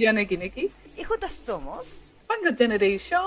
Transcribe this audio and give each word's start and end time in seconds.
Yo 0.00 0.14
Neki 0.14 0.38
Neki. 0.38 0.72
Y 0.96 1.04
juntas 1.04 1.30
somos. 1.30 2.10
Fanga 2.26 2.56
Generation. 2.56 3.22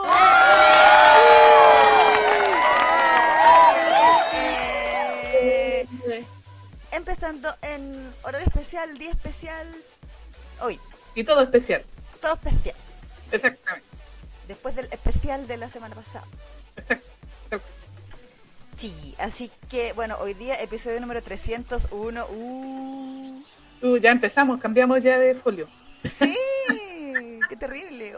Eh, 5.35 5.85
empezando 6.91 7.53
en 7.61 8.11
horario 8.23 8.47
especial, 8.47 8.97
día 8.97 9.11
especial. 9.11 9.67
Hoy. 10.61 10.79
Y 11.13 11.23
todo 11.23 11.43
especial. 11.43 11.85
Todo 12.19 12.33
especial. 12.33 12.75
Exactamente. 13.31 13.87
Después 14.47 14.75
del 14.75 14.85
especial 14.85 15.45
de 15.45 15.57
la 15.57 15.69
semana 15.69 15.93
pasada. 15.93 16.25
Exacto. 16.75 17.05
Sí, 18.75 19.13
así 19.19 19.51
que 19.69 19.93
bueno, 19.93 20.17
hoy 20.19 20.33
día 20.33 20.59
episodio 20.59 20.99
número 20.99 21.21
301. 21.21 22.25
Uh. 22.31 23.43
Uh, 23.83 23.97
ya 23.97 24.09
empezamos, 24.09 24.59
cambiamos 24.59 25.03
ya 25.03 25.19
de 25.19 25.35
folio. 25.35 25.67
Sí. 26.17 26.35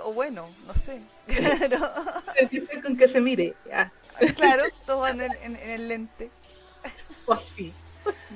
O 0.06 0.14
bueno, 0.14 0.48
no 0.68 0.74
sé. 0.76 1.02
Claro. 1.26 1.92
con 2.84 2.96
que 2.96 3.08
se 3.08 3.20
mire. 3.20 3.56
Claro, 4.36 4.64
todos 4.86 5.02
van 5.02 5.20
en, 5.20 5.32
en, 5.42 5.56
en 5.56 5.70
el 5.72 5.88
lente. 5.88 6.30
Pues 7.26 7.40
sí, 7.56 7.74
pues 8.04 8.16
sí. 8.30 8.36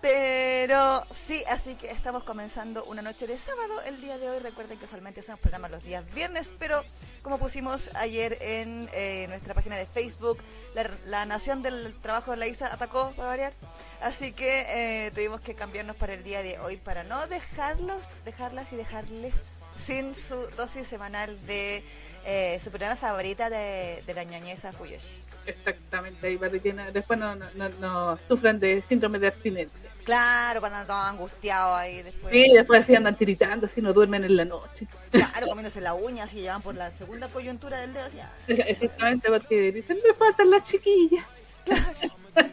Pero 0.00 1.04
sí, 1.10 1.44
así 1.48 1.74
que 1.76 1.88
estamos 1.90 2.24
comenzando 2.24 2.84
una 2.84 3.02
noche 3.02 3.26
de 3.26 3.38
sábado 3.38 3.80
el 3.82 4.00
día 4.00 4.18
de 4.18 4.30
hoy. 4.30 4.38
Recuerden 4.38 4.78
que 4.78 4.84
usualmente 4.84 5.20
hacemos 5.20 5.40
programas 5.40 5.70
los 5.72 5.82
días 5.82 6.04
viernes, 6.12 6.54
pero 6.58 6.84
como 7.22 7.38
pusimos 7.38 7.90
ayer 7.94 8.36
en 8.40 8.88
eh, 8.92 9.26
nuestra 9.28 9.54
página 9.54 9.76
de 9.76 9.86
Facebook, 9.86 10.38
la, 10.74 10.90
la, 11.06 11.24
nación 11.24 11.62
del 11.62 11.94
trabajo 12.00 12.32
de 12.32 12.36
la 12.36 12.48
ISA 12.48 12.72
atacó 12.72 13.12
para 13.16 13.28
variar. 13.28 13.52
Así 14.00 14.32
que 14.32 14.66
eh, 15.06 15.12
tuvimos 15.12 15.40
que 15.40 15.54
cambiarnos 15.54 15.96
para 15.96 16.14
el 16.14 16.24
día 16.24 16.42
de 16.42 16.58
hoy 16.58 16.76
para 16.78 17.04
no 17.04 17.26
dejarlos, 17.28 18.08
dejarlas 18.24 18.72
y 18.72 18.76
dejarles 18.76 19.51
sin 19.76 20.14
su 20.14 20.36
dosis 20.56 20.86
semanal 20.86 21.38
de 21.46 21.82
eh, 22.24 22.60
su 22.62 22.70
programa 22.70 22.96
favorita 22.96 23.50
de, 23.50 24.02
de 24.06 24.14
la 24.14 24.24
ñoñeza 24.24 24.72
Fuyoshi. 24.72 25.20
Exactamente, 25.46 26.26
ahí 26.26 26.38
para 26.38 26.58
que 26.58 26.72
después 26.92 27.18
no, 27.18 27.34
no, 27.34 27.46
no, 27.54 27.68
no 27.80 28.18
sufran 28.28 28.58
de 28.58 28.80
síndrome 28.82 29.18
de 29.18 29.28
abstinencia. 29.28 29.90
Claro, 30.04 30.60
cuando 30.60 30.78
andan 30.78 30.86
todos 30.96 31.06
angustiados 31.06 31.78
ahí 31.78 32.02
después. 32.02 32.32
Sí, 32.32 32.52
después 32.52 32.80
así 32.82 32.94
andan 32.94 33.16
tiritando, 33.16 33.68
si 33.68 33.80
no 33.80 33.92
duermen 33.92 34.24
en 34.24 34.36
la 34.36 34.44
noche. 34.44 34.86
Claro, 35.10 35.46
comiéndose 35.46 35.80
la 35.80 35.94
uña, 35.94 36.24
así 36.24 36.40
llevan 36.40 36.62
por 36.62 36.74
la 36.74 36.92
segunda 36.92 37.28
coyuntura 37.28 37.80
del 37.80 37.92
dedo. 37.92 38.06
Así. 38.06 38.18
Exactamente, 38.48 39.28
porque 39.28 39.72
dicen, 39.72 39.98
me 40.06 40.14
faltan 40.14 40.50
las 40.50 40.64
chiquillas. 40.64 41.24
Claro. 41.64 42.16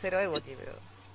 Cero 0.00 0.20
ego 0.20 0.36
aquí, 0.36 0.54
pero... 0.58 0.72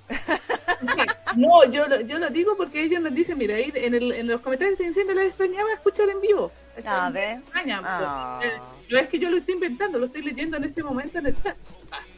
No, 1.36 1.64
yo, 1.70 1.88
lo, 1.88 2.02
yo 2.02 2.18
lo 2.18 2.30
digo 2.30 2.56
porque 2.58 2.84
ellos 2.84 3.02
nos 3.02 3.14
dicen, 3.14 3.38
mira, 3.38 3.56
ahí 3.56 3.72
en, 3.76 3.94
el, 3.94 4.12
en 4.12 4.28
los 4.28 4.42
comentarios 4.42 4.78
te 4.78 4.86
dicen, 4.86 5.06
me 5.06 5.14
la 5.14 5.24
extrañaba 5.24 5.72
escuchar 5.72 6.10
en 6.10 6.20
vivo. 6.20 6.52
A 6.86 7.10
ver. 7.12 7.42
Oh. 7.86 8.40
eh, 8.44 8.52
no 8.90 8.98
es 8.98 9.08
que 9.10 9.20
yo 9.20 9.30
lo 9.30 9.38
esté 9.38 9.52
inventando, 9.52 10.00
lo 10.00 10.08
estoy 10.08 10.24
leyendo 10.24 10.58
en 10.58 10.64
este 10.64 10.82
momento 10.82 11.20
en 11.20 11.28
el 11.28 11.44
chat. 11.44 11.56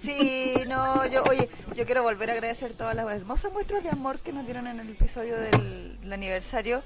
Sí, 0.01 0.53
no, 0.67 1.05
yo, 1.07 1.23
oye, 1.23 1.49
yo 1.75 1.85
quiero 1.85 2.03
volver 2.03 2.29
a 2.29 2.33
agradecer 2.33 2.73
todas 2.73 2.95
las 2.95 3.09
hermosas 3.11 3.51
muestras 3.51 3.83
de 3.83 3.89
amor 3.89 4.19
que 4.19 4.31
nos 4.31 4.45
dieron 4.45 4.67
en 4.67 4.79
el 4.79 4.89
episodio 4.89 5.37
del, 5.37 5.99
del 5.99 6.13
aniversario. 6.13 6.81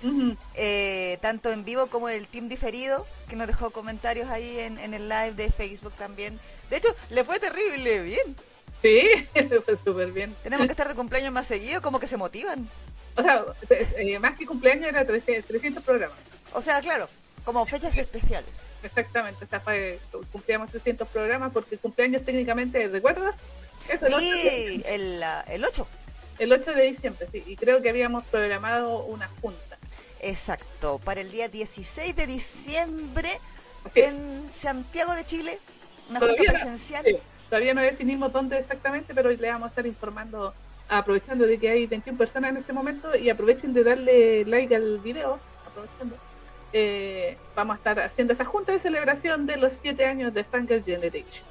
Uh 0.00 0.06
-huh. 0.06 0.36
eh, 0.54 1.18
tanto 1.22 1.50
en 1.50 1.64
vivo 1.64 1.88
como 1.88 2.08
el 2.08 2.28
team 2.28 2.48
diferido, 2.48 3.04
que 3.28 3.34
nos 3.34 3.48
dejó 3.48 3.70
comentarios 3.70 4.28
ahí 4.28 4.58
en, 4.60 4.78
en 4.78 4.94
el 4.94 5.08
live 5.08 5.32
de 5.32 5.50
Facebook 5.50 5.92
también. 5.94 6.38
De 6.70 6.76
hecho, 6.76 6.94
le 7.10 7.24
fue 7.24 7.40
terrible 7.40 8.02
bien. 8.02 8.36
Sí, 8.82 9.08
le 9.34 9.60
fue 9.60 9.76
súper 9.76 10.12
bien. 10.12 10.34
Tenemos 10.42 10.66
que 10.66 10.72
estar 10.72 10.88
de 10.88 10.94
cumpleaños 10.94 11.32
más 11.32 11.46
seguido, 11.46 11.82
como 11.82 11.98
que 11.98 12.06
se 12.06 12.16
motivan. 12.16 12.68
O 13.16 13.22
sea, 13.22 13.44
eh, 13.70 14.18
más 14.18 14.38
que 14.38 14.46
cumpleaños 14.46 14.88
era 14.88 15.04
300, 15.04 15.46
300 15.46 15.82
programas. 15.82 16.16
O 16.52 16.60
sea, 16.60 16.80
claro, 16.80 17.08
como 17.44 17.66
fechas 17.66 17.96
especiales. 17.96 18.62
Exactamente, 18.82 19.44
o 19.44 19.48
sea, 19.48 19.60
fue, 19.60 19.98
cumplíamos 20.30 20.70
300 20.70 21.08
programas 21.08 21.52
porque 21.52 21.78
cumpleaños 21.78 22.24
técnicamente, 22.24 22.86
¿recuerdas? 22.88 23.34
Es 23.88 24.00
el 24.02 24.14
sí, 24.14 24.82
8 24.84 24.88
el, 24.88 25.24
el 25.48 25.64
8. 25.64 25.88
El 26.38 26.52
8 26.52 26.72
de 26.72 26.82
diciembre, 26.84 27.26
sí, 27.32 27.42
y 27.44 27.56
creo 27.56 27.82
que 27.82 27.88
habíamos 27.88 28.24
programado 28.26 29.04
una 29.04 29.28
junta. 29.40 29.78
Exacto, 30.20 31.00
para 31.04 31.20
el 31.20 31.32
día 31.32 31.48
16 31.48 32.14
de 32.14 32.26
diciembre 32.26 33.40
en 33.94 34.48
Santiago 34.54 35.14
de 35.14 35.24
Chile, 35.24 35.58
una 36.10 36.20
junta 36.20 36.42
presencial. 36.46 37.04
Sí, 37.04 37.16
todavía 37.48 37.74
no 37.74 37.82
definimos 37.82 38.32
dónde 38.32 38.58
exactamente, 38.58 39.14
pero 39.14 39.28
hoy 39.28 39.36
le 39.36 39.50
vamos 39.50 39.66
a 39.66 39.68
estar 39.70 39.86
informando, 39.86 40.54
aprovechando 40.88 41.46
de 41.46 41.58
que 41.58 41.70
hay 41.70 41.86
21 41.86 42.18
personas 42.18 42.50
en 42.50 42.58
este 42.58 42.72
momento 42.72 43.16
y 43.16 43.30
aprovechen 43.30 43.72
de 43.72 43.84
darle 43.84 44.44
like 44.44 44.74
al 44.74 44.98
video, 44.98 45.38
aprovechando. 45.66 46.16
Eh, 46.72 47.36
vamos 47.56 47.74
a 47.74 47.78
estar 47.78 48.00
haciendo 48.00 48.34
esa 48.34 48.44
junta 48.44 48.72
de 48.72 48.78
celebración 48.78 49.46
de 49.46 49.56
los 49.56 49.72
7 49.80 50.04
años 50.04 50.34
de 50.34 50.44
Fangirl 50.44 50.84
Generation. 50.84 51.44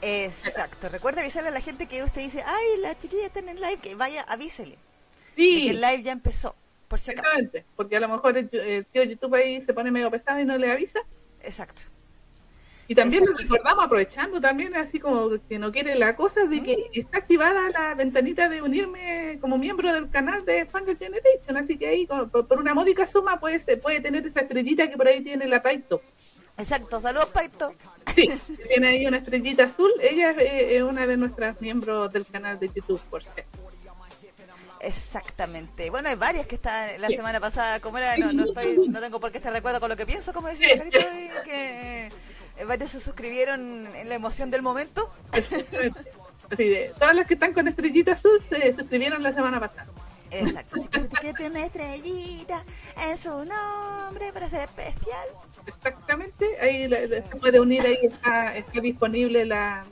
Exacto. 0.00 0.88
Recuerda 0.88 1.20
avisarle 1.20 1.48
a 1.48 1.52
la 1.52 1.60
gente 1.60 1.86
que 1.86 2.02
usted 2.02 2.22
dice, 2.22 2.42
ay, 2.44 2.80
la 2.80 2.98
chiquilla 2.98 3.26
está 3.26 3.38
en 3.38 3.50
el 3.50 3.60
live, 3.60 3.78
que 3.78 3.94
vaya, 3.94 4.22
avísele. 4.22 4.76
Sí. 5.36 5.66
Que 5.66 5.70
el 5.70 5.80
live 5.80 6.02
ya 6.02 6.12
empezó, 6.12 6.54
por 6.88 6.98
si 6.98 7.12
acaso. 7.12 7.26
Exactamente, 7.28 7.64
porque 7.76 7.96
a 7.96 8.00
lo 8.00 8.08
mejor 8.08 8.36
el, 8.36 8.48
el, 8.52 8.84
tío 8.86 9.04
YouTube 9.04 9.34
ahí 9.34 9.60
se 9.62 9.72
pone 9.72 9.90
medio 9.90 10.10
pesado 10.10 10.40
y 10.40 10.44
no 10.44 10.58
le 10.58 10.70
avisa. 10.70 11.00
Exacto. 11.40 11.82
Y 12.88 12.94
también 12.94 13.24
nos 13.24 13.38
recordamos, 13.38 13.84
aprovechando 13.84 14.40
también, 14.40 14.74
así 14.76 14.98
como 14.98 15.30
que 15.48 15.58
no 15.58 15.70
quiere 15.70 15.94
la 15.94 16.14
cosa, 16.14 16.44
de 16.44 16.62
que 16.62 16.90
está 16.92 17.18
activada 17.18 17.70
la 17.70 17.94
ventanita 17.94 18.48
de 18.48 18.60
unirme 18.60 19.38
como 19.40 19.56
miembro 19.56 19.92
del 19.92 20.10
canal 20.10 20.44
de 20.44 20.66
Fangirl 20.66 20.98
Generation, 20.98 21.56
así 21.56 21.78
que 21.78 21.86
ahí 21.86 22.06
por, 22.06 22.46
por 22.46 22.58
una 22.58 22.74
módica 22.74 23.06
suma 23.06 23.38
puede, 23.38 23.76
puede 23.76 24.00
tener 24.00 24.26
esa 24.26 24.40
estrellita 24.40 24.90
que 24.90 24.96
por 24.96 25.06
ahí 25.06 25.22
tiene 25.22 25.46
la 25.46 25.62
Paito. 25.62 26.00
Exacto, 26.58 27.00
saludos 27.00 27.30
Paito. 27.30 27.72
Sí, 28.14 28.30
tiene 28.68 28.88
ahí 28.88 29.06
una 29.06 29.18
estrellita 29.18 29.64
azul, 29.64 29.90
ella 30.00 30.32
es, 30.32 30.72
es 30.72 30.82
una 30.82 31.06
de 31.06 31.16
nuestras 31.16 31.60
miembros 31.60 32.12
del 32.12 32.26
canal 32.26 32.58
de 32.58 32.68
YouTube, 32.68 33.00
por 33.08 33.22
cierto. 33.22 33.62
Exactamente. 34.82 35.90
Bueno, 35.90 36.08
hay 36.08 36.16
varias 36.16 36.46
que 36.46 36.56
están 36.56 37.00
la 37.00 37.06
sí. 37.06 37.14
semana 37.14 37.38
pasada, 37.38 37.78
como 37.78 37.98
era, 37.98 38.16
no, 38.16 38.32
no, 38.32 38.44
estoy, 38.48 38.88
no 38.88 39.00
tengo 39.00 39.20
por 39.20 39.30
qué 39.30 39.38
estar 39.38 39.52
de 39.52 39.58
acuerdo 39.58 39.80
con 39.80 39.88
lo 39.88 39.96
que 39.96 40.04
pienso, 40.04 40.32
como 40.32 40.48
decía 40.48 40.76
Carito, 40.76 40.98
que 41.44 42.06
eh, 42.06 42.12
varias 42.66 42.90
se 42.90 43.00
suscribieron 43.00 43.86
en 43.96 44.08
la 44.08 44.14
emoción 44.14 44.50
del 44.50 44.62
momento. 44.62 45.10
Así 46.50 46.68
de, 46.68 46.92
todas 46.98 47.16
las 47.16 47.26
que 47.26 47.34
están 47.34 47.54
con 47.54 47.66
estrellita 47.66 48.12
azul 48.12 48.42
se 48.42 48.72
suscribieron 48.74 49.22
la 49.22 49.32
semana 49.32 49.58
pasada. 49.58 49.90
Exacto, 50.30 50.80
que 51.20 51.34
tiene 51.34 51.50
una 51.50 51.66
estrellita 51.66 52.64
en 53.06 53.18
su 53.18 53.44
nombre 53.44 54.32
para 54.32 54.48
ser 54.48 54.62
especial. 54.62 55.28
Exactamente, 55.66 56.58
ahí 56.60 56.88
la, 56.88 57.00
la, 57.02 57.22
se 57.22 57.36
puede 57.36 57.60
unir, 57.60 57.82
ahí 57.82 57.98
está, 58.02 58.56
está 58.56 58.80
disponible 58.80 59.44
la, 59.44 59.84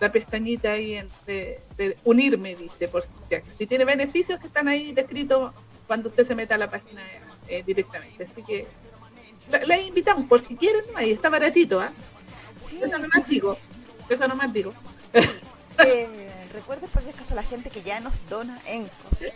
la 0.00 0.10
pestañita 0.10 0.72
ahí 0.72 0.94
en, 0.94 1.08
de, 1.26 1.60
de, 1.76 1.96
unirme, 2.04 2.56
dice, 2.56 2.88
por 2.88 3.02
si, 3.02 3.10
si 3.58 3.66
tiene 3.66 3.84
beneficios 3.84 4.40
que 4.40 4.46
están 4.46 4.68
ahí 4.68 4.92
descritos 4.92 5.52
cuando 5.86 6.08
usted 6.08 6.24
se 6.24 6.34
meta 6.34 6.54
a 6.54 6.58
la 6.58 6.70
página 6.70 7.02
eh, 7.48 7.62
directamente. 7.64 8.24
Así 8.24 8.42
que 8.42 8.66
la, 9.50 9.64
la, 9.64 9.78
invitamos, 9.78 10.26
por 10.28 10.40
si 10.40 10.56
quieren, 10.56 10.82
ahí 10.94 11.12
está 11.12 11.28
baratito, 11.28 11.80
¿ah? 11.80 11.86
¿eh? 11.86 12.64
Sí, 12.64 12.80
eso 12.82 12.98
nomás 12.98 13.26
sí, 13.26 13.34
digo, 13.34 13.54
sí. 13.54 13.60
eso 14.10 14.28
nomás 14.28 14.52
digo. 14.52 14.72
Eh, 15.78 16.30
recuerden 16.52 16.90
por 16.90 17.02
si 17.02 17.08
acaso 17.08 17.34
la 17.34 17.42
gente 17.42 17.70
que 17.70 17.82
ya 17.82 17.98
nos 18.00 18.14
dona 18.28 18.60
en 18.66 18.86
Coffee, 19.02 19.32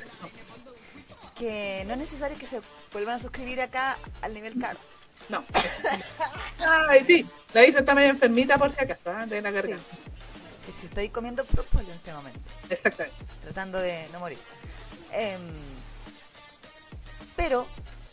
que 1.35 1.83
no 1.87 1.95
es 1.95 1.99
necesario 1.99 2.37
que 2.37 2.47
se 2.47 2.61
vuelvan 2.93 3.17
a 3.17 3.19
suscribir 3.19 3.61
acá 3.63 3.97
al 4.21 4.35
nivel 4.35 4.61
caro. 4.61 4.79
No. 5.31 5.43
Ay, 6.89 7.05
sí, 7.05 7.27
la 7.55 7.65
Isa 7.65 7.81
está 7.81 7.95
medio 7.95 8.11
enfermita 8.11 8.59
por 8.59 8.71
si 8.71 8.79
acaso, 8.79 9.11
¿eh? 9.19 9.27
de 9.27 9.41
la 9.41 9.51
garganta. 9.51 9.83
Sí. 9.91 10.13
Sí, 10.67 10.73
sí, 10.81 10.87
estoy 10.87 11.09
comiendo 11.11 11.45
propóleo 11.45 11.91
en 11.91 11.97
este 11.97 12.13
momento. 12.13 12.41
Exactamente. 12.69 13.17
Tratando 13.43 13.79
de 13.79 14.09
no 14.13 14.19
morir. 14.19 14.39
Eh, 15.13 15.39
pero, 17.37 17.67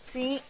sí, 0.06 0.42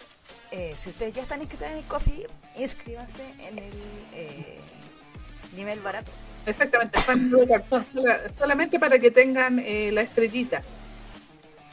eh, 0.54 0.76
si 0.78 0.90
ustedes 0.92 1.16
ya 1.16 1.24
están 1.24 1.42
inscritos 1.42 1.68
en 1.68 1.78
el 1.78 1.84
coffee, 1.86 2.28
inscríbanse 2.56 3.24
en 3.40 3.58
el 3.58 3.74
eh, 4.14 4.60
nivel 5.56 5.80
barato. 5.80 6.12
Exactamente, 6.46 7.00
solamente 8.38 8.80
para 8.80 9.00
que 9.00 9.10
tengan 9.10 9.58
eh, 9.60 9.92
la 9.92 10.02
estrellita. 10.02 10.62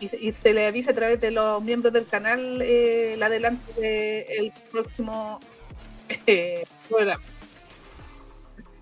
Y, 0.01 0.33
se 0.33 0.55
le 0.55 0.67
avisa 0.67 0.93
a 0.93 0.95
través 0.95 1.21
de 1.21 1.31
los 1.31 1.63
miembros 1.63 1.93
del 1.93 2.07
canal 2.07 2.63
eh, 2.63 3.13
el 3.15 3.23
adelante 3.23 3.79
del 3.79 4.51
próximo 4.71 5.41
programa. 6.89 7.23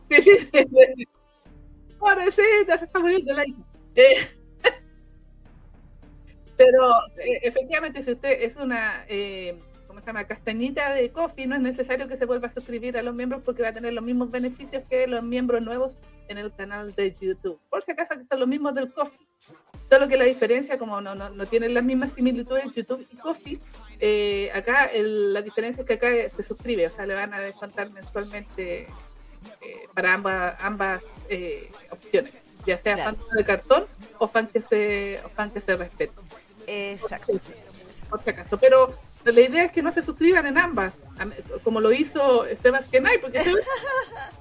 Pobrecita, 1.99 2.79
se 2.79 2.85
está 2.85 3.01
muriendo 3.01 3.33
la 3.35 3.45
hija. 3.45 3.59
Pero 6.57 6.93
efectivamente, 7.43 8.01
si 8.03 8.13
usted 8.13 8.43
es 8.43 8.55
una 8.55 9.05
eh, 9.09 9.57
¿cómo 9.59 9.68
se 10.09 10.13
llama? 10.13 10.25
castañita 10.27 10.95
de 10.95 11.11
coffee, 11.13 11.47
no 11.47 11.55
es 11.57 11.61
necesario 11.61 12.09
que 12.09 12.17
se 12.17 12.25
vuelva 12.25 12.47
a 12.49 12.51
suscribir 12.51 12.97
a 12.97 13.03
los 13.03 13.15
miembros 13.15 13.43
porque 13.45 13.61
va 13.63 13.69
a 13.69 13.73
tener 13.75 13.93
los 13.93 14.03
mismos 14.03 14.31
beneficios 14.31 14.89
que 14.89 15.07
los 15.07 15.23
miembros 15.23 15.61
nuevos 15.61 15.93
en 16.29 16.39
el 16.39 16.51
canal 16.55 16.95
de 16.95 17.13
YouTube. 17.21 17.61
Por 17.69 17.83
si 17.83 17.91
acaso 17.93 18.15
que 18.19 18.25
son 18.25 18.41
los 18.41 18.49
mismos 18.49 18.75
del 18.75 18.91
coffee. 18.91 19.19
Solo 19.91 20.09
que 20.09 20.17
la 20.17 20.25
diferencia, 20.25 20.79
como 20.79 21.01
no, 21.03 21.15
no, 21.15 21.29
no 21.29 21.45
tienen 21.47 21.75
las 21.75 21.85
mismas 21.85 22.13
similitudes 22.13 22.65
YouTube 22.75 23.07
y 23.11 23.17
Coffee, 23.19 23.61
eh, 24.01 24.51
acá 24.55 24.87
el- 24.87 25.33
la 25.35 25.43
diferencia 25.43 25.83
es 25.83 25.87
que 25.87 25.95
acá 25.95 26.09
se 26.35 26.43
suscribe, 26.43 26.87
o 26.87 26.91
sea, 26.91 27.05
le 27.07 27.15
van 27.15 27.33
a 27.35 27.41
descontar 27.41 27.91
mensualmente 27.91 28.83
eh, 29.61 29.87
para 29.95 30.15
ambas, 30.15 30.57
ambas 30.61 31.03
eh, 31.31 31.71
opciones, 31.91 32.35
ya 32.67 32.77
sea 32.79 32.95
Claro. 32.97 33.17
fan 33.17 33.37
de 33.37 33.45
cartón 33.45 33.85
o 34.19 34.27
fan 34.29 34.47
que 34.49 34.61
se, 34.61 35.21
o 35.25 35.29
fan 35.29 35.51
que 35.51 35.61
se 35.61 35.77
respete, 35.77 36.13
Exacto. 36.67 37.33
por 38.11 38.23
si 38.23 38.31
acaso. 38.31 38.59
Pero 38.59 38.95
la 39.33 39.41
idea 39.41 39.65
es 39.65 39.73
que 39.73 39.83
no 39.83 39.91
se 39.93 40.03
suscriban 40.03 40.47
en 40.47 40.59
ambas, 40.59 40.95
como 41.65 41.81
lo 41.81 41.93
hizo 41.93 42.45
Sebastián 42.61 43.07
Ay, 43.07 43.19
porque 43.19 43.39
Sebas- 43.41 43.63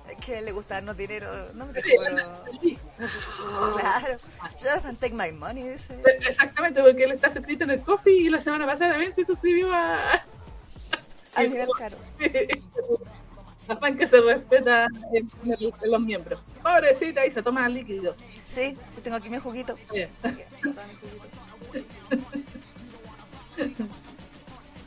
Es 0.09 0.15
que 0.25 0.41
le 0.41 0.51
gusta 0.51 0.75
darnos 0.75 0.97
dinero, 0.97 1.27
no 1.53 1.65
me 1.67 1.81
Sí. 1.81 2.77
Claro. 2.97 4.17
Jonathan, 4.61 4.95
take 4.97 5.13
my 5.15 5.31
money, 5.31 5.63
dice. 5.67 5.99
Exactamente, 6.27 6.81
porque 6.81 7.03
él 7.03 7.11
está 7.11 7.29
suscrito 7.31 7.63
en 7.63 7.71
el 7.71 7.81
Coffee 7.81 8.13
y 8.21 8.29
la 8.29 8.41
semana 8.41 8.65
pasada 8.65 8.91
también 8.91 9.11
se 9.13 9.23
suscribió 9.25 9.73
a, 9.73 10.23
Al 11.35 11.49
nivel 11.51 11.69
caro. 11.77 11.97
a 13.69 13.75
fan 13.75 13.97
que 13.97 14.07
se 14.07 14.21
respeta 14.21 14.87
en, 15.13 15.29
en- 15.51 15.59
en 15.81 15.91
los 15.91 16.01
miembros. 16.01 16.39
Pobrecita, 16.63 17.25
y 17.25 17.31
se 17.31 17.43
toma 17.43 17.67
líquido. 17.69 18.15
Sí, 18.49 18.77
sí 18.95 19.01
tengo 19.01 19.17
aquí 19.17 19.29
mi 19.29 19.39
juguito. 19.39 19.75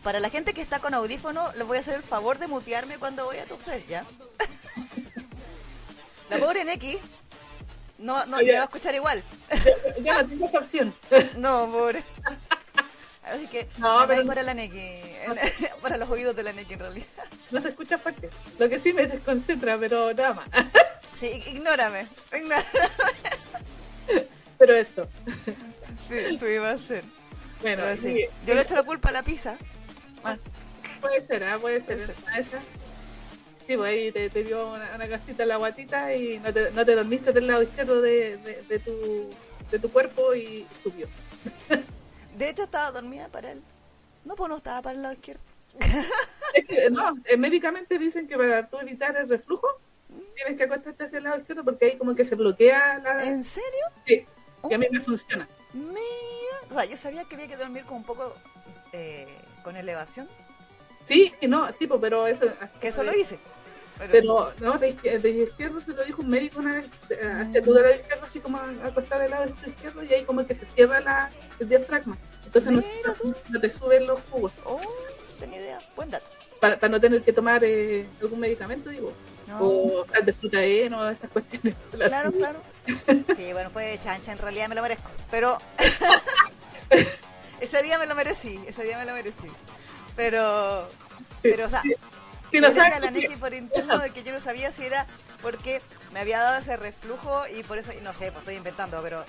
Para 0.02 0.18
la 0.20 0.30
gente 0.30 0.54
que 0.54 0.62
está 0.62 0.78
con 0.78 0.94
audífono, 0.94 1.52
les 1.56 1.66
voy 1.66 1.76
a 1.76 1.80
hacer 1.80 1.94
el 1.94 2.02
favor 2.02 2.38
de 2.38 2.46
mutearme 2.46 2.96
cuando 2.98 3.24
voy 3.26 3.36
a 3.38 3.44
toser, 3.44 3.84
¿ya? 3.86 4.04
La 6.30 6.38
pobre 6.38 6.64
Neki 6.64 6.96
no, 7.98 8.24
no 8.26 8.38
me 8.38 8.52
va 8.52 8.60
a 8.60 8.64
escuchar 8.64 8.94
igual. 8.94 9.22
Ya 10.02 10.24
tengo 10.24 10.46
esa 10.46 10.58
opción. 10.58 10.94
No, 11.36 11.70
pobre. 11.70 12.02
Así 13.24 13.46
que 13.48 13.68
No, 13.76 14.04
pero- 14.08 14.26
para 14.26 14.42
la 14.42 14.54
Neki. 14.54 15.00
Para 15.82 15.96
los 15.98 16.08
oídos 16.08 16.34
de 16.34 16.42
la 16.44 16.52
Neki, 16.52 16.72
en 16.74 16.78
realidad. 16.80 17.06
No 17.50 17.60
se 17.60 17.68
escucha 17.68 17.98
fuerte. 17.98 18.30
Lo 18.58 18.68
que 18.68 18.80
sí 18.80 18.92
me 18.92 19.06
desconcentra, 19.06 19.76
pero 19.78 20.12
nada 20.14 20.32
más. 20.34 20.48
Sí, 21.20 21.26
ignórame. 21.48 22.06
ignórame. 22.34 22.64
Pero 24.58 24.74
eso. 24.74 25.06
Sí, 26.08 26.14
eso 26.16 26.48
iba 26.48 26.70
a 26.70 26.78
ser. 26.78 27.04
Bueno, 27.60 27.84
sí, 28.00 28.24
Yo 28.46 28.54
le 28.54 28.62
echo 28.62 28.74
la 28.74 28.84
culpa 28.84 29.10
a 29.10 29.12
la 29.12 29.22
pizza. 29.22 29.56
Ah, 30.24 30.36
puede 31.00 31.22
ser, 31.24 31.44
¿ah? 31.44 31.58
puede 31.58 31.80
ser. 31.80 32.12
Puede 32.14 32.40
esas. 32.40 32.62
Sí, 33.66 33.76
pues 33.76 33.92
ahí 33.92 34.12
te, 34.12 34.30
te 34.30 34.42
dio 34.42 34.68
una, 34.68 34.94
una 34.94 35.08
casita 35.08 35.44
en 35.44 35.48
la 35.48 35.56
guatita 35.56 36.14
y 36.14 36.38
no 36.40 36.52
te, 36.52 36.70
no 36.72 36.84
te 36.84 36.94
dormiste 36.94 37.32
del 37.32 37.46
lado 37.46 37.62
izquierdo 37.62 38.00
de, 38.00 38.36
de, 38.38 38.62
de 38.68 38.78
tu, 38.80 39.30
de 39.70 39.78
tu 39.78 39.90
cuerpo 39.90 40.34
y 40.34 40.66
subió. 40.82 41.06
De 42.36 42.48
hecho, 42.48 42.62
estaba 42.62 42.90
dormida 42.90 43.28
para 43.28 43.52
él. 43.52 43.62
No, 44.24 44.34
pues 44.34 44.48
no 44.48 44.56
estaba 44.56 44.80
para 44.80 44.96
el 44.96 45.02
lado 45.02 45.14
izquierdo. 45.14 45.42
Es 46.54 46.66
que, 46.66 46.90
no, 46.90 47.14
eh, 47.26 47.36
médicamente 47.36 47.98
dicen 47.98 48.26
que 48.26 48.36
para 48.36 48.66
tú 48.68 48.78
evitar 48.78 49.16
el 49.16 49.28
reflujo 49.28 49.66
tienes 50.34 50.56
que 50.56 50.64
acostarte 50.64 51.04
hacia 51.04 51.18
el 51.18 51.24
lado 51.24 51.38
izquierdo 51.38 51.64
porque 51.64 51.84
ahí 51.84 51.98
como 51.98 52.14
que 52.14 52.24
se 52.24 52.34
bloquea 52.34 52.98
la... 52.98 53.24
¿En 53.24 53.44
serio? 53.44 53.84
Sí, 54.06 54.26
y 54.68 54.74
a 54.74 54.78
mí 54.78 54.86
me 54.90 55.00
funciona. 55.00 55.48
Mira. 55.72 56.00
O 56.68 56.72
sea, 56.72 56.84
yo 56.86 56.96
sabía 56.96 57.24
que 57.24 57.34
había 57.36 57.48
que 57.48 57.56
dormir 57.56 57.84
como 57.84 57.98
un 57.98 58.04
poco 58.04 58.34
eh, 58.92 59.28
con 59.62 59.76
elevación. 59.76 60.28
Sí, 61.06 61.32
y 61.40 61.48
no, 61.48 61.68
sí, 61.78 61.88
pero 62.00 62.26
eso... 62.26 62.46
Que 62.80 62.88
eso 62.88 63.02
lo 63.02 63.12
hice. 63.12 63.38
Pero, 63.98 64.12
Pero 64.12 64.52
no, 64.60 64.78
de, 64.78 64.92
de 64.92 65.30
izquierdo 65.30 65.80
se 65.80 65.92
lo 65.92 66.04
dijo 66.04 66.22
un 66.22 66.30
médico 66.30 66.60
una 66.60 66.76
vez, 66.76 66.86
eh, 67.10 67.20
hacia 67.38 67.60
tu 67.60 67.74
lado 67.74 67.94
izquierdo, 67.94 68.24
así 68.24 68.40
como 68.40 68.58
acostada 68.58 69.22
del 69.22 69.30
lado 69.30 69.52
izquierdo, 69.66 70.02
y 70.02 70.14
ahí 70.14 70.24
como 70.24 70.46
que 70.46 70.54
se 70.54 70.64
cierra 70.66 71.00
la, 71.00 71.30
el 71.58 71.68
diafragma. 71.68 72.16
Entonces 72.46 72.72
no, 72.72 73.60
te 73.60 73.70
suben 73.70 74.06
los 74.06 74.18
jugos. 74.30 74.52
Oh, 74.64 74.80
tenía 75.38 75.58
idea. 75.58 75.78
Buen 75.94 76.08
dato. 76.08 76.26
Para, 76.60 76.80
para 76.80 76.90
no 76.90 77.00
tener 77.00 77.22
que 77.22 77.32
tomar 77.32 77.62
eh, 77.62 78.06
algún 78.22 78.40
medicamento, 78.40 78.88
digo. 78.88 79.12
No. 79.46 79.58
O 79.60 80.04
flan 80.06 80.24
de 80.24 80.32
fruta 80.32 80.64
E, 80.64 80.88
no, 80.88 81.08
esas 81.10 81.30
cuestiones. 81.30 81.74
Claro, 81.90 82.32
claro. 82.32 82.60
Sí, 83.36 83.52
bueno, 83.52 83.68
fue 83.70 83.98
chancha, 84.02 84.32
en 84.32 84.38
realidad 84.38 84.68
me 84.68 84.74
lo 84.74 84.82
merezco. 84.82 85.10
Pero 85.30 85.58
ese 87.60 87.82
día 87.82 87.98
me 87.98 88.06
lo 88.06 88.14
merecí, 88.14 88.60
ese 88.66 88.82
día 88.84 88.98
me 88.98 89.04
lo 89.04 89.12
merecí. 89.12 89.46
Pero, 90.16 90.88
pero 91.42 91.66
o 91.66 91.68
sea, 91.68 91.82
Si 91.82 92.56
yo 92.56 92.60
no 92.60 92.68
decía 92.68 92.86
a 92.86 92.88
la 93.00 93.06
por 93.08 93.12
qué- 93.14 93.20
Neki 93.28 93.36
por 93.36 93.54
interno 93.54 93.98
de 93.98 94.10
que 94.10 94.22
yo 94.22 94.32
no 94.32 94.40
sabía 94.40 94.72
si 94.72 94.84
era 94.84 95.06
porque 95.42 95.80
me 96.12 96.20
había 96.20 96.40
dado 96.40 96.58
ese 96.58 96.76
reflujo 96.76 97.46
y 97.48 97.62
por 97.62 97.78
eso, 97.78 97.92
no 98.02 98.12
sé, 98.12 98.32
pues 98.32 98.38
estoy 98.38 98.56
inventando, 98.56 99.00
pero 99.02 99.24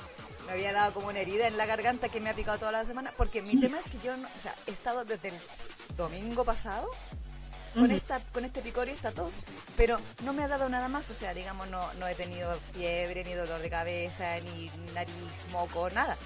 me 0.47 0.53
había 0.53 0.73
dado 0.73 0.93
como 0.93 1.07
una 1.09 1.19
herida 1.19 1.47
en 1.47 1.55
la 1.57 1.65
garganta 1.67 2.09
que 2.09 2.19
me 2.19 2.29
ha 2.29 2.33
picado 2.33 2.57
toda 2.57 2.71
la 2.71 2.85
semana. 2.85 3.13
Porque 3.15 3.41
mi 3.41 3.59
tema 3.59 3.79
es 3.79 3.85
que 3.85 3.99
yo, 4.03 4.17
no, 4.17 4.27
o 4.27 4.41
sea, 4.41 4.53
he 4.67 4.71
estado 4.71 5.05
desde 5.05 5.29
el 5.29 5.35
domingo 5.95 6.43
pasado 6.43 6.89
con 7.73 7.89
esta 7.91 8.19
con 8.33 8.43
este 8.43 8.61
picor 8.61 8.89
y 8.89 8.91
esta 8.91 9.11
tos, 9.13 9.33
pero 9.77 9.97
no 10.25 10.33
me 10.33 10.43
ha 10.43 10.49
dado 10.49 10.67
nada 10.67 10.89
más, 10.89 11.09
o 11.09 11.13
sea, 11.13 11.33
digamos, 11.33 11.69
no, 11.69 11.93
no 11.93 12.07
he 12.07 12.15
tenido 12.15 12.59
fiebre, 12.73 13.23
ni 13.23 13.33
dolor 13.33 13.61
de 13.61 13.69
cabeza, 13.69 14.37
ni 14.41 14.69
nariz, 14.93 15.45
moco, 15.51 15.89
nada. 15.91 16.17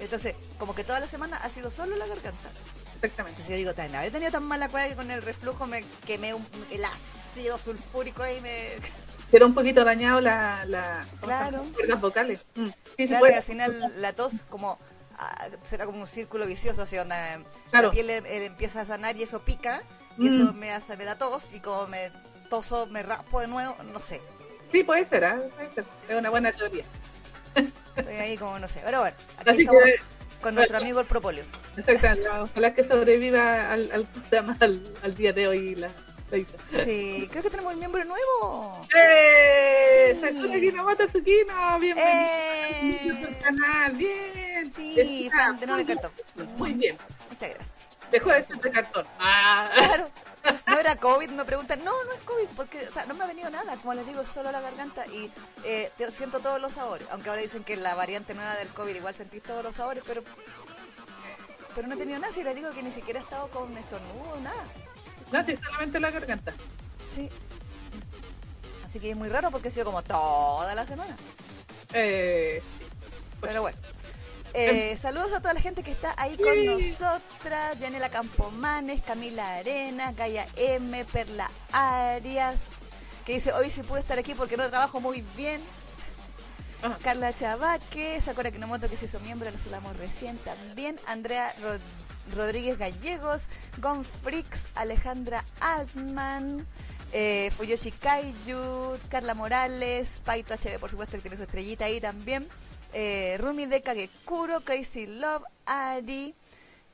Entonces, 0.00 0.34
como 0.58 0.74
que 0.74 0.82
toda 0.84 0.98
la 1.00 1.06
semana 1.06 1.36
ha 1.36 1.48
sido 1.48 1.70
solo 1.70 1.96
la 1.96 2.06
garganta. 2.06 2.48
Exactamente. 2.96 3.40
Entonces 3.42 3.48
yo 3.48 3.56
digo, 3.56 3.74
tan 3.74 3.94
haber 3.94 4.10
tenido 4.12 4.30
tan 4.32 4.42
mala 4.44 4.68
cueva 4.68 4.88
que 4.88 4.96
con 4.96 5.10
el 5.10 5.22
reflujo 5.22 5.66
me 5.66 5.84
quemé 6.06 6.34
un, 6.34 6.46
el 6.70 6.82
ácido 6.84 7.58
sulfúrico 7.58 8.26
y 8.26 8.40
me... 8.40 8.70
Quedó 9.30 9.46
un 9.46 9.54
poquito 9.54 9.84
dañado 9.84 10.20
la, 10.20 10.64
la 10.66 11.06
cuerdas 11.20 12.00
vocales. 12.00 12.40
Mm. 12.56 12.68
Sí, 12.96 13.06
Claro, 13.06 13.28
y 13.30 13.32
al 13.34 13.42
final 13.42 13.92
la 13.98 14.12
tos 14.12 14.42
como... 14.48 14.78
ah, 15.18 15.48
será 15.62 15.86
como 15.86 16.00
un 16.00 16.06
círculo 16.06 16.46
vicioso, 16.46 16.82
así 16.82 16.96
donde 16.96 17.14
Claro. 17.70 17.88
la 17.88 17.92
piel 17.92 18.10
eh, 18.10 18.46
empieza 18.46 18.80
a 18.80 18.86
sanar 18.86 19.16
y 19.16 19.22
eso 19.22 19.40
pica, 19.40 19.82
y 20.18 20.28
Mm. 20.28 20.42
eso 20.42 20.52
me, 20.54 20.72
hace, 20.72 20.96
me 20.96 21.04
da 21.04 21.16
tos, 21.16 21.52
y 21.54 21.60
como 21.60 21.86
me 21.86 22.10
toso, 22.50 22.86
me 22.86 23.02
raspo 23.04 23.40
de 23.40 23.46
nuevo, 23.46 23.76
no 23.92 24.00
sé. 24.00 24.20
Sí, 24.72 24.82
puede 24.82 25.04
ser, 25.04 25.24
¿ah? 25.24 25.40
puede 25.54 25.72
ser. 25.74 25.84
Es 26.08 26.16
una 26.16 26.28
buena 26.30 26.50
teoría. 26.52 26.84
Estoy 27.96 28.14
ahí 28.16 28.36
como 28.36 28.58
no 28.58 28.68
sé. 28.68 28.80
Pero 28.84 29.00
bueno, 29.00 29.16
aquí 29.38 29.50
Así 29.50 29.60
estamos 29.62 29.82
que, 29.84 29.94
con 30.40 30.54
nuestro 30.54 30.78
amigo 30.78 31.00
el 31.00 31.06
propóleo. 31.06 31.44
exactamente. 31.76 32.28
Ojalá 32.28 32.74
que 32.74 32.84
sobreviva 32.84 33.70
al, 33.72 33.90
al, 33.92 34.08
al, 34.60 34.92
al 35.02 35.14
día 35.14 35.32
de 35.32 35.48
hoy 35.48 35.74
la. 35.74 35.90
Sí, 36.84 37.26
creo 37.30 37.42
que 37.42 37.50
tenemos 37.50 37.72
un 37.72 37.78
miembro 37.80 38.04
nuevo. 38.04 38.86
¡Eh! 38.96 40.12
Sí. 40.14 40.20
Sakura 40.20 40.60
Kinomoto 40.60 41.06
Tsukino, 41.08 41.78
bienvenido 41.80 43.14
¡Eh! 43.16 43.26
al 43.26 43.38
canal, 43.38 43.92
bien. 43.96 44.72
Sí, 44.72 45.28
fan 45.34 45.58
de 45.58 45.66
no 45.66 45.76
de 45.76 45.84
cartón. 45.86 46.12
Muy 46.56 46.72
bien. 46.74 46.96
Muchas 47.28 47.48
gracias. 47.50 47.70
Dejó 48.12 48.30
de 48.30 48.42
ser 48.44 48.56
de 48.60 48.70
cartón. 48.70 49.04
Ah. 49.18 49.70
Claro. 49.74 50.08
No 50.66 50.78
era 50.78 50.96
COVID, 50.96 51.30
me 51.30 51.44
preguntan. 51.44 51.84
No, 51.84 51.92
no 52.04 52.12
es 52.12 52.20
COVID, 52.20 52.46
porque, 52.56 52.88
o 52.88 52.92
sea, 52.92 53.04
no 53.06 53.14
me 53.14 53.24
ha 53.24 53.26
venido 53.26 53.50
nada. 53.50 53.76
Como 53.76 53.94
les 53.94 54.06
digo, 54.06 54.24
solo 54.24 54.50
la 54.50 54.60
garganta 54.60 55.06
y 55.06 55.30
eh, 55.64 55.90
siento 56.10 56.40
todos 56.40 56.60
los 56.60 56.74
sabores. 56.74 57.06
Aunque 57.10 57.28
ahora 57.28 57.42
dicen 57.42 57.64
que 57.64 57.76
la 57.76 57.94
variante 57.94 58.34
nueva 58.34 58.54
del 58.56 58.68
COVID 58.68 58.94
igual 58.94 59.14
sentís 59.14 59.42
todos 59.42 59.62
los 59.64 59.76
sabores, 59.76 60.02
pero. 60.06 60.22
Pero 61.74 61.88
no 61.88 61.94
he 61.94 61.98
tenido 61.98 62.18
nada. 62.18 62.32
Si 62.32 62.42
les 62.42 62.54
digo 62.54 62.70
que 62.72 62.82
ni 62.82 62.92
siquiera 62.92 63.20
he 63.20 63.22
estado 63.22 63.48
con 63.48 63.76
estornudo, 63.76 64.40
nada. 64.42 64.64
No, 65.30 65.44
sí, 65.44 65.56
solamente 65.56 66.00
la 66.00 66.10
garganta. 66.10 66.52
Sí. 67.14 67.28
Así 68.84 68.98
que 68.98 69.10
es 69.10 69.16
muy 69.16 69.28
raro 69.28 69.50
porque 69.50 69.68
ha 69.68 69.70
sido 69.70 69.84
como 69.86 70.02
toda 70.02 70.74
la 70.74 70.86
semana. 70.86 71.16
Eh, 71.92 72.62
Pero 73.40 73.62
bueno. 73.62 73.78
Eh, 74.54 74.96
saludos 75.00 75.32
a 75.32 75.38
toda 75.40 75.54
la 75.54 75.60
gente 75.60 75.82
que 75.82 75.92
está 75.92 76.14
ahí 76.16 76.36
con 76.36 76.54
Sí. 76.54 76.66
nosotras. 76.66 77.78
Yanela 77.78 78.08
Campomanes, 78.10 79.02
Camila 79.02 79.56
Arena, 79.56 80.12
Gaia 80.12 80.46
M, 80.56 81.04
Perla 81.06 81.50
Arias, 81.72 82.56
que 83.24 83.34
dice, 83.34 83.52
hoy 83.52 83.70
sí 83.70 83.82
pude 83.82 84.00
estar 84.00 84.18
aquí 84.18 84.34
porque 84.34 84.56
no 84.56 84.68
trabajo 84.68 85.00
muy 85.00 85.22
bien. 85.36 85.60
ah, 86.82 86.96
Carla 87.02 87.32
Chavaque, 87.34 88.20
Sakura 88.24 88.50
Kinomoto 88.50 88.88
que 88.88 88.96
se 88.96 89.04
hizo 89.04 89.20
miembro, 89.20 89.50
la 89.50 89.58
saludamos 89.58 89.96
recién 89.98 90.38
también. 90.38 90.98
Andrea 91.06 91.54
Rod- 91.62 91.80
Rodríguez 92.34 92.78
Gallegos, 92.78 93.42
Gon 93.78 94.04
Frix, 94.04 94.64
Alejandra 94.74 95.44
Altman, 95.60 96.66
eh, 97.12 97.50
Fuyoshi 97.56 97.90
Kaiju, 97.92 98.98
Carla 99.10 99.34
Morales, 99.34 100.20
Paito 100.24 100.54
HB, 100.54 100.78
por 100.78 100.90
supuesto 100.90 101.16
que 101.16 101.22
tiene 101.22 101.36
su 101.36 101.42
estrellita 101.42 101.84
ahí 101.84 102.00
también. 102.00 102.48
Eh, 102.92 103.36
Rumi 103.38 103.66
de 103.66 103.82
Kagekuro, 103.82 104.60
Crazy 104.62 105.06
Love, 105.06 105.44
Ari. 105.66 106.34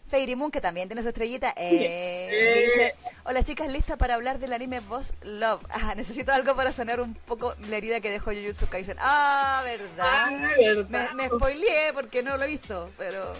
Fairy 0.08 0.36
Moon, 0.36 0.52
que 0.52 0.60
también 0.60 0.86
tiene 0.88 1.02
su 1.02 1.08
estrellita, 1.08 1.52
eh, 1.56 2.28
que 2.30 2.60
dice, 2.66 2.94
hola 3.24 3.42
chicas, 3.42 3.66
lista 3.72 3.96
para 3.96 4.14
hablar 4.14 4.38
del 4.38 4.52
anime 4.52 4.78
Boss 4.78 5.12
Love. 5.22 5.64
Ah, 5.70 5.94
necesito 5.96 6.30
algo 6.32 6.54
para 6.54 6.72
sanar 6.72 7.00
un 7.00 7.14
poco 7.14 7.56
la 7.68 7.76
herida 7.76 8.00
que 8.00 8.08
dejó 8.10 8.30
Jujutsu 8.30 8.68
Kaisen. 8.68 8.96
Ah, 9.00 9.62
verdad. 9.64 10.06
ah, 10.06 10.48
verdad. 10.56 11.10
Me, 11.10 11.24
me 11.24 11.26
spoileé 11.28 11.92
porque 11.92 12.22
no 12.22 12.36
lo 12.36 12.44
he 12.44 12.46
visto, 12.46 12.88
pero... 12.96 13.32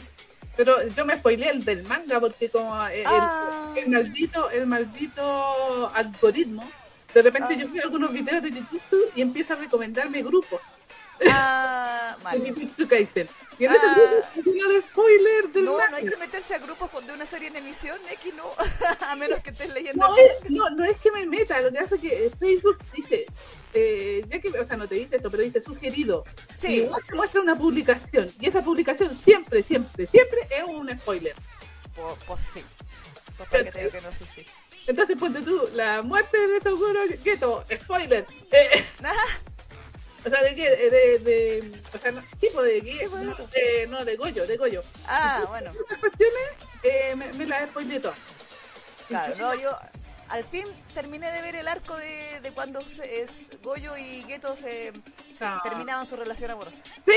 Pero 0.56 0.88
yo 0.88 1.04
me 1.04 1.16
spoileé 1.16 1.50
el 1.50 1.64
del 1.64 1.84
manga 1.84 2.18
porque 2.18 2.50
como 2.50 2.84
el, 2.88 3.04
Ah. 3.06 3.72
el 3.76 3.88
maldito, 3.88 4.50
el 4.50 4.66
maldito 4.66 5.92
algoritmo, 5.94 6.68
de 7.14 7.22
repente 7.22 7.54
Ah. 7.54 7.58
yo 7.58 7.68
veo 7.70 7.82
algunos 7.84 8.12
videos 8.12 8.42
de 8.42 8.50
YouTube 8.50 9.12
y 9.14 9.22
empieza 9.22 9.54
a 9.54 9.58
recomendarme 9.58 10.20
grupos. 10.24 10.62
Ah, 11.30 12.16
en 12.32 12.42
Ah. 13.68 13.94
de 14.68 14.82
spoiler 14.82 15.48
del 15.52 15.64
No, 15.64 15.78
no 15.88 15.96
hay 15.96 16.04
que 16.06 16.16
meterse 16.16 16.54
a 16.54 16.58
grupos 16.58 16.90
de 17.06 17.12
una 17.12 17.24
serie 17.24 17.48
en 17.48 17.56
emisión, 17.56 17.98
X 18.10 18.34
no. 18.34 18.52
a 19.08 19.16
menos 19.16 19.42
que 19.42 19.50
estés 19.50 19.72
leyendo. 19.72 20.06
No 20.06 20.16
es, 20.16 20.50
no, 20.50 20.70
no 20.70 20.84
es 20.84 21.00
que 21.00 21.10
me 21.10 21.24
meta, 21.26 21.60
lo 21.60 21.70
que 21.72 21.78
hace 21.78 21.94
es 21.94 22.00
que 22.00 22.30
Facebook 22.38 22.78
dice, 22.94 23.26
eh, 23.72 24.24
ya 24.28 24.40
que, 24.40 24.48
o 24.48 24.66
sea, 24.66 24.76
no 24.76 24.86
te 24.86 24.96
dice 24.96 25.16
esto, 25.16 25.30
pero 25.30 25.42
dice 25.42 25.60
sugerido. 25.60 26.24
Sí. 26.58 26.82
Y 26.90 27.06
te 27.06 27.14
muestra 27.14 27.40
una 27.40 27.56
publicación, 27.56 28.30
y 28.40 28.48
esa 28.48 28.62
publicación 28.62 29.16
siempre, 29.16 29.62
siempre, 29.62 30.06
siempre 30.06 30.40
es 30.50 30.64
un 30.66 30.90
spoiler. 30.98 31.34
Pues, 31.94 32.14
pues 32.26 32.40
sí. 32.52 32.64
Pues 33.36 33.48
para 33.48 33.64
que 33.64 33.72
te 33.72 33.78
digo 33.78 33.90
que 33.90 34.00
no 34.00 34.12
sé 34.12 34.24
si. 34.26 34.46
Entonces 34.86 35.16
ponte 35.18 35.40
tú, 35.42 35.68
la 35.74 36.02
muerte 36.02 36.38
de 36.46 36.60
Soguro 36.60 37.00
Geto, 37.22 37.64
spoiler. 37.82 38.26
Eh, 38.50 38.84
Ah, 39.04 39.12
o 40.26 40.30
sea, 40.30 40.42
de 40.42 40.54
qué, 40.54 40.68
de, 40.70 41.18
de, 41.20 41.72
o 41.94 41.98
sea, 41.98 42.10
no, 42.12 42.22
tipo 42.40 42.62
de 42.62 42.80
Sí, 42.80 42.86
qué, 42.98 43.08
pues, 43.08 43.22
no, 43.22 43.34
de, 43.34 43.86
no, 43.88 44.04
de 44.04 44.16
Goyo, 44.16 44.46
de 44.46 44.56
Goyo. 44.56 44.82
ah, 45.06 45.44
bueno. 45.48 45.70
Esas 45.70 45.98
cuestiones 45.98 46.42
eh, 46.82 47.14
me, 47.16 47.32
me 47.34 47.46
las 47.46 47.68
spoilé 47.70 48.00
todas. 48.00 48.18
Claro, 49.08 49.34
no, 49.38 49.54
yo 49.54 49.70
al 50.28 50.42
fin 50.44 50.66
terminé 50.92 51.30
de 51.30 51.40
ver 51.42 51.54
el 51.54 51.68
arco 51.68 51.96
de, 51.96 52.40
de 52.40 52.50
cuando 52.50 52.84
se- 52.84 53.22
es 53.22 53.46
Goyo 53.62 53.96
y 53.96 54.24
Geto 54.24 54.56
se, 54.56 54.92
se 55.36 55.44
Ah. 55.44 55.60
terminaban 55.62 56.04
su 56.06 56.16
relación 56.16 56.50
amorosa. 56.50 56.82
Sí, 57.04 57.12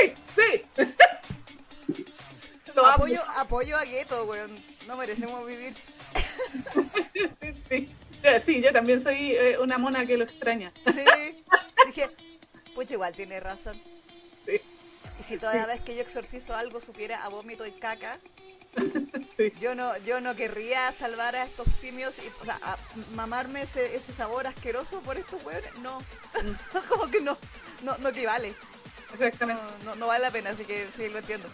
sí, 0.00 0.14
sí. 0.34 0.64
Lo 2.74 2.84
amo. 2.86 2.94
Apoyo, 3.04 3.20
apoyo 3.38 3.76
a 3.76 3.80
Geto, 3.86 4.24
weón. 4.24 4.62
No 4.86 4.96
merecemos 4.96 5.46
vivir. 5.46 5.74
Sí, 7.40 7.54
sí. 7.68 7.90
Sí, 8.44 8.60
yo 8.62 8.72
también 8.72 9.00
soy 9.00 9.32
eh, 9.34 9.58
una 9.58 9.78
mona 9.78 10.04
que 10.06 10.16
lo 10.16 10.24
extraña. 10.24 10.72
Sí. 10.86 11.04
Dije, 11.86 12.10
pucha, 12.80 12.94
igual 12.94 13.14
tiene 13.14 13.38
razón. 13.40 13.78
Sí, 14.46 14.58
Y 15.18 15.22
si 15.22 15.36
toda 15.36 15.66
vez 15.66 15.82
que 15.82 15.94
yo 15.94 16.00
exorcizo 16.00 16.54
algo 16.56 16.80
supiera 16.80 17.22
a 17.22 17.28
vómito 17.28 17.66
y 17.66 17.72
caca, 17.72 18.18
sí. 19.36 19.52
yo 19.60 19.74
no, 19.74 19.98
yo 19.98 20.22
no 20.22 20.34
querría 20.34 20.90
salvar 20.92 21.36
a 21.36 21.44
estos 21.44 21.68
simios 21.68 22.14
y, 22.18 22.28
o 22.40 22.44
sea, 22.46 22.58
a 22.62 22.78
mamarme 23.14 23.62
ese, 23.62 23.94
ese 23.96 24.14
sabor 24.14 24.46
asqueroso 24.46 25.00
por 25.00 25.18
estos 25.18 25.44
hueones. 25.44 25.70
No, 25.82 25.98
como 26.88 27.10
que 27.10 27.20
no, 27.20 27.36
no, 27.82 27.98
no 27.98 28.08
equivale. 28.08 28.54
Exactamente. 29.12 29.62
no, 29.84 29.94
no 29.96 30.06
vale 30.06 30.22
la 30.22 30.30
pena, 30.30 30.50
así 30.50 30.64
que 30.64 30.86
sí, 30.96 31.10
lo 31.10 31.18
entiendo. 31.18 31.48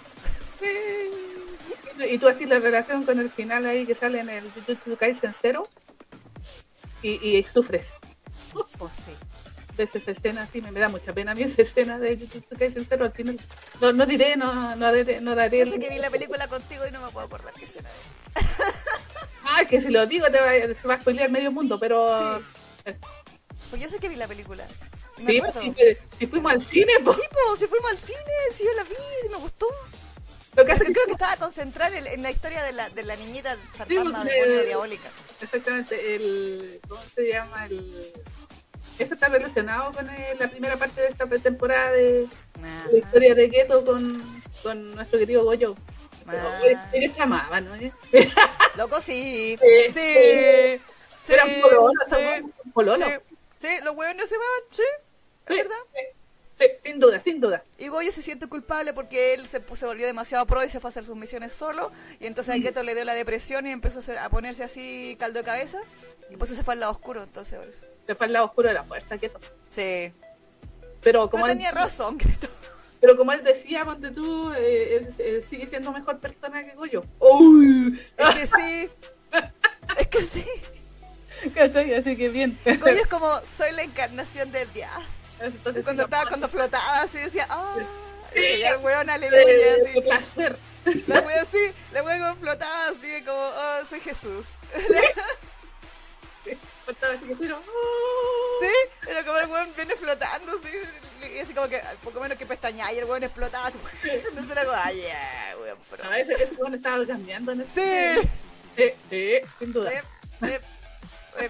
Sí. 0.61 2.05
Y 2.09 2.19
tú 2.19 2.29
así 2.29 2.47
la 2.47 2.61
relación 2.61 3.05
con 3.05 3.19
el 3.19 3.31
final 3.31 3.67
ahí 3.67 3.85
que 3.85 3.97
sale 3.97 4.21
en 4.21 4.29
el 4.29 4.49
Jujutsu 4.53 4.97
Kaisen 4.97 5.35
cero 5.43 5.69
y, 7.03 7.37
y 7.37 7.43
sufres. 7.43 7.89
Pues 8.79 8.93
sí. 8.93 9.13
Ves 9.77 9.95
esa 9.95 10.11
escena 10.13 10.43
así, 10.45 10.63
me, 10.63 10.71
me 10.71 10.81
da 10.81 10.89
mucha 10.89 11.13
pena 11.13 11.33
a 11.33 11.35
mí 11.35 11.43
esa 11.43 11.63
escena 11.63 11.99
de 11.99 12.17
Jujutsu 12.17 12.57
Kaisen 12.59 12.87
cero 12.89 13.05
al 13.05 13.13
final. 13.13 13.39
No, 13.81 13.93
no 13.93 14.07
diré, 14.07 14.37
no, 14.37 14.75
no, 14.75 14.87
daré, 14.93 15.21
no 15.21 15.35
daré. 15.35 15.59
Yo 15.59 15.67
sé 15.67 15.79
que 15.79 15.91
vi 15.91 15.99
la 15.99 16.09
película 16.11 16.49
contigo 16.49 16.87
y 16.87 16.91
no 16.91 17.05
me 17.05 17.11
puedo 17.13 17.27
acordar 17.27 17.53
qué 17.55 17.65
escena 17.67 17.89
es. 18.35 18.47
Ah, 19.49 19.65
que 19.65 19.81
si 19.81 19.91
lo 19.91 20.05
digo 20.07 20.27
te 20.29 20.41
va, 20.41 20.95
a 20.95 21.01
spoilear 21.01 21.31
medio 21.31 21.53
mundo, 21.53 21.79
pero... 21.79 22.39
Sí. 22.41 22.45
Es- 22.85 22.99
Pues 23.71 23.81
yo 23.81 23.89
sé 23.89 23.99
que 24.01 24.09
vi 24.09 24.17
la 24.17 24.27
película. 24.27 24.67
Me 25.19 25.33
Sí, 25.35 25.41
si, 25.61 25.75
si 26.19 26.27
fuimos 26.27 26.51
al 26.53 26.63
cine, 26.63 26.93
pues. 27.05 27.17
Sí, 27.17 27.23
pues, 27.31 27.61
si 27.61 27.67
fuimos 27.69 27.91
al 27.93 27.97
cine, 27.97 28.19
si 28.57 28.65
yo 28.65 28.73
la 28.77 28.83
vi, 28.85 28.95
si 29.23 29.29
me 29.29 29.37
gustó. 29.37 29.69
Lo 30.57 30.65
que 30.65 30.73
hace 30.73 30.81
Yo 30.81 30.87
que- 30.89 30.93
creo 30.95 31.07
que 31.07 31.13
estaba 31.13 31.37
concentrada 31.37 31.97
en, 31.97 32.07
en 32.09 32.23
la 32.23 32.31
historia 32.33 32.63
de 32.65 32.73
la, 32.73 32.91
de 32.91 33.03
la 33.05 33.15
niñita 33.17 33.57
fantasma 33.73 34.23
pues, 34.23 34.35
demonio 34.35 34.61
eh, 34.61 34.67
diabólica. 34.67 35.09
Exactamente, 35.41 36.17
el. 36.17 36.81
¿Cómo 36.89 37.01
se 37.15 37.29
llama? 37.29 37.67
El. 37.67 38.13
Eso 38.99 39.15
está 39.15 39.29
relacionado 39.29 39.93
con 39.93 40.09
eh, 40.09 40.35
la 40.39 40.49
primera 40.49 40.77
parte 40.77 41.03
de 41.03 41.09
esta 41.09 41.27
temporada 41.27 41.93
de 41.93 42.27
la 42.91 42.99
historia 42.99 43.35
de 43.35 43.51
Geto 43.51 43.85
con, 43.85 44.23
con 44.63 44.93
nuestro 44.93 45.19
querido 45.19 45.45
Goyo. 45.45 45.77
Ah. 46.27 46.61
Ellos 46.93 47.13
se 47.13 47.23
amaban, 47.23 47.65
¿no? 47.65 47.77
Loco, 48.77 49.01
sí. 49.01 49.59
Sí. 49.61 49.93
Sí. 49.93 50.81
Sí. 51.23 51.33
Eran 51.33 51.49
pololos, 52.73 52.99
Sí. 52.99 53.05
Sí. 53.59 53.69
Los 53.83 53.97
hueones 53.97 54.29
se 54.29 54.37
van, 54.37 54.47
sí. 54.71 54.83
Es 55.47 55.57
verdad. 55.57 56.77
sin 56.85 56.99
duda, 56.99 57.21
sin 57.23 57.41
duda. 57.41 57.65
Y 57.79 57.89
Goyo 57.89 58.11
se 58.13 58.23
siente 58.23 58.47
culpable 58.47 58.93
porque 58.93 59.35
él 59.35 59.47
se, 59.47 59.61
se 59.61 59.87
volvió 59.87 60.07
demasiado 60.07 60.47
pro 60.47 60.65
y 60.65 60.69
se 60.69 60.81
fue 60.81 60.89
a 60.89 60.91
hacer 60.91 61.05
sus 61.05 61.17
misiones 61.17 61.53
solo. 61.53 61.93
Y 62.21 62.27
entonces 62.27 62.55
a 62.55 62.59
Geto 62.59 62.83
le 62.83 62.95
dio 62.95 63.05
la 63.05 63.15
depresión 63.15 63.67
y 63.67 63.71
empezó 63.71 64.01
a, 64.19 64.29
ponerse 64.29 64.65
así 64.65 65.17
caldo 65.19 65.41
de 65.41 65.45
cabeza. 65.45 65.81
Y 66.31 66.37
por 66.37 66.47
eso 66.47 66.57
se 66.57 66.65
fue 66.65 66.75
al 66.75 66.81
lado 66.81 66.93
oscuro, 66.93 67.23
entonces 67.23 67.59
por 67.59 67.69
eso. 67.69 67.96
Se 68.07 68.15
fue 68.15 68.27
al 68.27 68.33
lado 68.33 68.47
oscuro 68.47 68.69
de 68.69 68.75
la 68.75 68.83
fuerza, 68.85 69.19
Geto. 69.19 69.41
Sí. 69.71 70.13
Pero 71.03 71.29
como, 71.31 71.47
él, 71.47 71.53
tenía 71.53 71.71
razón, 71.73 72.19
Geto. 72.21 72.49
pero 73.01 73.17
como 73.17 73.33
él 73.33 73.43
decía, 73.45 73.85
ponte 73.85 74.11
tú, 74.11 74.53
eh, 74.55 74.97
él- 74.97 75.15
él 75.19 75.45
sigue 75.49 75.67
siendo 75.67 75.93
mejor 75.93 76.19
persona 76.19 76.63
que 76.65 76.75
Goyo. 76.75 77.05
¡Uy! 77.19 78.01
Es 78.17 78.35
que 78.35 78.47
sí. 78.47 78.91
Es 79.99 80.09
que 80.09 80.23
sí. 80.23 80.45
¿Cachai? 81.55 81.95
Así 81.95 82.17
que 82.17 82.29
bien. 82.29 82.59
Goyo 82.65 83.03
es 83.03 83.07
como, 83.09 83.41
soy 83.45 83.73
la 83.73 83.83
encarnación 83.83 84.51
de 84.53 84.67
Dios. 84.67 84.91
Entonces, 85.41 85.85
Cuando 85.85 86.05
sí, 86.05 86.07
estaba, 86.07 86.29
cuando 86.29 86.49
flotaba 86.49 87.03
así, 87.03 87.19
decía, 87.19 87.47
ah. 87.51 87.77
Sí. 88.35 88.41
Y 88.41 88.63
el 88.63 88.77
weón, 88.79 89.07
de, 89.07 89.13
aleluya. 89.13 89.45
Así. 89.91 90.01
placer. 90.01 90.57
La 91.09 91.21
wea 91.21 91.43
así, 91.43 91.59
la 91.93 92.03
wea 92.03 92.19
como 92.19 92.37
flotaba 92.41 92.89
así, 92.89 93.23
como, 93.25 93.39
oh, 93.39 93.85
soy 93.89 94.01
Jesús. 94.01 94.47
Faltaba 96.87 97.15
así 97.15 97.27
que 97.27 97.35
fueron, 97.35 97.61
¡oh! 97.61 98.61
Sí, 98.61 99.11
era 99.11 99.25
como 99.25 99.39
el 99.39 99.51
weón 99.51 99.69
viene 99.77 99.97
flotando 99.97 100.53
así, 100.53 101.29
y 101.35 101.39
así 101.41 101.53
como 101.53 101.69
que, 101.69 101.83
poco 102.05 102.21
menos 102.21 102.39
que 102.39 102.47
pestaña, 102.47 102.93
y 102.93 102.99
el 102.99 103.05
weón 103.05 103.25
explotaba 103.25 103.67
así. 103.67 103.79
Entonces 104.05 104.51
era 104.51 104.65
como, 104.65 104.77
ay, 104.77 104.97
yeah, 104.97 105.57
weón, 105.61 105.79
pero. 105.91 106.05
A 106.05 106.09
veces 106.11 106.41
ese 106.41 106.55
weón 106.55 106.75
estaba 106.75 107.05
cambiando 107.05 107.53
en 107.53 107.63
el 107.63 107.69
Sí. 107.69 108.29
Sí, 108.77 108.93
sí, 109.11 109.39
sin 109.59 109.73
duda. 109.73 109.91
Sí, 109.91 109.97
sí, 110.47 110.53
sí. 111.41 111.47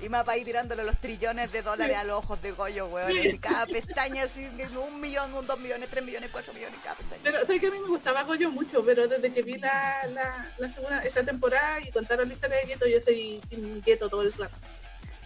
Y 0.00 0.08
mapa 0.08 0.32
ahí 0.32 0.44
tirándole 0.44 0.84
los 0.84 0.96
trillones 0.98 1.50
de 1.52 1.62
dólares 1.62 1.96
a 1.96 2.04
los 2.04 2.18
ojos 2.18 2.40
de 2.42 2.52
Goyo, 2.52 2.86
weón. 2.86 3.10
Así 3.10 3.38
cada 3.38 3.66
pestaña, 3.66 4.24
así, 4.24 4.46
un 4.76 5.00
millón, 5.00 5.32
un 5.34 5.46
dos 5.46 5.58
millones, 5.58 5.88
tres 5.88 6.04
millones, 6.04 6.28
cuatro 6.30 6.52
millones 6.52 6.78
cada 6.82 6.96
pestaña. 6.96 7.22
Pero 7.22 7.46
sé 7.46 7.58
que 7.58 7.68
a 7.68 7.70
mí 7.70 7.78
me 7.78 7.88
gustaba 7.88 8.22
Goyo 8.24 8.50
mucho, 8.50 8.84
pero 8.84 9.08
desde 9.08 9.32
que 9.32 9.42
vi 9.42 9.56
la, 9.56 10.06
la, 10.12 10.46
la 10.58 10.68
segunda, 10.70 11.00
esta 11.02 11.22
temporada 11.22 11.80
y 11.80 11.90
contaron 11.90 12.28
la 12.28 12.34
historia 12.34 12.58
de 12.58 12.66
Geto, 12.66 12.86
yo 12.86 13.00
soy 13.00 13.40
Team 13.48 13.82
Geto 13.82 14.08
todo 14.08 14.22
el 14.22 14.32
rato. 14.34 14.56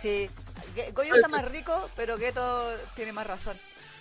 Sí, 0.00 0.30
Goyo 0.94 1.16
está 1.16 1.28
más 1.28 1.50
rico, 1.50 1.90
pero 1.96 2.16
Geto 2.16 2.72
tiene 2.94 3.12
más 3.12 3.26
razón. 3.26 3.58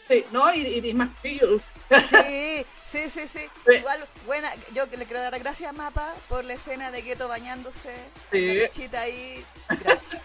Sí, 0.09 0.25
no, 0.31 0.51
y, 0.53 0.61
y, 0.65 0.89
y 0.89 0.93
más 0.93 1.09
feels. 1.21 1.63
Sí, 2.09 2.65
sí, 2.87 3.09
sí, 3.09 3.27
sí. 3.27 3.47
Igual, 3.77 4.03
buena, 4.25 4.51
yo 4.73 4.85
le 4.87 5.05
quiero 5.05 5.21
dar 5.21 5.37
gracias 5.39 5.69
a 5.69 5.73
Mapa 5.73 6.15
por 6.27 6.43
la 6.43 6.55
escena 6.55 6.89
de 6.91 7.03
Geto 7.03 7.27
bañándose, 7.27 7.93
Sí. 8.31 8.47
la 8.55 9.01
ahí. 9.01 9.45
Gracias. 9.69 10.21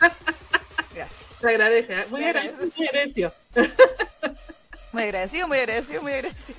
Gracias. 0.94 1.26
Se 1.38 1.48
agradece, 1.48 1.92
¿eh? 1.92 2.06
muy 2.08 2.24
agradecido, 2.24 2.66
muy 2.76 2.88
agradecido. 2.88 3.34
Muy 4.92 5.02
agradecido, 5.02 5.48
muy 5.48 5.58
agradecido, 5.58 6.02
muy 6.02 6.12
agradecido. 6.14 6.58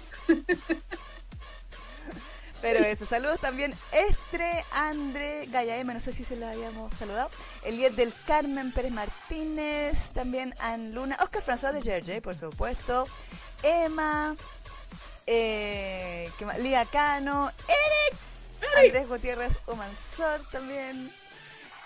Pero 2.66 2.84
eso, 2.84 3.06
saludos 3.06 3.40
también 3.40 3.76
Estre, 3.92 4.66
André, 4.72 5.46
Gaya 5.52 5.78
M, 5.78 5.94
no 5.94 6.00
sé 6.00 6.12
si 6.12 6.24
se 6.24 6.36
la 6.36 6.50
habíamos 6.50 6.92
saludado. 6.98 7.30
Eliet 7.64 7.94
del 7.94 8.12
Carmen 8.26 8.72
Pérez 8.72 8.92
Martínez, 8.92 10.10
también 10.14 10.56
Ann 10.58 10.96
Luna, 10.96 11.16
Oscar 11.22 11.44
François 11.44 11.74
de 11.74 11.84
Gerge, 11.84 12.24
por 12.24 12.36
supuesto, 12.36 13.08
Emma, 13.62 14.36
eh, 15.28 16.28
¿qué 16.40 16.46
más? 16.48 16.58
Lía 16.58 16.86
Cano, 16.86 17.52
Eric, 17.68 18.20
Andrés 18.84 19.10
Gutiérrez 19.10 19.58
Humansor 19.68 20.42
también. 20.50 21.14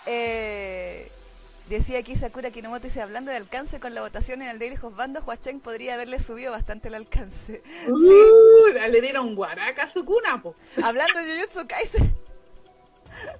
Eh, 0.05 1.11
decía 1.69 1.99
aquí 1.99 2.15
Sakura 2.15 2.51
Kinomoto, 2.51 2.83
dice, 2.83 3.01
hablando 3.01 3.31
de 3.31 3.37
alcance 3.37 3.79
con 3.79 3.93
la 3.93 4.01
votación 4.01 4.41
en 4.41 4.49
el 4.49 4.59
Daily 4.59 4.77
Bando, 4.81 5.21
Huacheng 5.21 5.59
podría 5.59 5.93
haberle 5.93 6.19
subido 6.19 6.51
bastante 6.51 6.87
el 6.87 6.95
alcance. 6.95 7.61
Sí, 7.85 7.91
Uh, 7.91 8.89
le 8.89 9.01
dieron 9.01 9.35
guaraca 9.35 9.83
a 9.83 9.91
su 9.91 10.03
cuna, 10.05 10.41
po. 10.41 10.55
hablando 10.83 11.19
de 11.19 11.35
Jujutsu 11.35 11.67
Kaisen. 11.67 12.15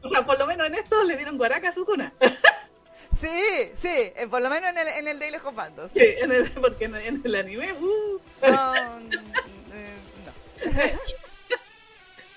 O 0.04 0.10
sea, 0.10 0.24
por 0.24 0.38
lo 0.40 0.48
menos 0.48 0.68
en 0.68 0.76
esto 0.76 1.04
le 1.04 1.16
dieron 1.16 1.38
guaraca 1.38 1.70
a 1.70 1.72
su 1.74 1.86
cuna. 1.86 2.14
Sí, 3.20 3.72
sí, 3.76 3.90
eh, 3.90 4.28
por 4.30 4.42
lo 4.42 4.50
menos 4.50 4.70
en 4.70 4.78
el, 4.78 4.88
en 4.88 5.08
el 5.10 5.20
Daily 5.20 5.38
Bando. 5.54 5.90
Sí. 5.90 6.00
Sí, 6.00 6.06
en 6.22 6.32
el, 6.32 6.50
porque 6.52 6.86
en, 6.86 6.96
el 6.96 7.36
anime, 7.36 7.74
uh. 7.74 8.20
No, 8.48 8.74
mm, 8.74 9.12
eh, 9.74 9.98
no. 10.64 10.72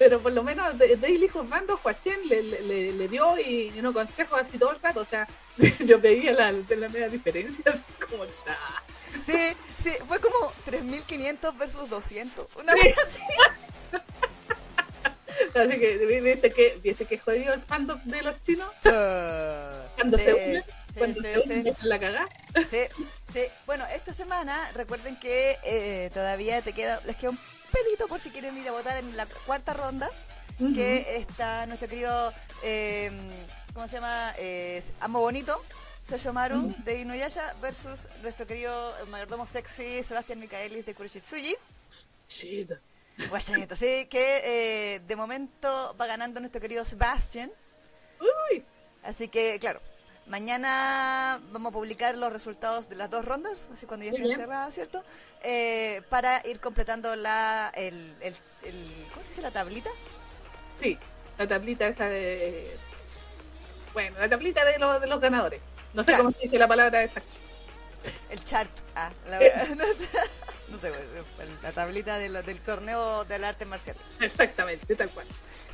Pero 0.03 0.19
por 0.21 0.33
lo 0.33 0.43
menos 0.43 0.77
de, 0.79 0.97
Daily 0.97 1.31
Bando, 1.33 1.79
Huachén 1.85 2.29
le, 2.29 2.43
le, 2.43 2.61
le- 2.63 2.93
le 2.93 3.07
dio 3.09 3.39
y 3.39 3.73
unos 3.79 3.95
consejos 3.95 4.41
así 4.41 4.59
todo 4.59 4.73
el 4.73 4.81
rato. 4.83 4.99
O 4.99 5.05
sea, 5.05 5.29
yo 5.79 6.01
veía 6.01 6.33
la, 6.33 6.51
la 6.51 6.89
media 6.89 7.09
diferencia, 7.09 7.63
así 7.73 8.11
como 8.11 8.25
cha. 8.27 8.59
Sí, 9.25 9.55
sí, 9.81 9.91
fue 10.09 10.19
como 10.19 10.53
3.500 10.67 11.57
versus 11.57 11.89
200. 11.89 12.49
Una 12.57 12.73
Sí. 12.73 12.81
vez 12.83 12.97
así. 12.99 13.21
Así 15.55 15.79
que 15.79 15.97
viste 16.21 16.51
que, 16.53 16.79
viste 16.83 17.05
que 17.05 17.19
jodido 17.19 17.53
el 17.55 17.61
fandom 17.61 17.99
de 18.05 18.23
los 18.23 18.43
chinos 18.43 18.71
cuando 18.83 20.17
Sí, 20.19 20.25
se 20.25 20.35
unen, 20.35 20.63
sí, 20.63 20.95
cuando 20.99 21.21
sí, 21.21 21.27
se 21.33 21.39
unen 21.41 21.75
la 21.83 21.99
cagada. 21.99 22.29
Sí, 22.71 22.79
sí. 23.33 23.43
Bueno, 23.67 23.85
esta 23.95 24.13
semana, 24.15 24.71
recuerden 24.75 25.17
que 25.17 25.57
eh, 25.65 26.11
todavía 26.15 26.61
te 26.63 26.73
queda, 26.73 27.01
les 27.07 27.17
queda 27.17 27.31
un 27.31 27.39
pelito 27.73 28.07
por 28.09 28.21
si 28.21 28.31
quieren 28.31 28.57
ir 28.59 28.69
a 28.69 28.73
votar 28.73 28.99
en 28.99 29.17
la 29.17 29.26
cuarta 29.26 29.73
ronda, 29.73 30.09
que 30.59 31.17
está 31.17 31.67
nuestro 31.67 31.88
querido, 31.88 32.33
eh, 32.62 33.11
¿cómo 33.75 33.88
se 33.88 33.95
llama? 33.97 34.35
Eh, 34.38 34.83
Amo 35.00 35.21
Bonito, 35.21 35.61
Seyomaru 36.02 36.75
de 36.85 37.00
Inuyasha 37.00 37.55
versus 37.61 38.09
nuestro 38.23 38.47
querido 38.47 38.95
mayordomo 39.11 39.47
sexy 39.47 40.02
Sebastián 40.02 40.38
Micaelis 40.38 40.87
de 40.87 40.95
Kuroshitsuji. 40.95 41.57
Shit. 42.29 42.71
Guachayito, 43.29 43.76
sí, 43.76 44.07
que 44.07 44.41
eh, 44.45 45.00
de 45.07 45.17
momento 45.17 45.95
va 46.00 46.07
ganando 46.07 46.41
nuestro 46.41 46.61
querido 46.61 46.85
Sebastián. 46.85 47.50
Uy. 48.21 48.64
Así 49.02 49.29
que, 49.29 49.59
claro, 49.59 49.81
mañana 50.37 51.41
vamos 51.53 51.71
a 51.71 51.75
publicar 51.75 52.17
los 52.17 52.33
resultados 52.33 52.89
de 52.89 52.97
las 52.97 53.11
dos 53.11 53.23
rondas, 53.23 53.53
así 53.73 53.85
cuando 53.85 54.07
ya 54.07 54.12
bien. 54.12 54.35
cerradas, 54.35 54.73
¿cierto? 54.73 55.05
Eh, 55.43 56.01
para 56.09 56.41
ir 56.47 56.59
completando 56.59 57.15
la, 57.17 57.71
el, 57.75 58.15
el, 58.23 58.35
el- 58.65 59.07
¿cómo 59.11 59.23
se 59.23 59.29
dice 59.29 59.43
la 59.43 59.51
tablita? 59.51 59.91
Sí, 60.81 60.99
la 61.37 61.47
tablita 61.47 61.87
esa 61.87 62.07
de. 62.09 62.75
Bueno, 63.93 64.19
la 64.19 64.29
tablita 64.31 64.65
de, 64.65 64.79
los 64.79 65.03
de 65.03 65.07
los 65.07 65.21
ganadores. 65.21 65.61
No 65.93 66.03
sé 66.03 66.12
Claro. 66.12 66.25
cómo 66.25 66.35
se 66.35 66.45
dice 66.45 66.59
la 66.59 66.67
palabra 66.67 67.05
exacta. 67.05 67.31
El 68.31 68.43
chart. 68.43 68.71
Ah, 68.97 69.11
la 69.29 69.39
verdad, 69.39 69.69
no 69.77 69.85
sé, 69.85 70.09
no 70.69 70.81
sé, 70.81 70.89
el- 70.89 71.62
la 71.62 71.73
tablita 71.73 72.17
de 72.19 72.31
del 72.31 72.61
torneo 72.62 73.27
del 73.27 73.45
arte 73.45 73.67
marcial. 73.67 73.97
Exactamente, 74.19 74.97
tal 74.97 75.11
cual. 75.11 75.27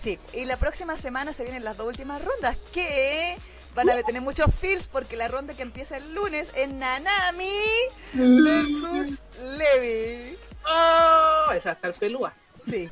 Sí, 0.02 0.18
y 0.34 0.44
la 0.46 0.56
próxima 0.56 0.96
semana 0.96 1.32
se 1.32 1.44
vienen 1.44 1.62
las 1.62 1.76
dos 1.76 1.86
últimas 1.86 2.24
rondas 2.24 2.56
que 2.74 3.36
van 3.74 3.90
a 3.90 4.02
tener 4.02 4.22
muchos 4.22 4.54
feels 4.54 4.86
porque 4.86 5.16
la 5.16 5.28
ronda 5.28 5.54
que 5.54 5.62
empieza 5.62 5.96
el 5.96 6.14
lunes 6.14 6.50
es 6.54 6.68
Nanami 6.68 7.48
versus 8.14 9.18
Levi. 9.56 10.36
¡Oh! 10.66 11.52
Esa 11.52 11.72
está 11.72 11.88
el 11.88 11.94
pelúa. 11.94 12.34
Sí. 12.68 12.90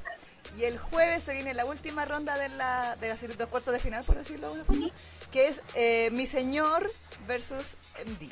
Y 0.59 0.64
el 0.64 0.78
jueves 0.78 1.23
se 1.23 1.35
viene 1.35 1.52
la 1.52 1.66
última 1.66 2.04
ronda 2.06 2.38
de 2.38 2.49
la 2.49 2.97
de 2.97 3.09
los 3.09 3.49
cuartos 3.49 3.75
de 3.75 3.78
final, 3.78 4.04
por 4.04 4.16
decirlo 4.16 4.49
de 4.49 4.54
alguna 4.54 4.64
forma, 4.64 4.90
que 5.30 5.49
es 5.49 5.62
eh, 5.75 6.09
Mi 6.12 6.26
Señor 6.26 6.90
versus 7.26 7.76
MD. 8.06 8.30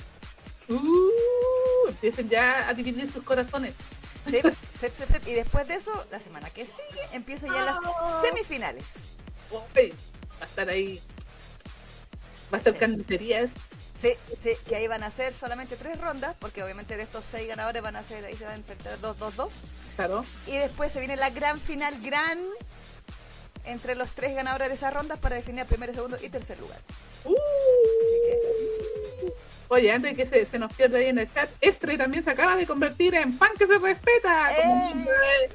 Uh, 0.73 1.89
empiecen 1.89 2.29
ya 2.31 2.67
a 2.67 2.73
dividir 2.73 3.13
sus 3.13 3.23
corazones. 3.23 3.75
Sí, 4.27 4.41
sí, 4.81 4.87
sí. 4.97 5.31
Y 5.31 5.35
después 5.35 5.69
de 5.69 5.75
eso, 5.75 6.07
la 6.11 6.19
semana 6.19 6.49
que 6.51 6.65
sigue, 6.65 7.03
empiezan 7.13 7.53
ya 7.53 7.65
las 7.65 7.79
semifinales. 8.23 8.87
Uy, 9.51 9.93
va 10.41 10.43
a 10.43 10.45
estar 10.45 10.69
ahí. 10.69 11.03
Va 12.55 12.57
a 12.57 12.59
estar 12.59 12.73
Sí. 12.73 12.79
carnicerías. 12.79 13.51
Sí, 14.01 14.13
sí, 14.43 14.51
que 14.69 14.77
ahí 14.77 14.87
van 14.87 15.03
a 15.03 15.11
ser 15.11 15.33
solamente 15.33 15.77
tres 15.77 15.99
rondas, 16.01 16.37
porque 16.39 16.63
obviamente 16.63 16.97
de 16.97 17.03
estos 17.05 17.25
seis 17.25 17.49
ganadores 17.49 17.83
van 17.83 17.97
a 17.97 18.03
ser, 18.03 18.25
ahí 18.25 18.37
se 18.37 18.45
van 18.45 18.53
a 18.55 18.57
enfrentar 18.57 19.01
dos, 19.01 19.19
dos, 19.19 19.35
dos. 19.37 19.53
Claro. 19.97 20.25
Y 20.47 20.57
después 20.59 20.93
se 20.93 20.99
viene 20.99 21.17
la 21.17 21.31
gran 21.31 21.59
final, 21.61 21.99
gran, 22.03 22.39
entre 23.65 23.95
los 23.95 24.11
tres 24.11 24.35
ganadores 24.35 24.69
de 24.69 24.75
esas 24.75 24.93
rondas 24.93 25.19
para 25.19 25.37
definir 25.37 25.63
el 25.63 25.67
primer, 25.67 25.95
segundo 25.95 26.19
y 26.23 26.29
tercer 26.29 26.59
lugar. 26.61 26.79
Uh. 27.25 27.35
Oye, 29.69 29.91
antes 29.91 30.11
de 30.15 30.23
que 30.23 30.27
se, 30.29 30.45
se 30.47 30.59
nos 30.59 30.73
pierda 30.75 30.99
ahí 30.99 31.07
en 31.07 31.19
el 31.19 31.33
chat, 31.33 31.49
Estre 31.61 31.97
también 31.97 32.23
se 32.23 32.31
acaba 32.31 32.57
de 32.57 32.67
convertir 32.67 33.15
en 33.15 33.33
fan 33.33 33.51
que 33.59 33.67
se 33.67 33.79
respeta. 33.79 34.53
¡Eh! 34.59 35.49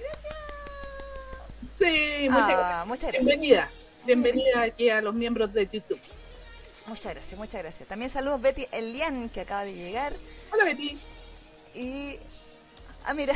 Sí, 1.79 2.27
muchas 2.29 2.49
Ah, 2.49 2.51
gracias. 2.51 2.87
muchas 2.87 3.03
gracias. 3.11 3.25
Bienvenida. 3.25 3.69
Bienvenida 4.05 4.61
aquí 4.63 4.89
a 4.89 5.01
los 5.01 5.13
miembros 5.13 5.53
de 5.53 5.67
YouTube. 5.71 5.99
Muchas 6.89 7.13
gracias, 7.13 7.37
muchas 7.37 7.61
gracias. 7.61 7.87
También 7.87 8.09
saludos 8.09 8.41
Betty 8.41 8.67
Elian, 8.71 9.29
que 9.29 9.41
acaba 9.41 9.63
de 9.63 9.73
llegar. 9.73 10.11
Hola 10.51 10.65
Betty. 10.65 10.99
Y. 11.75 12.17
Ah, 13.05 13.13
mira. 13.13 13.33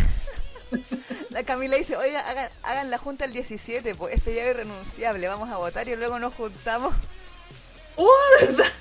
La 1.30 1.44
Camila 1.44 1.78
dice: 1.78 1.96
Oiga, 1.96 2.28
hagan, 2.28 2.50
hagan 2.64 2.90
la 2.90 2.98
junta 2.98 3.26
el 3.26 3.34
17, 3.34 3.94
pues 3.94 4.16
este 4.16 4.34
ya 4.34 4.44
es 4.44 4.50
irrenunciable. 4.50 5.28
Vamos 5.28 5.50
a 5.50 5.58
votar 5.58 5.88
y 5.88 5.96
luego 5.96 6.18
nos 6.18 6.34
juntamos. 6.34 6.96
¡Oh, 7.96 8.12
verdad! 8.42 8.72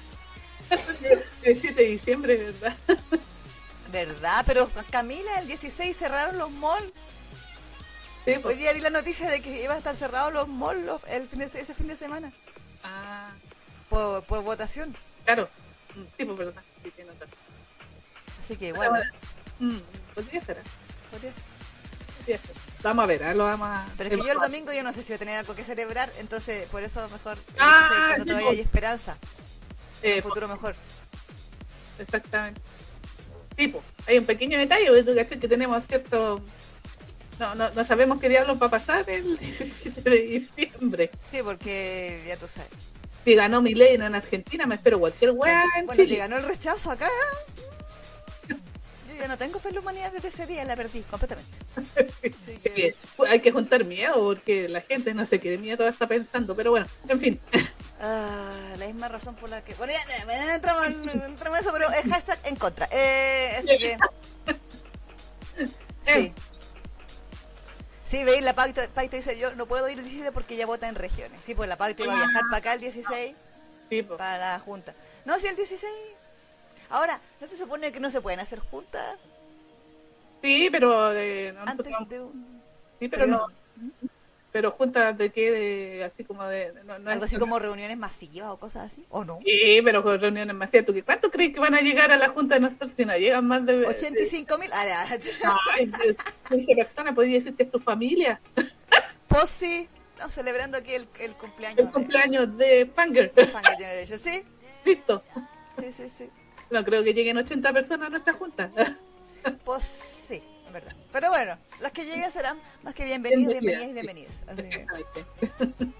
El 1.43 1.61
7 1.61 1.75
de 1.75 1.89
diciembre, 1.89 2.37
¿verdad? 2.37 2.77
¿Verdad? 3.91 4.43
Pero 4.47 4.71
Camila, 4.91 5.41
el 5.41 5.47
16 5.49 5.95
cerraron 5.95 6.39
los 6.39 6.51
malls. 6.51 6.91
Sí, 8.25 8.31
Hoy 8.31 8.39
pues. 8.39 8.57
día 8.57 8.73
vi 8.73 8.81
la 8.81 8.89
noticia 8.89 9.29
de 9.29 9.43
que 9.43 9.63
iban 9.63 9.77
a 9.77 9.79
estar 9.79 9.97
cerrados 9.97 10.33
los 10.33 10.49
malls 10.49 11.03
el 11.09 11.29
fin 11.29 11.41
de, 11.41 11.45
ese 11.45 11.75
fin 11.75 11.89
de 11.89 11.97
semana. 11.97 12.33
Ah, 12.83 13.12
Por, 13.93 14.25
por 14.25 14.43
votación. 14.43 14.97
claro. 15.25 15.49
Mm, 15.95 16.03
Sí, 16.17 16.25
pues. 16.25 16.49
Sí, 16.83 16.91
tiene 16.97 17.11
razón. 17.13 17.29
Así 18.41 18.57
que 18.57 18.69
igual. 18.69 19.13
Mm, 19.59 19.77
podría 20.15 20.41
ser, 20.43 20.57
¿eh? 20.57 20.63
podría 21.11 21.33
ser. 21.33 21.43
podría 22.19 22.39
ser. 22.39 22.51
Vamos 22.83 23.03
a 23.05 23.07
ver, 23.07 23.23
¿eh? 23.23 23.35
lo 23.35 23.45
vamos 23.45 23.69
a... 23.69 23.87
Pero 23.99 24.11
es 24.11 24.21
que 24.21 24.27
yo 24.27 24.33
el 24.33 24.39
domingo 24.41 24.73
yo 24.73 24.83
no 24.83 24.93
sé 24.93 25.03
si 25.03 25.09
voy 25.09 25.17
a 25.17 25.19
tener 25.19 25.37
algo 25.37 25.55
que 25.55 25.63
celebrar, 25.65 26.11
entonces 26.19 26.67
por 26.69 26.83
eso 26.83 27.07
mejor 27.11 27.37
Ah, 27.59 27.89
16, 27.91 28.09
cuando 28.09 28.25
sí, 28.25 28.29
todavía 28.31 28.47
pues. 28.49 28.59
hay 28.59 28.61
esperanza. 28.65 29.17
Eh, 30.03 30.17
Un 30.17 30.23
futuro 30.23 30.49
mejor. 30.49 30.75
Exactamente. 31.99 32.61
Tipo, 33.57 33.83
hay 34.07 34.19
un 34.19 34.25
pequeño 34.27 34.59
detalle, 34.59 34.89
que 35.39 35.49
tenemos 35.49 35.87
cierto... 35.87 36.41
No, 37.39 37.55
no, 37.55 37.71
no 37.71 37.85
sabemos 37.85 38.21
qué 38.21 38.29
diablos 38.29 38.61
va 38.61 38.67
a 38.67 38.71
pasar 38.71 39.09
el 39.09 39.37
17 39.39 40.01
de 40.01 40.19
diciembre. 40.23 41.11
Sí, 41.31 41.41
porque 41.43 42.25
ya 42.27 42.37
tú 42.37 42.49
sabes. 42.49 42.71
Si 43.25 43.35
ganó 43.35 43.63
Milei 43.63 43.95
en 43.95 44.03
Argentina, 44.15 44.67
me 44.67 44.75
espero 44.75 44.99
cualquier 44.99 45.31
weá 45.33 45.65
en 45.79 45.87
Bueno, 45.87 46.03
si 46.03 46.09
Chile. 46.09 46.19
ganó 46.19 46.37
el 46.39 46.43
rechazo 46.45 46.91
acá. 46.91 47.09
Yo 48.49 48.57
ya 49.21 49.29
no 49.29 49.37
tengo 49.39 49.61
fe 49.61 49.69
en 49.69 49.75
la 49.77 49.81
humanidad 49.81 50.13
desde 50.13 50.29
ese 50.29 50.47
día, 50.47 50.65
la 50.65 50.75
perdí 50.75 51.03
completamente. 51.03 51.51
Que- 52.75 52.95
hay 53.29 53.41
que 53.41 53.53
juntar 53.53 53.85
miedo 53.85 54.15
porque 54.21 54.69
la 54.69 54.81
gente 54.81 55.13
no 55.15 55.27
sé 55.27 55.39
qué 55.41 55.51
de 55.51 55.59
miedo 55.59 55.87
está 55.87 56.07
pensando, 56.07 56.55
pero 56.57 56.71
bueno, 56.71 56.87
en 57.09 57.21
fin. 57.21 57.41
Ah, 58.01 58.75
la 58.79 58.87
misma 58.87 59.09
razón 59.09 59.35
por 59.37 59.49
la 59.51 59.63
que. 59.63 59.75
Bueno, 59.75 59.93
ya, 59.93 60.55
entramos, 60.55 60.87
en, 60.87 61.09
entramos 61.23 61.59
en 61.59 61.65
eso, 61.65 61.73
pero 61.73 61.91
es 61.91 62.05
hashtag 62.11 62.39
en 62.45 62.57
contra. 62.57 62.89
Eh, 62.91 63.57
así 63.59 63.79
que. 63.79 63.97
Sí. 66.05 66.33
Sí, 68.13 68.25
veis, 68.25 68.43
la 68.45 68.53
Pacto, 68.55 68.83
Pacto 68.95 69.17
dice: 69.17 69.39
Yo 69.39 69.55
no 69.55 69.65
puedo 69.65 69.89
ir 69.89 69.99
el 69.99 70.05
17 70.05 70.33
porque 70.33 70.55
ya 70.55 70.67
vota 70.67 70.87
en 70.87 70.97
regiones. 70.97 71.41
Sí, 71.47 71.55
pues 71.55 71.67
la 71.67 71.77
Pacto 71.77 72.05
iba 72.05 72.13
a 72.13 72.17
viajar 72.17 72.43
para 72.51 72.59
acá 72.59 72.75
el 72.75 72.81
16 72.81 73.35
Sí, 73.89 74.03
po. 74.03 74.19
para 74.19 74.37
la 74.37 74.59
Junta. 74.61 74.93
No, 75.25 75.39
si 75.39 75.47
el 75.47 75.57
16. 75.57 75.91
Ahora, 76.91 77.19
¿no 77.41 77.47
se 77.47 77.57
supone 77.57 77.91
que 77.91 78.01
no 78.01 78.11
se 78.11 78.21
pueden 78.21 78.41
hacer 78.41 78.59
juntas 78.59 79.17
Sí, 80.43 80.69
pero 80.71 81.09
de, 81.09 81.55
no, 81.55 81.63
antes 81.63 81.87
de 82.11 82.21
un. 82.21 82.61
sí, 83.01 83.09
pero 83.09 83.27
no. 83.27 83.47
Pero 84.53 84.71
juntas 84.71 85.17
de 85.17 85.31
qué, 85.31 85.51
de, 85.51 86.05
así 86.05 86.25
como 86.25 86.45
de... 86.45 86.75
No, 86.85 86.99
no 86.99 87.11
Algo 87.11 87.25
así 87.25 87.39
como 87.39 87.59
reuniones 87.59 87.97
masivas 87.97 88.51
o 88.51 88.59
cosas 88.59 88.93
así? 88.93 89.03
¿O 89.09 89.25
no? 89.25 89.39
Sí, 89.45 89.81
pero 89.83 90.03
con 90.03 90.21
reuniones 90.21 90.55
masivas. 90.55 90.85
¿Tú 90.85 90.93
qué- 90.93 91.03
¿Cuánto 91.03 91.31
crees 91.31 91.55
que 91.55 91.61
van 91.61 91.75
a 91.75 91.81
llegar 91.81 92.13
a 92.13 92.19
la 92.19 92.29
junta 92.29 92.57
de 92.57 92.61
nosotros 92.61 92.93
si 92.95 93.07
no 93.07 93.17
llegan 93.17 93.47
más 93.47 93.65
de... 93.65 93.87
85 93.87 94.59
mil. 94.59 94.69
De- 94.69 94.77
Ay, 95.75 95.87
de 95.87 96.17
15 96.51 96.75
personas, 96.77 97.15
podría 97.15 97.35
decir 97.35 97.55
que 97.57 97.63
es 97.63 97.71
tu 97.71 97.79
familia. 97.79 98.41
Pues 99.27 99.49
sí, 99.49 99.89
estamos 100.13 100.35
celebrando 100.35 100.77
aquí 100.77 100.93
el, 100.93 101.09
el 101.21 101.33
cumpleaños. 101.33 101.79
El 101.79 101.87
de 101.87 101.93
cumpleaños 101.93 102.59
de 102.59 102.91
Fanger. 102.95 103.33
Fangirl 103.51 103.77
Generation. 103.79 104.19
Sí, 104.19 104.45
Listo. 104.85 105.23
sí, 105.79 105.93
sí, 105.97 106.13
sí. 106.19 106.29
No 106.71 106.85
creo 106.85 107.03
que 107.03 107.15
lleguen 107.15 107.39
80 107.39 107.73
personas 107.73 108.09
a 108.09 108.11
nuestra 108.11 108.35
junta. 108.35 108.71
Pues 109.65 109.83
sí, 109.83 110.43
verdad. 110.73 110.95
Pero 111.13 111.29
bueno, 111.31 111.59
las 111.81 111.93
que 111.93 112.05
lleguen 112.05 112.31
serán 112.31 112.61
más 112.83 112.95
que 112.95 113.05
bienvenidos, 113.05 113.53
bienvenidas 113.61 113.93
Bienvenidas, 113.93 114.43
y 114.49 114.55
bienvenidas. 114.55 114.93
Así 114.99 115.27
que- 115.29 115.45
Exactamente. 115.45 115.97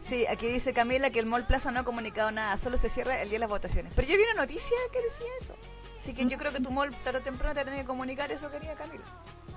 sí, 0.00 0.26
aquí 0.26 0.46
dice 0.48 0.72
Camila 0.72 1.10
que 1.10 1.18
el 1.20 1.26
Mall 1.26 1.46
Plaza 1.46 1.70
no 1.70 1.80
ha 1.80 1.84
comunicado 1.84 2.30
nada, 2.30 2.56
solo 2.56 2.76
se 2.76 2.88
cierra 2.88 3.20
el 3.22 3.28
día 3.28 3.36
de 3.36 3.40
las 3.40 3.48
votaciones. 3.48 3.92
Pero 3.94 4.08
yo 4.08 4.16
vi 4.16 4.22
una 4.24 4.42
noticia 4.42 4.76
que 4.92 5.00
decía 5.02 5.26
eso. 5.40 5.54
Así 5.98 6.14
que 6.14 6.26
yo 6.26 6.38
creo 6.38 6.52
que 6.52 6.60
tu 6.60 6.70
mall 6.70 6.94
tarde 7.02 7.18
o 7.18 7.22
temprano 7.22 7.54
te 7.54 7.58
va 7.58 7.62
a 7.62 7.64
tener 7.64 7.80
que 7.80 7.86
comunicar 7.86 8.30
eso, 8.30 8.50
querida 8.50 8.74
Camila. 8.74 9.04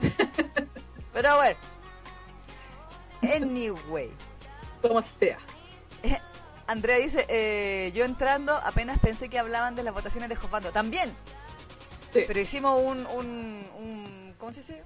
Pero 1.14 1.36
bueno. 1.38 1.58
Anyway. 3.36 4.10
Como 4.82 5.02
sea. 5.20 5.38
Andrea 6.68 6.98
dice, 6.98 7.26
eh, 7.28 7.92
yo 7.94 8.06
entrando 8.06 8.54
apenas 8.56 8.98
pensé 9.00 9.28
que 9.30 9.38
hablaban 9.38 9.76
de 9.76 9.84
las 9.84 9.94
votaciones 9.94 10.30
de 10.30 10.36
Josbando. 10.38 10.72
También, 10.72 11.14
Sí. 12.14 12.24
pero 12.28 12.40
hicimos 12.40 12.82
un, 12.84 13.06
un, 13.08 13.68
un- 13.80 14.36
¿cómo 14.38 14.52
se 14.54 14.60
dice? 14.62 14.84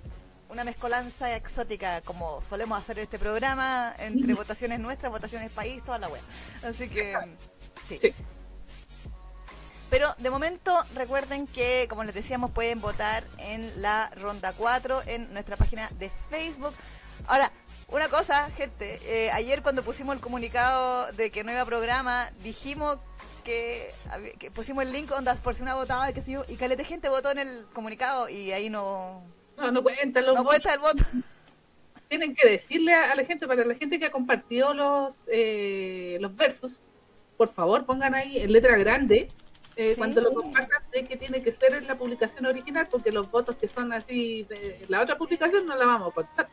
Una 0.49 0.63
mezcolanza 0.63 1.35
exótica, 1.35 2.01
como 2.01 2.41
solemos 2.41 2.77
hacer 2.77 2.99
en 2.99 3.03
este 3.05 3.17
programa, 3.19 3.93
entre 3.97 4.33
votaciones 4.35 4.79
nuestras, 4.79 5.11
votaciones 5.11 5.51
país, 5.51 5.83
toda 5.83 5.97
la 5.97 6.07
web. 6.07 6.21
Así 6.63 6.87
que, 6.87 7.15
sí. 7.87 7.97
Sí. 7.99 8.13
Pero 9.89 10.13
de 10.17 10.29
momento 10.29 10.83
recuerden 10.93 11.47
que, 11.47 11.87
como 11.89 12.03
les 12.03 12.13
decíamos, 12.15 12.51
pueden 12.51 12.81
votar 12.81 13.23
en 13.37 13.81
la 13.81 14.09
ronda 14.15 14.53
4 14.53 15.03
en 15.05 15.31
nuestra 15.33 15.57
página 15.57 15.89
de 15.99 16.11
Facebook. 16.29 16.73
Ahora, 17.27 17.51
una 17.87 18.09
cosa, 18.09 18.49
gente, 18.57 18.99
eh, 19.03 19.31
ayer 19.31 19.61
cuando 19.61 19.83
pusimos 19.83 20.15
el 20.15 20.21
comunicado 20.21 21.11
de 21.13 21.31
que 21.31 21.43
no 21.43 21.51
iba 21.51 21.63
programa, 21.65 22.29
dijimos 22.43 22.97
que, 23.45 23.93
que 24.39 24.51
pusimos 24.51 24.83
el 24.83 24.91
link 24.91 25.09
ondas 25.11 25.39
por 25.39 25.55
si 25.55 25.61
una 25.61 25.75
votaba 25.75 26.09
y 26.09 26.13
qué 26.13 26.19
sé 26.21 26.31
yo, 26.31 26.43
y 26.49 26.57
caleta 26.57 26.83
gente 26.83 27.07
votó 27.07 27.31
en 27.31 27.39
el 27.39 27.65
comunicado 27.73 28.27
y 28.27 28.51
ahí 28.51 28.69
no... 28.69 29.23
No, 29.57 29.71
no 29.71 29.81
cuenta 29.81 30.19
los 30.19 30.35
No 30.35 30.43
votos. 30.43 30.61
cuenta 30.61 30.73
el 30.73 30.79
voto. 30.81 31.03
Tienen 32.09 32.35
que 32.35 32.47
decirle 32.49 32.93
a, 32.93 33.11
a 33.11 33.15
la 33.15 33.23
gente, 33.23 33.47
para 33.47 33.63
la 33.63 33.75
gente 33.75 33.97
que 33.99 34.05
ha 34.05 34.11
compartido 34.11 34.73
los, 34.73 35.15
eh, 35.27 36.17
los 36.19 36.35
versos, 36.35 36.81
por 37.37 37.53
favor 37.53 37.85
pongan 37.85 38.13
ahí 38.15 38.37
en 38.39 38.51
letra 38.51 38.77
grande 38.77 39.29
eh, 39.77 39.91
Sí. 39.91 39.95
cuando 39.97 40.21
lo 40.21 40.33
compartan 40.33 40.83
de 40.91 41.03
que 41.05 41.17
tiene 41.17 41.41
que 41.41 41.51
ser 41.51 41.73
en 41.73 41.87
la 41.87 41.97
publicación 41.97 42.45
original, 42.45 42.87
porque 42.89 43.11
los 43.11 43.29
votos 43.31 43.55
que 43.57 43.67
son 43.67 43.91
así 43.93 44.43
de 44.43 44.85
la 44.87 45.01
otra 45.01 45.17
publicación 45.17 45.65
no 45.65 45.75
la 45.75 45.85
vamos 45.85 46.09
a 46.09 46.11
contar. 46.13 46.49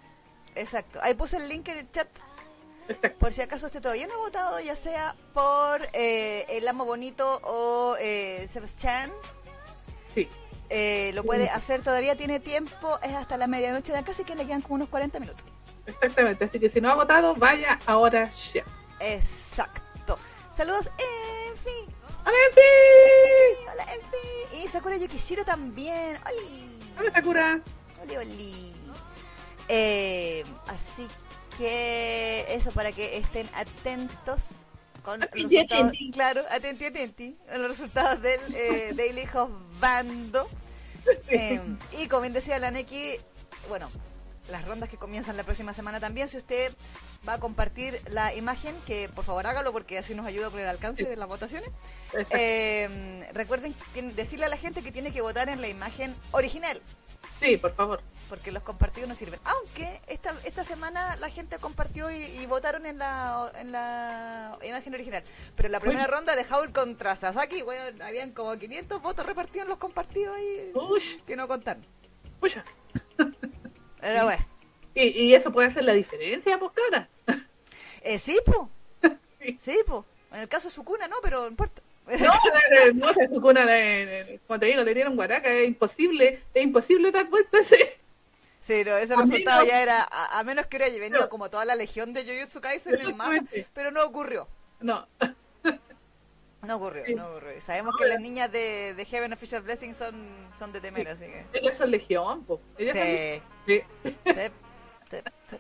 Exacto. 0.55 0.99
Ahí 1.03 1.15
puse 1.15 1.37
el 1.37 1.49
link 1.49 1.69
en 1.69 1.79
el 1.79 1.91
chat 1.93 2.09
Exacto. 2.89 3.19
por 3.19 3.33
si 3.33 3.43
acaso 3.43 3.67
usted 3.67 3.81
todavía 3.81 4.07
no 4.07 4.15
ha 4.15 4.19
votado, 4.19 4.61
ya 4.61 4.75
sea 4.75 5.15
por 5.33 5.89
eh, 5.93 6.47
El 6.49 6.67
Amo 6.67 6.85
Bonito 6.85 7.41
o 7.45 7.97
eh, 8.01 8.47
Sebastián. 8.49 9.11
Sí. 10.15 10.29
Eh, 10.69 11.13
lo 11.15 11.23
puede 11.25 11.49
hacer 11.51 11.83
todavía, 11.83 12.17
tiene 12.17 12.41
tiempo, 12.41 12.99
es 13.03 13.15
hasta 13.15 13.37
la 13.37 13.47
medianoche 13.47 13.93
de 13.93 13.99
acá, 13.99 14.13
así 14.13 14.25
que 14.25 14.35
le 14.35 14.47
quedan 14.47 14.63
como 14.63 14.77
unos 14.77 14.89
40 14.89 15.21
minutos. 15.21 15.45
Exactamente, 15.87 16.45
así 16.45 16.59
que 16.59 16.71
si 16.71 16.81
no 16.81 16.91
ha 16.91 16.95
votado, 16.95 17.35
vaya 17.35 17.79
ahora 17.87 18.31
ya. 18.55 18.65
Exacto. 19.01 20.19
Saludos, 20.57 20.91
Enfi. 21.49 21.93
¡Hola, 22.25 22.37
Enfi! 22.49 23.69
Hola, 23.73 23.85
Enfi. 23.93 24.65
Y 24.65 24.69
Sakura 24.69 24.97
Yukishiro 24.97 25.45
también. 25.45 26.19
¡Oli! 26.27 26.79
¡Hola, 26.99 27.11
Sakura! 27.11 27.61
Oli, 28.03 28.17
oli. 28.17 28.75
Eh, 29.69 30.45
así 30.67 31.09
que 31.59 32.47
eso 32.49 32.73
para 32.73 32.93
que 32.93 33.17
estén 33.17 33.49
atentos 33.55 34.67
con 35.03 35.21
los 35.21 35.31
resultados, 35.31 35.93
claro, 36.13 36.43
atenti, 36.51 36.85
atenti, 36.87 37.37
con 37.51 37.63
los 37.63 37.71
resultados 37.71 38.23
del 38.23 38.41
eh, 38.55 38.93
Daily 38.97 39.29
Bando. 39.81 40.49
Eh, 41.29 41.61
y 41.99 42.07
como 42.07 42.23
bien 42.23 42.33
decía 42.33 42.59
la 42.59 42.71
Neki, 42.71 43.17
bueno, 43.69 43.91
las 44.49 44.65
rondas 44.67 44.89
que 44.89 44.97
comienzan 44.97 45.37
la 45.37 45.43
próxima 45.43 45.73
semana 45.73 46.01
también, 46.01 46.29
si 46.29 46.37
usted 46.37 46.73
va 47.29 47.35
a 47.35 47.39
compartir 47.39 48.01
la 48.09 48.35
imagen, 48.35 48.75
que 48.87 49.09
por 49.09 49.25
favor 49.25 49.47
hágalo 49.47 49.73
porque 49.73 49.99
así 49.99 50.15
nos 50.15 50.27
ayuda 50.27 50.51
con 50.51 50.61
el 50.61 50.69
alcance 50.69 51.05
de 51.05 51.17
las 51.17 51.29
votaciones. 51.29 51.69
Eh, 52.31 53.29
recuerden 53.33 53.75
decirle 54.15 54.47
a 54.47 54.49
la 54.49 54.57
gente 54.57 54.83
que 54.83 54.93
tiene 54.93 55.13
que 55.13 55.21
votar 55.21 55.49
en 55.49 55.61
la 55.61 55.69
imagen 55.69 56.15
original, 56.33 56.81
Sí, 57.43 57.57
por 57.57 57.75
favor. 57.75 58.01
porque 58.29 58.53
los 58.53 58.63
compartidos 58.63 59.09
no 59.09 59.15
sirven. 59.15 59.41
Aunque 59.45 60.01
esta, 60.07 60.35
esta 60.45 60.63
semana 60.65 61.17
la 61.17 61.29
gente 61.29 61.59
compartió 61.59 62.11
y, 62.11 62.17
y 62.23 62.47
votaron 62.47 62.87
en 62.87 62.99
la, 62.99 63.51
en 63.59 63.73
la 63.73 64.57
imagen 64.65 64.95
original. 64.95 65.25
Pero 65.57 65.67
en 65.67 65.73
la 65.73 65.81
primera 65.81 66.07
ronda 66.07 66.37
de 66.37 66.45
Howl 66.51 66.73
contra 66.73 67.17
Sasaki, 67.17 67.63
weón, 67.63 68.01
habían 68.01 68.31
como 68.33 68.57
500 68.57 69.03
votos 69.03 69.27
repartidos 69.27 69.65
en 69.65 69.71
los 69.71 69.79
compartidos 69.79 70.37
y 70.39 70.77
Uy, 70.79 71.03
que 71.27 71.37
no 71.37 71.49
contaron. 71.49 71.85
pucha. 72.41 72.65
Pero 74.01 74.25
bueno, 74.25 74.45
Y, 74.95 75.05
y 75.09 75.35
eso 75.35 75.53
puede 75.53 75.69
hacer 75.69 75.85
la 75.85 75.93
diferencia, 75.93 76.59
pues, 76.59 76.73
cara. 76.73 77.09
eh, 78.03 78.19
sí, 78.19 78.39
po. 78.45 78.71
Sí. 79.43 79.59
Sí, 79.65 79.79
po. 79.87 80.05
En 80.31 80.41
el 80.43 80.49
caso 80.49 80.69
de 80.69 80.75
Sukuna 80.75 81.09
no, 81.09 81.17
pero 81.23 81.41
no 81.43 81.49
importa. 81.49 81.83
No, 82.19 82.33
no, 82.95 83.13
no, 83.13 83.29
su 83.29 83.41
cuna, 83.41 83.65
como 84.47 84.59
te 84.61 84.67
digo, 84.67 84.83
le 84.83 84.95
dieron 84.95 85.15
guaraca, 85.17 85.49
es 85.49 85.69
imposible, 85.69 86.43
es 86.53 86.63
imposible 86.63 87.11
dar 87.13 87.29
vuelta 87.29 87.61
ese. 87.61 87.99
Sí, 88.61 88.83
no, 88.85 88.97
ese 88.97 89.15
A 89.15 89.17
resultado 89.17 89.63
no. 89.63 89.67
ya 89.69 89.83
era, 89.83 90.07
a, 90.11 90.39
a 90.39 90.45
menos 90.45 90.67
que 90.67 90.77
hubiera 90.77 90.93
venido 90.99 91.21
No. 91.23 91.29
como 91.29 91.49
toda 91.51 91.65
la 91.65 91.75
legión 91.75 92.13
de 92.13 92.25
Jujutsu 92.25 92.61
Kaisen 92.61 92.95
en 92.95 93.01
el 93.01 93.15
mapa, 93.15 93.41
pero 93.73 93.91
no 93.91 94.05
ocurrió. 94.05 94.47
No, 94.81 95.07
No 96.63 96.77
ocurrió, 96.77 97.05
Sí. 97.05 97.15
no 97.17 97.27
ocurrió. 97.29 97.61
Sabemos 97.61 97.97
que 97.97 98.07
las 98.07 98.21
niñas 98.21 98.53
de, 98.53 98.95
de 98.95 99.05
Heaven 99.05 99.33
Official 99.33 99.63
Blessing 99.63 99.95
son, 99.95 100.15
son 100.57 100.73
de 100.73 100.81
temer, 100.81 101.09
así 101.09 101.25
que... 101.25 101.45
ellas 101.55 101.77
son 101.77 101.91
legión, 101.91 102.45
pues. 102.45 102.61
Ellas 102.79 102.97
son 102.97 103.07
Sí. 103.67 103.83
Sí, 104.01 104.07
sí, 105.11 105.17
sí, 105.51 105.57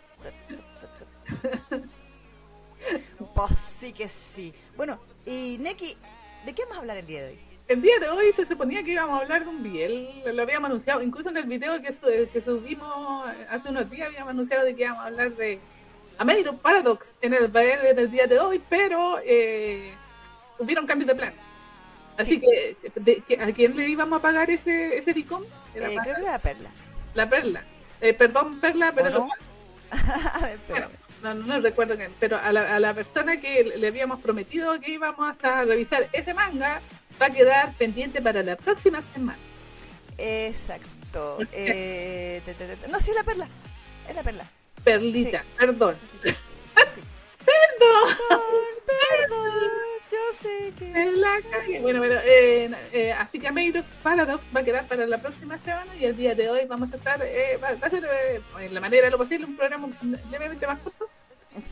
sí, 0.48 0.56
sí, 0.80 0.86
sí. 0.98 1.82
Pues 3.34 3.58
sí 3.80 3.92
que 3.92 4.08
sí. 4.08 4.54
Bueno, 4.76 5.00
y 5.26 5.56
Neki, 5.60 5.96
¿de 6.44 6.52
qué 6.54 6.62
vamos 6.62 6.76
a 6.78 6.80
hablar 6.80 6.96
el 6.98 7.06
día 7.06 7.22
de 7.22 7.28
hoy? 7.30 7.38
El 7.68 7.80
día 7.80 7.98
de 8.00 8.08
hoy 8.10 8.32
se 8.34 8.44
suponía 8.44 8.82
que 8.82 8.90
íbamos 8.90 9.18
a 9.18 9.22
hablar 9.22 9.44
de 9.44 9.48
un 9.50 9.62
biel, 9.62 10.22
lo 10.34 10.42
habíamos 10.42 10.68
anunciado, 10.68 11.00
incluso 11.02 11.28
en 11.30 11.36
el 11.36 11.44
video 11.44 11.80
que, 11.80 11.92
su- 11.92 12.28
que 12.32 12.40
subimos 12.40 13.26
hace 13.48 13.68
unos 13.68 13.88
días 13.88 14.08
habíamos 14.08 14.30
anunciado 14.30 14.64
de 14.64 14.74
que 14.74 14.82
íbamos 14.82 15.00
a 15.02 15.06
hablar 15.06 15.30
de 15.32 15.58
Amazing 16.18 16.58
Paradox 16.58 17.12
en 17.20 17.34
el 17.34 17.48
BL 17.48 17.94
del 17.94 18.10
día 18.10 18.26
de 18.26 18.38
hoy, 18.38 18.62
pero 18.68 19.18
eh, 19.24 19.94
hubieron 20.58 20.86
cambios 20.86 21.08
de 21.08 21.14
plan. 21.14 21.32
Así 22.18 22.34
Sí. 22.34 22.40
que, 22.40 22.76
de- 22.96 23.20
que- 23.26 23.40
¿a 23.40 23.52
quién 23.52 23.74
le 23.76 23.88
íbamos 23.88 24.18
a 24.18 24.22
pagar 24.22 24.50
ese, 24.50 24.98
ese 24.98 25.12
Dicom? 25.14 25.42
Eh, 25.74 25.96
creo 26.02 26.16
que 26.16 26.20
era 26.22 26.38
Perla. 26.38 26.70
la 27.14 27.28
Perla. 27.30 27.62
Eh, 28.00 28.12
perdón, 28.12 28.60
Perla, 28.60 28.92
pero 28.94 29.06
¿O 29.08 29.10
no? 29.10 29.18
lo- 29.18 29.32
a 30.34 30.38
ver, 30.40 30.58
Bueno. 30.68 30.88
No, 31.22 31.34
no, 31.34 31.60
recuerdo 31.60 31.96
pero 32.18 32.36
a 32.36 32.52
la, 32.52 32.74
a 32.74 32.80
la 32.80 32.94
persona 32.94 33.40
que 33.40 33.64
le 33.64 33.86
habíamos 33.86 34.20
prometido 34.20 34.78
que 34.80 34.92
íbamos 34.92 35.42
a 35.44 35.64
revisar 35.64 36.08
ese 36.12 36.34
manga 36.34 36.80
va 37.20 37.26
a 37.26 37.30
quedar 37.30 37.72
pendiente 37.74 38.20
para 38.20 38.42
la 38.42 38.56
próxima 38.56 39.02
semana. 39.02 39.38
Exacto. 40.18 41.38
Eh, 41.52 42.40
te, 42.44 42.54
te, 42.54 42.76
te. 42.76 42.88
No, 42.88 42.98
sí, 42.98 43.12
la 43.14 43.22
Perla. 43.22 43.48
Es 44.08 44.14
la 44.14 44.22
Perla. 44.22 44.44
Perlita, 44.84 45.44
perdón. 45.58 45.96
Sí. 46.24 46.30
Perdón. 47.44 48.16
Perdón, 48.86 49.52
yo 50.10 50.18
sé 50.40 50.72
que... 50.78 50.86
Me 50.86 51.12
la 51.12 51.40
cagué. 51.50 51.80
Bueno, 51.80 52.00
pero, 52.00 52.20
eh, 52.24 52.70
eh, 52.92 53.12
así 53.12 53.38
que 53.38 53.48
Ameiros 53.48 53.84
Paradox 54.02 54.42
va 54.54 54.60
a 54.60 54.64
quedar 54.64 54.86
para 54.86 55.06
la 55.06 55.18
próxima 55.18 55.58
semana 55.58 55.94
y 55.96 56.04
el 56.04 56.16
día 56.16 56.34
de 56.34 56.50
hoy 56.50 56.66
vamos 56.66 56.92
a 56.92 56.96
estar, 56.96 57.20
eh, 57.22 57.58
va, 57.62 57.74
va 57.74 57.86
a 57.86 57.90
ser 57.90 58.04
eh, 58.04 58.40
en 58.60 58.74
la 58.74 58.80
manera 58.80 59.06
de 59.06 59.10
lo 59.10 59.18
posible 59.18 59.46
un 59.46 59.56
programa 59.56 59.88
levemente 60.30 60.66
más 60.66 60.78
corto. 60.80 61.08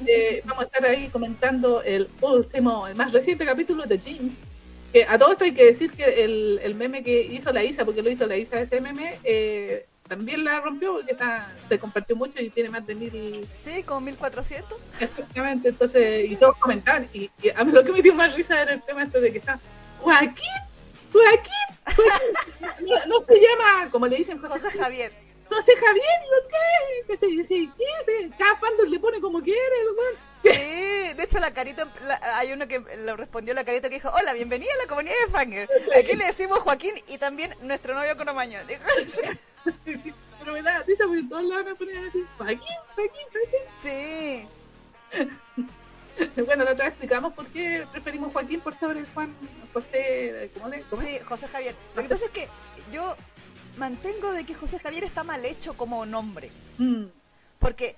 Eh, 0.06 0.42
vamos 0.44 0.64
a 0.64 0.66
estar 0.66 0.84
ahí 0.84 1.08
comentando 1.08 1.82
el 1.82 2.08
último, 2.20 2.86
el 2.86 2.94
más 2.94 3.12
reciente 3.12 3.44
capítulo 3.44 3.84
de 3.84 3.98
Jeans. 3.98 4.34
Que 4.92 5.04
a 5.04 5.18
todo 5.18 5.32
esto 5.32 5.44
hay 5.44 5.52
que 5.52 5.66
decir 5.66 5.92
que 5.92 6.24
el, 6.24 6.60
el 6.62 6.74
meme 6.74 7.02
que 7.02 7.22
hizo 7.22 7.52
la 7.52 7.62
Isa, 7.62 7.84
porque 7.84 8.02
lo 8.02 8.10
hizo 8.10 8.26
la 8.26 8.36
Isa 8.36 8.60
ese 8.60 8.80
meme, 8.80 9.18
eh, 9.22 9.86
también 10.08 10.42
la 10.42 10.60
rompió 10.60 10.94
porque 10.94 11.12
está, 11.12 11.52
se 11.68 11.78
compartió 11.78 12.16
mucho 12.16 12.42
y 12.42 12.50
tiene 12.50 12.68
más 12.68 12.84
de 12.84 12.96
mil 12.96 13.46
Sí, 13.64 13.84
como 13.84 14.00
1400. 14.00 14.76
Efectivamente, 14.98 15.68
entonces, 15.68 16.28
y 16.28 16.34
todos 16.34 16.56
comentaban, 16.56 17.08
y, 17.14 17.30
y 17.40 17.50
a 17.54 17.62
mí 17.62 17.70
lo 17.70 17.84
que 17.84 17.92
me 17.92 18.02
dio 18.02 18.12
más 18.14 18.34
risa 18.34 18.60
era 18.60 18.72
el 18.72 18.82
tema 18.82 19.04
este 19.04 19.20
de 19.20 19.30
que 19.30 19.38
está, 19.38 19.60
Joaquín, 20.00 20.34
Joaquín, 21.12 21.52
Joaquín". 21.84 22.86
no, 22.88 23.06
no 23.06 23.22
se 23.22 23.34
llama, 23.34 23.88
como 23.92 24.08
le 24.08 24.16
dicen 24.16 24.38
José, 24.38 24.58
José 24.58 24.78
Javier. 24.78 25.29
José 25.50 25.72
Javier, 25.76 26.20
¿lo 26.30 26.48
qué? 26.48 27.06
Que 27.12 27.18
se 27.18 27.26
dice, 27.26 27.68
¿qué? 27.76 28.30
Cada 28.38 28.56
fandom 28.56 28.88
le 28.88 28.98
pone 29.00 29.20
como 29.20 29.42
quiere, 29.42 29.58
el. 29.82 29.90
Sí, 30.42 31.14
de 31.16 31.22
hecho 31.24 31.38
la 31.38 31.52
carita, 31.52 31.86
la- 32.06 32.38
hay 32.38 32.52
uno 32.52 32.66
que 32.66 32.78
lo 33.04 33.16
respondió 33.16 33.52
la 33.52 33.64
carita 33.64 33.88
que 33.90 33.96
dijo, 33.96 34.10
hola, 34.10 34.32
bienvenida 34.32 34.70
a 34.72 34.82
la 34.84 34.88
comunidad 34.88 35.14
de 35.26 35.32
Fanger. 35.32 35.68
Aquí 35.98 36.14
le 36.14 36.24
decimos 36.24 36.60
Joaquín 36.60 36.94
y 37.08 37.18
también 37.18 37.54
nuestro 37.62 37.94
novio 37.94 38.16
Cromaño. 38.16 38.58
Dijo, 38.66 38.82
Pero 39.84 40.52
me 40.52 40.62
da 40.62 40.82
risa 40.84 41.04
porque 41.06 41.22
todos 41.28 41.44
lados 41.44 41.66
me 41.66 41.74
ponían 41.74 42.06
así, 42.06 42.24
Joaquín, 42.38 42.60
Joaquín, 42.94 43.26
Sí, 43.82 44.46
Joaquín. 45.12 45.70
Bueno, 46.46 46.64
la 46.64 46.72
otra 46.72 46.84
vez 46.84 46.92
explicamos 46.92 47.32
por 47.32 47.46
qué 47.46 47.86
preferimos 47.92 48.30
Joaquín 48.32 48.60
por 48.60 48.78
sobre 48.78 49.04
Juan 49.14 49.34
José, 49.72 50.50
¿cómo 50.54 50.68
le? 50.68 50.82
Sí, 51.00 51.18
José 51.24 51.48
Javier. 51.48 51.74
Lo 51.94 52.02
que 52.02 52.08
pasa 52.10 52.26
es 52.26 52.30
que 52.30 52.48
yo 52.92 53.16
mantengo 53.80 54.32
de 54.32 54.44
que 54.44 54.54
José 54.54 54.78
Javier 54.78 55.02
está 55.04 55.24
mal 55.24 55.44
hecho 55.44 55.74
como 55.74 56.06
nombre. 56.06 56.50
Mm, 56.78 57.06
Porque 57.58 57.96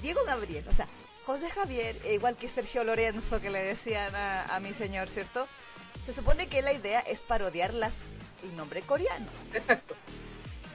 Diego 0.00 0.20
Gabriel, 0.24 0.64
o 0.68 0.72
sea, 0.74 0.86
José 1.26 1.50
Javier, 1.50 1.98
e 2.04 2.14
igual 2.14 2.36
que 2.36 2.48
Sergio 2.48 2.84
Lorenzo, 2.84 3.40
que 3.40 3.50
le 3.50 3.62
decían 3.64 4.14
a, 4.14 4.54
a 4.54 4.60
mi 4.60 4.72
señor, 4.72 5.08
¿cierto? 5.08 5.46
Se 6.06 6.12
supone 6.12 6.46
que 6.48 6.62
la 6.62 6.72
idea 6.72 7.00
es 7.00 7.20
parodiar 7.20 7.74
las, 7.74 7.94
el 8.44 8.54
nombre 8.56 8.82
coreano. 8.82 9.26
exacto. 9.52 9.94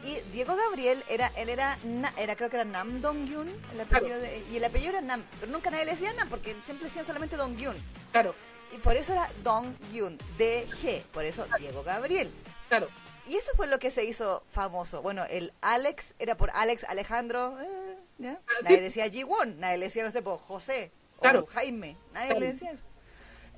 Y 0.04 0.20
Diego 0.32 0.56
Gabriel 0.56 1.04
era, 1.10 1.28
él 1.36 1.50
era, 1.50 1.78
Na- 1.84 2.14
era 2.18 2.36
creo 2.36 2.50
que 2.50 2.56
era 2.56 2.64
Nam 2.66 3.02
Dong-gyun, 3.02 3.50
el 3.74 3.82
apellido 3.82 4.20
de- 4.20 4.44
y 4.50 4.56
el 4.58 4.64
apellido 4.64 4.92
era 4.92 5.02
Nam, 5.02 5.24
pero 5.40 5.52
nunca 5.52 5.70
nadie 5.70 5.86
le 5.86 5.92
decía 5.94 6.14
Nam, 6.14 6.30
porque 6.30 6.56
siempre 6.66 6.88
decían 6.88 7.06
solamente 7.06 7.36
Dong-gyun. 7.36 7.76
Claro, 8.12 8.34
Y 8.74 8.78
por 8.78 8.96
eso 8.96 9.14
era 9.14 9.30
Dong-gyun, 9.44 10.18
DG, 10.38 11.04
por 11.12 11.26
eso 11.26 11.46
Diego 11.60 11.84
Gabriel. 11.84 12.32
claro. 12.70 12.88
Y 13.28 13.36
eso 13.36 13.52
fue 13.56 13.68
lo 13.68 13.80
que 13.80 13.92
se 13.92 14.04
hizo 14.06 14.44
famoso. 14.50 15.02
Bueno, 15.02 15.26
el 15.30 15.54
Alex 15.62 16.14
era 16.20 16.36
por 16.36 16.50
Alex 16.54 16.84
Alejandro, 16.86 17.58
eh, 17.62 17.98
¿ya? 18.20 18.40
Ah, 18.48 18.52
Nadie 18.64 18.82
decía 18.82 19.10
Ji-won, 19.10 19.60
nadie 19.60 19.78
le 19.78 19.86
decía, 19.86 20.04
no 20.04 20.12
sé, 20.12 20.22
por 20.22 20.40
José 20.40 20.92
Claro. 21.20 21.42
o 21.42 21.46
Jaime, 21.48 21.98
nadie 22.14 22.28
Claro. 22.28 22.40
le 22.42 22.48
decía 22.54 22.72
eso. 22.72 22.84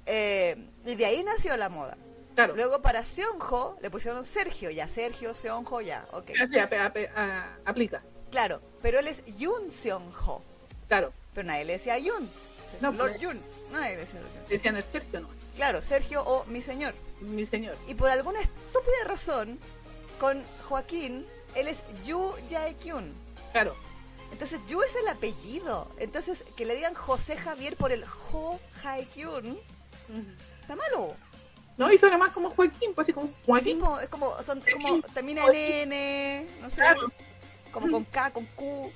Eh, 0.06 0.56
y 0.86 0.96
de 0.96 1.06
ahí 1.06 1.24
nació 1.24 1.56
la 1.58 1.70
moda. 1.70 1.98
Claro. 2.36 2.56
Luego 2.56 2.82
para 2.82 3.04
Seonjo 3.06 3.78
le 3.82 3.90
pusieron 3.92 4.24
Sergio, 4.26 4.70
ya 4.70 4.88
Sergio, 4.88 5.36
Seonjo, 5.36 5.82
ya, 5.82 6.08
ok. 6.14 6.32
Así, 6.42 6.58
ap- 6.58 6.74
ap- 6.74 6.98
a- 7.16 7.58
aplica. 7.66 8.02
Claro, 8.32 8.62
pero 8.82 9.00
él 9.00 9.08
es 9.08 9.24
Yun 9.38 9.72
Seonjo, 9.72 10.42
Claro, 10.88 11.12
pero 11.34 11.48
nadie 11.48 11.66
le 11.66 11.74
decía 11.74 11.98
Yun. 12.00 12.30
No, 12.82 12.92
Lord. 12.92 13.18
Jun. 13.22 13.40
Nadie 13.72 13.96
le 13.96 13.98
decía 13.98 14.20
Lord 14.22 14.32
Jun. 14.32 14.48
Decían 14.50 14.76
el 14.78 14.84
Sergio, 14.86 15.20
no. 15.20 15.30
Claro, 15.56 15.82
Sergio 15.82 16.24
o 16.24 16.46
mi 16.46 16.62
señor. 16.62 16.94
Mi 17.22 17.46
señor. 17.46 17.76
Y 17.88 17.96
por 17.96 18.10
alguna 18.10 18.40
estúpida 18.40 19.04
razón, 19.06 19.60
con 20.20 20.44
Joaquín, 20.68 21.26
él 21.56 21.68
es 21.68 21.84
Yu 22.06 22.34
Jae-kyun. 22.50 23.14
Claro. 23.52 23.76
Entonces, 24.32 24.60
Yu 24.68 24.82
es 24.84 24.96
el 24.96 25.08
apellido. 25.08 25.92
Entonces, 25.98 26.44
que 26.56 26.66
le 26.66 26.76
digan 26.76 26.94
José 26.94 27.36
Javier 27.36 27.76
por 27.76 27.92
el 27.92 28.06
Jo 28.06 28.60
Jae-kyun, 28.84 29.60
está 30.62 30.76
malo. 30.76 31.16
No, 31.78 31.92
y 31.92 31.98
suena 31.98 32.18
más 32.18 32.34
como 32.34 32.50
Joaquín, 32.52 32.94
pues 32.94 33.06
así 33.06 33.14
como 33.14 33.28
Sí, 33.28 33.34
Joaquín. 33.46 33.80
como, 33.80 34.00
es 34.00 34.10
como, 34.10 34.42
son, 34.44 34.62
como 34.74 35.02
termina 35.14 35.46
en 35.48 35.56
N, 35.94 36.48
no 36.62 36.70
sé, 36.70 36.76
Claro. 36.78 37.12
como 37.72 37.90
con 37.90 38.04
K, 38.06 38.32
con 38.32 38.46
Q. 38.48 38.92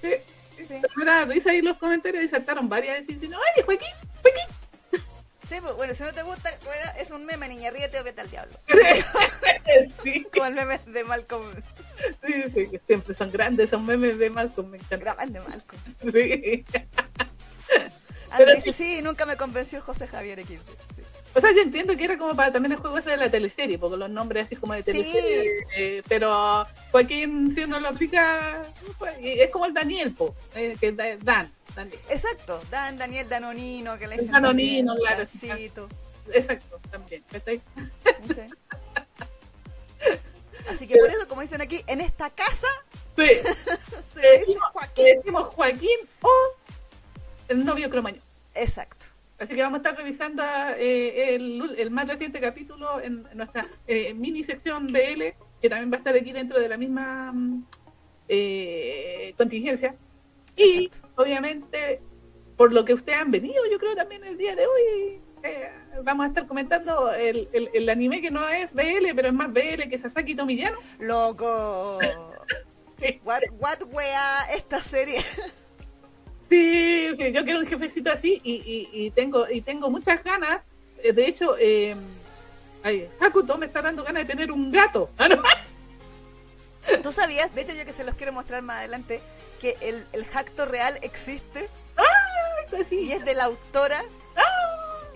Sí. 0.00 0.10
Sí, 0.66 0.74
risa 1.26 1.50
ahí 1.50 1.62
los 1.62 1.78
comentarios 1.78 2.22
y 2.22 2.28
saltaron 2.28 2.68
varias 2.68 3.06
diciendo, 3.06 3.38
¡ay, 3.56 3.62
Joaquín! 3.64 3.88
¡Joaquín! 4.22 4.56
Sí 5.50 5.60
pues, 5.60 5.74
bueno, 5.74 5.94
si 5.94 6.04
no 6.04 6.12
te 6.12 6.22
gusta, 6.22 6.50
juega, 6.64 6.90
es 6.90 7.10
un 7.10 7.26
meme, 7.26 7.48
niña, 7.48 7.70
ríete 7.70 7.98
o 7.98 8.04
vete 8.04 8.20
al 8.20 8.30
diablo. 8.30 8.56
sí, 10.02 10.24
Como 10.32 10.46
el 10.46 10.54
meme 10.54 10.78
de 10.86 11.04
Malcolm, 11.04 11.52
sí, 12.24 12.32
sí, 12.54 12.70
que 12.70 12.80
siempre 12.86 13.14
son 13.14 13.30
grandes 13.32 13.66
esos 13.66 13.82
memes 13.82 14.16
de 14.18 14.30
Malcolm, 14.30 14.70
me 14.70 14.76
encantan. 14.76 15.00
grabando 15.00 15.44
Malcolm. 15.48 15.82
Sí. 16.12 16.64
André 18.30 18.46
Pero 18.46 18.54
dice, 18.54 18.72
sí, 18.72 19.02
nunca 19.02 19.26
me 19.26 19.36
convenció 19.36 19.80
José 19.80 20.06
Javier 20.06 20.38
X. 20.38 20.60
Sí. 21.32 21.38
O 21.38 21.40
sea, 21.40 21.52
yo 21.52 21.60
entiendo 21.62 21.96
que 21.96 22.04
era 22.04 22.18
como 22.18 22.34
para 22.34 22.52
también 22.52 22.72
el 22.72 22.78
juego 22.78 22.98
ese 22.98 23.10
de 23.10 23.16
la 23.16 23.30
teleserie, 23.30 23.78
porque 23.78 23.96
los 23.96 24.10
nombres 24.10 24.46
así 24.46 24.56
como 24.56 24.74
de 24.74 24.82
teleserie. 24.82 25.64
eh, 25.76 26.02
pero 26.08 26.66
Joaquín, 26.90 27.52
si 27.54 27.62
uno 27.64 27.78
lo 27.80 27.88
aplica, 27.88 28.62
pues, 28.98 29.14
es 29.20 29.50
como 29.50 29.66
el 29.66 29.74
Daniel, 29.74 30.12
po, 30.12 30.34
eh, 30.54 30.76
que 30.80 30.92
Dan. 30.92 31.50
Daniel. 31.74 32.00
Exacto, 32.08 32.60
Dan, 32.70 32.98
Daniel 32.98 33.28
Danonino, 33.28 33.96
que 33.98 34.06
le 34.08 34.16
dicen 34.16 34.32
Danonino, 34.32 34.96
claro, 34.96 35.24
sí. 35.24 35.46
Dancito, 35.48 35.88
Exacto, 36.32 36.80
también. 36.90 37.22
sí. 37.46 37.60
Así 40.68 40.86
que 40.86 40.96
por 40.96 41.10
eso, 41.10 41.26
como 41.28 41.42
dicen 41.42 41.60
aquí, 41.60 41.82
en 41.86 42.00
esta 42.00 42.30
casa 42.30 42.66
Sí, 43.16 43.26
se 44.14 44.20
le 44.20 44.32
dice 44.32 44.46
decimos, 44.46 44.64
Joaquín. 44.72 45.04
le 45.04 45.14
decimos 45.16 45.48
Joaquín 45.54 45.98
o 46.22 46.30
el 47.48 47.64
novio 47.64 47.90
cromañón. 47.90 48.22
Exacto. 48.54 49.06
Así 49.40 49.54
que 49.54 49.62
vamos 49.62 49.76
a 49.76 49.78
estar 49.78 49.96
revisando 49.96 50.42
eh, 50.76 51.34
el, 51.34 51.74
el 51.78 51.90
más 51.90 52.06
reciente 52.06 52.40
capítulo 52.40 53.00
en 53.00 53.26
nuestra 53.32 53.66
eh, 53.86 54.12
mini 54.12 54.44
sección 54.44 54.88
BL, 54.88 55.32
que 55.62 55.68
también 55.70 55.90
va 55.90 55.96
a 55.96 55.98
estar 55.98 56.14
aquí 56.14 56.30
dentro 56.30 56.60
de 56.60 56.68
la 56.68 56.76
misma 56.76 57.32
mm, 57.32 57.64
eh, 58.28 59.34
contingencia. 59.38 59.94
Y 60.56 60.84
Exacto. 60.84 61.08
obviamente, 61.22 62.02
por 62.54 62.70
lo 62.74 62.84
que 62.84 62.92
ustedes 62.92 63.18
han 63.18 63.30
venido, 63.30 63.62
yo 63.72 63.78
creo 63.78 63.96
también 63.96 64.22
el 64.24 64.36
día 64.36 64.54
de 64.54 64.66
hoy, 64.66 65.20
eh, 65.42 65.70
vamos 66.04 66.24
a 66.24 66.28
estar 66.28 66.46
comentando 66.46 67.10
el, 67.10 67.48
el, 67.54 67.70
el 67.72 67.88
anime 67.88 68.20
que 68.20 68.30
no 68.30 68.46
es 68.46 68.74
BL, 68.74 69.14
pero 69.16 69.28
es 69.28 69.34
más 69.34 69.50
BL 69.50 69.88
que 69.88 69.96
Sasaki 69.96 70.34
Tomillano. 70.34 70.76
Loco. 70.98 71.98
Sí. 73.00 73.18
What, 73.24 73.40
what 73.58 73.78
wea 73.90 74.44
esta 74.54 74.78
serie. 74.80 75.20
Sí, 76.50 77.14
sí, 77.16 77.32
yo 77.32 77.44
quiero 77.44 77.60
un 77.60 77.66
jefecito 77.66 78.10
así 78.10 78.40
y, 78.42 78.54
y, 78.54 78.88
y 78.92 79.10
tengo 79.12 79.48
y 79.48 79.60
tengo 79.62 79.88
muchas 79.88 80.22
ganas. 80.24 80.60
Eh, 81.02 81.12
De 81.12 81.26
hecho, 81.26 81.56
eh, 81.58 81.94
ay, 82.82 83.08
Hakuto 83.20 83.56
me 83.56 83.66
está 83.66 83.80
dando 83.80 84.02
ganas 84.02 84.24
de 84.26 84.34
tener 84.34 84.50
un 84.52 84.70
gato. 84.70 85.10
Ah. 85.16 85.28
¿Tú 87.02 87.12
sabías? 87.12 87.54
De 87.54 87.62
hecho, 87.62 87.72
yo 87.74 87.84
que 87.84 87.92
se 87.92 88.04
los 88.04 88.16
quiero 88.16 88.32
mostrar 88.32 88.62
más 88.62 88.78
adelante, 88.78 89.20
que 89.60 89.76
el, 89.80 90.04
el 90.12 90.26
real 90.68 90.98
existe 91.02 91.68
y 92.90 93.12
es 93.12 93.24
de 93.24 93.34
la 93.34 93.44
autora. 93.44 94.02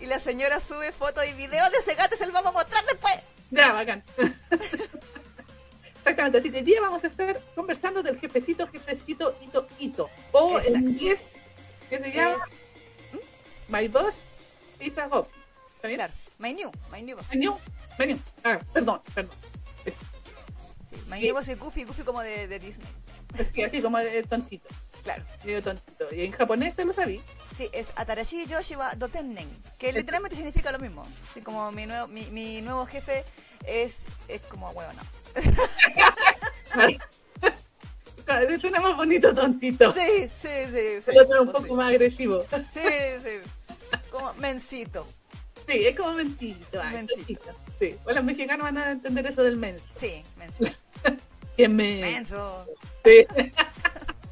Y 0.00 0.06
la 0.06 0.20
señora 0.20 0.60
sube 0.60 0.92
fotos 0.92 1.24
y 1.26 1.32
videos 1.32 1.70
de 1.72 1.78
ese 1.78 1.94
gato 1.94 2.14
y 2.14 2.18
se 2.18 2.26
los 2.26 2.34
vamos 2.34 2.50
a 2.50 2.58
mostrar 2.58 2.84
después. 2.84 3.14
Ya, 3.50 3.72
bacán. 3.72 4.02
Exactamente, 6.04 6.36
así 6.38 6.50
que 6.50 6.58
hoy 6.58 6.64
día 6.64 6.82
vamos 6.82 7.02
a 7.02 7.06
estar 7.06 7.40
conversando 7.54 8.02
del 8.02 8.20
jefecito, 8.20 8.68
jefecito, 8.68 9.34
hito, 9.40 9.66
hito. 9.78 10.10
O 10.32 10.58
Exacto. 10.58 10.78
en 10.78 10.88
inglés, 10.90 11.18
que 11.88 11.98
se 11.98 12.12
llama 12.12 12.44
My 13.68 13.88
Boss 13.88 14.16
is 14.80 14.98
a 14.98 15.06
Hoff. 15.06 15.28
¿Está 15.76 15.88
bien? 15.88 15.96
Claro, 15.98 16.12
my 16.38 16.52
new, 16.52 16.70
my 16.92 17.00
new 17.02 17.16
boss. 17.16 17.26
Menú, 17.30 17.58
menú. 17.98 18.18
Ah, 18.44 18.58
perdón, 18.74 19.00
perdón. 19.14 19.34
Sí, 19.82 19.92
my 21.08 21.18
Sí. 21.20 21.24
new 21.24 21.34
boss 21.34 21.48
y 21.48 21.54
Goofy, 21.54 21.84
Goofy 21.84 22.02
como 22.02 22.20
de, 22.20 22.48
de 22.48 22.58
Disney. 22.58 22.86
Es 23.38 23.50
que 23.50 23.64
así 23.64 23.80
como 23.80 23.96
de 23.98 24.22
tontito. 24.24 24.68
Claro. 25.04 25.24
Medio 25.42 25.62
tontito. 25.62 26.14
Y 26.14 26.26
en 26.26 26.32
japonés 26.32 26.76
te 26.76 26.84
lo 26.84 26.92
sabí. 26.92 27.20
Sí, 27.56 27.70
es 27.72 27.88
Atarashi 27.96 28.44
Yoshiwa 28.44 28.94
Dotennen, 28.96 29.48
que 29.78 29.90
literalmente 29.90 30.36
significa 30.36 30.70
lo 30.70 30.78
mismo. 30.78 31.06
Así 31.30 31.40
como 31.40 31.72
mi 31.72 31.86
nuevo, 31.86 32.08
mi, 32.08 32.26
mi 32.30 32.60
nuevo 32.60 32.84
jefe 32.84 33.24
es, 33.66 34.00
es 34.28 34.42
como 34.42 34.68
huevo, 34.70 34.92
no. 34.92 35.02
Suena 38.64 38.80
más 38.80 38.96
bonito 38.96 39.34
tontito. 39.34 39.92
Sí, 39.92 40.30
sí, 40.40 40.48
sí. 40.72 41.02
sí, 41.02 41.10
El 41.10 41.18
otro 41.18 41.34
es 41.34 41.40
un 41.42 41.46
poco 41.48 41.66
sí. 41.66 41.72
más 41.72 41.88
agresivo. 41.90 42.46
Sí, 42.72 42.88
sí. 43.22 44.00
Como 44.10 44.32
mencito. 44.34 45.06
Sí, 45.66 45.86
es 45.86 45.94
como 45.94 46.10
ay, 46.10 46.24
Mencito. 46.24 46.80
tontito. 46.80 47.54
Sí, 47.78 47.96
o 48.06 48.12
los 48.12 48.24
mexicanos 48.24 48.64
van 48.64 48.78
a 48.78 48.90
entender 48.92 49.26
eso 49.26 49.42
del 49.42 49.58
mens. 49.58 49.82
Sí, 49.98 50.22
menso. 50.38 50.64
Que 51.58 51.68
men. 51.68 52.00
Menso. 52.00 52.66
Sí. 53.04 53.26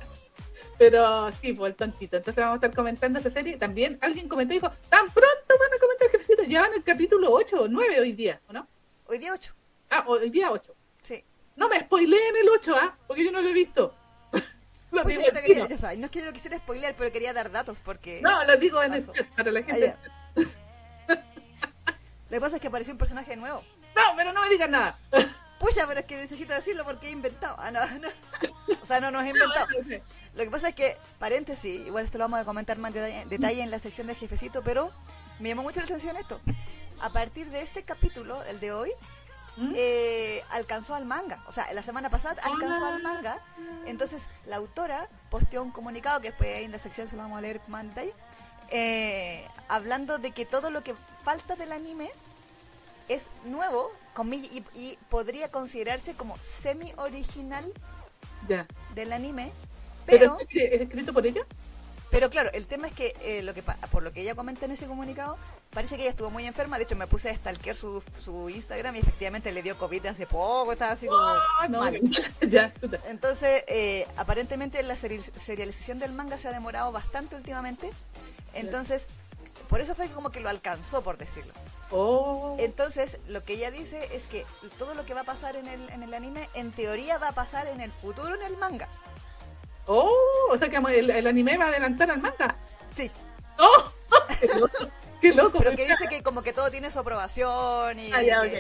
Pero 0.78 1.30
sí, 1.40 1.52
pues 1.52 1.72
el 1.72 1.76
tontito. 1.76 2.16
Entonces 2.16 2.42
vamos 2.42 2.54
a 2.54 2.56
estar 2.56 2.74
comentando 2.74 3.18
esta 3.18 3.30
serie. 3.30 3.58
También 3.58 3.98
alguien 4.00 4.28
comentó 4.28 4.54
y 4.54 4.56
dijo, 4.56 4.70
tan 4.88 5.10
pronto 5.10 5.58
van 5.60 5.74
a 5.74 5.78
comentar 5.78 6.06
el 6.06 6.10
jefecito. 6.10 6.42
Ya 6.44 6.62
van 6.62 6.72
el 6.72 6.82
capítulo 6.82 7.30
8 7.32 7.62
o 7.64 7.68
9 7.68 8.00
hoy 8.00 8.12
día, 8.12 8.40
¿o 8.48 8.52
no? 8.54 8.66
Hoy 9.06 9.18
día 9.18 9.32
8. 9.34 9.54
Ah, 9.90 10.04
hoy 10.06 10.30
día 10.30 10.50
8. 10.50 10.74
No 11.56 11.68
me 11.68 11.80
spoileen 11.80 12.36
el 12.36 12.48
8, 12.48 12.74
¿ah? 12.76 12.96
Porque 13.06 13.24
yo 13.24 13.32
no 13.32 13.40
lo 13.42 13.48
he 13.48 13.52
visto. 13.52 13.94
lo 14.90 15.02
Pues 15.02 15.16
digo 15.16 15.28
yo 15.28 15.40
quería, 15.42 15.66
no 15.96 16.04
es 16.06 16.10
que 16.10 16.20
yo 16.20 16.26
lo 16.26 16.32
quisiera 16.32 16.58
spoilear, 16.58 16.94
pero 16.96 17.12
quería 17.12 17.32
dar 17.32 17.50
datos 17.50 17.78
porque... 17.84 18.20
No, 18.22 18.44
lo 18.44 18.56
digo 18.56 18.82
en 18.82 18.94
el 18.94 19.06
chat 19.06 19.26
para 19.36 19.50
la 19.50 19.60
Ah, 19.60 19.64
gente. 19.64 19.96
Lo 21.06 22.36
que 22.36 22.40
pasa 22.40 22.56
es 22.56 22.62
que 22.62 22.68
apareció 22.68 22.92
un 22.94 22.98
personaje 22.98 23.36
nuevo. 23.36 23.62
No, 23.94 24.02
pero 24.16 24.32
no 24.32 24.40
me 24.42 24.48
digan 24.48 24.70
nada. 24.70 24.98
Pucha, 25.58 25.86
pero 25.86 26.00
es 26.00 26.06
que 26.06 26.16
necesito 26.16 26.54
decirlo 26.54 26.82
porque 26.84 27.08
he 27.08 27.10
inventado. 27.10 27.54
Ah, 27.58 27.70
no, 27.70 27.80
no. 28.00 28.08
O 28.82 28.86
sea, 28.86 29.00
no 29.00 29.10
nos 29.10 29.24
he 29.24 29.28
inventado. 29.28 29.66
Lo 30.34 30.44
que 30.44 30.50
pasa 30.50 30.70
es 30.70 30.74
que, 30.74 30.96
paréntesis, 31.18 31.86
igual 31.86 32.04
esto 32.06 32.18
lo 32.18 32.24
vamos 32.24 32.40
a 32.40 32.44
comentar 32.44 32.78
más 32.78 32.88
en 32.96 33.02
detalle, 33.02 33.24
detalle 33.28 33.62
en 33.62 33.70
la 33.70 33.78
sección 33.78 34.06
de 34.06 34.14
jefecito, 34.14 34.62
pero 34.62 34.90
me 35.38 35.50
llamó 35.50 35.62
mucho 35.62 35.80
la 35.80 35.84
atención 35.84 36.16
esto. 36.16 36.40
A 37.00 37.10
partir 37.10 37.50
de 37.50 37.60
este 37.60 37.82
capítulo, 37.82 38.42
el 38.44 38.58
de 38.60 38.72
hoy, 38.72 38.90
¿Mm? 39.56 39.72
eh, 39.76 40.42
alcanzó 40.50 40.94
al 40.94 41.04
manga. 41.04 41.42
O 41.46 41.52
sea, 41.52 41.72
la 41.72 41.82
semana 41.82 42.10
pasada 42.10 42.42
alcanzó 42.42 42.86
al 42.86 43.02
manga. 43.02 43.38
Entonces, 43.86 44.28
la 44.46 44.56
autora 44.56 45.08
posteó 45.30 45.62
un 45.62 45.70
comunicado 45.72 46.20
que 46.20 46.28
después 46.30 46.54
ahí 46.54 46.64
en 46.64 46.72
la 46.72 46.78
sección 46.78 47.08
se 47.08 47.16
lo 47.16 47.22
vamos 47.22 47.38
a 47.38 47.42
leer 47.42 47.60
más 47.68 47.82
en 47.84 47.88
detalle. 47.90 48.14
eh, 48.68 49.46
hablando 49.68 50.18
de 50.18 50.32
que 50.32 50.46
todo 50.46 50.70
lo 50.70 50.82
que 50.82 50.94
falta 51.22 51.56
del 51.56 51.72
anime 51.72 52.10
es 53.08 53.30
nuevo 53.44 53.92
y, 54.32 54.64
y 54.74 54.98
podría 55.08 55.50
considerarse 55.50 56.14
como 56.16 56.36
semi-original 56.38 57.72
Ya. 58.40 58.66
del 58.88 59.12
anime. 59.12 59.52
¿Pero 60.06 60.36
Pero, 60.38 60.38
es 60.40 60.80
escrito 60.82 61.12
por 61.12 61.26
ella? 61.26 61.42
Pero 62.12 62.30
claro, 62.30 62.50
el 62.52 62.66
tema 62.68 62.86
es 62.86 62.92
que, 62.92 63.16
eh, 63.22 63.42
lo 63.42 63.54
que 63.54 63.62
por 63.64 64.02
lo 64.04 64.12
que 64.12 64.20
ella 64.20 64.36
comenta 64.36 64.66
en 64.66 64.70
ese 64.70 64.86
comunicado, 64.86 65.36
parece 65.70 65.96
que 65.96 66.02
ella 66.02 66.10
estuvo 66.10 66.30
muy 66.30 66.46
enferma. 66.46 66.76
De 66.76 66.84
hecho, 66.84 66.94
me 66.94 67.08
puse 67.08 67.30
a 67.30 67.34
stalkear 67.34 67.74
su, 67.74 68.00
su 68.22 68.48
Instagram 68.50 68.94
y 68.94 68.98
efectivamente 69.00 69.50
le 69.50 69.62
dio 69.62 69.76
COVID 69.78 70.06
hace 70.06 70.26
poco. 70.26 70.70
Estaba 70.72 70.92
así 70.92 71.06
como 71.06 71.20
Ah, 71.22 71.66
no, 71.68 71.80
mal. 71.80 71.98
ya. 72.48 72.72
Entonces, 73.08 73.64
eh, 73.66 74.06
aparentemente 74.16 74.80
la 74.84 74.94
seri- 74.94 75.22
serialización 75.44 75.98
del 75.98 76.12
manga 76.12 76.36
se 76.38 76.46
ha 76.48 76.52
demorado 76.52 76.92
bastante 76.92 77.34
últimamente. 77.34 77.90
Entonces, 78.54 79.06
por 79.70 79.80
eso 79.80 79.94
fue 79.94 80.06
como 80.08 80.30
que 80.30 80.40
lo 80.40 80.50
alcanzó, 80.50 81.02
por 81.02 81.16
decirlo. 81.16 81.52
Oh, 81.90 82.56
Entonces, 82.58 83.18
lo 83.28 83.42
que 83.44 83.54
ella 83.54 83.70
dice 83.70 84.08
es 84.14 84.26
que 84.26 84.44
todo 84.78 84.94
lo 84.94 85.04
que 85.06 85.14
va 85.14 85.22
a 85.22 85.24
pasar 85.24 85.56
en 85.56 85.66
el, 85.66 85.88
en 85.90 86.02
el 86.02 86.12
anime, 86.14 86.48
en 86.54 86.72
teoría 86.72 87.16
va 87.18 87.28
a 87.28 87.32
pasar 87.32 87.66
en 87.68 87.80
el 87.80 87.90
futuro 87.90 88.34
en 88.34 88.42
el 88.42 88.56
manga. 88.58 88.88
Oh, 89.86 90.48
o 90.50 90.58
sea 90.58 90.68
que 90.68 90.76
el, 90.76 91.10
el 91.10 91.26
anime 91.26 91.56
va 91.56 91.66
a 91.66 91.68
adelantar 91.68 92.10
al 92.10 92.20
manga. 92.20 92.56
Sí, 92.96 93.10
¡Oh! 93.58 93.92
¡Qué 94.40 94.46
loco! 94.48 94.88
¡Qué 95.20 95.34
loco! 95.34 95.58
pero 95.58 95.76
que 95.76 95.88
dice 95.88 96.06
que 96.08 96.22
como 96.22 96.42
que 96.42 96.52
todo 96.52 96.70
tiene 96.70 96.90
su 96.90 96.98
aprobación 96.98 97.98
y 97.98 98.12
Ah, 98.12 98.22
ya, 98.22 98.42
que- 98.42 98.46
ok. 98.48 98.52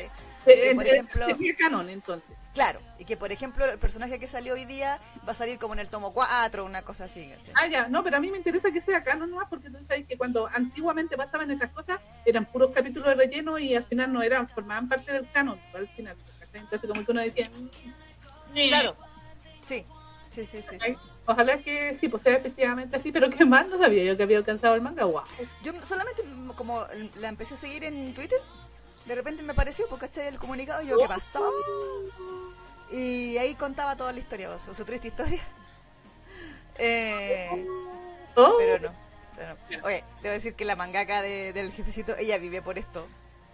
que, 0.44 0.70
Eh, 0.70 0.74
por 0.74 0.86
eh, 0.86 0.90
ejemplo, 0.90 1.26
sería 1.26 1.54
canon 1.56 1.88
entonces. 1.88 2.30
claro, 2.52 2.80
y 2.98 3.04
que 3.04 3.16
por 3.16 3.30
ejemplo 3.30 3.64
el 3.64 3.78
personaje 3.78 4.18
que 4.18 4.26
salió 4.26 4.54
hoy 4.54 4.64
día 4.64 4.98
va 5.26 5.32
a 5.32 5.34
salir 5.34 5.58
como 5.58 5.74
en 5.74 5.80
el 5.80 5.88
tomo 5.88 6.12
4, 6.12 6.64
una 6.64 6.82
cosa 6.82 7.04
así. 7.04 7.28
¿cachai? 7.28 7.54
Ah, 7.56 7.66
ya, 7.68 7.88
no, 7.88 8.02
pero 8.02 8.16
a 8.16 8.20
mí 8.20 8.28
me 8.30 8.38
interesa 8.38 8.70
que 8.72 8.80
sea 8.80 9.02
canon 9.04 9.30
nomás 9.30 9.46
porque 9.48 9.70
tú 9.70 9.78
sabes 9.86 10.06
que 10.06 10.16
cuando 10.18 10.48
antiguamente 10.48 11.16
pasaban 11.16 11.50
esas 11.52 11.70
cosas 11.70 12.00
eran 12.24 12.44
puros 12.46 12.72
capítulos 12.74 13.08
de 13.08 13.14
relleno 13.14 13.56
y 13.58 13.74
al 13.76 13.84
final 13.84 14.12
no 14.12 14.20
eran, 14.22 14.48
formaban 14.48 14.88
parte 14.88 15.12
del 15.12 15.30
canon, 15.30 15.60
al 15.74 15.86
final. 15.88 16.16
Entonces 16.52 16.88
como 16.90 17.04
que 17.04 17.12
uno 17.12 17.20
decía... 17.22 17.48
"Mm, 17.50 18.68
Claro, 18.68 18.96
sí. 19.66 19.84
Sí, 20.30 20.44
sí, 20.46 20.62
sí. 20.68 20.76
Ay, 20.80 20.96
Ojalá 21.26 21.58
que 21.58 21.96
sí, 21.98 22.08
pues 22.08 22.22
sea 22.24 22.34
efectivamente 22.36 22.96
así, 22.96 23.12
pero 23.12 23.30
qué 23.30 23.44
más 23.44 23.68
no 23.68 23.78
sabía 23.78 24.02
yo 24.04 24.16
que 24.16 24.24
había 24.24 24.38
alcanzado 24.38 24.74
el 24.74 24.80
manga. 24.80 25.04
Wow. 25.04 25.22
Yo 25.62 25.72
solamente 25.84 26.22
mm, 26.24 26.50
como 26.50 26.84
la 27.20 27.28
empecé 27.28 27.54
a 27.54 27.56
seguir 27.56 27.84
en 27.84 28.12
Twitter, 28.14 28.38
de 29.06 29.14
repente 29.14 29.42
me 29.42 29.52
apareció, 29.52 29.86
porque 29.88 30.06
¿cachai? 30.08 30.26
El 30.28 30.38
comunicado 30.38 30.82
y 30.82 30.88
yo, 30.88 30.96
¿qué 30.98 31.06
pasó? 31.06 31.48
Y 32.90 33.38
ahí 33.38 33.54
contaba 33.54 33.96
toda 33.96 34.12
la 34.12 34.18
historia, 34.18 34.50
o 34.50 34.58
su, 34.58 34.74
su 34.74 34.84
triste 34.84 35.08
historia. 35.08 35.42
Eh, 36.78 37.48
Oh, 38.34 38.54
pero 38.58 38.78
no. 38.78 38.94
pero 39.36 39.54
no. 39.82 39.86
Oye, 39.86 40.02
debo 40.22 40.32
decir 40.32 40.54
que 40.54 40.64
la 40.64 40.74
mangaka 40.74 41.20
de- 41.20 41.52
del 41.52 41.70
jefecito, 41.70 42.16
ella 42.16 42.38
vive 42.38 42.62
por 42.62 42.78
esto. 42.78 43.06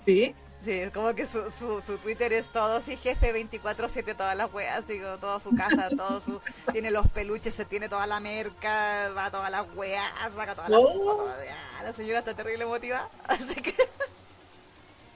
sí. 0.07 0.35
Sí, 0.65 0.73
es 0.73 0.91
como 0.91 1.15
que 1.15 1.25
su, 1.25 1.51
su, 1.53 1.81
su 1.81 1.99
Twitter 1.99 2.33
es 2.33 2.47
todo 2.49 2.79
así, 2.79 2.97
jefe 2.97 3.33
24-7, 3.33 4.17
todas 4.17 4.37
las 4.37 4.53
weas, 4.53 4.85
así 4.85 5.01
toda 5.21 5.39
su 5.39 5.55
casa, 5.55 5.89
todo 5.97 6.21
su, 6.21 6.41
tiene 6.73 6.91
los 6.91 7.07
peluches, 7.09 7.55
se 7.55 7.65
tiene 7.65 7.89
toda 7.89 8.07
la 8.09 8.19
merca, 8.19 9.09
va 9.17 9.27
a 9.27 9.31
todas 9.31 9.51
las 9.53 9.65
weas, 9.77 10.05
saca 10.37 10.55
todas 10.57 10.69
las 10.71 10.81
Oh. 10.83 11.25
ah, 11.29 11.83
la 11.85 11.93
señora 11.93 12.19
está 12.19 12.35
terrible 12.35 12.65
emotiva, 12.65 13.09
así 13.29 13.55
que 13.63 13.75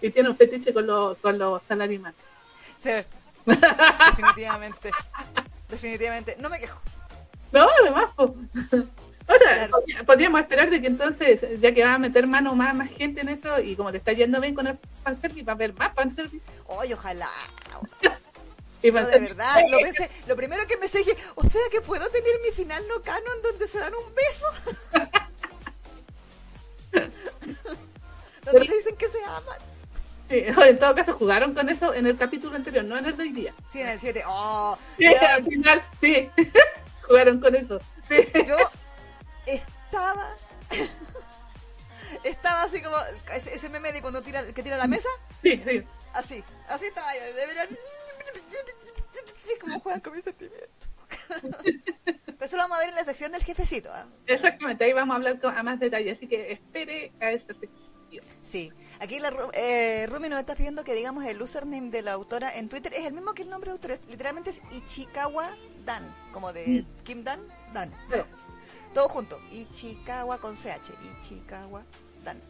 Y 0.01 0.11
tiene 0.11 0.29
un 0.31 0.37
fetiche 0.37 0.73
con 0.73 0.87
los, 0.87 1.19
con 1.19 1.37
los 1.39 1.61
salarimanes. 1.65 2.17
sí, 2.83 2.91
definitivamente, 3.45 4.93
definitivamente, 5.69 6.37
no 6.39 6.49
me 6.49 6.61
quejo. 6.61 6.81
No, 7.51 7.67
además, 7.83 8.11
pues. 8.15 8.31
O 9.29 9.39
sea, 9.39 9.55
Claro. 9.55 9.71
podría- 9.73 10.05
podríamos 10.05 10.41
esperar 10.41 10.71
de 10.71 10.81
que 10.81 10.87
entonces, 10.89 11.41
ya 11.61 11.73
que 11.73 11.85
va 11.85 11.95
a 11.95 11.99
meter 11.99 12.27
mano 12.27 12.55
más, 12.55 12.75
más 12.75 12.91
gente 12.91 13.21
en 13.21 13.29
eso, 13.29 13.61
y 13.61 13.77
como 13.77 13.91
le 13.91 13.99
está 13.99 14.13
yendo 14.13 14.41
bien 14.41 14.55
con 14.55 14.67
el 14.67 14.79
fanservice, 15.05 15.45
va 15.45 15.53
a 15.53 15.55
haber 15.55 15.75
más 15.75 15.95
fanservice. 15.95 16.45
Oye, 16.67 16.95
ojalá. 16.95 17.29
Y 18.83 18.91
No, 18.91 19.07
de 19.07 19.19
verdad, 19.21 19.63
lo, 19.71 19.79
pensé- 19.79 20.11
lo 20.27 20.35
primero 20.35 20.67
que 20.67 20.77
me 20.77 20.89
dije, 20.89 21.17
o 21.37 21.43
sea 21.49 21.61
que 21.71 21.81
puedo 21.81 22.09
tener 22.09 22.33
mi 22.45 22.51
final 22.51 22.83
no 22.89 23.01
canon 23.01 23.41
donde 23.43 23.69
se 23.69 23.79
dan 23.79 23.93
un 23.95 24.15
beso. 24.15 24.47
donde 28.45 28.67
se 28.67 28.75
dicen 28.77 28.97
que 28.97 29.09
se 29.09 29.25
aman. 29.25 29.59
Sí, 30.29 30.45
en 30.69 30.79
todo 30.79 30.95
caso, 30.95 31.13
jugaron 31.13 31.55
con 31.55 31.69
eso 31.69 31.95
en 31.95 32.07
el 32.07 32.17
capítulo 32.17 32.57
anterior, 32.57 32.85
no 32.85 32.99
en 32.99 33.07
el 33.07 33.17
de 33.17 33.23
hoy 33.23 33.33
día. 33.33 33.55
Sí, 33.73 33.81
en 33.81 33.89
el 33.89 34.01
7. 34.01 34.23
Oh, 34.27 34.77
Sí, 34.99 35.07
al 35.07 35.45
final, 35.45 35.83
sí. 36.01 36.29
jugaron 37.07 37.41
con 37.41 37.55
eso. 37.55 37.79
Sí. 38.09 38.17
yo 38.47 38.57
estaba. 39.47 40.35
estaba 42.25 42.63
así 42.65 42.83
como 42.83 42.97
ese, 43.35 43.55
ese 43.55 43.69
meme 43.69 43.93
de 43.93 44.01
cuando 44.03 44.23
tira, 44.23 44.45
que 44.53 44.63
tira 44.63 44.77
la 44.77 44.87
mesa. 44.87 45.09
Sí, 45.43 45.63
sí. 45.67 45.83
Así, 46.15 46.45
así 46.69 46.87
estaba 46.87 47.15
yo. 47.15 47.25
De 47.35 47.47
verdad. 47.47 47.69
Como 49.61 49.81
juegan 49.81 50.01
con 50.01 50.15
mis 50.15 50.25
sentimientos. 50.25 50.89
Eso 52.41 52.57
lo 52.57 52.63
vamos 52.65 52.79
a 52.79 52.81
ver 52.81 52.89
en 52.89 52.95
la 52.97 53.05
sección 53.05 53.31
del 53.33 53.45
jefecito. 53.45 53.91
¿ah? 53.93 54.07
Exactamente, 54.27 54.85
ahí 54.85 54.93
vamos 54.93 55.15
a 55.15 55.17
hablar 55.17 55.41
con- 55.41 55.57
a 55.57 55.63
más 55.63 55.79
detalle, 55.79 56.11
así 56.11 56.27
que 56.27 56.53
espere 56.53 57.13
a 57.21 57.31
esta 57.31 57.55
sección. 57.55 57.93
Sí, 58.43 58.71
aquí 59.01 59.21
la 59.21 59.33
eh, 59.55 60.07
Rumi 60.07 60.29
nos 60.29 60.41
está 60.41 60.55
pidiendo 60.55 60.85
que 60.85 60.93
digamos 60.93 61.25
el 61.25 61.41
username 61.41 61.91
de 61.91 62.03
la 62.03 62.13
autora 62.13 62.55
en 62.55 62.69
Twitter 62.69 62.93
es 62.93 63.07
el 63.07 63.15
mismo 63.15 63.33
que 63.33 63.43
el 63.43 63.49
nombre 63.49 63.71
de 63.71 63.73
autor, 63.77 63.99
literalmente 64.09 64.51
es 64.51 64.61
Ichikawa 64.71 65.55
Dan, 65.87 66.03
como 66.33 66.53
de 66.53 66.85
Kim 67.05 67.25
Dan, 67.25 67.41
Dan. 67.73 67.91
Todo 68.95 69.09
junto, 69.09 69.41
Ichikawa 69.51 70.39
con 70.39 70.55
CH, 70.55 70.93
Ichikawa 71.21 71.83
Dan. 72.25 72.41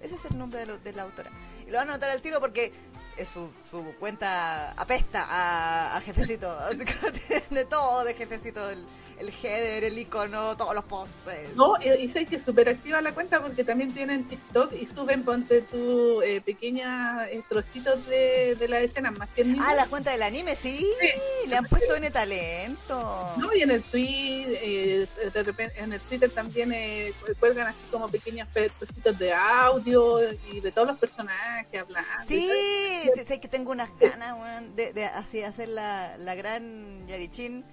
Ese 0.00 0.14
es 0.14 0.24
el 0.26 0.38
nombre 0.38 0.64
de, 0.66 0.92
la 0.92 1.02
autora. 1.02 1.30
Y 1.66 1.70
lo 1.70 1.78
van 1.78 1.88
a 1.88 1.94
anotar 1.94 2.10
al 2.10 2.20
tiro 2.20 2.40
porque 2.40 2.72
es 3.18 3.28
su, 3.28 3.50
su 3.70 3.82
cuenta 3.98 4.70
apesta 4.72 5.26
a, 5.28 5.96
a 5.96 6.00
jefecito. 6.00 6.56
Tiene 7.48 7.64
todo 7.64 8.04
de 8.04 8.14
jefecito, 8.14 8.70
el, 8.70 8.84
el 9.18 9.28
header, 9.42 9.84
el 9.84 9.98
icono, 9.98 10.56
todos 10.56 10.74
los 10.74 10.84
posts. 10.84 11.12
eh. 11.30 11.48
No, 11.54 11.74
y, 11.82 12.08
sé 12.10 12.24
que 12.26 12.36
es 12.36 12.42
súper 12.42 12.68
activa 12.68 13.00
la 13.02 13.12
cuenta 13.12 13.40
porque 13.40 13.64
también 13.64 13.92
tienen 13.92 14.24
TikTok 14.28 14.72
y 14.72 14.86
suben, 14.86 15.24
ponte 15.24 15.62
tu 15.62 16.22
eh, 16.22 16.40
pequeños 16.40 16.88
eh, 17.30 17.42
trocitos 17.48 18.06
de, 18.06 18.54
de 18.54 18.68
la 18.68 18.80
escena, 18.80 19.10
más 19.10 19.28
que 19.30 19.42
en 19.42 19.58
Ah, 19.60 19.74
la 19.74 19.86
cuenta 19.86 20.10
del 20.12 20.22
anime, 20.22 20.54
sí, 20.54 20.86
le 21.46 21.56
han 21.56 21.64
puesto 21.64 21.96
N 21.96 22.10
talento. 22.10 23.34
No, 23.38 23.52
y 23.54 23.62
en 23.62 23.70
el 23.72 23.82
tweet, 23.82 24.46
eh, 24.62 25.06
de 25.32 25.42
repente, 25.42 25.80
en 25.80 25.92
el 25.92 26.00
Twitter 26.00 26.30
también 26.30 26.72
eh, 26.72 27.12
cuelgan 27.40 27.66
así 27.66 27.78
como 27.90 28.08
pequeños 28.08 28.46
pedacitos 28.48 29.18
de 29.18 29.32
audio 29.32 30.20
y 30.52 30.60
de 30.60 30.70
todos 30.72 30.88
los 30.88 30.98
personajes 30.98 31.80
hablando. 31.80 32.08
Sí, 32.26 33.07
sí, 33.14 33.22
sí, 33.26 33.38
que 33.38 33.48
tengo 33.48 33.72
unas 33.72 33.90
ganas, 33.98 34.38
weón, 34.40 34.76
de, 34.76 34.92
de 34.92 35.04
así 35.06 35.42
hacer 35.42 35.68
la, 35.68 36.16
la 36.18 36.34
gran 36.34 37.06
Yarichin 37.06 37.64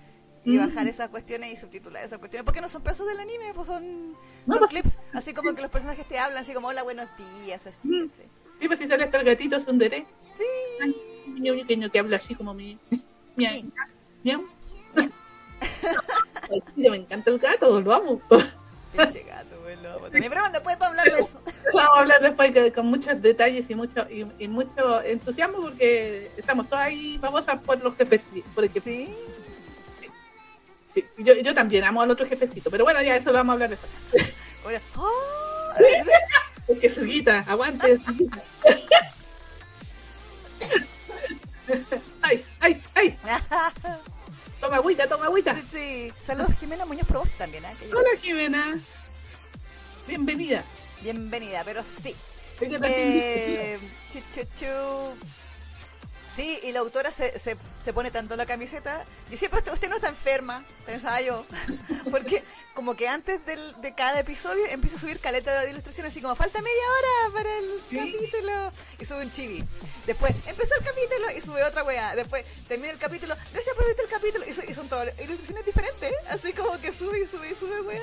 y 0.43 0.57
bajar 0.57 0.87
esas 0.87 1.09
cuestiones 1.09 1.51
y 1.51 1.55
subtitular 1.55 2.03
esas 2.03 2.19
cuestiones. 2.19 2.45
Porque 2.45 2.61
no 2.61 2.69
son 2.69 2.83
pedazos 2.83 3.07
del 3.07 3.19
anime, 3.19 3.51
pues 3.53 3.67
son, 3.67 4.11
No, 4.11 4.15
son 4.55 4.59
pues- 4.59 4.71
clips, 4.71 4.97
así 5.13 5.33
como 5.33 5.53
que 5.55 5.61
los 5.61 5.71
personajes 5.71 6.07
te 6.07 6.19
hablan, 6.19 6.39
así 6.39 6.53
como 6.53 6.67
hola, 6.67 6.83
buenos 6.83 7.07
días, 7.45 7.65
así. 7.65 7.87
Mm. 7.87 8.07
¿cachai? 8.09 8.25
Sí, 8.61 8.67
pues 8.67 8.79
si 8.79 8.87
sale 8.87 9.03
hasta 9.03 9.19
el 9.19 9.25
gatito 9.25 9.59
Sundere. 9.59 10.05
Sí, 10.37 10.43
Ay, 10.83 10.95
un 11.27 11.35
niño 11.35 11.53
pequeño 11.55 11.89
que 11.89 11.99
habla 11.99 12.17
así 12.17 12.35
como 12.35 12.53
mi. 12.53 12.77
Miau. 13.35 13.53
Sí. 13.53 13.73
Miau. 14.23 14.45
Ay, 14.95 16.61
sí, 16.75 16.89
me 16.89 16.97
encanta 16.97 17.31
el 17.31 17.39
gato, 17.39 17.81
lo 17.81 17.93
amo. 17.93 18.21
pinche 18.95 19.23
gato, 19.23 19.54
también. 19.93 20.29
Pero 20.29 20.49
después 20.51 20.77
para 20.77 20.89
hablar 20.91 21.05
de 21.05 21.19
eso. 21.19 21.41
Vamos 21.73 21.95
a 21.95 21.99
hablar 21.99 22.21
después 22.21 22.53
que- 22.53 22.71
con 22.73 22.85
muchos 22.87 23.21
detalles 23.21 23.69
y 23.69 23.75
mucho 23.75 24.07
y, 24.09 24.25
y 24.39 24.47
mucho 24.47 25.01
entusiasmo 25.01 25.59
porque 25.61 26.31
estamos 26.37 26.67
todos 26.69 26.81
ahí 26.83 27.17
famosas 27.19 27.59
por 27.61 27.81
los 27.83 27.95
jefes. 27.95 28.21
Por 28.53 28.63
el 28.63 28.71
jefe- 28.73 28.83
Sí, 28.83 29.13
sí. 30.93 31.05
Yo, 31.17 31.33
yo 31.33 31.53
también 31.53 31.83
amo 31.83 32.01
al 32.01 32.11
otro 32.11 32.25
jefecito, 32.25 32.69
pero 32.71 32.83
bueno, 32.85 33.01
ya 33.01 33.17
eso 33.17 33.31
lo 33.31 33.37
vamos 33.37 33.51
a 33.51 33.53
hablar 33.55 33.69
después. 33.69 33.91
bueno, 34.63 34.79
¡oh! 34.95 35.73
Porque 36.67 36.89
Suguita, 36.95 37.43
aguante, 37.47 37.97
ay, 42.21 42.43
ay, 42.59 42.81
ay, 42.95 43.17
toma 44.59 44.77
agüita, 44.77 45.07
toma 45.07 45.25
agüita. 45.25 45.55
sí, 45.55 45.63
sí. 45.71 46.13
Saludos 46.21 46.55
Jimena 46.59 46.85
Muñoz 46.85 47.07
Provost 47.07 47.37
también, 47.37 47.63
¿eh? 47.65 47.75
que 47.79 47.93
Hola, 47.93 48.09
Jimena. 48.21 48.77
Bienvenida. 50.07 50.63
Bienvenida, 51.01 51.63
pero 51.63 51.83
sí. 51.83 52.15
Eh, 52.61 53.77
chu, 54.11 54.19
chu, 54.33 54.41
chu. 54.59 54.65
Sí, 56.35 56.59
y 56.63 56.73
la 56.73 56.81
autora 56.81 57.11
se, 57.11 57.39
se, 57.39 57.55
se 57.81 57.93
pone 57.93 58.11
tanto 58.11 58.35
la 58.35 58.45
camiseta. 58.45 59.05
Yo 59.31 59.37
siempre, 59.37 59.59
usted, 59.59 59.71
usted 59.71 59.89
no 59.89 59.95
está 59.95 60.09
enferma, 60.09 60.65
pensaba 60.85 61.21
yo. 61.21 61.45
Porque 62.11 62.43
como 62.73 62.93
que 62.95 63.07
antes 63.07 63.45
del, 63.45 63.79
de 63.81 63.93
cada 63.95 64.19
episodio 64.19 64.65
empieza 64.67 64.97
a 64.97 64.99
subir 64.99 65.19
caleta 65.21 65.61
de 65.61 65.69
ilustraciones, 65.71 66.11
así 66.11 66.21
como 66.21 66.35
falta 66.35 66.61
media 66.61 66.83
hora 66.97 67.33
para 67.37 67.57
el 67.57 67.81
Sí. 67.89 67.97
capítulo. 67.97 68.71
Y 68.99 69.05
sube 69.05 69.21
un 69.23 69.31
chibi. 69.31 69.63
Después 70.05 70.35
empezó 70.45 70.75
el 70.77 70.83
capítulo 70.85 71.31
y 71.37 71.41
sube 71.41 71.63
otra 71.63 71.83
weá. 71.85 72.15
Después 72.15 72.45
termina 72.67 72.91
el 72.91 72.99
capítulo, 72.99 73.33
gracias 73.53 73.73
por 73.75 73.85
ver 73.87 73.95
el 73.97 74.09
capítulo. 74.09 74.45
Y, 74.45 74.53
su- 74.53 74.69
y 74.69 74.73
son 74.73 74.89
todas 74.89 75.07
ilustraciones 75.21 75.65
diferentes. 75.65 76.11
Así 76.29 76.51
como 76.51 76.77
que 76.81 76.91
sube 76.91 77.17
y 77.21 77.25
sube 77.27 77.49
y 77.49 77.55
sube 77.55 77.81
weá. 77.81 78.01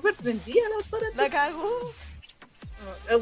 Súper 0.00 0.14
prendida 0.14 0.68
la 0.68 0.76
autora. 0.76 1.06
La 1.16 1.28
cago. 1.28 1.92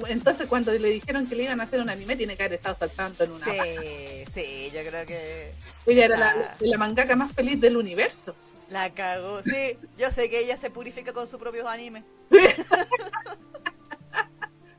Entonces, 0.08 0.46
cuando 0.48 0.70
le 0.72 0.88
dijeron 0.88 1.26
que 1.26 1.34
le 1.34 1.42
iban 1.44 1.60
a 1.60 1.64
hacer 1.64 1.80
un 1.80 1.90
anime, 1.90 2.14
tiene 2.16 2.36
que 2.36 2.44
haber 2.44 2.54
estado 2.58 2.76
saltando 2.76 3.24
en 3.24 3.32
una. 3.32 3.44
Sí, 3.44 4.24
sí, 4.32 4.70
yo 4.72 4.80
creo 4.88 5.04
que 5.04 5.52
Ella 5.86 6.04
era 6.04 6.16
la, 6.16 6.56
la 6.60 6.78
mangaka 6.78 7.16
más 7.16 7.32
feliz 7.32 7.60
del 7.60 7.76
universo. 7.76 8.36
La 8.70 8.90
cagó, 8.94 9.42
sí. 9.42 9.76
Yo 9.96 10.10
sé 10.12 10.30
que 10.30 10.40
ella 10.40 10.56
se 10.56 10.70
purifica 10.70 11.12
con 11.12 11.26
sus 11.26 11.40
propios 11.40 11.66
animes. 11.66 12.04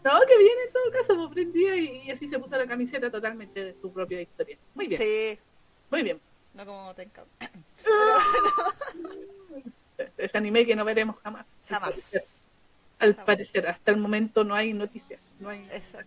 No, 0.01 0.11
que 0.25 0.37
bien 0.37 0.53
en 0.65 0.71
todo 0.73 0.91
caso, 0.93 1.15
pues 1.17 1.29
prendía 1.33 1.75
y, 1.75 2.03
y 2.07 2.11
así 2.11 2.29
se 2.29 2.39
puso 2.39 2.55
la 2.55 2.65
camiseta 2.65 3.11
totalmente 3.11 3.65
de 3.65 3.75
su 3.81 3.91
propia 3.91 4.21
historia. 4.21 4.57
Muy 4.73 4.87
bien, 4.87 4.99
Sí, 4.99 5.37
muy 5.91 6.03
bien. 6.03 6.21
no 6.53 6.65
como 6.65 6.95
Tenka. 6.95 7.25
Ese 10.17 10.37
anime 10.37 10.65
que 10.65 10.75
no 10.75 10.85
veremos 10.85 11.15
jamás. 11.23 11.45
Al 11.63 11.67
Jamás. 11.69 11.89
parecer. 11.91 12.21
Al 12.99 13.15
parecer, 13.15 13.65
hasta 13.67 13.91
el 13.91 13.97
momento 13.97 14.43
no 14.43 14.53
hay 14.53 14.73
noticias. 14.73 15.33
No 15.39 15.49
hay 15.49 15.65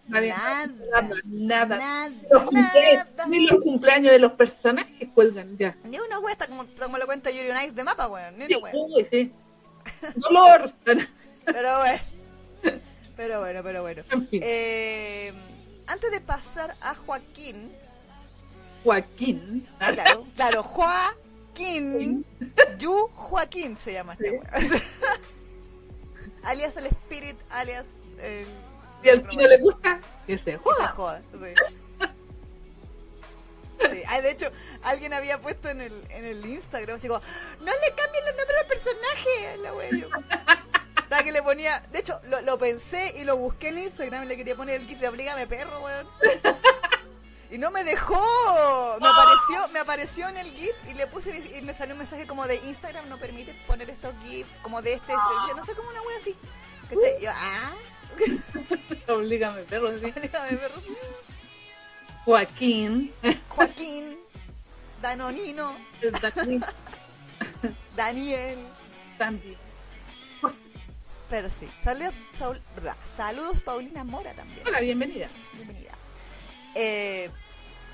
nadie- 0.09 0.29
Nada. 0.29 0.67
nada. 0.67 1.17
nada. 1.25 1.77
Nada. 1.79 2.09
Los 2.31 2.53
nada. 2.53 3.27
ni 3.29 3.47
los 3.47 3.63
cumpleaños 3.63 4.13
de 4.13 4.19
los 4.19 4.33
personajes 4.33 5.09
cuelgan 5.15 5.57
ya. 5.57 5.75
Ni 5.85 5.99
una 5.99 6.19
wea 6.19 6.33
está 6.33 6.49
como, 6.49 6.67
como 6.79 6.99
lo 6.99 7.07
cuenta 7.07 7.31
Yuri 7.31 7.51
on 7.51 7.57
Ice 7.63 7.73
de 7.73 7.85
mapa, 7.85 8.09
weón. 8.09 8.37
Ni 8.37 8.45
una 8.45 8.71
sí. 9.09 9.33
Dolor. 10.17 10.71
Pero 11.47 11.79
bueno. 11.79 11.99
Pero 13.17 13.41
bueno, 13.41 13.63
pero 13.63 13.83
bueno. 13.83 14.03
En 14.11 14.29
fin. 14.29 14.41
Eh, 14.45 15.33
antes 15.87 16.11
de 16.11 16.21
pasar 16.21 16.75
a 16.81 16.95
Joaquín, 16.95 17.73
Joaquín. 18.85 19.67
claro, 19.79 20.27
claro, 20.37 20.63
Joaquín, 21.63 22.27
Yu 22.79 23.09
Joaquín 23.13 23.77
se 23.79 23.93
llama 23.93 24.15
este 24.15 24.31
Sí. 24.31 24.37
weón. 24.37 24.83
alias 26.45 26.77
el 26.77 26.87
Spirit, 26.87 27.37
alias 27.51 27.87
el... 28.21 28.47
Si 29.03 29.09
al 29.09 29.25
no 29.25 29.33
le 29.33 29.59
gusta, 29.59 30.01
que 30.27 30.39
se 30.39 30.45
Se 30.45 30.57
joda. 30.59 30.89
joda, 30.89 31.23
sí. 31.33 31.55
Sí, 33.81 34.03
Ah, 34.07 34.21
de 34.21 34.31
hecho, 34.31 34.51
alguien 34.85 35.13
había 35.13 35.41
puesto 35.41 35.69
en 35.69 35.81
el, 35.81 35.93
en 36.11 36.25
el 36.25 36.47
Instagram, 36.47 36.97
así 36.97 37.09
como, 37.09 37.21
no 37.61 37.73
le 37.73 37.93
cambien 37.97 38.25
los 38.27 38.37
nombres 38.37 38.59
al 38.61 38.67
personaje. 38.67 39.57
La 39.59 39.75
wea, 39.75 41.25
que 41.25 41.33
le 41.33 41.43
ponía, 41.43 41.81
de 41.93 41.99
hecho, 41.99 42.21
lo, 42.25 42.41
lo, 42.43 42.59
pensé 42.59 43.13
y 43.17 43.25
lo 43.25 43.37
busqué 43.37 43.69
en 43.69 43.79
Instagram 43.79 44.23
y 44.25 44.27
le 44.27 44.37
quería 44.37 44.55
poner 44.57 44.81
el 44.81 44.87
gif 44.87 44.99
de 45.01 45.09
Oblígame 45.09 45.47
perro, 45.49 45.81
weón. 45.81 46.07
Y 47.53 47.59
no 47.59 47.71
me 47.71 47.85
dejó. 47.85 48.99
Me 48.99 49.09
apareció, 49.09 49.69
me 49.75 49.79
apareció 49.81 50.29
en 50.31 50.39
el 50.39 50.51
GIF 50.53 50.75
y 50.89 50.95
le 50.95 51.07
puse 51.07 51.37
y 51.55 51.61
me 51.61 51.75
salió 51.75 51.95
un 51.95 51.99
mensaje 51.99 52.27
como 52.27 52.47
de 52.47 52.57
Instagram 52.57 53.11
no 53.11 53.19
permite 53.19 53.53
poner 53.67 53.91
estos 53.91 54.15
GIF 54.25 54.47
como 54.63 54.81
de 54.81 54.95
este 54.95 55.13
servicio, 55.13 55.57
no 55.57 55.65
sé 55.67 55.75
cómo 55.75 55.91
una 55.91 56.01
wea 56.01 56.17
así. 56.17 56.35
¿Cachai? 56.89 57.17
Y 57.19 57.25
yo, 57.25 57.31
ah. 57.35 57.73
Oblígame 59.13 59.63
perro, 59.65 59.91
sí. 59.99 60.07
Oblígame 60.07 60.57
perro. 60.57 60.83
Joaquín. 62.25 63.13
Joaquín. 63.49 64.19
Danonino. 65.03 65.77
Daniel. 67.97 68.59
También. 69.19 69.59
Pero 71.29 71.51
sí. 71.51 71.69
Saludos, 71.85 72.15
saludos 73.15 73.61
Paulina 73.61 74.05
Mora 74.05 74.33
también. 74.33 74.67
Hola, 74.67 74.81
bienvenida. 74.81 75.29
Bienvenida. 75.53 75.92
Eh, 76.75 77.31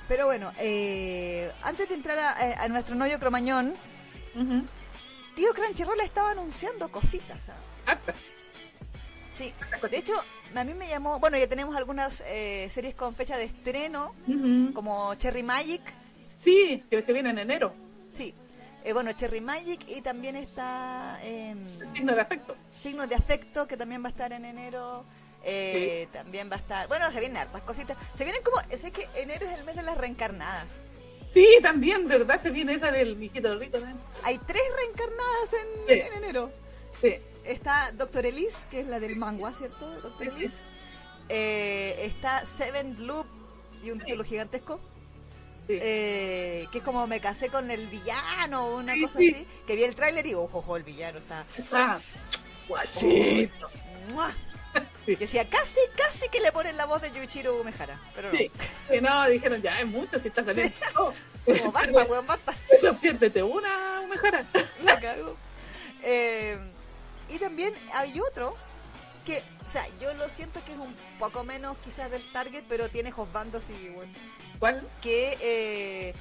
pero 0.08 0.26
bueno, 0.26 0.52
eh, 0.58 1.50
antes 1.62 1.88
de 1.88 1.94
entrar 1.94 2.18
a, 2.18 2.62
a 2.62 2.68
nuestro 2.68 2.94
novio 2.94 3.18
Cromañón, 3.18 3.74
tío 5.34 5.52
Crunchyroll 5.54 6.00
estaba 6.00 6.30
anunciando 6.30 6.88
cositas. 6.90 7.42
¿sabes? 7.84 8.16
Sí, 9.34 9.52
de 9.90 9.96
hecho, 9.98 10.14
a 10.54 10.64
mí 10.64 10.74
me 10.74 10.88
llamó, 10.88 11.20
bueno, 11.20 11.38
ya 11.38 11.46
tenemos 11.46 11.76
algunas 11.76 12.22
eh, 12.26 12.68
series 12.72 12.94
con 12.94 13.14
fecha 13.14 13.36
de 13.36 13.44
estreno, 13.44 14.14
como 14.74 15.14
Cherry 15.14 15.42
Magic. 15.42 15.82
Sí, 16.42 16.82
que 16.90 17.02
se 17.02 17.12
viene 17.12 17.30
en 17.30 17.38
enero. 17.38 17.72
Sí, 18.14 18.34
eh, 18.84 18.92
bueno, 18.92 19.12
Cherry 19.12 19.40
Magic 19.40 19.84
y 19.88 20.00
también 20.00 20.34
está... 20.36 21.18
Eh, 21.22 21.54
Signos 21.94 22.16
de 22.16 22.22
afecto. 22.22 22.56
Signos 22.74 23.08
de 23.08 23.14
afecto, 23.14 23.66
que 23.68 23.76
también 23.76 24.02
va 24.02 24.08
a 24.08 24.10
estar 24.10 24.32
en 24.32 24.44
enero. 24.44 25.04
Eh, 25.44 26.08
También 26.12 26.50
va 26.50 26.56
a 26.56 26.58
estar. 26.58 26.88
Bueno, 26.88 27.10
se 27.10 27.20
vienen 27.20 27.38
hartas 27.38 27.62
cositas. 27.62 27.96
Se 28.14 28.24
vienen 28.24 28.42
como. 28.42 28.58
Sé 28.76 28.90
que 28.90 29.08
enero 29.14 29.46
es 29.46 29.58
el 29.58 29.64
mes 29.64 29.76
de 29.76 29.82
las 29.82 29.96
reencarnadas. 29.96 30.66
Sí, 31.30 31.46
también, 31.62 32.08
¿verdad? 32.08 32.40
Se 32.42 32.50
viene 32.50 32.74
esa 32.74 32.90
del 32.90 33.16
mijito 33.16 33.58
rico. 33.58 33.78
Hay 34.24 34.38
tres 34.38 34.62
reencarnadas 34.76 35.52
en, 35.88 36.00
en, 36.00 36.12
enero. 36.14 36.50
Sí. 37.00 37.16
Está 37.44 37.92
Doctor 37.92 38.26
Elise, 38.26 38.56
que 38.70 38.80
es 38.80 38.86
la 38.86 38.98
del 39.00 39.16
manga, 39.16 39.52
¿cierto? 39.52 39.90
Doctor 40.00 40.28
Elise. 40.28 40.62
Eh, 41.28 41.96
está 42.00 42.44
Seven 42.46 43.06
Loop 43.06 43.26
y 43.82 43.90
un 43.90 44.00
título 44.00 44.24
gigantesco. 44.24 44.80
Eh, 45.70 46.66
que 46.72 46.78
es 46.78 46.84
como 46.84 47.06
me 47.06 47.20
casé 47.20 47.50
con 47.50 47.70
el 47.70 47.88
villano 47.88 48.68
o 48.68 48.78
una 48.78 48.94
cosa 49.00 49.18
así. 49.18 49.46
Que 49.66 49.76
vi 49.76 49.84
el 49.84 49.94
tráiler 49.94 50.26
y 50.26 50.34
ojo, 50.34 50.58
ojo, 50.58 50.76
el 50.76 50.82
villano 50.82 51.18
está. 51.18 51.44
Está. 51.56 52.00
Guachito. 52.68 53.68
Sí. 55.06 55.14
Decía, 55.16 55.48
casi, 55.48 55.80
casi 55.96 56.28
que 56.28 56.40
le 56.40 56.52
ponen 56.52 56.76
la 56.76 56.86
voz 56.86 57.02
de 57.02 57.10
Yuichiro 57.12 57.60
Umehara, 57.60 58.00
pero 58.14 58.32
no. 58.32 58.38
Sí, 58.38 58.50
no, 59.00 59.28
dijeron, 59.28 59.62
ya 59.62 59.80
es 59.80 59.86
mucho 59.86 60.18
si 60.18 60.28
está 60.28 60.44
saliendo. 60.44 60.74
Sí. 60.74 60.84
Oh, 60.96 61.54
Como 61.56 61.72
basta, 61.72 62.04
weón, 62.04 62.26
basta. 62.26 62.54
Pero 62.68 62.94
piérdete 62.98 63.42
una 63.42 64.00
Umehara. 64.02 64.44
La 64.84 65.00
cago. 65.00 65.34
Eh, 66.02 66.58
y 67.30 67.38
también 67.38 67.74
hay 67.94 68.20
otro 68.20 68.54
que, 69.24 69.42
o 69.66 69.70
sea, 69.70 69.86
yo 69.98 70.12
lo 70.14 70.28
siento 70.28 70.62
que 70.66 70.72
es 70.72 70.78
un 70.78 70.94
poco 71.18 71.44
menos 71.44 71.78
quizás 71.78 72.10
del 72.10 72.30
target, 72.32 72.64
pero 72.68 72.90
tiene 72.90 73.12
bandos 73.32 73.64
y 73.70 73.88
bueno. 73.88 74.12
¿Cuál? 74.58 74.86
Que 75.00 75.38
eh, 75.40 76.14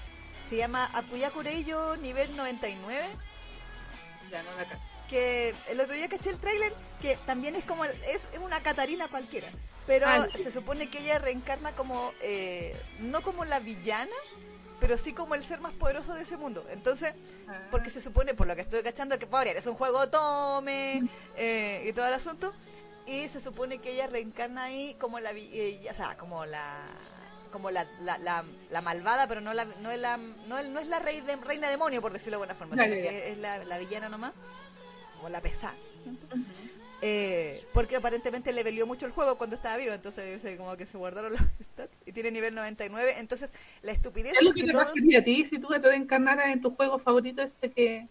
se 0.49 0.55
llama 0.55 0.89
Akuya 0.93 1.31
Kureiyo 1.31 1.97
nivel 1.97 2.35
99. 2.35 3.07
Ya 4.31 4.43
no 4.43 4.49
la 4.57 4.96
que 5.07 5.53
el 5.69 5.79
otro 5.79 5.95
día 5.95 6.07
caché 6.07 6.29
el 6.29 6.39
tráiler 6.39 6.73
que 7.01 7.17
también 7.25 7.55
es 7.55 7.63
como 7.65 7.85
es, 7.85 7.93
es, 8.33 8.39
una 8.41 8.61
Catarina 8.61 9.07
cualquiera 9.07 9.47
pero 9.85 10.07
ah, 10.07 10.27
se 10.35 10.51
supone 10.51 10.89
que 10.89 10.99
ella 10.99 11.17
reencarna 11.17 11.71
como 11.71 12.11
eh, 12.21 12.75
no 12.99 13.21
como 13.21 13.45
la 13.45 13.59
villana 13.59 14.15
pero 14.79 14.97
sí 14.97 15.13
como 15.13 15.33
el 15.33 15.43
ser 15.43 15.59
más 15.59 15.73
poderoso 15.73 16.13
de 16.13 16.21
ese 16.21 16.37
mundo. 16.37 16.63
Entonces 16.69 17.13
ah. 17.47 17.67
porque 17.71 17.89
se 17.89 18.01
supone 18.01 18.35
por 18.35 18.45
lo 18.45 18.55
que 18.55 18.61
estoy 18.61 18.83
cachando 18.83 19.17
que 19.17 19.25
pobre 19.25 19.57
es 19.57 19.65
un 19.65 19.73
juego 19.73 20.07
tome 20.09 21.01
eh, 21.37 21.85
y 21.87 21.93
todo 21.93 22.05
el 22.07 22.13
asunto 22.13 22.53
y 23.07 23.27
se 23.29 23.39
supone 23.39 23.79
que 23.79 23.93
ella 23.93 24.07
reencarna 24.07 24.65
ahí 24.65 24.95
como 24.99 25.19
la 25.19 25.31
eh, 25.33 25.87
o 25.89 25.93
sea 25.93 26.17
como 26.17 26.45
la 26.45 26.83
como 27.51 27.71
la, 27.71 27.87
la, 28.01 28.17
la, 28.17 28.43
la, 28.69 28.81
malvada, 28.81 29.25
pero 29.25 29.39
no, 29.39 29.53
la, 29.53 29.63
no 29.63 29.89
es 29.89 29.99
la 30.01 30.17
no, 30.17 30.61
no 30.61 30.79
es 30.81 30.87
la 30.87 30.99
rey 30.99 31.21
de, 31.21 31.37
reina 31.37 31.69
demonio, 31.69 32.01
por 32.01 32.11
decirlo 32.11 32.33
de 32.33 32.39
buena 32.39 32.55
forma, 32.55 32.75
sino 32.75 32.93
que 32.93 33.31
es 33.31 33.37
la 33.37 33.77
villana 33.77 34.09
nomás 34.09 34.33
como 35.17 35.29
la 35.29 35.41
pesada. 35.41 35.75
eh, 37.01 37.63
porque 37.73 37.95
aparentemente 37.95 38.51
le 38.53 38.63
velió 38.63 38.87
mucho 38.87 39.05
el 39.05 39.11
juego 39.11 39.37
cuando 39.37 39.55
estaba 39.55 39.77
vivo, 39.77 39.93
entonces 39.93 40.41
como 40.57 40.77
que 40.77 40.85
se 40.85 40.97
guardaron 40.97 41.33
los 41.33 41.41
stats 41.73 41.97
y 42.05 42.11
tiene 42.11 42.31
nivel 42.31 42.55
99, 42.55 43.15
entonces 43.17 43.51
la 43.81 43.91
estupidez 43.91 44.33
es, 44.33 44.41
lo 44.41 44.53
que, 44.53 44.63
te 44.63 44.71
todos... 44.71 44.87
a 44.87 45.23
ti 45.23 45.45
si 45.45 45.59
tú 45.59 45.67
te 45.67 45.95
encarnaras 45.95 46.47
en 46.53 46.61
tu 46.61 46.71
juego 46.75 46.99
favorito 46.99 47.41
este 47.41 47.71
que 47.71 48.07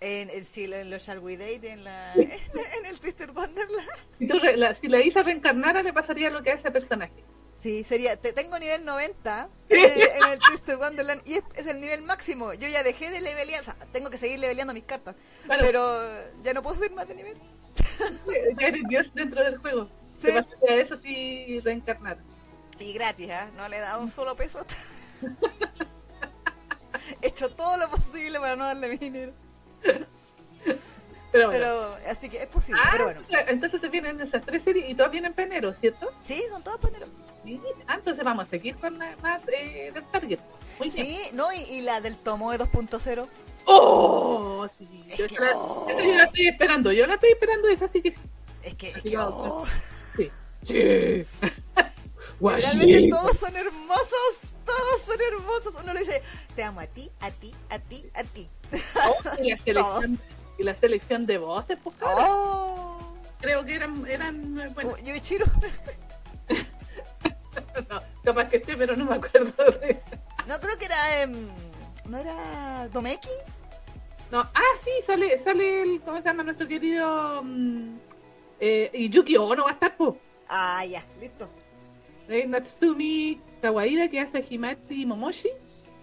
en, 0.00 0.30
en, 0.30 0.44
sí, 0.44 0.64
en 0.64 0.90
los 0.90 1.02
Shall 1.02 1.18
We 1.18 1.36
Date, 1.36 1.70
en, 1.70 1.84
la, 1.84 2.14
en, 2.14 2.86
el 2.86 3.00
Twisted 3.00 3.30
Wonderland. 3.30 3.88
Si, 4.18 4.26
tú, 4.26 4.38
la, 4.38 4.74
si 4.74 4.88
la 4.88 5.00
Isa 5.00 5.22
reencarnara, 5.22 5.82
le 5.82 5.92
pasaría 5.92 6.30
lo 6.30 6.42
que 6.42 6.50
a 6.50 6.54
ese 6.54 6.70
personaje. 6.70 7.24
Sí, 7.68 7.84
sería, 7.84 8.16
te, 8.16 8.32
tengo 8.32 8.58
nivel 8.58 8.86
90 8.86 9.50
en, 9.68 10.30
el 10.32 10.38
Twisted 10.38 10.78
Wonderland 10.78 11.20
y 11.26 11.34
es, 11.34 11.44
es, 11.54 11.66
el 11.66 11.82
nivel 11.82 12.00
máximo. 12.00 12.54
Yo 12.54 12.66
ya 12.66 12.82
dejé 12.82 13.10
de 13.10 13.20
levelear, 13.20 13.60
o 13.60 13.64
sea, 13.64 13.76
tengo 13.92 14.08
que 14.08 14.16
seguir 14.16 14.38
leveleando 14.38 14.72
mis 14.72 14.84
cartas, 14.84 15.14
bueno, 15.46 15.64
pero 15.66 16.00
ya 16.42 16.54
no 16.54 16.62
puedo 16.62 16.76
subir 16.76 16.92
más 16.92 17.06
de 17.06 17.14
nivel. 17.14 17.36
ya 18.58 18.68
eres 18.68 18.84
Dios 18.88 19.12
dentro 19.12 19.44
del 19.44 19.58
juego. 19.58 19.90
Sí. 20.18 20.30
Te 20.62 20.72
a 20.72 20.76
eso 20.76 20.96
sí 20.96 21.60
reencarnar. 21.60 22.16
Y 22.78 22.94
gratis, 22.94 23.28
¿eh? 23.28 23.50
No 23.54 23.68
le 23.68 23.76
he 23.76 23.80
dado 23.80 24.00
un 24.00 24.08
solo 24.08 24.34
peso. 24.34 24.64
He 27.20 27.28
hecho 27.28 27.50
todo 27.50 27.76
lo 27.76 27.90
posible 27.90 28.40
para 28.40 28.56
no 28.56 28.64
darle 28.64 28.88
mi 28.88 28.96
dinero. 28.96 29.34
Pero, 31.30 31.48
bueno. 31.48 31.64
pero, 31.98 32.10
así 32.10 32.28
que 32.28 32.42
es 32.42 32.46
posible, 32.46 32.80
ah, 32.82 32.88
pero 32.90 33.04
bueno. 33.04 33.20
Entonces 33.48 33.80
se 33.80 33.88
vienen 33.88 34.20
esas 34.20 34.42
tres 34.42 34.62
series 34.62 34.88
y 34.88 34.94
todas 34.94 35.12
vienen 35.12 35.34
peneros, 35.34 35.76
¿cierto? 35.78 36.10
Sí, 36.22 36.42
son 36.48 36.62
todas 36.62 36.80
peneros. 36.80 37.08
Sí, 37.44 37.60
ah, 37.86 37.96
entonces 37.96 38.24
vamos 38.24 38.44
a 38.44 38.46
seguir 38.46 38.76
con 38.76 38.98
la 38.98 39.14
más 39.22 39.42
eh, 39.48 39.90
del 39.92 40.04
Target. 40.06 40.38
Muy 40.78 40.90
sí, 40.90 41.02
bien. 41.02 41.36
no, 41.36 41.52
y, 41.52 41.58
y, 41.58 41.80
la 41.82 42.00
del 42.00 42.16
Tomoe 42.16 42.58
2.0. 42.58 43.28
¡Oh! 43.66 44.66
Sí, 44.76 44.88
yo, 45.16 45.26
es 45.26 45.32
que, 45.32 45.38
la, 45.38 45.56
oh. 45.56 45.86
esa 45.88 46.02
yo 46.02 46.14
la 46.14 46.24
estoy 46.24 46.48
esperando, 46.48 46.92
yo 46.92 47.06
la 47.06 47.14
estoy 47.14 47.30
esperando, 47.30 47.68
esa 47.68 47.88
sí 47.88 48.00
que 48.00 48.12
sí. 48.12 48.18
Es 48.62 48.74
que, 48.74 48.90
es 48.90 49.02
que 49.02 49.18
oh. 49.18 49.66
sí. 50.16 50.30
Sí. 50.62 51.26
Realmente 52.40 53.08
todos 53.10 53.36
son 53.36 53.56
hermosos, 53.56 54.38
todos 54.64 55.02
son 55.06 55.16
hermosos. 55.20 55.74
Uno 55.82 55.92
le 55.92 56.00
dice, 56.00 56.22
te 56.54 56.62
amo 56.62 56.80
a 56.80 56.86
ti, 56.86 57.10
a 57.20 57.30
ti, 57.30 57.54
a 57.70 57.78
ti, 57.78 58.06
a 58.14 58.24
ti. 58.24 58.48
Oh, 58.96 59.16
y, 59.42 59.50
la 59.50 59.58
selección, 59.58 60.20
y 60.58 60.62
la 60.64 60.74
selección 60.74 61.24
de 61.24 61.38
voces, 61.38 61.78
pues 61.82 61.96
oh. 62.02 62.98
Creo 63.40 63.64
que 63.64 63.74
eran, 63.74 64.04
eran 64.06 64.54
bueno. 64.74 64.98
Yo 64.98 65.14
y 65.14 65.20
Chiro. 65.20 65.46
no, 67.88 68.02
capaz 68.24 68.48
que 68.48 68.56
esté, 68.56 68.76
pero 68.76 68.96
no 68.96 69.04
me 69.04 69.14
acuerdo 69.14 69.64
de... 69.80 70.02
No, 70.46 70.58
creo 70.58 70.76
que 70.76 70.86
era... 70.86 71.22
Eh, 71.22 71.28
¿No 72.06 72.18
era 72.18 72.88
Domeki? 72.92 73.28
No, 74.30 74.40
ah, 74.40 74.62
sí, 74.82 74.90
sale, 75.06 75.38
sale 75.38 75.82
el, 75.82 76.00
¿cómo 76.02 76.16
se 76.18 76.24
llama 76.24 76.42
nuestro 76.42 76.66
querido? 76.66 77.40
Um, 77.40 77.98
eh, 78.60 78.90
y 78.92 79.08
Yuki 79.08 79.36
Ono 79.36 79.64
va 79.64 79.70
a 79.70 79.74
estar, 79.74 79.96
po. 79.96 80.18
Ah, 80.48 80.84
ya, 80.84 81.04
listo. 81.20 81.48
Eh, 82.28 82.46
Natsumi 82.46 83.40
Kawaida, 83.62 84.08
que 84.08 84.20
hace 84.20 84.44
Himati 84.48 85.06
Momoshi. 85.06 85.50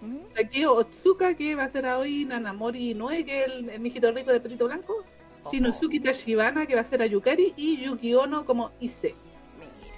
-huh. 0.06 0.34
Takeo 0.34 0.74
Otsuka, 0.76 1.36
que 1.36 1.56
va 1.56 1.64
a 1.64 1.68
ser 1.68 1.86
a 1.86 1.97
hoy 1.97 2.26
Nanamori 2.26 2.93
Noe, 2.93 3.26
que 3.26 3.43
es 3.43 3.51
el, 3.51 3.70
el 3.70 3.80
mijito 3.80 4.12
rico 4.12 4.32
de 4.32 4.39
pelito 4.39 4.66
blanco. 4.66 5.03
Oh. 5.43 5.51
Shinosuke 5.51 5.99
Tashibana, 5.99 6.66
que 6.66 6.76
va 6.76 6.82
a 6.82 6.84
ser 6.84 7.01
a 7.01 7.06
Yukari. 7.06 7.53
Y 7.56 7.84
Yuki 7.84 8.14
Ono 8.16 8.45
como 8.45 8.72
Ise. 8.80 9.16
Mira, 9.60 9.95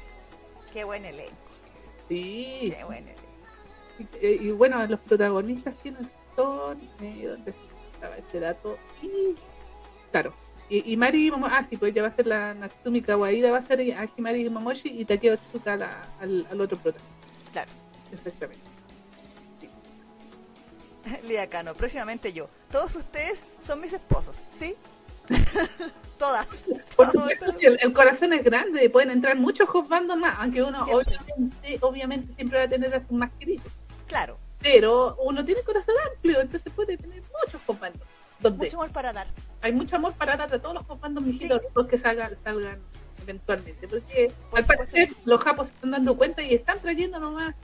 qué 0.73 0.83
buen 0.83 1.05
elenco. 1.05 1.35
Sí. 2.07 2.73
Qué 2.75 2.83
buen 2.83 3.03
elenco. 3.03 3.21
Y, 4.21 4.27
y, 4.27 4.51
bueno, 4.51 4.85
los 4.85 4.99
protagonistas 4.99 5.73
quiénes 5.81 6.07
son, 6.35 6.77
eh, 7.01 7.27
¿dónde 7.27 7.53
estaba 7.93 8.15
este 8.15 8.39
dato? 8.39 8.77
Y, 9.01 9.35
claro, 10.11 10.33
y, 10.69 10.93
y 10.93 10.97
Mari 10.97 11.31
Momoshi, 11.31 11.53
ah 11.55 11.65
sí, 11.67 11.77
pues 11.77 11.93
ya 11.93 12.01
va 12.01 12.09
a 12.09 12.11
ser 12.11 12.27
la 12.27 12.53
Natsumi 12.53 13.01
Kawaida, 13.01 13.51
va 13.51 13.57
a 13.57 13.61
ser 13.61 13.79
a 13.79 14.07
Himari 14.15 14.49
Momoshi 14.49 14.89
y 14.89 15.05
Takeo 15.05 15.37
Tsuka 15.37 15.77
la, 15.77 16.07
al, 16.19 16.45
al, 16.51 16.61
otro 16.61 16.77
protagonista. 16.77 17.27
Claro. 17.53 17.71
Exactamente. 18.11 18.76
Sí. 21.07 21.17
Lía 21.27 21.47
Cano, 21.47 21.73
próximamente 21.73 22.33
yo. 22.33 22.49
Todos 22.71 22.95
ustedes 22.95 23.43
son 23.61 23.81
mis 23.81 23.93
esposos, 23.93 24.37
¿sí? 24.51 24.75
Todas. 26.17 26.47
Por 26.95 27.11
supuesto, 27.11 27.51
si 27.51 27.65
el, 27.67 27.77
el, 27.81 27.93
corazón 27.93 28.33
es 28.33 28.43
grande, 28.43 28.89
pueden 28.89 29.11
entrar 29.11 29.35
muchos 29.35 29.69
bandos 29.87 30.17
más, 30.17 30.35
aunque 30.39 30.63
uno 30.63 30.83
obviamente, 30.83 31.77
obviamente, 31.81 32.33
siempre 32.33 32.57
va 32.57 32.63
a 32.63 32.67
tener 32.67 32.93
a 32.95 33.01
sus 33.01 33.11
más 33.11 33.31
queridos. 33.39 33.67
Claro. 34.07 34.37
pero 34.59 35.17
uno 35.21 35.43
tiene 35.43 35.61
corazón 35.63 35.95
amplio, 36.11 36.39
entonces 36.39 36.71
puede 36.73 36.97
tener 36.97 37.21
muchos 37.45 37.61
comandos. 37.61 38.07
Mucho 38.39 38.77
amor 38.77 38.91
para 38.91 39.13
dar. 39.13 39.27
Hay 39.61 39.73
mucho 39.73 39.95
amor 39.95 40.13
para 40.13 40.37
dar 40.37 40.49
de 40.49 40.59
todos 40.59 40.75
los 40.75 40.85
comandos 40.85 41.23
mijitos 41.23 41.63
los 41.75 41.87
que 41.87 41.97
salgan, 41.97 42.37
salgan 42.43 42.79
eventualmente. 43.21 43.87
Porque 43.87 44.31
al 44.55 44.65
parecer 44.65 45.09
los 45.25 45.43
japos 45.43 45.67
se 45.67 45.73
están 45.73 45.91
dando 45.91 46.15
cuenta 46.15 46.41
y 46.41 46.53
están 46.53 46.79
trayendo 46.79 47.19
nomás 47.19 47.55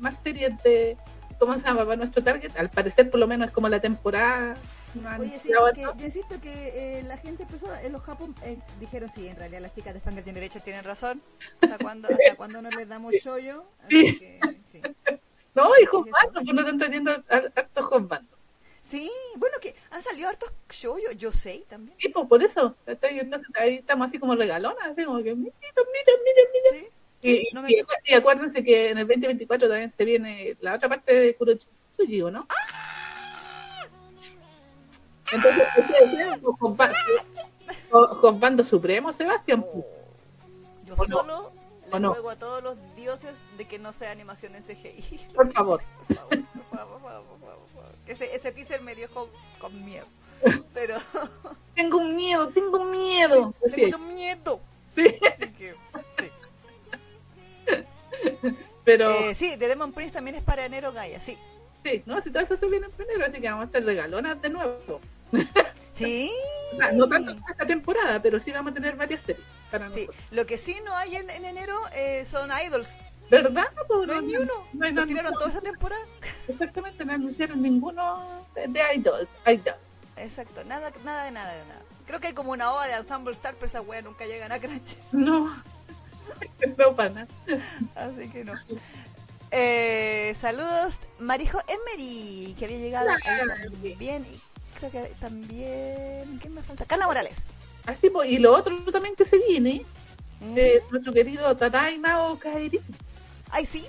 más 0.00 0.20
series 0.22 0.52
de, 0.62 0.96
¿cómo 1.40 1.54
se 1.54 1.64
llama? 1.64 1.84
Para 1.84 1.96
nuestro 1.96 2.22
target. 2.22 2.56
Al 2.56 2.70
parecer, 2.70 3.10
por 3.10 3.18
lo 3.18 3.26
menos, 3.26 3.48
es 3.48 3.54
como 3.54 3.68
la 3.68 3.80
temporada. 3.80 4.54
Oye, 5.18 5.38
sí, 5.42 5.50
yo 5.50 5.92
insisto 5.98 6.40
que 6.40 6.98
eh, 6.98 7.02
la 7.02 7.16
gente 7.16 7.44
empezó, 7.44 7.74
en 7.82 7.92
los 7.92 8.02
japos 8.02 8.30
eh, 8.44 8.58
dijeron, 8.78 9.10
sí, 9.12 9.26
en 9.26 9.36
realidad 9.36 9.62
las 9.62 9.74
chicas 9.74 9.94
de 9.94 10.00
Fangirl 10.00 10.24
tienen 10.24 10.40
derecho, 10.40 10.60
tienen 10.62 10.84
razón. 10.84 11.22
¿Hasta 11.60 11.78
cuando, 11.78 12.08
hasta 12.08 12.36
cuando 12.36 12.62
no 12.62 12.70
les 12.70 12.88
damos 12.88 13.14
shoyo? 13.14 13.64
Así 13.84 14.18
que, 14.18 14.40
sí. 14.70 14.80
No, 15.54 15.70
y 15.82 15.84
Juan 15.86 16.04
pues 16.32 16.46
no 16.46 16.60
están 16.60 16.78
trayendo 16.78 17.10
hartos 17.28 17.84
Juan 17.86 18.08
Sí, 18.88 19.10
bueno, 19.36 19.56
que 19.60 19.74
han 19.90 20.02
salido 20.02 20.28
hartos 20.28 20.52
shows, 20.68 21.00
yo, 21.16 21.30
sé 21.32 21.64
también. 21.68 21.96
Sí, 22.00 22.08
pues 22.08 22.26
por 22.28 22.42
eso. 22.42 22.76
Entonces, 22.86 23.48
ahí 23.54 23.76
estamos 23.76 24.08
así 24.08 24.18
como 24.18 24.34
regalonas, 24.34 24.84
así 24.90 25.04
como 25.04 25.22
que, 25.22 25.34
mira, 25.34 25.54
mira, 25.62 26.12
mira, 26.24 26.42
mira. 26.52 26.86
Sí, 26.86 26.92
y, 27.22 27.48
no 27.52 27.62
me... 27.62 27.70
y, 28.04 28.14
acuérdense 28.14 28.62
que 28.62 28.90
en 28.90 28.98
el 28.98 29.06
2024 29.06 29.68
también 29.68 29.92
se 29.92 30.04
viene 30.04 30.56
la 30.60 30.74
otra 30.74 30.88
parte 30.88 31.14
de 31.14 31.34
Kurochitsuji, 31.36 32.22
¿no? 32.30 32.46
¡Ah! 32.48 33.86
Entonces, 35.32 35.64
con, 38.20 38.40
bando 38.40 38.64
supremo, 38.64 39.12
Sebastián. 39.12 39.64
Oh. 39.72 39.84
Yo 40.84 40.96
solo 41.06 41.52
le 41.92 41.98
ruego 41.98 42.30
a 42.30 42.36
todos 42.36 42.62
los 42.62 42.76
dioses 42.96 43.38
de 43.56 43.66
que 43.66 43.78
no 43.78 43.92
sea 43.92 44.10
animación 44.10 44.56
en 44.56 44.62
CGI. 44.64 45.20
Por 45.34 45.52
favor. 45.52 45.82
Por 46.08 46.16
favor, 46.16 46.44
por 46.68 47.00
favor, 47.00 47.24
por 47.26 47.40
favor 47.40 47.50
ese, 48.10 48.34
ese 48.34 48.52
teaser 48.52 48.82
me 48.82 48.94
dejó 48.94 49.28
con 49.58 49.84
miedo. 49.84 50.06
Pero. 50.74 50.96
tengo 51.74 52.00
miedo, 52.00 52.48
tengo 52.48 52.84
miedo. 52.84 53.54
tengo 53.74 53.98
miedo. 53.98 54.60
Sí. 54.94 55.06
Así 55.26 55.52
que. 55.52 55.74
Pero. 58.84 59.10
Eh, 59.10 59.34
sí, 59.34 59.56
de 59.56 59.68
Demon 59.68 59.92
Prince 59.92 60.12
también 60.12 60.36
es 60.36 60.42
para 60.42 60.64
enero, 60.64 60.92
Gaia, 60.92 61.20
sí. 61.20 61.36
Sí, 61.84 62.02
no, 62.06 62.20
si 62.20 62.30
todo 62.30 62.42
eso 62.42 62.56
se 62.56 62.66
viene 62.66 62.86
en 62.86 63.04
enero, 63.04 63.26
así 63.26 63.40
que 63.40 63.48
vamos 63.48 63.62
a 63.62 63.66
estar 63.66 63.82
regalonas 63.82 64.40
de 64.40 64.48
nuevo. 64.50 65.00
Sí. 65.92 66.32
no 66.94 67.06
tanto 67.10 67.36
esta 67.50 67.66
temporada, 67.66 68.22
pero 68.22 68.40
sí 68.40 68.50
vamos 68.52 68.70
a 68.70 68.74
tener 68.74 68.96
varias 68.96 69.20
series. 69.20 69.44
Para 69.70 69.92
sí. 69.92 70.08
Lo 70.30 70.46
que 70.46 70.56
sí 70.56 70.78
no 70.82 70.96
hay 70.96 71.16
en, 71.16 71.28
en 71.28 71.44
enero 71.44 71.78
eh, 71.92 72.24
son 72.24 72.48
idols. 72.66 72.98
¿Verdad? 73.30 73.66
no, 74.06 74.12
hay 74.12 74.22
ni 74.22 74.36
uno. 74.36 74.52
No, 74.72 74.90
no 74.90 75.06
tiraron 75.06 75.34
toda 75.34 75.50
esa 75.50 75.60
temporada. 75.60 76.02
Exactamente, 76.48 77.04
no 77.04 77.12
anunciaron 77.12 77.62
ninguno 77.62 78.46
de, 78.54 78.66
de 78.66 78.80
Idols. 78.96 79.30
Idols. 79.46 80.00
Exacto, 80.16 80.64
nada, 80.64 80.90
nada 81.04 81.24
de 81.24 81.30
nada 81.30 81.52
de 81.52 81.64
nada. 81.66 81.82
Creo 82.06 82.18
que 82.18 82.26
hay 82.28 82.32
como 82.32 82.50
una 82.50 82.72
oda 82.72 82.86
de 82.86 82.94
Ensemble 82.94 83.32
Star, 83.32 83.54
pero 83.54 83.66
esa 83.66 83.82
wea 83.82 84.02
nunca 84.02 84.24
llegan 84.26 84.50
a 84.50 84.58
Crunch. 84.58 84.96
No, 85.12 85.62
no 86.78 86.96
para 86.96 87.26
Así 87.94 88.28
que 88.28 88.44
no. 88.44 88.52
Eh, 89.50 90.34
saludos, 90.38 91.00
Marijo 91.18 91.60
Emery, 91.66 92.54
que 92.58 92.66
había 92.66 92.78
llegado 92.78 93.08
bien. 93.98 94.24
Y 94.24 94.40
creo 94.78 94.90
que 94.90 95.12
también. 95.20 96.38
¿Quién 96.40 96.54
me 96.54 96.62
falta? 96.62 96.84
Carla 96.84 97.06
Morales. 97.06 97.46
Así, 97.86 98.10
pues, 98.10 98.30
y 98.30 98.38
lo 98.38 98.54
otro 98.54 98.76
también 98.92 99.16
que 99.16 99.24
se 99.24 99.38
viene 99.38 99.84
mm. 100.40 100.58
es 100.58 100.82
nuestro 100.90 101.12
querido 101.12 101.56
Tatai 101.56 101.98
Nao 101.98 102.38
Kairi. 102.38 102.80
Ay, 103.50 103.66
sí. 103.66 103.84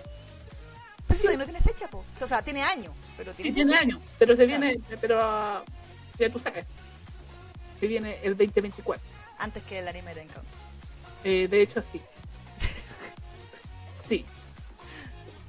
Pero 1.08 1.20
sí. 1.20 1.38
no 1.38 1.44
tiene 1.44 1.62
fecha, 1.62 1.88
po. 1.88 2.04
O 2.20 2.28
sea, 2.28 2.42
tiene 2.42 2.64
año, 2.64 2.94
pero 3.18 3.34
tiene 3.34 3.52
sí, 3.52 3.56
tiene 3.56 3.76
año, 3.76 4.02
pero 4.18 4.36
se 4.36 4.46
viene, 4.46 4.80
pero 5.02 5.64
ya 6.18 6.30
tú 6.32 6.40
sabes, 6.40 6.66
se 7.80 7.88
viene 7.88 8.18
el 8.24 8.38
2024. 8.38 9.04
Antes 9.40 9.64
que 9.64 9.80
el 9.80 9.88
anime 9.88 10.16
de 10.16 10.22
Encanto. 10.22 10.50
Eh, 11.24 11.48
de 11.50 11.62
hecho, 11.62 11.84
sí. 11.92 12.02
Sí. 14.12 14.26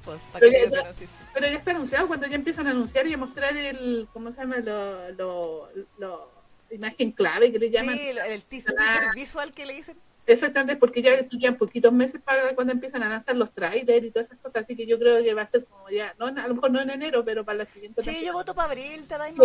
Pues, 0.05 0.19
pero, 0.33 0.51
ya, 0.51 0.91
pero, 1.33 1.47
ya, 1.47 1.57
está 1.57 1.71
anunciado 1.71 2.07
cuando 2.07 2.27
ya 2.27 2.35
empiezan 2.35 2.67
a 2.67 2.71
anunciar 2.71 3.07
y 3.07 3.13
a 3.13 3.17
mostrar 3.17 3.55
el, 3.55 4.07
¿cómo 4.11 4.31
se 4.33 4.41
llama? 4.41 4.57
Lo, 4.57 5.11
lo, 5.11 5.69
lo 5.97 6.31
imagen 6.71 7.11
clave 7.11 7.51
que 7.51 7.59
le 7.59 7.69
llaman. 7.69 7.97
Sí, 7.97 8.09
el 8.09 8.41
teaser 8.43 8.73
visual 9.15 9.53
que 9.53 9.65
le 9.65 9.75
dicen. 9.75 9.97
Exactamente, 10.25 10.77
porque 10.77 11.01
ya 11.01 11.27
quedan 11.27 11.57
poquitos 11.57 11.91
meses 11.91 12.21
para 12.21 12.55
cuando 12.55 12.71
empiezan 12.71 13.03
a 13.03 13.09
lanzar 13.09 13.35
los 13.35 13.51
trailers 13.51 14.05
y 14.05 14.11
todas 14.11 14.27
esas 14.27 14.39
cosas, 14.39 14.63
así 14.63 14.75
que 14.75 14.85
yo 14.85 14.97
creo 14.97 15.21
que 15.21 15.33
va 15.33 15.41
a 15.41 15.47
ser 15.47 15.65
como 15.65 15.89
ya, 15.89 16.15
no, 16.17 16.27
a 16.27 16.47
lo 16.47 16.55
mejor 16.55 16.71
no 16.71 16.81
en 16.81 16.89
enero, 16.89 17.25
pero 17.25 17.43
para 17.43 17.59
la 17.59 17.65
siguiente. 17.65 18.01
Sí, 18.01 18.23
yo 18.25 18.31
voto 18.31 18.55
para 18.55 18.71
abril, 18.71 19.05
te 19.05 19.17
da 19.17 19.27
sí, 19.27 19.35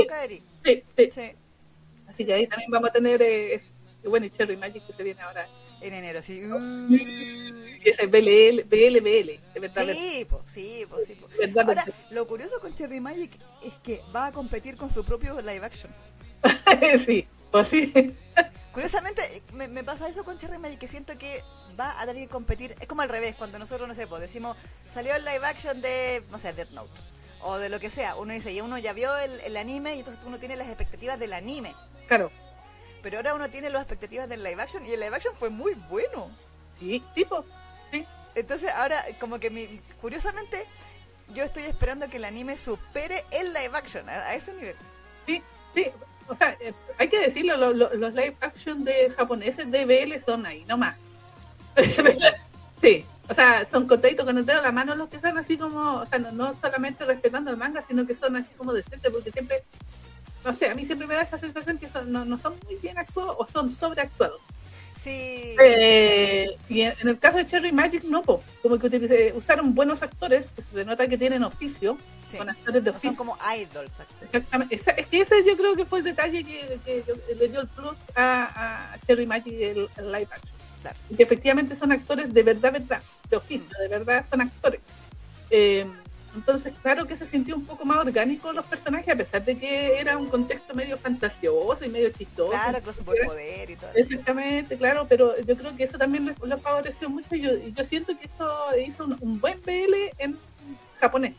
sí, 0.64 0.82
sí, 0.96 1.10
sí. 1.10 1.32
Así 2.06 2.24
que 2.24 2.32
ahí 2.32 2.46
también 2.46 2.70
vamos 2.70 2.90
a 2.90 2.92
tener, 2.92 3.20
eh, 3.22 3.60
bueno, 4.04 4.26
y 4.26 4.30
Cherry 4.30 4.56
Magic 4.56 4.86
que 4.86 4.92
se 4.92 5.02
viene 5.02 5.20
ahora. 5.20 5.48
En 5.80 5.94
enero, 5.94 6.22
sí. 6.22 6.42
Y 6.88 7.80
ese 7.88 8.06
BLL, 8.06 8.64
BLBL, 8.64 9.40
de 9.54 9.60
verdad. 9.60 9.86
Sí, 9.92 10.26
pues 10.28 10.44
sí, 10.52 10.84
pues 10.88 11.06
sí. 11.06 11.16
Ahora, 11.56 11.84
lo 12.10 12.26
curioso 12.26 12.60
con 12.60 12.74
Cherry 12.74 13.00
Magic 13.00 13.32
es 13.62 13.74
que 13.82 14.02
va 14.14 14.26
a 14.26 14.32
competir 14.32 14.76
con 14.76 14.90
su 14.92 15.04
propio 15.04 15.40
live 15.40 15.64
action. 15.64 15.92
sí, 17.06 17.26
pues 17.50 17.68
sí. 17.68 17.92
Curiosamente, 18.72 19.42
me, 19.54 19.82
pasa 19.82 20.08
eso 20.08 20.24
con 20.24 20.38
Cherry 20.38 20.58
Magic, 20.58 20.78
que 20.78 20.86
siento 20.88 21.18
que 21.18 21.42
va 21.78 22.00
a 22.00 22.06
tener 22.06 22.22
que 22.22 22.28
competir. 22.28 22.76
Es 22.80 22.86
como 22.86 23.02
al 23.02 23.08
revés, 23.08 23.34
cuando 23.34 23.58
nosotros, 23.58 23.88
no 23.88 23.94
sé, 23.94 24.06
pues 24.06 24.20
decimos, 24.20 24.56
salió 24.88 25.14
el 25.16 25.24
live 25.24 25.44
action 25.44 25.80
de, 25.80 26.22
no 26.30 26.38
sé, 26.38 26.52
Death 26.52 26.70
Note. 26.70 27.00
O 27.40 27.58
de 27.58 27.68
lo 27.68 27.80
que 27.80 27.90
sea. 27.90 28.14
Uno 28.16 28.32
dice, 28.32 28.52
y 28.52 28.60
uno 28.60 28.78
ya 28.78 28.92
vio 28.92 29.16
el, 29.16 29.56
anime, 29.56 29.96
y 29.96 30.00
entonces 30.00 30.22
uno 30.24 30.38
tiene 30.38 30.56
las 30.56 30.68
expectativas 30.68 31.18
del 31.18 31.32
anime. 31.32 31.74
Claro. 32.06 32.30
Pero 33.02 33.18
ahora 33.18 33.34
uno 33.34 33.48
tiene 33.48 33.70
las 33.70 33.82
expectativas 33.82 34.28
del 34.28 34.42
live 34.42 34.60
action, 34.60 34.84
y 34.84 34.90
el 34.90 35.00
live 35.00 35.16
action 35.16 35.34
fue 35.36 35.50
muy 35.50 35.74
bueno. 35.88 36.30
Sí, 36.78 37.02
tipo, 37.14 37.44
sí. 37.90 38.04
Entonces 38.34 38.70
ahora, 38.72 39.04
como 39.18 39.38
que 39.38 39.50
mi, 39.50 39.80
curiosamente, 40.00 40.66
yo 41.34 41.44
estoy 41.44 41.64
esperando 41.64 42.08
que 42.08 42.16
el 42.16 42.24
anime 42.24 42.56
supere 42.56 43.24
el 43.30 43.52
live 43.52 43.76
action 43.76 44.08
a 44.08 44.34
ese 44.34 44.54
nivel. 44.54 44.76
Sí, 45.26 45.42
sí, 45.74 45.86
o 46.28 46.34
sea, 46.34 46.56
eh, 46.60 46.74
hay 46.98 47.08
que 47.08 47.20
decirlo, 47.20 47.56
los 47.72 48.14
live 48.14 48.36
action 48.40 48.84
de 48.84 49.10
japoneses 49.10 49.70
de 49.70 49.84
BL 49.84 50.20
son 50.22 50.44
ahí 50.46 50.64
nomás. 50.66 50.96
sí, 52.80 53.04
o 53.28 53.34
sea, 53.34 53.66
son 53.66 53.86
contaditos 53.86 54.26
con 54.26 54.36
el 54.36 54.44
dedo 54.44 54.60
la 54.60 54.72
mano 54.72 54.94
los 54.94 55.08
que 55.08 55.20
son 55.20 55.38
así 55.38 55.56
como, 55.56 56.00
o 56.00 56.06
sea, 56.06 56.18
no, 56.18 56.54
solamente 56.54 57.04
respetando 57.04 57.50
el 57.50 57.56
manga, 57.56 57.82
sino 57.82 58.06
que 58.06 58.14
son 58.14 58.36
así 58.36 58.50
como 58.56 58.74
decentes, 58.74 59.10
porque 59.10 59.30
siempre, 59.30 59.64
no 60.44 60.52
sé, 60.52 60.68
a 60.68 60.74
mí 60.74 60.84
siempre 60.84 61.06
me 61.06 61.14
da 61.14 61.22
esa 61.22 61.38
sensación 61.38 61.78
que 61.78 61.88
no, 62.06 62.24
no 62.24 62.38
son 62.38 62.54
muy 62.64 62.76
bien 62.76 62.98
actuados 62.98 63.36
o 63.38 63.46
son 63.46 63.70
sobreactuados. 63.70 64.40
Sí. 64.98 65.54
Eh, 65.60 66.56
y 66.68 66.80
en, 66.80 66.94
el 67.08 67.18
caso 67.18 67.38
de 67.38 67.46
Cherry 67.46 67.70
Magic, 67.70 68.02
no, 68.04 68.22
como 68.22 68.78
que 68.78 69.32
usaron 69.36 69.74
buenos 69.74 70.02
actores, 70.02 70.50
que 70.50 70.62
se 70.62 70.84
nota 70.84 71.06
que 71.06 71.16
tienen 71.16 71.44
oficio, 71.44 71.96
con 72.36 72.50
actores 72.50 72.82
de 72.82 72.90
oficio. 72.90 73.10
Son 73.10 73.16
como 73.16 73.38
idols. 73.56 73.92
Exactamente. 74.22 74.74
Es, 74.74 75.06
que 75.06 75.20
ese 75.20 75.44
yo 75.44 75.56
creo 75.56 75.76
que 75.76 75.84
fue 75.84 76.00
el 76.00 76.04
detalle 76.04 76.42
que, 76.44 77.04
le 77.38 77.48
dio 77.48 77.60
el 77.60 77.68
plus 77.68 77.96
a, 78.16 78.96
Cherry 79.06 79.26
Magic 79.26 79.54
el, 79.54 79.88
el 79.96 80.06
live 80.06 80.28
action. 80.30 80.58
Y 81.10 81.16
que 81.16 81.22
efectivamente 81.22 81.74
son 81.74 81.92
actores 81.92 82.32
de 82.32 82.42
verdad, 82.42 82.72
verdad, 82.72 83.02
de 83.30 83.36
oficio, 83.36 83.76
de 83.80 83.88
verdad 83.88 84.24
son 84.28 84.40
actores. 84.40 84.80
Eh, 85.50 85.86
entonces, 86.34 86.72
claro 86.82 87.06
que 87.06 87.16
se 87.16 87.26
sintió 87.26 87.56
un 87.56 87.64
poco 87.64 87.84
más 87.84 87.98
orgánico 87.98 88.52
los 88.52 88.66
personajes, 88.66 89.08
a 89.08 89.16
pesar 89.16 89.44
de 89.44 89.56
que 89.56 89.98
era 89.98 90.16
un 90.16 90.26
contexto 90.26 90.74
medio 90.74 90.96
fantasioso 90.98 91.84
y 91.84 91.88
medio 91.88 92.10
chistoso. 92.10 92.50
Claro, 92.50 92.82
con 92.82 92.94
superpoder 92.94 93.70
y 93.70 93.76
todo. 93.76 93.90
Exactamente, 93.94 94.76
claro, 94.76 95.06
pero 95.08 95.38
yo 95.40 95.56
creo 95.56 95.76
que 95.76 95.84
eso 95.84 95.98
también 95.98 96.34
lo 96.40 96.58
favoreció 96.58 97.08
mucho 97.08 97.34
y 97.34 97.40
yo, 97.40 97.50
yo 97.56 97.84
siento 97.84 98.16
que 98.18 98.26
eso 98.26 98.76
hizo 98.78 99.04
un, 99.20 99.40
buen 99.40 99.60
BL 99.62 99.94
en 100.18 100.36
japonés. 101.00 101.34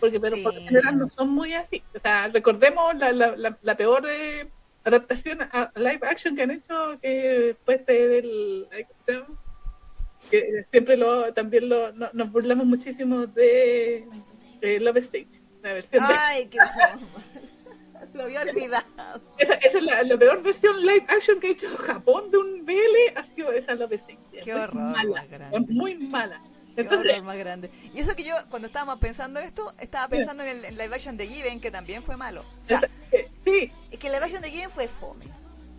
Porque, 0.00 0.18
pero 0.18 0.36
por 0.42 0.54
lo 0.54 0.60
general 0.60 0.98
no 0.98 1.08
son 1.08 1.30
muy 1.30 1.54
así. 1.54 1.82
O 1.94 2.00
sea, 2.00 2.26
recordemos 2.28 2.96
la, 2.96 3.12
la, 3.12 3.56
la, 3.62 3.76
peor 3.76 4.04
eh, 4.08 4.48
adaptación 4.82 5.42
a 5.42 5.70
live 5.76 6.00
action 6.02 6.34
que 6.34 6.42
han 6.42 6.50
hecho, 6.50 6.98
que 7.00 7.54
fue 7.64 7.76
este 7.76 8.08
del 8.08 8.66
que 10.30 10.64
siempre 10.70 10.96
lo 10.96 11.32
también 11.32 11.68
lo, 11.68 11.92
nos 11.92 12.32
burlamos 12.32 12.66
muchísimo 12.66 13.26
de 13.26 14.06
eh, 14.62 14.80
Love 14.80 14.98
Stage, 14.98 15.28
la 15.62 15.74
versión 15.74 16.02
Ay, 16.06 16.48
qué 16.48 16.58
Lo 18.14 18.24
había 18.24 18.42
olvidado. 18.42 18.84
Esa, 19.38 19.54
esa 19.54 19.78
es 19.78 19.84
la, 19.84 20.02
la, 20.02 20.18
peor 20.18 20.42
versión 20.42 20.80
live 20.84 21.04
action 21.08 21.40
que 21.40 21.48
ha 21.48 21.50
hecho 21.50 21.76
Japón 21.78 22.30
de 22.30 22.38
un 22.38 22.66
BL, 22.66 23.16
ha 23.16 23.24
sido 23.24 23.52
esa 23.52 23.74
Love 23.74 23.92
Stage. 23.92 24.18
Qué 24.42 24.54
horror. 24.54 24.74
Mala, 24.74 25.24
muy 25.68 25.96
mala. 25.96 26.42
Entonces, 26.76 27.22
más 27.22 27.36
grande. 27.36 27.70
Y 27.94 28.00
eso 28.00 28.14
que 28.16 28.24
yo, 28.24 28.34
cuando 28.50 28.66
estábamos 28.66 28.98
pensando 28.98 29.40
en 29.40 29.46
esto, 29.46 29.74
estaba 29.78 30.08
pensando 30.08 30.42
en 30.42 30.64
el 30.64 30.76
live 30.76 30.94
action 30.94 31.16
de 31.16 31.26
Given, 31.26 31.60
que 31.60 31.70
también 31.70 32.02
fue 32.02 32.16
malo. 32.16 32.42
O 32.64 32.66
sea, 32.66 32.80
sí. 33.44 33.70
Es 33.90 33.98
que 33.98 34.06
el 34.06 34.12
live 34.14 34.24
action 34.24 34.42
de 34.42 34.50
Given 34.50 34.70
fue 34.70 34.88
fome. 34.88 35.24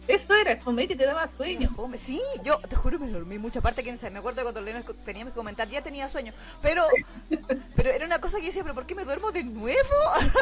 Eso 0.08 0.36
era, 0.36 0.58
fome 0.58 0.88
que 0.88 0.96
te 0.96 1.06
daba 1.06 1.28
sueño. 1.28 1.70
Sí, 2.04 2.22
yo 2.44 2.60
te 2.60 2.76
juro 2.76 3.00
me 3.00 3.10
dormí 3.10 3.38
mucha 3.38 3.62
parte 3.62 3.84
que 3.84 3.94
me 4.12 4.20
acuerdo 4.20 4.44
cuando 4.44 4.62
teníamos 5.06 5.34
que 5.34 5.38
comentar, 5.38 5.68
ya 5.70 5.82
tenía 5.82 6.10
sueño, 6.10 6.34
pero 6.62 6.84
pero 7.76 7.90
era 7.90 8.06
una 8.06 8.20
cosa 8.20 8.38
que 8.38 8.44
yo 8.44 8.48
decía, 8.48 8.64
pero 8.64 8.76
¿por 8.76 8.86
qué 8.86 8.96
me 8.96 9.06
duermo 9.06 9.32
de 9.32 9.44
nuevo? 9.44 9.80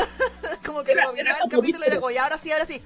Como 0.66 0.84
que 0.84 0.93
era, 0.93 1.05
no, 1.05 1.12
el 1.12 1.49
capítulo 1.49 1.86
era 1.86 1.95
como, 1.97 2.12
y 2.12 2.18
ahora 2.18 2.38
sí, 2.38 2.51
ahora 2.51 2.66
sí. 2.66 2.82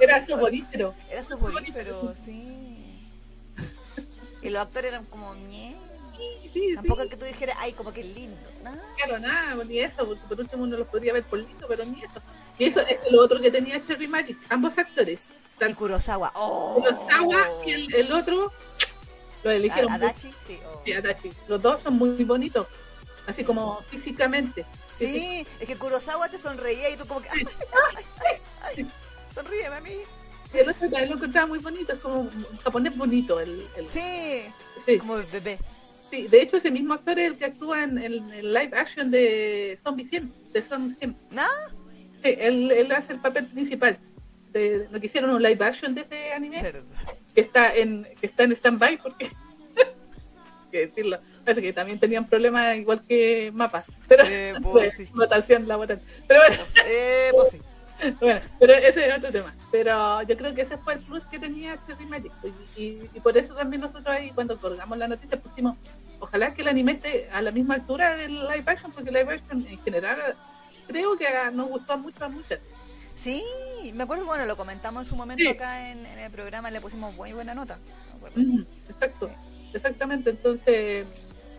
Era 0.00 0.24
soporífero. 0.24 0.94
Era 1.10 1.22
soporífero, 1.22 2.14
sí. 2.24 2.68
Y 4.42 4.50
los 4.50 4.62
actores 4.62 4.92
eran 4.92 5.04
como, 5.06 5.34
ñe. 5.34 5.76
Sí, 6.52 6.74
Tampoco 6.74 7.02
es 7.02 7.10
que 7.10 7.16
tú 7.16 7.24
dijeras, 7.24 7.56
ay, 7.60 7.72
como 7.72 7.92
que 7.92 8.02
lindo. 8.02 8.36
Nada. 8.62 8.82
Claro, 8.96 9.18
nada, 9.18 9.64
ni 9.64 9.80
eso, 9.80 10.06
porque 10.06 10.22
por 10.28 10.40
último 10.40 10.64
uno 10.64 10.76
los 10.76 10.86
podría 10.88 11.12
ver 11.12 11.24
por 11.24 11.38
lindo, 11.38 11.66
pero 11.68 11.84
ni 11.84 12.02
eso. 12.02 12.22
Y 12.58 12.64
eso, 12.64 12.80
es 12.80 13.02
lo 13.10 13.22
otro 13.22 13.40
que 13.40 13.50
tenía 13.50 13.80
Cherry 13.80 14.08
Magic, 14.08 14.36
ambos 14.48 14.76
actores. 14.78 15.20
Y 15.66 15.74
Kurosawa. 15.74 16.32
Oh. 16.34 16.74
Kurosawa 16.74 17.48
y 17.66 17.72
el, 17.72 17.94
el 17.94 18.12
otro 18.12 18.52
lo 19.42 19.50
eligieron. 19.50 19.92
Adachi, 19.92 20.32
sí. 20.46 20.58
Oh. 20.66 20.82
sí. 20.84 20.92
Adachi. 20.92 21.32
Los 21.48 21.60
dos 21.62 21.82
son 21.82 21.94
muy 21.94 22.24
bonitos, 22.24 22.66
así 23.26 23.44
como 23.44 23.80
físicamente. 23.90 24.64
Sí, 24.98 25.46
es 25.60 25.66
que 25.66 25.76
Kurosawa 25.76 26.28
te 26.28 26.38
sonreía 26.38 26.90
y 26.90 26.96
tú 26.96 27.06
como 27.06 27.20
que... 27.20 27.28
Ay, 27.30 27.46
ay, 28.62 28.90
sonríeme 29.32 29.76
a 29.76 29.80
mí. 29.80 29.92
Y 30.52 30.58
el 30.58 30.68
otro 30.70 30.80
también 30.80 31.08
lo 31.10 31.16
encontraba 31.16 31.46
muy 31.46 31.58
bonito, 31.58 31.92
es 31.92 32.00
como 32.00 32.20
un 32.20 32.58
japonés 32.64 32.96
bonito. 32.96 33.38
El, 33.38 33.66
el... 33.76 33.86
Sí, 33.90 34.44
sí, 34.84 34.98
como 34.98 35.16
bebé. 35.16 35.58
Sí, 36.10 36.26
de 36.26 36.42
hecho 36.42 36.56
ese 36.56 36.70
mismo 36.70 36.94
actor 36.94 37.18
es 37.18 37.32
el 37.32 37.38
que 37.38 37.44
actúa 37.44 37.84
en 37.84 37.98
el, 37.98 38.52
live 38.52 38.70
action 38.76 39.10
de 39.10 39.78
Zombie 39.84 40.04
100, 40.04 40.32
de 40.52 40.62
Zombie 40.62 40.94
100. 40.94 41.16
¿No? 41.30 41.42
Sí, 42.24 42.34
él, 42.38 42.72
él 42.72 42.90
hace 42.90 43.12
el 43.12 43.20
papel 43.20 43.46
principal 43.46 44.00
de 44.52 44.88
lo 44.90 45.00
que 45.00 45.06
hicieron 45.06 45.30
un 45.30 45.42
live 45.42 45.64
action 45.64 45.94
de 45.94 46.02
ese 46.02 46.32
anime 46.32 46.72
que 47.34 47.40
está 47.40 47.74
en 47.74 48.06
que 48.20 48.26
está 48.26 48.44
en 48.44 48.52
stand-by 48.52 48.98
porque 48.98 49.30
que 50.72 50.86
decirlo 50.86 51.18
parece 51.44 51.62
que 51.62 51.72
también 51.72 51.98
tenían 51.98 52.26
problemas 52.26 52.76
igual 52.76 53.02
que 53.06 53.50
mapas 53.54 53.86
pero 54.06 54.24
eh, 54.26 54.54
pues, 54.62 54.96
sí. 54.96 55.08
votación 55.14 55.66
pero 56.26 56.40
bueno. 56.40 56.62
Eh, 56.86 57.30
sí. 57.50 57.60
bueno 58.20 58.40
pero 58.58 58.74
ese 58.74 59.08
es 59.08 59.18
otro 59.18 59.30
tema. 59.30 59.54
Pero 59.70 60.22
yo 60.22 60.36
creo 60.36 60.54
que 60.54 60.62
ese 60.62 60.78
fue 60.78 60.94
el 60.94 61.00
plus 61.00 61.26
que 61.26 61.38
tenía 61.38 61.78
Cherry 61.86 62.06
Magic. 62.06 62.32
Y, 62.76 63.02
y, 63.12 63.20
por 63.20 63.36
eso 63.36 63.54
también 63.54 63.82
nosotros 63.82 64.06
ahí 64.06 64.30
cuando 64.30 64.56
colgamos 64.56 64.96
la 64.96 65.08
noticia 65.08 65.38
pusimos 65.38 65.76
ojalá 66.20 66.54
que 66.54 66.62
el 66.62 66.68
anime 66.68 66.92
esté 66.92 67.28
a 67.32 67.42
la 67.42 67.50
misma 67.50 67.74
altura 67.74 68.16
del 68.16 68.40
live 68.48 68.64
action 68.66 68.92
porque 68.92 69.10
el 69.10 69.16
live 69.16 69.34
action 69.34 69.66
en 69.66 69.78
general 69.82 70.36
creo 70.86 71.16
que 71.16 71.26
nos 71.52 71.68
gustó 71.68 71.98
mucho 71.98 72.24
a 72.24 72.28
muchas 72.28 72.60
Sí, 73.18 73.42
me 73.94 74.04
acuerdo, 74.04 74.24
bueno, 74.26 74.46
lo 74.46 74.56
comentamos 74.56 75.02
en 75.02 75.08
su 75.08 75.16
momento 75.16 75.50
acá 75.50 75.90
en, 75.90 76.06
el 76.06 76.30
programa, 76.30 76.70
le 76.70 76.80
pusimos 76.80 77.12
muy 77.16 77.32
buena 77.32 77.52
nota. 77.52 77.76
exacto, 78.88 79.28
exactamente. 79.74 80.30
Entonces, 80.30 81.04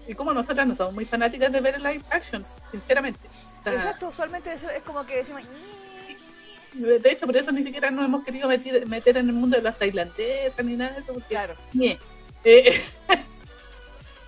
y 0.08 0.16
como 0.16 0.34
nosotras 0.34 0.66
no 0.66 0.74
somos 0.74 0.94
muy 0.94 1.04
fanáticas 1.04 1.52
de 1.52 1.60
ver 1.60 1.76
el 1.76 1.84
live 1.84 2.04
action, 2.12 2.46
sinceramente. 2.72 3.20
exacto, 3.66 4.08
usualmente 4.08 4.54
eso 4.54 4.70
es 4.70 4.82
como 4.84 5.06
que 5.06 5.18
decimos... 5.18 5.42
De 6.72 7.12
hecho, 7.12 7.26
por 7.26 7.36
eso 7.36 7.52
ni 7.52 7.64
siquiera 7.64 7.92
nos 7.92 8.06
hemos 8.06 8.24
querido 8.24 8.48
meter, 8.48 8.86
meter 8.88 9.18
en 9.18 9.28
el 9.28 9.34
mundo 9.34 9.58
de 9.58 9.64
las 9.64 9.78
tailandesas 9.78 10.64
ni 10.64 10.78
nada 10.78 10.94
de 10.94 11.02
eso. 11.02 11.14
Porque, 11.14 11.28
claro. 11.28 11.56
Eh, 12.46 12.82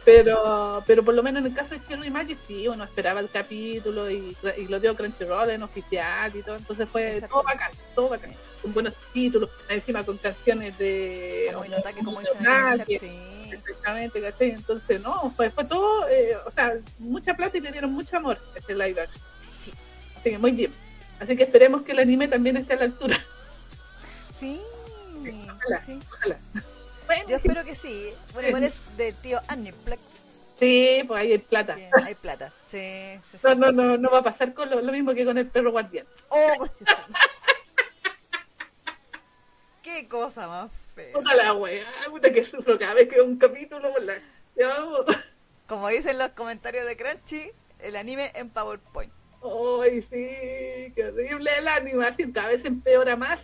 Pero, 0.04 0.84
pero 0.88 1.04
por 1.04 1.14
lo 1.14 1.22
menos 1.22 1.42
en 1.42 1.52
el 1.52 1.56
caso 1.56 1.76
de 1.76 1.82
Cherry 1.88 2.10
Magic, 2.10 2.38
sí, 2.48 2.68
uno 2.68 2.84
esperaba 2.84 3.20
el 3.20 3.30
capítulo 3.30 4.10
y, 4.10 4.36
y 4.58 4.68
lo 4.68 4.80
dio 4.80 4.96
Crunchyroll 4.96 5.52
en 5.52 5.62
oficial 5.62 6.36
y 6.36 6.42
todo, 6.42 6.56
entonces 6.56 6.90
fue 6.90 7.22
todo 7.22 7.44
bacán, 7.44 7.72
todo 7.94 8.10
bacán, 8.10 8.34
con 8.64 8.74
buenos 8.74 8.96
títulos, 9.14 9.52
encima 9.70 10.04
con 10.04 10.18
canciones 10.18 10.76
de... 10.80 11.52
Como 11.54 11.76
ataque, 11.78 12.04
como 12.04 12.20
Exactamente, 13.52 14.22
¿cachai? 14.22 14.52
Entonces, 14.52 15.02
no, 15.02 15.32
fue, 15.36 15.52
fue 15.52 15.66
todo, 15.66 16.08
eh, 16.10 16.36
o 16.46 16.52
sea, 16.52 16.78
mucha 16.98 17.36
plata 17.36 17.58
y 17.58 17.62
le 17.62 17.72
dieron 17.72 17.92
mucho 17.92 18.18
amor 18.18 18.40
a 18.56 18.60
este 18.60 18.74
live 18.74 19.02
action. 19.02 19.22
Sí. 19.60 19.72
Así 20.18 20.30
que 20.32 20.38
muy 20.40 20.52
bien. 20.52 20.72
Así 21.20 21.36
que 21.36 21.44
esperemos 21.44 21.84
que 21.84 21.92
el 21.92 22.00
anime 22.00 22.28
también 22.28 22.58
esté 22.58 22.74
a 22.74 22.78
la 22.78 22.86
altura. 22.86 23.20
Sí, 24.34 24.60
ojalá, 25.22 25.82
sí. 25.82 26.00
ojalá. 26.12 26.40
Yo 27.28 27.38
espero 27.38 27.64
que 27.64 27.76
sí. 27.76 28.14
Bueno, 28.34 28.50
igual 28.50 28.64
es 28.64 28.82
del 28.98 29.16
tío 29.16 29.40
Aniplex. 29.48 30.02
Sí, 30.60 31.04
pues 31.08 31.20
ahí 31.20 31.32
hay 31.32 31.38
plata. 31.40 31.76
hay 32.06 32.16
plata. 32.16 32.54
Sí, 32.68 33.20
sí, 33.32 33.38
no, 33.44 33.56
no, 33.56 33.72
no, 33.72 33.98
no 33.98 34.12
va 34.12 34.20
a 34.20 34.24
pasar 34.24 34.54
con 34.54 34.70
lo, 34.70 34.80
mismo 34.92 35.14
que 35.14 35.26
con 35.26 35.38
el 35.38 35.48
perro 35.48 35.72
guardián. 35.72 36.06
Oh, 36.30 36.68
Qué 39.82 40.08
cosa 40.08 40.48
más 40.48 40.72
fea. 40.94 41.14
Puta 41.14 41.34
la 41.34 41.54
wea, 41.54 41.86
puta 42.10 42.32
que 42.32 42.46
sufro 42.46 42.78
cada 42.78 42.94
vez 42.94 43.10
que 43.10 43.16
veo 43.16 43.26
un 43.26 43.38
capítulo 43.38 43.92
por 43.92 44.04
la... 44.04 44.22
Como 45.68 45.88
dicen 45.88 46.18
los 46.18 46.30
comentarios 46.32 46.86
de 46.86 46.96
Crunchy, 46.96 47.52
el 47.80 47.96
anime 47.96 48.32
en 48.36 48.50
PowerPoint. 48.50 49.12
Ay, 49.82 50.02
sí, 50.04 50.94
qué 50.94 51.06
horrible 51.12 51.60
la 51.62 51.76
animación, 51.76 52.32
cada 52.32 52.50
vez 52.50 52.64
empeora 52.66 53.16
más. 53.16 53.44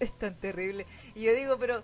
Es 0.00 0.16
tan 0.18 0.34
terrible. 0.40 0.86
Y 1.14 1.24
yo 1.24 1.34
digo, 1.34 1.58
pero 1.58 1.82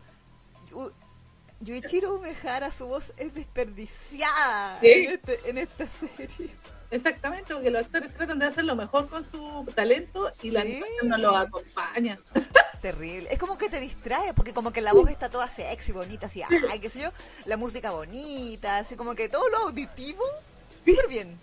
Yuichiro 1.60 2.14
Umehara, 2.14 2.70
su 2.70 2.86
voz 2.86 3.12
es 3.16 3.34
desperdiciada 3.34 4.78
en, 4.80 5.12
este, 5.12 5.38
en 5.48 5.58
esta 5.58 5.86
serie. 5.88 6.50
Exactamente, 6.90 7.54
porque 7.54 7.70
los 7.70 7.84
actores 7.84 8.12
tratan 8.14 8.38
de 8.38 8.46
hacer 8.46 8.64
lo 8.64 8.74
mejor 8.74 9.08
con 9.08 9.24
su 9.30 9.64
talento 9.74 10.28
y 10.42 10.50
la 10.50 10.62
animación 10.62 11.08
no 11.08 11.18
lo 11.18 11.36
acompaña. 11.36 12.18
Terrible. 12.82 13.28
Es 13.30 13.38
como 13.38 13.58
que 13.58 13.68
te 13.68 13.78
distrae, 13.78 14.32
porque 14.32 14.54
como 14.54 14.72
que 14.72 14.80
la 14.80 14.92
voz 14.92 15.10
está 15.10 15.28
toda 15.28 15.48
sexy, 15.48 15.92
bonita, 15.92 16.26
así, 16.26 16.42
ay, 16.42 16.80
qué 16.80 16.88
sé 16.88 17.00
yo, 17.00 17.10
la 17.44 17.56
música 17.56 17.90
bonita, 17.90 18.78
así 18.78 18.96
como 18.96 19.14
que 19.14 19.28
todo 19.28 19.48
lo 19.50 19.58
auditivo, 19.58 20.24
súper 20.84 21.08
bien. 21.08 21.38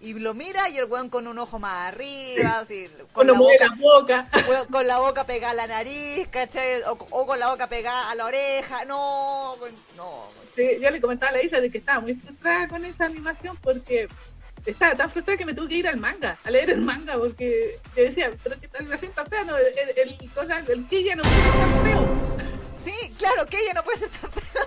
Y 0.00 0.14
lo 0.14 0.34
mira 0.34 0.68
y 0.68 0.76
el 0.76 0.84
weón 0.84 1.08
con 1.08 1.26
un 1.26 1.38
ojo 1.38 1.58
más 1.58 1.88
arriba, 1.88 2.58
así, 2.58 2.88
con, 3.12 3.26
la, 3.26 3.32
boca, 3.32 4.28
con 4.70 4.86
la 4.86 4.98
boca 4.98 5.24
pegada 5.24 5.52
a 5.52 5.54
la 5.54 5.66
nariz, 5.66 6.28
¿cachai? 6.28 6.82
O, 6.86 7.26
con 7.26 7.38
la 7.38 7.48
boca 7.48 7.66
pegada 7.66 8.10
a 8.10 8.14
la 8.14 8.26
oreja, 8.26 8.84
no, 8.84 9.56
no. 9.96 10.28
Sí, 10.54 10.78
yo 10.80 10.90
le 10.90 11.00
comentaba 11.00 11.30
a 11.30 11.36
la 11.36 11.42
Isa 11.42 11.60
de 11.60 11.70
que 11.70 11.78
estaba 11.78 12.00
muy 12.00 12.14
frustrada 12.14 12.68
con 12.68 12.84
esa 12.84 13.06
animación 13.06 13.56
porque 13.62 14.08
estaba 14.66 14.94
tan 14.94 15.10
frustrada 15.10 15.38
que 15.38 15.44
me 15.46 15.54
tuve 15.54 15.68
que 15.68 15.76
ir 15.76 15.88
al 15.88 15.98
manga, 15.98 16.38
a 16.44 16.50
leer 16.50 16.70
el 16.70 16.82
manga, 16.82 17.16
porque 17.16 17.78
te 17.94 18.02
decía, 18.02 18.30
pero 18.42 18.58
que 18.58 18.66
esta 18.66 18.78
animación 18.78 19.10
está 19.10 19.24
fea, 19.24 19.44
no, 19.44 19.56
el, 19.56 19.66
el, 19.96 20.32
cosa, 20.32 20.58
el 20.58 20.86
que 20.88 21.14
no 21.14 21.22
puede 21.22 21.36
ser 21.36 21.52
tan 21.52 21.84
feo. 21.84 22.06
Sí, 22.84 23.14
claro, 23.18 23.46
que 23.46 23.58
ella 23.58 23.72
no 23.74 23.82
puede 23.82 23.98
ser 23.98 24.08
tan 24.10 24.30
feo. 24.30 24.66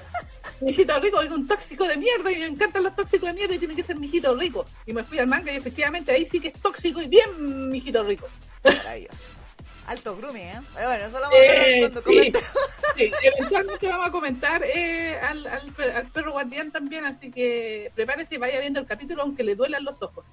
Mijito 0.61 0.99
rico 0.99 1.21
es 1.21 1.31
un 1.31 1.47
tóxico 1.47 1.87
de 1.87 1.97
mierda 1.97 2.31
y 2.31 2.37
me 2.37 2.47
encantan 2.47 2.83
los 2.83 2.95
tóxicos 2.95 3.29
de 3.29 3.33
mierda 3.33 3.55
y 3.55 3.59
tiene 3.59 3.75
que 3.75 3.83
ser 3.83 3.95
mijito 3.97 4.35
rico. 4.35 4.65
Y 4.85 4.93
me 4.93 5.03
fui 5.03 5.19
al 5.19 5.27
manga 5.27 5.51
y 5.51 5.55
efectivamente 5.55 6.11
ahí 6.11 6.25
sí 6.25 6.39
que 6.39 6.49
es 6.49 6.61
tóxico 6.61 7.01
y 7.01 7.07
bien 7.07 7.69
mijito 7.69 8.03
rico. 8.03 8.27
Maravilloso. 8.63 9.39
Alto 9.87 10.15
grooming, 10.15 10.43
¿eh? 10.43 10.61
Bueno, 10.73 11.05
eso 11.05 11.19
lo 11.19 11.21
vamos 11.21 11.35
a 11.35 11.39
ver 11.39 11.67
eh, 11.67 11.79
cuando 11.79 12.01
sí, 12.03 12.31
sí, 12.95 13.11
eventualmente 13.23 13.87
vamos 13.87 14.07
a 14.07 14.11
comentar 14.11 14.63
eh, 14.63 15.17
al, 15.19 15.47
al, 15.47 15.73
al, 15.95 16.07
perro 16.11 16.33
guardián 16.33 16.71
también, 16.71 17.05
así 17.05 17.31
que 17.31 17.91
prepárese 17.95 18.35
y 18.35 18.37
vaya 18.37 18.59
viendo 18.59 18.79
el 18.79 18.85
capítulo 18.85 19.23
aunque 19.23 19.43
le 19.43 19.55
duelan 19.55 19.83
los 19.83 19.99
ojos. 20.03 20.25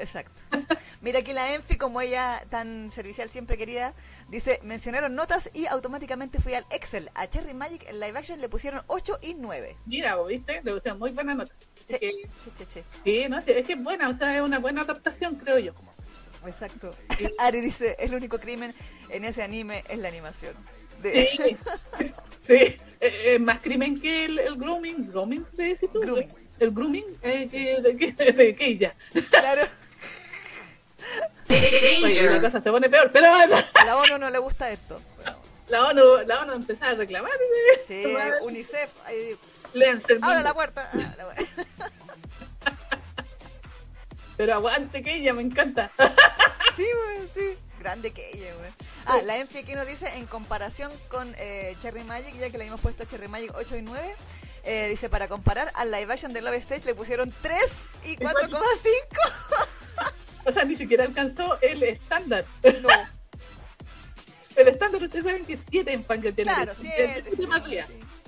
Exacto. 0.00 0.42
Mira 1.02 1.20
aquí 1.20 1.32
la 1.32 1.54
Enfi, 1.54 1.76
como 1.76 2.00
ella 2.00 2.42
tan 2.48 2.90
servicial 2.90 3.28
siempre 3.28 3.58
querida, 3.58 3.94
dice, 4.28 4.60
mencionaron 4.62 5.14
notas 5.14 5.50
y 5.52 5.66
automáticamente 5.66 6.40
fui 6.40 6.54
al 6.54 6.64
Excel. 6.70 7.10
A 7.14 7.28
Cherry 7.28 7.54
Magic 7.54 7.84
en 7.88 8.00
live 8.00 8.18
action 8.18 8.40
le 8.40 8.48
pusieron 8.48 8.82
8 8.86 9.18
y 9.22 9.34
9. 9.34 9.76
Mira, 9.86 10.20
¿viste? 10.22 10.60
Le 10.62 10.72
pusieron 10.72 10.98
muy 10.98 11.10
buena 11.10 11.34
nota. 11.34 11.54
Sí, 11.86 11.98
sí, 11.98 12.50
sí, 12.56 12.64
sí. 13.04 13.28
no, 13.28 13.40
sí, 13.42 13.50
es 13.52 13.66
que 13.66 13.74
es 13.74 13.82
buena, 13.82 14.08
o 14.08 14.14
sea, 14.14 14.36
es 14.36 14.42
una 14.42 14.58
buena 14.58 14.82
adaptación, 14.82 15.34
creo 15.36 15.58
yo. 15.58 15.74
Exacto. 16.46 16.90
Ari 17.38 17.60
dice, 17.60 17.96
el 17.98 18.14
único 18.14 18.38
crimen 18.38 18.72
en 19.10 19.24
ese 19.24 19.42
anime 19.42 19.84
es 19.88 19.98
la 19.98 20.08
animación. 20.08 20.54
Sí, 21.02 21.56
sí. 22.42 22.76
Es 23.00 23.40
más 23.40 23.60
crimen 23.60 23.98
que 24.00 24.26
el, 24.26 24.38
el 24.38 24.56
grooming. 24.56 25.10
¿Grooming 25.10 25.44
se 25.56 25.62
dice 25.64 25.88
tú? 25.88 26.00
Grooming. 26.00 26.28
El 26.58 26.70
grooming 26.72 27.04
eh, 27.22 27.48
que, 27.50 27.80
de, 27.80 28.32
de, 28.32 28.54
que 28.54 28.66
ella. 28.66 28.94
Claro. 29.30 29.62
Oye, 31.48 32.30
la 32.30 32.40
cosa 32.40 32.60
se 32.60 32.70
pone 32.70 32.88
peor, 32.88 33.10
pero 33.12 33.34
A 33.34 33.46
la 33.46 33.96
ONU 33.96 34.18
no 34.18 34.30
le 34.30 34.38
gusta 34.38 34.70
esto. 34.70 35.00
La 35.68 35.88
ONU, 35.88 36.22
la 36.26 36.42
ONU 36.42 36.52
empezó 36.54 36.84
a 36.84 36.94
reclamar. 36.94 37.32
Sí, 37.86 38.04
UNICEF. 38.42 38.90
Ahí... 39.04 39.36
Ahora 40.22 40.42
la 40.42 40.54
puerta. 40.54 40.90
Ah, 40.92 41.14
la 41.16 41.26
pero 44.36 44.54
aguante 44.54 45.02
que 45.02 45.16
ella, 45.16 45.32
me 45.32 45.42
encanta. 45.42 45.90
sí, 46.76 46.86
güey, 47.04 47.28
sí. 47.34 47.58
Grande 47.78 48.10
que 48.10 48.30
ella, 48.30 48.54
güey. 48.58 48.70
Ah, 49.06 49.20
la 49.24 49.36
Enfi 49.36 49.58
aquí 49.58 49.74
nos 49.74 49.86
dice, 49.86 50.08
en 50.16 50.26
comparación 50.26 50.90
con 51.08 51.34
eh, 51.38 51.76
Cherry 51.82 52.04
Magic, 52.04 52.34
ya 52.38 52.50
que 52.50 52.58
le 52.58 52.64
hemos 52.64 52.80
puesto 52.80 53.04
Cherry 53.04 53.28
Magic 53.28 53.52
8 53.54 53.76
y 53.76 53.82
9, 53.82 54.16
eh, 54.64 54.88
dice, 54.88 55.08
para 55.08 55.28
comparar, 55.28 55.70
al 55.74 55.90
live 55.90 56.12
action 56.12 56.32
de 56.32 56.42
Love 56.42 56.56
Stage 56.56 56.84
le 56.84 56.94
pusieron 56.94 57.32
3 57.42 57.58
y 58.06 58.16
4,5. 58.16 58.50
O 60.44 60.52
sea, 60.52 60.64
ni 60.64 60.76
siquiera 60.76 61.04
alcanzó 61.04 61.58
el 61.60 61.82
estándar. 61.82 62.44
No. 62.82 62.88
el 64.56 64.68
estándar 64.68 65.02
ustedes 65.02 65.24
saben 65.24 65.44
que 65.44 65.54
es 65.54 65.60
7 65.70 65.92
en 65.92 66.04
Fangirl 66.04 66.34
Claro, 66.34 66.74
Generation. 66.74 67.22
7. 67.22 67.30
7 67.36 67.46
más 67.46 67.62
arriba. 67.62 67.84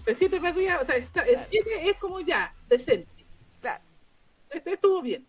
El 0.06 0.16
7 0.16 0.40
más 0.40 0.52
arriba, 0.52 0.78
o 0.80 0.84
sea, 0.84 0.96
está- 0.96 1.22
el 1.22 1.38
7 1.48 1.90
es 1.90 1.96
como 1.98 2.20
ya, 2.20 2.54
decente. 2.68 3.24
Claro. 3.60 3.82
Este 4.50 4.74
estuvo 4.74 5.00
bien. 5.02 5.26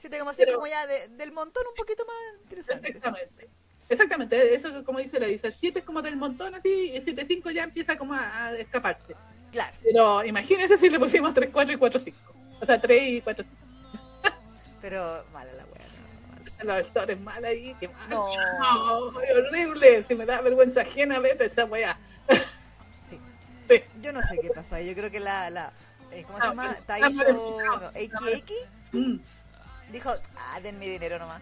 7,6 0.00 0.36
Pero- 0.46 0.54
como 0.58 0.66
ya 0.66 0.86
de- 0.86 1.08
del 1.08 1.32
montón 1.32 1.64
un 1.68 1.74
poquito 1.74 2.04
más 2.06 2.42
interesante. 2.42 2.88
Exactamente. 2.88 3.48
Exactamente, 3.88 4.54
eso 4.54 4.68
es 4.68 4.84
como 4.86 5.00
dice 5.00 5.20
la 5.20 5.26
dice, 5.26 5.48
el 5.48 5.52
7 5.52 5.80
es 5.80 5.84
como 5.84 6.00
del 6.00 6.16
montón 6.16 6.54
así, 6.54 6.92
y 6.92 6.96
el 6.96 7.04
7-5 7.04 7.50
ya 7.50 7.64
empieza 7.64 7.98
como 7.98 8.14
a, 8.14 8.46
a 8.46 8.56
escaparse. 8.56 9.14
Claro. 9.50 9.74
Pero 9.82 10.24
imagínense 10.24 10.78
si 10.78 10.88
le 10.88 10.98
pusimos 10.98 11.34
3, 11.34 11.50
4 11.52 11.74
y 11.74 11.76
4, 11.76 12.00
5. 12.00 12.16
O 12.60 12.64
sea, 12.64 12.80
3 12.80 13.02
y 13.18 13.20
4, 13.20 13.44
5. 13.44 14.36
Pero 14.80 15.24
mala 15.32 15.52
la 15.52 15.61
wea. 16.62 16.64
no, 16.64 16.72
mala. 16.72 16.74
La 16.74 16.80
historia 16.80 17.14
es 17.14 17.20
mala 17.20 17.48
ahí, 17.48 17.76
qué 17.80 17.88
mal. 17.88 18.08
No. 18.10 18.28
No, 18.58 18.94
horrible. 19.06 20.04
Si 20.08 20.14
me 20.14 20.26
da 20.26 20.40
vergüenza 20.40 20.82
ajena 20.82 21.18
ver 21.18 21.40
esa 21.42 21.64
weá. 21.64 21.96
Sí. 23.08 23.18
Sí. 23.68 23.80
Yo 24.02 24.12
no 24.12 24.20
sé 24.22 24.36
qué 24.42 24.50
pasó 24.50 24.74
ahí. 24.74 24.88
Yo 24.88 24.94
creo 24.94 25.10
que 25.10 25.20
la. 25.20 25.48
la 25.48 25.72
eh, 26.10 26.24
¿Cómo 26.26 26.38
se 26.38 26.44
Ah, 26.46 26.48
llama? 26.50 26.76
Taisho. 26.84 27.58
ah, 27.72 27.78
no, 27.80 27.90
Eiki 27.94 28.28
Eiki 28.28 28.54
Mm. 28.92 29.16
dijo: 29.92 30.10
Ah, 30.36 30.60
denme 30.60 30.86
dinero 30.88 31.18
nomás. 31.18 31.40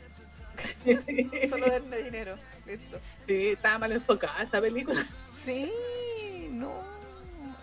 Sí, 0.84 1.48
Solo 1.48 1.66
denme 1.70 1.96
dinero. 2.02 2.36
Listo. 2.66 3.00
sí, 3.26 3.48
estaba 3.48 3.78
mal 3.78 3.92
enfocada 3.92 4.42
esa 4.42 4.60
película. 4.60 5.04
Sí, 5.44 6.48
no. 6.52 6.70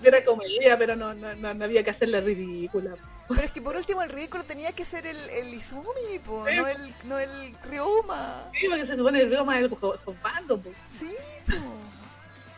Era 0.04 0.24
comedia, 0.24 0.78
pero 0.78 0.95
no, 0.95 1.14
no, 1.14 1.36
no, 1.36 1.54
no 1.54 1.66
había 1.66 1.84
que 1.84 1.89
hacerla 1.91 2.22
ridícula. 2.22 2.91
Pero 3.28 3.41
es 3.41 3.52
que 3.52 3.62
por 3.62 3.76
último 3.76 4.02
el 4.04 4.10
ridículo 4.10 4.43
tenía 4.43 4.72
que 4.72 4.86
ser 4.86 5.06
el, 5.08 5.18
el 5.30 5.54
Izumi, 5.54 6.20
po, 6.26 6.45
Sí. 6.48 6.56
no 6.56 6.68
el, 6.68 6.95
no 7.06 7.20
el 7.20 7.54
Ryoma. 7.64 8.50
Sí, 8.54 8.68
porque 8.70 8.86
se 8.86 8.95
supone 8.95 9.22
el 9.22 9.36
Roma 9.36 9.60
es 9.60 9.64
el 9.66 9.78
bando, 10.24 10.60
pues. 10.62 10.76
Sí, 11.00 11.14
po. 11.48 11.56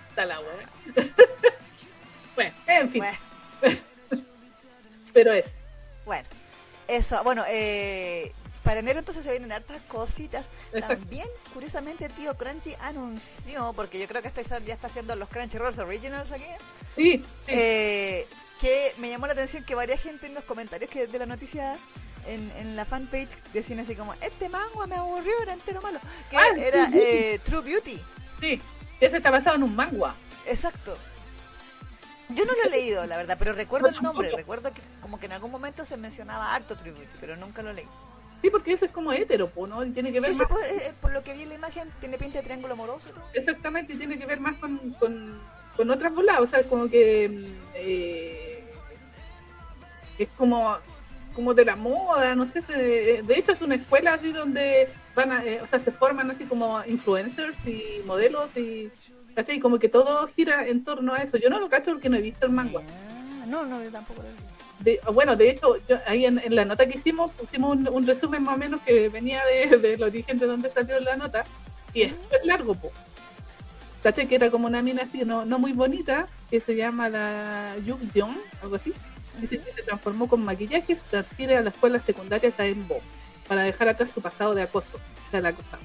Está 0.10 0.26
la 0.26 0.40
weá. 0.42 1.06
bueno, 2.36 2.54
en 2.68 2.90
fin, 2.90 3.04
Bueno, 3.62 3.78
pero 5.14 5.34
es. 5.34 5.46
bueno, 6.06 6.28
eso, 6.88 7.24
bueno, 7.24 7.44
eh, 7.48 8.32
para 8.64 8.80
enero 8.82 9.00
entonces 9.00 9.24
se 9.24 9.32
vienen 9.32 9.52
hartas 9.52 9.82
cositas. 9.88 10.50
Exacto. 10.74 10.98
También, 10.98 11.28
curiosamente, 11.54 12.10
tío 12.10 12.36
Crunchy 12.38 12.76
anunció, 12.82 13.74
porque 13.74 14.00
yo 14.00 14.08
creo 14.08 14.22
que 14.22 14.28
esto 14.28 14.42
ya 14.66 14.74
está 14.76 14.88
haciendo 14.88 15.16
los 15.16 15.30
Crunchyroll 15.30 15.78
Originals 15.80 16.32
aquí, 16.32 16.44
Sí, 17.00 17.18
sí. 17.18 17.24
eh, 17.48 18.28
que 18.60 18.94
me 18.98 19.10
llamó 19.10 19.26
la 19.28 19.34
atención 19.34 19.64
que 19.64 19.74
varias 19.76 20.02
gente 20.02 20.28
en 20.28 20.34
los 20.34 20.44
comentarios 20.44 20.90
que 20.92 21.08
de 21.08 21.20
la 21.20 21.26
noticia 21.26 21.78
en, 22.28 22.52
en 22.58 22.76
la 22.76 22.84
fanpage 22.84 23.30
decían 23.54 23.80
así 23.80 23.96
como, 23.96 24.14
este 24.16 24.50
manga 24.50 24.86
me 24.88 24.96
aburrió, 24.96 25.32
era 25.42 25.54
entero 25.54 25.82
malo. 25.82 26.00
Que 26.30 26.38
Ah, 26.38 26.50
era 26.58 26.86
sí, 26.88 26.92
sí. 26.94 27.00
eh, 27.02 27.40
True 27.46 27.62
Beauty. 27.62 28.02
sí. 28.42 28.62
Ese 29.00 29.16
está 29.16 29.32
basado 29.32 29.56
en 29.56 29.64
un 29.64 29.74
manga. 29.78 30.14
Exacto. 30.46 30.98
Yo 32.28 32.44
no 32.46 32.52
lo 32.52 32.64
he 32.66 32.70
leído, 32.70 33.06
la 33.06 33.16
verdad, 33.16 33.38
pero 33.40 33.54
recuerdo 33.54 33.88
el 33.88 33.96
nombre. 34.02 34.28
tampoco. 34.28 34.38
Recuerdo 34.38 34.74
que 34.74 34.82
como 35.02 35.18
que 35.20 35.28
en 35.28 35.32
algún 35.32 35.52
momento 35.52 35.86
se 35.86 35.96
mencionaba 35.96 36.54
harto 36.54 36.76
True 36.76 36.92
Beauty, 36.92 37.16
pero 37.22 37.38
nunca 37.38 37.62
lo 37.64 37.72
leí. 37.72 37.88
Sí, 38.42 38.50
porque 38.50 38.74
ese 38.74 38.88
es 38.88 38.92
como 38.92 39.14
hétero, 39.14 39.50
¿no? 39.56 39.86
Y 39.86 39.92
tiene 39.92 40.12
que 40.12 40.20
ver 40.20 40.32
Sí, 40.32 40.36
sí, 40.36 40.42
más 40.44 40.50
pues, 40.52 40.68
eh, 40.70 40.94
por 41.02 41.12
lo 41.12 41.24
que 41.24 41.34
vi 41.34 41.44
en 41.44 41.50
la 41.50 41.56
imagen, 41.56 41.90
tiene 42.02 42.18
pinta 42.18 42.40
de 42.40 42.44
triángulo 42.44 42.74
amoroso. 42.74 43.08
todo. 43.10 43.24
Exactamente, 43.34 43.94
y 43.94 43.98
tiene 43.98 44.18
que 44.20 44.26
ver 44.26 44.40
más 44.42 44.58
con, 44.60 44.78
con, 45.00 45.40
con 45.80 45.90
otras 45.92 46.14
bolas, 46.14 46.42
o 46.42 46.46
sea, 46.46 46.62
como 46.64 46.90
que 46.90 47.30
mm, 47.30 47.46
eh, 47.76 48.64
es 50.18 50.28
como, 50.36 50.76
como 51.34 51.54
de 51.54 51.64
la 51.64 51.78
moda, 51.78 52.36
no 52.36 52.46
sé, 52.46 52.60
de, 52.68 53.24
de 53.24 53.40
hecho 53.40 53.54
es 53.54 53.62
una 53.62 53.76
escuela 53.76 54.16
así 54.16 54.34
donde 54.34 54.90
van 55.16 55.32
a, 55.32 55.46
eh, 55.46 55.62
o 55.62 55.68
sea, 55.68 55.80
se 55.80 55.94
forman 55.94 56.30
así 56.32 56.44
como 56.44 56.84
influencers 56.86 57.56
y 57.66 58.02
modelos 58.06 58.50
y, 58.58 58.92
¿cachai? 59.36 59.62
Como 59.62 59.80
que 59.80 59.88
todo 59.88 60.28
gira 60.36 60.68
en 60.68 60.84
torno 60.84 61.14
a 61.14 61.20
eso. 61.20 61.38
Yo 61.38 61.50
no 61.50 61.62
lo 61.62 61.70
cacho 61.70 61.92
porque 61.92 62.10
no 62.10 62.18
he 62.18 62.22
visto 62.22 62.46
el 62.46 62.52
manga. 62.52 62.82
Ah, 62.82 63.46
no, 63.48 63.66
no, 63.66 63.82
yo 63.82 63.90
tampoco 63.90 64.22
lo 64.22 64.28
leí. 64.28 64.36
De- 64.82 65.00
bueno, 65.14 65.38
de 65.38 65.50
hecho, 65.50 65.78
yo, 65.88 65.98
ahí 66.08 66.26
en, 66.26 66.40
en 66.40 66.56
la 66.56 66.66
nota 66.66 66.86
que 66.88 66.98
hicimos 66.98 67.32
pusimos 67.32 67.78
un, 67.78 67.88
un 67.88 68.06
resumen 68.06 68.44
más 68.44 68.56
o 68.56 68.58
menos 68.58 68.82
que 68.82 69.08
venía 69.08 69.42
de, 69.46 69.78
del 69.78 70.04
origen 70.04 70.40
de 70.40 70.46
donde 70.46 70.70
salió 70.70 71.00
la 71.00 71.16
nota 71.16 71.46
y 71.94 72.02
es 72.02 72.18
súper 72.18 72.42
largo, 72.46 72.76
po. 72.76 72.92
¿Cachai? 74.04 74.28
Que 74.28 74.36
era 74.36 74.50
como 74.50 74.68
una 74.68 74.82
mina 74.82 75.04
así, 75.04 75.20
no, 75.26 75.46
no 75.46 75.60
muy 75.60 75.74
bonita, 75.74 76.28
que 76.50 76.60
se 76.60 76.76
llama 76.76 77.10
la 77.10 77.76
Yuk 77.86 78.00
Jong, 78.16 78.38
algo 78.62 78.76
así. 78.76 78.94
Dice 79.40 79.60
que 79.60 79.72
se 79.72 79.84
transformó 79.84 80.28
con 80.28 80.44
maquillaje 80.44 80.94
y 80.94 80.96
se 80.96 81.04
transfiere 81.10 81.58
a 81.58 81.62
la 81.62 81.70
escuela 81.70 82.00
secundaria 82.00 82.52
Saenbo 82.52 83.00
para 83.48 83.64
dejar 83.64 83.90
atrás 83.90 84.12
su 84.12 84.22
pasado 84.22 84.54
de 84.54 84.62
acoso, 84.62 85.00
sea, 85.32 85.42
la 85.42 85.50
acosaba. 85.50 85.84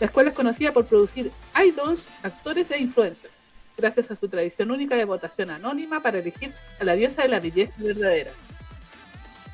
La 0.00 0.06
escuela 0.06 0.30
es 0.30 0.36
conocida 0.36 0.72
por 0.72 0.86
producir 0.86 1.32
idols, 1.62 2.04
actores 2.22 2.70
e 2.70 2.78
influencers, 2.78 3.32
gracias 3.76 4.10
a 4.10 4.16
su 4.16 4.28
tradición 4.28 4.70
única 4.70 4.94
de 4.96 5.04
votación 5.04 5.50
anónima 5.50 6.00
para 6.00 6.18
elegir 6.18 6.52
a 6.80 6.84
la 6.84 6.94
diosa 6.94 7.22
de 7.22 7.28
la 7.28 7.40
belleza 7.40 7.74
verdadera 7.78 8.32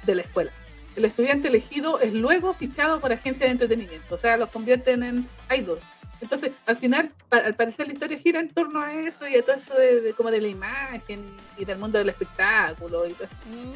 de 0.05 0.15
la 0.15 0.23
escuela. 0.23 0.51
El 0.97 1.05
estudiante 1.05 1.49
elegido 1.49 2.01
es 2.01 2.13
luego 2.13 2.55
fichado 2.55 3.01
por 3.01 3.13
agencias 3.13 3.49
de 3.49 3.53
entretenimiento, 3.53 4.15
o 4.15 4.19
sea, 4.19 4.37
los 4.37 4.51
convierten 4.51 5.03
en 5.03 5.29
idols. 5.57 5.83
Entonces, 6.23 6.53
al 6.67 6.77
final, 6.77 7.13
al 7.31 7.55
parecer 7.55 7.87
la 7.89 7.93
historia 7.95 8.17
gira 8.19 8.41
en 8.41 8.49
torno 8.49 8.81
a 8.81 8.95
eso 8.95 9.27
y 9.29 9.37
a 9.37 9.43
todo 9.45 9.57
esto 9.57 9.77
de, 9.77 10.01
de 10.01 10.13
como 10.15 10.31
de 10.31 10.41
la 10.41 10.49
imagen 10.49 11.21
y 11.59 11.65
del 11.65 11.77
mundo 11.79 11.99
del 11.99 12.09
espectáculo 12.09 13.07
y 13.09 13.13
todo 13.13 13.25
eso, 13.27 13.35
Mm. 13.47 13.73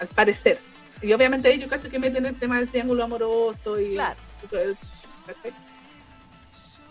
Al 0.00 0.06
parecer. 0.08 0.58
Y 1.02 1.12
obviamente 1.14 1.48
ahí 1.48 1.58
yo 1.58 1.66
cacho 1.68 1.88
que 1.88 1.98
meten 1.98 2.26
el 2.26 2.38
tema 2.38 2.58
del 2.58 2.68
triángulo 2.68 3.02
amoroso 3.04 3.80
y, 3.80 3.94
Claro. 3.94 4.18
y 4.44 4.46
todo 4.48 4.60
eso. 4.60 4.78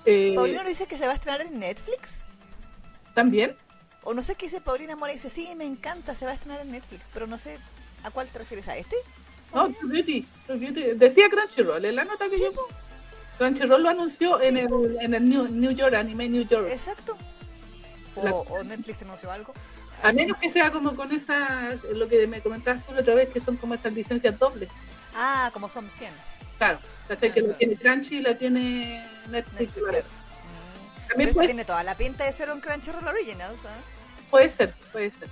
Eh, 0.06 0.34
Paulino 0.36 0.64
dice 0.64 0.88
que 0.88 0.98
se 0.98 1.06
va 1.06 1.12
a 1.12 1.16
estrenar 1.16 1.42
en 1.42 1.60
Netflix. 1.60 2.24
También, 3.14 3.56
O 4.04 4.14
no 4.14 4.22
sé 4.22 4.36
qué 4.36 4.46
dice 4.46 4.62
Paulina 4.62 4.96
Mora. 4.96 5.12
Dice, 5.14 5.30
sí, 5.30 5.54
me 5.56 5.66
encanta, 5.66 6.16
se 6.16 6.26
va 6.26 6.32
a 6.32 6.34
estrenar 6.36 6.62
en 6.62 6.72
Netflix. 6.72 7.04
Pero 7.14 7.28
no 7.28 7.38
sé 7.38 7.60
a 8.04 8.10
cuál 8.12 8.28
te 8.28 8.40
refieres. 8.40 8.68
¿A 8.68 8.78
este? 8.78 8.96
no, 9.54 9.70
True 9.74 9.92
Beauty, 9.92 10.26
True 10.48 10.58
Beauty. 10.58 10.84
decía 10.96 11.30
Crunchyroll, 11.30 11.84
en 11.86 11.96
la 11.96 12.06
nota 12.06 12.30
que 12.30 12.40
yo 12.40 12.50
Crunchyroll 13.40 13.82
lo 13.82 13.90
anunció 13.90 14.40
en 14.42 14.58
el, 14.58 14.68
en 15.00 15.14
el 15.14 15.30
New, 15.30 15.48
New 15.48 15.72
York, 15.72 15.94
Anime 15.96 16.28
New 16.30 16.46
York. 16.46 16.68
Exacto. 16.70 17.18
O, 18.16 18.24
La- 18.24 18.32
o 18.36 18.64
Netflix 18.64 19.02
anunció 19.02 19.32
algo. 19.32 19.54
A 20.04 20.12
menos 20.14 20.38
que 20.38 20.50
sea 20.50 20.72
como 20.72 20.96
con 20.96 21.12
esa, 21.14 21.74
lo 21.94 22.08
que 22.08 22.28
me 22.28 22.42
comentabas 22.42 22.86
tú 22.86 22.94
la 22.94 23.02
otra 23.02 23.16
vez, 23.16 23.30
que 23.30 23.40
son 23.40 23.56
como 23.58 23.74
esas 23.74 23.94
licencias 23.94 24.38
dobles. 24.38 24.70
Ah, 25.16 25.50
como 25.54 25.68
son 25.70 25.90
100. 25.90 26.12
Claro, 26.58 26.80
¿cachai? 27.08 27.34
que 27.34 27.42
la 27.42 27.54
tiene 27.54 27.76
Crunchy 27.78 28.18
y 28.18 28.22
la 28.22 28.38
tiene 28.38 29.06
Netflix. 29.30 29.60
Netflix, 29.60 29.84
claro. 29.90 30.06
Mm. 30.06 31.08
También 31.08 31.34
puede, 31.34 31.48
tiene 31.48 31.66
toda 31.66 31.84
la 31.84 31.96
pinta 31.96 32.26
de 32.26 32.34
ser 32.34 32.52
un 32.52 32.60
Crunchyroll 32.62 33.08
Original, 33.08 33.56
¿sabes? 33.64 33.82
puede 34.30 34.50
ser, 34.50 34.74
puede 34.92 35.10
ser. 35.12 35.28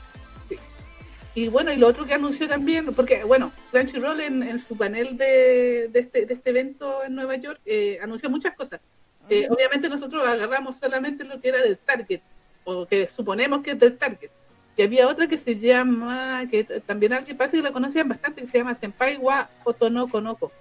Sí. 1.38 1.44
Y 1.44 1.48
bueno, 1.50 1.72
y 1.72 1.78
lo 1.78 1.88
otro 1.88 2.06
que 2.06 2.14
anunció 2.14 2.48
también, 2.48 2.94
porque 2.94 3.24
bueno, 3.24 3.52
Crunchyroll 3.72 4.22
en, 4.22 4.44
en 4.44 4.60
su 4.60 4.76
panel 4.76 5.18
de, 5.18 5.88
de, 5.92 6.00
este, 6.00 6.26
de 6.26 6.34
este 6.34 6.50
evento 6.50 7.04
en 7.04 7.16
Nueva 7.16 7.36
York 7.36 7.60
eh, 7.66 8.00
anunció 8.02 8.30
muchas 8.30 8.56
cosas. 8.56 8.82
Eh, 9.30 9.48
obviamente 9.50 9.90
nosotros 9.90 10.26
agarramos 10.26 10.78
solamente 10.78 11.24
lo 11.24 11.40
que 11.42 11.50
era 11.50 11.62
del 11.62 11.78
Target, 11.78 12.22
o 12.64 12.86
que 12.86 13.08
suponemos 13.08 13.62
que 13.62 13.72
es 13.72 13.80
del 13.80 13.98
Target. 13.98 14.32
Y 14.78 14.84
había 14.84 15.08
otra 15.08 15.28
que 15.28 15.38
se 15.38 15.58
llama, 15.58 16.46
que 16.50 16.64
también 16.64 17.14
alguien 17.14 17.36
parece 17.36 17.58
que 17.58 17.64
la 17.64 17.72
conocían 17.72 18.08
bastante, 18.08 18.42
que 18.42 18.48
se 18.48 18.60
llama 18.60 18.76
Senpai 18.76 19.18
wa 19.18 19.50
Otonoko 19.64 20.22
Noko. 20.22 20.52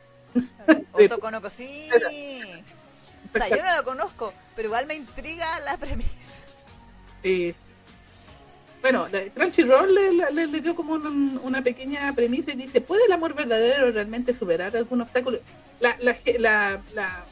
Otto 0.92 1.20
Konoko, 1.20 1.50
sí. 1.50 1.88
O 3.34 3.38
sea, 3.38 3.48
yo 3.48 3.62
no 3.62 3.76
lo 3.76 3.84
conozco, 3.84 4.32
pero 4.54 4.68
igual 4.68 4.86
me 4.86 4.94
intriga 4.94 5.46
la 5.60 5.76
premisa. 5.76 6.10
Eh, 7.22 7.54
bueno, 8.92 9.06
Crunchyroll 9.34 9.94
le, 9.94 10.32
le- 10.32 10.46
le 10.46 10.60
dio 10.60 10.74
como 10.74 10.94
un- 10.94 11.40
una 11.42 11.62
pequeña 11.62 12.12
premisa 12.14 12.52
y 12.52 12.56
dice, 12.56 12.80
¿puede 12.80 13.04
el 13.06 13.12
amor 13.12 13.34
verdadero 13.34 13.90
realmente 13.90 14.32
superar 14.32 14.76
algún 14.76 15.00
obstáculo? 15.00 15.38
La, 15.80 15.96
la, 16.00 16.16
la, 16.38 16.80
la, 16.94 17.24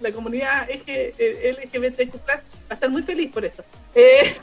la 0.00 0.12
comunidad 0.12 0.68
eje- 0.68 1.12
eh, 1.18 1.56
LGBTQ+, 1.64 2.16
va 2.26 2.42
a 2.70 2.74
estar 2.74 2.90
muy 2.90 3.02
feliz 3.02 3.30
por 3.32 3.44
esto. 3.44 3.64
Eh, 3.94 4.34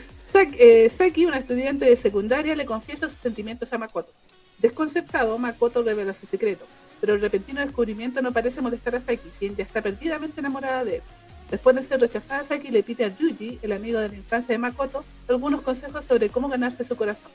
eh, 0.58 0.90
Saki, 0.96 1.26
una 1.26 1.38
estudiante 1.38 1.84
de 1.84 1.96
secundaria, 1.96 2.54
le 2.54 2.66
confiesa 2.66 3.08
sus 3.08 3.18
sentimientos 3.18 3.72
a 3.72 3.78
Makoto. 3.78 4.12
Desconcertado, 4.58 5.38
Makoto 5.38 5.82
revela 5.82 6.12
su 6.14 6.26
secreto, 6.26 6.66
pero 7.00 7.14
el 7.14 7.20
repentino 7.20 7.60
descubrimiento 7.60 8.20
no 8.22 8.32
parece 8.32 8.60
molestar 8.60 8.96
a 8.96 9.00
Saki, 9.00 9.28
quien 9.38 9.54
ya 9.56 9.64
está 9.64 9.82
perdidamente 9.82 10.40
enamorada 10.40 10.84
de 10.84 10.96
él. 10.96 11.02
Después 11.50 11.74
de 11.76 11.84
ser 11.84 12.00
rechazada, 12.00 12.44
Saki 12.46 12.68
le 12.68 12.82
pide 12.82 13.06
a 13.06 13.08
Yuji, 13.08 13.60
el 13.62 13.72
amigo 13.72 13.98
de 13.98 14.10
la 14.10 14.14
infancia 14.14 14.52
de 14.52 14.58
Makoto, 14.58 15.04
algunos 15.28 15.62
consejos 15.62 16.04
sobre 16.04 16.28
cómo 16.28 16.48
ganarse 16.48 16.84
su 16.84 16.94
corazón. 16.94 17.30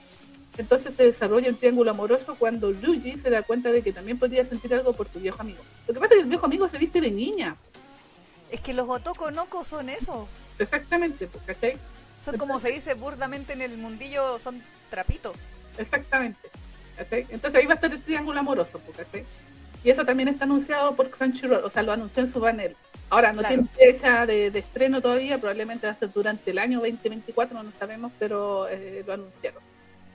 Entonces 0.58 0.94
se 0.96 1.04
desarrolla 1.04 1.50
un 1.50 1.56
triángulo 1.56 1.90
amoroso 1.90 2.36
cuando 2.38 2.72
Yuji 2.72 3.18
se 3.18 3.32
da 3.32 3.42
cuenta 3.42 3.72
de 3.72 3.82
que 3.82 3.92
también 3.92 4.20
podría 4.20 4.44
sentir 4.44 4.74
algo 4.76 4.94
por 4.94 5.08
su 5.12 5.20
viejo 5.20 5.42
amigo. 5.42 5.64
Lo 5.88 5.96
que 5.96 6.00
pasa 6.00 6.14
es 6.14 6.20
que 6.20 6.24
el 6.24 6.30
viejo 6.30 6.46
amigo 6.46 6.68
se 6.70 6.78
viste 6.78 7.02
de 7.02 7.10
niña. 7.10 7.56
Es 8.52 8.60
que 8.62 8.74
los 8.74 8.88
Otoko 8.88 9.32
Noko 9.32 9.66
son 9.66 9.90
eso. 9.90 10.28
Exactamente, 10.60 11.26
pues, 11.26 11.44
¿cachai? 11.46 11.78
Son 12.24 12.38
como 12.38 12.60
se 12.60 12.70
dice 12.70 12.94
burdamente 12.94 13.54
en 13.54 13.64
el 13.64 13.78
mundillo, 13.78 14.38
son 14.38 14.62
trapitos. 14.92 15.36
Exactamente. 15.80 16.50
¿cachai? 16.96 17.26
Entonces 17.30 17.60
ahí 17.60 17.66
va 17.66 17.74
a 17.74 17.76
estar 17.76 17.92
el 17.92 18.04
triángulo 18.04 18.40
amoroso, 18.40 18.80
pues, 18.86 18.98
¿cachai? 18.98 19.26
Y 19.84 19.90
eso 19.90 20.06
también 20.06 20.30
está 20.30 20.46
anunciado 20.46 20.96
por 20.96 21.10
Crunchyroll, 21.10 21.64
o 21.64 21.70
sea, 21.70 21.82
lo 21.82 21.92
anunció 21.92 22.22
en 22.22 22.32
su 22.32 22.40
panel. 22.40 22.76
Ahora, 23.10 23.32
no 23.32 23.42
Claro. 23.42 23.56
tiene 23.56 23.94
fecha 23.94 24.26
de, 24.26 24.50
de 24.52 24.60
estreno 24.60 25.02
todavía, 25.02 25.38
probablemente 25.38 25.86
va 25.86 25.94
a 25.94 25.96
ser 25.96 26.12
durante 26.12 26.50
el 26.52 26.58
año 26.58 26.80
2024, 26.80 27.62
no 27.62 27.72
sabemos, 27.80 28.12
pero 28.18 28.68
eh, 28.70 29.04
lo 29.06 29.14
anunciaron. 29.14 29.62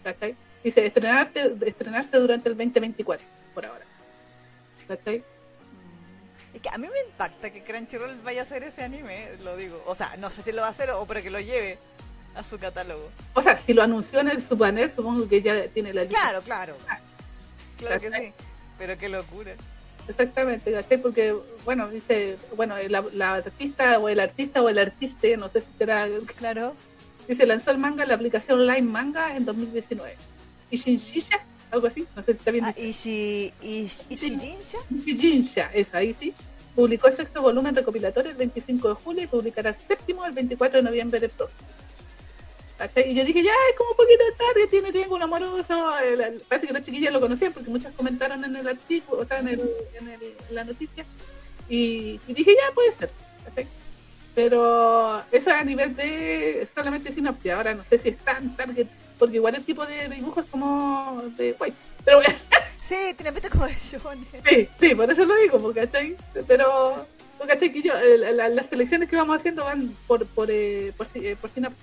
¿Cachai? 0.02 0.34
Dice 0.64 0.84
estrenarte, 0.84 1.54
estrenarse 1.66 2.16
durante 2.16 2.48
el 2.48 2.56
2024, 2.56 3.24
por 3.54 3.66
ahora. 3.66 3.84
¿Cachai? 4.88 5.22
Es 6.54 6.60
que 6.62 6.68
a 6.70 6.78
mí 6.78 6.88
me 6.88 7.10
impacta 7.10 7.50
que 7.52 7.62
Crunchyroll 7.62 8.16
vaya 8.24 8.40
a 8.40 8.42
hacer 8.42 8.64
ese 8.64 8.82
anime, 8.82 9.28
lo 9.44 9.56
digo. 9.56 9.80
O 9.86 9.94
sea, 9.94 10.16
no 10.18 10.30
sé 10.30 10.42
si 10.42 10.50
lo 10.50 10.62
va 10.62 10.68
a 10.68 10.70
hacer 10.70 10.90
o 10.90 11.06
pero 11.06 11.22
que 11.22 11.30
lo 11.30 11.38
lleve 11.38 11.78
a 12.34 12.42
su 12.42 12.58
catálogo. 12.58 13.10
O 13.34 13.42
sea, 13.42 13.56
si 13.58 13.74
lo 13.74 13.82
anunció 13.82 14.20
en 14.20 14.28
el, 14.30 14.42
su 14.42 14.56
panel, 14.58 14.90
supongo 14.90 15.28
que 15.28 15.40
ya 15.42 15.68
tiene 15.68 15.92
la 15.94 16.02
lista. 16.04 16.18
Claro, 16.18 16.42
claro. 16.42 16.76
Claro 17.78 18.00
que 18.00 18.10
sí. 18.10 18.32
Pero 18.78 18.98
qué 18.98 19.08
locura. 19.08 19.52
Exactamente, 20.08 20.72
¿cachai? 20.72 20.98
Porque, 21.00 21.34
bueno, 21.64 21.88
dice, 21.88 22.36
bueno, 22.56 22.74
la, 22.88 23.04
la 23.12 23.34
artista 23.34 23.98
o 23.98 24.08
el 24.08 24.20
artista 24.20 24.62
o 24.62 24.68
el 24.68 24.78
artiste, 24.78 25.36
no 25.36 25.48
sé 25.48 25.60
si 25.60 25.68
será, 25.78 26.08
Claro. 26.36 26.74
dice, 27.28 27.46
lanzó 27.46 27.70
el 27.70 27.78
manga 27.78 28.02
en 28.04 28.08
la 28.08 28.14
aplicación 28.14 28.66
Line 28.66 28.82
Manga 28.82 29.36
en 29.36 29.44
2019. 29.44 30.16
Y 30.70 30.76
Shinshisha, 30.78 31.40
algo 31.70 31.86
así, 31.86 32.06
no 32.16 32.22
sé 32.22 32.32
si 32.32 32.38
está 32.38 32.50
bien 32.50 32.64
Ah, 32.64 32.74
Ishi, 32.76 33.52
Ishijinsha. 33.62 34.78
Shinshisha, 34.90 35.70
es 35.74 35.94
ahí 35.94 36.14
sí. 36.14 36.32
Publicó 36.74 37.08
el 37.08 37.12
sexto 37.14 37.42
volumen 37.42 37.74
recopilatorio 37.74 38.30
el 38.30 38.36
25 38.36 38.88
de 38.88 38.94
julio 38.94 39.24
y 39.24 39.26
publicará 39.26 39.70
el 39.70 39.76
séptimo 39.76 40.24
el 40.24 40.32
24 40.32 40.78
de 40.78 40.82
noviembre 40.84 41.20
del 41.20 41.30
próximo. 41.30 41.68
Y 42.94 43.14
yo 43.14 43.24
dije, 43.24 43.42
ya, 43.42 43.52
es 43.70 43.76
como 43.76 43.90
un 43.90 43.96
poquito 43.96 44.22
tarde, 44.36 44.66
tiene 44.68 44.92
amoroso. 45.22 45.98
El- 45.98 46.20
el- 46.20 46.40
parece 46.48 46.66
que 46.68 46.72
las 46.72 46.84
chiquillas 46.84 47.12
lo 47.12 47.20
conocían 47.20 47.52
porque 47.52 47.70
muchas 47.70 47.92
comentaron 47.94 48.44
en 48.44 48.54
el 48.54 48.68
artículo, 48.68 49.22
o 49.22 49.24
sea, 49.24 49.40
en, 49.40 49.48
el, 49.48 49.60
en, 50.00 50.08
el- 50.08 50.22
en 50.48 50.54
la 50.54 50.64
noticia. 50.64 51.04
Y, 51.68 52.20
y 52.28 52.32
dije, 52.34 52.52
ya, 52.54 52.72
puede 52.74 52.92
ser. 52.92 53.10
¿cachai? 53.44 53.66
Pero 54.34 55.18
eso 55.32 55.50
es 55.50 55.56
a 55.56 55.64
nivel 55.64 55.96
de 55.96 56.66
solamente 56.72 57.10
sinopsis. 57.10 57.50
Ahora 57.52 57.74
no 57.74 57.82
sé 57.90 57.98
si 57.98 58.10
es 58.10 58.18
tan 58.18 58.54
target, 58.56 58.86
porque 59.18 59.36
igual 59.36 59.56
el 59.56 59.64
tipo 59.64 59.84
de 59.84 60.08
dibujo 60.08 60.40
es 60.40 60.46
como 60.46 61.22
de 61.36 61.52
guay. 61.54 61.72
Pero 62.04 62.18
bueno, 62.18 62.34
Sí, 62.80 62.94
tiene 63.16 63.32
pinta 63.32 63.50
como 63.50 63.66
de 63.66 63.74
shonen. 63.74 64.26
Sí, 64.48 64.68
sí, 64.80 64.94
por 64.94 65.10
eso 65.10 65.24
lo 65.24 65.34
digo, 65.36 65.74
¿cachai? 65.74 66.16
Pero, 66.46 67.06
¿cachai? 67.46 67.72
Que 67.72 67.82
yo, 67.82 67.92
la- 67.94 68.48
las 68.48 68.66
selecciones 68.68 69.10
que 69.10 69.16
vamos 69.16 69.36
haciendo 69.36 69.64
van 69.64 69.94
por, 70.06 70.24
por, 70.26 70.48
eh, 70.50 70.92
por, 70.96 71.06
eh, 71.14 71.36
por 71.38 71.50
sinapsis. 71.50 71.82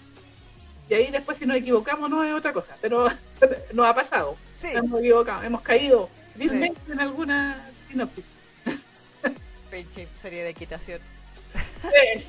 Y 0.89 0.93
ahí 0.93 1.11
después 1.11 1.37
si 1.37 1.45
nos 1.45 1.57
equivocamos 1.57 2.09
no 2.09 2.23
es 2.23 2.33
otra 2.33 2.53
cosa, 2.53 2.77
pero 2.81 3.07
nos 3.73 3.85
ha 3.87 3.95
pasado. 3.95 4.37
Sí, 4.55 4.67
hemos 4.73 4.99
equivocado, 4.99 5.43
hemos 5.43 5.61
caído 5.61 6.09
vilmente 6.35 6.79
en 6.91 6.99
alguna 6.99 7.69
sinopsis. 7.89 8.25
pinche 9.71 10.07
serie 10.15 10.43
de 10.43 10.49
equitación. 10.49 11.01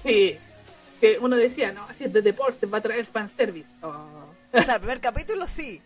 Sí, 0.02 0.38
que 1.00 1.18
uno 1.18 1.36
decía, 1.36 1.72
no, 1.72 1.84
así 1.84 2.04
es 2.04 2.12
de 2.12 2.22
deporte, 2.22 2.66
va 2.66 2.78
a 2.78 2.82
traer 2.82 3.04
fanservice. 3.06 3.68
Oh. 3.82 4.28
O 4.52 4.62
sea, 4.62 4.74
el 4.74 4.80
primer 4.80 5.00
capítulo 5.00 5.46
sí, 5.46 5.82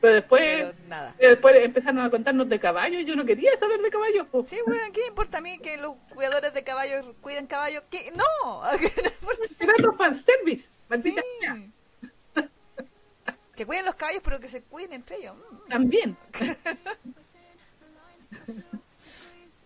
Pero 0.00 0.14
después, 0.14 0.42
pero 0.42 0.72
nada. 0.86 1.14
después 1.18 1.56
empezaron 1.56 2.00
a 2.00 2.10
contarnos 2.10 2.48
de 2.48 2.60
caballos 2.60 3.04
yo 3.06 3.16
no 3.16 3.24
quería 3.24 3.56
saber 3.56 3.80
de 3.80 3.90
caballos. 3.90 4.26
pues. 4.30 4.48
Sí, 4.48 4.58
weón, 4.66 4.92
¿qué 4.92 5.06
importa 5.06 5.38
a 5.38 5.40
mí 5.40 5.58
que 5.58 5.76
los 5.78 5.96
cuidadores 6.14 6.54
de 6.54 6.62
caballos 6.62 7.06
cuiden 7.20 7.46
caballos? 7.46 7.82
¿Qué? 7.90 8.12
¡No! 8.14 8.62
¿Qué 8.78 8.92
no 9.02 9.08
importa? 9.08 9.42
Era 9.58 9.72
otro 9.78 9.96
fanservice, 9.96 10.68
maldita 10.88 11.20
Sí. 11.22 11.26
sea. 11.40 11.56
Que 13.58 13.66
cuiden 13.66 13.84
los 13.86 13.96
caballos, 13.96 14.22
pero 14.24 14.38
que 14.38 14.48
se 14.48 14.62
cuiden 14.62 14.92
entre 14.92 15.16
ellos. 15.16 15.34
Mm. 15.50 15.68
También. 15.68 16.16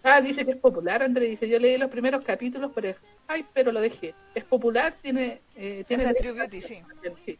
ah, 0.03 0.21
dice 0.23 0.45
que 0.47 0.53
es 0.53 0.57
popular, 0.57 1.03
André. 1.03 1.27
Dice, 1.27 1.47
yo 1.47 1.59
leí 1.59 1.77
los 1.77 1.91
primeros 1.91 2.25
capítulos, 2.25 2.73
pero 2.75 2.89
es, 2.89 2.97
ay, 3.29 3.45
pero 3.53 3.71
lo 3.71 3.83
dejé. 3.83 4.15
Es 4.35 4.45
popular, 4.45 4.97
tiene... 5.03 5.43
Eh, 5.57 5.85
tiene 5.87 6.05
es 6.05 6.17
True 6.17 6.33
Beauty, 6.33 6.63
sí. 6.63 6.83
Sí. 7.27 7.39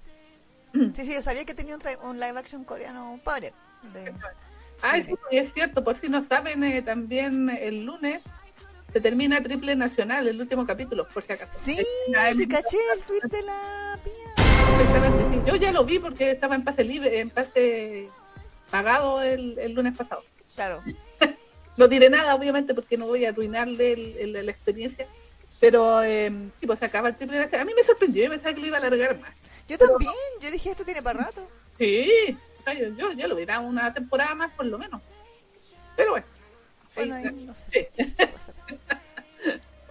Sí, 0.95 1.05
sí, 1.07 1.15
yo 1.15 1.23
sabía 1.23 1.45
que 1.47 1.55
tenía 1.55 1.75
un, 1.75 1.81
tra- 1.81 1.99
un 2.03 2.21
live 2.21 2.39
action 2.39 2.65
coreano 2.65 3.19
padre. 3.25 3.53
De... 3.95 4.13
Ah, 4.83 5.01
Sí, 5.01 5.15
es 5.31 5.53
cierto, 5.55 5.83
por 5.83 5.97
si 5.97 6.09
no 6.11 6.21
saben, 6.23 6.63
eh, 6.65 6.83
también 6.83 7.49
el 7.49 7.85
lunes 7.87 8.25
se 8.93 9.01
termina 9.01 9.43
Triple 9.43 9.75
Nacional, 9.77 10.29
el 10.29 10.39
último 10.41 10.67
capítulo, 10.67 11.09
por 11.09 11.23
si 11.23 11.33
acaso. 11.33 11.59
Sí, 11.65 11.79
en- 12.09 12.49
caché 12.49 12.77
el 12.95 13.01
tweet 13.05 13.21
de 13.31 13.43
la 13.43 13.99
pía. 14.05 14.42
Exactamente, 14.69 15.25
sí. 15.29 15.41
Yo 15.51 15.57
ya 15.57 15.73
lo 15.73 15.85
vi 15.85 15.99
porque 15.99 16.31
estaba 16.31 16.55
en 16.55 16.65
pase 16.65 16.85
libre, 16.85 17.21
en 17.21 17.31
pase 17.31 18.09
pagado 18.71 19.23
el, 19.23 19.59
el 19.59 19.73
lunes 19.73 19.97
pasado. 19.97 20.23
Claro. 20.55 20.83
No 21.79 21.89
diré 21.89 22.11
nada, 22.11 22.35
obviamente, 22.35 22.75
porque 22.75 22.99
no 22.99 23.07
voy 23.07 23.25
a 23.25 23.31
arruinarle 23.31 23.95
el- 23.95 24.37
el- 24.37 24.45
la 24.45 24.53
experiencia. 24.53 25.07
Pero, 25.59 26.03
eh, 26.03 26.31
sí, 26.61 26.67
pues 26.67 26.79
se 26.81 26.85
acaba 26.85 27.09
el 27.09 27.17
triple 27.17 27.39
nacional. 27.39 27.63
A 27.63 27.65
mí 27.65 27.73
me 27.75 27.83
sorprendió, 27.83 28.25
yo 28.25 28.29
pensaba 28.29 28.55
que 28.55 28.61
lo 28.61 28.67
iba 28.67 28.77
a 28.77 28.81
alargar 28.81 29.19
más. 29.19 29.35
Yo 29.67 29.79
también, 29.79 30.13
yo 30.43 30.51
dije, 30.51 30.69
esto 30.71 30.85
tiene 30.85 31.01
para 31.03 31.21
rato. 31.25 31.49
Sí, 31.79 32.37
yo, 32.67 32.89
yo, 32.95 33.13
yo 33.13 33.27
lo 33.27 33.35
hubiera 33.37 33.59
una 33.61 33.95
temporada 33.95 34.35
más, 34.35 34.53
por 34.53 34.67
lo 34.67 34.77
menos. 34.77 35.01
Pero 35.97 36.11
bueno. 36.11 36.27
Bueno, 36.95 37.15
ahí 37.15 37.25
ahí 37.25 37.45
no 37.47 37.55
sé. 37.55 37.89
Sí. 37.97 38.15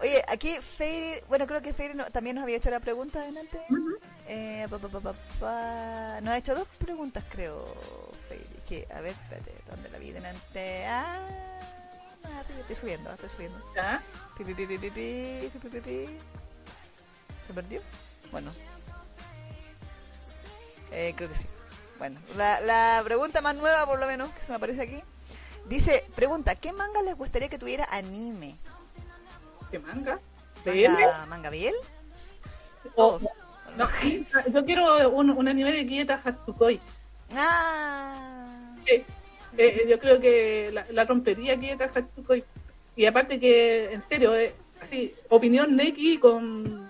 Oye, 0.01 0.23
aquí 0.27 0.57
Fade, 0.59 1.23
bueno, 1.29 1.45
creo 1.45 1.61
que 1.61 1.73
Fade 1.73 1.93
no, 1.93 2.05
también 2.05 2.35
nos 2.35 2.43
había 2.43 2.57
hecho 2.57 2.71
la 2.71 2.79
pregunta 2.79 3.23
antes. 3.23 3.61
Uh 3.69 3.91
eh, 4.27 4.65
pa, 4.69 4.77
pa, 4.77 5.13
pa, 5.39 6.21
nos 6.21 6.33
ha 6.33 6.37
hecho 6.37 6.55
dos 6.55 6.67
preguntas, 6.79 7.23
creo, 7.29 7.65
Fade. 8.29 8.45
Que, 8.67 8.87
a 8.93 9.01
ver, 9.01 9.11
espérate, 9.11 9.53
¿dónde 9.69 9.89
la 9.89 9.97
vi 9.97 10.11
delante? 10.11 10.85
Ah, 10.85 11.19
estoy 12.59 12.75
subiendo, 12.75 13.11
estoy 13.11 13.29
subiendo. 13.29 13.61
¿Se 17.45 17.53
perdió? 17.53 17.81
Bueno. 18.31 18.51
Eh, 20.91 21.13
creo 21.15 21.29
que 21.29 21.35
sí. 21.35 21.45
Bueno, 21.97 22.19
la 22.35 23.01
pregunta 23.03 23.41
más 23.41 23.55
nueva, 23.55 23.85
por 23.85 23.99
lo 23.99 24.07
menos, 24.07 24.31
que 24.31 24.43
se 24.43 24.51
me 24.51 24.55
aparece 24.55 24.81
aquí. 24.81 25.03
Dice, 25.67 26.05
pregunta, 26.15 26.55
¿qué 26.55 26.71
manga 26.71 27.01
les 27.01 27.15
gustaría 27.15 27.49
que 27.49 27.59
tuviera 27.59 27.85
anime? 27.91 28.55
¿Qué 29.71 29.79
manga? 29.79 30.19
¿De 30.65 30.85
él? 30.85 30.91
¿Manga, 30.91 31.25
manga 31.27 31.49
Biel? 31.49 31.73
O- 32.95 33.17
Todos. 33.17 33.23
no, 33.77 33.87
yo 34.53 34.65
quiero 34.65 35.09
un, 35.09 35.29
un 35.31 35.47
anime 35.47 35.71
de 35.71 35.87
Kieta 35.87 36.21
Hatsukoi. 36.23 36.79
Ah, 37.35 38.63
Sí, 38.85 38.93
eh, 38.93 39.05
eh, 39.57 39.85
yo 39.89 39.99
creo 39.99 40.19
que 40.19 40.69
la, 40.73 40.85
la 40.91 41.05
rompería 41.05 41.59
Kieta 41.59 41.89
Hatsukoi. 41.93 42.43
Y 42.95 43.05
aparte 43.05 43.39
que, 43.39 43.93
en 43.93 44.01
serio, 44.01 44.35
eh, 44.35 44.53
así, 44.81 45.13
opinión 45.29 45.75
Neki 45.75 46.17
con 46.17 46.89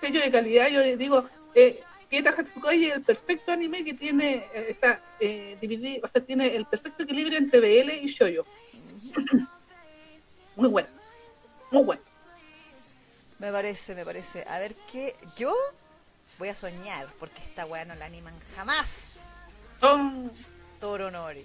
sello 0.00 0.20
de 0.20 0.30
calidad, 0.30 0.68
yo 0.68 0.80
digo, 0.96 1.26
eh, 1.54 1.80
Kieta 2.08 2.30
Hatsukoi 2.30 2.86
es 2.86 2.94
el 2.96 3.02
perfecto 3.02 3.52
anime 3.52 3.84
que 3.84 3.94
tiene, 3.94 4.46
eh, 4.54 4.66
está 4.70 5.00
eh, 5.20 5.56
dividido, 5.60 6.00
o 6.04 6.08
sea, 6.08 6.22
tiene 6.24 6.54
el 6.56 6.64
perfecto 6.66 7.02
equilibrio 7.02 7.36
entre 7.38 7.60
BL 7.60 7.90
y 8.02 8.06
Shoyo. 8.06 8.44
Muy 10.56 10.68
bueno, 10.68 10.88
muy 11.70 11.82
bueno. 11.82 12.02
Me 13.42 13.52
parece, 13.52 13.94
me 13.94 14.04
parece. 14.04 14.44
A 14.48 14.58
ver 14.58 14.74
qué. 14.90 15.14
Yo 15.36 15.54
voy 16.38 16.48
a 16.48 16.54
soñar, 16.54 17.08
porque 17.18 17.42
esta 17.42 17.66
weá 17.66 17.84
no 17.84 17.94
la 17.96 18.06
animan 18.06 18.34
jamás. 18.56 19.16
Toro 20.80 21.10
Nori. 21.10 21.44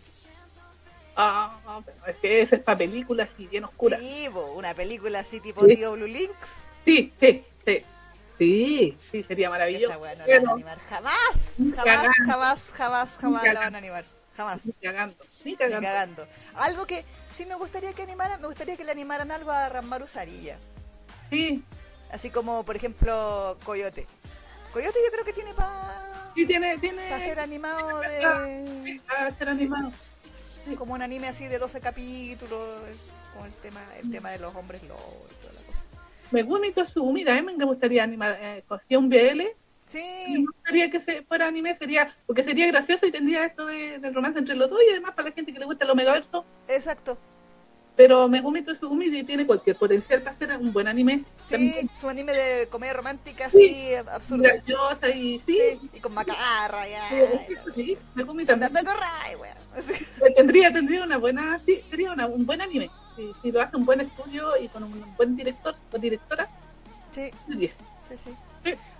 ah, 1.16 1.82
es 2.08 2.16
que 2.18 2.42
es 2.44 2.50
para 2.62 2.78
películas 2.78 3.30
y 3.38 3.48
bien 3.48 3.64
oscura. 3.66 3.98
Sí, 3.98 4.30
po, 4.32 4.42
una 4.54 4.74
película 4.74 5.20
así 5.20 5.40
tipo 5.40 5.66
Sí. 5.66 5.76
Tío 5.76 5.94
Blue 5.94 6.08
Links. 6.08 6.50
Sí, 6.86 7.12
sí, 7.20 7.44
sí. 7.66 7.86
Sí, 8.38 8.98
sí, 9.12 9.24
sería 9.24 9.50
maravilloso. 9.50 9.90
Esa 9.90 9.98
weá 9.98 10.14
no 10.14 10.20
la 10.20 10.26
Pero- 10.26 10.42
van 10.44 10.50
a 10.50 10.54
animar 10.54 10.80
jamás. 10.88 11.18
Jamás, 11.58 11.76
cagando. 11.84 12.12
jamás, 12.28 12.60
jamás, 12.74 13.10
jamás 13.20 13.44
la 13.44 13.60
van 13.60 13.76
a 13.76 13.78
animar. 13.80 14.06
Jamás. 14.38 14.64
Ni 14.64 14.72
cagando, 14.74 15.16
ni 15.44 15.52
Ni 15.52 15.58
cagando. 15.58 15.82
cagando. 15.88 16.28
Algo 16.56 16.86
que 16.86 17.04
sí 17.32 17.48
me 17.48 17.56
gustaría 17.56 17.94
que 17.94 18.04
animaran, 18.04 18.40
me 18.40 18.46
gustaría 18.48 18.78
que 18.78 18.84
le 18.84 18.92
animaran 18.92 19.32
algo 19.32 19.50
a 19.52 19.68
Rambaru 19.70 20.08
Sarilla. 20.08 20.58
Sí, 21.32 21.64
Así 22.12 22.30
como, 22.30 22.64
por 22.64 22.76
ejemplo, 22.76 23.58
Coyote. 23.64 24.08
Coyote 24.72 25.00
yo 25.06 25.12
creo 25.12 25.26
que 25.26 25.34
tiene 25.34 25.54
para 25.54 26.32
sí, 26.36 26.46
tiene, 26.46 26.78
tiene. 26.78 27.20
ser 27.20 27.40
animado 27.40 28.00
de... 28.00 29.02
para 29.08 29.32
ser 29.32 29.50
animado. 29.50 29.92
Como 30.78 30.94
un 30.94 31.02
anime 31.02 31.30
así 31.30 31.48
de 31.48 31.60
12 31.60 31.80
capítulos, 31.80 32.82
con 33.36 33.46
el 33.46 33.54
tema, 33.54 33.82
el 34.02 34.12
tema 34.12 34.32
de 34.32 34.40
los 34.40 34.54
hombres 34.56 34.84
lobos 34.84 35.32
y 35.32 35.36
toda 35.36 35.54
la 35.54 35.62
cosa. 35.62 35.84
Megumi 36.32 36.72
Tozumi 36.72 37.24
también 37.24 37.58
me 37.58 37.66
gustaría 37.66 38.04
animar. 38.04 38.38
Eh, 38.40 38.64
un 38.98 39.10
BL. 39.10 39.38
Me 39.38 39.56
Sí, 39.86 40.44
gustaría 40.46 40.90
que 40.92 41.00
se 41.00 41.22
fuera 41.24 41.48
anime, 41.48 41.74
sería, 41.74 42.14
porque 42.26 42.44
sería 42.44 42.68
gracioso 42.68 43.06
y 43.06 43.12
tendría 43.12 43.46
esto 43.46 43.66
de, 43.66 44.00
del 44.00 44.14
romance 44.14 44.38
entre 44.38 44.56
los 44.56 44.70
dos 44.70 44.80
y 44.86 44.92
además 44.92 45.14
para 45.16 45.30
la 45.30 45.34
gente 45.36 45.54
que 45.54 45.60
le 45.60 45.66
gusta 45.66 45.86
el 45.86 45.92
Omegaverso. 45.92 46.46
exacto. 46.68 47.18
Pero 47.98 48.28
Megumi 48.30 48.62
Tozumi 48.62 49.24
tiene 49.26 49.46
cualquier 49.48 49.76
potencial 49.76 50.22
para 50.22 50.38
ser 50.38 50.56
un 50.58 50.72
buen 50.72 50.88
anime. 50.88 51.24
Sí, 51.48 51.52
También 51.52 51.88
su 51.96 52.08
anime 52.08 52.32
de 52.32 52.68
comedia 52.68 52.94
romántica 52.94 53.48
así 53.48 53.94
absurda. 53.96 54.50
graciosa 54.50 55.10
y 55.10 55.42
sí. 55.48 55.58
Sí, 55.82 55.90
y 55.94 56.00
con 56.00 56.14
macarra, 56.14 56.88
ya. 56.88 57.10
Sí, 57.48 57.56
sí, 57.74 57.98
Megumi 58.14 58.46
también. 58.46 58.72
Así. 59.76 60.06
tendría 60.36 60.72
tendría 60.72 61.04
una 61.04 61.18
buena 61.18 61.60
sí 61.66 61.84
sería 61.90 62.12
una- 62.12 62.28
un 62.28 62.46
buen 62.46 62.62
anime 62.62 62.90
si, 63.16 63.32
si 63.42 63.52
lo 63.52 63.62
hace 63.62 63.76
un 63.76 63.86
buen 63.86 64.02
estudio 64.02 64.56
y 64.58 64.68
con 64.70 64.84
un 64.84 65.16
buen 65.18 65.36
director 65.36 65.76
directora. 66.00 66.48
Sí. 67.12 67.32
10. 67.48 67.76
Sí, 68.08 68.16
sí. 68.24 68.32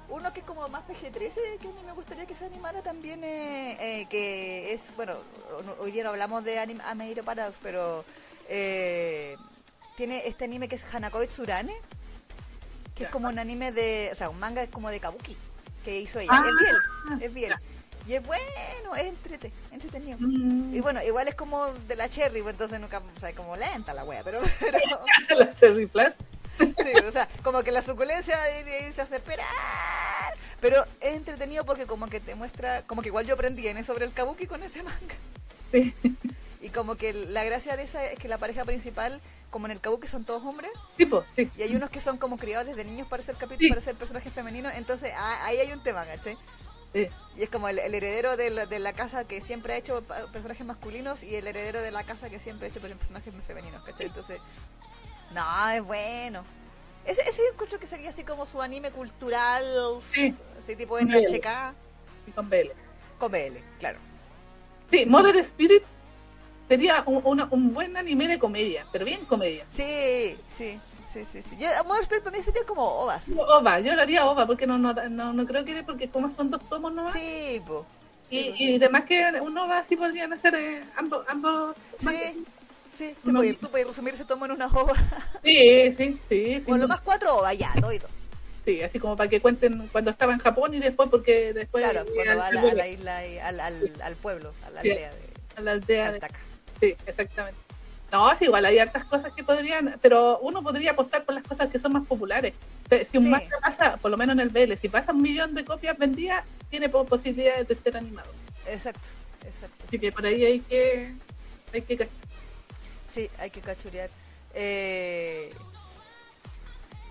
Uno 0.10 0.32
que 0.34 0.40
es 0.40 0.46
como 0.46 0.68
más 0.70 0.82
PG-13, 0.88 1.60
que 1.60 1.68
a 1.68 1.72
mí 1.72 1.82
me 1.86 1.92
gustaría 1.92 2.26
que 2.26 2.34
se 2.34 2.46
animara 2.46 2.82
también, 2.82 3.24
eh, 3.24 3.78
eh, 4.02 4.06
que 4.10 4.74
es, 4.74 4.80
bueno, 4.96 5.14
hoy 5.80 5.92
día 5.92 6.04
no 6.06 6.10
hablamos 6.12 6.44
de 6.46 6.58
anime, 6.60 6.82
Ameiro 6.86 7.24
Paradox, 7.24 7.60
pero 7.62 8.06
eh, 8.50 9.38
tiene 9.96 10.28
este 10.28 10.46
anime 10.46 10.68
que 10.68 10.76
es 10.76 10.86
Hanako 10.94 11.26
Tsurane, 11.26 11.76
que 12.96 13.06
es 13.06 13.10
como 13.10 13.28
un 13.28 13.40
anime 13.40 13.72
de, 13.72 14.10
o 14.12 14.16
sea, 14.16 14.30
un 14.30 14.40
manga 14.40 14.64
es 14.64 14.70
como 14.70 14.90
de 14.90 15.00
Kabuki, 15.00 15.38
que 15.84 16.00
hizo 16.00 16.20
ella. 16.20 16.34
es 16.34 16.60
bien, 16.60 16.76
ah, 17.10 17.18
es 17.22 17.34
bien. 17.34 17.54
Y 18.08 18.14
es 18.14 18.26
bueno, 18.26 18.96
es 18.96 19.04
entrete, 19.04 19.52
entretenido. 19.72 20.18
Mm. 20.20 20.74
Y 20.74 20.80
bueno, 20.80 21.04
igual 21.04 21.28
es 21.28 21.36
como 21.36 21.68
de 21.88 21.96
la 21.96 22.10
Cherry, 22.10 22.42
pues 22.42 22.54
entonces 22.54 22.80
nunca, 22.80 23.00
o 23.00 23.20
sea, 23.20 23.34
como 23.36 23.56
lenta 23.58 23.94
la 23.94 24.06
wea, 24.06 24.24
pero... 24.24 24.42
pero... 24.60 24.80
la 25.38 25.54
Cherry 25.54 25.88
Plus. 25.88 26.14
Sí, 26.58 27.06
o 27.08 27.12
sea, 27.12 27.28
como 27.44 27.64
que 27.64 27.72
la 27.72 27.82
suculencia 27.82 28.38
se 28.96 29.02
hace 29.02 29.18
esperar. 29.18 29.46
Pero 30.60 30.86
es 31.02 31.16
entretenido 31.16 31.66
porque 31.66 31.86
como 31.86 32.08
que 32.08 32.20
te 32.20 32.34
muestra, 32.34 32.82
como 32.84 33.02
que 33.02 33.10
igual 33.10 33.28
yo 33.28 33.36
aprendí 33.36 33.68
en 33.68 33.84
sobre 33.84 34.06
el 34.06 34.14
kabuki 34.14 34.48
con 34.48 34.64
ese 34.64 34.82
manga. 34.84 35.16
Sí. 35.72 35.94
Y 36.62 36.70
como 36.70 36.96
que 36.96 37.14
la 37.14 37.44
gracia 37.44 37.78
de 37.78 37.84
esa 37.84 38.04
es 38.06 38.18
que 38.18 38.28
la 38.28 38.38
pareja 38.38 38.66
principal, 38.66 39.22
como 39.50 39.68
en 39.68 39.72
el 39.72 39.80
kabuki 39.80 40.08
son 40.08 40.26
todos 40.26 40.44
hombres. 40.44 40.72
Tipo, 40.98 41.24
sí. 41.36 41.52
Y 41.58 41.62
hay 41.62 41.76
unos 41.76 41.90
que 41.90 42.00
son 42.00 42.18
como 42.18 42.38
criados 42.38 42.66
desde 42.66 42.84
niños 42.84 43.08
para 43.08 43.22
ser 43.24 43.36
capítulo, 43.36 43.70
para 43.70 43.82
ser 43.82 43.96
personajes 43.96 44.34
femeninos, 44.34 44.74
entonces 44.76 45.14
ah, 45.16 45.46
ahí 45.46 45.58
hay 45.58 45.72
un 45.72 45.84
tema, 45.84 46.06
¿cachai? 46.06 46.38
Sí. 46.94 47.08
Y 47.36 47.44
es 47.44 47.50
como 47.50 47.70
el, 47.70 47.78
heredero 47.80 48.38
de 48.38 48.50
la, 48.50 48.66
de 48.66 48.80
la, 48.80 48.94
casa 48.94 49.26
que 49.26 49.42
siempre 49.42 49.74
ha 49.74 49.78
hecho 49.78 50.04
personajes 50.32 50.66
masculinos 50.66 51.22
y 51.22 51.36
el 51.36 51.46
heredero 51.46 51.82
de 51.82 51.92
la 51.92 52.04
casa 52.04 52.30
que 52.30 52.40
siempre 52.40 52.68
ha 52.68 52.70
hecho 52.70 52.82
personajes 52.82 53.34
femeninos, 53.46 53.84
¿cachai? 53.84 54.08
Entonces, 54.08 54.40
no, 55.34 55.70
es 55.70 55.84
bueno. 55.84 56.44
Ese, 57.06 57.22
ese 57.22 57.42
yo 57.44 57.52
escucho 57.52 57.80
que 57.80 57.88
sería 57.88 58.10
así 58.10 58.24
como 58.24 58.46
su 58.46 58.62
anime 58.62 58.92
cultural, 58.92 59.64
sí. 60.02 60.34
así 60.58 60.76
tipo 60.76 61.00
NHK. 61.00 61.74
Y 62.28 62.32
con 62.32 62.50
BL. 62.50 62.72
Con 63.20 63.32
BL, 63.32 63.58
claro. 63.80 64.00
Sí, 64.90 65.06
Mother 65.06 65.38
Spirit 65.38 65.84
sería 66.68 67.04
un, 67.06 67.48
un, 67.50 67.74
buen 67.74 67.96
anime 67.98 68.28
de 68.28 68.40
comedia, 68.40 68.86
pero 68.92 69.06
bien 69.06 69.26
comedia. 69.26 69.66
Sí, 69.70 70.38
sí, 70.48 70.80
sí, 71.06 71.24
sí. 71.24 71.42
sí. 71.42 71.58
Yo, 71.60 71.68
Spirit 72.02 72.24
para 72.24 72.36
mí 72.36 72.44
sería 72.44 72.64
como 72.66 72.84
ovas. 72.84 73.30
Ova, 73.38 73.80
yo 73.80 73.96
lo 73.96 74.02
haría 74.02 74.26
ova, 74.26 74.46
porque 74.46 74.68
no, 74.68 74.78
no, 74.78 74.94
no, 74.94 75.34
no 75.34 75.46
creo 75.46 75.64
que 75.66 75.84
porque 75.84 76.10
como 76.10 76.30
son 76.30 76.52
dos 76.52 76.62
tomos 76.70 76.94
no 76.94 77.12
Sí, 77.12 77.62
pues. 77.66 77.82
Y, 78.30 78.54
y 78.58 78.76
además 78.76 79.06
que 79.06 79.26
un 79.42 79.58
ova 79.58 79.84
sí 79.84 79.96
podrían 79.96 80.34
hacer 80.34 80.54
eh, 80.56 80.84
ambos, 80.96 81.26
ambos 81.28 81.76
sí. 81.98 82.46
Sí, 82.98 83.16
tú 83.24 83.32
puedes, 83.70 83.86
resumir 83.86 84.16
ese 84.16 84.26
tomo 84.26 84.46
en 84.46 84.54
una 84.54 84.68
ova. 84.68 84.94
Sí, 85.44 85.92
sí, 85.92 86.20
sí. 86.28 86.64
Con 86.66 86.80
lo 86.80 86.88
más 86.88 87.00
cuatro 87.02 87.38
ovas, 87.38 87.56
ya, 87.56 87.72
doido. 87.80 88.08
Sí, 88.66 88.82
así 88.82 89.00
como 89.00 89.16
para 89.16 89.30
que 89.30 89.40
cuenten 89.40 89.88
cuando 89.92 90.12
estaba 90.12 90.34
en 90.34 90.40
Japón 90.40 90.74
y 90.74 90.80
después, 90.80 91.08
porque 91.10 91.54
después. 91.54 91.84
Claro, 91.84 92.06
cuando 92.14 92.38
va 92.38 92.48
a 92.48 92.52
la, 92.74 92.88
isla, 92.88 93.26
y 93.26 93.38
al, 93.38 93.60
al, 93.60 93.94
al, 94.02 94.16
pueblo, 94.16 94.52
a 94.66 94.72
la 94.72 94.80
aldea. 94.82 95.12
De, 95.12 95.20
a 95.56 95.62
la 95.62 95.72
aldea. 95.72 96.12
De, 96.12 96.20
sí, 96.80 96.96
exactamente. 97.06 97.60
No, 98.12 98.34
sí, 98.38 98.46
igual 98.46 98.66
hay 98.66 98.80
hartas 98.80 99.04
cosas 99.04 99.34
que 99.34 99.44
podrían, 99.44 100.00
pero 100.02 100.40
uno 100.40 100.64
podría 100.64 100.92
apostar 100.92 101.26
por 101.26 101.36
las 101.36 101.44
cosas 101.44 101.70
que 101.70 101.78
son 101.78 101.92
más 101.92 102.08
populares. 102.08 102.54
Si 103.12 103.18
un 103.18 103.30
manga 103.30 103.58
pasa, 103.62 103.98
por 103.98 104.12
lo 104.12 104.18
menos 104.18 104.34
en 104.34 104.40
el 104.40 104.50
BL, 104.50 104.78
si 104.78 104.88
pasa 104.88 105.12
un 105.12 105.22
millón 105.22 105.54
de 105.54 105.66
copias 105.66 105.98
vendidas, 105.98 106.46
tiene 106.70 106.88
posibilidades 106.88 107.68
de 107.68 107.76
ser 107.76 107.98
animado. 107.98 108.32
Exacto, 108.66 109.10
exacto. 109.46 109.86
Así 109.88 110.00
que 110.00 110.12
por 110.14 110.26
ahí 110.26 110.46
hay 110.46 110.60
que, 110.62 111.14
hay 111.74 111.82
que 111.82 112.08
Sí, 113.10 113.30
hay 113.40 113.50
que 113.50 113.62
cachurear. 113.62 114.10
Eh... 114.54 115.54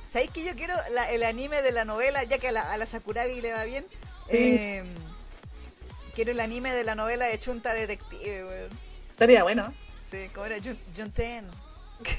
¿Sabéis 0.08 0.30
que 0.30 0.44
yo 0.44 0.54
quiero 0.54 0.74
el 1.10 1.22
anime 1.24 1.60
de 1.60 1.72
la 1.72 1.84
novela, 1.84 2.22
ya 2.24 2.38
que 2.38 2.48
a 2.48 2.52
la, 2.52 2.72
a 2.72 2.86
Sakurabi 2.86 3.40
le 3.40 3.52
va 3.52 3.64
bien? 3.64 3.84
Eh, 4.28 4.82
quiero 6.14 6.30
el 6.30 6.40
anime 6.40 6.72
de 6.72 6.84
la 6.84 6.94
novela 6.94 7.26
de 7.26 7.38
Chunta 7.38 7.74
Detective, 7.74 8.44
weón. 8.44 8.85
Estaría 9.16 9.44
bueno. 9.44 9.72
Sí, 10.10 10.28
como 10.34 10.44
era 10.44 10.56
Junten. 10.94 11.46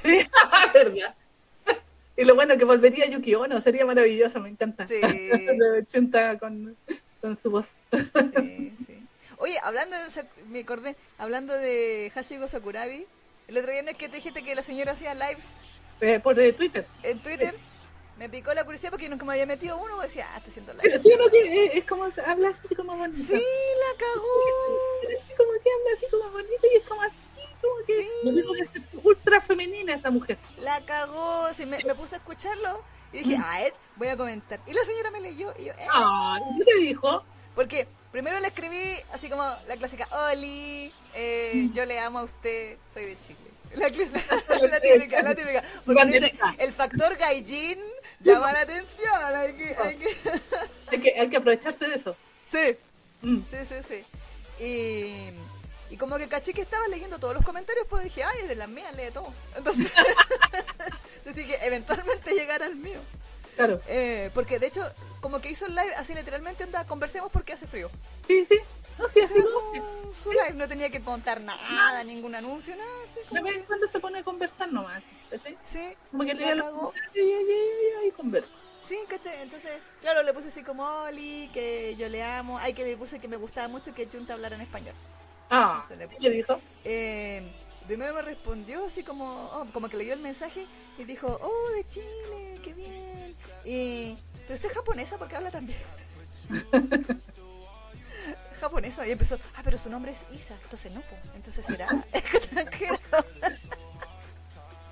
Sí, 0.01 0.25
verdad. 0.73 1.13
Y 2.17 2.25
lo 2.25 2.33
bueno 2.33 2.57
que 2.57 2.65
volvería 2.65 3.05
Yuki 3.05 3.35
Ono, 3.35 3.61
sería 3.61 3.85
maravilloso, 3.85 4.39
me 4.39 4.49
encanta. 4.49 4.87
Sí. 4.87 4.99
Chunta 5.91 6.39
con, 6.39 6.75
con 7.21 7.37
su 7.39 7.51
voz. 7.51 7.75
Sí, 7.91 8.73
sí. 8.87 9.07
Oye, 9.37 9.59
hablando 9.61 9.95
de, 9.95 10.25
me 10.49 10.61
acordé, 10.61 10.95
hablando 11.19 11.53
de 11.53 12.11
Hashigo 12.15 12.47
Sakurabi, 12.47 13.05
el 13.47 13.57
otro 13.59 13.71
día 13.71 13.83
no 13.83 13.91
es 13.91 13.97
que 13.97 14.09
te 14.09 14.15
dijiste 14.15 14.41
que 14.41 14.55
la 14.55 14.63
señora 14.63 14.93
hacía 14.93 15.13
lives. 15.13 15.45
Eh, 16.01 16.19
por 16.19 16.39
eh, 16.39 16.51
Twitter. 16.51 16.87
En 17.03 17.19
Twitter. 17.19 17.53
Me 18.17 18.29
picó 18.29 18.53
la 18.53 18.63
curiosidad 18.63 18.89
porque 18.89 19.09
nunca 19.09 19.25
me 19.25 19.33
había 19.33 19.45
metido 19.45 19.77
uno 19.77 20.01
decía, 20.01 20.25
ah, 20.33 20.37
está 20.37 20.49
haciendo 20.49 20.73
live. 20.73 20.99
Sí, 20.99 21.13
no, 21.17 21.29
que 21.29 21.77
es 21.77 21.85
como, 21.85 22.05
habla 22.25 22.49
así 22.49 22.75
como 22.75 22.97
bonito. 22.97 23.33
Sí, 23.33 23.41
la 23.41 24.05
cagó. 24.05 24.79
Así 25.03 25.33
como 25.35 25.51
que 25.63 25.69
habla 25.71 25.89
así 25.95 26.05
como 26.09 26.31
bonito 26.31 26.67
y 26.73 26.77
es 26.77 26.83
como 26.87 27.01
así, 27.03 27.15
como 27.61 27.75
que... 27.85 28.03
Sí. 28.03 28.69
que 28.73 28.79
es 28.79 28.91
ultra 29.03 29.41
femenina 29.41 29.93
esa 29.93 30.09
mujer. 30.09 30.37
La 30.61 30.81
cagó, 30.81 31.53
sí, 31.53 31.65
me, 31.65 31.83
me 31.83 31.93
puse 31.93 32.15
a 32.15 32.17
escucharlo 32.17 32.81
y 33.13 33.19
dije, 33.19 33.37
a 33.37 33.59
ver, 33.59 33.73
voy 33.95 34.07
a 34.07 34.17
comentar. 34.17 34.59
Y 34.65 34.73
la 34.73 34.83
señora 34.83 35.11
me 35.11 35.21
leyó 35.21 35.53
y 35.57 35.65
yo, 35.65 35.73
eh. 35.73 35.87
Ah, 35.91 36.39
¿qué 36.57 36.65
te 36.65 36.79
dijo? 36.79 37.23
Porque 37.53 37.87
primero 38.11 38.39
le 38.39 38.47
escribí 38.47 38.95
así 39.13 39.29
como 39.29 39.43
la 39.67 39.77
clásica, 39.77 40.07
Oli, 40.31 40.91
eh, 41.13 41.69
yo 41.73 41.85
le 41.85 41.99
amo 41.99 42.19
a 42.19 42.23
usted, 42.23 42.77
soy 42.93 43.05
de 43.05 43.17
Chile. 43.25 43.39
La, 43.75 43.89
la, 44.69 44.79
típica, 44.79 45.21
la 45.21 45.35
típica. 45.35 45.63
Porque 45.85 46.31
el 46.57 46.73
factor 46.73 47.15
gaijin 47.17 47.79
llama 48.19 48.53
la 48.53 48.61
atención. 48.61 49.35
Hay 49.35 49.53
que, 49.53 49.75
hay 49.75 49.95
que... 49.95 50.17
hay 50.87 51.01
que, 51.01 51.19
hay 51.19 51.29
que 51.29 51.37
aprovecharse 51.37 51.87
de 51.87 51.95
eso. 51.95 52.15
Sí, 52.51 52.77
mm. 53.21 53.39
sí, 53.49 53.57
sí, 53.67 53.75
sí. 53.87 54.63
Y, 54.63 55.93
y 55.93 55.97
como 55.97 56.17
que 56.17 56.27
caché 56.27 56.53
que 56.53 56.61
estaba 56.61 56.87
leyendo 56.87 57.19
todos 57.19 57.33
los 57.33 57.45
comentarios, 57.45 57.85
pues 57.89 58.03
dije, 58.03 58.23
ay, 58.23 58.39
es 58.41 58.49
de 58.49 58.55
las 58.55 58.69
mías, 58.69 58.95
lee 58.95 59.11
todo. 59.13 59.33
Entonces, 59.55 59.93
así 61.29 61.45
que 61.45 61.55
eventualmente 61.61 62.33
llegar 62.33 62.63
al 62.63 62.75
mío. 62.75 62.99
Claro. 63.55 63.81
Eh, 63.87 64.29
porque 64.33 64.59
de 64.59 64.67
hecho, 64.67 64.89
como 65.19 65.41
que 65.41 65.49
hizo 65.49 65.65
el 65.65 65.75
live 65.75 65.95
así 65.95 66.13
literalmente, 66.13 66.63
anda, 66.63 66.85
conversemos 66.85 67.31
porque 67.31 67.53
hace 67.53 67.67
frío. 67.67 67.89
Sí, 68.27 68.45
sí. 68.45 68.59
No, 68.99 69.07
sí, 69.09 69.19
así 69.19 69.33
su, 70.23 70.31
live, 70.31 70.53
no 70.53 70.67
tenía 70.67 70.89
que 70.89 71.01
contar 71.01 71.41
nada, 71.41 72.03
ningún 72.03 72.35
anuncio, 72.35 72.75
nada. 72.75 72.89
Así 73.09 73.19
como... 73.29 73.65
cuando 73.67 73.87
se 73.87 73.99
pone 73.99 74.19
a 74.19 74.23
conversar 74.23 74.71
nomás. 74.71 75.03
¿Sí? 75.31 75.57
Sí. 75.63 75.93
Como 76.11 76.23
que 76.25 76.33
le 76.33 76.55
da 76.55 76.71
y, 77.13 78.07
y, 78.07 78.11
conversa. 78.11 78.49
Sí, 78.83 78.97
¿cachai? 79.09 79.41
Entonces, 79.41 79.71
claro, 80.01 80.23
le 80.23 80.33
puse 80.33 80.47
así 80.47 80.63
como 80.63 80.83
Oli, 80.83 81.49
que 81.53 81.95
yo 81.97 82.07
le 82.07 82.23
amo. 82.23 82.57
Ay, 82.57 82.73
que 82.73 82.85
le 82.85 82.95
puse 82.95 83.19
que 83.19 83.27
me 83.27 83.37
gustaba 83.37 83.67
mucho 83.67 83.93
que 83.93 84.07
Junta 84.07 84.33
hablara 84.33 84.55
en 84.55 84.61
español. 84.61 84.95
Ah, 85.49 85.85
¿qué 86.19 86.29
dijo? 86.29 86.59
Eh, 86.83 87.41
primero 87.85 88.13
me 88.13 88.21
respondió 88.21 88.85
así 88.85 89.03
como, 89.03 89.25
oh, 89.25 89.65
como 89.73 89.89
que 89.89 89.97
leyó 89.97 90.13
el 90.13 90.19
mensaje 90.19 90.65
y 90.97 91.03
dijo, 91.03 91.39
oh, 91.41 91.69
de 91.71 91.85
Chile, 91.87 92.59
qué 92.63 92.73
bien. 92.73 93.35
Y, 93.65 94.17
pero 94.41 94.55
usted 94.55 94.69
es 94.69 94.75
japonesa 94.75 95.17
porque 95.17 95.35
habla 95.35 95.51
tan 95.51 95.65
bien. 95.65 95.79
japonesa 98.59 99.07
y 99.07 99.11
empezó, 99.11 99.37
ah, 99.55 99.61
pero 99.63 99.77
su 99.77 99.89
nombre 99.89 100.11
es 100.11 100.25
Isa, 100.37 100.55
entonces 100.63 100.91
no, 100.91 101.01
pues, 101.01 101.21
entonces 101.35 101.65
será 101.65 101.87
extranjero. 102.13 102.97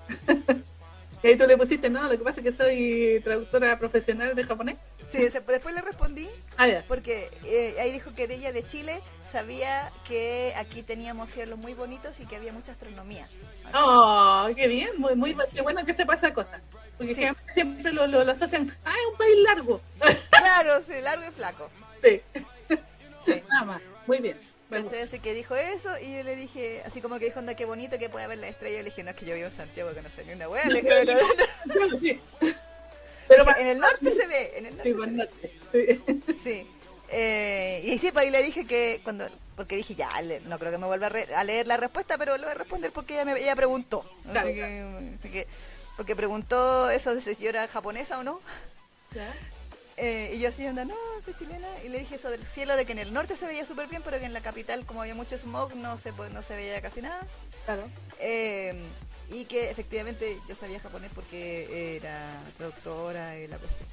y 1.24 1.28
ahí 1.28 1.38
tú 1.38 1.46
le 1.48 1.58
pusiste, 1.58 1.90
no, 1.90 2.04
lo 2.04 2.18
que 2.18 2.24
pasa 2.24 2.42
es 2.42 2.46
que 2.46 2.52
soy 2.52 3.22
traductora 3.24 3.78
profesional 3.80 4.36
de 4.36 4.44
japonés. 4.44 4.78
Sí, 5.12 5.20
después 5.20 5.76
le 5.76 5.82
respondí, 5.82 6.28
ah, 6.58 6.68
porque 6.88 7.30
eh, 7.46 7.76
ahí 7.80 7.92
dijo 7.92 8.14
que 8.16 8.28
de 8.28 8.36
ella 8.36 8.52
de 8.52 8.66
Chile 8.66 9.02
sabía 9.24 9.92
que 10.08 10.54
aquí 10.58 10.82
teníamos 10.82 11.30
cielos 11.30 11.60
muy 11.60 11.74
bonitos 11.74 12.20
y 12.20 12.26
que 12.26 12.36
había 12.36 12.52
mucha 12.52 12.72
astronomía. 12.72 13.26
Oh, 13.74 14.48
qué 14.56 14.68
bien, 14.68 14.90
muy, 14.98 15.16
muy 15.16 15.36
qué 15.54 15.62
bueno 15.62 15.86
que 15.86 15.94
se 15.94 16.06
pasa 16.06 16.34
cosas. 16.34 16.60
Porque 16.98 17.32
siempre 17.54 17.92
lo, 17.92 18.08
lo, 18.08 18.32
asocian, 18.32 18.76
ah, 18.84 18.92
es 18.92 19.12
un 19.12 19.18
país 19.18 19.38
largo. 19.44 19.82
Claro, 20.30 20.82
sí, 20.88 20.94
largo 21.02 21.26
y 21.28 21.32
flaco. 21.32 21.70
Sí. 23.26 23.42
Nada 23.50 23.66
más, 23.66 23.82
muy 24.06 24.20
bien. 24.20 24.38
Entonces 24.72 25.20
que 25.22 25.34
dijo 25.34 25.56
eso 25.56 25.90
y 26.00 26.18
yo 26.18 26.24
le 26.24 26.36
dije, 26.36 26.82
así 26.86 27.02
como 27.02 27.20
que 27.20 27.26
dijo, 27.26 27.40
anda, 27.40 27.54
qué 27.56 27.66
bonito 27.66 28.00
que 28.00 28.10
puede 28.10 28.26
haber 28.26 28.40
la 28.40 28.48
estrella. 28.48 28.80
Y 28.80 28.84
le 28.84 28.90
dije, 28.90 29.04
no, 29.04 29.12
es 29.12 29.16
que 29.16 29.26
yo 29.26 29.36
vivo 29.36 29.48
en 29.48 29.52
Santiago 29.52 29.94
que 29.94 30.02
no 30.02 30.10
sé 30.10 30.26
ni 30.26 30.34
una 30.34 30.50
hueá. 30.50 30.64
pero, 33.28 33.58
en 33.58 33.68
el 33.68 33.80
norte 33.80 34.12
se 34.12 34.28
ve, 34.28 34.54
en 34.58 34.66
el 34.66 34.78
norte. 34.78 35.40
Sí, 35.72 36.02
sí. 36.44 36.72
Eh, 37.10 37.82
y 37.86 38.00
sí, 38.00 38.12
pues 38.12 38.26
ahí 38.26 38.32
le 38.32 38.42
dije 38.42 38.66
que 38.66 39.00
cuando, 39.04 39.30
porque 39.56 39.76
dije, 39.76 39.96
ya, 39.96 40.10
no 40.46 40.58
creo 40.58 40.72
que 40.72 40.78
me 40.78 40.88
vuelva 40.88 41.08
a, 41.08 41.44
leer 41.44 41.68
la 41.68 41.78
respuesta, 41.78 42.18
pero 42.18 42.36
lo 42.38 42.44
voy 42.44 42.52
a 42.52 42.56
responder 42.56 42.92
porque 42.92 43.14
ella, 43.14 43.26
me, 43.26 43.40
ella 43.40 43.56
preguntó. 43.56 44.04
Así, 44.34 45.30
que, 45.30 45.48
porque 45.96 46.16
preguntó 46.16 46.90
eso 46.90 47.14
de 47.14 47.22
si 47.22 47.36
yo 47.36 47.50
era 47.50 47.68
japonesa 47.68 48.20
o 48.20 48.24
no. 48.24 48.42
Eh, 49.98 50.34
y 50.36 50.40
yo 50.40 50.50
así, 50.50 50.66
anda, 50.66 50.84
no, 50.86 50.96
soy 51.24 51.34
chilena. 51.36 51.68
Y 51.84 51.90
le 51.90 52.00
dije 52.00 52.16
eso 52.16 52.30
del 52.30 52.46
cielo, 52.46 52.76
de 52.76 52.86
que 52.86 52.92
en 52.92 53.00
el 53.00 53.14
norte 53.14 53.36
se 53.36 53.48
veía 53.48 53.66
súper 53.66 53.88
bien, 53.88 54.02
pero 54.04 54.20
que 54.20 54.26
en 54.26 54.34
la 54.34 54.42
capital, 54.42 54.86
como 54.86 55.02
había 55.02 55.16
mucho 55.16 55.38
smog, 55.38 55.76
no 55.76 55.98
se, 55.98 56.12
no 56.12 56.42
se 56.42 56.56
veía 56.56 56.82
casi 56.82 57.02
nada. 57.02 57.26
Claro. 57.66 57.84
Eh, 58.20 58.76
y 59.30 59.46
que 59.46 59.70
efectivamente 59.70 60.38
yo 60.48 60.56
sabía 60.56 60.80
japonés 60.80 61.12
porque 61.16 61.98
era 61.98 62.42
traductora 62.58 63.38
y 63.38 63.48
la 63.48 63.58
cuestión. 63.58 63.90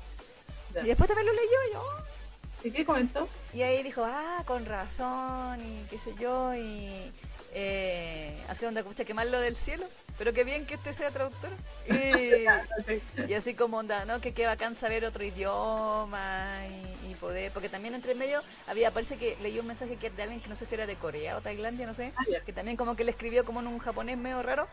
Y 0.83 0.89
después 0.89 1.09
también 1.09 1.27
lo 1.27 1.33
leyó 1.33 1.59
yo. 1.75 1.85
¿Y 2.65 2.71
qué 2.71 2.85
comentó? 2.85 3.29
Y 3.53 3.63
ahí 3.63 3.83
dijo, 3.83 4.05
ah, 4.05 4.43
con 4.47 4.65
razón, 4.67 5.61
y 5.61 5.85
qué 5.91 5.99
sé 5.99 6.15
yo, 6.19 6.55
y 6.55 7.13
eh, 7.55 8.37
hace 8.49 8.67
onda, 8.67 8.81
escucha, 8.81 9.05
qué 9.05 9.15
mal 9.15 9.31
lo 9.31 9.41
del 9.41 9.57
cielo, 9.57 9.85
pero 10.19 10.33
qué 10.33 10.45
bien 10.45 10.65
que 10.67 10.75
este 10.75 10.93
sea 10.95 11.11
traductor. 11.11 11.51
Y, 11.89 11.93
y 13.29 13.35
así 13.35 13.55
como 13.55 13.79
onda, 13.79 14.05
¿no? 14.05 14.21
Que 14.21 14.33
qué 14.33 14.47
bacán 14.47 14.77
saber 14.77 15.05
otro 15.05 15.23
idioma 15.25 16.61
y, 17.05 17.11
y 17.11 17.15
poder, 17.15 17.53
porque 17.53 17.69
también 17.69 17.95
entre 17.95 18.15
medio 18.15 18.43
había, 18.67 18.91
parece 18.93 19.17
que 19.19 19.37
leí 19.43 19.59
un 19.59 19.67
mensaje 19.67 19.97
que 19.97 20.11
de 20.11 20.23
alguien 20.23 20.41
que 20.41 20.49
no 20.49 20.55
sé 20.55 20.67
si 20.67 20.75
era 20.75 20.87
de 20.87 20.97
Corea 20.97 21.37
o 21.37 21.41
Tailandia, 21.41 21.87
no 21.87 21.95
sé, 21.95 22.13
Ah, 22.17 22.23
que 22.45 22.53
también 22.53 22.77
como 22.77 22.97
que 22.97 23.05
le 23.05 23.11
escribió 23.11 23.45
como 23.45 23.61
en 23.61 23.67
un 23.67 23.79
japonés 23.79 24.17
medio 24.17 24.43
raro, 24.43 24.67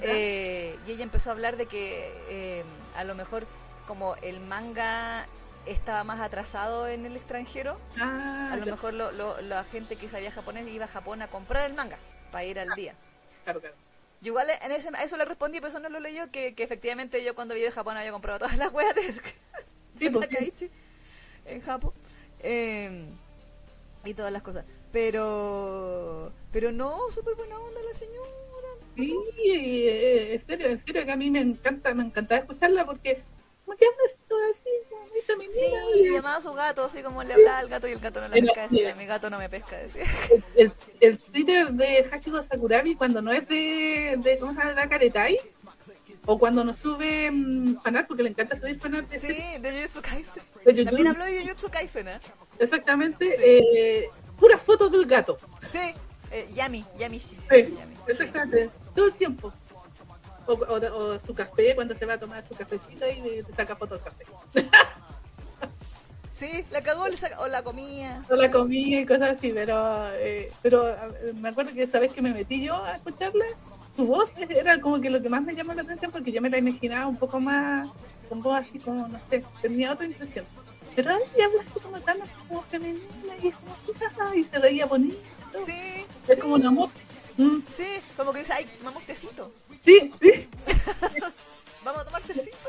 eh, 0.00 0.76
y 0.86 0.92
ella 0.92 1.04
empezó 1.04 1.30
a 1.30 1.32
hablar 1.34 1.56
de 1.56 1.66
que 1.66 2.10
eh, 2.28 2.64
a 2.96 3.04
lo 3.04 3.14
mejor 3.14 3.46
como 3.86 4.16
el 4.22 4.40
manga 4.40 5.26
estaba 5.66 6.04
más 6.04 6.20
atrasado 6.20 6.88
en 6.88 7.06
el 7.06 7.16
extranjero, 7.16 7.78
Ah, 7.98 8.50
a 8.52 8.56
lo 8.56 8.66
mejor 8.66 8.92
lo, 8.94 9.12
lo- 9.12 9.40
la 9.42 9.64
gente 9.64 9.96
que 9.96 10.08
sabía 10.08 10.30
japonés 10.32 10.66
iba 10.68 10.84
a 10.86 10.88
Japón 10.88 11.22
a 11.22 11.28
comprar 11.28 11.66
el 11.70 11.74
manga 11.74 11.98
para 12.34 12.46
ir 12.46 12.58
al 12.58 12.70
día. 12.70 12.96
Claro, 13.44 13.60
claro. 13.60 13.76
Yo 14.20 14.32
igual 14.32 14.48
en 14.50 14.72
ese, 14.72 14.88
a 14.92 15.04
eso 15.04 15.16
le 15.16 15.24
respondí, 15.24 15.58
pero 15.58 15.68
eso 15.68 15.78
no 15.78 15.88
lo 15.88 16.00
leyó, 16.00 16.32
que, 16.32 16.56
que 16.56 16.64
efectivamente 16.64 17.22
yo 17.22 17.36
cuando 17.36 17.54
vi 17.54 17.60
de 17.60 17.70
Japón 17.70 17.96
había 17.96 18.10
comprado 18.10 18.40
todas 18.40 18.58
las 18.58 18.72
weas 18.72 18.92
de, 18.96 19.02
Sí, 20.00 20.10
pues, 20.10 20.28
sí. 20.56 20.68
En 21.44 21.60
Japón. 21.60 21.92
Eh, 22.40 23.06
y 24.04 24.14
todas 24.14 24.32
las 24.32 24.42
cosas. 24.42 24.64
Pero 24.90 26.32
pero 26.50 26.72
no, 26.72 27.08
súper 27.14 27.36
buena 27.36 27.56
onda 27.60 27.80
la 27.88 27.96
señora. 27.96 28.28
Sí, 28.96 29.86
eh, 29.86 30.34
en 30.34 30.44
serio, 30.44 30.66
en 30.70 30.78
serio 30.80 31.04
que 31.04 31.12
a 31.12 31.16
mí 31.16 31.30
me 31.30 31.40
encanta, 31.40 31.94
me 31.94 32.02
encantaba 32.02 32.40
escucharla 32.40 32.84
porque 32.84 33.22
como 33.64 33.78
que 33.78 33.86
habla 33.86 33.98
como 35.26 35.36
muy 35.38 35.46
femenina. 35.46 35.80
Sí, 35.94 36.00
y 36.08 36.12
llamaba 36.12 36.36
a 36.36 36.40
su 36.40 36.52
gato, 36.52 36.84
así 36.84 37.02
como 37.02 37.22
le 37.22 37.34
hablaba 37.34 37.58
al 37.58 37.68
gato 37.68 37.88
y 37.88 37.92
el 37.92 37.98
gato 38.00 38.20
no 38.20 38.28
la 38.28 38.34
pesca, 38.34 38.62
decía, 38.68 38.94
mi 38.96 39.06
gato 39.06 39.30
no 39.30 39.38
me 39.38 39.48
pesca, 39.48 39.76
decía. 39.78 40.04
el, 40.56 40.72
el 41.00 41.18
Twitter 41.18 41.70
de 41.72 42.08
Hachiko 42.12 42.42
Sakurami 42.42 42.94
cuando 42.96 43.20
no 43.22 43.32
es 43.32 43.46
de, 43.48 44.16
de 44.18 44.38
¿cómo 44.38 44.52
se 44.52 44.58
llama? 44.60 44.72
La 44.72 44.88
Karetai 44.88 45.38
o 46.26 46.38
cuando 46.38 46.64
nos 46.64 46.78
sube 46.78 47.30
mm, 47.30 47.82
fanart 47.82 48.06
porque 48.08 48.22
le 48.22 48.30
encanta 48.30 48.56
subir 48.58 48.80
fanart 48.80 49.08
de, 49.10 49.20
Sí, 49.20 49.60
de 49.60 49.70
Jujutsu 49.72 50.00
Kaisen. 50.02 50.42
de 50.64 50.72
YouTube. 50.74 50.84
También 50.86 51.08
habló 51.08 51.24
de 51.24 51.42
Jujutsu 51.42 51.68
Kaisen, 51.70 52.08
¿eh? 52.08 52.20
exactamente 52.58 53.34
eh, 53.38 54.08
puras 54.38 54.62
fotos 54.62 54.90
del 54.90 55.04
gato 55.06 55.36
Sí, 55.70 55.78
eh, 56.30 56.48
Yami, 56.54 56.84
Yami 56.98 57.18
Shi. 57.18 57.36
sí, 57.36 57.74
Yami. 57.78 57.94
exactamente 58.08 58.70
todo 58.94 59.06
el 59.06 59.14
tiempo 59.14 59.52
o, 60.46 60.52
o- 60.52 60.96
o 61.14 61.18
su 61.20 61.34
café 61.34 61.74
cuando 61.74 61.94
se 61.94 62.04
va 62.06 62.14
a 62.14 62.18
tomar 62.20 62.46
su 62.48 62.54
cafecito 62.54 63.06
y 63.08 63.20
le 63.20 63.42
saca 63.54 63.76
fotos 63.76 64.00
del 64.02 64.12
café 64.12 64.24
Sí, 66.34 66.64
la 66.72 66.82
cagó 66.82 67.04
o 67.38 67.46
la 67.46 67.62
comía. 67.62 68.22
o 68.28 68.34
la 68.34 68.50
comida 68.50 69.00
y 69.00 69.06
cosas 69.06 69.38
así 69.38 69.52
pero 69.52 70.08
eh, 70.14 70.50
pero 70.62 70.96
me 71.34 71.48
acuerdo 71.50 71.72
que 71.72 71.84
esa 71.84 72.00
vez 72.00 72.12
que 72.12 72.20
me 72.22 72.32
metí 72.32 72.60
yo 72.64 72.74
a 72.82 72.96
escucharla 72.96 73.44
su 73.94 74.04
voz 74.04 74.32
era 74.48 74.80
como 74.80 75.00
que 75.00 75.10
lo 75.10 75.22
que 75.22 75.28
más 75.28 75.42
me 75.42 75.54
llamó 75.54 75.74
la 75.74 75.82
atención 75.82 76.10
porque 76.10 76.32
yo 76.32 76.42
me 76.42 76.50
la 76.50 76.58
imaginaba 76.58 77.06
un 77.06 77.16
poco 77.16 77.38
más 77.38 77.88
con 78.28 78.42
voz 78.42 78.58
así 78.58 78.78
como 78.80 79.06
no 79.06 79.20
sé 79.30 79.44
tenía 79.62 79.92
otra 79.92 80.06
impresión 80.06 80.44
pero 80.96 81.10
ella 81.12 81.46
habla 81.46 81.62
así 81.62 81.78
como 81.80 82.00
tan 82.00 82.18
como 82.48 82.62
femenina 82.62 83.34
y 83.40 83.48
es 83.48 83.56
como 83.56 83.76
"Ah", 84.18 84.32
y 84.34 84.42
se 84.44 84.58
veía 84.58 84.86
bonito 84.86 85.16
Sí, 85.64 86.04
es 86.26 86.38
como 86.40 86.54
un 86.54 86.66
amor 86.66 86.90
Mm, 87.36 87.58
sí, 87.76 87.84
como 88.16 88.32
que 88.32 88.38
dice, 88.40 88.52
ay, 88.52 88.64
tomamos 88.78 89.02
tecito. 89.04 89.52
sí 89.84 90.12
sí 90.22 90.48
Vamos 91.84 92.00
a 92.02 92.04
tomar 92.04 92.22
tecito. 92.22 92.63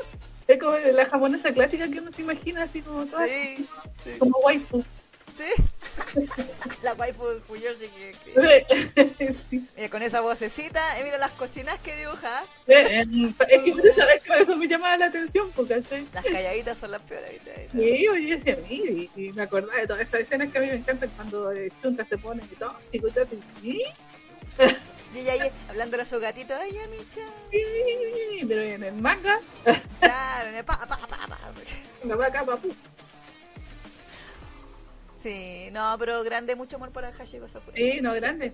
es 0.54 0.58
como 0.60 0.76
la 0.76 1.06
japonesa 1.06 1.52
clásica 1.52 1.88
que 1.88 1.98
uno 2.00 2.10
se 2.12 2.22
imagina 2.22 2.62
así 2.62 2.80
como 2.82 3.04
toda 3.06 3.26
Sí, 3.26 3.66
sí, 4.04 4.10
como 4.18 4.38
waifu 4.40 4.84
sí. 5.36 5.62
La 6.82 6.94
waifu 6.94 7.24
Fuyoshi 7.46 7.88
que, 7.88 8.14
que- 8.24 9.36
sí. 9.50 9.66
Mira, 9.76 9.88
con 9.90 10.02
esa 10.02 10.20
vocecita, 10.20 10.80
mira 11.04 11.18
las 11.18 11.32
cochinas 11.32 11.78
que 11.80 11.94
dibuja. 11.96 12.42
Eh, 12.66 13.00
eh, 13.00 13.00
es 13.48 13.62
que 13.62 13.72
por 13.72 13.86
eso, 13.86 14.02
eso 14.40 14.56
me 14.56 14.66
llamaba 14.68 14.96
la 14.96 15.06
atención 15.06 15.50
porque 15.54 15.74
¿cachai? 15.74 16.06
Las 16.14 16.24
calladitas 16.24 16.78
son 16.78 16.90
las 16.92 17.02
peores. 17.02 17.32
¿viste? 17.32 17.68
Sí, 17.72 18.08
oye, 18.08 18.36
decía, 18.36 18.58
mira, 18.68 18.90
y, 18.92 19.10
y 19.16 19.32
me 19.32 19.42
acordaba 19.42 19.78
de 19.78 19.86
todas 19.86 20.02
esas 20.02 20.20
escenas 20.20 20.50
que 20.52 20.58
a 20.58 20.60
mí 20.62 20.68
me 20.68 20.74
encantan 20.76 21.10
cuando 21.16 21.52
eh, 21.52 21.70
Chunta 21.82 22.04
se 22.04 22.18
pone 22.18 22.42
y 22.50 22.54
todo, 22.56 22.76
y 22.92 22.98
todo, 23.00 23.26
y 23.62 23.62
¿sí? 23.62 23.82
Y 25.14 25.18
ella 25.20 25.32
ahí 25.34 25.50
hablando 25.68 26.00
a 26.00 26.04
su 26.04 26.18
gatito, 26.20 26.54
ay, 26.54 26.72
Micha. 26.90 27.26
Sí, 27.50 28.40
pero 28.46 28.62
en 28.62 28.82
el 28.84 28.94
manga, 28.94 29.40
Claro, 30.00 30.48
en 30.50 30.56
el 30.56 30.64
pa, 30.64 30.78
pa, 30.80 30.96
pa, 30.98 31.06
pa. 31.06 31.38
la 32.04 32.16
vaca 32.16 32.44
papu. 32.44 32.68
Sí, 35.22 35.68
no, 35.72 35.96
pero 35.98 36.22
grande, 36.22 36.54
mucho 36.54 36.76
amor 36.76 36.90
para 36.92 37.12
Hashiko 37.12 37.48
Sakura. 37.48 37.76
Sí, 37.76 38.00
no, 38.00 38.12
grande. 38.14 38.52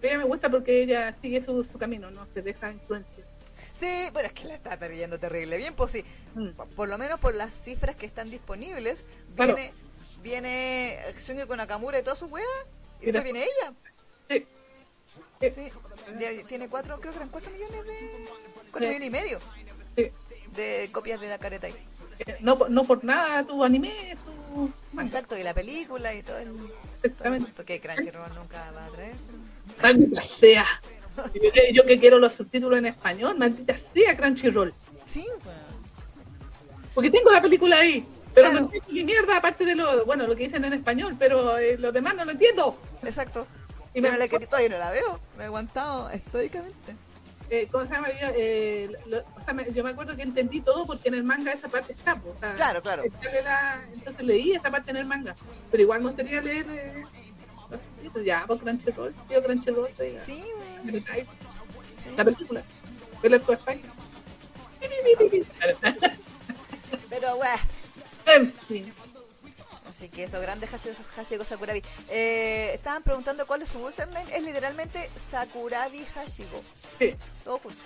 Ella 0.00 0.18
me 0.18 0.24
gusta 0.24 0.48
porque 0.48 0.82
ella 0.82 1.14
sigue 1.20 1.42
su, 1.44 1.62
su 1.64 1.76
camino, 1.78 2.10
no 2.10 2.26
se 2.32 2.40
deja 2.42 2.70
influenciar. 2.70 3.26
Sí, 3.78 4.08
pero 4.14 4.26
es 4.28 4.32
que 4.32 4.44
la 4.44 4.54
está 4.54 4.78
yendo 4.88 5.18
terrible 5.18 5.56
bien, 5.56 5.74
pues 5.74 5.90
sí. 5.90 6.04
Mm. 6.34 6.50
Por- 6.50 6.68
Por 6.68 6.88
lo 6.88 6.98
menos 6.98 7.18
por 7.20 7.34
las 7.34 7.52
cifras 7.62 7.96
que 7.96 8.06
están 8.06 8.30
disponibles, 8.30 9.04
Claro. 9.34 9.56
viene, 9.56 9.72
viene 10.22 11.46
con 11.46 11.56
Nakamura 11.58 11.98
y 11.98 12.02
toda 12.02 12.16
su 12.16 12.26
wea, 12.26 12.44
y 13.00 13.06
después- 13.06 13.24
viene 13.24 13.44
ella. 13.44 13.72
Sí. 14.30 14.46
Sí, 15.40 16.42
tiene 16.48 16.68
cuatro, 16.68 16.98
creo 17.00 17.12
que 17.12 17.18
eran 17.18 17.28
cuatro 17.28 17.50
millones 17.52 17.84
de. 17.86 18.26
cuatro 18.70 18.88
millones 18.88 19.08
y 19.08 19.10
medio 19.10 19.38
de 20.56 20.88
copias 20.92 21.20
de 21.20 21.28
la 21.28 21.38
careta 21.38 21.66
ahí. 21.68 21.74
Eh, 22.26 22.36
No, 22.40 22.58
por- 22.58 22.70
no 22.70 22.84
por 22.84 23.04
nada 23.04 23.44
tu 23.44 23.62
anime, 23.62 24.16
tu 24.24 24.70
manga. 24.92 25.06
Exacto, 25.08 25.38
y 25.38 25.42
la 25.44 25.54
película 25.54 26.12
y 26.14 26.22
todo 26.22 26.38
el. 26.38 26.48
Exactamente. 27.02 27.64
que 27.64 27.80
Crunchyroll 27.80 28.34
nunca 28.34 28.70
va 28.72 28.86
a 28.86 28.88
traer. 28.90 29.14
Maldita 29.82 30.22
sea. 30.22 30.66
Yo, 31.34 31.50
yo 31.72 31.84
que 31.84 31.98
quiero 31.98 32.18
los 32.18 32.32
subtítulos 32.32 32.78
en 32.78 32.86
español, 32.86 33.36
maldita 33.38 33.76
sea 33.92 34.16
Crunchyroll. 34.16 34.72
Sí. 35.06 35.26
Porque 36.94 37.10
tengo 37.10 37.30
la 37.30 37.40
película 37.42 37.76
ahí, 37.78 38.04
pero 38.34 38.50
Claro. 38.50 38.64
no 38.66 38.70
sé 38.70 38.80
ni 38.90 39.04
mierda 39.04 39.36
aparte 39.36 39.64
de 39.64 39.74
lo, 39.76 40.04
bueno, 40.04 40.26
lo 40.26 40.34
que 40.34 40.44
dicen 40.44 40.64
en 40.64 40.72
español, 40.72 41.14
pero 41.18 41.56
eh, 41.58 41.76
lo 41.78 41.92
demás 41.92 42.16
no 42.16 42.24
lo 42.24 42.32
entiendo. 42.32 42.76
exacto. 43.04 43.46
Y 43.94 44.00
me- 44.00 44.10
me 44.10 44.18
la 44.18 44.28
que 44.28 44.38
todavía 44.40 44.68
no 44.70 44.78
la 44.78 44.90
veo. 44.90 45.18
Me 45.36 45.44
he 45.44 45.46
aguantado 45.46 46.10
estoicamente. 46.10 46.94
Eh, 47.50 47.66
¿Cómo 47.72 47.86
se 47.86 47.94
llama? 47.94 48.08
Yo, 48.20 48.28
eh, 48.36 48.90
lo- 49.06 49.20
o 49.20 49.40
sea, 49.44 49.54
me- 49.54 49.72
yo 49.72 49.82
me 49.82 49.90
acuerdo 49.90 50.14
que 50.14 50.22
entendí 50.22 50.60
todo 50.60 50.86
porque 50.86 51.08
en 51.08 51.14
el 51.14 51.24
manga 51.24 51.50
esa 51.52 51.68
parte 51.68 51.92
está. 51.92 52.14
po, 52.16 52.28
o 52.30 52.38
sea, 52.40 52.54
Claro, 52.54 52.82
claro. 52.82 53.02
la- 53.42 53.82
entonces 53.94 54.22
leí 54.24 54.52
esa 54.52 54.70
parte 54.70 54.90
en 54.90 54.98
el 54.98 55.06
manga, 55.06 55.34
pero 55.70 55.82
igual 55.82 56.00
me 56.00 56.08
gustaría 56.08 56.42
leer 56.42 56.66
eh, 56.68 57.04
los 57.70 57.80
subtítulos. 57.80 58.26
ya, 58.26 58.44
pues 58.46 58.60
Crunchyroll, 58.60 59.14
tío 59.28 59.42
Crunchyroll, 59.42 59.88
Sí, 59.96 60.44
güey. 60.84 61.04
la 62.16 62.24
película, 62.24 62.62
el 63.22 63.30
de 63.30 63.36
España. 63.38 63.82
Pero, 67.10 67.36
güey. 67.36 67.48
En 68.26 68.52
fin, 68.52 68.92
Así 69.98 70.08
que 70.10 70.24
eso, 70.24 70.40
grande 70.40 70.68
Hashiko 70.68 71.44
Sakurabi. 71.44 71.82
Eh, 72.08 72.70
estaban 72.74 73.02
preguntando 73.02 73.44
cuál 73.48 73.62
es 73.62 73.68
su 73.70 73.84
username. 73.84 74.32
Es 74.32 74.42
literalmente 74.44 75.10
Sakurabi 75.18 76.04
Hashiko. 76.14 76.62
sí. 77.00 77.14
Todo 77.44 77.58
junto. 77.58 77.78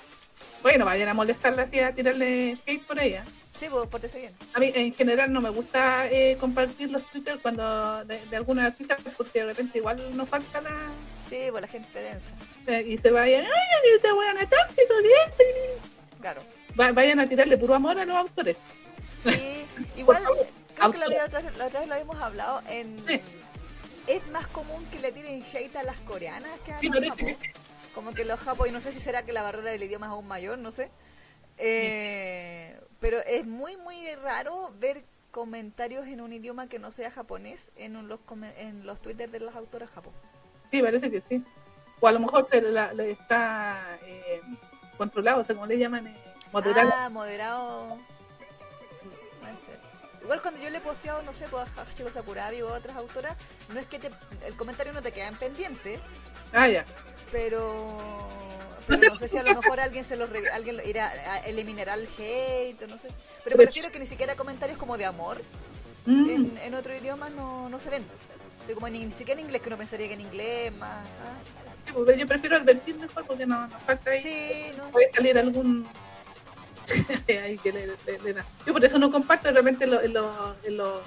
Bueno, 0.63 0.85
vayan 0.85 1.09
a 1.09 1.15
molestarla 1.15 1.63
así, 1.63 1.81
a 1.81 1.93
tirarle 1.93 2.57
hate 2.67 2.85
por 2.87 3.01
ella. 3.01 3.25
Sí, 3.59 3.67
pues, 3.71 3.89
pórtese 3.89 4.19
bien. 4.19 4.33
A 4.55 4.61
mí 4.61 4.71
en 4.75 4.95
general 4.95 5.33
no 5.33 5.41
me 5.41 5.49
gusta 5.51 6.07
eh, 6.09 6.37
compartir 6.39 6.91
los 6.91 7.03
Twitter 7.11 7.39
cuando 7.41 8.05
de, 8.05 8.21
de 8.27 8.37
alguna 8.37 8.67
artista 8.67 8.97
porque 9.17 9.41
de 9.41 9.47
repente 9.47 9.79
igual 9.79 10.15
nos 10.17 10.29
falta 10.29 10.61
la 10.61 10.71
Sí, 11.31 11.47
pues 11.51 11.63
la 11.63 11.69
gente 11.69 11.99
densa. 11.99 12.35
eh, 12.67 12.85
y 12.89 12.99
se 12.99 13.11
vayan, 13.11 13.45
ay, 13.45 13.91
esta 13.97 14.13
buena 14.13 14.41
tóxico, 14.49 14.95
bien. 15.03 15.81
Claro. 16.21 16.43
Va- 16.79 16.93
vayan 16.93 17.21
a 17.21 17.29
tirarle 17.29 17.57
puro 17.57 17.75
amor 17.75 17.99
a 17.99 18.05
los 18.05 18.17
autores. 18.17 18.57
Sí, 19.23 19.65
igual, 19.97 20.23
creo 20.74 20.90
que 20.93 20.99
la, 20.99 21.24
otra, 21.27 21.40
vez- 21.40 21.57
la 21.57 21.66
otra 21.66 21.81
vez 21.81 21.89
lo 21.89 21.94
habíamos 21.94 22.20
hablado. 22.20 22.62
En, 22.69 22.99
Sí. 23.07 23.20
Es 24.09 24.27
más 24.28 24.47
común 24.49 24.85
que 24.90 24.99
le 24.99 25.12
tiren 25.12 25.44
hate 25.55 25.77
a 25.77 25.85
las 25.85 25.97
coreanas 25.99 26.51
que 26.66 26.73
a 26.73 26.81
Sí, 26.81 26.89
los 26.89 26.99
parece 27.16 27.36
que. 27.39 27.53
Como 27.94 28.12
que 28.12 28.24
los 28.24 28.40
japos, 28.40 28.66
y 28.69 28.73
no 28.73 28.81
sé 28.81 28.90
si 28.90 28.99
será 29.01 29.23
que 29.24 29.32
la 29.32 29.43
barrera 29.43 29.70
del 29.70 29.82
idioma 29.85 30.07
es 30.07 30.12
aún 30.12 30.27
mayor, 30.27 30.59
no 30.59 30.73
sé. 30.73 30.90
Eh, 31.59 32.77
pero 33.01 33.20
es 33.20 33.47
muy, 33.47 33.77
muy 33.77 34.12
raro 34.16 34.73
ver 34.81 35.05
comentarios 35.31 36.07
en 36.09 36.20
un 36.20 36.32
idioma 36.32 36.66
que 36.69 36.78
no 36.78 36.90
sea 36.90 37.11
japonés 37.11 37.70
en 37.77 37.97
un- 37.97 38.09
los, 38.09 38.19
en 38.59 38.85
los 38.86 39.01
twitter 39.01 39.31
de 39.31 39.40
las 39.40 39.55
autoras 39.55 39.89
japón. 39.90 40.12
Sí, 40.70 40.82
parece 40.82 41.11
que 41.11 41.23
sí. 41.28 41.43
O 42.01 42.09
a 42.09 42.12
lo 42.12 42.19
mejor 42.19 42.44
se 42.47 42.61
la, 42.61 42.93
le 42.93 43.12
está 43.12 43.99
eh, 44.03 44.40
controlado, 44.99 45.43
o 45.43 45.44
sea, 45.44 45.55
como 45.55 45.66
le 45.66 45.78
llaman, 45.78 46.09
eh, 46.09 46.16
moderado. 46.53 46.90
Ah, 46.97 47.09
moderado. 47.09 47.99
Igual 50.23 50.40
cuando 50.43 50.61
yo 50.61 50.70
le 50.70 50.78
he 50.78 50.81
posteado, 50.81 51.23
no 51.23 51.32
sé, 51.32 51.47
pues 51.49 51.66
a 51.77 51.82
Hachiko 51.82 52.11
Sakurabi 52.11 52.62
o 52.62 52.69
a 52.69 52.78
otras 52.78 52.97
autoras, 52.97 53.36
no 53.73 53.81
es 53.81 53.86
que 53.86 53.99
te- 53.99 54.11
el 54.47 54.57
comentario 54.57 54.93
no 54.93 55.03
te 55.03 55.11
queda 55.12 55.28
en 55.28 55.36
pendiente, 55.36 55.99
Ah, 56.53 56.69
ya. 56.69 56.85
pero 57.31 58.28
pero 58.86 59.11
no 59.11 59.16
sé 59.16 59.28
si 59.28 59.39
a 59.39 59.43
lo 59.43 59.55
mejor 59.55 59.78
alguien 59.81 60.05
se 60.05 60.16
lo 60.16 60.27
re- 60.27 60.51
alguien 60.51 60.77
lo 60.77 60.82
irá 60.85 61.09
a 61.09 61.39
eliminar 61.40 61.89
el 61.89 62.09
hate, 62.19 62.82
o 62.82 62.86
no 62.86 62.99
sé. 62.99 63.09
Pero 63.44 63.57
prefiero 63.57 63.90
que 63.90 63.99
ni 63.99 64.07
siquiera 64.07 64.35
comentarios 64.36 64.78
como 64.78 64.97
de 64.99 65.05
amor 65.07 65.40
Mm. 66.05 66.31
en, 66.31 66.59
en 66.59 66.74
otro 66.74 66.97
idioma 66.97 67.31
no, 67.31 67.69
no 67.69 67.78
se 67.78 67.89
ven. 67.90 68.05
O 68.62 68.66
sea, 68.66 68.74
como 68.74 68.89
ni, 68.89 69.05
ni 69.07 69.12
siquiera 69.12 69.40
en 69.40 69.47
inglés, 69.47 69.62
que 69.62 69.69
uno 69.69 69.78
pensaría 69.78 70.09
que 70.09 70.15
en 70.15 70.20
inglés 70.20 70.73
más. 70.77 70.99
ah, 71.07 71.93
pues, 71.94 72.19
yo 72.19 72.27
prefiero 72.27 72.57
advertir 72.57 72.97
mejor 72.97 73.24
porque 73.27 73.47
no 73.47 73.66
nos 73.69 73.82
falta 73.82 74.11
ahí. 74.11 74.20
Sí, 74.20 74.78
no. 74.78 74.89
Puede 74.89 75.09
salir 75.11 75.39
algún. 75.39 75.86
ahí 77.43 77.59
que 77.59 77.73
le, 77.73 77.86
le- 77.86 78.19
le 78.24 78.32
da. 78.32 78.44
Yo 78.66 78.73
por 78.73 78.85
eso 78.85 78.98
no 78.98 79.10
comparto 79.10 79.48
de 79.48 79.55
repente 79.55 79.85
en, 79.85 79.90
lo- 79.90 80.02
en, 80.02 80.12
lo- 80.12 80.56
en, 80.64 80.77
lo- 80.77 81.02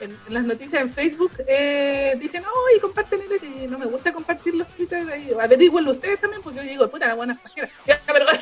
en- 0.00 0.16
en 0.28 0.34
las 0.34 0.44
noticias 0.44 0.82
en 0.82 0.92
Facebook. 0.92 1.32
Eh, 1.46 2.16
dicen, 2.20 2.42
¡ay, 2.44 2.80
comparten 2.80 3.20
inglés! 3.22 3.42
Y 3.42 3.66
no 3.66 3.78
me 3.78 3.86
gusta 3.86 4.12
compartir 4.12 4.54
los 4.54 4.68
Twitter 4.68 5.08
ahí. 5.10 5.30
Averigüenlo 5.40 5.92
ustedes 5.92 6.20
también 6.20 6.42
porque 6.42 6.58
yo 6.58 6.64
digo, 6.64 6.88
puta, 6.88 7.06
la 7.08 7.14
buena 7.14 7.38
pajera. 7.42 7.68
Pero. 8.06 8.26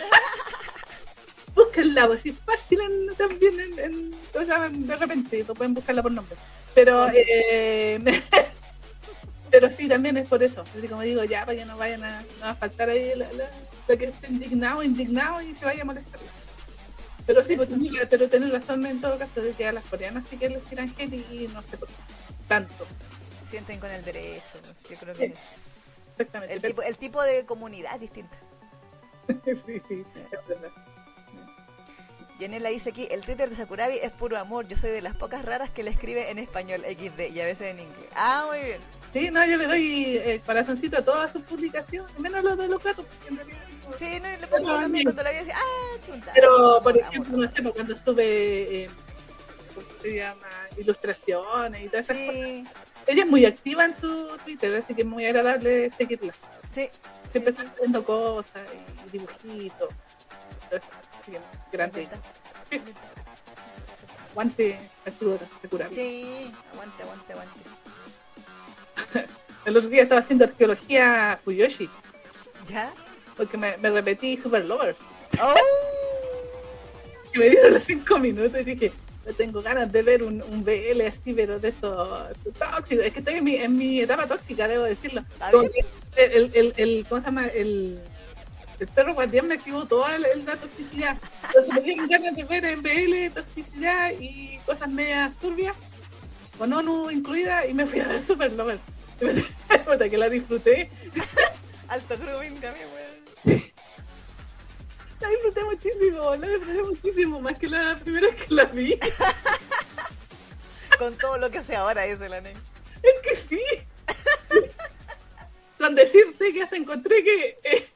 Búsquenla, 1.54 2.06
pues 2.06 2.22
si 2.22 2.30
es 2.30 2.36
fácil 2.46 2.80
en- 2.80 3.14
también 3.14 3.60
en, 3.78 4.14
o 4.40 4.44
sea, 4.44 4.68
de 4.70 4.96
repente, 4.96 5.44
no 5.46 5.54
pueden 5.54 5.74
buscarla 5.74 6.02
por 6.02 6.10
nombre. 6.12 6.34
Pero 6.74 7.06
eh, 7.14 8.00
pero 9.50 9.70
sí, 9.70 9.86
también 9.86 10.16
es 10.16 10.26
por 10.26 10.42
eso. 10.42 10.64
Así 10.78 10.88
como 10.88 11.02
digo, 11.02 11.22
ya, 11.24 11.44
para 11.44 11.58
que 11.58 11.66
no 11.66 11.76
vayan 11.76 12.02
a, 12.04 12.22
no 12.40 12.46
a 12.46 12.54
faltar 12.54 12.88
ahí 12.88 13.12
la, 13.14 13.30
la, 13.32 13.44
que 13.86 14.04
esté 14.06 14.28
indignado, 14.28 14.82
indignado 14.82 15.40
y 15.42 15.54
se 15.54 15.64
vaya 15.64 15.82
a 15.82 15.84
molestar. 15.84 16.20
Pero 17.26 17.44
sí, 17.44 17.54
pues, 17.56 17.70
tenés- 17.70 18.08
pero 18.08 18.28
tener 18.28 18.50
razón 18.50 18.84
en 18.86 19.00
todo 19.00 19.16
caso 19.18 19.40
de 19.40 19.52
que 19.52 19.66
a 19.66 19.72
las 19.72 19.84
coreanas 19.84 20.24
sí 20.28 20.36
que 20.36 20.48
les 20.48 20.62
tiran 20.64 20.92
hate 20.98 21.12
y 21.30 21.48
no 21.52 21.62
sé 21.62 21.76
por 21.76 21.88
qué. 21.88 21.94
Tanto. 22.48 22.86
Sienten 23.48 23.78
con 23.78 23.90
el 23.90 24.04
derecho. 24.04 24.58
Yo 24.90 24.96
creo 24.96 25.14
que 25.14 25.26
Sí. 25.28 25.32
es. 25.34 25.38
Exactamente. 26.12 26.54
El 26.54 26.60
Pero- 26.60 26.70
tipo, 26.74 26.82
el 26.82 26.98
tipo 26.98 27.22
de 27.22 27.44
comunidad 27.44 27.94
es 27.94 28.00
distinta. 28.00 28.36
sí, 29.44 29.82
sí, 29.88 30.04
es 30.32 30.48
verdad. 30.48 30.70
Yanela 32.40 32.70
dice 32.70 32.90
aquí, 32.90 33.06
el 33.10 33.20
Twitter 33.20 33.48
de 33.50 33.54
Sakurabi 33.56 33.98
es 33.98 34.10
puro 34.10 34.36
amor. 34.36 34.66
Yo 34.66 34.76
soy 34.76 34.90
de 34.90 35.00
las 35.00 35.14
pocas 35.14 35.44
raras 35.44 35.70
que 35.70 35.84
le 35.84 35.90
escribe 35.90 36.28
en 36.30 36.38
español 36.38 36.82
XD 36.84 37.28
y 37.32 37.40
a 37.40 37.44
veces 37.44 37.68
en 37.72 37.80
inglés. 37.80 38.06
Ah, 38.16 38.46
muy 38.48 38.58
bien. 38.66 38.80
Sí, 39.12 39.30
no, 39.30 39.44
yo 39.46 39.56
le 39.58 39.66
doy 39.68 40.16
eh, 40.16 40.42
corazoncito 40.44 40.96
a 40.98 41.04
todas 41.04 41.30
sus 41.30 41.42
publicaciones, 41.42 42.18
menos 42.18 42.42
los 42.42 42.58
de 42.58 42.66
los 42.66 42.82
gatos, 42.82 43.04
porque 43.06 43.28
en 43.28 43.36
realidad 43.36 43.60
Sí, 43.98 44.20
no, 44.20 44.28
le 44.30 44.46
pongo 44.46 44.78
bien. 44.88 45.04
cuando 45.04 45.22
la 45.22 45.30
vi 45.30 45.38
así, 45.38 45.50
ah, 45.52 45.96
chunta. 46.06 46.30
Pero, 46.34 46.80
por 46.82 46.92
Amor. 46.92 46.98
ejemplo, 46.98 47.36
no 47.38 47.48
sé, 47.48 47.62
pues, 47.62 47.74
cuando 47.74 47.96
sube, 47.96 48.84
eh, 48.84 48.90
¿cómo 49.74 49.86
se 50.02 50.14
llama? 50.16 50.46
Ilustraciones 50.76 51.84
y 51.84 51.88
todas 51.88 52.10
esas 52.10 52.16
cosas. 52.26 52.34
Sí, 52.34 52.64
Ella 53.06 53.22
es 53.24 53.28
muy 53.30 53.44
activa 53.44 53.84
en 53.84 53.94
su 53.98 54.36
Twitter, 54.44 54.74
así 54.76 54.94
que 54.94 55.02
es 55.02 55.06
muy 55.08 55.24
agradable 55.26 55.90
seguirla. 55.90 56.34
sí. 56.70 56.88
Siempre 57.30 57.50
está 57.52 57.62
haciendo 57.62 58.04
cosas 58.04 58.62
y 59.06 59.10
dibujitos. 59.12 59.88
Entonces, 60.64 60.88
que, 61.24 61.40
grande. 61.74 62.00
verdad. 62.00 62.18
Guante, 64.34 64.78
ayuda, 65.06 65.38
se 65.62 65.68
cura. 65.68 65.88
Sí, 65.94 66.52
aguante, 66.74 67.02
aguante, 67.02 67.32
aguante. 67.32 67.60
El 69.64 69.76
otro 69.78 69.88
día 69.88 70.02
estaba 70.02 70.20
haciendo 70.20 70.44
arqueología 70.44 71.38
Fuyoshi, 71.42 71.88
¿Ya? 72.66 72.92
Porque 73.42 73.56
me, 73.56 73.76
me 73.78 73.90
repetí 73.90 74.36
Super 74.36 74.64
Lovers. 74.64 74.96
¡Oh! 75.42 75.54
Y 77.34 77.38
me 77.38 77.48
dieron 77.50 77.74
los 77.74 77.82
cinco 77.84 78.18
minutos 78.18 78.60
y 78.60 78.64
dije, 78.64 78.92
"No 79.26 79.32
tengo 79.34 79.62
ganas 79.62 79.90
de 79.90 80.02
ver 80.02 80.22
un, 80.22 80.42
un 80.42 80.64
BL 80.64 81.00
así, 81.08 81.32
pero 81.34 81.58
de 81.58 81.70
estos 81.70 82.28
tóxicos. 82.58 83.04
Es 83.06 83.12
que 83.12 83.18
estoy 83.18 83.34
en 83.34 83.44
mi, 83.44 83.56
en 83.56 83.76
mi 83.76 84.00
etapa 84.00 84.26
tóxica, 84.26 84.68
debo 84.68 84.84
decirlo. 84.84 85.24
El, 86.16 86.50
el, 86.54 86.72
el, 86.76 87.06
¿Cómo 87.08 87.20
se 87.20 87.24
llama? 87.26 87.46
El, 87.48 87.98
el 88.78 88.88
perro 88.88 89.14
guardián 89.14 89.48
me 89.48 89.54
activó 89.54 89.86
toda 89.86 90.14
el- 90.16 90.44
la 90.44 90.56
toxicidad. 90.56 91.16
Entonces 91.48 91.74
me 91.74 91.80
dieron 91.80 92.06
ganas 92.08 92.36
de 92.36 92.44
ver 92.44 92.64
en 92.64 92.82
BL 92.82 93.30
toxicidad 93.34 94.12
y 94.20 94.58
cosas 94.66 94.88
medias 94.88 95.32
turbias, 95.40 95.74
con 96.58 96.72
ONU 96.72 97.10
incluida, 97.10 97.66
y 97.66 97.74
me 97.74 97.86
fui 97.86 97.98
a 98.00 98.06
ver 98.08 98.22
Super 98.22 98.52
Lover. 98.52 98.78
Puta, 99.86 100.08
que 100.08 100.18
la 100.18 100.28
disfruté. 100.28 100.90
Alto 101.88 102.16
grooming 102.18 102.60
también, 102.60 102.86
weón. 102.94 103.01
La 103.44 105.28
disfruté 105.28 105.62
muchísimo, 105.64 106.34
la 106.36 106.46
disfruté 106.48 106.82
muchísimo, 106.82 107.40
más 107.40 107.58
que 107.58 107.68
la 107.68 107.96
primera 108.02 108.28
vez 108.28 108.36
que 108.44 108.54
la 108.54 108.64
vi. 108.64 108.98
Con 110.98 111.16
todo 111.16 111.38
lo 111.38 111.50
que 111.50 111.58
hace 111.58 111.74
ahora, 111.76 112.02
dice 112.02 112.28
la 112.28 112.40
nena. 112.40 112.60
Es 113.02 113.20
que 113.20 113.36
sí. 113.48 113.62
Con 115.78 115.94
decirte 115.94 116.52
que 116.52 116.62
hasta 116.62 116.76
encontré 116.76 117.24
que 117.24 117.58
eh, 117.64 117.88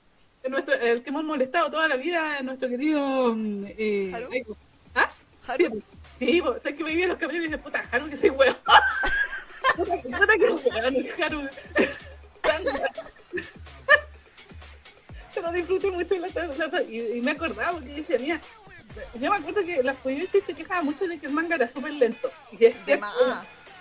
nuestro- 0.48 0.74
el 0.74 1.02
que 1.02 1.10
hemos 1.10 1.24
molestado 1.24 1.70
toda 1.70 1.86
la 1.88 1.96
vida, 1.96 2.40
nuestro 2.42 2.68
querido. 2.68 3.34
mm, 3.34 3.64
Eh, 3.78 4.12
¿Haru? 4.14 4.28
¿Ah? 4.94 5.10
Haru. 5.46 5.82
Sí, 6.18 6.40
po, 6.42 6.54
sabes 6.54 6.74
que 6.76 6.84
me 6.84 6.94
vi 6.94 7.02
en 7.02 7.10
los 7.10 7.18
camiones 7.18 7.48
y 7.48 7.52
dije, 7.52 7.62
puta, 7.62 7.84
Haru, 7.92 8.08
que 8.08 8.16
soy 8.16 8.30
hueón. 8.30 8.56
puta, 9.76 10.02
que 10.02 10.08
puta, 10.08 10.36
que 10.36 10.44
hueón, 11.26 11.50
Haru. 15.38 15.46
Pero 15.46 15.52
disfruté 15.52 15.90
mucho 15.90 16.14
la, 16.18 16.28
la- 16.66 16.82
y, 16.82 17.18
y 17.18 17.20
me 17.20 17.32
acordaba 17.32 17.72
porque 17.72 17.88
decía, 17.94 18.18
mira, 18.18 18.40
yo 19.20 19.30
me 19.30 19.36
acuerdo 19.36 19.64
que 19.64 19.82
la 19.82 19.94
Fuyoshi 19.94 20.40
se 20.40 20.54
quejaba 20.54 20.82
mucho 20.82 21.06
de 21.06 21.18
que 21.18 21.26
el 21.26 21.32
manga 21.32 21.56
era 21.56 21.68
súper 21.68 21.92
lento. 21.92 22.30
Y 22.58 22.64
es 22.64 22.76
cierto, 22.84 23.06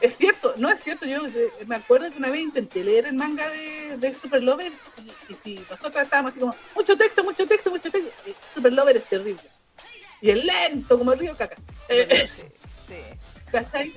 es 0.01 0.17
cierto, 0.17 0.53
no 0.57 0.69
es 0.69 0.83
cierto. 0.83 1.05
Yo 1.05 1.21
me 1.67 1.75
acuerdo 1.77 2.11
que 2.11 2.17
una 2.17 2.29
vez 2.29 2.41
intenté 2.41 2.83
leer 2.83 3.05
el 3.07 3.13
manga 3.13 3.49
de, 3.49 3.95
de 3.97 4.13
Super 4.13 4.43
Lover 4.43 4.71
y, 5.45 5.49
y 5.51 5.59
nosotros 5.69 6.03
estábamos 6.03 6.31
así 6.31 6.39
como, 6.41 6.53
mucho 6.75 6.97
texto, 6.97 7.23
mucho 7.23 7.47
texto, 7.47 7.69
mucho 7.71 7.89
texto. 7.89 8.11
y 8.29 8.35
Super 8.53 8.73
Lover 8.73 8.97
es 8.97 9.05
terrible. 9.05 9.41
Y 10.21 10.31
es 10.31 10.43
lento 10.43 10.97
como 10.97 11.13
el 11.13 11.19
río 11.19 11.35
caca. 11.37 11.55
Eh, 11.89 12.27
Sí, 12.27 12.41
sí. 12.87 12.95
¿Cachai? 13.51 13.93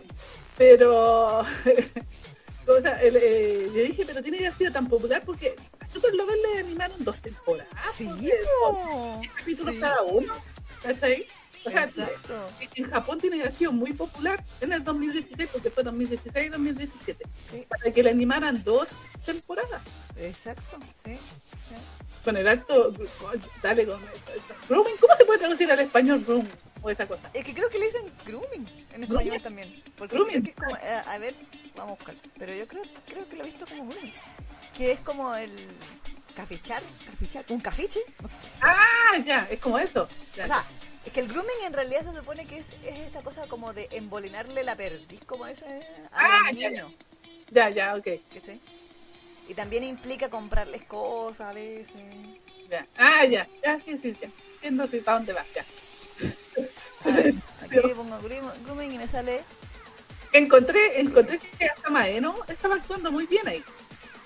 Pero. 0.56 1.44
o 2.74 2.80
sea, 2.82 3.00
el, 3.02 3.16
eh, 3.16 3.66
yo 3.74 3.82
dije, 3.82 4.04
pero 4.06 4.22
tiene 4.22 4.38
que 4.38 4.46
haber 4.46 4.58
sido 4.58 4.72
tan 4.72 4.88
popular 4.88 5.22
porque 5.24 5.54
a 5.80 5.88
Super 5.88 6.14
Lover 6.14 6.36
le 6.38 6.58
animaron 6.60 7.02
dos 7.04 7.16
temporadas. 7.20 7.68
Sí, 7.96 8.04
de 8.06 8.32
po. 8.60 8.72
dos 8.72 9.26
capítulos 9.36 9.74
Sí. 9.74 9.80
cada 9.80 10.02
uno. 10.02 10.34
¿Cachai? 10.82 11.26
O 11.64 11.70
sea, 11.70 11.84
Exacto. 11.84 12.48
en 12.76 12.90
Japón 12.90 13.18
tiene 13.20 13.36
que 13.36 13.42
haber 13.42 13.54
sido 13.54 13.72
muy 13.72 13.92
popular 13.92 14.42
en 14.60 14.72
el 14.72 14.84
2016, 14.84 15.48
porque 15.52 15.70
fue 15.70 15.82
2016 15.82 16.46
y 16.46 16.48
2017, 16.50 17.24
Sí, 17.50 17.66
para 17.68 17.92
que 17.92 18.02
le 18.02 18.10
animaran 18.10 18.62
dos 18.62 18.88
temporadas. 19.26 19.82
exacto, 20.16 20.78
sí. 21.04 21.18
Con 22.24 22.36
el 22.36 22.46
alto, 22.46 22.92
dale 23.62 23.86
con 23.86 24.00
grooming, 24.68 24.96
¿cómo 25.00 25.16
se 25.16 25.24
puede 25.24 25.38
traducir 25.40 25.70
al 25.70 25.80
español 25.80 26.22
grooming 26.24 26.50
o 26.82 26.90
esa 26.90 27.06
cosa? 27.08 27.30
Es 27.34 27.44
que 27.44 27.54
creo 27.54 27.68
que 27.70 27.78
le 27.78 27.86
dicen 27.86 28.02
grooming 28.26 28.66
en 28.92 29.02
español 29.04 29.24
Grooming. 29.24 29.40
también. 29.42 29.82
Porque 29.96 30.14
Grooming. 30.16 30.42
creo 30.42 30.44
que 30.44 30.50
es 30.50 30.56
como. 30.56 30.76
eh, 30.76 31.02
a 31.06 31.18
ver, 31.18 31.34
vamos 31.78 31.92
a 31.92 31.96
buscar. 31.96 32.14
Pero 32.38 32.54
yo 32.54 32.66
creo, 32.68 32.82
creo 33.06 33.28
que 33.28 33.36
lo 33.36 33.44
he 33.44 33.46
visto 33.46 33.66
como 33.66 33.86
grooming. 33.90 34.12
Que 34.76 34.92
es 34.92 35.00
como 35.00 35.34
el. 35.34 35.50
Cafichar, 36.36 36.82
cafichar, 37.04 37.44
un 37.48 37.60
cafiche, 37.60 37.98
no 38.22 38.28
sé. 38.28 38.36
Ah, 38.60 39.18
ya, 39.26 39.48
es 39.50 39.58
como 39.58 39.76
eso. 39.76 40.08
Ya. 40.36 40.44
O 40.44 40.46
sea, 40.46 40.64
es 41.04 41.12
que 41.12 41.18
el 41.18 41.26
grooming 41.26 41.64
en 41.66 41.72
realidad 41.72 42.02
se 42.04 42.12
supone 42.16 42.46
que 42.46 42.58
es, 42.58 42.68
es 42.84 42.96
esta 43.00 43.22
cosa 43.22 43.48
como 43.48 43.72
de 43.72 43.88
embolinarle 43.90 44.62
la 44.62 44.76
perdiz, 44.76 45.20
como 45.26 45.46
ese 45.48 45.64
a 45.66 45.80
Ah, 46.12 46.52
los 46.52 46.60
ya, 46.60 46.70
niños. 46.70 46.92
ya, 47.50 47.70
ya, 47.70 47.96
ok. 47.96 48.06
¿cachai? 48.32 48.60
Y 49.48 49.54
también 49.54 49.82
implica 49.82 50.28
comprarles 50.30 50.84
cosas 50.84 51.40
a 51.48 51.52
veces. 51.52 51.96
Ya. 52.70 52.86
Ah, 52.96 53.24
ya, 53.24 53.44
ya, 53.64 53.80
sí, 53.80 53.98
sí, 53.98 54.14
ya. 54.20 54.28
Entiendo 54.62 54.86
para 55.04 55.16
dónde 55.18 55.32
vas, 55.32 55.46
ya. 55.54 55.64
Ver, 57.04 57.34
aquí 57.62 57.88
pongo 57.96 58.16
groom- 58.20 58.62
grooming 58.64 58.92
y 58.92 58.98
me 58.98 59.08
sale. 59.08 59.42
Encontré, 60.32 61.00
encontré 61.00 61.38
que 61.38 61.64
hasta 61.66 61.90
Maeno 61.90 62.34
estaba 62.48 62.76
actuando 62.76 63.10
muy 63.10 63.26
bien 63.26 63.46
ahí. 63.48 63.62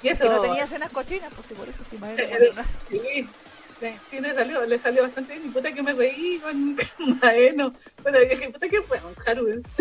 Y 0.03 0.09
eso. 0.09 0.25
Que 0.25 0.31
no 0.31 0.41
tenía 0.41 0.65
escenas 0.65 0.91
cochinas, 0.91 1.33
pues 1.35 1.47
sí, 1.47 1.55
por 1.55 1.69
eso 1.69 1.79
sí, 1.89 1.97
más 1.99 2.11
Eh, 2.19 2.29
eh, 2.41 2.53
Sí, 2.91 3.01
sí, 3.81 3.95
sí, 4.11 4.21
le 4.21 4.35
salió, 4.35 4.65
le 4.67 4.79
salió 4.79 5.03
bastante 5.03 5.35
bien. 5.35 5.47
Y 5.47 5.51
puta 5.51 5.73
que 5.73 5.83
me 5.83 5.93
reí 5.93 6.39
con, 6.41 6.77
Maeno. 7.23 7.73
Bueno, 8.03 8.19
dije, 8.21 8.51
puta 8.51 8.69
que 8.69 8.83
fue 8.83 8.99
un 9.01 9.15
Haru. 9.27 9.63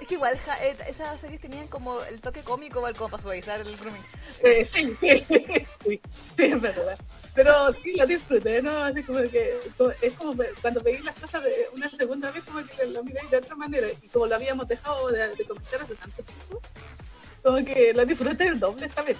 Es 0.00 0.08
que 0.08 0.14
igual 0.14 0.36
ja- 0.38 0.64
eh, 0.64 0.76
esas 0.88 1.20
series 1.20 1.40
tenían 1.40 1.68
como 1.68 2.02
el 2.02 2.20
toque 2.20 2.40
cómico 2.42 2.78
igual 2.80 2.96
como 2.96 3.08
para 3.10 3.22
suavizar 3.22 3.60
el 3.60 3.76
grooming. 3.76 4.02
Eh, 4.42 4.68
sí, 4.72 4.96
sí, 5.00 5.24
sí, 5.84 6.00
sí, 6.36 6.42
es 6.44 6.60
verdad. 6.60 6.98
Pero 7.34 7.72
sí, 7.82 7.94
lo 7.94 8.06
disfruté, 8.06 8.60
¿no? 8.60 8.84
Así 8.84 9.02
como 9.02 9.20
que 9.20 9.58
como- 9.78 9.92
es 10.02 10.12
como 10.14 10.34
cuando 10.60 10.80
veí 10.82 10.98
las 10.98 11.14
cosas 11.16 11.42
de 11.42 11.66
una 11.74 11.88
segunda 11.88 12.30
vez, 12.30 12.44
como 12.44 12.64
que 12.66 12.86
lo 12.86 13.02
miré 13.04 13.20
de 13.30 13.36
otra 13.38 13.54
manera. 13.54 13.86
Y 14.02 14.08
como 14.08 14.26
lo 14.26 14.34
habíamos 14.34 14.68
dejado 14.68 15.08
de, 15.08 15.28
de 15.34 15.44
comentar 15.46 15.80
hace 15.82 15.94
tanto 15.94 16.22
tiempo, 16.22 16.60
como 17.42 17.64
que 17.64 17.94
lo 17.94 18.04
disfruté 18.04 18.48
el 18.48 18.60
doble 18.60 18.86
esta 18.86 19.02
vez. 19.02 19.16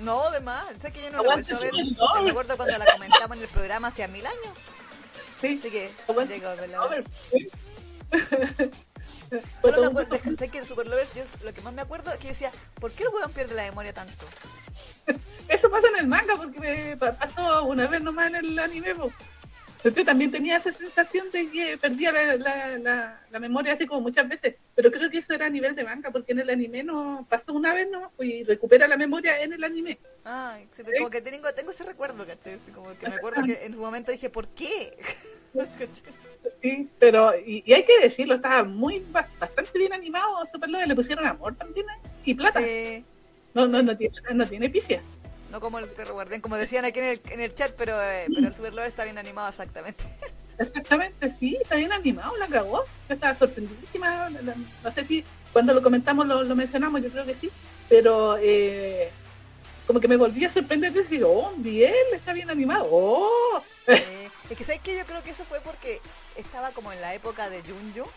No, 0.00 0.30
de 0.30 0.40
más, 0.40 0.64
sé 0.80 0.90
que 0.92 1.02
yo 1.02 1.10
no 1.10 1.18
lo 1.18 1.24
he 1.24 1.26
Aguante 1.32 1.54
vuelto 1.54 2.08
a 2.08 2.14
ver. 2.14 2.24
Me 2.24 2.30
acuerdo 2.30 2.56
cuando 2.56 2.78
la 2.78 2.92
comentamos 2.92 3.36
en 3.36 3.42
el 3.42 3.48
programa 3.48 3.88
hace 3.88 4.06
mil 4.08 4.26
años. 4.26 4.54
Sí, 5.40 5.56
Así 5.60 5.70
que 5.70 5.90
Aguante 6.08 6.40
Solo 9.62 9.92
me 9.92 10.02
acuerdo, 10.02 10.36
sé 10.36 10.48
que 10.48 10.60
de 10.60 10.66
Super 10.66 10.86
Lovers, 10.86 11.14
yo 11.14 11.24
lo 11.44 11.52
que 11.52 11.60
más 11.62 11.72
me 11.72 11.82
acuerdo 11.82 12.10
es 12.12 12.18
que 12.18 12.24
yo 12.24 12.28
decía, 12.30 12.50
¿por 12.80 12.92
qué 12.92 13.04
el 13.04 13.10
weón 13.10 13.32
pierde 13.32 13.54
la 13.54 13.64
memoria 13.64 13.92
tanto? 13.92 14.24
Eso 15.48 15.70
pasa 15.70 15.88
en 15.88 15.96
el 16.00 16.06
manga 16.06 16.36
porque 16.36 16.60
me 16.60 16.96
pasó 16.96 17.64
una 17.64 17.86
vez 17.86 18.02
nomás 18.02 18.28
en 18.28 18.36
el 18.36 18.58
anime. 18.58 18.94
Entonces 19.78 20.04
también 20.04 20.32
tenía 20.32 20.56
esa 20.56 20.72
sensación 20.72 21.30
de 21.30 21.48
que 21.50 21.78
perdía 21.78 22.10
la, 22.10 22.36
la, 22.36 22.78
la, 22.78 23.20
la 23.30 23.38
memoria 23.38 23.74
así 23.74 23.86
como 23.86 24.00
muchas 24.00 24.28
veces. 24.28 24.56
Pero 24.74 24.90
creo 24.90 25.08
que 25.08 25.18
eso 25.18 25.32
era 25.32 25.46
a 25.46 25.50
nivel 25.50 25.76
de 25.76 25.84
manga 25.84 26.10
porque 26.10 26.32
en 26.32 26.40
el 26.40 26.50
anime 26.50 26.82
no 26.82 27.24
pasó 27.28 27.52
una 27.52 27.72
vez 27.72 27.88
nomás 27.88 28.10
pues, 28.16 28.28
y 28.28 28.44
recupera 28.44 28.88
la 28.88 28.96
memoria 28.96 29.40
en 29.40 29.52
el 29.52 29.62
anime. 29.62 29.98
Ah, 30.24 30.58
sí, 30.74 30.82
pero 30.84 30.98
como 30.98 31.10
que 31.10 31.22
tengo, 31.22 31.52
tengo 31.54 31.70
ese 31.70 31.84
recuerdo, 31.84 32.26
¿cachai? 32.26 32.58
Como 32.74 32.90
que 32.98 33.08
me 33.08 33.14
acuerdo 33.14 33.44
que 33.44 33.64
en 33.64 33.72
su 33.72 33.80
momento 33.80 34.10
dije, 34.10 34.28
¿por 34.30 34.48
qué? 34.48 34.98
Sí, 36.62 36.88
pero 36.98 37.32
y, 37.38 37.62
y 37.64 37.72
hay 37.72 37.84
que 37.84 38.00
decirlo, 38.00 38.34
estaba 38.34 38.64
muy 38.64 39.00
ba- 39.10 39.28
bastante 39.38 39.78
bien 39.78 39.92
animado 39.92 40.44
Super 40.50 40.68
Love, 40.68 40.86
le 40.86 40.94
pusieron 40.96 41.24
amor 41.26 41.54
también 41.54 41.86
¿eh? 41.88 42.08
y 42.24 42.34
plata. 42.34 42.60
Sí. 42.60 43.04
No, 43.54 43.66
no, 43.68 43.80
no 43.82 43.96
tiene, 43.96 44.14
no 44.34 44.46
tiene 44.46 44.68
picias. 44.68 45.04
No 45.52 45.60
como 45.60 45.78
el 45.78 45.86
perro 45.86 46.14
guardián, 46.14 46.40
como 46.40 46.56
decían 46.56 46.84
aquí 46.84 46.98
en 46.98 47.06
el, 47.06 47.20
en 47.30 47.40
el 47.40 47.54
chat, 47.54 47.72
pero, 47.76 48.00
eh, 48.02 48.26
pero 48.34 48.48
el 48.48 48.54
Super 48.54 48.74
Love 48.74 48.86
está 48.86 49.04
bien 49.04 49.18
animado 49.18 49.48
exactamente. 49.48 50.04
Exactamente, 50.58 51.30
sí, 51.30 51.56
está 51.60 51.76
bien 51.76 51.92
animado, 51.92 52.36
la 52.36 52.48
cagó. 52.48 52.82
Yo 53.08 53.14
estaba 53.14 53.32
sorprendidísima. 53.36 54.28
No 54.82 54.90
sé 54.90 55.04
si 55.04 55.22
cuando 55.52 55.72
lo 55.72 55.80
comentamos 55.80 56.26
lo, 56.26 56.42
lo 56.42 56.56
mencionamos, 56.56 57.00
yo 57.00 57.10
creo 57.10 57.24
que 57.24 57.34
sí, 57.34 57.48
pero 57.88 58.36
eh, 58.40 59.08
como 59.86 60.00
que 60.00 60.08
me 60.08 60.16
volví 60.16 60.44
a 60.44 60.50
sorprender 60.50 60.92
y 61.08 61.22
oh, 61.22 61.52
bien, 61.58 61.94
está 62.12 62.32
bien 62.32 62.50
animado. 62.50 62.88
Oh, 62.90 63.62
Eh, 63.86 64.02
es 64.50 64.56
que 64.56 64.64
sabes 64.64 64.80
que 64.80 64.96
yo 64.96 65.04
creo 65.04 65.22
que 65.22 65.30
eso 65.30 65.44
fue 65.44 65.60
porque 65.60 66.00
estaba 66.36 66.70
como 66.72 66.92
en 66.92 67.00
la 67.00 67.14
época 67.14 67.50
de 67.50 67.62
Junjo 67.62 68.10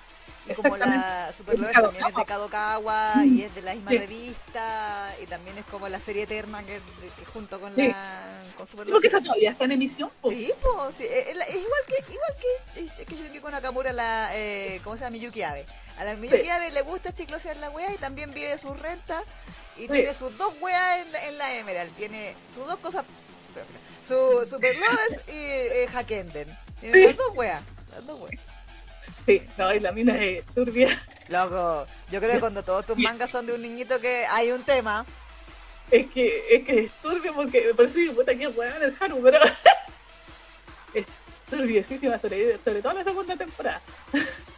y 0.48 0.54
como 0.54 0.76
la 0.78 0.86
Exactamente. 1.30 1.38
Super 1.38 1.60
Love 1.60 1.72
Kadokawa. 1.72 1.84
también 1.92 2.06
es 2.10 2.16
de 2.16 2.26
Kadokawa 2.26 3.14
y 3.26 3.42
es 3.44 3.56
de 3.56 3.62
la 3.62 3.74
misma 3.76 3.92
Sí. 3.92 3.98
revista 3.98 5.16
y 5.22 5.26
también 5.28 5.58
es 5.58 5.66
como 5.66 5.90
la 5.90 6.00
serie 6.00 6.24
eterna 6.24 6.64
que, 6.64 6.80
que 7.20 7.26
junto 7.26 7.60
con 7.60 7.74
Sí. 7.76 7.88
la 7.90 8.24
con 8.58 8.66
Super 8.68 8.86
creo 8.88 9.00
que 9.02 9.08
Love. 9.10 9.16
esa 9.18 9.24
todavía 9.26 9.52
está 9.52 9.66
en 9.66 9.72
emisión. 9.74 10.10
Sí, 10.28 10.52
pues, 10.62 10.96
sí, 10.98 11.04
es, 11.04 11.28
es 11.28 11.56
igual 11.56 11.82
que 11.88 12.14
igual 12.14 12.36
que 12.76 12.82
es 13.02 13.08
que 13.08 13.16
Yukiko 13.18 13.52
Nakamura 13.52 13.92
la 13.94 14.30
eh, 14.34 14.80
¿cómo 14.84 14.96
se 14.96 15.02
llama? 15.04 15.12
Miyuki 15.12 15.44
Abe. 15.44 15.66
A 16.00 16.04
la 16.06 16.16
Miyuki. 16.16 16.50
Abe 16.50 16.72
le 16.72 16.82
gusta 16.82 17.14
chiclosear 17.14 17.58
la 17.58 17.70
wea 17.70 17.94
y 17.94 17.98
también 17.98 18.34
vive 18.34 18.58
sus 18.58 18.80
rentas 18.80 19.24
y 19.78 19.88
tiene 19.88 20.14
sus 20.14 20.36
dos 20.38 20.54
weas 20.62 21.06
en 21.28 21.38
la 21.38 21.54
Emerald, 21.56 21.94
tiene 21.96 22.36
sus 22.56 22.66
dos 22.68 22.80
cosas 22.80 23.06
su 24.06 24.46
Super 24.50 24.76
Lovers 24.76 25.28
y 25.28 25.32
eh, 25.36 25.88
Hakenden. 25.94 26.48
Tiene 26.80 26.98
Sí. 27.00 27.06
las 27.08 27.18
dos 27.18 27.36
weas, 27.36 27.62
las 27.92 28.06
dos 28.08 28.20
weas. 28.22 28.42
Sí, 29.26 29.44
no, 29.58 29.74
y 29.74 29.80
la 29.80 29.92
mina 29.92 30.22
es 30.24 30.44
turbia. 30.48 31.00
Loco, 31.28 31.86
yo 32.12 32.20
creo 32.20 32.32
que 32.34 32.40
cuando 32.40 32.64
todos 32.64 32.86
tus 32.86 32.98
mangas 32.98 33.30
son 33.30 33.46
de 33.46 33.54
un 33.54 33.62
niñito 33.62 34.00
que 34.00 34.26
hay 34.26 34.52
un 34.52 34.64
tema, 34.64 35.06
Es 35.92 36.10
que 36.12 36.44
es, 36.56 36.64
que 36.66 36.80
es 36.86 36.92
turbio 37.02 37.34
porque 37.36 37.74
por 37.76 37.86
eso 37.86 37.96
digo, 37.96 38.16
puta 38.16 38.34
que 38.36 38.48
weón 38.48 38.82
el 38.82 38.96
Haru, 39.00 39.22
pero 39.22 39.40
es 40.94 41.06
turbiosísima 41.50 42.18
sobre, 42.20 42.58
sobre 42.64 42.82
todo 42.82 42.94
la 42.94 43.04
segunda 43.04 43.36
temporada. 43.36 43.82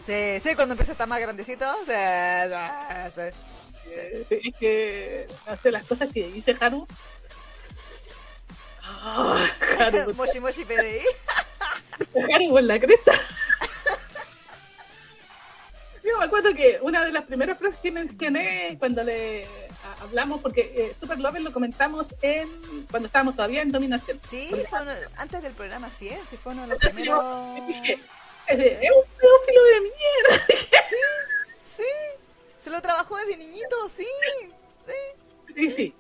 sí, 0.06 0.40
sí, 0.44 0.56
cuando 0.56 0.74
empieza 0.74 0.91
a 0.91 0.94
estar 0.94 1.07
más 1.07 1.20
grandecito, 1.20 1.65
sí, 1.86 1.91
sí, 1.91 3.11
sí. 3.15 3.38
Eh, 3.91 4.26
Es 4.30 4.56
que, 4.60 5.28
no 5.45 5.57
sé, 5.57 5.72
las 5.72 5.84
cosas 5.84 6.11
que 6.14 6.28
dice 6.28 6.56
Haru. 6.60 6.88
Moshi 10.15 10.39
Moshi 10.39 10.65
PDI. 10.65 11.01
Haru 12.34 12.49
con 12.51 12.67
la 12.67 12.80
cresta. 12.80 13.11
Yo 16.03 16.17
me 16.19 16.25
acuerdo 16.25 16.53
que 16.53 16.80
una 16.81 17.05
de 17.05 17.11
las 17.13 17.23
primeras 17.25 17.57
frases 17.57 17.80
que 17.81 17.89
mencioné 17.91 18.75
cuando 18.77 19.03
le 19.03 19.47
hablamos, 20.01 20.41
porque 20.41 20.73
eh, 20.75 20.95
Super 20.99 21.17
Lover 21.19 21.41
lo 21.41 21.53
comentamos 21.53 22.07
en 22.21 22.49
cuando 22.91 23.07
estábamos 23.07 23.35
todavía 23.35 23.61
en 23.61 23.71
Dominación. 23.71 24.19
Sí, 24.30 24.49
uno- 24.51 24.91
antes 25.17 25.41
del 25.41 25.53
programa 25.53 25.89
100, 25.89 26.17
sí 26.30 26.38
fue 26.38 26.51
uno 26.53 26.63
de 26.63 26.67
los 26.69 26.75
Entonces 26.75 26.93
primeros. 26.93 27.23
yo 27.57 27.67
dije, 27.67 27.99
es, 28.47 28.57
de- 28.57 28.73
es 28.81 28.91
un 28.91 29.17
pedófilo 29.17 29.63
de 29.63 29.81
mierda. 29.81 30.45
Sí, 31.75 31.84
se 32.63 32.69
lo 32.69 32.80
trabajó 32.84 33.17
desde 33.17 33.35
niñito, 33.38 33.89
sí, 33.89 34.05
sí. 34.85 35.55
Y 35.55 35.71
sí. 35.71 35.95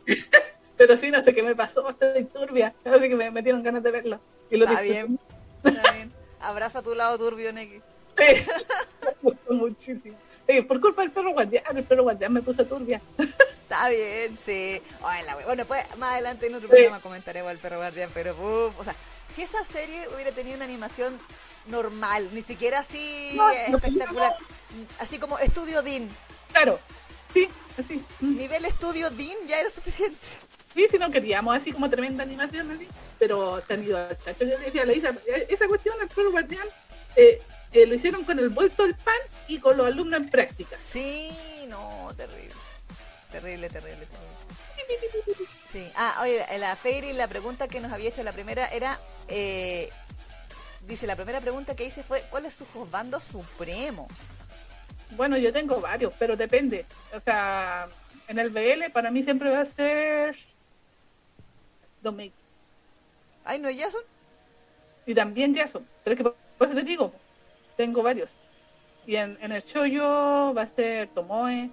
Pero 0.77 0.97
sí, 0.97 1.11
no 1.11 1.23
sé 1.23 1.33
qué 1.35 1.43
me 1.43 1.55
pasó, 1.55 1.87
estoy 1.89 2.23
turbia. 2.25 2.73
Así 2.83 2.99
que 3.09 3.15
me 3.15 3.29
metieron 3.31 3.61
ganas 3.63 3.83
de 3.83 3.91
verlo. 3.91 4.19
Y 4.49 4.57
lo 4.57 4.65
Está 4.65 4.81
disfruté. 4.81 5.03
bien, 5.07 5.19
está 5.63 5.91
bien. 5.93 6.11
Abraza 6.41 6.81
tu 6.81 6.93
lado 6.95 7.17
turbio, 7.17 7.51
Neki. 7.53 7.81
Sí, 8.17 8.45
me 9.01 9.11
gustó 9.23 9.53
muchísimo. 9.53 10.15
Sí, 10.47 10.61
por 10.61 10.79
culpa 10.81 11.01
del 11.01 11.11
perro 11.11 11.31
guardián, 11.33 11.63
el 11.75 11.83
perro 11.83 12.03
guardián 12.03 12.31
me 12.33 12.41
puso 12.41 12.63
turbia. 12.65 13.01
Está 13.17 13.89
bien, 13.89 14.37
sí. 14.45 14.81
Ay, 15.03 15.23
la 15.25 15.37
we- 15.37 15.45
Bueno, 15.45 15.65
pues 15.65 15.83
más 15.97 16.11
adelante 16.13 16.45
en 16.47 16.55
otro 16.55 16.67
Sí. 16.67 16.73
programa 16.73 16.99
comentaremos 16.99 17.49
al 17.49 17.57
perro 17.57 17.77
guardián, 17.77 18.09
pero 18.13 18.33
uf, 18.33 18.79
o 18.79 18.83
sea, 18.83 18.93
si 19.33 19.41
esa 19.41 19.63
serie 19.63 20.07
hubiera 20.13 20.31
tenido 20.31 20.55
una 20.57 20.65
animación 20.65 21.17
normal, 21.67 22.29
ni 22.33 22.41
siquiera 22.43 22.79
así 22.79 23.31
No, 23.35 23.47
no, 23.69 23.77
espectacular, 23.77 24.35
así 24.99 25.17
como 25.17 25.39
Estudio 25.39 25.81
Dean, 25.81 26.07
Claro, 26.51 26.77
sí, 27.33 27.47
así. 27.79 28.03
Nivel 28.19 28.65
Estudio 28.65 29.09
Dean 29.09 29.37
ya 29.47 29.59
era 29.59 29.69
suficiente. 29.71 30.19
Sí, 30.73 30.87
si 30.89 30.97
no 30.97 31.11
queríamos 31.11 31.55
así 31.55 31.71
como 31.71 31.89
tremenda 31.89 32.23
animación, 32.23 32.71
así. 32.71 32.87
Pero 33.19 33.61
se 33.65 33.73
han 33.73 33.83
ido 33.83 33.97
al 33.97 34.17
cacho. 34.17 34.45
Yo 34.45 34.57
decía 34.59 34.85
la 34.85 34.93
Isa, 34.93 35.09
eh, 35.27 35.47
esa 35.49 35.67
cuestión 35.67 35.97
del 35.99 36.07
perro 36.07 36.31
guardián 36.31 36.67
eh, 37.15 37.41
eh, 37.71 37.85
lo 37.85 37.95
hicieron 37.95 38.23
con 38.23 38.39
el 38.39 38.49
vuelto 38.49 38.83
del 38.83 38.95
pan 38.95 39.15
y 39.47 39.59
con 39.59 39.77
los 39.77 39.87
alumnos 39.87 40.19
en 40.19 40.29
práctica. 40.29 40.77
Sí, 40.83 41.31
no, 41.67 42.11
terrible. 42.15 42.53
Terrible, 43.31 43.69
terrible, 43.69 44.05
terrible. 44.05 44.43
Sí. 45.71 45.91
Ah, 45.95 46.19
oye, 46.21 46.45
la 46.59 46.75
Fairy, 46.75 47.13
la 47.13 47.27
pregunta 47.27 47.67
que 47.67 47.79
nos 47.79 47.91
había 47.91 48.09
hecho 48.09 48.21
la 48.21 48.31
primera 48.31 48.67
era, 48.67 48.99
eh, 49.27 49.89
dice, 50.85 51.07
la 51.07 51.15
primera 51.15 51.41
pregunta 51.41 51.75
que 51.75 51.85
hice 51.85 52.03
fue, 52.03 52.23
¿cuál 52.29 52.45
es 52.45 52.53
su 52.53 52.65
bando 52.91 53.19
supremo? 53.19 54.07
Bueno, 55.11 55.35
yo 55.37 55.51
tengo 55.51 55.81
varios, 55.81 56.13
pero 56.19 56.35
depende. 56.35 56.85
O 57.15 57.19
sea, 57.21 57.87
en 58.27 58.37
el 58.37 58.51
BL 58.51 58.91
para 58.91 59.09
mí 59.09 59.23
siempre 59.23 59.49
va 59.49 59.61
a 59.61 59.65
ser 59.65 60.37
Dominic. 62.03 62.33
Ay, 63.45 63.59
¿no 63.59 63.69
es 63.69 63.79
Jason? 63.81 64.01
Y 65.05 65.15
también 65.15 65.55
Jason. 65.55 65.85
Pero 66.03 66.13
es 66.13 66.17
que 66.17 66.23
por 66.23 66.35
por 66.57 66.67
eso 66.67 66.75
te 66.75 66.83
digo, 66.83 67.11
tengo 67.75 68.03
varios. 68.03 68.29
Y 69.05 69.15
en, 69.15 69.37
en 69.41 69.51
el 69.51 69.65
Choyo 69.65 70.53
va 70.53 70.61
a 70.61 70.67
ser 70.67 71.09
Tomoe. 71.09 71.65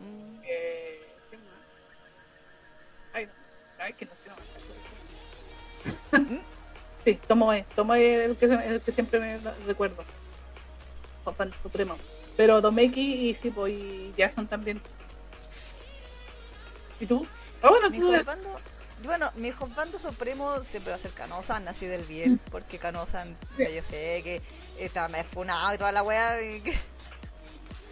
Mm, 0.00 0.36
Eh, 0.44 1.00
ay, 3.14 3.28
ay, 3.78 3.92
que 3.94 4.04
no 4.04 4.12
sé. 4.12 4.30
no. 6.18 6.40
sí, 7.04 7.14
Tomoe. 7.26 7.64
Tomoe 7.74 8.24
es 8.24 8.30
el 8.30 8.36
que, 8.36 8.44
el 8.46 8.80
que 8.80 8.92
siempre 8.92 9.20
me 9.20 9.38
recuerdo. 9.66 10.04
Juan 11.24 11.52
Supremo. 11.62 11.96
Pero 12.36 12.60
Domeki 12.60 13.30
y 13.30 13.34
sí, 13.34 13.48
y 13.68 14.12
Jason 14.18 14.46
también. 14.46 14.80
¿Y 17.00 17.06
tú? 17.06 17.26
Ah, 17.62 17.70
bueno, 17.70 17.88
Mi 17.90 17.98
tú. 17.98 18.12
Bueno, 19.06 19.30
mi 19.36 19.52
bando 19.74 19.98
supremo 19.98 20.62
siempre 20.64 20.90
va 20.90 20.96
a 20.96 20.98
ser 20.98 21.12
Kanosan, 21.12 21.66
así 21.68 21.86
del 21.86 22.04
bien, 22.04 22.38
porque 22.50 22.78
Kanosan, 22.78 23.36
o 23.54 23.56
sea, 23.56 23.70
yo 23.70 23.82
sé 23.82 24.20
que 24.22 24.42
está 24.78 25.08
más 25.08 25.24
funado 25.26 25.74
y 25.74 25.78
toda 25.78 25.92
la 25.92 26.02
wea, 26.02 26.40
y 26.42 26.60
que- 26.60 26.76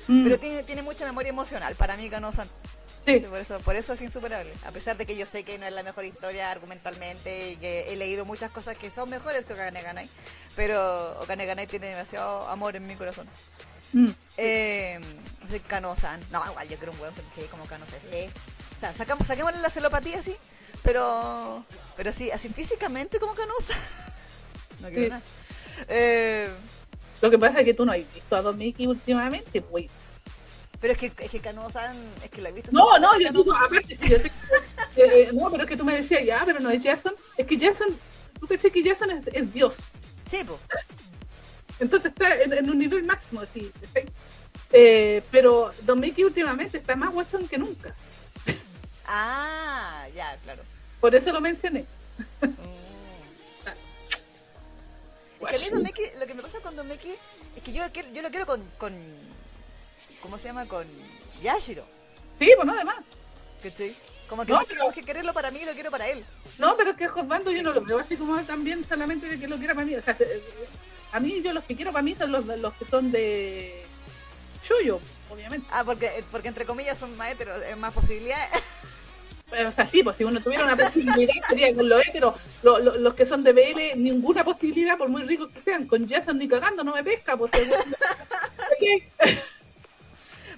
Mm, 0.07 0.23
pero 0.25 0.39
tiene, 0.39 0.63
tiene 0.65 0.83
mucha 0.83 1.07
memoria 1.07 1.31
emocional 1.31 1.75
para 1.77 1.97
mí 1.97 2.11
Kanosan. 2.11 2.47
sí, 3.07 3.21
por 3.21 3.39
eso, 3.39 3.59
por 3.61 3.75
eso 3.77 3.95
es 3.95 4.03
insuperable. 4.03 4.53
A 4.67 4.71
pesar 4.71 4.97
de 4.99 5.07
que 5.07 5.17
yo 5.17 5.25
sé 5.25 5.45
que 5.45 5.57
no 5.59 5.65
es 5.67 5.73
la 5.73 5.83
mejor 5.83 6.05
historia 6.05 6.51
argumentalmente 6.51 7.53
y 7.53 7.57
que 7.57 7.91
he 7.93 7.97
leído 7.97 8.27
muchas 8.27 8.51
cosas 8.51 8.77
que 8.77 8.91
son 8.91 9.09
mejores 9.09 9.47
que 9.47 9.55
Okaneganai, 9.55 10.07
pero 10.57 11.19
Okaneganai 11.23 11.67
tiene 11.67 11.87
demasiado 11.87 12.47
amor 12.49 12.77
en 12.77 12.87
mi 12.87 12.97
corazón. 12.97 13.27
mm, 13.95 14.09
Eh, 14.37 15.01
sé, 15.49 15.61
Kano-san. 15.61 16.21
No, 16.31 16.45
igual 16.51 16.69
yo 16.69 16.77
quiero 16.77 16.93
un 16.93 17.01
weón 17.01 17.15
que 17.15 17.23
sí, 17.43 17.47
como 17.51 17.65
Kano-san. 17.67 18.01
Sí. 18.01 18.27
O 18.77 18.81
sea, 18.81 18.93
sacamos, 18.95 19.27
saquémosle 19.27 19.61
la 19.63 19.71
celopatía 19.71 20.21
sí, 20.23 20.37
pero 20.85 21.65
pero 21.97 22.13
sí, 22.13 22.31
así 22.31 22.49
físicamente 22.51 23.19
como 23.19 23.35
Kano-san. 23.35 23.77
No 24.83 24.89
quiero 24.89 25.03
Sí. 25.05 25.09
nada. 25.11 25.23
Eh, 25.89 26.49
Lo 27.23 27.31
que 27.31 27.39
pasa 27.39 27.61
es 27.61 27.65
que 27.65 27.75
tú 27.75 27.85
no 27.87 27.93
has 27.93 27.99
visto 27.99 28.37
a 28.37 28.43
Domeki 28.43 28.87
últimamente, 28.87 29.63
pues. 29.63 29.87
pero 30.81 30.93
es 30.93 30.99
que, 30.99 31.07
es 31.19 31.31
que 31.31 31.41
Kano-san, 31.41 31.97
es 32.23 32.29
que 32.31 32.43
lo 32.43 32.49
he 32.49 32.53
visto. 32.53 32.71
No, 32.73 32.99
no, 32.99 33.19
yo 33.19 33.33
digo, 33.33 33.55
aparte, 33.55 33.97
yo 33.97 34.19
que- 34.23 34.31
eh, 34.97 35.31
no, 35.33 35.51
pero 35.51 35.63
es 35.65 35.69
que 35.69 35.77
tú 35.77 35.85
me 35.85 35.97
decías 35.97 36.25
ya, 36.25 36.43
pero 36.45 36.61
no 36.61 36.71
es 36.71 36.83
Jason. 36.83 37.15
Es 37.39 37.47
que 37.47 37.59
Jason, 37.59 37.89
tú 38.39 38.47
pensé 38.47 38.71
que 38.71 38.83
Jason 38.85 39.11
es, 39.11 39.27
es 39.33 39.53
Dios. 39.53 39.75
Sí, 40.31 40.45
pues. 40.45 40.61
Entonces 41.81 42.13
está 42.13 42.41
en, 42.43 42.53
en 42.53 42.71
un 42.71 42.79
nivel 42.79 43.05
máximo, 43.05 43.43
sí. 43.53 43.73
¿sí? 43.95 44.01
Eh, 44.73 45.23
pero 45.31 45.73
Don 45.83 45.99
Mickey 46.01 46.25
últimamente 46.25 46.77
está 46.79 46.95
más 46.97 47.13
guachón 47.13 47.49
que 47.49 47.57
nunca. 47.59 47.95
Ah, 49.07 50.07
ya, 50.15 50.37
claro. 50.43 50.63
Por 51.05 51.15
eso 51.15 51.31
lo 51.33 51.41
mencioné. 51.43 51.85
Es 55.39 55.61
que 55.61 55.67
a 55.67 55.71
mí 55.77 55.83
Meki, 55.83 56.03
lo 56.19 56.27
que 56.27 56.33
me 56.33 56.41
pasa 56.41 56.61
con 56.61 56.75
Don 56.75 56.89
Meki 56.89 57.15
es 57.55 57.63
que 57.63 57.75
yo, 57.75 57.85
yo 58.15 58.23
lo 58.23 58.31
quiero 58.31 58.47
con, 58.47 58.63
con. 58.79 58.95
¿Cómo 60.23 60.39
se 60.39 60.45
llama? 60.45 60.65
Con 60.65 60.87
Yashiro. 61.43 61.85
Sí, 62.39 62.51
pues 62.57 62.67
además. 62.67 62.97
¿Cachai? 63.63 63.95
Como 64.31 64.47
que 64.47 64.53
No, 64.53 64.63
pero- 64.67 64.91
que 64.93 65.03
quererlo 65.03 65.35
para 65.35 65.51
mí, 65.51 65.63
lo 65.67 65.75
quiero 65.75 65.91
para 65.91 66.09
él. 66.09 66.25
No, 66.59 66.75
pero 66.75 66.93
es 66.93 66.97
que 66.97 67.07
Josbando 67.07 67.51
yo 67.51 67.63
no 67.63 67.75
lo 67.75 67.83
veo 67.83 67.99
así 67.99 68.17
como 68.17 68.43
también 68.45 68.83
solamente 68.89 69.29
de 69.29 69.39
que 69.39 69.47
lo 69.47 69.59
quiera 69.59 69.75
para 69.75 69.87
mí. 69.87 69.95
O 69.97 70.01
sea, 70.03 70.17
a 71.13 71.21
mí 71.21 71.43
yo 71.43 71.53
los 71.53 71.65
que 71.65 71.77
quiero 71.77 71.93
para 71.93 72.03
mí 72.03 72.15
son 72.15 72.33
los, 72.33 72.47
los 72.47 72.73
que 72.73 72.87
son 72.87 73.13
de 73.13 73.83
Yuyo, 74.67 75.01
obviamente. 75.29 75.67
Ah, 75.71 75.85
porque, 75.85 76.25
porque 76.31 76.49
entre 76.49 76.65
comillas 76.65 76.97
son 76.99 77.15
más 77.19 77.31
heteros, 77.31 77.61
es 77.63 77.77
más 77.77 77.93
posibilidades. 77.93 78.49
Pero, 79.51 79.69
o 79.69 79.73
sea, 79.73 79.87
sí, 79.87 80.03
pues 80.03 80.17
si 80.17 80.25
uno 80.25 80.41
tuviera 80.41 80.65
una 80.65 80.77
posibilidad 80.77 81.35
sería 81.49 81.75
con 81.75 81.89
los 81.89 82.05
heteros, 82.07 82.35
lo- 82.63 82.79
lo- 82.79 82.97
los 82.97 83.15
que 83.15 83.25
son 83.27 83.43
de 83.43 83.53
BL, 83.53 83.97
ninguna 83.97 84.43
posibilidad, 84.45 84.97
por 84.99 85.09
muy 85.09 85.23
ricos 85.23 85.51
que 85.53 85.61
sean. 85.61 85.87
Con 85.87 86.09
Jason 86.09 86.39
ni 86.39 86.49
cagando 86.49 86.83
no 86.83 86.93
me 86.95 87.05
pesca, 87.05 87.37
pues. 87.37 87.53
¿Qué? 88.81 89.09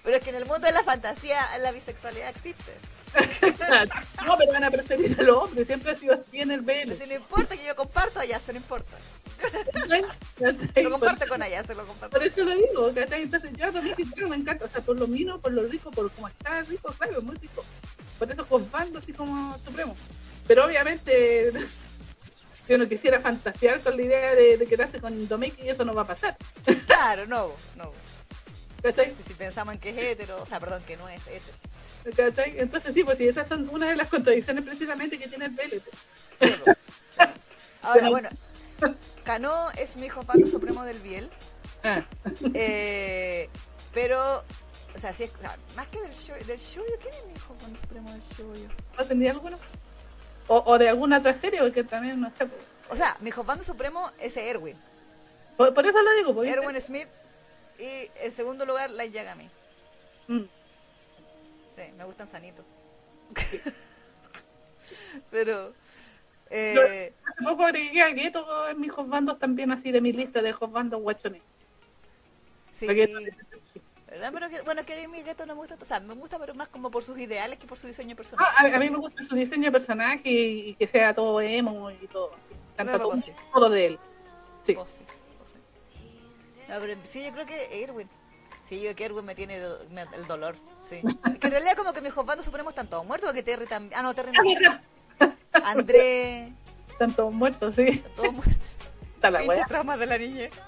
Pero 0.04 0.16
es 0.16 0.22
que 0.22 0.30
en 0.30 0.36
el 0.36 0.46
mundo 0.46 0.66
de 0.66 0.72
la 0.72 0.84
fantasía 0.84 1.40
la 1.60 1.72
bisexualidad 1.72 2.28
existe. 2.30 2.72
No, 4.24 4.36
pero 4.38 4.52
van 4.52 4.64
a 4.64 4.70
preferir 4.70 5.16
a 5.18 5.22
los 5.22 5.36
hombres, 5.44 5.66
siempre 5.66 5.92
ha 5.92 5.96
sido 5.96 6.14
así 6.14 6.40
en 6.40 6.50
el 6.52 6.60
BL. 6.60 6.92
Si 6.94 7.06
no 7.08 7.14
importa 7.14 7.56
que 7.56 7.64
yo 7.66 7.74
comparto, 7.74 8.20
allá 8.20 8.38
se 8.38 8.52
no 8.52 8.58
importa. 8.58 8.96
Lo 10.82 10.90
comparte 10.90 11.26
con 11.26 11.42
allá, 11.42 11.64
se 11.64 11.74
lo 11.74 11.86
comparto. 11.86 12.16
Por 12.16 12.26
eso 12.26 12.44
lo 12.44 12.54
digo, 12.54 12.92
¿cachai? 12.94 13.22
Entonces 13.22 13.50
yo 13.56 13.66
a 13.66 13.70
mí 13.70 13.92
claro, 13.92 14.28
me 14.28 14.36
encanta, 14.36 14.64
o 14.66 14.68
sea, 14.68 14.82
por 14.82 14.98
lo 14.98 15.06
mino, 15.06 15.40
por 15.40 15.52
lo 15.52 15.62
rico, 15.64 15.90
por 15.90 16.10
cómo 16.12 16.28
está 16.28 16.62
rico, 16.62 16.92
claro, 16.98 17.22
muy 17.22 17.36
rico. 17.36 17.64
Por 18.18 18.30
eso 18.30 18.44
Josbando 18.44 18.98
así 18.98 19.12
como 19.12 19.58
supremo. 19.64 19.96
Pero 20.46 20.66
obviamente, 20.66 21.52
si 22.66 22.74
uno 22.74 22.88
quisiera 22.88 23.20
fantasear 23.20 23.80
con 23.80 23.96
la 23.96 24.02
idea 24.02 24.34
de, 24.34 24.58
de 24.58 24.66
quedarse 24.66 25.00
con 25.00 25.26
Domeki, 25.26 25.68
eso 25.68 25.84
no 25.84 25.94
va 25.94 26.02
a 26.02 26.06
pasar. 26.06 26.36
Claro, 26.86 27.26
no, 27.26 27.52
no. 27.76 27.92
¿Cachai? 28.82 29.12
Si, 29.14 29.22
si 29.22 29.34
pensamos 29.34 29.74
en 29.74 29.80
que 29.80 29.90
es 29.90 29.98
hetero, 29.98 30.42
o 30.42 30.46
sea, 30.46 30.60
perdón, 30.60 30.82
que 30.86 30.96
no 30.96 31.08
es 31.08 31.22
hetero. 31.26 31.56
¿Cachai? 32.14 32.58
Entonces 32.58 32.94
sí, 32.94 33.02
pues 33.02 33.18
sí, 33.18 33.26
esas 33.26 33.48
son 33.48 33.68
una 33.70 33.88
de 33.88 33.96
las 33.96 34.08
contradicciones 34.08 34.64
precisamente 34.64 35.18
que 35.18 35.28
tiene 35.28 35.46
el 35.46 35.50
BL. 35.52 35.76
Ahora, 37.82 38.10
bueno, 38.10 38.28
Cano 39.26 39.70
es 39.72 39.96
mi 39.96 40.06
hijo 40.06 40.22
fan 40.22 40.46
supremo 40.46 40.84
del 40.84 41.00
Biel. 41.00 41.28
Ah, 41.82 42.04
Eh, 42.54 43.50
pero, 43.92 44.44
o 44.94 44.98
sea, 44.98 45.12
sí 45.12 45.24
es, 45.24 45.34
o 45.34 45.40
sea, 45.40 45.58
más 45.74 45.88
que 45.88 46.00
del 46.00 46.14
show, 46.14 46.36
del 46.36 46.60
¿quién 47.00 47.14
es 47.14 47.26
mi 47.26 47.32
hijo 47.34 47.54
fan 47.58 47.76
supremo 47.76 48.08
del 48.12 48.22
Shuyo? 48.36 48.68
¿No 48.96 49.04
tendría 49.04 49.32
alguno? 49.32 49.58
O, 50.46 50.62
o 50.64 50.78
de 50.78 50.88
alguna 50.88 51.18
otra 51.18 51.34
serie, 51.34 51.60
porque 51.60 51.82
también, 51.82 52.20
no 52.20 52.30
sé. 52.38 52.46
pues. 52.46 52.62
O 52.88 52.94
sea, 52.94 53.16
mi 53.20 53.30
hijo 53.30 53.42
fan 53.42 53.60
supremo 53.64 54.12
es 54.20 54.36
Erwin. 54.36 54.76
Por, 55.56 55.74
por 55.74 55.84
eso 55.84 56.00
lo 56.00 56.14
digo, 56.14 56.32
pues. 56.32 56.48
Erwin 56.48 56.80
Smith. 56.80 57.08
Y 57.80 58.08
en 58.22 58.30
segundo 58.30 58.64
lugar, 58.64 58.90
Light 58.90 59.12
Yagami. 59.12 59.50
Mm. 60.28 60.42
Sí, 61.76 61.92
me 61.98 62.04
gustan 62.04 62.28
sanitos. 62.28 62.64
pero, 65.32 65.74
eh, 66.50 67.12
Hace 67.26 67.42
poco 67.44 67.64
agregué 67.64 68.02
a 68.02 68.08
Gueto 68.10 68.68
en 68.68 68.80
mis 68.80 68.92
Josbandos 68.92 69.38
también 69.38 69.72
así 69.72 69.90
de 69.90 70.00
mi 70.00 70.12
lista 70.12 70.42
de 70.42 70.52
Josbandos 70.52 71.00
guachones. 71.02 71.42
sí. 72.72 72.86
¿Verdad? 74.06 74.30
Pero 74.32 74.48
que, 74.48 74.62
bueno, 74.62 74.84
que 74.86 75.04
a 75.04 75.08
mí 75.08 75.22
Gueto 75.22 75.44
no 75.44 75.54
me 75.54 75.60
gusta, 75.60 75.76
o 75.80 75.84
sea, 75.84 76.00
me 76.00 76.14
gusta 76.14 76.38
pero 76.38 76.54
más 76.54 76.68
como 76.68 76.90
por 76.90 77.02
sus 77.04 77.18
ideales 77.18 77.58
que 77.58 77.66
por 77.66 77.76
su 77.76 77.86
diseño 77.86 78.14
personal. 78.16 78.46
Ah, 78.56 78.64
a, 78.64 78.78
mí 78.78 78.88
me 78.88 78.96
gusta 78.96 79.22
su 79.22 79.34
diseño 79.34 79.64
de 79.64 79.72
personaje 79.72 80.30
y, 80.30 80.74
que 80.76 80.86
sea 80.86 81.12
todo 81.14 81.40
emo 81.40 81.90
y 81.90 82.06
todo. 82.06 82.30
Canta 82.76 82.92
No, 82.92 82.98
todo, 83.08 83.16
sí. 83.16 83.32
todo 83.52 83.68
de 83.68 83.86
él. 83.86 83.98
Sí. 84.62 84.74
Vos 84.74 84.88
sí, 84.88 85.00
vos 85.38 85.48
sí. 85.52 86.68
No, 86.68 86.80
pero 86.80 86.98
sí, 87.02 87.24
yo 87.24 87.32
creo 87.32 87.46
que 87.46 87.82
Erwin. 87.82 88.08
Sí, 88.64 88.80
yo 88.80 88.94
que 88.94 89.04
Erwin 89.04 89.24
me 89.24 89.34
tiene 89.34 89.58
do- 89.58 89.84
me- 89.90 90.06
el 90.14 90.26
dolor, 90.26 90.56
sí. 90.80 91.02
que 91.40 91.46
en 91.48 91.52
realidad 91.52 91.76
como 91.76 91.92
que 91.92 92.00
mis 92.00 92.14
bandos 92.14 92.44
supremos 92.44 92.70
están 92.72 92.88
todos 92.88 93.04
muertos, 93.04 93.32
que 93.32 93.42
Terry 93.42 93.66
también... 93.66 93.92
Ah, 93.98 94.02
no, 94.02 94.14
Terry 94.14 94.32
no. 94.32 94.80
André... 95.64 96.52
Están 96.90 97.14
todos 97.14 97.32
muertos, 97.32 97.74
sí. 97.74 97.82
Están 97.88 98.14
todos 98.14 98.32
muertos. 98.32 98.68
Está 99.14 99.30
la 99.30 99.38
Pinche 99.40 99.56
wea. 99.56 99.66
trauma 99.66 99.96
de 99.96 100.06
la 100.06 100.18
niña. 100.18 100.48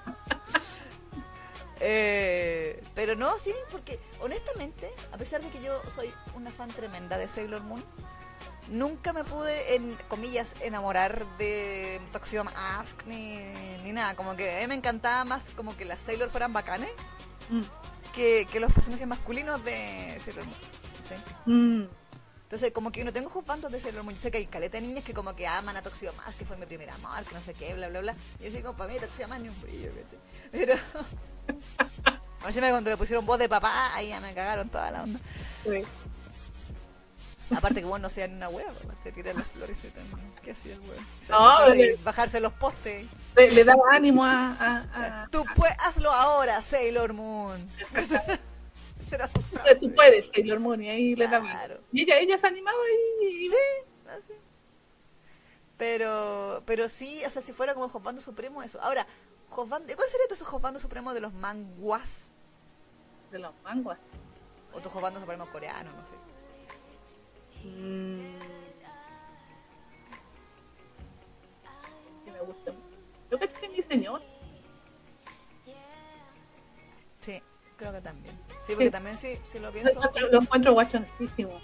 Eh, 1.80 2.82
pero 2.96 3.14
no, 3.14 3.38
sí, 3.38 3.54
porque 3.70 4.00
honestamente, 4.20 4.90
a 5.12 5.16
pesar 5.16 5.40
de 5.42 5.48
que 5.48 5.62
yo 5.62 5.80
soy 5.94 6.12
una 6.34 6.50
fan 6.50 6.68
tremenda 6.70 7.16
de 7.18 7.28
Sailor 7.28 7.62
Moon, 7.62 7.84
nunca 8.68 9.12
me 9.12 9.22
pude, 9.22 9.76
en 9.76 9.94
comillas, 10.08 10.54
enamorar 10.60 11.24
de 11.38 12.00
Toxio 12.12 12.42
Mask 12.42 13.04
ni, 13.06 13.36
ni 13.84 13.92
nada. 13.92 14.16
Como 14.16 14.34
que 14.34 14.56
a 14.56 14.60
mí 14.60 14.66
me 14.66 14.74
encantaba 14.74 15.24
más 15.24 15.44
como 15.56 15.76
que 15.76 15.84
las 15.84 16.00
Sailor 16.00 16.30
fueran 16.30 16.52
bacanes 16.52 16.90
Mm. 17.50 17.62
que, 18.14 18.46
que 18.52 18.60
los 18.60 18.70
personajes 18.74 19.06
masculinos 19.06 19.64
de 19.64 20.20
Sailor 20.22 20.44
Moon. 20.44 20.56
¿sí? 21.08 21.50
Mm. 21.50 21.88
Entonces, 22.48 22.72
como 22.72 22.90
que 22.90 23.04
no 23.04 23.12
tengo 23.12 23.28
juzgandos 23.28 23.70
de 23.70 23.78
Sailor 23.78 24.04
Moon. 24.04 24.14
Yo 24.16 24.22
sé 24.22 24.30
que 24.30 24.38
hay 24.38 24.46
caleta 24.46 24.80
de 24.80 24.86
niñas 24.86 25.04
que 25.04 25.12
como 25.12 25.36
que 25.36 25.46
aman 25.46 25.76
a 25.76 25.82
Toxio 25.82 26.14
Mask, 26.14 26.38
que 26.38 26.46
fue 26.46 26.56
mi 26.56 26.64
primer 26.64 26.88
amor, 26.88 27.22
que 27.24 27.34
no 27.34 27.42
sé 27.42 27.52
qué, 27.52 27.74
bla, 27.74 27.88
bla, 27.90 28.00
bla. 28.00 28.14
Y 28.40 28.44
yo 28.44 28.48
así 28.48 28.62
como, 28.62 28.74
para 28.78 28.90
mí 28.90 28.98
Toxio 28.98 29.28
Mask 29.28 29.42
ni 29.42 29.48
un 29.50 29.60
brillo, 29.60 29.90
¿cachai? 29.92 30.18
Pero... 30.50 30.74
Encima 32.46 32.70
cuando 32.70 32.88
le 32.88 32.96
pusieron 32.96 33.26
voz 33.26 33.38
de 33.38 33.48
papá, 33.50 33.94
ahí 33.94 34.08
ya 34.08 34.20
me 34.20 34.32
cagaron 34.32 34.70
toda 34.70 34.90
la 34.90 35.02
onda. 35.02 35.20
Sí. 35.62 35.84
Aparte 37.54 37.80
que 37.80 37.86
vos 37.86 38.00
no 38.00 38.08
sean 38.08 38.34
una 38.34 38.48
hueá, 38.48 38.66
pues, 38.82 38.96
te 39.02 39.12
tiran 39.12 39.36
las 39.36 39.46
flores. 39.48 39.76
¿Qué 40.42 40.52
hacía 40.52 40.72
el 40.74 40.80
hueón? 40.80 41.04
O 41.22 41.26
sea, 41.26 41.36
No, 41.68 41.74
le- 41.74 41.96
bajarse 41.96 42.40
los 42.40 42.52
postes. 42.54 43.06
Le, 43.36 43.50
le 43.52 43.64
daba 43.64 43.82
ánimo 43.92 44.24
a. 44.24 44.52
a- 44.58 45.22
a- 45.24 45.28
Tú 45.30 45.44
pues, 45.54 45.72
hazlo 45.80 46.10
ahora, 46.12 46.62
Sailor 46.62 47.12
Moon. 47.12 47.68
Tú 49.80 49.94
puedes, 49.94 50.30
Sailor 50.30 50.60
Moon, 50.60 50.82
y 50.82 50.88
ahí 50.88 51.14
le. 51.14 51.26
Claro. 51.26 51.80
Y 51.92 52.02
ella, 52.02 52.18
ella 52.18 52.38
se 52.38 52.46
animaba 52.46 52.78
y. 53.20 53.48
Sí, 53.48 53.90
así. 54.08 54.32
Pero, 55.76 56.62
pero 56.66 56.88
sí, 56.88 57.22
o 57.24 57.30
sea, 57.30 57.40
si 57.40 57.52
fuera 57.52 57.72
como 57.72 57.88
Josbando 57.88 58.20
Supremo, 58.20 58.62
eso. 58.62 58.80
Ahora, 58.82 59.06
Josbando, 59.48 59.94
¿cuál 59.94 60.08
sería 60.08 60.26
tu 60.26 60.44
Josbando 60.44 60.80
Supremo 60.80 61.14
de 61.14 61.20
los 61.20 61.32
manguas? 61.32 62.30
De 63.30 63.38
los 63.38 63.52
manguas. 63.62 63.98
O 64.72 64.80
tu 64.80 64.90
Josbando 64.90 65.20
Supremo 65.20 65.46
coreano, 65.50 65.90
no 65.92 66.04
sé. 66.04 67.68
Mm. 67.68 68.38
Que 72.24 72.32
me 72.32 72.40
gusta. 72.40 72.72
Yo 73.30 73.38
cacho 73.38 73.56
que 73.60 73.68
mi 73.68 73.80
señor. 73.80 74.20
Sí, 77.20 77.42
creo 77.76 77.92
que 77.92 78.00
también. 78.00 78.34
Sí, 78.68 78.74
porque 78.74 78.84
Sí. 78.86 78.90
también 78.92 79.18
sí, 79.18 79.36
si 79.50 79.58
lo 79.58 79.72
pienso, 79.72 79.98
Lo, 80.20 80.28
lo 80.30 80.42
encuentro 80.42 80.72
guachoncísimo. 80.74 81.60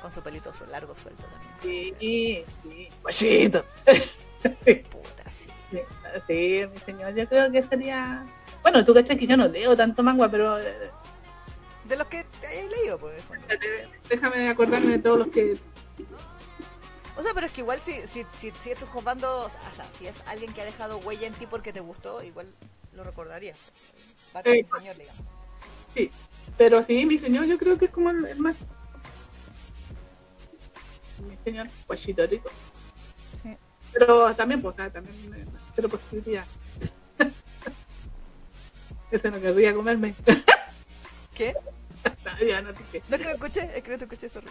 con 0.00 0.10
su 0.12 0.22
pelito 0.22 0.52
su- 0.52 0.64
largo 0.66 0.94
suelto 0.94 1.24
también. 1.24 1.94
Sí, 2.00 2.44
sí, 2.62 2.88
guachito. 3.02 3.62
Puta, 4.90 5.30
sí. 5.30 5.50
Sí, 5.70 5.80
sí, 6.26 6.64
mi 6.72 6.78
señor, 6.80 7.14
yo 7.14 7.26
creo 7.28 7.50
que 7.52 7.62
sería. 7.62 8.24
Bueno, 8.62 8.84
tú 8.84 8.94
cachas 8.94 9.18
que 9.18 9.26
yo 9.26 9.36
no 9.36 9.48
leo 9.48 9.76
tanto 9.76 10.02
manga, 10.02 10.28
pero 10.30 10.58
eh, 10.60 10.90
De 11.84 11.96
los 11.96 12.06
que 12.08 12.24
te 12.40 12.46
hayas 12.46 12.70
leído, 12.70 12.98
pues. 12.98 13.16
de 13.16 13.22
fondo. 13.22 13.46
déjame 14.08 14.48
acordarme 14.48 14.92
de 14.92 14.98
todos 15.00 15.18
los 15.18 15.28
que. 15.28 15.58
O 17.16 17.22
sea, 17.22 17.32
pero 17.34 17.46
es 17.46 17.52
que 17.52 17.62
igual 17.62 17.80
si, 17.82 17.92
si, 18.06 18.24
si, 18.36 18.52
si 18.62 18.70
es 18.70 18.78
tu 18.78 18.86
Josbando, 18.86 19.46
o 19.46 19.50
sea, 19.74 19.86
si 19.98 20.06
es 20.06 20.14
alguien 20.26 20.52
que 20.52 20.60
ha 20.62 20.64
dejado 20.66 20.98
huella 20.98 21.26
en 21.26 21.32
ti 21.34 21.46
porque 21.46 21.72
te 21.72 21.80
gustó, 21.80 22.22
igual 22.22 22.52
lo 22.92 23.02
recordarías. 23.04 23.58
Parte 24.32 24.50
Eh, 24.50 24.62
del 24.70 24.80
señor, 24.80 24.96
digamos. 24.96 25.22
Sí, 25.96 26.10
pero 26.58 26.82
sí, 26.82 27.06
mi 27.06 27.16
señor, 27.16 27.46
yo 27.46 27.56
creo 27.56 27.78
que 27.78 27.86
es 27.86 27.90
como 27.90 28.10
el, 28.10 28.26
el 28.26 28.38
más. 28.38 28.54
Mi 31.26 31.36
señor, 31.42 31.68
guachito 31.86 32.26
rico. 32.26 32.50
Sí. 33.42 33.56
Pero 33.94 34.34
también, 34.34 34.60
pues, 34.60 34.74
ah, 34.78 34.90
también. 34.90 35.48
Pero 35.74 35.88
posibilidad. 35.88 36.44
Ese 39.10 39.30
no 39.30 39.40
querría 39.40 39.72
comerme. 39.74 40.14
¿Qué? 41.34 41.54
No, 42.24 42.46
ya 42.46 42.60
no 42.60 42.72
dije. 42.72 43.02
No 43.08 43.16
es 43.16 43.22
que 43.22 43.28
lo 43.28 43.34
escuché, 43.34 43.76
es 43.76 43.82
que 43.82 43.90
no 43.90 43.98
te 43.98 44.04
escuché, 44.04 44.28
sorry. 44.28 44.46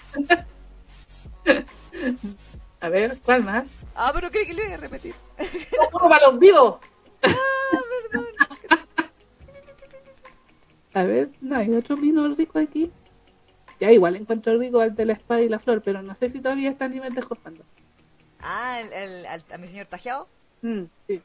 A 2.82 2.90
ver, 2.90 3.18
¿cuál 3.24 3.44
más? 3.46 3.68
Ah, 3.96 4.12
pero 4.14 4.30
creí 4.30 4.46
que 4.46 4.54
le 4.54 4.66
iba 4.66 4.74
a 4.74 4.78
repetir. 4.78 5.16
¡Uno 5.94 6.10
para 6.10 6.32
los 6.32 6.40
vivos! 6.40 6.80
A 10.96 11.04
ver, 11.04 11.30
no 11.42 11.58
hay 11.58 11.72
otro 11.76 11.98
vino 11.98 12.28
rico 12.36 12.58
aquí. 12.58 12.92
Ya 13.80 13.92
igual 13.92 14.16
encuentro 14.16 14.58
rico 14.58 14.80
al 14.80 14.96
de 14.96 15.06
la 15.06 15.14
espada 15.14 15.42
y 15.42 15.50
la 15.50 15.60
flor, 15.60 15.82
pero 15.84 16.02
no 16.02 16.16
sé 16.16 16.30
si 16.30 16.40
todavía 16.40 16.70
está 16.72 16.86
a 16.86 16.90
nivel 16.90 17.14
de 17.14 17.22
Josfando. 17.22 17.64
Ah, 18.40 18.80
el, 18.82 18.94
el- 18.94 19.26
al- 19.26 19.44
a 19.54 19.58
mi 19.58 19.68
señor 19.68 19.88
Tajeado. 19.88 20.28
Mm, 20.62 20.84
sí. 21.08 21.22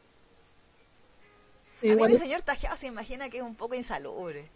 A 1.83 1.95
mí 1.95 2.03
mi 2.09 2.17
señor 2.17 2.43
Tajeado 2.43 2.77
se 2.77 2.89
imagina 2.89 3.31
que 3.31 3.39
es 3.39 3.43
un 3.43 3.55
poco 3.55 3.75
insalubre. 3.75 4.49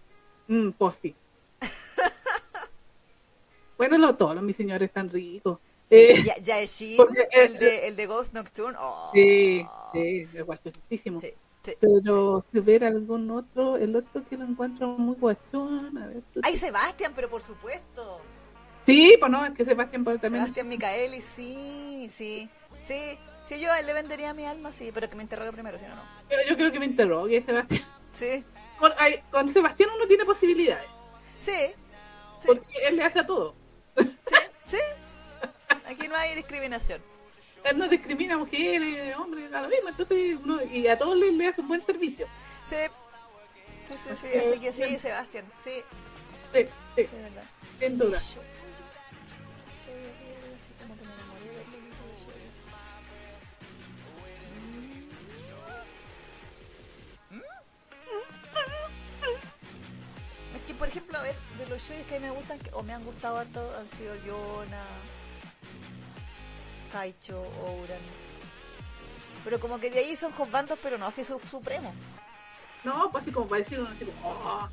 mm, 0.49 0.71
pues 0.73 0.97
sí. 1.01 1.15
bueno, 3.79 3.99
lo, 3.99 4.15
todos 4.17 4.35
los 4.35 4.45
mis 4.45 4.57
señores 4.57 4.89
están 4.89 5.11
ricos. 5.11 5.59
Eh, 5.91 6.23
Ya, 6.25 6.37
ya 6.39 6.61
es 6.61 6.71
Shin, 6.77 6.97
Porque, 6.97 7.21
eh, 7.23 7.29
el, 7.45 7.59
de, 7.59 7.89
el 7.89 7.97
de 7.97 8.07
Ghost 8.07 8.35
Nocturne. 8.35 8.77
Oh. 8.81 9.11
sí, 9.13 9.65
sí, 9.93 10.27
es 10.35 10.43
guachosísimo. 10.45 11.21
Sí, 11.21 11.33
sí. 11.65 11.73
Pero 11.81 12.45
si 12.53 12.59
hubiera 12.61 12.89
algún 12.89 13.31
otro, 13.31 13.77
el 13.77 13.97
otro 13.97 14.23
que 14.29 14.37
lo 14.37 14.45
encuentro 14.45 14.87
muy 14.89 15.17
guachón, 15.17 15.99
a 15.99 16.07
ver. 16.07 16.23
Ay, 16.43 16.57
Sebastián, 16.57 17.13
pero 17.17 17.29
por 17.29 17.43
supuesto. 17.43 18.21
Sí, 18.87 19.17
pues 19.19 19.31
no, 19.33 19.45
es 19.45 19.53
que 19.55 19.65
Sebastián 19.65 20.05
por 20.05 20.19
también. 20.19 20.45
Sebastián 20.45 20.69
Micaeli, 20.69 21.21
sí, 21.21 22.09
sí, 22.13 22.49
sí. 22.85 23.19
Sí, 23.47 23.61
yo 23.61 23.69
le 23.85 23.93
vendería 23.93 24.33
mi 24.33 24.47
alma, 24.47 24.73
sí, 24.73 24.91
pero 24.93 25.09
que 25.11 25.17
me 25.17 25.23
interrogue 25.23 25.53
primero, 25.53 25.79
si 25.79 25.85
no, 25.85 25.97
no. 25.97 26.03
Pero 26.29 26.43
yo 26.49 26.57
creo 26.57 26.73
que 26.73 26.79
me 26.79 26.87
interrogue, 26.87 27.43
Sebastián. 27.43 27.83
Sí, 28.13 28.45
Con, 28.79 28.93
con 29.31 29.51
Sebastián 29.51 29.91
uno 29.95 30.07
tiene 30.07 30.25
posibilidades, 30.25 30.87
sí, 31.41 31.75
sí, 32.41 32.47
porque 32.47 32.65
él 32.87 32.97
le 32.97 33.03
hace 33.05 33.21
a 33.21 33.27
todo. 33.27 33.55
sí, 33.97 34.37
sí. 34.67 34.79
Aquí 35.87 36.09
no 36.09 36.17
hay 36.17 36.35
discriminación. 36.35 37.03
Él 37.65 37.79
no 37.79 37.89
discrimina 37.89 38.35
a 38.35 38.39
mujeres, 38.39 39.17
hombres, 39.17 39.53
a 39.53 39.63
lo 39.63 39.69
mismo, 39.69 39.89
entonces 39.89 40.37
uno, 40.43 40.63
y 40.63 40.87
a 40.87 40.99
todos 40.99 41.17
les, 41.17 41.33
le 41.33 41.49
hace 41.49 41.61
un 41.63 41.69
buen 41.69 41.83
servicio. 41.83 42.27
Sí, 42.69 42.77
sí, 43.89 43.95
sí, 43.97 44.17
sí, 44.17 44.39
así 44.39 44.61
que 44.61 44.73
sí, 44.73 44.99
Sebastián, 44.99 45.45
sí, 45.63 45.83
Sí, 46.53 46.67
sí, 46.97 47.03
de 47.03 47.23
verdad. 47.23 47.45
sin 47.81 47.99
duda. 47.99 48.19
Por 60.79 60.89
ejemplo, 60.89 61.17
a 61.19 61.23
ver, 61.23 61.35
de 61.59 61.67
los 61.69 61.81
shows 61.83 62.05
que 62.09 62.17
a 62.17 62.21
mí 62.21 62.27
me 62.27 62.33
gustan 62.33 62.59
que- 62.59 62.71
o 62.75 62.83
me 62.83 62.93
han 62.93 63.03
gustado 63.05 63.39
harto 63.39 63.75
han 63.79 63.89
sido 63.89 64.15
Yona, 64.27 64.83
Kaicho, 66.95 67.43
Ouran. 67.67 67.99
Pero 69.43 69.59
como 69.59 69.81
que 69.81 69.91
de 69.91 69.99
ahí 69.99 70.15
son 70.15 70.33
bandos, 70.53 70.79
pero 70.81 70.97
no 70.97 71.07
así 71.07 71.25
su 71.25 71.41
supremo. 71.41 71.93
No, 72.85 73.11
pues 73.11 73.25
así 73.25 73.33
como 73.33 73.49
parecido, 73.49 73.85
así 73.89 74.05
como, 74.05 74.31
oh. 74.31 74.69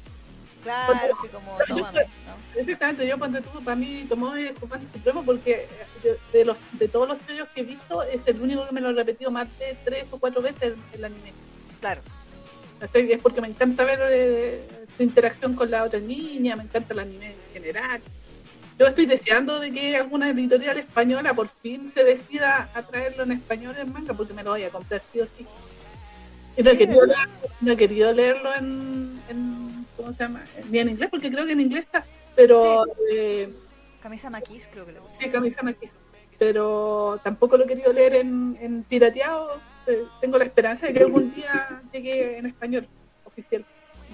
Claro, 0.61 0.93
así 1.19 1.29
como 1.33 1.57
tómame, 1.67 2.03
¿no? 2.27 2.59
Exactamente, 2.59 3.07
yo 3.07 3.17
cuando 3.17 3.41
tuve 3.41 3.63
para 3.63 3.75
mí 3.75 4.05
tomó 4.07 4.35
el 4.35 4.55
supremo 4.93 5.23
porque 5.25 5.67
de, 6.03 6.19
de 6.31 6.45
los 6.45 6.57
de 6.73 6.87
todos 6.87 7.07
los 7.07 7.17
sellos 7.25 7.49
que 7.55 7.61
he 7.61 7.63
visto 7.63 8.03
es 8.03 8.21
el 8.27 8.39
único 8.39 8.67
que 8.67 8.71
me 8.71 8.81
lo 8.81 8.91
he 8.91 8.93
repetido 8.93 9.31
más 9.31 9.47
de 9.57 9.75
tres 9.83 10.05
o 10.11 10.19
cuatro 10.19 10.43
veces 10.43 10.61
el, 10.61 10.77
el 10.93 11.05
anime. 11.05 11.33
Claro. 11.79 12.03
Es 12.93 13.21
porque 13.21 13.41
me 13.41 13.47
encanta 13.47 13.83
ver 13.83 13.99
eh, 14.11 14.67
su 14.95 15.01
interacción 15.01 15.55
con 15.55 15.71
la 15.71 15.83
otra 15.83 15.99
niña, 15.99 16.55
me 16.55 16.63
encanta 16.63 16.93
el 16.93 16.99
anime 16.99 17.31
en 17.31 17.53
general. 17.53 18.01
Yo 18.81 18.87
estoy 18.87 19.05
deseando 19.05 19.59
de 19.59 19.69
que 19.69 19.95
alguna 19.95 20.31
editorial 20.31 20.75
española 20.79 21.35
por 21.35 21.49
fin 21.49 21.87
se 21.87 22.03
decida 22.03 22.67
a 22.73 22.81
traerlo 22.81 23.21
en 23.21 23.33
español 23.33 23.75
en 23.77 23.93
manga 23.93 24.15
porque 24.15 24.33
me 24.33 24.41
lo 24.41 24.49
voy 24.49 24.63
a 24.63 24.71
comprar 24.71 25.03
sí 25.13 25.19
o 25.19 25.25
sí. 25.27 25.45
Y 26.57 26.63
no, 26.63 26.71
he 26.71 26.73
Sí, 26.73 26.79
querido, 26.79 27.01
no 27.61 27.71
he 27.73 27.77
querido 27.77 28.11
leerlo 28.11 28.51
en, 28.55 29.21
en- 29.29 29.85
¿cómo 29.95 30.11
se 30.13 30.23
llama? 30.23 30.43
Ni 30.71 30.79
en 30.79 30.89
inglés 30.89 31.09
porque 31.11 31.29
creo 31.31 31.45
que 31.45 31.51
en 31.51 31.59
inglés 31.61 31.83
está, 31.83 32.03
pero 32.35 32.83
eh, 33.11 33.53
Camisa 34.01 34.31
Maquis 34.31 34.67
creo 34.71 34.83
que 34.87 34.93
le 34.93 34.99
puse. 34.99 35.13
sí, 35.19 35.29
Kamisama 35.29 35.73
quiso. 35.73 35.93
Pero 36.39 37.19
tampoco 37.23 37.57
lo 37.57 37.65
he 37.65 37.67
querido 37.67 37.93
leer 37.93 38.15
en, 38.15 38.57
en 38.59 38.81
pirateado. 38.81 39.61
Eh, 39.85 40.05
tengo 40.21 40.39
la 40.39 40.45
esperanza 40.45 40.87
de 40.87 40.93
que 40.93 41.01
algún 41.03 41.31
día 41.35 41.83
llegue 41.93 42.39
en 42.39 42.47
español 42.47 42.87
oficial. 43.25 43.63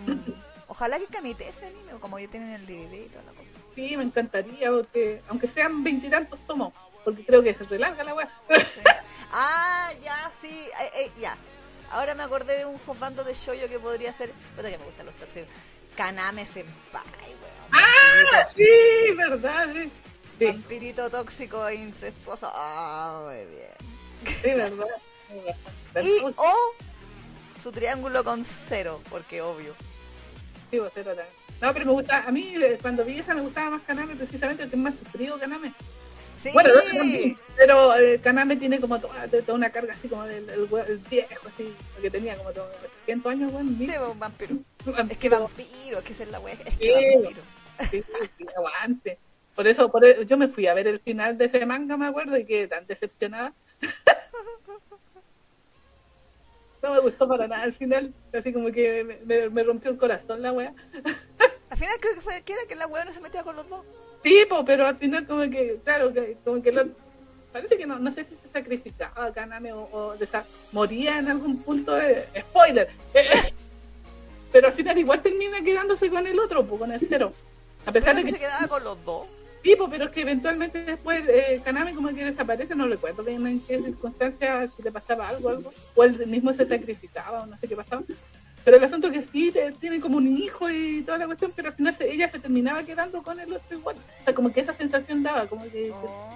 Mm. 0.06 0.32
Ojalá 0.68 1.00
que 1.00 1.06
camite 1.06 1.48
ese 1.48 1.68
anime, 1.68 1.94
o 1.94 2.02
como 2.02 2.20
ya 2.20 2.28
tienen 2.28 2.50
el 2.50 2.66
DVD 2.66 3.06
y 3.06 3.08
toda 3.08 3.24
la 3.24 3.32
cosa. 3.32 3.48
Sí, 3.78 3.96
me 3.96 4.04
encantaría, 4.06 4.72
porque 4.72 5.22
aunque 5.28 5.48
sean 5.48 5.84
veintitantos 5.84 6.40
tomos, 6.48 6.74
porque 7.06 7.24
creo 7.24 7.44
que 7.44 7.54
se 7.54 7.64
relarga 7.66 8.04
la 8.04 8.16
weá. 8.16 8.28
Sí. 8.50 8.56
Ah, 9.32 9.92
ya, 10.04 10.32
sí, 10.42 10.48
eh, 10.50 10.92
eh, 10.96 11.12
ya. 11.20 11.38
Ahora 11.92 12.16
me 12.16 12.24
acordé 12.24 12.58
de 12.58 12.66
un 12.66 12.80
bando 13.00 13.24
de 13.26 13.34
shoyo 13.36 13.68
que 13.68 13.78
podría 13.78 14.12
ser. 14.14 14.32
Puta 14.56 14.72
que 14.72 14.78
me 14.78 14.86
gustan 14.86 15.06
los 15.06 15.16
tóxicos. 15.16 15.50
Kaname 15.98 16.46
Senpai, 16.46 17.04
weón. 17.26 17.70
¡Ah! 17.74 18.48
Sí, 18.56 18.66
verdad, 19.18 19.68
sí. 19.74 19.92
Sí, 20.40 20.46
Vampirito 20.46 21.10
tóxico 21.10 21.68
e 21.68 21.76
incestuoso. 21.76 22.50
Ah, 22.54 23.22
muy 23.26 23.46
bien. 23.46 24.36
sí, 24.42 24.50
verdad. 24.54 24.86
Y 26.02 26.24
o 26.24 26.56
su 27.62 27.72
triángulo 27.74 28.24
con 28.24 28.44
cero, 28.46 29.02
porque 29.10 29.42
obvio. 29.42 29.76
Sí, 30.72 30.80
vos, 30.80 30.96
era 30.96 31.14
tan- 31.16 31.26
No, 31.62 31.74
pero 31.74 31.86
me 31.86 31.92
gusta, 31.94 32.24
a 32.24 32.32
mí 32.32 32.54
eh, 32.56 32.78
cuando 32.82 33.04
vi 33.04 33.20
esa 33.20 33.34
me 33.34 33.42
gustaba 33.42 33.72
más 33.72 33.82
Kaname 33.84 34.16
precisamente 34.16 34.64
porque 34.64 34.76
es 34.76 34.82
más 34.82 34.96
sufrido 34.96 35.40
Kaname. 35.40 35.74
Sí, 36.40 36.52
Bueno, 36.54 36.70
también, 36.96 37.36
pero 37.56 37.96
eh, 37.98 38.20
Kaname 38.22 38.58
tiene 38.58 38.80
como 38.80 39.00
toda, 39.00 39.28
toda 39.28 39.54
una 39.56 39.72
carga 39.72 39.94
así 39.94 40.08
como 40.08 40.24
del, 40.26 40.48
el 40.50 40.98
viejo, 41.10 41.48
así, 41.48 41.74
porque 41.94 42.12
tenía 42.12 42.38
como 42.38 42.52
todo 42.52 42.70
800 43.06 43.32
años, 43.32 43.52
bueno, 43.52 43.72
sí, 43.80 43.86
un 44.12 44.20
vampiro. 44.20 44.56
vampiro. 44.86 45.08
Es 45.10 45.18
que 45.18 45.30
vampiro, 45.30 45.98
es 46.00 46.04
que 46.04 46.14
es 46.14 46.30
la 46.30 46.40
wea. 46.40 46.54
Es 46.64 46.78
que 46.78 46.94
Sí. 46.94 47.16
vampiro. 47.24 47.42
Sí, 47.90 48.02
sí, 48.04 48.12
sí, 48.38 48.46
aguante. 48.56 49.18
Por 49.56 49.66
eso, 49.66 49.90
por 49.92 50.06
eso, 50.06 50.22
yo 50.22 50.38
me 50.38 50.48
fui 50.48 50.68
a 50.68 50.76
ver 50.76 50.86
el 50.88 51.00
final 51.00 51.38
de 51.40 51.46
ese 51.46 51.66
manga, 51.66 51.98
me 51.98 52.06
acuerdo, 52.06 52.38
y 52.38 52.46
quedé 52.46 52.68
tan 52.68 52.86
decepcionada. 52.86 53.54
No 56.84 56.94
me 56.94 57.00
gustó 57.00 57.28
para 57.28 57.48
nada 57.48 57.64
el 57.66 57.74
final, 57.74 58.14
así 58.34 58.54
como 58.54 58.72
que 58.72 59.04
me, 59.04 59.18
me- 59.26 59.50
me 59.50 59.64
rompió 59.64 59.90
el 59.92 59.98
corazón 59.98 60.42
la 60.42 60.52
wea. 60.54 60.74
Al 61.70 61.78
final 61.78 61.96
creo 62.00 62.16
que 62.16 62.22
fue 62.22 62.42
que 62.44 62.54
era 62.54 62.62
que 62.68 62.76
la 62.76 62.88
wea 62.88 63.04
no 63.04 63.12
se 63.12 63.20
metía 63.20 63.44
con 63.44 63.56
los 63.56 63.68
dos. 63.68 63.82
Sí, 64.24 64.46
po, 64.50 64.64
pero 64.64 64.88
al 64.88 64.96
final 64.98 65.28
como 65.28 65.42
que, 65.50 65.80
claro, 65.84 66.14
que, 66.14 66.38
como 66.46 66.62
que 66.64 66.72
lo- 66.72 66.88
parece 67.52 67.78
que 67.78 67.86
no, 67.86 68.00
no 68.00 68.12
sé 68.12 68.24
si 68.24 68.36
se 68.36 68.50
sacrificaba 68.54 69.34
Kaname 69.34 69.74
o, 69.74 69.82
o 69.92 70.16
desa- 70.18 70.46
moría 70.72 71.18
en 71.20 71.28
algún 71.28 71.62
punto 71.62 71.94
de 71.96 72.26
spoiler. 72.40 72.90
Pero 74.52 74.68
al 74.68 74.74
final 74.74 74.98
igual 74.98 75.22
termina 75.22 75.62
quedándose 75.62 76.10
con 76.10 76.26
el 76.26 76.40
otro, 76.40 76.66
pues, 76.66 76.80
con 76.80 76.92
el 76.92 77.02
cero. 77.02 77.34
A 77.86 77.92
pesar 77.92 78.16
de 78.16 78.22
que 78.24 78.28
que 78.28 78.34
se 78.34 78.40
quedaba 78.40 78.68
con 78.68 78.84
los 78.84 79.04
dos. 79.06 79.28
Sí, 79.68 79.76
pero 79.90 80.06
es 80.06 80.12
que 80.12 80.22
eventualmente 80.22 80.82
después 80.86 81.24
eh, 81.28 81.60
Kaname 81.62 81.94
como 81.94 82.08
que 82.16 82.24
desaparece, 82.24 82.74
no 82.74 82.88
recuerdo 82.88 83.22
bien 83.22 83.46
en 83.46 83.60
qué 83.60 83.82
circunstancias, 83.82 84.72
si 84.78 84.82
le 84.82 84.94
pasaba 84.94 85.28
algo, 85.28 85.50
algo, 85.50 85.74
o 85.94 86.04
él 86.06 86.26
mismo 86.28 86.54
se 86.54 86.66
sacrificaba, 86.66 87.44
o 87.44 87.46
no 87.48 87.58
sé 87.58 87.68
qué 87.68 87.76
pasaba. 87.76 88.02
Pero 88.64 88.78
el 88.78 88.84
asunto 88.86 89.08
es 89.08 89.14
que 89.14 89.22
sí, 89.24 89.54
tienen 89.82 90.00
como 90.00 90.16
un 90.20 90.38
hijo 90.38 90.70
y 90.70 91.02
toda 91.02 91.18
la 91.18 91.26
cuestión, 91.26 91.52
pero 91.54 91.68
al 91.68 91.74
final 91.76 91.94
se- 91.94 92.10
ella 92.10 92.30
se 92.30 92.40
terminaba 92.40 92.82
quedando 92.84 93.22
con 93.22 93.38
el 93.42 93.52
otro 93.52 93.78
igual. 93.78 93.98
O 94.22 94.24
sea, 94.24 94.34
como 94.34 94.54
que 94.54 94.62
esa 94.62 94.74
sensación 94.74 95.22
daba, 95.22 95.48
como 95.48 95.64
que, 95.70 95.92
Oh. 95.92 96.30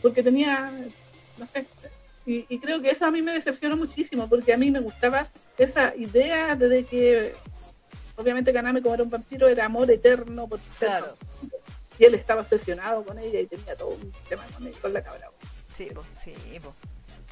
porque 0.00 0.22
tenía, 0.22 0.70
no 1.38 1.46
sé, 1.48 1.66
y, 2.24 2.46
y 2.48 2.58
creo 2.60 2.80
que 2.80 2.90
eso 2.90 3.04
a 3.06 3.10
mí 3.10 3.22
me 3.22 3.32
decepcionó 3.32 3.76
muchísimo, 3.76 4.28
porque 4.28 4.52
a 4.52 4.56
mí 4.56 4.70
me 4.70 4.78
gustaba 4.78 5.26
esa 5.58 5.96
idea 5.96 6.54
de, 6.54 6.84
que, 6.84 7.32
obviamente 8.14 8.52
Kaname 8.52 8.82
como 8.82 8.94
era 8.94 9.02
un 9.02 9.10
vampiro, 9.10 9.48
era 9.48 9.64
amor 9.64 9.90
eterno, 9.90 10.46
por 10.46 10.60
Claro. 10.78 11.06
Y 11.98 12.04
él 12.04 12.14
estaba 12.14 12.40
obsesionado 12.42 13.04
con 13.04 13.18
ella 13.18 13.40
y 13.40 13.46
tenía 13.46 13.76
todo 13.76 13.88
un 13.90 14.12
tema 14.28 14.44
con, 14.56 14.66
él, 14.66 14.74
con 14.80 14.92
la 14.92 15.02
cabra. 15.02 15.30
Sí, 15.74 15.86
po, 15.94 16.02
sí, 16.18 16.34
po. 16.62 16.74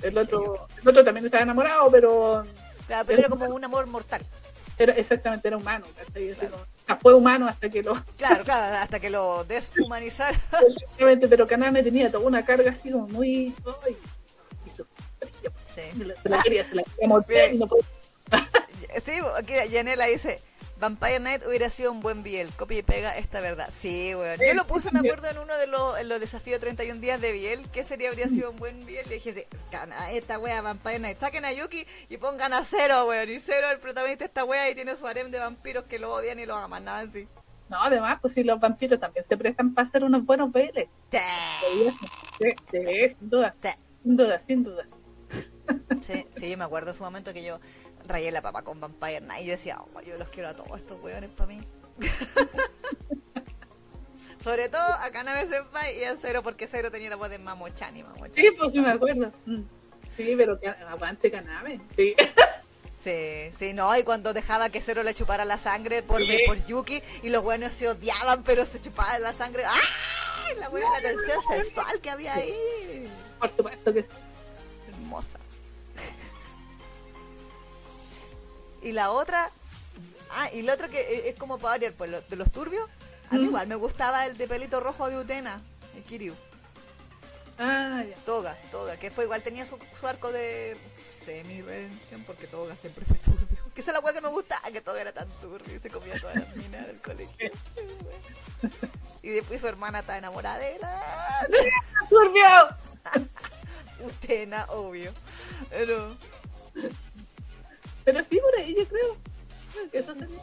El 0.03 0.17
otro, 0.17 0.67
el 0.81 0.89
otro 0.89 1.05
también 1.05 1.27
estaba 1.27 1.43
enamorado, 1.43 1.91
pero 1.91 2.45
Claro, 2.87 3.05
pero 3.07 3.19
era 3.21 3.29
como 3.29 3.45
un 3.47 3.65
amor 3.65 3.87
mortal. 3.87 4.23
era 4.79 4.95
exactamente 4.95 5.47
era 5.49 5.57
humano, 5.59 5.87
Claro. 6.13 6.51
como- 6.87 7.01
fue 7.01 7.15
humano 7.15 7.47
hasta 7.47 7.69
que 7.69 7.83
lo 7.83 7.95
Claro, 8.17 8.45
claro, 8.45 8.77
hasta 8.79 8.99
que 8.99 9.11
lo 9.11 9.45
deshumanizaron. 9.45 10.41
exactamente, 10.69 11.29
pero 11.29 11.47
Kaname 11.47 11.83
tenía 11.83 12.11
toda 12.11 12.27
una 12.27 12.45
carga 12.45 12.71
así 12.73 12.91
como 12.91 13.07
muy 13.09 13.55
ay, 13.87 13.97
Sí. 14.75 14.83
se 15.97 16.05
la- 16.05 16.17
se 16.17 16.29
la 16.29 16.43
quería, 16.43 16.65
se 16.65 16.75
la 16.75 16.83
quería 16.83 17.09
morder 17.09 17.55
y 17.55 17.59
no 17.59 17.67
podía. 17.67 17.85
Sí, 19.05 19.13
aquí 19.37 19.53
Yanela 19.71 20.07
dice, 20.07 20.41
Vampire 20.81 21.19
Knight 21.19 21.45
hubiera 21.47 21.69
sido 21.69 21.93
un 21.93 22.01
buen 22.01 22.23
Biel, 22.23 22.51
copia 22.57 22.79
y 22.79 22.83
pega 22.83 23.17
esta 23.17 23.41
verdad. 23.41 23.69
Sí, 23.71 24.15
weón. 24.15 24.39
Yo 24.41 24.55
lo 24.55 24.67
puse, 24.67 24.91
me 24.93 25.01
acuerdo, 25.01 25.29
en 25.29 25.39
uno 25.39 25.57
de 25.59 25.67
los, 25.67 25.99
en 25.99 26.09
los 26.09 26.19
desafíos 26.19 26.59
31 26.59 27.01
días 27.01 27.21
de 27.21 27.33
Biel, 27.33 27.69
¿qué 27.71 27.85
sería 27.85 28.09
habría 28.09 28.29
sido 28.29 28.51
un 28.51 28.57
buen 28.57 28.85
Biel? 28.87 29.07
Le 29.09 29.17
dije, 29.17 29.35
sí, 29.35 29.43
gana 29.71 30.11
esta 30.11 30.39
wea 30.39 30.63
Vampire 30.63 30.99
Knight, 30.99 31.19
saquen 31.21 31.45
a 31.45 31.53
Yuki 31.53 31.87
y 32.09 32.17
pongan 32.17 32.55
a 32.55 32.65
Cero, 32.65 33.07
weón. 33.07 33.29
Y 33.29 33.39
Cero, 33.41 33.71
el 33.71 33.79
protagonista 33.79 34.25
de 34.25 34.29
esta 34.29 34.45
wea, 34.45 34.71
y 34.71 34.75
tiene 34.75 34.97
su 34.97 35.07
harem 35.07 35.31
de 35.31 35.39
vampiros 35.39 35.85
que 35.85 35.99
lo 35.99 36.15
odian 36.15 36.39
y 36.39 36.47
lo 36.47 36.57
aman, 36.57 36.85
nada 36.85 37.01
así. 37.01 37.29
No, 37.69 37.83
además, 37.83 38.19
pues 38.23 38.33
si 38.33 38.43
los 38.43 38.59
vampiros 38.59 38.99
también 38.99 39.25
se 39.27 39.37
prestan 39.37 39.75
para 39.75 39.87
hacer 39.87 40.03
unos 40.03 40.25
buenos 40.25 40.51
bailes. 40.51 40.89
Sí, 41.11 41.19
Sí, 42.41 42.49
sí, 42.71 43.15
sin 43.17 43.29
duda, 43.31 43.55
sin 44.03 44.17
duda, 44.17 44.39
sin 44.39 44.65
duda. 44.65 44.89
Sí, 46.01 46.27
sí, 46.37 46.57
me 46.57 46.65
acuerdo 46.65 46.91
en 46.91 46.97
su 46.97 47.05
momento 47.05 47.33
que 47.33 47.45
yo 47.45 47.61
rayé 48.07 48.31
la 48.31 48.43
papa 48.43 48.63
con 48.63 48.81
Vampire 48.81 49.21
Knight 49.21 49.45
y 49.47 49.51
decía, 49.51 49.79
oh, 49.81 50.01
yo 50.03 50.17
los 50.17 50.29
quiero 50.29 50.49
a 50.49 50.55
todos 50.55 50.77
estos 50.79 51.01
weones 51.03 51.31
para 51.31 51.49
mí. 51.49 51.61
Sobre 54.43 54.69
todo 54.71 54.83
a 54.83 55.11
Kaname 55.11 55.47
Senpai 55.47 55.99
y 56.01 56.05
a 56.05 56.17
Zero, 56.17 56.43
porque 56.43 56.67
Zero 56.67 56.91
tenía 56.91 57.11
la 57.11 57.17
voz 57.17 57.29
de 57.29 57.39
Mamo-chan 57.39 57.95
y 57.97 58.03
Mamo-chan. 58.03 58.35
Sí, 58.35 58.51
pues 58.57 58.73
sí 58.73 58.81
me 58.81 58.91
acuerdo. 58.91 59.31
Mm. 59.45 59.61
Sí, 60.17 60.35
pero 60.37 60.59
que 60.59 60.69
aguante 60.69 61.31
Kaname. 61.31 61.81
Sí. 61.97 62.15
Sí, 63.03 63.51
sí, 63.59 63.73
no, 63.73 63.97
y 63.97 64.03
cuando 64.03 64.35
dejaba 64.35 64.69
que 64.69 64.83
Zero 64.83 65.03
le 65.03 65.15
chupara 65.15 65.47
la 65.47 65.57
sangre 65.57 66.03
por, 66.03 66.21
Sí. 66.21 66.39
por 66.47 66.67
Yuki 66.67 67.03
y 67.23 67.31
los 67.31 67.43
buenos 67.43 67.73
se 67.73 67.89
odiaban, 67.89 68.43
pero 68.43 68.67
se 68.67 68.79
chupaban 68.79 69.23
la 69.23 69.33
sangre. 69.33 69.65
¡Ay! 69.65 70.59
La 70.59 70.69
buena 70.69 70.87
la 70.91 71.09
tensión 71.09 71.41
sexual 71.49 71.99
que 72.03 72.11
había 72.11 72.35
ahí. 72.35 73.11
Por 73.39 73.49
supuesto 73.49 73.91
que 73.95 74.03
sí. 74.03 74.09
Hermosa. 74.89 75.39
Y 78.83 78.93
la 78.93 79.11
otra. 79.11 79.51
Ah, 80.33 80.49
y 80.53 80.63
la 80.63 80.75
otra 80.75 80.89
que 80.89 81.01
es- 81.19 81.25
es 81.27 81.39
como 81.39 81.59
para 81.59 81.73
variar, 81.75 81.93
pues 81.95 82.11
de 82.29 82.37
los 82.37 82.51
turbios. 82.53 82.89
A 83.31 83.35
mí 83.35 83.45
igual 83.45 83.67
me 83.67 83.75
gustaba 83.77 84.27
el 84.27 84.37
de 84.37 84.49
pelito 84.49 84.81
rojo 84.81 85.09
de 85.09 85.17
Utena, 85.19 85.61
el 85.95 86.03
Kiryu. 86.03 86.35
Ah, 87.59 88.03
ya. 88.09 88.17
Toga, 88.25 88.57
Toga, 88.71 88.97
que 88.97 89.07
después 89.09 89.27
igual 89.27 89.43
tenía 89.43 89.67
su, 89.67 89.79
su 89.99 90.07
arco 90.07 90.33
de 90.33 90.77
semi-redención 91.25 92.25
porque 92.25 92.47
Toga 92.47 92.75
siempre 92.77 93.05
fue 93.05 93.17
turbio. 93.19 93.47
Que 93.75 93.83
esa 93.83 93.91
es 93.91 93.95
la 93.95 94.01
weá 94.01 94.15
que 94.15 94.21
me 94.23 94.29
gusta, 94.29 94.61
que 94.73 94.81
Toga 94.81 95.01
era 95.01 95.13
tan 95.13 95.29
turbio 95.41 95.77
y 95.77 95.79
se 95.79 95.91
comía 95.91 96.19
todas 96.21 96.37
las 96.37 96.57
minas 96.57 96.87
del 96.87 97.01
colegio. 97.03 97.51
y 99.23 99.29
después 99.29 99.61
su 99.61 99.69
hermana 99.69 100.01
está 100.01 100.17
enamorada 100.17 100.59
de 100.59 100.77
él. 100.77 100.81
¡Turbio! 102.09 102.69
Utena, 104.07 104.65
obvio. 104.71 105.13
Pero, 105.69 106.17
Pero 108.05 108.23
sí, 108.25 108.39
por 108.41 108.59
ahí 108.59 108.75
yo 108.77 108.87
creo. 108.89 109.17
eso 109.93 110.15
sería. 110.15 110.39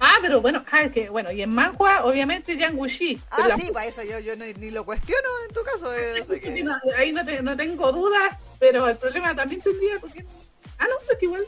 Ah, 0.00 0.16
pero 0.20 0.40
bueno, 0.40 0.62
ah, 0.72 0.82
es 0.82 0.92
que, 0.92 1.08
bueno, 1.08 1.30
y 1.30 1.40
en 1.42 1.50
manhua, 1.54 2.04
obviamente, 2.04 2.56
Yang 2.56 2.76
Wuxi. 2.78 3.20
ah, 3.30 3.36
Pero 3.44 3.56
sí, 3.56 3.70
para 3.72 3.86
eso 3.86 4.02
yo, 4.02 4.18
yo 4.18 4.34
ni, 4.36 4.52
ni 4.54 4.70
lo 4.70 4.84
cuestiono 4.84 5.28
en 5.48 5.54
tu 5.54 5.62
caso. 5.62 5.94
eh, 5.94 6.20
así 6.20 6.40
que- 6.40 6.62
no, 6.64 6.76
ahí 6.98 7.12
no, 7.12 7.24
te- 7.24 7.40
no 7.42 7.56
tengo 7.56 7.92
dudas, 7.92 8.38
pero 8.58 8.88
el 8.88 8.96
problema 8.96 9.34
también 9.34 9.60
tendría 9.62 9.98
porque. 10.00 10.24
Ah, 10.78 10.86
no, 10.88 10.96
es 11.12 11.18
que 11.18 11.24
igual. 11.26 11.46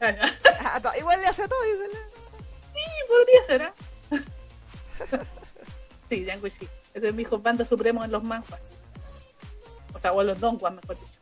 Ah. 0.00 0.14
Ah, 0.84 0.92
igual 0.98 1.20
le 1.20 1.26
hace 1.28 1.42
a 1.44 1.48
todo, 1.48 1.62
dice. 1.62 1.98
Sí, 2.74 2.80
podría 3.08 3.46
ser, 3.46 3.62
¿ah? 3.62 3.74
Sí, 6.10 6.24
Yang 6.24 6.42
Wuxi. 6.42 6.68
Ese 6.94 7.08
es 7.08 7.14
mi 7.14 7.22
hijo 7.22 7.38
banda 7.38 7.64
supremo 7.64 8.04
en 8.04 8.10
los 8.12 8.22
manhwas. 8.22 8.60
O 9.94 9.98
sea, 9.98 10.12
o 10.12 10.20
en 10.20 10.26
los 10.28 10.40
donguas, 10.40 10.74
mejor 10.74 10.98
dicho. 11.00 11.12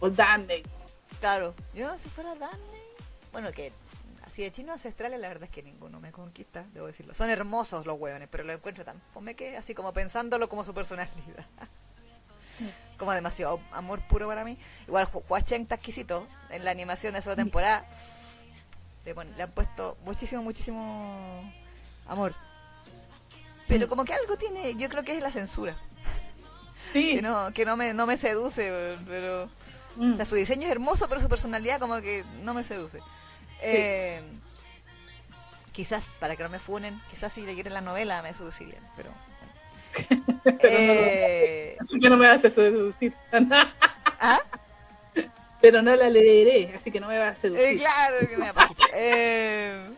O 0.00 0.08
Danny. 0.10 0.62
Claro, 1.20 1.54
yo 1.74 1.96
si 1.98 2.08
fuera 2.08 2.34
Danny. 2.34 2.56
Bueno, 3.32 3.52
que 3.52 3.72
así 4.26 4.42
de 4.42 4.50
chinos 4.52 4.72
ancestrales, 4.74 5.20
la 5.20 5.28
verdad 5.28 5.44
es 5.44 5.50
que 5.50 5.62
ninguno 5.62 6.00
me 6.00 6.12
conquista, 6.12 6.64
debo 6.72 6.86
decirlo. 6.86 7.14
Son 7.14 7.28
hermosos 7.30 7.86
los 7.86 7.98
hueones, 7.98 8.28
pero 8.30 8.44
lo 8.44 8.52
encuentro 8.52 8.84
tan 8.84 9.00
fome 9.12 9.34
que 9.36 9.56
así 9.56 9.74
como 9.74 9.92
pensándolo 9.92 10.48
como 10.48 10.64
su 10.64 10.72
personalidad. 10.74 11.14
como 12.98 13.12
demasiado 13.12 13.60
amor 13.72 14.00
puro 14.08 14.26
para 14.28 14.44
mí. 14.44 14.58
Igual 14.86 15.06
Hu- 15.12 15.22
Hua 15.28 15.42
Cheng 15.42 15.62
está 15.62 15.76
exquisito 15.76 16.26
en 16.50 16.64
la 16.64 16.70
animación 16.70 17.12
de 17.12 17.20
esa 17.20 17.36
temporada. 17.36 17.86
Le, 19.04 19.14
pon- 19.14 19.34
le 19.36 19.42
han 19.42 19.50
puesto 19.50 19.96
muchísimo, 20.04 20.42
muchísimo 20.42 21.52
amor. 22.06 22.34
Pero 23.68 23.88
como 23.88 24.04
que 24.04 24.12
algo 24.14 24.36
tiene, 24.36 24.74
yo 24.74 24.88
creo 24.88 25.04
que 25.04 25.16
es 25.16 25.22
la 25.22 25.30
censura. 25.30 25.76
Sí. 26.92 27.14
Que 27.16 27.22
no, 27.22 27.52
que 27.52 27.64
no 27.64 27.76
me, 27.76 27.94
no 27.94 28.04
me 28.06 28.16
seduce, 28.16 28.96
pero... 29.06 29.48
Mm. 29.96 30.12
O 30.12 30.16
sea, 30.16 30.24
su 30.24 30.34
diseño 30.34 30.66
es 30.66 30.72
hermoso, 30.72 31.08
pero 31.08 31.20
su 31.20 31.28
personalidad 31.28 31.80
como 31.80 32.00
que 32.00 32.24
no 32.42 32.54
me 32.54 32.64
seduce. 32.64 33.00
Eh, 33.62 34.22
quizás, 35.72 36.10
para 36.18 36.36
que 36.36 36.42
no 36.42 36.48
me 36.48 36.58
funen, 36.58 37.00
quizás 37.10 37.32
si 37.32 37.42
leyeran 37.42 37.74
la 37.74 37.80
novela 37.80 38.22
me 38.22 38.32
seducirían, 38.32 38.82
pero... 38.96 39.10
bueno. 39.10 39.30
Eh, 40.62 41.76
Así 41.78 42.00
que 42.00 42.08
no 42.08 42.16
me 42.16 42.26
vas 42.26 42.44
a 42.44 42.50
seducir. 42.50 43.14
¿ah? 44.20 44.40
Pero 45.60 45.82
no 45.82 45.94
la 45.94 46.08
leeré, 46.08 46.74
así 46.74 46.90
que 46.90 47.00
no 47.00 47.08
me 47.08 47.18
vas 47.18 47.36
a 47.36 47.40
seducir. 47.40 47.64
Eh, 47.64 47.76
claro 47.76 48.28
que 48.28 48.36
me 48.36 48.54
pajita. 48.54 48.84
Eh, 48.94 49.88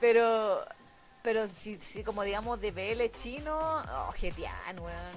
pero, 0.00 0.64
pero 1.22 1.46
si, 1.48 1.76
si 1.78 2.02
como 2.04 2.22
digamos 2.22 2.60
de 2.60 2.70
BL 2.70 3.10
chino, 3.12 3.58
oh, 3.58 4.12
Getian, 4.12 4.78
weón. 4.78 5.16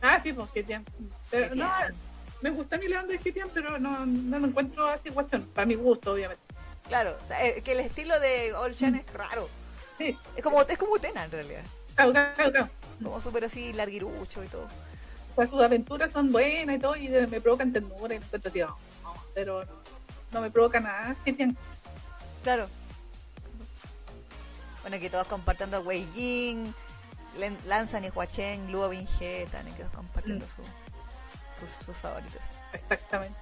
Ah, 0.00 0.20
sí, 0.22 0.32
pues 0.32 0.50
Getian. 0.52 0.84
Pero 1.30 1.54
no, 1.54 1.70
Getian. 1.70 1.94
Me 2.42 2.50
gusta 2.50 2.76
mi 2.78 2.88
león 2.88 3.08
de 3.08 3.18
Getian, 3.18 3.48
pero 3.54 3.78
no, 3.78 4.04
no 4.04 4.38
lo 4.38 4.46
encuentro 4.48 4.86
así 4.88 5.10
cuestión. 5.10 5.42
Para 5.54 5.66
mi 5.66 5.74
gusto, 5.74 6.12
obviamente. 6.12 6.42
Claro, 6.88 7.16
o 7.24 7.26
sea, 7.28 7.38
que 7.62 7.72
el 7.72 7.80
estilo 7.80 8.18
de 8.20 8.52
All 8.54 8.74
Chan 8.74 8.96
es 8.96 9.12
raro. 9.12 9.48
Sí, 9.98 10.16
Es 10.36 10.42
como, 10.42 10.60
es 10.62 10.76
como 10.78 10.92
Utena 10.94 11.24
en 11.24 11.30
realidad. 11.30 11.62
claro, 11.94 12.12
claro, 12.12 12.50
claro. 12.52 12.68
Como 13.02 13.20
súper 13.20 13.44
así 13.44 13.72
larguirucho 13.72 14.42
y 14.44 14.48
todo. 14.48 14.66
O 15.32 15.34
sea, 15.36 15.46
sus 15.46 15.62
aventuras 15.62 16.10
son 16.12 16.30
buenas 16.32 16.76
y 16.76 16.78
todo, 16.78 16.96
y 16.96 17.08
me 17.08 17.40
provocan 17.40 17.72
ternura 17.72 18.14
y 18.14 18.18
me 18.18 18.24
encuentro 18.26 18.52
oh, 18.66 18.78
no, 19.04 19.14
pero 19.34 19.64
no, 19.64 19.72
no 20.32 20.40
me 20.40 20.50
provoca 20.50 20.80
nada. 20.80 21.16
Getian. 21.24 21.56
Claro. 22.42 22.66
Bueno, 24.82 24.98
que 24.98 25.08
todos 25.08 25.26
compartiendo 25.28 25.80
Wei 25.82 26.04
Jing, 26.14 26.72
Lanzan 27.66 28.04
y 28.04 28.08
Huacheng, 28.10 28.70
Luo 28.72 28.88
Binge, 28.88 29.44
están 29.44 29.64
que 29.66 29.72
todos 29.84 29.92
compartiendo 29.94 30.44
su- 30.46 30.81
sus, 31.68 31.96
favoritos. 31.96 32.42
Exactamente. 32.72 33.38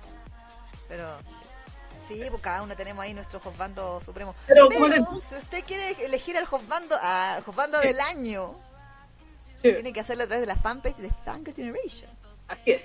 Pero 0.88 1.08
sí, 2.08 2.20
sí, 2.20 2.26
pues 2.30 2.42
cada 2.42 2.62
uno 2.62 2.74
tenemos 2.76 3.02
ahí 3.04 3.14
nuestro 3.14 3.40
Hofbando 3.44 4.00
supremo. 4.00 4.34
Pero, 4.46 4.68
Pero, 4.68 4.80
¿cómo 4.80 4.88
le- 5.14 5.20
si 5.20 5.34
usted 5.36 5.64
quiere 5.64 5.92
elegir 6.04 6.36
al 6.36 6.44
Hofbando, 6.50 6.96
a 7.00 7.40
Hofbando 7.46 7.78
del 7.80 8.00
año, 8.00 8.54
Sí, 9.56 9.72
tiene 9.74 9.92
que 9.92 10.00
hacerlo 10.00 10.24
a 10.24 10.26
través 10.26 10.40
de 10.40 10.46
la 10.46 10.56
fanpage 10.60 10.96
de 10.96 11.10
Fangirl 11.24 11.54
Generation. 11.54 12.10
así 12.48 12.72
es. 12.72 12.84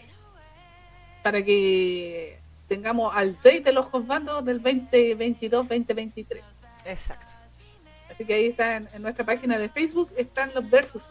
Para 1.23 1.43
que 1.43 2.39
tengamos 2.67 3.15
al 3.15 3.37
rey 3.43 3.59
de 3.61 3.71
los 3.71 3.89
bandos 4.05 4.43
del 4.45 4.61
2022-2023. 4.61 6.41
Exacto. 6.85 7.31
Así 8.11 8.25
que 8.25 8.33
ahí 8.33 8.47
está 8.47 8.75
en, 8.77 8.89
en 8.93 9.01
nuestra 9.01 9.25
página 9.25 9.57
de 9.57 9.69
Facebook, 9.69 10.11
están 10.17 10.53
los 10.53 10.69
versos 10.69 11.01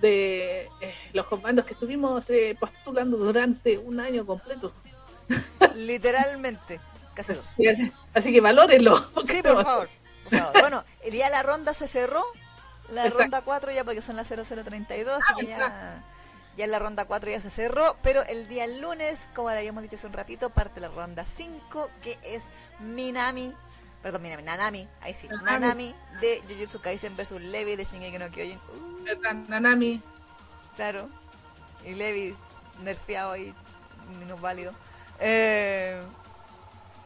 de 0.00 0.70
eh, 0.80 0.94
los 1.12 1.26
comandos 1.26 1.64
que 1.64 1.74
estuvimos 1.74 2.28
eh, 2.30 2.56
postulando 2.58 3.16
durante 3.16 3.78
un 3.78 4.00
año 4.00 4.24
completo. 4.24 4.72
Literalmente, 5.76 6.80
casi 7.14 7.34
dos. 7.34 7.46
Así 8.14 8.32
que 8.32 8.40
valórenlo. 8.40 9.10
Sí, 9.26 9.42
por 9.42 9.64
favor. 9.64 9.88
por 10.24 10.38
favor. 10.38 10.60
Bueno, 10.60 10.84
el 11.04 11.12
día 11.12 11.28
la 11.30 11.42
ronda 11.42 11.74
se 11.74 11.88
cerró. 11.88 12.24
La 12.90 13.02
Exacto. 13.02 13.18
ronda 13.18 13.42
4 13.42 13.72
ya 13.72 13.84
porque 13.84 14.00
son 14.00 14.16
las 14.16 14.28
0032, 14.28 15.22
así 15.22 15.40
que 15.40 15.46
ya, 15.46 16.02
ya 16.56 16.66
la 16.66 16.78
ronda 16.78 17.04
4 17.04 17.30
ya 17.30 17.40
se 17.40 17.50
cerró. 17.50 17.96
Pero 18.02 18.22
el 18.24 18.48
día 18.48 18.66
lunes, 18.66 19.28
como 19.34 19.50
le 19.50 19.58
habíamos 19.58 19.82
dicho 19.82 19.96
hace 19.96 20.06
un 20.06 20.14
ratito, 20.14 20.48
parte 20.48 20.80
la 20.80 20.88
ronda 20.88 21.26
5, 21.26 21.90
que 22.02 22.18
es 22.22 22.44
Minami. 22.80 23.54
Perdón, 24.02 24.22
Minami, 24.22 24.42
Nanami, 24.44 24.88
ahí 25.00 25.12
sí, 25.14 25.28
Nanami. 25.42 25.94
De 26.20 26.40
Jujutsu 26.48 26.80
Kaisen 26.80 27.16
versus 27.16 27.40
Levi 27.40 27.74
de 27.76 27.84
Shingeki 27.84 28.18
no 28.18 28.30
Kyojin. 28.30 28.58
Uh, 28.58 29.44
Nanami. 29.48 30.00
claro. 30.76 31.08
Y 31.84 31.94
Levi 31.94 32.34
nerfeado 32.82 33.32
ahí, 33.32 33.54
minusválido. 34.20 34.72
Eh, 35.20 36.00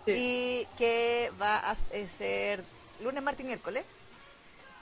Sí. 0.05 0.13
y 0.17 0.69
que 0.77 1.31
va 1.41 1.59
a 1.59 1.77
ser 1.77 2.65
lunes, 3.03 3.23
martes 3.23 3.45
y 3.45 3.47
miércoles. 3.47 3.85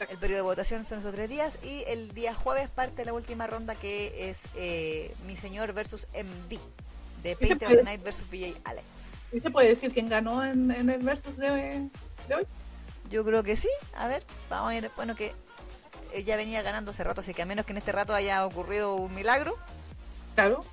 El 0.09 0.17
periodo 0.17 0.39
de 0.39 0.43
votación 0.43 0.87
son 0.87 1.01
esos 1.01 1.15
tres 1.15 1.29
días 1.29 1.59
y 1.63 1.85
el 1.87 2.13
día 2.15 2.33
jueves 2.35 2.71
parte 2.71 3.05
la 3.05 3.13
última 3.13 3.47
ronda 3.47 3.75
que 3.75 4.31
es 4.31 4.39
eh, 4.55 5.15
Mi 5.27 5.37
Señor 5.37 5.75
versus 5.75 6.07
MD 6.15 6.59
de 7.23 7.37
Painter 7.37 7.69
of 7.71 7.77
the 7.77 7.83
Night 7.83 8.03
versus 8.03 8.25
VJ 8.31 8.57
Alex. 8.65 8.87
¿Y 9.33 9.41
se 9.41 9.51
puede 9.51 9.69
decir 9.69 9.93
quién 9.93 10.09
ganó 10.09 10.45
en, 10.45 10.71
en 10.71 10.91
el 10.91 11.03
versus 11.03 11.37
de, 11.37 11.89
de 12.29 12.35
hoy? 12.35 12.47
Yo 13.11 13.25
creo 13.25 13.43
que 13.43 13.57
sí. 13.57 13.69
A 13.97 14.07
ver, 14.09 14.23
vamos 14.49 14.73
a 14.73 14.81
ver. 14.81 14.91
Bueno, 14.97 15.15
que 15.15 15.33
ella 16.13 16.37
venía 16.37 16.63
ganando 16.63 16.91
hace 16.91 17.05
rato, 17.05 17.21
así 17.21 17.33
que 17.35 17.43
a 17.43 17.47
menos 17.47 17.65
que 17.67 17.73
en 17.73 17.79
este 17.79 17.93
rato 17.93 18.15
haya 18.15 18.45
ocurrido 18.45 18.95
un 18.95 19.15
milagro. 19.15 19.57
Claro. 20.35 20.65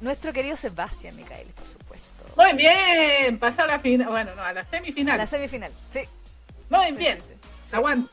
Nuestro 0.00 0.32
querido 0.32 0.56
Sebastián 0.56 1.16
Micaelis, 1.16 1.52
por 1.54 1.66
supuesto. 1.68 2.24
Muy 2.36 2.52
bien, 2.54 3.38
pasó 3.38 3.62
a 3.62 3.66
la 3.66 3.78
final, 3.78 4.08
bueno, 4.08 4.34
no, 4.34 4.42
a 4.42 4.52
la 4.52 4.62
A 4.62 4.64
semifinal. 4.64 5.16
la 5.18 5.26
semifinal. 5.26 5.72
Sí. 5.92 6.00
Muy 6.68 6.86
sí, 6.86 6.92
bien, 6.96 7.18
sí, 7.20 7.28
sí. 7.28 7.38
Sí, 7.70 7.76
aguante, 7.76 8.08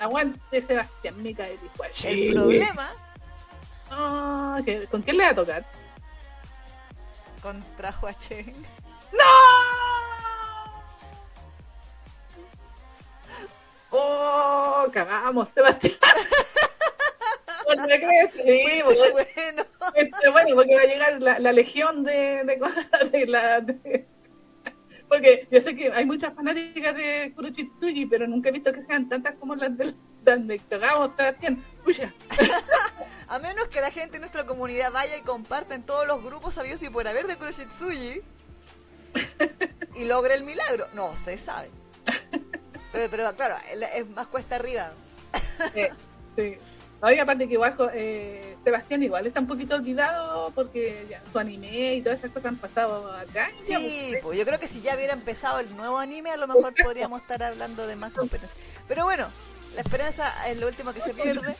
aguante 0.00 0.62
Sebastián 0.62 1.22
Micael. 1.22 1.58
El 2.04 2.32
problema 2.34 2.90
¿qué- 4.64 4.86
¿Con 4.90 5.02
quién 5.02 5.16
le 5.18 5.24
va 5.24 5.30
a 5.30 5.34
tocar? 5.34 5.64
Contra 7.42 7.94
Huacheng 8.02 8.52
¡No! 9.12 9.24
¡Oh! 13.90 14.86
Cagamos, 14.92 15.48
Sebastián. 15.50 15.94
¿No 17.76 17.86
te 17.86 18.00
crees? 18.00 18.32
Sí, 18.32 18.80
porque- 18.84 19.10
bueno. 19.12 19.62
Bueno, 20.32 20.56
porque 20.56 20.74
va 20.74 20.82
a 20.82 20.86
llegar 20.86 21.22
la, 21.22 21.38
la 21.38 21.52
legión 21.52 22.04
de, 22.04 22.42
de 22.44 22.58
cosas 22.58 23.12
de 23.12 23.26
la. 23.26 23.60
de- 23.60 24.06
porque 25.08 25.48
yo 25.50 25.60
sé 25.62 25.74
que 25.74 25.90
hay 25.90 26.04
muchas 26.04 26.34
fanáticas 26.34 26.94
de 26.94 27.32
Kurochitsuji, 27.34 28.06
pero 28.06 28.26
nunca 28.26 28.50
he 28.50 28.52
visto 28.52 28.72
que 28.72 28.84
sean 28.84 29.08
tantas 29.08 29.34
como 29.36 29.54
las 29.56 29.74
del 29.76 29.96
donde 30.24 30.58
cagamos 30.58 31.14
Sebastián. 31.14 31.62
Puya. 31.84 32.12
A 33.28 33.38
menos 33.38 33.68
que 33.68 33.80
la 33.80 33.90
gente 33.90 34.16
en 34.16 34.22
nuestra 34.22 34.46
comunidad 34.46 34.90
vaya 34.92 35.16
y 35.16 35.22
comparta 35.22 35.74
en 35.74 35.82
todos 35.82 36.06
los 36.06 36.22
grupos 36.22 36.54
sabidos 36.54 36.82
y 36.82 36.88
por 36.88 37.06
haber 37.06 37.26
de 37.26 37.36
Kuroshitsuji 37.36 38.22
y 39.96 40.04
logre 40.04 40.34
el 40.34 40.44
milagro. 40.44 40.86
No 40.94 41.14
se 41.16 41.36
sabe. 41.36 41.70
Pero, 42.92 43.10
pero 43.10 43.36
claro, 43.36 43.56
es 43.94 44.08
más 44.10 44.26
cuesta 44.28 44.56
arriba. 44.56 44.92
Sí. 46.36 46.58
Oye, 47.00 47.20
aparte 47.20 47.46
que 47.46 47.54
igual 47.54 47.76
eh, 47.94 48.56
Sebastián 48.64 49.02
igual 49.04 49.24
está 49.26 49.38
un 49.38 49.46
poquito 49.46 49.76
olvidado 49.76 50.50
porque 50.52 51.06
ya 51.08 51.22
su 51.30 51.38
anime 51.38 51.94
y 51.94 52.02
todas 52.02 52.18
esas 52.18 52.32
cosas 52.32 52.46
han 52.46 52.56
pasado 52.56 53.12
acá. 53.12 53.50
Sí, 53.66 54.14
pues 54.20 54.36
yo 54.36 54.44
creo 54.44 54.58
que 54.58 54.66
si 54.66 54.80
ya 54.80 54.96
hubiera 54.96 55.12
empezado 55.12 55.60
el 55.60 55.76
nuevo 55.76 55.98
anime, 55.98 56.30
a 56.30 56.36
lo 56.36 56.48
mejor 56.48 56.74
podríamos 56.82 57.22
estar 57.22 57.40
hablando 57.42 57.86
de 57.86 57.94
más 57.94 58.12
competencia. 58.12 58.56
Pero 58.88 59.04
bueno, 59.04 59.28
La 59.78 59.82
esperanza 59.82 60.48
es 60.50 60.58
lo 60.58 60.66
último 60.66 60.92
que 60.92 61.00
se 61.00 61.14
pierde. 61.22 61.54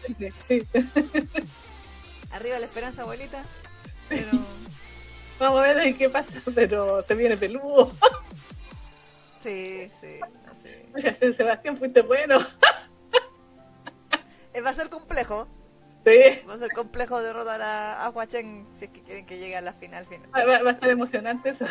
Sí. 0.49 0.66
Arriba 2.32 2.59
la 2.59 2.66
esperanza, 2.66 3.03
abuelita. 3.03 3.45
Pero. 4.09 4.27
Vamos 5.39 5.61
a 5.61 5.73
ver 5.73 5.97
qué 5.97 6.11
pasa, 6.11 6.32
pero 6.53 7.01
se 7.05 7.15
viene 7.15 7.36
peludo. 7.36 7.93
Sí, 9.40 9.89
sí. 10.01 10.19
Oye, 10.97 11.15
Sebastián, 11.35 11.78
fuiste 11.78 12.03
bueno. 12.03 12.45
Eh, 14.53 14.61
Va 14.62 14.70
a 14.70 14.74
ser 14.74 14.89
complejo. 14.90 15.47
Sí. 16.05 16.40
Va 16.49 16.55
a 16.55 16.59
ser 16.59 16.73
complejo 16.73 17.23
derrotar 17.23 17.62
a, 17.62 18.05
a 18.05 18.11
Huacheng 18.11 18.66
si 18.81 18.86
es 18.86 18.90
que 18.90 19.03
quieren 19.03 19.27
que 19.27 19.39
llegue 19.39 19.57
a 19.57 19.61
la 19.61 19.74
final. 19.74 20.07
final. 20.07 20.28
Va, 20.35 20.45
va- 20.45 20.62
va 20.65 20.70
a 20.70 20.73
estar 20.73 20.90
emocionante 20.90 21.51
eso. 21.51 21.66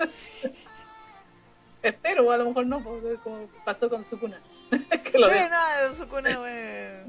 Espero, 1.82 2.26
o 2.26 2.30
a 2.30 2.38
lo 2.38 2.46
mejor 2.46 2.64
no, 2.66 2.82
como 2.82 3.46
pasó 3.66 3.90
con 3.90 4.08
Sukuna. 4.08 4.40
que 5.12 5.18
lo 5.18 5.28
sí, 5.28 5.34
veo. 5.34 5.48
no, 5.48 5.88
de 5.88 5.94
Sukuna 5.96 6.36
fue. 6.36 7.04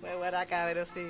Fue 0.00 0.14
guaraca, 0.16 0.64
pero 0.66 0.86
sí. 0.86 1.04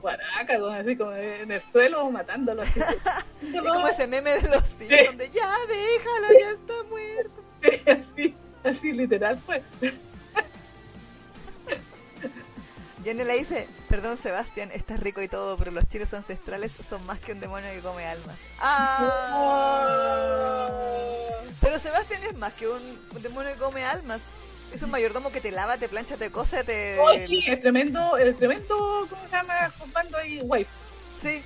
Guaraca, 0.00 0.54
así 0.78 0.96
como 0.96 1.12
en 1.12 1.50
el 1.50 1.62
suelo 1.72 2.08
matándolo. 2.10 2.62
Así. 2.62 2.80
Es 3.42 3.60
como 3.62 3.86
ese 3.88 4.06
meme 4.06 4.30
de 4.38 4.48
los 4.48 4.66
Simpsons 4.66 5.18
de 5.18 5.30
ya 5.30 5.50
déjalo, 5.68 6.28
ya 6.40 6.50
está 6.50 6.82
muerto. 6.88 7.42
Sí, 7.62 7.82
así, 7.90 8.34
así 8.64 8.92
literal 8.92 9.38
pues. 9.46 9.62
Jenny 13.02 13.24
le 13.24 13.38
dice, 13.38 13.66
perdón 13.88 14.16
Sebastián, 14.18 14.70
estás 14.72 15.00
rico 15.00 15.22
y 15.22 15.28
todo, 15.28 15.56
pero 15.56 15.70
los 15.70 15.86
chiles 15.88 16.12
ancestrales 16.12 16.72
son 16.72 17.04
más 17.06 17.18
que 17.20 17.32
un 17.32 17.40
demonio 17.40 17.70
que 17.72 17.80
come 17.80 18.04
almas. 18.04 18.36
¡Ah! 18.60 20.68
Pero 21.60 21.78
Sebastián 21.78 22.22
es 22.24 22.34
más 22.36 22.52
que 22.52 22.68
un 22.68 22.82
demonio 23.22 23.52
que 23.52 23.58
come 23.58 23.82
almas. 23.84 24.20
Es 24.76 24.82
un 24.82 24.90
mayordomo 24.90 25.32
que 25.32 25.40
te 25.40 25.50
lava, 25.52 25.78
te 25.78 25.88
plancha, 25.88 26.18
te 26.18 26.30
cose, 26.30 26.62
te... 26.62 26.98
Oh, 27.00 27.10
sí, 27.26 27.42
es 27.46 27.62
tremendo, 27.62 28.18
el 28.18 28.36
tremendo, 28.36 29.06
¿cómo 29.08 29.22
se 29.24 29.30
llama? 29.30 29.72
Bando 29.90 30.18
ahí, 30.18 30.38
wife. 30.42 30.70
Sí, 31.22 31.42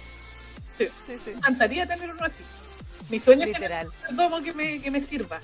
Sí. 0.77 0.89
sí, 1.07 1.17
sí. 1.25 1.31
Encantaría 1.31 1.87
tener 1.87 2.11
uno 2.11 2.25
así. 2.25 2.43
Mi 3.09 3.21
sueño 3.21 3.43
es 3.43 3.53
Literal. 3.53 3.87
tener 3.89 4.11
un 4.11 4.17
mayordomo 4.17 4.45
que 4.45 4.53
me, 4.53 4.83
que 4.83 4.91
me 4.91 5.01
sirva. 5.01 5.41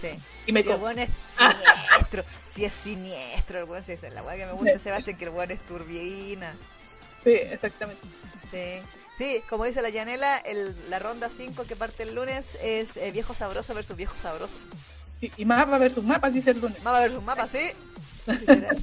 Sí. 0.00 0.10
Y 0.46 0.52
me 0.52 0.60
Y 0.60 0.70
el 0.70 0.76
weón 0.76 1.00
es 1.00 1.10
siniestro. 1.36 2.24
Si 2.54 2.64
es 2.64 2.72
siniestro, 2.72 3.58
el 3.58 3.64
weón, 3.64 3.82
si 3.82 3.92
es 3.92 4.02
la 4.12 4.22
weá 4.22 4.36
que 4.36 4.46
me 4.46 4.52
gusta 4.52 4.78
Sebastián, 4.78 5.16
que 5.18 5.24
el 5.24 5.30
weón 5.30 5.50
es 5.50 5.66
turbina. 5.66 6.54
Sí, 7.24 7.30
exactamente. 7.32 8.06
Sí. 8.52 8.80
Sí, 9.16 9.42
como 9.50 9.64
dice 9.64 9.82
la 9.82 9.88
Yanela, 9.88 10.38
el, 10.38 10.76
la 10.88 11.00
ronda 11.00 11.28
5 11.36 11.64
que 11.66 11.74
parte 11.74 12.04
el 12.04 12.14
lunes 12.14 12.56
es 12.62 12.96
eh, 12.96 13.10
viejo 13.10 13.34
sabroso 13.34 13.74
versus 13.74 13.96
viejo 13.96 14.14
sabroso. 14.22 14.56
Y, 15.20 15.32
y 15.36 15.44
mapa 15.44 15.78
versus 15.78 16.04
mapas, 16.04 16.32
dice 16.32 16.50
el 16.52 16.60
lunes. 16.60 16.82
Mapa 16.82 17.00
versus 17.00 17.22
mapa, 17.22 17.46
sí. 17.46 17.58
Literal. 18.26 18.78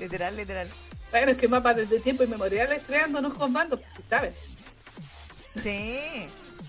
literal, 0.00 0.36
literal. 0.36 0.68
Bueno, 1.10 1.32
es 1.32 1.38
que 1.38 1.48
mapas 1.48 1.76
desde 1.76 2.00
tiempo 2.00 2.22
inmemoriales 2.24 2.82
creándonos 2.86 3.34
con 3.36 3.52
bandos, 3.52 3.80
pues, 3.80 4.08
¿sabes? 4.08 4.34
Sí. 5.62 5.98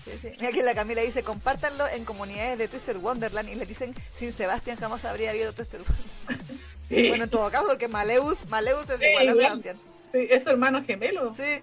Sí, 0.04 0.12
sí. 0.20 0.28
Mira 0.38 0.52
que 0.52 0.62
la 0.62 0.74
Camila 0.74 1.02
dice, 1.02 1.22
compártanlo 1.22 1.86
en 1.88 2.04
comunidades 2.04 2.58
de 2.58 2.68
Twisted 2.68 2.96
Wonderland 2.96 3.48
y 3.50 3.54
les 3.54 3.68
dicen, 3.68 3.94
sin 4.14 4.32
Sebastián 4.32 4.78
jamás 4.78 5.04
habría 5.04 5.30
habido 5.30 5.52
Twisted 5.52 5.80
Wonderland. 5.80 6.60
Sí, 6.88 7.08
Bueno, 7.08 7.24
en 7.24 7.30
todo 7.30 7.50
caso, 7.50 7.66
porque 7.68 7.86
Maleus, 7.88 8.48
Maleus 8.48 8.88
es 8.90 8.98
Sí, 8.98 9.04
igual 9.06 9.28
a. 9.28 9.32
Sebastián. 9.34 9.80
sí, 10.12 10.26
es 10.30 10.42
su 10.42 10.50
hermano 10.50 10.84
gemelo. 10.84 11.34
Sí. 11.34 11.62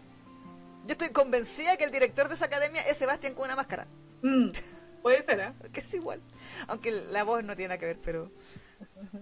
Yo 0.86 0.92
estoy 0.94 1.10
convencida 1.10 1.76
que 1.78 1.84
el 1.84 1.92
director 1.92 2.30
de 2.30 2.36
esa 2.36 2.46
academia 2.46 2.82
es 2.84 2.98
Sebastián 2.98 3.34
con 3.34 3.46
una 3.46 3.56
máscara. 3.56 3.88
Mm, 4.22 4.50
puede 5.08 5.24
ser, 5.24 5.42
¿ah? 5.42 5.54
Que 5.72 5.80
es 5.80 5.94
igual. 5.94 6.20
Aunque 6.68 6.92
la 6.92 7.24
voz 7.24 7.44
no 7.44 7.56
tiene 7.56 7.70
nada 7.70 7.80
que 7.80 7.86
ver, 7.86 7.98
pero. 8.04 8.30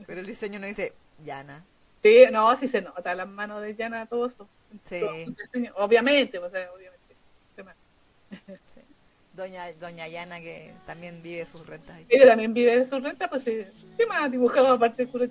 Pero 0.08 0.20
el 0.20 0.26
diseño 0.26 0.60
no 0.60 0.66
dice 0.66 0.94
Yana. 1.24 1.64
Sí, 2.02 2.26
no, 2.32 2.58
sí 2.58 2.68
se 2.68 2.82
nota 2.82 3.14
las 3.14 3.28
manos 3.28 3.62
de 3.62 3.76
Yana, 3.76 4.08
todo 4.08 4.26
eso. 4.26 4.50
Sí. 4.84 5.00
Todo. 5.00 5.86
Obviamente, 5.86 6.40
o 6.40 6.50
sea, 6.50 6.72
obviamente. 6.74 6.96
Doña, 9.34 9.72
Doña 9.74 10.08
Yana, 10.08 10.40
que 10.40 10.74
también 10.86 11.22
vive 11.22 11.46
sus 11.46 11.66
rentas. 11.68 12.00
Ella 12.10 12.26
también 12.26 12.54
vive 12.54 12.78
de 12.78 12.86
su 12.86 13.00
renta, 13.00 13.30
pues 13.30 13.44
sí. 13.44 13.60
¿Qué 13.98 14.06
más 14.08 14.24
ha 14.24 14.30
dibujado 14.30 14.70
aparte 14.70 15.06
de? 15.06 15.30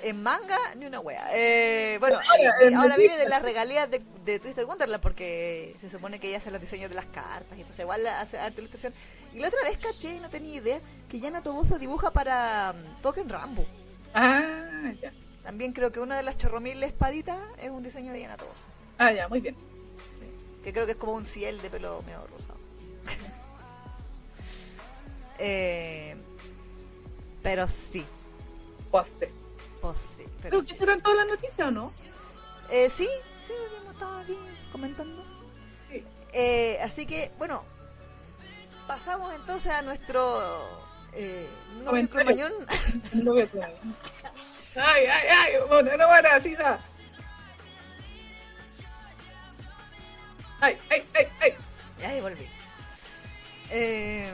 En 0.00 0.22
manga, 0.22 0.56
ni 0.76 0.86
una 0.86 1.00
wea. 1.00 1.28
Eh, 1.32 1.96
bueno, 1.98 2.18
Ahora, 2.18 2.70
Netflix. 2.70 2.96
vive 2.96 3.16
de 3.16 3.28
las 3.28 3.42
regalías 3.42 3.90
de, 3.90 4.00
de 4.24 4.38
Twisted 4.38 4.64
Wonderland 4.64 5.02
porque 5.02 5.74
se 5.80 5.90
supone 5.90 6.20
que 6.20 6.28
ella 6.28 6.38
hace 6.38 6.52
los 6.52 6.60
diseños 6.60 6.88
de 6.88 6.94
las 6.94 7.06
cartas 7.06 7.58
y 7.58 7.62
entonces 7.62 7.82
igual 7.82 8.06
hace 8.06 8.38
arte 8.38 8.60
ilustración. 8.60 8.94
Y 9.34 9.40
la 9.40 9.48
otra 9.48 9.62
vez 9.64 9.76
caché, 9.78 10.14
y 10.14 10.20
no 10.20 10.30
tenía 10.30 10.54
idea, 10.56 10.80
que 11.08 11.18
Yana 11.18 11.42
Toboso 11.42 11.78
dibuja 11.78 12.12
para 12.12 12.74
um, 12.74 13.02
Token 13.02 13.28
Rambo. 13.28 13.66
Ah, 14.14 14.92
ya. 15.00 15.12
También 15.42 15.72
creo 15.72 15.90
que 15.90 16.00
una 16.00 16.16
de 16.16 16.22
las 16.22 16.36
chorromil 16.36 16.82
espaditas 16.82 17.38
es 17.60 17.70
un 17.70 17.82
diseño 17.82 18.12
de 18.12 18.20
Yana 18.20 18.36
Toboso. 18.36 18.62
Ah, 18.98 19.12
ya, 19.12 19.28
muy 19.28 19.40
bien. 19.40 19.56
Que 20.62 20.72
creo 20.72 20.86
que 20.86 20.92
es 20.92 20.98
como 20.98 21.14
un 21.14 21.24
ciel 21.24 21.60
de 21.60 21.70
pelo 21.70 22.02
medio 22.02 22.26
rosado. 22.26 22.58
eh, 25.38 26.16
pero 27.42 27.66
sí, 27.68 28.04
Poste. 28.90 29.30
Pues 29.80 29.98
sí. 30.16 30.24
Pero 30.42 30.58
Creo 30.58 30.62
sí. 30.62 30.76
serán 30.76 31.00
todas 31.00 31.18
las 31.18 31.26
noticias, 31.28 31.68
¿o 31.68 31.70
no? 31.70 31.92
Eh, 32.70 32.90
sí, 32.90 33.08
sí, 33.46 33.52
lo 33.58 33.66
habíamos 33.66 33.92
estado 33.94 34.18
aquí 34.20 34.36
comentando. 34.72 35.24
Sí. 35.90 36.04
Eh, 36.32 36.78
así 36.82 37.06
que, 37.06 37.30
bueno, 37.38 37.64
pasamos 38.86 39.34
entonces 39.34 39.72
a 39.72 39.82
nuestro 39.82 40.62
eh, 41.14 41.48
novio 41.84 42.08
cromañón. 42.10 42.52
Ay, 44.76 45.06
ay, 45.06 45.28
ay, 45.28 45.52
bueno, 45.68 45.96
no 45.96 46.08
van 46.08 46.26
así, 46.26 46.54
da. 46.54 46.78
Ay, 50.60 50.76
ay, 50.90 51.04
ay, 51.14 51.28
ay. 51.40 51.54
Ya 51.98 52.08
ahí 52.10 52.20
volví. 52.20 52.48
Eh, 53.70 54.30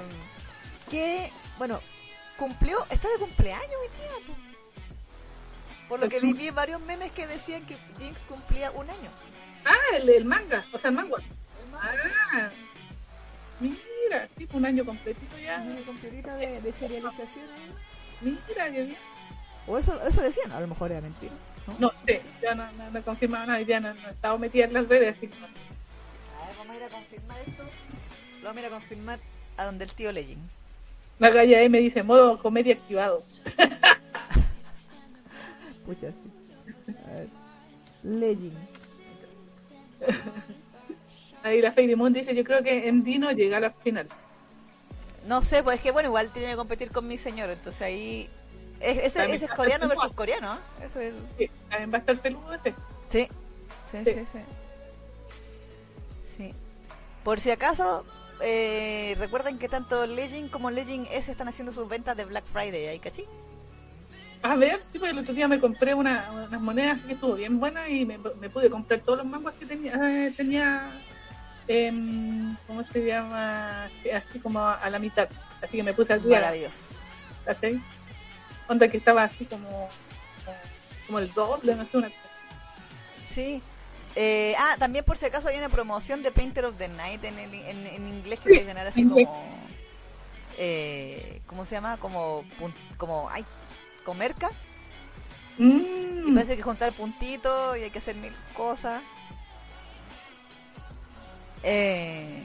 que, 0.90 1.30
bueno, 1.58 1.80
cumplió, 2.36 2.84
está 2.90 3.08
de 3.08 3.18
cumpleaños 3.18 3.76
hoy 3.80 3.88
día. 3.98 4.36
Po. 5.94 6.00
Por 6.00 6.00
lo 6.00 6.08
que 6.08 6.20
vi, 6.20 6.32
vi 6.32 6.50
varios 6.50 6.80
memes 6.80 7.12
que 7.12 7.26
decían 7.26 7.64
que 7.66 7.76
Jinx 7.98 8.22
cumplía 8.22 8.70
un 8.72 8.88
año. 8.88 9.10
Ah, 9.64 9.96
el, 9.96 10.08
el 10.08 10.24
manga, 10.24 10.64
o 10.72 10.78
sea, 10.78 10.90
el 10.90 10.96
manga. 10.96 11.16
Ah, 11.74 12.48
mira, 13.60 14.28
tipo 14.36 14.56
un 14.58 14.66
año 14.66 14.84
completito 14.84 15.38
ya. 15.38 15.60
Una 15.60 15.80
completita 15.82 16.36
de, 16.36 16.60
de 16.60 16.72
serialización 16.72 17.46
ahí. 17.54 17.74
Mira, 18.48 18.72
qué 18.72 18.82
bien. 18.84 18.96
O 19.66 19.78
eso, 19.78 20.00
eso 20.06 20.20
decían, 20.20 20.52
a 20.52 20.60
lo 20.60 20.66
mejor 20.66 20.90
era 20.90 21.00
mentira. 21.00 21.32
¿no? 21.66 21.74
No 21.78 21.92
sé, 22.04 22.22
ya 22.42 22.54
no, 22.54 22.70
no, 22.72 22.90
no 22.90 22.98
he 22.98 23.02
confirmado 23.02 23.46
nada, 23.46 23.60
ya 23.62 23.80
no, 23.80 23.94
no 23.94 24.08
he 24.08 24.12
estado 24.12 24.38
metida 24.38 24.64
en 24.64 24.74
las 24.74 24.88
redes, 24.88 25.16
así 25.16 25.28
que 25.28 25.40
no 25.40 25.46
sé. 25.46 25.52
A 26.42 26.46
ver, 26.46 26.56
vamos 26.58 26.74
a 26.74 26.76
ir 26.76 26.84
a 26.84 26.88
confirmar 26.88 27.38
esto. 27.46 27.62
Lo 28.42 28.48
vamos 28.48 28.56
a 28.56 28.60
ir 28.60 28.66
a 28.66 28.70
confirmar 28.70 29.18
a 29.56 29.64
donde 29.64 29.84
el 29.84 29.94
tío 29.94 30.12
Legend. 30.12 30.42
La 31.18 31.30
galla 31.30 31.58
ahí 31.58 31.68
me 31.68 31.78
dice 31.78 32.02
modo 32.02 32.38
comedia 32.38 32.74
activado. 32.74 33.22
Pucha, 35.86 36.08
sí. 36.12 36.94
A 37.06 37.10
ver. 37.14 37.28
Legend. 38.02 38.56
Ahí 41.42 41.60
la 41.60 41.72
Fairy 41.72 41.94
Moon 41.96 42.12
dice, 42.12 42.34
yo 42.34 42.42
creo 42.44 42.62
que 42.62 42.88
en 42.88 43.04
Dino 43.04 43.30
llega 43.32 43.58
a 43.58 43.60
la 43.60 43.70
final. 43.70 44.08
No 45.26 45.42
sé, 45.42 45.62
pues 45.62 45.76
es 45.76 45.82
que 45.82 45.90
bueno, 45.90 46.08
igual 46.08 46.30
tiene 46.32 46.48
que 46.50 46.56
competir 46.56 46.90
con 46.90 47.06
mi 47.06 47.16
señor, 47.16 47.50
entonces 47.50 47.80
ahí... 47.82 48.28
es- 48.80 48.98
ese, 49.16 49.24
ese 49.34 49.44
es 49.46 49.50
coreano 49.52 49.88
peludo. 49.88 50.00
versus 50.00 50.16
coreano, 50.16 50.54
¿eh? 50.54 50.84
Eso 50.86 51.00
es... 51.00 51.14
Sí, 51.38 51.50
también 51.68 51.92
va 51.92 51.96
a 51.96 52.00
estar 52.00 52.18
peludo 52.20 52.52
ese. 52.54 52.74
Sí, 53.08 53.28
sí, 53.90 53.98
Sí. 54.04 54.12
sí, 54.14 54.24
sí. 54.32 54.38
Sí. 56.36 56.54
Por 57.22 57.40
si 57.40 57.50
acaso, 57.50 58.04
eh, 58.42 59.14
recuerden 59.18 59.58
que 59.58 59.68
tanto 59.68 60.06
Legend 60.06 60.50
como 60.50 60.70
Legend 60.70 61.06
S 61.10 61.30
están 61.30 61.48
haciendo 61.48 61.72
sus 61.72 61.88
ventas 61.88 62.16
de 62.16 62.24
Black 62.24 62.44
Friday, 62.46 62.86
¿ahí 62.88 62.98
cachí? 62.98 63.24
A 64.44 64.56
ver, 64.56 64.82
sí, 64.92 64.98
porque 64.98 65.10
el 65.12 65.18
otro 65.20 65.32
día 65.32 65.48
me 65.48 65.58
compré 65.58 65.94
una, 65.94 66.30
unas 66.30 66.60
monedas 66.60 66.98
así 66.98 67.06
que 67.06 67.14
estuvo 67.14 67.34
bien 67.34 67.58
buena 67.58 67.88
y 67.88 68.04
me, 68.04 68.18
me 68.18 68.50
pude 68.50 68.68
comprar 68.68 69.00
todos 69.00 69.18
los 69.18 69.26
manguas 69.26 69.54
que 69.58 69.64
tenía, 69.64 69.94
eh, 69.94 70.32
tenía 70.36 70.90
em, 71.66 72.54
¿cómo 72.66 72.84
se 72.84 73.06
llama? 73.06 73.86
Así 74.14 74.38
como 74.40 74.60
a 74.60 74.88
la 74.90 74.98
mitad. 74.98 75.28
Así 75.62 75.78
que 75.78 75.82
me 75.82 75.94
puse 75.94 76.12
al 76.12 76.22
día. 76.22 76.40
Maravilloso. 76.40 76.94
¿cachai? 77.46 77.80
Onda 78.68 78.86
que 78.88 78.98
estaba 78.98 79.24
así 79.24 79.46
como, 79.46 79.88
como 81.06 81.18
el 81.20 81.32
doble, 81.32 81.74
no 81.74 81.86
sé, 81.86 81.96
una. 81.96 82.10
Sí. 83.24 83.62
Eh, 84.16 84.54
ah, 84.58 84.76
también 84.78 85.04
por 85.06 85.16
si 85.16 85.24
acaso 85.26 85.48
hay 85.48 85.56
una 85.58 85.70
promoción 85.70 86.22
de 86.22 86.30
Painter 86.30 86.66
of 86.66 86.76
the 86.76 86.88
Night 86.88 87.24
en, 87.24 87.38
el- 87.38 87.54
en, 87.54 87.86
en 87.86 88.08
inglés 88.08 88.40
que 88.40 88.50
puedes 88.50 88.66
ganar 88.66 88.86
así 88.86 89.08
como... 89.08 89.44
Eh, 90.58 91.40
¿Cómo 91.46 91.64
se 91.64 91.74
llama? 91.74 91.96
Como... 91.96 92.44
como 92.98 93.28
ay, 93.30 93.44
comerca. 94.04 94.50
Y 95.58 95.62
Mm, 95.62 96.34
parece 96.34 96.56
que 96.56 96.62
juntar 96.62 96.92
puntitos 96.92 97.76
y 97.78 97.82
hay 97.82 97.90
que 97.90 97.98
hacer 97.98 98.16
mil 98.16 98.32
cosas. 98.56 99.02
Eh, 101.62 102.42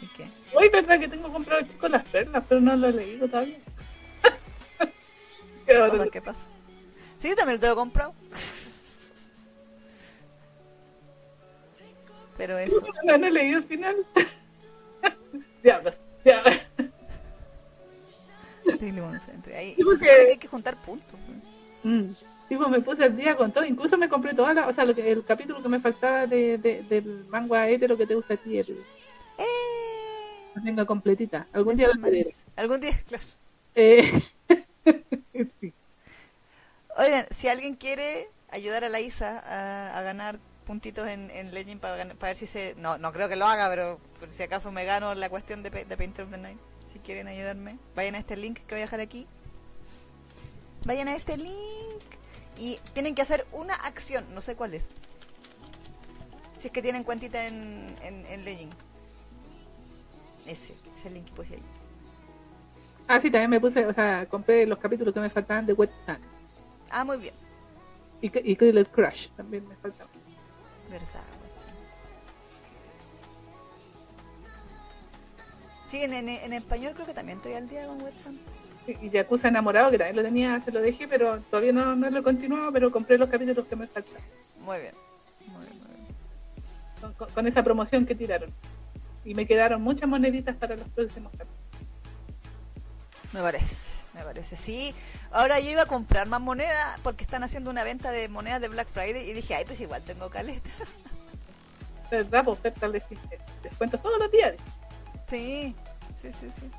¿Y 0.00 0.06
qué? 0.08 0.28
Hoy 0.54 0.68
verdad 0.68 1.00
que 1.00 1.08
tengo 1.08 1.32
comprado 1.32 1.62
chicos 1.62 1.90
las 1.90 2.04
perlas, 2.08 2.44
pero 2.48 2.60
no 2.60 2.76
lo 2.76 2.88
he 2.88 2.92
leído 2.92 3.28
todavía. 3.28 3.58
Cosas 5.66 6.08
que 6.10 6.22
pasa. 6.22 6.46
Sí, 7.18 7.28
yo 7.28 7.36
también 7.36 7.56
lo 7.56 7.60
tengo 7.60 7.76
comprado. 7.76 8.14
Pero 12.36 12.58
eso. 12.58 12.82
No, 13.04 13.18
no 13.18 13.26
he 13.26 13.30
leído 13.30 13.58
el 13.58 13.64
final. 13.64 13.96
diablos, 15.62 15.98
diablos. 16.24 16.56
Ahí, 19.54 19.74
sí, 19.74 19.84
porque... 19.84 20.10
hay 20.10 20.36
que 20.36 20.48
juntar 20.48 20.76
puntos. 20.76 21.14
Mm. 21.82 22.08
Me 22.70 22.80
puse 22.80 23.04
al 23.04 23.16
día 23.16 23.36
con 23.36 23.52
todo, 23.52 23.64
incluso 23.64 23.96
me 23.96 24.08
compré 24.08 24.32
o 24.38 24.72
sea, 24.72 24.84
lo 24.84 24.94
que, 24.94 25.10
el 25.10 25.24
capítulo 25.24 25.62
que 25.62 25.68
me 25.68 25.80
faltaba 25.80 26.26
de, 26.26 26.58
de, 26.58 26.82
del 26.84 27.26
manga 27.28 27.68
hetero 27.68 27.96
que 27.96 28.06
te 28.06 28.14
gusta 28.14 28.34
a 28.34 28.36
ti, 28.36 28.58
el, 28.58 28.70
eh... 29.38 29.44
la 30.54 30.62
tengo 30.62 30.86
completita. 30.86 31.46
Algún 31.52 31.76
día 31.76 31.88
lo 31.88 32.00
pediré. 32.00 32.32
Algún 32.56 32.80
día, 32.80 33.02
claro. 33.08 33.24
Eh... 33.74 34.22
sí. 35.60 35.72
Oigan, 36.96 37.26
si 37.30 37.48
alguien 37.48 37.74
quiere 37.74 38.28
ayudar 38.50 38.84
a 38.84 38.88
la 38.88 39.00
Isa 39.00 39.40
a, 39.40 39.98
a 39.98 40.02
ganar 40.02 40.38
puntitos 40.64 41.08
en, 41.08 41.30
en 41.30 41.52
Legend 41.52 41.80
para, 41.80 41.96
para, 42.14 42.30
ver 42.30 42.36
si 42.36 42.46
se... 42.46 42.74
No, 42.76 42.98
no 42.98 43.12
creo 43.12 43.28
que 43.28 43.36
lo 43.36 43.46
haga, 43.46 43.68
pero 43.68 43.98
por 44.20 44.30
si 44.30 44.42
acaso 44.42 44.70
me 44.70 44.84
gano 44.84 45.14
la 45.14 45.28
cuestión 45.28 45.62
de, 45.62 45.70
de 45.70 45.96
Painter 45.96 46.24
of 46.24 46.30
the 46.30 46.38
Night. 46.38 46.58
Quieren 47.04 47.28
ayudarme, 47.28 47.78
vayan 47.94 48.14
a 48.14 48.18
este 48.18 48.36
link 48.36 48.60
que 48.60 48.74
voy 48.74 48.80
a 48.80 48.86
dejar 48.86 49.00
aquí. 49.00 49.26
Vayan 50.86 51.08
a 51.08 51.14
este 51.14 51.36
link 51.36 52.02
y 52.58 52.78
tienen 52.94 53.14
que 53.14 53.22
hacer 53.22 53.46
una 53.52 53.74
acción, 53.74 54.24
no 54.34 54.40
sé 54.40 54.56
cuál 54.56 54.74
es. 54.74 54.88
Si 56.56 56.68
es 56.68 56.72
que 56.72 56.80
tienen 56.80 57.04
cuentita 57.04 57.46
en, 57.46 57.94
en, 58.02 58.24
en 58.26 58.44
Legend. 58.44 58.72
Ese, 60.46 60.74
ese 60.96 61.10
link 61.10 61.26
que 61.26 61.32
puse 61.32 61.54
ahí. 61.54 61.62
Ah, 63.06 63.20
sí, 63.20 63.30
también 63.30 63.50
me 63.50 63.60
puse, 63.60 63.84
o 63.84 63.92
sea, 63.92 64.26
compré 64.26 64.66
los 64.66 64.78
capítulos 64.78 65.12
que 65.12 65.20
me 65.20 65.28
faltaban 65.28 65.66
de 65.66 65.74
Wet 65.74 65.90
Sun. 66.06 66.18
Ah, 66.90 67.04
muy 67.04 67.18
bien. 67.18 67.34
Y, 68.22 68.26
y 68.50 68.56
Killer 68.56 68.86
Crush 68.88 69.28
también 69.36 69.68
me 69.68 69.76
faltaba. 69.76 70.08
Verdad, 70.90 71.22
Sí, 75.94 76.02
en, 76.02 76.12
en, 76.12 76.28
en, 76.28 76.52
español 76.52 76.92
creo 76.92 77.06
que 77.06 77.14
también 77.14 77.38
estoy 77.38 77.52
al 77.52 77.68
día 77.68 77.86
con 77.86 78.02
Wetson. 78.02 78.36
Y 79.00 79.10
Yakuza 79.10 79.46
enamorado, 79.46 79.92
que 79.92 79.98
también 79.98 80.16
lo 80.16 80.22
tenía, 80.24 80.60
se 80.64 80.72
lo 80.72 80.80
dejé, 80.80 81.06
pero 81.06 81.38
todavía 81.42 81.72
no, 81.72 81.94
no 81.94 82.10
lo 82.10 82.18
he 82.18 82.22
continuado, 82.24 82.72
pero 82.72 82.90
compré 82.90 83.16
los 83.16 83.30
capítulos 83.30 83.64
que 83.66 83.76
me 83.76 83.86
faltan. 83.86 84.16
Muy 84.58 84.80
bien. 84.80 84.94
Muy 85.46 85.64
bien, 85.64 85.78
muy 85.78 85.94
bien. 85.94 86.06
Con, 87.00 87.12
con, 87.12 87.30
con, 87.30 87.46
esa 87.46 87.62
promoción 87.62 88.06
que 88.06 88.16
tiraron. 88.16 88.50
Y 89.24 89.36
me 89.36 89.46
quedaron 89.46 89.82
muchas 89.82 90.08
moneditas 90.08 90.56
para 90.56 90.74
los 90.74 90.88
próximos 90.88 91.30
capítulos. 91.30 91.62
Me 93.32 93.40
parece, 93.40 94.00
me 94.14 94.22
parece. 94.22 94.56
Sí, 94.56 94.96
ahora 95.30 95.60
yo 95.60 95.70
iba 95.70 95.82
a 95.82 95.86
comprar 95.86 96.26
más 96.26 96.40
monedas 96.40 96.98
porque 97.04 97.22
están 97.22 97.44
haciendo 97.44 97.70
una 97.70 97.84
venta 97.84 98.10
de 98.10 98.28
monedas 98.28 98.60
de 98.60 98.66
Black 98.66 98.88
Friday 98.88 99.30
y 99.30 99.32
dije, 99.32 99.54
ay, 99.54 99.64
pues 99.64 99.80
igual 99.80 100.02
tengo 100.02 100.28
caleta. 100.28 100.70
¿Verdad? 102.10 102.48
Ofertas 102.48 102.90
les 102.90 103.04
descuentos 103.62 104.02
todos 104.02 104.18
los 104.18 104.32
días. 104.32 104.54
Sí, 105.26 105.74
sí, 106.32 106.50
sí, 106.50 106.60
sí. 106.60 106.70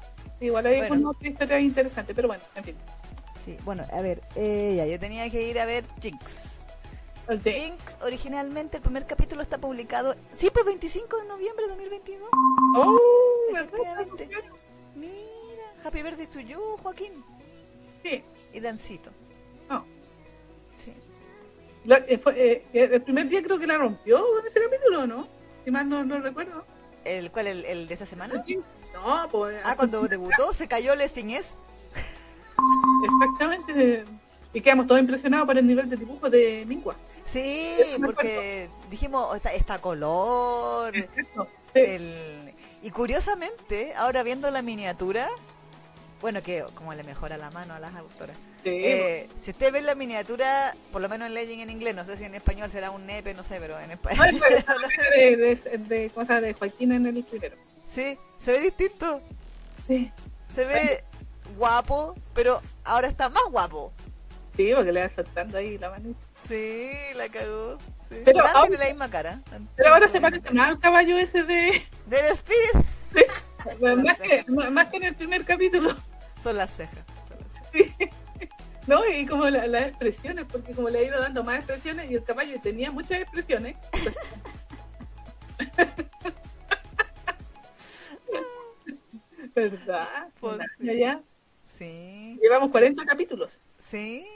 Igual 0.45 0.65
hay 0.65 0.87
bueno. 0.87 1.09
otra 1.09 1.27
historia 1.27 1.59
interesante, 1.59 2.13
pero 2.13 2.27
bueno, 2.27 2.43
en 2.55 2.63
fin. 2.63 2.75
Sí, 3.45 3.57
bueno, 3.63 3.85
a 3.91 4.01
ver, 4.01 4.21
eh, 4.35 4.73
ya, 4.77 4.85
yo 4.85 4.99
tenía 4.99 5.29
que 5.29 5.47
ir 5.47 5.59
a 5.59 5.65
ver 5.65 5.83
Jinx. 6.01 6.59
Okay. 7.27 7.53
Jinx, 7.53 7.97
originalmente 8.03 8.77
el 8.77 8.83
primer 8.83 9.05
capítulo 9.07 9.41
está 9.41 9.57
publicado, 9.57 10.15
sí, 10.35 10.49
pues 10.51 10.65
25 10.65 11.17
de 11.17 11.25
noviembre 11.25 11.65
de 11.65 11.69
2022. 11.69 12.29
Oh, 12.75 12.99
Efectivamente. 13.51 14.29
Mira, 14.95 15.63
Happy 15.83 16.01
Birthday 16.01 16.27
to 16.27 16.39
you, 16.39 16.59
Joaquín. 16.77 17.23
Sí. 18.03 18.23
Y 18.53 18.59
Dancito. 18.59 19.11
Oh. 19.69 19.83
Sí. 20.77 20.93
La, 21.85 21.97
eh, 21.97 22.17
fue, 22.17 22.33
eh, 22.39 22.63
el 22.73 23.01
primer 23.01 23.27
día 23.29 23.41
creo 23.41 23.57
que 23.57 23.67
la 23.67 23.77
rompió 23.77 24.17
con 24.19 24.45
ese 24.45 24.61
capítulo, 24.61 25.07
¿no? 25.07 25.27
Si 25.63 25.71
mal 25.71 25.87
no, 25.89 26.03
no 26.03 26.19
recuerdo. 26.19 26.65
¿El 27.03 27.31
cuál? 27.31 27.47
El, 27.47 27.65
el, 27.65 27.87
de 27.87 27.93
esta 27.93 28.05
semana? 28.05 28.41
Sí. 28.43 28.59
No, 28.95 29.27
pues. 29.29 29.61
Ah, 29.63 29.75
cuando 29.75 30.07
debutó, 30.07 30.53
se 30.53 30.67
cayó 30.67 30.95
Lessing 30.95 31.31
es. 31.31 31.55
Exactamente. 33.03 34.05
Y 34.53 34.61
quedamos 34.61 34.87
todos 34.87 35.01
impresionados 35.01 35.45
por 35.45 35.57
el 35.57 35.67
nivel 35.67 35.89
de 35.89 35.97
dibujo 35.97 36.29
de 36.29 36.63
Mingua. 36.65 36.95
Sí, 37.25 37.77
porque 38.03 38.69
dijimos, 38.89 39.35
esta, 39.35 39.53
esta 39.53 39.79
color. 39.79 40.95
Exacto. 40.95 41.47
Sí. 41.73 41.79
El... 41.79 42.53
Y 42.81 42.91
curiosamente, 42.91 43.93
ahora 43.95 44.23
viendo 44.23 44.49
la 44.51 44.61
miniatura, 44.61 45.27
bueno, 46.21 46.41
que 46.41 46.63
como 46.73 46.93
le 46.93 47.03
mejora 47.03 47.35
la 47.35 47.51
mano 47.51 47.73
a 47.73 47.79
las 47.79 47.95
autoras. 47.95 48.37
Sí. 48.63 48.69
Eh, 48.71 49.27
si 49.41 49.51
usted 49.51 49.73
ve 49.73 49.81
la 49.81 49.93
miniatura, 49.93 50.73
por 50.91 51.01
lo 51.01 51.09
menos 51.09 51.27
en 51.27 51.33
Legend 51.33 51.61
en 51.61 51.69
inglés, 51.69 51.95
no 51.95 52.03
sé 52.05 52.15
si 52.15 52.23
en 52.23 52.35
español 52.35 52.71
será 52.71 52.91
un 52.91 53.05
nepe, 53.05 53.33
no 53.33 53.43
sé, 53.43 53.57
pero 53.59 53.79
en 53.79 53.91
español. 53.91 54.39
de, 55.17 55.35
de, 55.35 55.77
de, 55.79 56.09
cosas 56.11 56.41
de 56.41 56.53
Joaquín 56.53 56.93
en 56.93 57.05
el 57.05 57.23
primero. 57.23 57.55
Sí, 57.95 58.19
se 58.39 58.51
ve 58.51 58.59
distinto. 58.59 59.21
Sí. 59.87 60.11
Se 60.53 60.65
ve 60.65 61.05
guapo, 61.55 62.13
pero 62.33 62.61
ahora 62.83 63.07
está 63.07 63.29
más 63.29 63.45
guapo. 63.49 63.93
Sí, 64.57 64.73
porque 64.75 64.91
le 64.91 65.01
va 65.01 65.07
soltando 65.07 65.57
ahí 65.57 65.77
la 65.77 65.91
manita. 65.91 66.19
Sí, 66.45 66.91
la 67.15 67.29
cagó. 67.29 67.77
Sí. 68.09 68.17
Pero 68.25 68.39
Dante 68.39 68.57
ahora, 68.57 68.67
tiene 68.67 68.83
la 68.83 68.89
misma 68.89 69.09
cara. 69.09 69.39
Pero 69.77 69.93
ahora 69.93 70.09
se 70.09 70.19
parece 70.19 70.51
más 70.51 70.71
al 70.71 70.79
caballo 70.79 71.17
ese 71.17 71.43
de. 71.43 71.81
Del 72.07 72.25
Spirit. 72.31 72.85
Sí. 73.13 73.23
más, 74.03 74.19
que, 74.19 74.43
más 74.51 74.89
que 74.89 74.97
en 74.97 75.03
el 75.03 75.15
primer 75.15 75.45
capítulo. 75.45 75.95
Son 76.43 76.57
las 76.57 76.75
cejas. 76.75 77.05
Son 77.29 77.37
las 77.39 77.47
cejas. 77.53 77.69
Sí. 77.97 78.09
¿No? 78.87 79.09
Y 79.09 79.25
como 79.25 79.49
la, 79.49 79.67
las 79.67 79.87
expresiones, 79.87 80.43
porque 80.51 80.73
como 80.73 80.89
le 80.89 80.99
ha 80.99 81.03
ido 81.03 81.17
dando 81.19 81.45
más 81.45 81.59
expresiones 81.59 82.11
y 82.11 82.15
el 82.15 82.25
caballo 82.25 82.59
tenía 82.61 82.91
muchas 82.91 83.21
expresiones. 83.21 83.77
¿Verdad? 89.55 90.27
Pues 90.39 90.59
sí. 90.79 90.97
¿Ya? 90.99 91.21
sí. 91.77 92.37
Llevamos 92.41 92.71
40 92.71 93.05
capítulos. 93.05 93.57
Sí, 93.89 94.27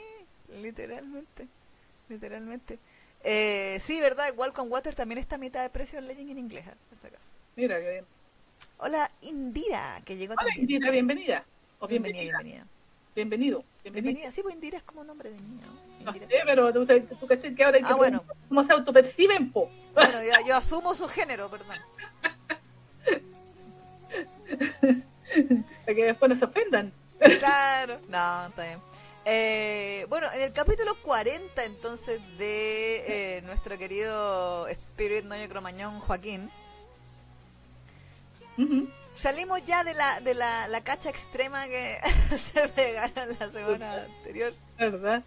literalmente. 0.62 1.48
Literalmente. 2.08 2.80
Eh, 3.24 3.80
sí, 3.84 4.00
¿verdad? 4.00 4.32
Igual 4.32 4.54
con 4.54 4.72
Water 4.72 4.96
también 4.96 5.20
está 5.20 5.36
a 5.36 5.40
mitad 5.40 5.62
de 5.62 5.70
precio 5.70 6.00
en 6.00 6.08
Legend 6.08 6.32
en 6.32 6.38
inglés. 6.38 6.66
¿eh? 6.68 6.72
En 6.72 6.96
este 6.96 7.10
caso. 7.10 7.26
Mira, 7.56 7.80
que 7.80 7.90
bien. 7.92 8.06
Hola, 8.78 9.12
Indira, 9.22 10.02
que 10.06 10.16
llegó 10.16 10.34
Hola, 10.34 10.46
también. 10.46 10.62
Indira, 10.62 10.92
bienvenida. 10.92 11.46
O 11.80 11.88
bienvenida, 11.88 12.22
bienvenida. 12.22 12.66
Bienvenido. 13.16 13.64
Bienvenida. 13.84 14.12
Bienvenida. 14.12 14.32
Sí, 14.32 14.42
pues 14.42 14.56
Indira 14.56 14.78
es 14.78 14.84
como 14.84 15.04
nombre 15.04 15.30
de 15.32 15.36
niño. 15.36 15.66
No 16.06 16.14
sé, 16.14 16.28
pero 16.46 16.72
tú, 16.72 16.86
tú 17.20 17.28
caché 17.28 17.54
que 17.54 17.64
ahora 17.64 17.78
hay 17.78 17.84
que 17.84 17.90
Ah, 17.90 17.96
bueno. 17.96 18.24
cómo 18.48 18.64
se 18.64 18.72
autoperciben, 18.72 19.52
po. 19.52 19.70
Bueno, 19.94 20.24
yo, 20.24 20.48
yo 20.48 20.56
asumo 20.56 20.96
su 20.96 21.08
género, 21.08 21.50
perdón. 21.50 21.78
Para 25.86 25.96
que 25.96 26.06
después 26.06 26.30
no 26.30 26.36
se 26.36 26.46
ofendan. 26.46 26.94
Claro. 27.40 28.00
No, 28.08 28.48
está 28.48 28.64
bien. 28.64 28.80
Eh, 29.26 30.06
bueno, 30.10 30.32
en 30.34 30.42
el 30.42 30.54
capítulo 30.54 30.96
40 31.02 31.64
entonces 31.64 32.22
de 32.38 33.38
eh, 33.38 33.42
nuestro 33.42 33.78
querido 33.78 34.68
Spirit 34.70 35.26
Noño 35.26 35.48
Cromañón 35.50 36.00
Joaquín, 36.00 36.50
salimos 39.16 39.64
ya 39.66 39.84
de 39.84 39.94
la 39.94 40.22
de 40.22 40.34
la, 40.34 40.68
la 40.68 40.82
cacha 40.82 41.10
extrema 41.10 41.68
que 41.68 42.00
se 42.38 42.70
pegaron 42.70 43.38
la 43.40 43.52
semana 43.52 44.04
anterior. 44.06 44.54
¿Verdad? 44.78 45.24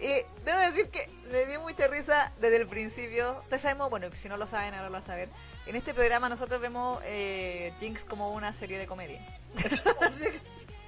Y 0.00 0.22
debo 0.44 0.58
decir 0.60 0.88
que 0.90 1.10
me 1.30 1.44
dio 1.46 1.60
mucha 1.60 1.88
risa 1.88 2.32
desde 2.40 2.58
el 2.58 2.68
principio. 2.68 3.40
Ustedes 3.42 3.62
sabemos, 3.62 3.90
bueno, 3.90 4.08
si 4.14 4.28
no 4.28 4.36
lo 4.36 4.46
saben, 4.46 4.74
ahora 4.74 4.86
lo 4.86 4.92
van 4.92 5.02
a 5.02 5.06
saber. 5.06 5.28
En 5.68 5.76
este 5.76 5.92
programa 5.92 6.30
nosotros 6.30 6.62
vemos 6.62 6.98
eh, 7.04 7.74
Jinx 7.78 8.02
como 8.02 8.32
una 8.32 8.54
serie 8.54 8.78
de 8.78 8.86
comedia. 8.86 9.20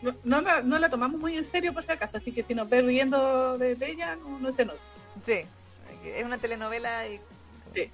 No, 0.03 0.17
no, 0.25 0.41
la, 0.41 0.63
no 0.63 0.79
la 0.79 0.89
tomamos 0.89 1.21
muy 1.21 1.37
en 1.37 1.45
serio 1.45 1.75
por 1.75 1.85
si 1.85 1.93
acaso, 1.93 2.17
así 2.17 2.33
que 2.33 2.43
si 2.43 2.55
nos 2.55 2.71
ves 2.71 2.83
riendo 2.83 3.59
de, 3.59 3.75
de 3.75 3.91
ella, 3.91 4.17
no, 4.17 4.39
no 4.39 4.51
se 4.51 4.65
nota. 4.65 4.81
Sí, 5.23 5.43
es 6.07 6.25
una 6.25 6.39
telenovela 6.39 7.07
y... 7.07 7.21
Sí. 7.75 7.91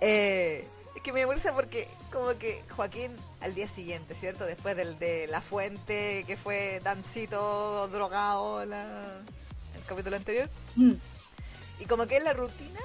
Eh, 0.00 0.64
es 0.94 1.02
que 1.02 1.12
me 1.12 1.26
risa 1.26 1.52
porque 1.52 1.88
como 2.12 2.38
que 2.38 2.62
Joaquín 2.70 3.16
al 3.40 3.56
día 3.56 3.66
siguiente, 3.66 4.14
¿cierto? 4.14 4.44
Después 4.44 4.76
del 4.76 5.00
de 5.00 5.26
La 5.26 5.40
Fuente, 5.40 6.22
que 6.28 6.36
fue 6.36 6.80
Dancito 6.84 7.88
drogado 7.88 8.64
la, 8.64 8.84
el 9.74 9.84
capítulo 9.84 10.14
anterior. 10.14 10.48
Mm. 10.76 10.92
Y 11.80 11.86
como 11.86 12.06
que 12.06 12.18
es 12.18 12.22
la 12.22 12.34
rutina 12.34 12.80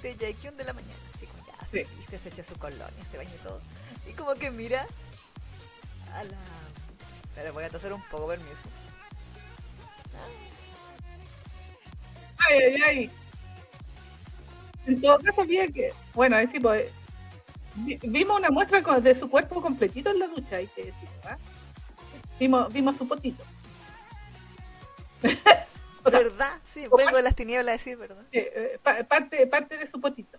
de 0.00 0.14
Jaekyun 0.14 0.56
de 0.56 0.62
la 0.62 0.74
mañana. 0.74 1.09
Sí. 1.70 1.84
viste, 1.98 2.18
se 2.18 2.28
echa 2.30 2.42
su 2.42 2.56
colonia, 2.56 2.88
se 3.10 3.16
baña 3.16 3.30
y 3.34 3.38
todo. 3.38 3.60
Y 4.08 4.12
como 4.12 4.34
que 4.34 4.50
mira 4.50 4.86
a 6.14 6.24
la... 6.24 6.36
Pero 7.34 7.52
voy 7.52 7.64
a 7.64 7.70
toser 7.70 7.92
un 7.92 8.02
poco, 8.10 8.26
permiso. 8.28 8.62
Ay, 12.48 12.58
ay, 12.58 12.82
ay. 12.82 13.10
En 14.86 15.00
todo 15.00 15.18
caso, 15.20 15.44
vi 15.44 15.58
que, 15.72 15.92
bueno, 16.14 16.36
ahí 16.36 16.46
sí, 16.46 16.58
pues, 16.58 16.90
vi- 17.76 17.98
vimos 18.02 18.38
una 18.38 18.50
muestra 18.50 18.80
de 19.00 19.14
su 19.14 19.30
cuerpo 19.30 19.62
completito 19.62 20.10
en 20.10 20.18
la 20.18 20.26
ducha, 20.26 20.56
hay 20.56 20.66
que 20.68 20.86
decirlo, 20.86 21.14
¿ah? 21.24 21.36
Vimos, 22.40 22.72
vimos 22.72 22.96
su 22.96 23.06
potito. 23.06 23.44
¿Verdad? 26.02 26.58
Sí, 26.72 26.80
vengo 26.96 27.16
de 27.16 27.22
las 27.22 27.36
tinieblas 27.36 27.68
a 27.68 27.72
decir, 27.76 27.96
¿verdad? 27.98 28.24
Eh, 28.32 28.78
eh, 28.84 29.04
parte, 29.04 29.46
parte 29.46 29.76
de 29.76 29.86
su 29.86 30.00
potito. 30.00 30.38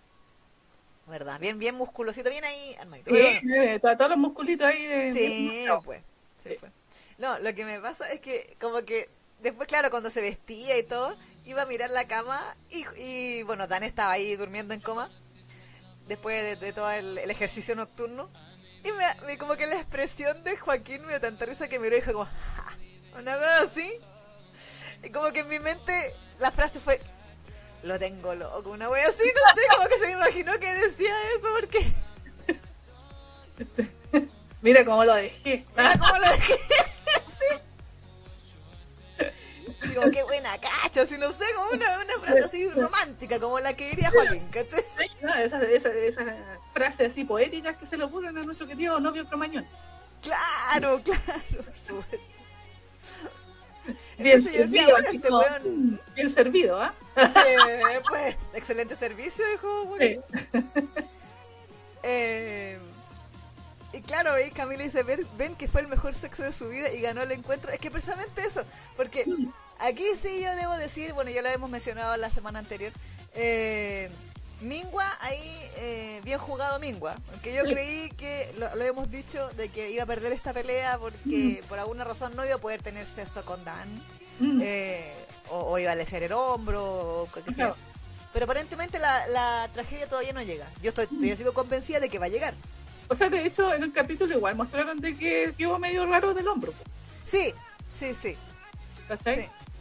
¿Verdad? 1.12 1.38
Bien, 1.38 1.58
bien 1.58 1.74
musculosito, 1.74 2.30
bien 2.30 2.42
ahí, 2.42 2.74
Sí, 3.06 3.52
eh, 3.54 3.78
todos 3.78 4.08
los 4.08 4.16
musculitos 4.16 4.66
ahí. 4.66 4.86
De, 4.86 5.12
sí, 5.12 5.66
pues. 5.84 6.02
Sí, 6.42 6.56
pues. 6.58 6.72
No, 7.18 7.38
lo 7.38 7.54
que 7.54 7.66
me 7.66 7.78
pasa 7.80 8.10
es 8.10 8.20
que 8.20 8.56
como 8.58 8.82
que 8.86 9.10
después, 9.40 9.68
claro, 9.68 9.90
cuando 9.90 10.08
se 10.08 10.22
vestía 10.22 10.78
y 10.78 10.84
todo, 10.84 11.14
iba 11.44 11.60
a 11.60 11.66
mirar 11.66 11.90
la 11.90 12.08
cama 12.08 12.56
y, 12.70 12.86
y 12.96 13.42
bueno, 13.42 13.66
Dan 13.66 13.82
estaba 13.82 14.12
ahí 14.12 14.34
durmiendo 14.36 14.72
en 14.72 14.80
coma 14.80 15.10
después 16.08 16.58
de, 16.58 16.72
todo 16.72 16.90
el, 16.90 17.18
ejercicio 17.18 17.76
nocturno. 17.76 18.30
Y 18.82 18.90
me, 19.26 19.36
como 19.36 19.56
que 19.56 19.66
la 19.66 19.76
expresión 19.76 20.42
de 20.44 20.56
Joaquín 20.56 21.02
me 21.02 21.08
dio 21.08 21.20
tanta 21.20 21.44
risa 21.44 21.68
que 21.68 21.78
me 21.78 21.88
y 21.88 21.90
dijo 21.90 22.14
como, 22.14 22.28
una 23.18 23.36
cosa 23.36 23.62
así. 23.64 23.98
Y 25.04 25.10
como 25.10 25.30
que 25.30 25.40
en 25.40 25.48
mi 25.48 25.58
mente 25.58 26.14
la 26.38 26.50
frase 26.50 26.80
fue, 26.80 27.02
lo 27.82 27.98
tengo 27.98 28.34
loco, 28.34 28.70
una 28.70 28.88
wea 28.88 29.08
así, 29.08 29.18
no 29.18 29.54
sé, 29.54 29.62
como 29.76 29.88
que 29.88 29.98
se 29.98 30.06
me 30.06 30.12
imaginó 30.12 30.58
que 30.58 30.72
decía 30.72 31.14
eso 31.36 31.48
porque... 31.60 31.92
Mira 34.62 34.84
cómo 34.84 35.04
lo 35.04 35.14
dejé. 35.14 35.66
Mira 35.76 35.98
cómo 35.98 36.18
lo 36.18 36.30
dejé. 36.30 36.54
Digo, 39.88 40.02
qué 40.12 40.22
buena 40.22 40.50
cacha, 40.58 41.04
si 41.06 41.18
no 41.18 41.32
sé, 41.32 41.44
como 41.56 41.70
una, 41.70 41.98
una 41.98 42.18
frase 42.20 42.44
así 42.44 42.68
romántica, 42.70 43.40
como 43.40 43.58
la 43.58 43.74
que 43.74 43.90
diría 43.90 44.10
Joaquín, 44.10 44.48
¿cachai? 44.48 44.84
No, 45.20 45.34
esas 45.34 45.62
esa, 45.64 45.88
esa 45.90 46.24
frases 46.72 47.10
así 47.10 47.24
poéticas 47.24 47.76
que 47.76 47.86
se 47.86 47.96
le 47.96 48.04
ocurren 48.04 48.38
a 48.38 48.42
nuestro 48.42 48.66
querido 48.66 49.00
novio 49.00 49.26
cromañón. 49.26 49.66
Claro, 50.22 51.02
claro. 51.02 51.64
Bien 54.18 54.42
servido, 54.42 54.98
este 54.98 55.28
weón... 55.28 56.00
bien 56.14 56.34
servido, 56.34 56.80
¿ah? 56.80 56.94
Sí, 57.16 57.40
pues, 58.08 58.36
excelente 58.54 58.96
servicio, 58.96 59.44
dijo. 59.50 59.96
Sí. 59.98 60.18
Eh, 62.04 62.80
y 63.92 64.00
claro, 64.00 64.32
y 64.44 64.50
Camila 64.50 64.82
dice, 64.82 65.04
ven, 65.04 65.54
que 65.54 65.68
fue 65.68 65.82
el 65.82 65.86
mejor 65.86 66.16
sexo 66.16 66.42
de 66.42 66.50
su 66.50 66.68
vida 66.68 66.90
y 66.90 67.00
ganó 67.00 67.22
el 67.22 67.30
encuentro. 67.30 67.70
Es 67.70 67.78
que 67.78 67.92
precisamente 67.92 68.44
eso, 68.44 68.64
porque 68.96 69.24
aquí 69.78 70.04
sí 70.16 70.40
yo 70.42 70.56
debo 70.56 70.76
decir, 70.78 71.12
bueno, 71.12 71.30
ya 71.30 71.42
lo 71.42 71.48
hemos 71.48 71.70
mencionado 71.70 72.16
la 72.16 72.28
semana 72.30 72.58
anterior, 72.58 72.90
eh, 73.36 74.10
Mingua, 74.62 75.06
ahí 75.20 75.40
eh, 75.76 76.20
bien 76.24 76.38
jugado 76.38 76.78
Mingua, 76.78 77.16
porque 77.30 77.54
yo 77.54 77.64
creí 77.64 78.10
que, 78.10 78.52
lo, 78.58 78.82
hemos 78.82 79.10
dicho, 79.10 79.48
de 79.56 79.68
que 79.68 79.90
iba 79.90 80.04
a 80.04 80.06
perder 80.06 80.32
esta 80.32 80.52
pelea 80.52 80.98
porque 80.98 81.62
por 81.68 81.78
alguna 81.78 82.04
razón 82.04 82.34
no 82.36 82.44
iba 82.44 82.54
a 82.54 82.58
poder 82.58 82.82
tener 82.82 83.06
sexo 83.06 83.44
con 83.44 83.64
Dan, 83.64 83.88
eh, 84.60 85.12
o, 85.50 85.78
iba 85.78 85.92
a 85.92 85.94
leser 85.94 86.22
el 86.22 86.32
hombro, 86.32 86.82
o 87.22 87.28
qué 87.32 87.52
sé 87.52 87.68
Pero 88.32 88.44
aparentemente 88.44 88.98
la, 88.98 89.68
tragedia 89.72 90.08
todavía 90.08 90.32
no 90.32 90.42
llega. 90.42 90.66
Yo 90.82 90.88
estoy, 90.88 91.04
estoy 91.04 91.36
sigo 91.36 91.52
convencida 91.52 92.00
de 92.00 92.08
que 92.08 92.18
va 92.18 92.26
a 92.26 92.30
llegar. 92.30 92.54
O 93.08 93.14
sea, 93.14 93.28
de 93.28 93.44
hecho, 93.44 93.74
en 93.74 93.82
el 93.82 93.92
capítulo 93.92 94.34
igual 94.34 94.56
mostraron 94.56 95.00
de 95.00 95.14
que 95.14 95.52
quedó 95.58 95.78
medio 95.78 96.06
raro 96.06 96.32
del 96.32 96.48
hombro. 96.48 96.72
Sí, 97.26 97.52
sí, 97.94 98.14
sí. 98.14 98.36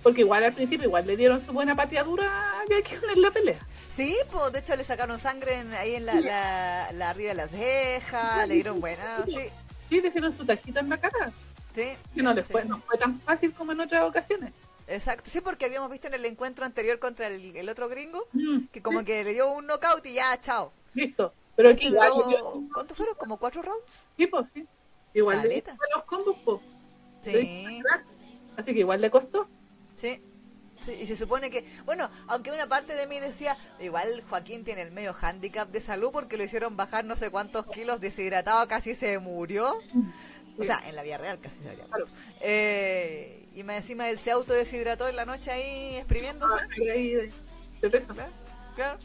Porque 0.04 0.22
igual 0.22 0.44
al 0.44 0.54
principio 0.54 0.88
igual 0.88 1.06
le 1.06 1.16
dieron 1.16 1.42
su 1.42 1.54
buena 1.54 1.76
pateadura 1.76 2.64
que 2.68 2.98
poner 2.98 3.18
la 3.18 3.32
pelea. 3.32 3.60
Sí, 3.94 4.16
pues 4.32 4.52
de 4.54 4.60
hecho 4.60 4.76
le 4.76 4.84
sacaron 4.84 5.20
sangre 5.20 5.56
ahí 5.78 5.96
en 5.96 6.06
la, 6.06 6.20
la, 6.94 7.10
arriba 7.10 7.30
de 7.30 7.36
las 7.36 7.52
cejas, 7.52 8.48
le 8.48 8.56
dieron 8.56 8.80
buena, 8.80 9.24
sí. 9.26 9.50
Sí, 9.90 10.02
le 10.02 10.08
hicieron 10.08 10.32
su 10.32 10.46
tajita 10.46 10.80
en 10.80 10.90
la 10.90 10.98
cara. 10.98 11.32
Sí. 11.76 11.84
Que 12.16 12.24
no, 12.24 12.34
fue, 12.46 12.66
no 12.66 12.80
fue 12.80 12.98
tan 12.98 13.20
fácil 13.20 13.54
como 13.54 13.74
en 13.74 13.82
otras 13.82 14.08
ocasiones. 14.08 14.54
Exacto, 14.88 15.30
sí, 15.30 15.42
porque 15.42 15.66
habíamos 15.66 15.92
visto 15.92 16.08
en 16.08 16.14
el 16.14 16.26
encuentro 16.26 16.66
anterior 16.66 17.00
contra 17.00 17.28
el, 17.28 17.70
otro 17.70 17.88
gringo, 17.90 18.28
mm, 18.34 18.66
que 18.72 18.82
como 18.82 19.04
que 19.04 19.24
le 19.24 19.34
dio 19.34 19.52
un 19.52 19.68
knockout 19.68 20.06
y 20.06 20.14
ya, 20.14 20.40
chao. 20.40 20.74
Listo. 20.94 21.34
Pero 21.56 21.70
aquí 21.70 21.88
igual. 21.88 22.10
¿Cuántos 22.74 22.98
fueron? 22.98 23.16
¿Como 23.16 23.38
cuatro 23.38 23.62
rounds? 23.62 24.10
Sí, 24.18 24.28
pues 24.28 24.48
sí. 24.54 24.66
Igual 25.14 25.44
le 25.44 25.64
los 25.96 26.04
combos, 26.06 26.38
pues. 26.44 26.62
Sí. 27.22 27.82
Así 28.58 28.74
que 28.74 28.80
igual 28.80 29.02
le 29.02 29.12
costó. 29.12 29.48
Sí. 30.02 30.20
sí. 30.84 30.92
Y 31.00 31.06
se 31.06 31.16
supone 31.16 31.52
que, 31.52 31.64
bueno, 31.86 32.10
aunque 32.28 32.52
una 32.52 32.68
parte 32.68 32.96
de 32.96 33.06
mí 33.06 33.20
decía, 33.20 33.56
igual 33.80 34.24
Joaquín 34.28 34.64
tiene 34.64 34.82
el 34.82 34.92
medio 34.92 35.16
handicap 35.20 35.70
de 35.70 35.80
salud 35.80 36.10
porque 36.12 36.38
lo 36.38 36.44
hicieron 36.44 36.76
bajar 36.76 37.06
no 37.06 37.16
sé 37.16 37.30
cuántos 37.30 37.68
kilos 37.68 38.02
deshidratado, 38.02 38.68
casi 38.68 38.96
se 38.96 39.20
murió. 39.20 39.78
O 40.58 40.64
sea, 40.64 40.80
en 40.88 40.96
la 40.96 41.04
vida 41.04 41.18
real 41.18 41.40
casi 41.40 41.58
se 41.58 41.70
murió. 41.70 41.86
Eh, 42.42 43.48
y 43.54 43.64
más 43.64 43.78
encima 43.78 44.10
él 44.10 44.18
se 44.18 44.32
autodeshidrató 44.32 45.08
en 45.08 45.16
la 45.16 45.26
noche 45.26 45.52
ahí 45.52 45.96
exprimiéndose. 45.98 46.56
Ah. 46.60 46.68
Claro. 48.76 49.00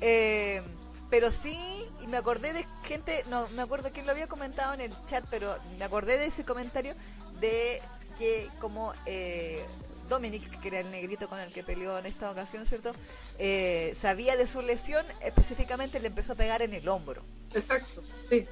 Eh, 0.00 0.62
pero 1.10 1.32
sí, 1.32 1.58
y 2.00 2.06
me 2.06 2.16
acordé 2.16 2.52
de 2.52 2.66
gente, 2.84 3.24
no 3.28 3.48
me 3.48 3.62
acuerdo 3.62 3.90
quién 3.92 4.06
lo 4.06 4.12
había 4.12 4.26
comentado 4.26 4.74
en 4.74 4.80
el 4.80 4.92
chat, 5.06 5.24
pero 5.28 5.56
me 5.78 5.84
acordé 5.84 6.18
de 6.18 6.26
ese 6.26 6.44
comentario 6.44 6.94
de 7.40 7.82
que 8.16 8.48
como 8.60 8.92
eh, 9.06 9.64
Dominic, 10.10 10.60
que 10.60 10.68
era 10.68 10.80
el 10.80 10.90
negrito 10.90 11.28
con 11.28 11.40
el 11.40 11.50
que 11.50 11.62
peleó 11.62 11.98
en 11.98 12.04
esta 12.04 12.30
ocasión, 12.30 12.66
¿cierto? 12.66 12.92
Eh, 13.38 13.96
sabía 13.98 14.36
de 14.36 14.46
su 14.46 14.60
lesión, 14.60 15.06
específicamente 15.22 15.98
le 16.00 16.08
empezó 16.08 16.34
a 16.34 16.36
pegar 16.36 16.60
en 16.60 16.74
el 16.74 16.86
hombro. 16.86 17.22
Exacto, 17.54 18.02
sí. 18.28 18.46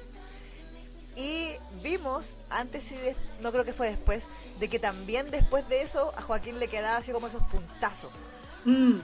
Y 1.15 1.51
vimos, 1.83 2.37
antes 2.49 2.91
y 2.91 2.95
no 3.41 3.51
creo 3.51 3.65
que 3.65 3.73
fue 3.73 3.89
después, 3.89 4.27
de 4.59 4.69
que 4.69 4.79
también 4.79 5.29
después 5.29 5.67
de 5.69 5.81
eso 5.81 6.13
a 6.17 6.21
Joaquín 6.21 6.59
le 6.59 6.67
quedaba 6.67 6.97
así 6.97 7.11
como 7.11 7.27
esos 7.27 7.43
puntazos. 7.43 8.11
Mm. 8.65 8.99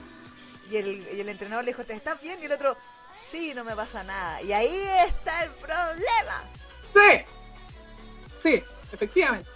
Y, 0.70 0.76
el, 0.76 1.06
y 1.14 1.20
el 1.20 1.28
entrenador 1.28 1.64
le 1.64 1.70
dijo, 1.70 1.84
¿te 1.84 1.92
estás 1.92 2.20
bien? 2.20 2.40
Y 2.42 2.46
el 2.46 2.52
otro, 2.52 2.76
sí, 3.14 3.52
no 3.54 3.64
me 3.64 3.76
pasa 3.76 4.02
nada. 4.02 4.42
Y 4.42 4.52
ahí 4.52 4.76
está 5.06 5.44
el 5.44 5.50
problema. 5.50 6.44
Sí, 6.94 7.22
sí, 8.42 8.62
efectivamente. 8.92 9.48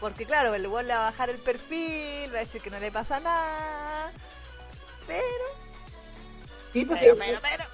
Porque 0.00 0.24
claro, 0.24 0.54
el 0.54 0.66
gol 0.66 0.86
le 0.86 0.94
va 0.94 1.08
a 1.08 1.10
bajar 1.10 1.30
el 1.30 1.38
perfil, 1.38 2.32
va 2.32 2.38
a 2.38 2.40
decir 2.40 2.62
que 2.62 2.70
no 2.70 2.80
le 2.80 2.90
pasa 2.90 3.20
nada. 3.20 4.10
Pero... 5.06 5.44
Sí, 6.72 6.84
pues 6.84 7.00
pero, 7.00 7.16
pero, 7.16 7.64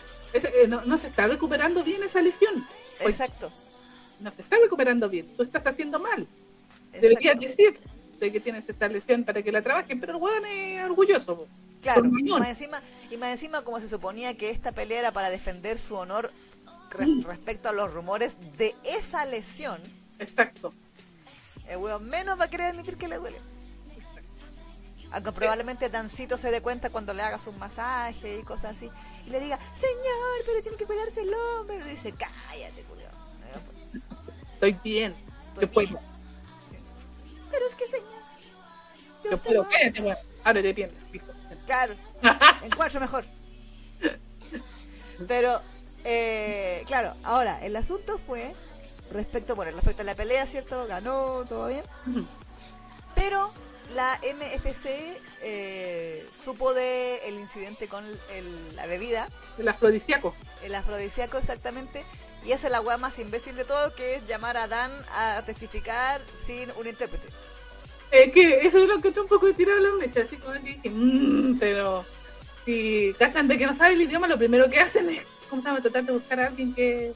eh, 0.48 0.66
no, 0.66 0.98
se 0.98 1.08
está 1.08 1.26
recuperando 1.26 1.84
bien 1.84 2.02
esa 2.02 2.20
lesión. 2.20 2.66
Pues, 2.98 3.20
Exacto. 3.20 3.52
No 4.20 4.30
se 4.30 4.42
está 4.42 4.56
recuperando 4.56 5.08
bien. 5.08 5.26
Tú 5.36 5.42
estás 5.42 5.66
haciendo 5.66 5.98
mal. 6.00 6.26
Deberías 6.92 7.38
decir 7.38 7.78
que 8.18 8.40
tienes 8.40 8.68
esta 8.68 8.88
lesión 8.88 9.24
para 9.24 9.42
que 9.42 9.52
la 9.52 9.62
trabajen, 9.62 10.00
pero 10.00 10.16
el 10.16 10.22
weón 10.22 10.46
es 10.46 10.84
orgulloso. 10.84 11.46
Claro, 11.82 12.02
y 12.06 12.30
más, 12.30 12.48
encima, 12.48 12.82
y 13.10 13.16
más 13.18 13.30
encima 13.30 13.62
como 13.62 13.78
se 13.78 13.88
suponía 13.88 14.36
que 14.36 14.50
esta 14.50 14.72
pelea 14.72 15.00
era 15.00 15.12
para 15.12 15.30
defender 15.30 15.78
su 15.78 15.94
honor 15.94 16.32
respecto 16.90 17.68
a 17.68 17.72
los 17.72 17.92
rumores 17.92 18.36
de 18.56 18.74
esa 18.84 19.26
lesión. 19.26 19.80
Exacto. 20.18 20.72
El 21.68 21.78
weón 21.78 22.08
menos 22.08 22.38
va 22.38 22.44
a 22.44 22.48
querer 22.48 22.68
admitir 22.68 22.96
que 22.96 23.08
le 23.08 23.16
duele. 23.16 23.38
Aunque 25.12 25.32
probablemente 25.32 25.88
Dancito 25.88 26.36
se 26.36 26.50
dé 26.50 26.60
cuenta 26.60 26.90
cuando 26.90 27.14
le 27.14 27.22
hagas 27.22 27.46
un 27.46 27.58
masaje 27.58 28.38
y 28.38 28.42
cosas 28.42 28.76
así. 28.76 28.90
Y 29.26 29.30
le 29.30 29.40
diga, 29.40 29.58
señor, 29.74 30.42
pero 30.44 30.62
tiene 30.62 30.76
que 30.76 30.84
cuidarse 30.84 31.22
el 31.22 31.32
hombre. 31.32 31.76
Y 31.78 31.90
dice, 31.90 32.12
cállate, 32.12 32.84
Julio. 32.88 33.06
Estoy 34.54 34.72
bien. 34.84 35.14
Estoy 35.60 35.86
bien. 35.86 36.00
Pero 37.50 37.66
es 37.66 37.74
que, 37.74 37.84
señor. 37.86 38.06
Yo 39.24 39.38
puedo, 39.38 39.68
cállate, 39.68 40.02
weón. 40.02 40.16
Ahora 40.44 40.62
te 40.62 40.74
piensas, 40.74 40.98
listo. 41.12 41.32
Claro, 41.66 41.94
en 42.62 42.70
cuatro 42.76 43.00
mejor. 43.00 43.24
Pero, 45.26 45.60
eh, 46.04 46.84
claro, 46.86 47.14
ahora, 47.24 47.64
el 47.64 47.74
asunto 47.74 48.18
fue 48.18 48.54
respecto, 49.10 49.54
bueno, 49.54 49.72
respecto 49.72 50.02
a 50.02 50.04
la 50.04 50.14
pelea, 50.14 50.46
¿cierto? 50.46 50.86
Ganó, 50.86 51.44
todo 51.48 51.68
bien. 51.68 51.84
Pero 53.14 53.50
la 53.94 54.18
MFC 54.22 55.20
eh, 55.42 56.26
supo 56.32 56.74
de 56.74 57.18
el 57.26 57.34
incidente 57.34 57.88
con 57.88 58.04
la 58.74 58.86
bebida. 58.86 59.28
El 59.58 59.68
afrodisíaco. 59.68 60.34
El 60.62 60.74
afrodisíaco, 60.74 61.38
exactamente. 61.38 62.04
Y 62.44 62.52
es 62.52 62.62
la 62.64 62.80
weá 62.80 62.96
más 62.96 63.18
imbécil 63.18 63.56
de 63.56 63.64
todo, 63.64 63.94
que 63.94 64.16
es 64.16 64.26
llamar 64.26 64.56
a 64.56 64.68
Dan 64.68 64.90
a 65.12 65.42
testificar 65.44 66.20
sin 66.34 66.70
un 66.78 66.86
intérprete. 66.86 67.28
Es 68.10 68.32
que 68.32 68.66
eso 68.66 68.78
es 68.78 68.88
lo 68.88 69.00
que 69.00 69.08
está 69.08 69.22
un 69.22 69.28
poco 69.28 69.52
tirado 69.52 69.80
la 69.80 69.90
mecha, 69.92 70.20
así 70.20 70.36
como 70.36 70.52
que 70.54 70.60
dije, 70.60 70.90
mmm, 70.90 71.58
pero 71.58 72.04
si 72.64 73.14
cachan 73.18 73.48
de 73.48 73.58
que 73.58 73.66
no 73.66 73.74
sabe 73.74 73.94
el 73.94 74.02
idioma, 74.02 74.28
lo 74.28 74.38
primero 74.38 74.70
que 74.70 74.78
hacen 74.78 75.10
es, 75.10 75.22
¿cómo 75.50 75.60
se 75.60 75.68
llama? 75.68 75.80
Tratar 75.80 76.04
de 76.04 76.12
buscar 76.12 76.40
a 76.40 76.46
alguien 76.46 76.72
que... 76.72 77.12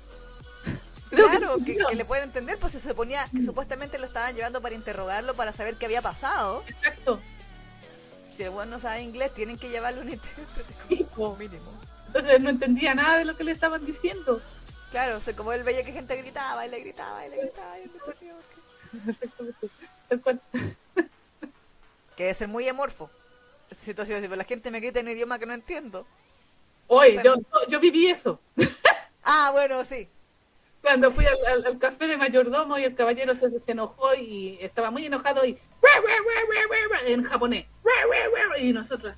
Claro, 1.11 1.59
que, 1.65 1.77
le 1.95 2.05
pueda 2.05 2.23
entender, 2.23 2.59
pues 2.59 2.73
se 2.73 2.81
suponía 2.81 3.27
que 3.33 3.43
supuestamente 3.43 3.99
lo 3.99 4.07
estaban 4.07 4.35
llevando 4.35 4.61
para 4.63 4.77
interrogarlo, 4.77 5.35
para 5.35 5.53
saber 5.53 5.75
qué 5.75 5.87
había 5.87 6.03
pasado. 6.03 6.63
Exacto. 6.69 7.21
Si 8.37 8.45
el 8.45 8.51
bueno 8.51 8.73
no 8.73 8.79
sabe 8.79 9.03
inglés, 9.03 9.35
tienen 9.35 9.59
que 9.59 9.69
llevarlo 9.69 10.03
un 10.03 10.11
intérprete 10.11 11.05
como 11.15 11.37
mínimo. 11.37 11.73
Entonces 12.07 12.41
no 12.41 12.51
entendía 12.51 12.95
nada 12.95 13.19
de 13.19 13.25
lo 13.25 13.37
que 13.37 13.45
le 13.45 13.53
estaban 13.53 13.85
diciendo. 13.85 14.41
Claro, 14.91 15.19
o 15.19 15.21
sea, 15.21 15.35
como 15.35 15.53
él 15.53 15.65
veía 15.65 15.85
que 15.85 15.93
gente 15.93 16.17
gritaba 16.17 16.67
y 16.67 16.71
le 16.71 16.81
gritaba 16.81 17.27
y 17.27 17.31
le 17.31 17.37
gritaba 17.37 17.79
y 17.79 17.83
le 17.83 17.89
gritaba. 17.89 18.21
que 22.17 22.23
debe 22.25 22.35
ser 22.35 22.49
muy 22.49 22.69
amorfo. 22.69 23.11
Pero 23.85 24.37
la 24.37 24.45
gente 24.45 24.71
me 24.71 24.81
grita 24.81 25.01
en 25.01 25.07
un 25.07 25.13
idioma 25.13 25.39
que 25.39 25.47
no 25.47 25.55
entiendo. 25.55 26.07
Oye, 26.89 27.21
yo, 27.23 27.37
yo 27.69 27.79
viví 27.81 28.09
eso. 28.09 28.41
Ah, 29.23 29.51
bueno, 29.53 29.85
sí. 29.85 30.09
Cuando 30.83 31.13
fui 31.13 31.27
al, 31.27 31.67
al, 31.67 31.79
café 31.79 32.07
de 32.07 32.17
mayordomo 32.17 32.79
y 32.79 32.85
el 32.85 32.95
caballero 32.95 33.35
se, 33.35 33.51
se, 33.51 33.73
enojó 33.73 34.15
y 34.15 34.59
estaba 34.61 34.91
muy 34.91 35.07
enojado 35.07 35.45
y 35.45 35.59
en 37.07 37.25
japonés. 37.25 37.67
Y 38.59 38.73
nosotros 38.73 39.15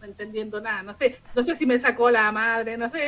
no 0.00 0.06
entendiendo 0.06 0.60
nada, 0.60 0.82
no 0.82 0.94
sé, 0.94 1.18
no 1.34 1.42
sé 1.42 1.56
si 1.56 1.66
me 1.66 1.78
sacó 1.78 2.10
la 2.10 2.30
madre, 2.30 2.76
no 2.76 2.88
sé, 2.88 3.06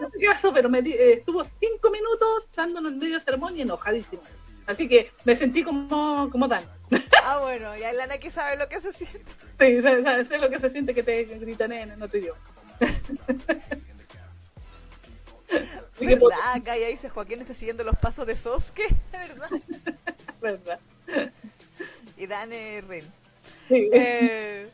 no 0.00 0.08
sé 0.08 0.18
qué 0.18 0.26
pasó, 0.26 0.52
pero 0.52 0.70
me 0.70 0.78
eh, 0.78 1.14
estuvo 1.14 1.44
cinco 1.44 1.90
minutos 1.90 2.48
dándonos 2.56 2.94
medio 2.94 3.20
sermón 3.20 3.56
y 3.56 3.62
enojadísimo. 3.62 4.22
Así 4.66 4.88
que 4.88 5.10
me 5.24 5.36
sentí 5.36 5.62
como, 5.62 6.28
como 6.30 6.48
Dan. 6.48 6.64
Ah, 7.24 7.38
bueno, 7.40 7.76
y 7.76 7.80
Lana 7.80 8.18
que 8.18 8.30
sabe 8.30 8.56
lo 8.56 8.68
que 8.68 8.80
se 8.80 8.92
siente. 8.92 9.32
Sí, 9.58 9.82
sé, 9.82 10.38
lo 10.38 10.48
que 10.48 10.60
se 10.60 10.70
siente 10.70 10.94
que 10.94 11.02
te 11.02 11.24
gritan 11.24 11.72
en 11.72 12.02
otro 12.02 12.18
idioma. 12.18 12.40
¿Verdad? 16.00 16.62
Ya 16.64 16.74
dice 16.74 17.08
Joaquín 17.08 17.40
está 17.40 17.54
siguiendo 17.54 17.84
los 17.84 17.96
pasos 17.96 18.26
de 18.26 18.36
Sosuke, 18.36 18.88
¿verdad? 19.12 19.50
¿Verdad? 20.40 20.80
Y 22.16 22.26
Dan 22.26 22.50
Ren. 22.50 23.12
Sí. 23.68 23.90
Eh, 23.92 24.68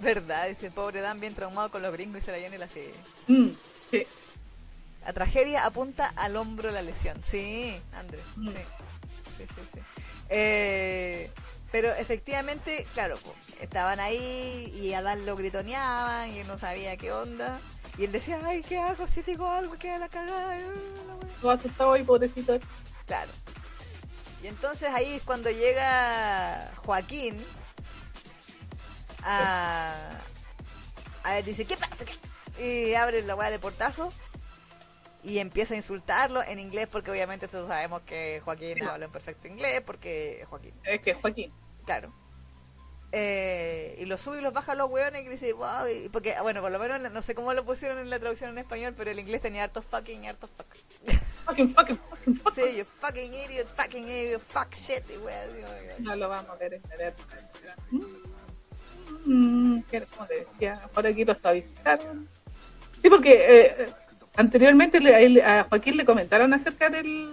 ¿Verdad? 0.00 0.48
Ese 0.48 0.70
pobre 0.70 1.00
Dan 1.00 1.20
bien 1.20 1.34
traumado 1.34 1.70
con 1.70 1.82
los 1.82 1.92
gringos 1.92 2.22
y 2.22 2.24
se 2.24 2.32
la 2.32 2.38
llena 2.38 2.58
la 2.58 2.68
serie. 2.68 2.94
Mm, 3.26 3.48
sí. 3.90 4.06
La 5.04 5.12
tragedia 5.12 5.64
apunta 5.64 6.12
al 6.16 6.36
hombro 6.36 6.70
la 6.70 6.82
lesión. 6.82 7.22
Sí, 7.22 7.80
Andrés. 7.92 8.24
Mm. 8.36 8.48
Sí, 8.48 8.54
sí, 9.38 9.44
sí. 9.48 9.62
sí. 9.74 9.80
Eh, 10.28 11.30
pero 11.70 11.92
efectivamente, 11.94 12.86
claro, 12.94 13.18
estaban 13.60 14.00
ahí 14.00 14.72
y 14.74 14.94
a 14.94 15.02
Dan 15.02 15.26
lo 15.26 15.36
gritoneaban 15.36 16.30
y 16.30 16.42
no 16.44 16.58
sabía 16.58 16.96
qué 16.96 17.12
onda. 17.12 17.60
Y 17.98 18.04
él 18.04 18.12
decía, 18.12 18.40
ay, 18.44 18.62
¿qué 18.62 18.78
hago? 18.78 19.06
Si 19.08 19.22
digo 19.22 19.46
algo, 19.46 19.76
queda 19.76 19.98
la 19.98 20.08
cagada. 20.08 20.60
Todo 21.40 21.50
asustado 21.50 21.96
y 21.96 22.04
pobrecito. 22.04 22.58
Claro. 23.06 23.30
Y 24.42 24.46
entonces 24.46 24.88
ahí 24.94 25.14
es 25.14 25.22
cuando 25.24 25.50
llega 25.50 26.70
Joaquín 26.76 27.44
a, 29.24 30.10
a 31.24 31.32
ver, 31.34 31.44
dice, 31.44 31.64
¿qué 31.64 31.76
pasa? 31.76 32.04
¿Qué? 32.04 32.14
Y 32.64 32.94
abre 32.94 33.22
la 33.22 33.34
weá 33.34 33.50
de 33.50 33.58
portazo 33.58 34.12
y 35.24 35.38
empieza 35.38 35.74
a 35.74 35.76
insultarlo 35.76 36.42
en 36.42 36.60
inglés 36.60 36.86
porque 36.86 37.10
obviamente 37.10 37.48
todos 37.48 37.68
sabemos 37.68 38.02
que 38.02 38.40
Joaquín 38.44 38.82
habla 38.84 39.06
en 39.06 39.12
perfecto 39.12 39.48
inglés 39.48 39.82
porque 39.84 40.44
Joaquín. 40.48 40.74
Es 40.84 41.02
que 41.02 41.14
Joaquín. 41.14 41.52
Claro. 41.84 42.12
Eh, 43.10 43.96
y 43.98 44.04
los 44.04 44.20
sube 44.20 44.38
y 44.38 44.40
los 44.42 44.52
baja 44.52 44.74
los 44.74 44.90
hueones 44.90 45.24
y 45.24 45.28
dice, 45.28 45.52
wow, 45.54 45.86
y 45.86 46.10
porque, 46.10 46.34
bueno, 46.42 46.60
por 46.60 46.70
lo 46.70 46.78
menos 46.78 47.10
no 47.10 47.22
sé 47.22 47.34
cómo 47.34 47.54
lo 47.54 47.64
pusieron 47.64 47.98
en 47.98 48.10
la 48.10 48.18
traducción 48.18 48.50
en 48.50 48.58
español, 48.58 48.94
pero 48.96 49.10
el 49.10 49.18
inglés 49.18 49.40
tenía 49.40 49.64
harto 49.64 49.80
fucking 49.80 50.24
y 50.24 50.28
harto 50.28 50.46
fuck. 50.48 50.66
Fucking, 51.46 51.74
fucking, 51.74 51.98
fucking, 52.10 52.36
fuck. 52.36 52.54
Sí, 52.54 52.76
you 52.76 52.84
fucking 52.84 53.32
idiot, 53.32 53.66
fucking 53.74 54.06
idiot, 54.06 54.42
fuck 54.42 54.74
shit, 54.74 55.02
y 55.10 55.16
wea, 55.18 55.46
No 56.00 56.14
lo 56.16 56.28
vamos 56.28 56.50
a 56.50 56.56
ver 56.56 56.74
en 56.74 56.82
ver. 56.98 57.14
Mm, 59.24 59.80
¿Cómo 60.14 60.26
te 60.26 60.40
decía? 60.40 60.78
Por 60.92 61.06
aquí 61.06 61.24
lo 61.24 61.34
suavizaron. 61.34 62.28
Sí, 63.00 63.08
porque 63.08 63.46
eh, 63.48 63.92
anteriormente 64.36 65.00
le, 65.00 65.42
a 65.42 65.64
Joaquín 65.64 65.96
le 65.96 66.04
comentaron 66.04 66.52
acerca 66.52 66.90
del, 66.90 67.32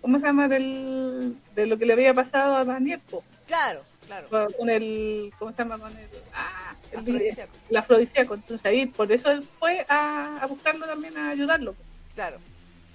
¿cómo 0.00 0.20
se 0.20 0.26
llama? 0.26 0.46
Del, 0.46 1.36
de 1.56 1.66
lo 1.66 1.76
que 1.76 1.86
le 1.86 1.94
había 1.94 2.14
pasado 2.14 2.56
a 2.56 2.64
Daniel. 2.64 3.00
Po. 3.10 3.24
Claro, 3.46 3.82
claro. 4.06 4.28
Con 4.58 4.70
el, 4.70 5.32
¿cómo 5.38 5.52
se 5.52 5.58
llama? 5.58 5.78
Con 5.78 5.96
el, 5.96 6.08
ah, 6.34 6.74
el, 6.92 6.98
Afrodisíaco. 7.00 7.52
el 7.70 7.76
afrodisíaco. 7.76 8.34
Entonces 8.34 8.66
ahí, 8.66 8.86
por 8.86 9.10
eso 9.12 9.30
él 9.30 9.46
fue 9.58 9.84
a, 9.88 10.38
a 10.40 10.46
buscarlo 10.46 10.86
también, 10.86 11.16
a 11.16 11.30
ayudarlo. 11.30 11.74
Claro, 12.14 12.38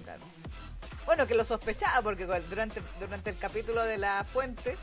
claro. 0.04 0.22
Bueno, 1.06 1.28
que 1.28 1.36
lo 1.36 1.44
sospechaba 1.44 2.02
porque 2.02 2.26
durante, 2.26 2.82
durante 3.00 3.30
el 3.30 3.38
capítulo 3.38 3.84
de 3.84 3.98
la 3.98 4.24
fuente, 4.24 4.76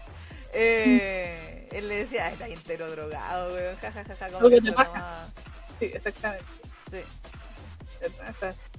eh, 0.53 1.69
él 1.73 1.89
le 1.89 1.97
decía, 1.97 2.31
está 2.31 2.49
entero 2.49 2.91
drogado, 2.91 3.55
weón, 3.55 3.77
jajajaja. 3.77 4.29
Lo 4.41 4.51
que 4.51 4.61
te 4.61 4.73
pasa. 4.73 5.29
Sí, 5.79 5.87
exactamente. 5.87 6.45
Sí. 6.91 6.99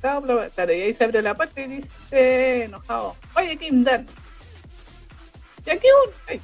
Claro, 0.02 0.74
y 0.74 0.82
ahí 0.82 0.94
se 0.94 1.04
abre 1.04 1.22
la 1.22 1.36
puerta 1.36 1.62
y 1.62 1.68
dice, 1.68 2.64
enojado, 2.64 3.16
oye, 3.36 3.58
Kim 3.58 3.84
Dan. 3.84 4.08
Y 5.66 5.70
aquí 5.70 5.88
un, 6.06 6.42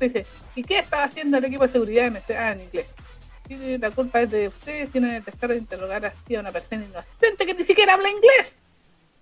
dice, 0.00 0.26
¿y 0.54 0.62
qué 0.62 0.78
está 0.78 1.04
haciendo 1.04 1.38
el 1.38 1.44
equipo 1.44 1.62
de 1.64 1.68
seguridad 1.68 2.06
en 2.06 2.16
este, 2.16 2.36
ah, 2.36 2.52
en 2.52 2.62
inglés? 2.62 2.86
Y 3.48 3.78
la 3.78 3.90
culpa 3.90 4.22
es 4.22 4.30
de 4.30 4.48
ustedes, 4.48 4.90
tienen 4.90 5.10
el 5.10 5.24
descaro 5.24 5.52
de 5.52 5.60
interrogar 5.60 6.06
así 6.06 6.34
a 6.34 6.40
una 6.40 6.50
persona 6.50 6.84
inocente 6.84 7.46
que 7.46 7.54
ni 7.54 7.64
siquiera 7.64 7.94
habla 7.94 8.08
inglés. 8.08 8.56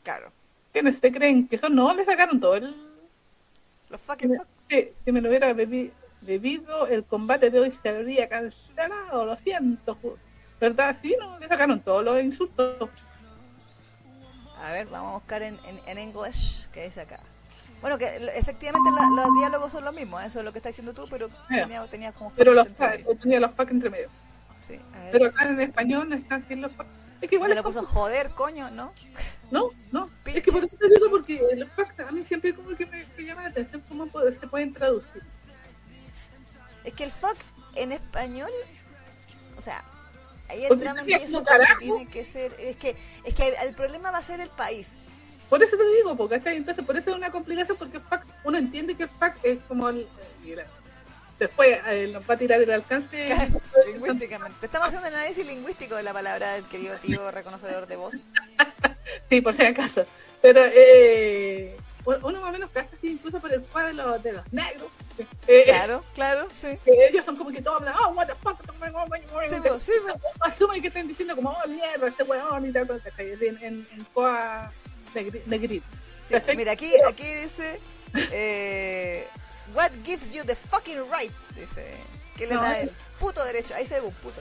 Claro. 0.05 0.31
¿Quiénes 0.73 0.99
se 0.99 1.13
creen 1.13 1.49
que 1.49 1.59
son? 1.59 1.75
No, 1.75 1.93
le 1.93 2.05
sacaron 2.05 2.41
todo 2.41 2.55
el... 2.55 2.75
Los 3.91 4.01
fucking 4.01 4.37
fuck. 4.37 4.47
Sí, 4.71 4.91
si 5.05 5.13
me 5.13 5.21
lo 5.21 5.29
hubiera 5.29 5.53
bebi- 5.53 5.91
bebido, 6.23 6.87
el 6.87 7.05
combate 7.05 7.51
de 7.51 7.61
hoy 7.61 7.71
se 7.71 7.89
habría 7.89 8.29
cancelado, 8.29 9.27
lo 9.27 9.37
siento. 9.37 9.99
¿Verdad? 10.61 10.97
Sí, 11.03 11.17
no, 11.19 11.39
le 11.41 11.49
sacaron 11.49 11.81
todos 11.81 12.05
los 12.05 12.23
insultos. 12.23 12.91
A 14.57 14.71
ver, 14.71 14.87
vamos 14.87 15.11
a 15.11 15.15
buscar 15.19 15.43
en, 15.43 15.59
en, 15.67 15.81
en 15.87 15.99
English, 15.99 16.69
que 16.69 16.85
dice 16.85 17.01
acá. 17.01 17.17
Bueno, 17.83 17.99
que 17.99 18.07
efectivamente 18.37 18.91
la- 18.93 19.23
los 19.23 19.35
diálogos 19.39 19.73
son 19.73 19.85
los 19.85 19.95
mismos, 19.95 20.25
eso 20.25 20.39
es 20.39 20.45
lo 20.45 20.53
que 20.53 20.61
estás 20.61 20.71
diciendo 20.71 20.95
tú, 20.95 21.07
pero 21.11 21.29
Ya. 21.51 21.63
tenía, 21.65 21.87
tenía 21.89 22.13
como... 22.13 22.31
Pero 22.33 22.55
los 22.55 22.67
medio. 22.79 23.17
tenía 23.17 23.41
los 23.41 23.55
fuck 23.55 23.71
entre 23.71 23.91
medio. 23.91 24.09
Sí, 24.67 24.81
a 24.95 24.99
ver, 25.01 25.11
Pero 25.11 25.25
sí, 25.31 25.35
acá 25.37 25.49
en 25.51 25.57
sí. 25.57 25.63
español 25.65 26.09
no 26.09 26.15
están 26.17 26.43
sin 26.47 26.63
los 26.63 26.73
fuck. 26.73 26.87
Es 27.21 27.29
que 27.29 27.35
igual 27.37 27.51
Te 27.51 27.55
lo 27.57 27.63
puso 27.63 27.83
joder, 27.83 28.31
coño, 28.31 28.71
¿no? 28.71 28.93
No, 29.51 29.65
no. 29.91 30.09
Pinche. 30.25 30.39
Es 30.41 30.45
que 30.47 30.53
por 30.53 30.65
eso 30.65 30.77
te 30.77 30.89
digo, 30.89 31.11
porque 31.11 31.41
los 31.57 31.69
fuck 31.73 32.01
a 32.01 32.11
mí 32.13 32.25
siempre 32.25 32.55
como 32.55 32.69
que 32.77 32.87
me, 32.87 33.05
me 33.17 33.25
llama 33.25 33.43
la 33.43 33.49
atención 33.49 33.83
cómo 33.89 34.07
se 34.09 34.47
pueden 34.47 34.73
traducir. 34.73 35.23
Es 36.85 36.95
que 36.95 37.05
el 37.05 37.11
fuck 37.13 37.37
en 37.75 37.93
español, 37.93 38.51
o 39.57 39.61
sea, 39.61 39.85
ahí 40.49 40.65
el 40.65 40.79
drama 40.79 41.01
empieza 41.01 41.43
tiene 41.79 42.07
que 42.09 42.25
ser, 42.25 42.55
es 42.59 42.77
que, 42.77 42.97
es 43.25 43.35
que 43.35 43.49
el, 43.49 43.55
el 43.69 43.75
problema 43.75 44.11
va 44.11 44.19
a 44.19 44.23
ser 44.23 44.41
el 44.41 44.51
país. 44.51 44.89
Por 45.53 45.63
eso 45.63 45.77
te 45.77 45.85
digo, 45.97 46.17
po, 46.17 46.31
¿cachai? 46.31 46.57
Entonces, 46.57 46.83
por 46.83 46.97
eso 46.97 47.11
es 47.11 47.17
una 47.17 47.31
complicación, 47.31 47.77
porque 47.77 47.99
el 47.99 48.03
uno 48.43 48.57
entiende 48.57 48.95
que 48.95 49.03
el 49.03 49.11
fuck 49.11 49.35
es 49.43 49.61
como 49.69 49.91
el. 49.91 50.09
eh, 50.47 50.65
después 51.39 51.79
eh, 51.89 52.09
nos 52.11 52.23
va 52.23 52.33
a 52.33 52.37
tirar 52.39 52.63
el 52.63 52.71
alcance. 52.71 53.29
Lingüísticamente. 53.87 54.65
Estamos 54.65 54.89
haciendo 54.89 55.09
el 55.09 55.15
análisis 55.15 55.45
lingüístico 55.45 55.97
de 55.97 56.05
la 56.05 56.15
palabra 56.15 56.55
del 56.55 56.65
querido 56.65 56.97
tío 56.97 57.31
reconocedor 57.31 57.87
de 57.87 57.97
voz. 57.97 58.15
Sí, 59.29 59.43
por 59.43 59.53
si 59.53 59.63
acaso. 59.63 60.07
Pero 60.41 60.63
eh, 60.65 61.77
uno 62.07 62.41
más 62.41 62.49
o 62.49 62.53
menos 62.53 62.71
cacha 62.71 62.97
así, 62.97 63.11
incluso 63.11 63.39
por 63.39 63.53
el 63.53 63.61
cuadro 63.61 63.89
de 63.89 63.95
los, 63.95 64.23
de 64.23 64.33
los 64.33 64.53
negros. 64.55 64.89
Eh, 65.47 65.65
Claro, 65.67 66.03
claro, 66.15 66.49
sí. 66.51 66.79
que 66.85 67.09
ellos 67.09 67.27
son 67.27 67.37
como 67.37 67.51
que 67.51 67.61
todos 67.61 67.81
hablan, 67.81 67.95
oh, 68.03 68.09
what 68.13 68.27
the 68.27 68.35
fuck, 68.37 68.59
oh, 68.69 68.87
oh, 68.95 69.05
oh, 69.35 69.43
Sí, 69.47 69.57
sí, 69.85 69.93
pues. 70.03 70.17
asumen 70.41 70.81
que 70.81 70.89
están 70.89 71.07
diciendo 71.07 71.37
como, 71.37 71.51
oh, 71.51 71.69
mierda, 71.69 72.09
este 72.09 72.23
weón 72.23 72.67
y 72.67 72.73
tal. 72.73 73.03
En, 73.19 73.59
en, 73.63 73.87
en 73.93 74.07
Sí, 75.13 75.83
¿cachai? 76.31 76.57
Mira, 76.57 76.73
aquí, 76.73 76.93
aquí 77.09 77.25
dice, 77.25 77.79
eh, 78.15 79.27
what 79.75 79.91
gives 80.05 80.33
you 80.33 80.45
the 80.45 80.55
fucking 80.55 80.99
right, 81.11 81.33
dice, 81.55 81.85
que 82.37 82.47
le 82.47 82.55
No, 82.55 82.63
da 82.63 82.81
el 82.81 82.91
puto 83.19 83.45
derecho, 83.45 83.75
ahí 83.75 83.87
se 83.87 84.01
ve 84.01 84.07
un 84.07 84.15
puto. 84.15 84.41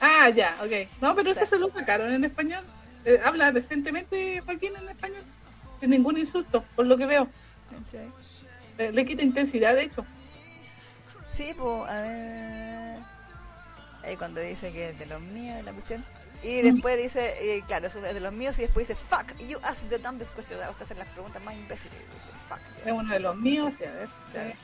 Ah, 0.00 0.30
ya, 0.30 0.56
ok. 0.60 0.88
No, 1.00 1.14
pero 1.14 1.30
eso 1.30 1.40
Exacto. 1.40 1.56
se 1.56 1.60
lo 1.60 1.68
sacaron 1.68 2.12
en 2.12 2.24
español. 2.24 2.64
Eh, 3.04 3.20
habla 3.24 3.52
decentemente 3.52 4.40
Joaquín 4.40 4.74
en 4.76 4.88
español. 4.88 5.22
Sin 5.80 5.90
ningún 5.90 6.18
insulto, 6.18 6.64
por 6.74 6.86
lo 6.86 6.96
que 6.96 7.06
veo. 7.06 7.28
Eh, 8.78 8.90
le 8.92 9.04
quita 9.04 9.22
intensidad, 9.22 9.74
de 9.74 9.84
hecho. 9.84 10.04
Sí, 11.32 11.54
pues, 11.56 11.90
a 11.90 12.00
ver. 12.00 12.98
Ahí 14.02 14.16
cuando 14.16 14.40
dice 14.40 14.72
que 14.72 14.90
es 14.90 14.98
de 14.98 15.06
los 15.06 15.20
míos 15.20 15.64
la 15.64 15.72
cuestión. 15.72 16.04
Y 16.42 16.60
después 16.62 16.98
dice, 16.98 17.36
eh, 17.40 17.62
claro, 17.68 17.86
eso 17.86 18.04
es 18.04 18.14
de 18.14 18.20
los 18.20 18.32
míos. 18.32 18.58
Y 18.58 18.62
después 18.62 18.88
dice, 18.88 18.98
fuck, 19.00 19.38
you 19.38 19.58
ask 19.62 19.80
the 19.88 19.98
dumbest 19.98 20.34
questions. 20.34 20.60
A 20.62 20.70
usted 20.70 20.84
hacer 20.84 20.96
las 20.98 21.08
preguntas 21.08 21.40
más 21.44 21.54
imbéciles. 21.54 21.92
Dice, 21.92 22.36
fuck. 22.48 22.58
Es 22.86 22.92
uno 22.92 23.12
de 23.14 23.20
los 23.20 23.36
míos. 23.36 23.72
y 23.80 23.84
a 23.84 23.92
ver, 23.92 24.08
eh, 24.34 24.56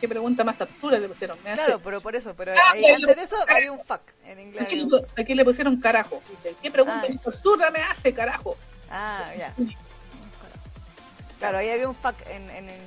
¿qué 0.00 0.08
pregunta 0.08 0.44
más 0.44 0.60
absurda 0.60 0.98
le 0.98 1.08
pusieron? 1.08 1.36
Me 1.42 1.50
hace- 1.50 1.64
Claro, 1.64 1.78
pero 1.82 2.00
por 2.00 2.14
eso. 2.14 2.34
Pero 2.36 2.52
Ah, 2.52 2.70
ahí, 2.72 2.82
pero- 2.82 2.94
antes 2.96 3.16
de 3.16 3.22
eso 3.24 3.36
había 3.48 3.72
un 3.72 3.80
fuck 3.80 4.02
en 4.24 4.38
inglés. 4.40 4.62
Aquí, 4.62 4.88
aquí 5.16 5.34
le 5.34 5.44
pusieron 5.44 5.80
carajo. 5.80 6.22
Dice, 6.30 6.54
¿Qué 6.62 6.70
pregunta 6.70 7.02
Ah. 7.04 7.12
absurda 7.26 7.70
me 7.70 7.82
hace, 7.82 8.14
carajo? 8.14 8.56
Ah, 8.90 9.30
ya. 9.36 9.52
Claro, 11.40 11.58
ahí 11.58 11.68
había 11.70 11.88
un 11.88 11.94
fuck 11.96 12.14
en, 12.28 12.48
en, 12.50 12.68
en, 12.68 12.80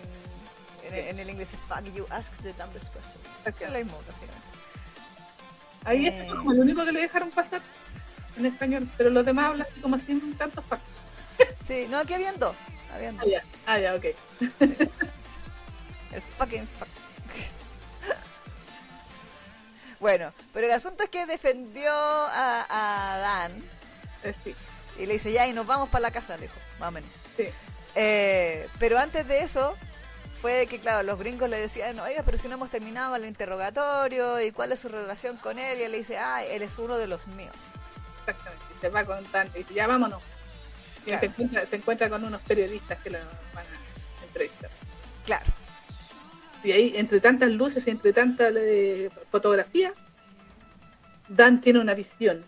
en, 0.90 0.94
en 1.10 1.20
el 1.20 1.30
inglés. 1.30 1.50
Fuck, 1.68 1.84
you 1.94 2.06
ask 2.10 2.34
the 2.42 2.54
dumbest 2.54 2.94
questions. 2.94 3.26
Es 3.62 3.72
lo 3.72 3.78
mismo. 3.78 4.00
Ahí 5.84 6.06
Eh. 6.08 6.10
es 6.26 6.34
como 6.34 6.52
el 6.52 6.60
único 6.60 6.84
que 6.86 6.92
le 6.92 7.02
dejaron 7.02 7.30
pasar 7.32 7.62
en 8.38 8.46
español. 8.46 8.88
Pero 8.98 9.10
los 9.10 9.26
demás 9.26 9.48
hablan 9.48 9.68
así 9.70 9.80
como 9.82 10.00
sin 10.00 10.36
tantos 10.38 10.64
factos. 10.66 10.90
Sí, 11.66 11.86
no, 11.90 11.98
aquí 12.00 12.14
habían 12.14 12.38
dos. 12.40 12.56
Habían 12.94 13.20
Ah, 13.20 13.24
ya, 13.30 13.44
ah, 13.66 13.80
ya, 13.80 13.96
ok. 13.96 14.06
El 16.14 16.22
fucking 16.38 16.68
fuck. 16.80 16.88
bueno, 20.00 20.32
pero 20.54 20.68
el 20.68 20.74
asunto 20.74 21.04
es 21.04 21.10
que 21.10 21.26
defendió 21.26 21.92
a, 21.92 22.66
a 22.70 23.18
Dan. 23.18 23.52
Eh, 24.24 24.34
sí, 24.44 24.56
Y 25.00 25.06
le 25.06 25.14
dice, 25.14 25.32
ya, 25.32 25.48
y 25.48 25.54
nos 25.54 25.66
vamos 25.68 25.90
para 25.90 26.04
la 26.04 26.12
casa, 26.12 26.36
le 26.38 26.44
dijo, 26.44 26.56
más 26.80 26.90
o 26.90 26.92
menos. 26.92 27.10
sí. 27.36 27.46
Eh, 28.00 28.68
pero 28.78 29.00
antes 29.00 29.28
de 29.28 29.40
eso, 29.42 29.76
fue 30.40 30.68
que, 30.68 30.80
claro, 30.80 31.02
los 31.02 31.18
gringos 31.18 31.50
le 31.50 31.60
decían, 31.60 32.00
oiga, 32.00 32.22
pero 32.24 32.38
si 32.38 32.48
no 32.48 32.54
hemos 32.54 32.70
terminado 32.70 33.16
el 33.16 33.26
interrogatorio, 33.26 34.40
¿y 34.40 34.52
cuál 34.52 34.72
es 34.72 34.80
su 34.82 34.88
relación 34.90 35.38
con 35.38 35.58
él? 35.58 35.80
Y 35.80 35.84
él 35.84 35.92
le 35.94 35.98
dice, 35.98 36.16
ah, 36.20 36.44
él 36.44 36.62
es 36.62 36.78
uno 36.78 36.98
de 37.00 37.08
los 37.08 37.26
míos. 37.28 37.56
Exactamente. 38.28 38.66
Y 38.78 38.82
se 38.82 38.90
va 38.90 39.06
contando 39.06 39.52
y 39.56 39.60
dice, 39.60 39.74
ya 39.74 39.88
vámonos. 39.88 40.22
Y 41.06 41.10
Claro. 41.10 41.20
se, 41.22 41.26
encuentra, 41.28 41.66
se 41.66 41.76
encuentra 41.78 42.10
con 42.10 42.24
unos 42.26 42.42
periodistas 42.42 43.00
que 43.00 43.10
lo 43.12 43.18
van 43.54 43.66
a 43.66 44.24
entrevistar. 44.26 44.70
Claro. 45.26 45.46
Y 46.64 46.72
ahí, 46.72 46.94
entre 46.98 47.22
tantas 47.22 47.50
luces 47.52 47.86
y 47.88 47.92
entre 47.92 48.12
tanta 48.14 48.50
eh, 48.54 49.10
fotografía, 49.32 49.94
Dan 51.30 51.62
tiene 51.62 51.80
una 51.80 51.94
visión. 51.94 52.44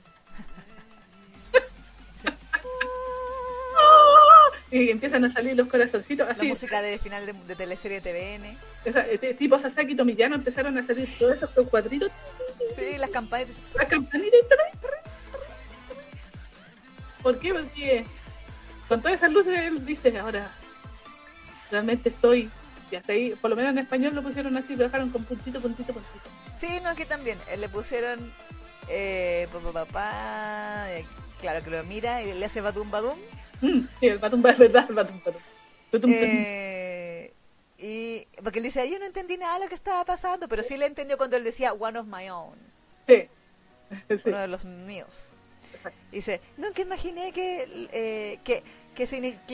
y 4.72 4.90
empiezan 4.90 5.26
a 5.26 5.34
salir 5.34 5.56
los 5.58 5.68
corazoncitos 5.68 6.28
La 6.28 6.34
así. 6.34 6.48
música 6.48 6.82
de 6.82 6.98
final 7.00 7.26
de, 7.26 7.34
de 7.34 7.56
teleserie 7.56 8.02
TVN. 8.02 8.56
Esa, 8.86 9.02
este, 9.02 9.34
tipo 9.34 9.58
Sasaki 9.60 9.96
Tomillano 9.96 10.36
empezaron 10.36 10.78
a 10.78 10.84
salir 10.84 11.08
todos 11.18 11.34
esos 11.34 11.50
cuadritos, 11.70 12.12
Sí, 12.76 12.98
las 12.98 13.10
campanitas. 13.10 13.56
las 13.76 13.88
campanitas. 13.88 14.40
¿Por 17.22 17.40
qué? 17.40 17.54
Porque 17.54 18.06
con 18.88 19.02
todas 19.02 19.18
esas 19.18 19.32
luces 19.32 19.58
él 19.58 19.86
dice, 19.86 20.18
ahora 20.18 20.52
realmente 21.72 22.10
estoy. 22.10 22.50
Y 22.92 22.96
hasta 22.96 23.14
ahí, 23.14 23.36
por 23.40 23.50
lo 23.50 23.56
menos 23.56 23.72
en 23.72 23.78
español 23.80 24.16
lo 24.16 24.24
pusieron 24.24 24.58
así, 24.58 24.76
lo 24.76 24.86
dejaron 24.86 25.10
con 25.12 25.24
puntito, 25.24 25.62
puntito, 25.62 25.94
puntito. 25.94 26.30
Sí, 26.58 26.80
no, 26.84 26.90
aquí 26.90 27.06
también. 27.06 27.38
Él 27.52 27.62
le 27.62 27.70
pusieron. 27.70 28.34
Eh, 28.88 29.48
pa, 29.54 29.60
pa, 29.60 29.72
pa, 29.72 29.86
pa, 29.86 30.92
eh, 30.92 31.06
claro 31.40 31.64
que 31.64 31.70
lo 31.70 31.84
mira 31.84 32.24
y 32.24 32.34
le 32.34 32.46
hace 32.46 32.62
batum 32.62 32.90
badum. 32.90 33.18
Mm, 33.62 33.82
sí, 34.00 34.08
el 34.08 34.18
batumba 34.18 34.50
es 34.52 34.58
verdad, 34.58 34.88
el. 34.90 35.36
Eh, 35.92 37.34
y 37.78 38.28
porque 38.44 38.60
él 38.60 38.66
dice, 38.66 38.90
yo 38.90 38.98
no 39.00 39.06
entendí 39.06 39.38
nada 39.38 39.56
de 39.56 39.66
lo 39.66 39.70
que 39.70 39.76
estaba 39.76 40.04
pasando, 40.06 40.48
pero 40.48 40.64
sí 40.64 40.78
le 40.78 40.86
entendió 40.86 41.18
cuando 41.18 41.38
él 41.38 41.44
decía 41.44 41.74
one 41.74 42.00
of 42.00 42.08
my 42.08 42.30
own, 42.30 42.58
Sí. 43.08 43.28
Sí, 44.08 44.22
uno 44.26 44.40
de 44.40 44.48
los 44.48 44.66
míos. 44.66 45.30
Dice, 46.12 46.42
nunca 46.58 46.82
imaginé 46.82 47.32
que, 47.32 47.88
eh, 47.92 48.40
que, 48.44 48.64
que 48.96 49.06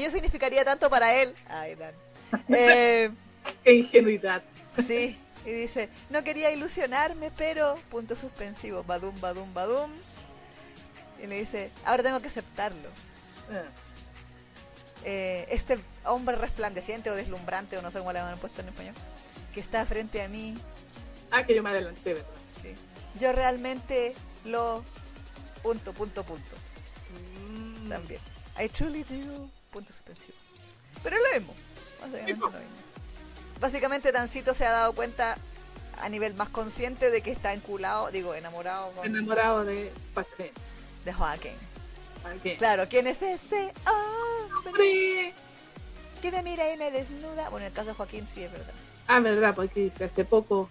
yo 0.01 0.09
significaría 0.11 0.65
tanto 0.65 0.89
para 0.89 1.15
él. 1.21 1.33
Ay, 1.47 1.75
Dan. 1.75 1.93
Eh, 2.49 3.11
Qué 3.63 3.73
ingenuidad. 3.73 4.41
sí, 4.85 5.17
y 5.45 5.51
dice, 5.51 5.89
no 6.09 6.23
quería 6.23 6.51
ilusionarme, 6.51 7.31
pero, 7.37 7.75
punto 7.91 8.15
suspensivo, 8.15 8.83
badum, 8.83 9.19
badum, 9.21 9.53
badum. 9.53 9.91
Y 11.21 11.27
le 11.27 11.39
dice, 11.39 11.69
ahora 11.85 12.03
tengo 12.03 12.19
que 12.21 12.27
aceptarlo. 12.27 12.89
Ah, 13.51 13.63
Eh, 15.07 15.45
este 15.51 15.77
hombre 16.05 16.35
resplandeciente 16.35 17.11
o 17.11 17.15
deslumbrante, 17.15 17.77
o 17.77 17.81
no 17.83 17.91
sé 17.91 17.99
cómo 17.99 18.11
le 18.11 18.19
han 18.19 18.39
puesto 18.39 18.61
en 18.61 18.69
español, 18.69 18.95
que 19.53 19.59
está 19.59 19.85
frente 19.85 20.21
a 20.23 20.27
mí, 20.27 20.57
Ah, 21.31 21.45
que 21.45 21.53
yo 21.55 21.61
me 21.61 21.69
adelanté, 21.69 22.13
¿verdad? 22.15 22.29
Sí. 22.61 22.73
Yo 23.19 23.31
realmente 23.31 24.13
lo 24.45 24.83
punto, 25.65 25.93
punto, 25.93 26.23
punto. 26.23 26.55
Mm, 27.49 27.89
También. 27.89 28.21
I 28.63 28.69
truly 28.69 29.03
do. 29.03 29.49
Punto 29.71 29.91
suspensivo. 29.91 30.37
Pero 31.01 31.15
es 31.17 31.21
lo 31.23 31.39
mismo. 31.39 31.55
Básicamente 32.01 32.33
lo 32.39 32.51
mismo. 32.51 32.75
Básicamente 33.59 34.11
Tancito 34.11 34.53
se 34.53 34.65
ha 34.65 34.71
dado 34.71 34.93
cuenta 34.93 35.37
a 36.01 36.07
nivel 36.09 36.35
más 36.35 36.49
consciente 36.49 37.09
de 37.09 37.21
que 37.21 37.31
está 37.31 37.53
enculado, 37.53 38.11
digo, 38.11 38.35
enamorado 38.35 38.91
con- 38.91 39.05
Enamorado 39.07 39.65
de 39.65 39.91
Patrick. 40.13 40.53
de 41.03 41.13
Joaquín. 41.13 41.53
Claro, 42.57 42.87
¿quién 42.89 43.07
es 43.07 43.21
ese 43.21 43.71
hombre 44.65 45.33
que 46.21 46.31
me 46.31 46.41
mira 46.43 46.71
y 46.73 46.77
me 46.77 46.91
desnuda? 46.91 47.49
Bueno, 47.49 47.65
en 47.65 47.71
el 47.71 47.73
caso 47.73 47.89
de 47.89 47.93
Joaquín 47.95 48.27
sí 48.27 48.43
es 48.43 48.51
verdad. 48.51 48.73
Ah, 49.07 49.19
verdad, 49.19 49.53
porque 49.55 49.91
hace 50.03 50.25
poco 50.25 50.69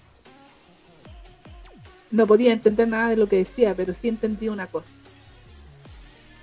no 2.15 2.29
podía 2.29 2.53
entender 2.53 2.87
nada 2.87 3.11
de 3.11 3.17
lo 3.17 3.29
que 3.29 3.39
decía, 3.39 3.75
pero 3.75 3.93
sí 3.93 4.09
entendí 4.09 4.49
una 4.49 4.69
cosa. 4.69 4.89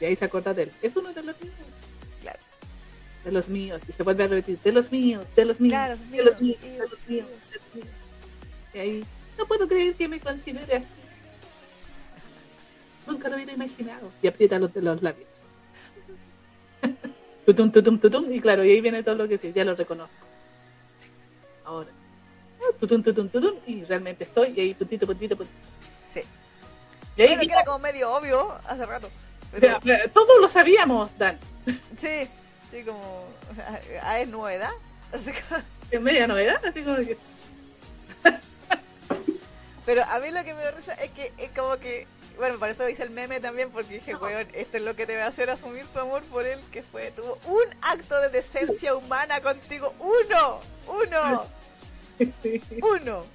Y 0.01 0.05
ahí 0.05 0.15
se 0.17 0.25
acorda 0.25 0.53
de 0.53 0.63
él. 0.63 0.71
Es 0.81 0.97
uno 0.97 1.13
de 1.13 1.23
los 1.23 1.41
míos. 1.41 1.55
Claro. 2.21 2.39
De 3.23 3.31
los 3.31 3.47
míos. 3.47 3.81
Y 3.87 3.93
se 3.93 4.03
vuelve 4.03 4.25
a 4.25 4.27
repetir, 4.27 4.59
de 4.59 4.71
los 4.73 4.91
míos, 4.91 5.25
de 5.33 5.45
los 5.45 5.61
míos, 5.61 5.71
Claro, 5.71 5.95
de 5.95 6.23
los 6.23 6.41
míos, 6.41 6.61
míos, 6.61 6.77
de 6.77 6.87
los 6.89 7.07
míos, 7.07 7.27
de 7.51 7.57
los 7.57 7.75
míos. 7.75 7.87
Y 8.73 8.77
ahí, 8.79 9.03
no 9.37 9.45
puedo 9.45 9.65
creer 9.65 9.95
que 9.95 10.09
me 10.09 10.19
considere 10.19 10.75
así. 10.75 10.87
Nunca 13.07 13.29
lo 13.29 13.35
hubiera 13.35 13.53
imaginado. 13.53 14.11
Y 14.21 14.27
aprieta 14.27 14.59
los, 14.59 14.75
los 14.75 15.01
labios. 15.01 15.29
tutum, 17.45 17.71
tutum, 17.71 17.97
tutum. 17.97 18.33
Y 18.33 18.41
claro, 18.41 18.65
y 18.65 18.71
ahí 18.71 18.81
viene 18.81 19.03
todo 19.03 19.15
lo 19.15 19.27
que 19.27 19.37
dice, 19.37 19.53
ya 19.53 19.63
lo 19.63 19.75
reconozco. 19.75 20.25
Ahora. 21.63 22.00
Ah. 22.61 23.51
Y 23.65 23.83
realmente 23.85 24.23
estoy. 24.23 24.53
Y 24.55 24.59
ahí, 24.61 24.73
puntito, 24.73 25.05
puntito, 25.05 25.35
puntito. 25.37 25.57
Sí. 26.13 26.23
Y 27.17 27.21
ahí, 27.21 27.27
Bueno, 27.29 27.41
que 27.41 27.53
era 27.53 27.63
como 27.65 27.79
medio 27.79 28.11
obvio 28.13 28.53
hace 28.67 28.85
rato. 28.85 29.09
o 29.55 29.59
sea, 29.59 29.79
eh, 29.85 30.09
todos 30.13 30.39
lo 30.39 30.47
sabíamos, 30.49 31.09
Dan. 31.17 31.37
Sí, 31.97 32.27
sí, 32.71 32.83
como. 32.85 33.25
A 34.03 34.19
es 34.21 34.27
novedad. 34.27 34.71
Así 35.13 35.31
que- 35.31 35.41
En 35.95 36.03
media 36.03 36.25
novedad, 36.27 36.63
así 36.65 36.81
como 36.83 36.97
que. 36.97 37.17
Pero 39.85 40.03
a 40.05 40.19
mí 40.19 40.31
lo 40.31 40.43
que 40.43 40.53
me 40.53 40.63
da 40.63 40.71
risa 40.71 40.93
es 40.93 41.11
que 41.11 41.33
es 41.37 41.49
como 41.51 41.77
que. 41.77 42.07
Bueno, 42.37 42.57
por 42.59 42.69
eso 42.69 42.87
hice 42.87 43.03
el 43.03 43.09
meme 43.09 43.39
también, 43.41 43.69
porque 43.71 43.95
dije, 43.95 44.15
weón, 44.15 44.47
esto 44.53 44.77
es 44.77 44.83
lo 44.83 44.95
que 44.95 45.05
te 45.05 45.17
va 45.17 45.25
a 45.25 45.27
hacer 45.27 45.49
asumir 45.49 45.85
tu 45.87 45.99
amor 45.99 46.23
por 46.23 46.45
él, 46.45 46.59
que 46.71 46.81
fue, 46.81 47.11
tuvo 47.11 47.37
un 47.45 47.63
acto 47.81 48.19
de 48.21 48.29
decencia 48.29 48.95
humana 48.95 49.41
contigo. 49.41 49.93
¡Uno! 49.99 50.59
¡Uno! 50.87 51.45
Sí, 52.43 52.61
¡Uno! 52.81 53.25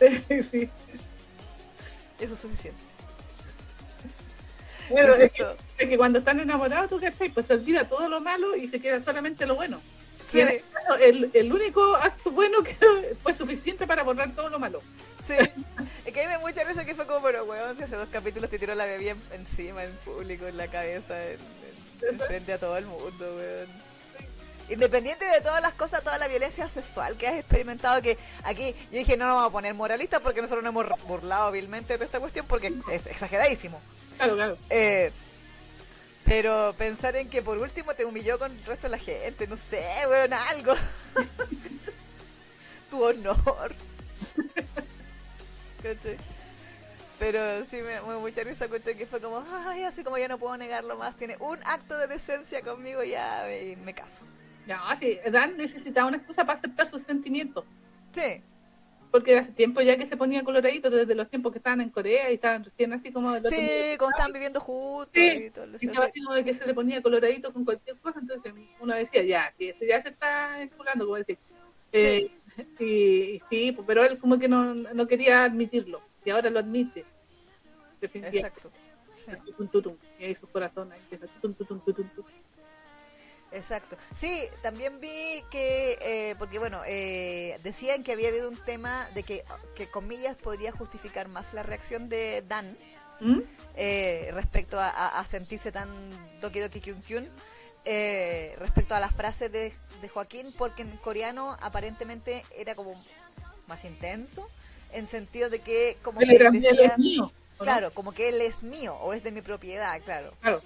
sí. 0.50 0.68
Eso 2.20 2.34
es 2.34 2.40
suficiente. 2.40 2.80
Bueno, 4.90 5.14
es 5.14 5.30
que, 5.32 5.42
es 5.78 5.88
que 5.88 5.96
cuando 5.98 6.18
están 6.18 6.40
enamorados, 6.40 6.88
tú 6.90 6.98
cachai, 6.98 7.28
pues 7.28 7.46
se 7.46 7.54
olvida 7.54 7.88
todo 7.88 8.08
lo 8.08 8.20
malo 8.20 8.56
y 8.56 8.68
se 8.68 8.80
queda 8.80 9.02
solamente 9.02 9.44
lo 9.46 9.54
bueno. 9.56 9.80
Sí, 10.30 10.40
este 10.40 10.62
el, 11.00 11.30
el 11.32 11.52
único 11.52 11.94
acto 11.96 12.30
bueno 12.30 12.62
que 12.62 12.76
fue 13.22 13.34
suficiente 13.34 13.86
para 13.86 14.02
borrar 14.02 14.30
todo 14.34 14.48
lo 14.48 14.58
malo. 14.58 14.82
sí. 15.26 15.34
Es 16.04 16.12
que 16.12 16.20
a 16.20 16.22
mí 16.22 16.26
me 16.28 16.32
da 16.34 16.38
mucha 16.38 16.64
risa 16.64 16.84
que 16.86 16.94
fue 16.94 17.06
como, 17.06 17.22
pero 17.22 17.44
weón, 17.44 17.76
si 17.76 17.82
hace 17.82 17.96
dos 17.96 18.08
capítulos 18.10 18.48
te 18.50 18.58
tiró 18.58 18.74
la 18.74 18.86
bebida 18.86 19.10
en- 19.12 19.22
encima, 19.40 19.84
en 19.84 19.92
público, 20.04 20.46
en 20.46 20.56
la 20.56 20.68
cabeza, 20.68 21.22
en, 21.22 21.38
en- 22.02 22.08
en 22.14 22.18
frente 22.20 22.52
a 22.54 22.58
todo 22.58 22.76
el 22.78 22.86
mundo, 22.86 23.36
weón. 23.36 23.87
Independiente 24.68 25.24
de 25.24 25.40
todas 25.40 25.62
las 25.62 25.74
cosas, 25.74 26.02
toda 26.02 26.18
la 26.18 26.28
violencia 26.28 26.68
sexual 26.68 27.16
que 27.16 27.26
has 27.26 27.38
experimentado, 27.38 28.02
que 28.02 28.18
aquí 28.44 28.74
yo 28.92 28.98
dije 28.98 29.16
no 29.16 29.26
nos 29.26 29.36
vamos 29.36 29.48
a 29.48 29.52
poner 29.52 29.74
moralistas 29.74 30.20
porque 30.20 30.42
nosotros 30.42 30.62
nos 30.62 30.72
hemos 30.72 30.86
burlado 31.04 31.50
vilmente 31.52 31.94
de 31.94 31.96
toda 31.96 32.06
esta 32.06 32.20
cuestión 32.20 32.46
porque 32.46 32.74
es 32.92 33.06
exageradísimo. 33.06 33.80
Claro, 34.16 34.34
claro. 34.34 34.58
Eh, 34.68 35.10
pero 36.24 36.74
pensar 36.76 37.16
en 37.16 37.30
que 37.30 37.40
por 37.40 37.56
último 37.56 37.94
te 37.94 38.04
humilló 38.04 38.38
con 38.38 38.52
el 38.52 38.64
resto 38.64 38.86
de 38.86 38.90
la 38.90 38.98
gente, 38.98 39.46
no 39.46 39.56
sé, 39.56 39.82
weón, 40.08 40.34
algo. 40.34 40.74
tu 42.90 43.02
honor. 43.02 43.74
Pero 47.18 47.64
sí 47.66 47.76
me, 47.82 48.00
me 48.00 48.16
mucha 48.18 48.44
risa 48.44 48.68
cuestión 48.68 48.96
que 48.96 49.06
fue 49.06 49.20
como, 49.20 49.44
ay, 49.66 49.82
así 49.82 50.04
como 50.04 50.18
ya 50.18 50.28
no 50.28 50.38
puedo 50.38 50.56
negarlo 50.56 50.96
más, 50.96 51.16
tiene 51.16 51.36
un 51.40 51.58
acto 51.64 51.98
de 51.98 52.06
decencia 52.06 52.62
conmigo 52.62 53.02
ya 53.02 53.44
me, 53.46 53.74
me 53.76 53.92
caso. 53.92 54.22
No, 54.68 54.76
sí, 55.00 55.18
Dan 55.32 55.56
necesitaba 55.56 56.08
una 56.08 56.18
excusa 56.18 56.44
para 56.44 56.58
aceptar 56.58 56.88
sus 56.88 57.02
sentimientos. 57.02 57.64
Sí, 58.12 58.42
Porque 59.10 59.38
hace 59.38 59.50
tiempo 59.52 59.80
ya 59.80 59.96
que 59.96 60.06
se 60.06 60.16
ponía 60.16 60.44
coloradito, 60.44 60.90
desde 60.90 61.14
los 61.14 61.30
tiempos 61.30 61.52
que 61.52 61.58
estaban 61.58 61.80
en 61.80 61.88
Corea 61.88 62.30
y 62.30 62.34
estaban 62.34 62.64
recién 62.64 62.92
así 62.92 63.10
como... 63.10 63.34
sí, 63.48 63.96
como 63.98 64.10
están 64.10 64.30
viviendo 64.32 64.60
juntos 64.60 65.10
Sí, 65.14 65.46
y 65.46 65.50
todo 65.50 65.66
lo 65.66 65.78
Y 65.80 65.86
estaba 65.86 66.06
así. 66.06 66.22
como 66.22 66.34
de 66.34 66.44
que 66.44 66.54
se 66.54 66.66
le 66.66 66.74
ponía 66.74 67.02
coloradito 67.02 67.50
con 67.52 67.64
cualquier 67.64 67.96
cosa, 67.96 68.20
entonces 68.20 68.52
uno 68.78 68.94
decía, 68.94 69.22
ya, 69.24 69.54
este 69.58 69.86
ya 69.86 70.02
se 70.02 70.10
está 70.10 70.60
enculando, 70.60 71.06
como 71.06 71.16
decir. 71.16 71.38
Eh, 71.92 72.28
y, 72.78 72.84
y 72.84 73.42
sí, 73.48 73.72
pues, 73.72 73.86
pero 73.86 74.04
él 74.04 74.18
como 74.18 74.38
que 74.38 74.48
no, 74.48 74.74
no 74.74 75.06
quería 75.06 75.44
admitirlo, 75.44 76.02
y 76.24 76.30
ahora 76.30 76.50
lo 76.50 76.58
admite. 76.58 77.06
Definitivamente. 78.02 78.46
Exacto. 78.46 78.70
Sí. 79.16 80.00
Y 80.18 80.24
ahí 80.24 80.34
su 80.34 80.46
corazón 80.48 80.92
ahí 80.92 81.00
tum, 81.40 81.54
tum. 81.54 81.80
Exacto. 83.52 83.96
Sí, 84.16 84.42
también 84.62 85.00
vi 85.00 85.42
que, 85.50 85.98
eh, 86.02 86.34
porque 86.38 86.58
bueno, 86.58 86.82
eh, 86.86 87.58
decían 87.62 88.02
que 88.04 88.12
había 88.12 88.28
habido 88.28 88.48
un 88.48 88.56
tema 88.64 89.08
de 89.14 89.22
que, 89.22 89.44
que 89.74 89.88
comillas 89.88 90.36
podría 90.36 90.70
justificar 90.72 91.28
más 91.28 91.54
la 91.54 91.62
reacción 91.62 92.08
de 92.10 92.42
Dan 92.46 92.76
¿Mm? 93.20 93.40
eh, 93.76 94.30
respecto 94.32 94.78
a, 94.78 94.88
a- 94.90 95.18
a 95.20 95.24
sentirse 95.24 95.72
tan 95.72 95.88
doki 96.40 96.60
doki 96.60 96.80
kyun 96.80 97.00
kyun 97.02 97.28
eh, 97.84 98.54
respecto 98.58 98.94
a 98.94 99.00
las 99.00 99.14
frases 99.14 99.50
de, 99.50 99.72
de 100.02 100.08
Joaquín, 100.08 100.52
porque 100.58 100.82
en 100.82 100.90
coreano 100.98 101.56
aparentemente 101.60 102.44
era 102.56 102.74
como 102.74 103.02
más 103.66 103.84
intenso, 103.84 104.46
en 104.92 105.06
sentido 105.08 105.48
de 105.48 105.60
que 105.60 105.96
como 106.02 106.20
que 106.20 106.26
decía- 106.52 106.70
él 106.70 106.80
es 106.80 106.98
mío, 106.98 107.32
claro, 107.58 107.88
como 107.94 108.12
que 108.12 108.28
él 108.28 108.40
es 108.42 108.62
mío 108.62 108.94
o 108.96 109.14
es 109.14 109.22
de 109.24 109.32
mi 109.32 109.40
propiedad, 109.40 109.98
claro. 110.04 110.34
Claro. 110.42 110.60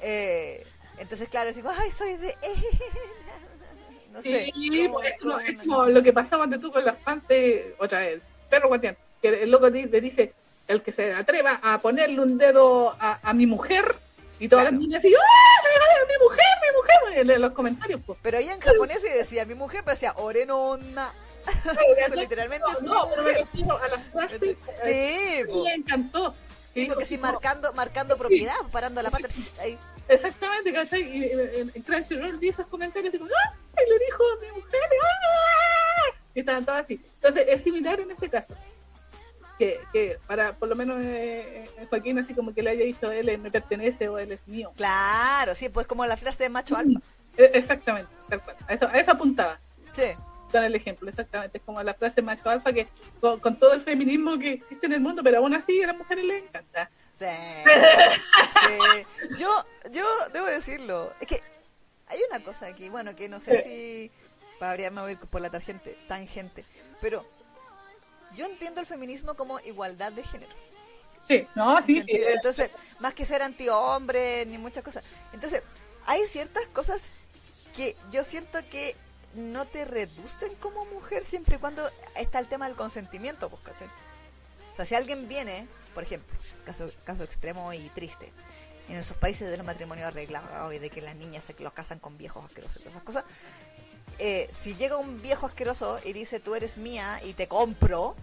Eh, 0.00 0.64
entonces, 1.00 1.28
claro, 1.28 1.46
decimos, 1.48 1.74
ay, 1.78 1.90
soy 1.90 2.16
de... 2.16 2.34
no 4.12 4.22
Sí, 4.22 4.32
sé. 4.32 4.50
pues, 4.92 5.08
es, 5.08 5.20
como, 5.20 5.38
es 5.40 5.58
como 5.60 5.86
lo 5.86 6.02
que 6.02 6.12
pasaba 6.12 6.46
de 6.46 6.58
tú 6.58 6.72
con 6.72 6.84
las 6.84 6.98
fans 6.98 7.26
de 7.28 7.74
otra 7.78 8.00
vez, 8.00 8.22
perro 8.50 8.68
guardián, 8.68 8.96
que 9.22 9.42
el 9.42 9.50
loco 9.50 9.68
le 9.68 10.00
dice, 10.00 10.32
el 10.66 10.82
que 10.82 10.92
se 10.92 11.12
atreva 11.12 11.60
a 11.62 11.78
ponerle 11.80 12.20
un 12.20 12.38
dedo 12.38 12.90
a, 12.98 13.18
a 13.22 13.32
mi 13.34 13.46
mujer, 13.46 13.94
y 14.40 14.48
todas 14.48 14.64
Claro. 14.66 14.76
las 14.76 14.80
niñas 14.80 14.98
así, 15.04 15.12
¡ah! 15.14 16.06
mi 16.08 16.24
mujer, 16.24 16.44
mi 16.62 16.76
mujer! 16.76 17.30
En, 17.34 17.40
los 17.42 17.52
comentarios, 17.52 18.00
pues. 18.06 18.18
Pero 18.22 18.38
ahí 18.38 18.48
en 18.48 18.60
japonés 18.60 19.02
sí 19.02 19.08
decía, 19.08 19.44
mi 19.44 19.54
mujer, 19.54 19.80
pero 19.84 19.94
decía, 19.94 20.12
Orenonna. 20.16 21.12
Eso 22.06 22.14
literalmente 22.14 22.66
es 22.72 22.82
mi 22.82 22.88
no, 22.88 23.08
pero 23.08 23.22
me 23.22 23.30
mujer. 23.30 23.46
refiero 23.46 23.78
a 23.82 23.88
las 23.88 24.06
frases. 24.12 24.40
Sí, 24.40 24.56
eh, 24.84 25.44
po. 25.48 25.64
le 25.64 25.74
encantó. 25.74 26.34
Sí, 26.74 26.84
porque 26.86 27.06
sí, 27.06 27.18
marcando, 27.18 27.72
marcando 27.72 28.14
Sí. 28.14 28.20
propiedad, 28.20 28.54
parando 28.70 29.02
la 29.02 29.10
pata. 29.10 29.26
pss, 29.28 29.58
ahí. 29.58 29.76
Exactamente, 30.08 30.72
¿cachai? 30.72 31.02
Y 31.02 31.24
en, 31.32 31.70
en 31.74 31.82
Crunchyroll 31.82 32.38
vi 32.38 32.48
esos 32.48 32.66
comentarios 32.66 33.14
y 33.14 33.18
como, 33.18 33.30
¡ah! 33.30 33.54
Y 33.74 33.90
le 33.90 33.98
dijo 34.06 34.22
a 34.24 34.40
mi 34.40 34.60
mujer, 34.60 34.80
¡ah! 34.82 36.16
Y 36.34 36.40
estaban 36.40 36.64
todos 36.64 36.80
así. 36.80 37.00
Entonces, 37.16 37.44
es 37.48 37.62
similar 37.62 38.00
en 38.00 38.10
este 38.10 38.28
caso. 38.28 38.54
Que, 39.58 39.80
que 39.92 40.18
para, 40.26 40.52
por 40.54 40.68
lo 40.68 40.76
menos, 40.76 40.98
eh, 41.00 41.68
eh, 41.76 41.86
Joaquín, 41.90 42.18
así 42.18 42.32
como 42.32 42.54
que 42.54 42.62
le 42.62 42.70
haya 42.70 42.84
dicho, 42.84 43.10
él 43.10 43.38
me 43.38 43.50
pertenece 43.50 44.08
o 44.08 44.16
él 44.18 44.30
es 44.30 44.46
mío. 44.46 44.72
Claro, 44.76 45.54
sí, 45.56 45.68
pues 45.68 45.86
como 45.86 46.06
la 46.06 46.16
frase 46.16 46.44
de 46.44 46.48
macho 46.48 46.76
alfa. 46.76 47.00
Eh, 47.36 47.50
Exactamente, 47.54 48.10
tal 48.28 48.42
cual. 48.42 48.56
A 48.68 48.74
eso, 48.74 48.86
a 48.86 48.92
eso 48.98 49.10
apuntaba 49.12 49.58
Sí, 49.92 50.04
con 50.52 50.62
el 50.62 50.74
ejemplo, 50.76 51.08
exactamente. 51.08 51.58
Es 51.58 51.64
como 51.64 51.82
la 51.82 51.94
frase 51.94 52.22
macho 52.22 52.48
alfa 52.48 52.72
que 52.72 52.86
con, 53.20 53.40
con 53.40 53.56
todo 53.58 53.72
el 53.72 53.80
feminismo 53.80 54.38
que 54.38 54.52
existe 54.52 54.86
en 54.86 54.92
el 54.92 55.00
mundo, 55.00 55.22
pero 55.24 55.38
aún 55.38 55.52
así 55.54 55.82
a 55.82 55.88
las 55.88 55.96
mujeres 55.98 56.24
les 56.24 56.44
encanta. 56.44 56.88
sí. 57.26 59.06
Yo, 59.38 59.66
yo 59.90 60.06
debo 60.32 60.46
decirlo, 60.46 61.12
es 61.20 61.26
que 61.26 61.40
hay 62.06 62.20
una 62.30 62.42
cosa 62.42 62.66
aquí, 62.66 62.88
bueno, 62.88 63.14
que 63.14 63.28
no 63.28 63.40
sé 63.40 63.62
si 63.62 64.10
para 64.58 64.72
variar 64.72 64.92
me 64.92 65.02
voy 65.02 65.16
por 65.16 65.40
la 65.40 65.50
tangente, 65.50 65.96
tangente, 66.08 66.64
pero 67.00 67.24
yo 68.34 68.46
entiendo 68.46 68.80
el 68.80 68.86
feminismo 68.86 69.34
como 69.34 69.60
igualdad 69.60 70.12
de 70.12 70.22
género. 70.22 70.52
Sí, 71.26 71.46
no, 71.54 71.84
sí, 71.84 72.02
sí. 72.02 72.22
Entonces, 72.26 72.70
más 73.00 73.12
que 73.12 73.24
ser 73.24 73.42
antihombre 73.42 74.46
ni 74.46 74.56
muchas 74.56 74.82
cosas. 74.82 75.04
Entonces, 75.32 75.62
hay 76.06 76.26
ciertas 76.26 76.64
cosas 76.68 77.12
que 77.76 77.94
yo 78.10 78.24
siento 78.24 78.58
que 78.70 78.96
no 79.34 79.66
te 79.66 79.84
reducen 79.84 80.54
como 80.56 80.86
mujer 80.86 81.24
siempre 81.24 81.56
y 81.56 81.58
cuando 81.58 81.88
está 82.16 82.38
el 82.38 82.48
tema 82.48 82.66
del 82.66 82.76
consentimiento, 82.76 83.50
pues, 83.50 83.62
¿cachai? 83.62 83.88
Sea, 84.78 84.84
si 84.84 84.94
alguien 84.94 85.26
viene, 85.26 85.66
por 85.92 86.04
ejemplo, 86.04 86.38
caso, 86.64 86.88
caso 87.02 87.24
extremo 87.24 87.72
y 87.72 87.88
triste, 87.88 88.32
en 88.88 88.98
esos 88.98 89.16
países 89.16 89.50
de 89.50 89.56
los 89.56 89.66
matrimonios 89.66 90.06
arreglados 90.06 90.72
y 90.72 90.78
de 90.78 90.88
que 90.88 91.02
las 91.02 91.16
niñas 91.16 91.42
se 91.42 91.60
los 91.60 91.72
casan 91.72 91.98
con 91.98 92.16
viejos 92.16 92.44
asquerosos 92.44 92.76
y 92.76 92.78
todas 92.84 92.94
esas 92.94 93.02
cosas, 93.02 93.24
eh, 94.20 94.48
si 94.52 94.76
llega 94.76 94.96
un 94.96 95.20
viejo 95.20 95.46
asqueroso 95.46 95.98
y 96.04 96.12
dice 96.12 96.38
tú 96.38 96.54
eres 96.54 96.76
mía 96.76 97.20
y 97.24 97.32
te 97.32 97.48
compro, 97.48 98.14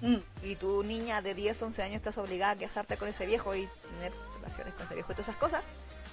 mm. 0.00 0.16
y 0.42 0.56
tu 0.56 0.82
niña 0.82 1.22
de 1.22 1.34
10, 1.34 1.62
11 1.62 1.82
años 1.84 1.96
estás 1.96 2.18
obligada 2.18 2.50
a 2.50 2.56
casarte 2.56 2.96
con 2.96 3.06
ese 3.06 3.24
viejo 3.24 3.54
y 3.54 3.68
tener 3.98 4.12
relaciones 4.38 4.74
con 4.74 4.86
ese 4.86 4.94
viejo 4.94 5.12
y 5.12 5.14
todas 5.14 5.28
esas 5.28 5.38
cosas, 5.40 5.62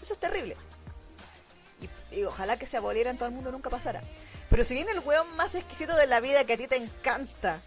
eso 0.04 0.14
es 0.14 0.20
terrible. 0.20 0.56
Y, 2.12 2.20
y 2.20 2.24
ojalá 2.26 2.60
que 2.60 2.68
se 2.68 2.78
aboliera 2.78 3.10
en 3.10 3.18
todo 3.18 3.28
el 3.28 3.34
mundo 3.34 3.52
nunca 3.52 3.72
pasara. 3.72 4.04
Pero 4.52 4.64
si 4.64 4.76
viene 4.76 4.92
el 4.92 5.00
weón 5.00 5.36
más 5.36 5.56
exquisito 5.56 5.96
de 5.96 6.06
la 6.06 6.20
vida 6.20 6.44
que 6.44 6.54
a 6.54 6.58
ti 6.58 6.68
te 6.68 6.76
encanta 6.76 7.64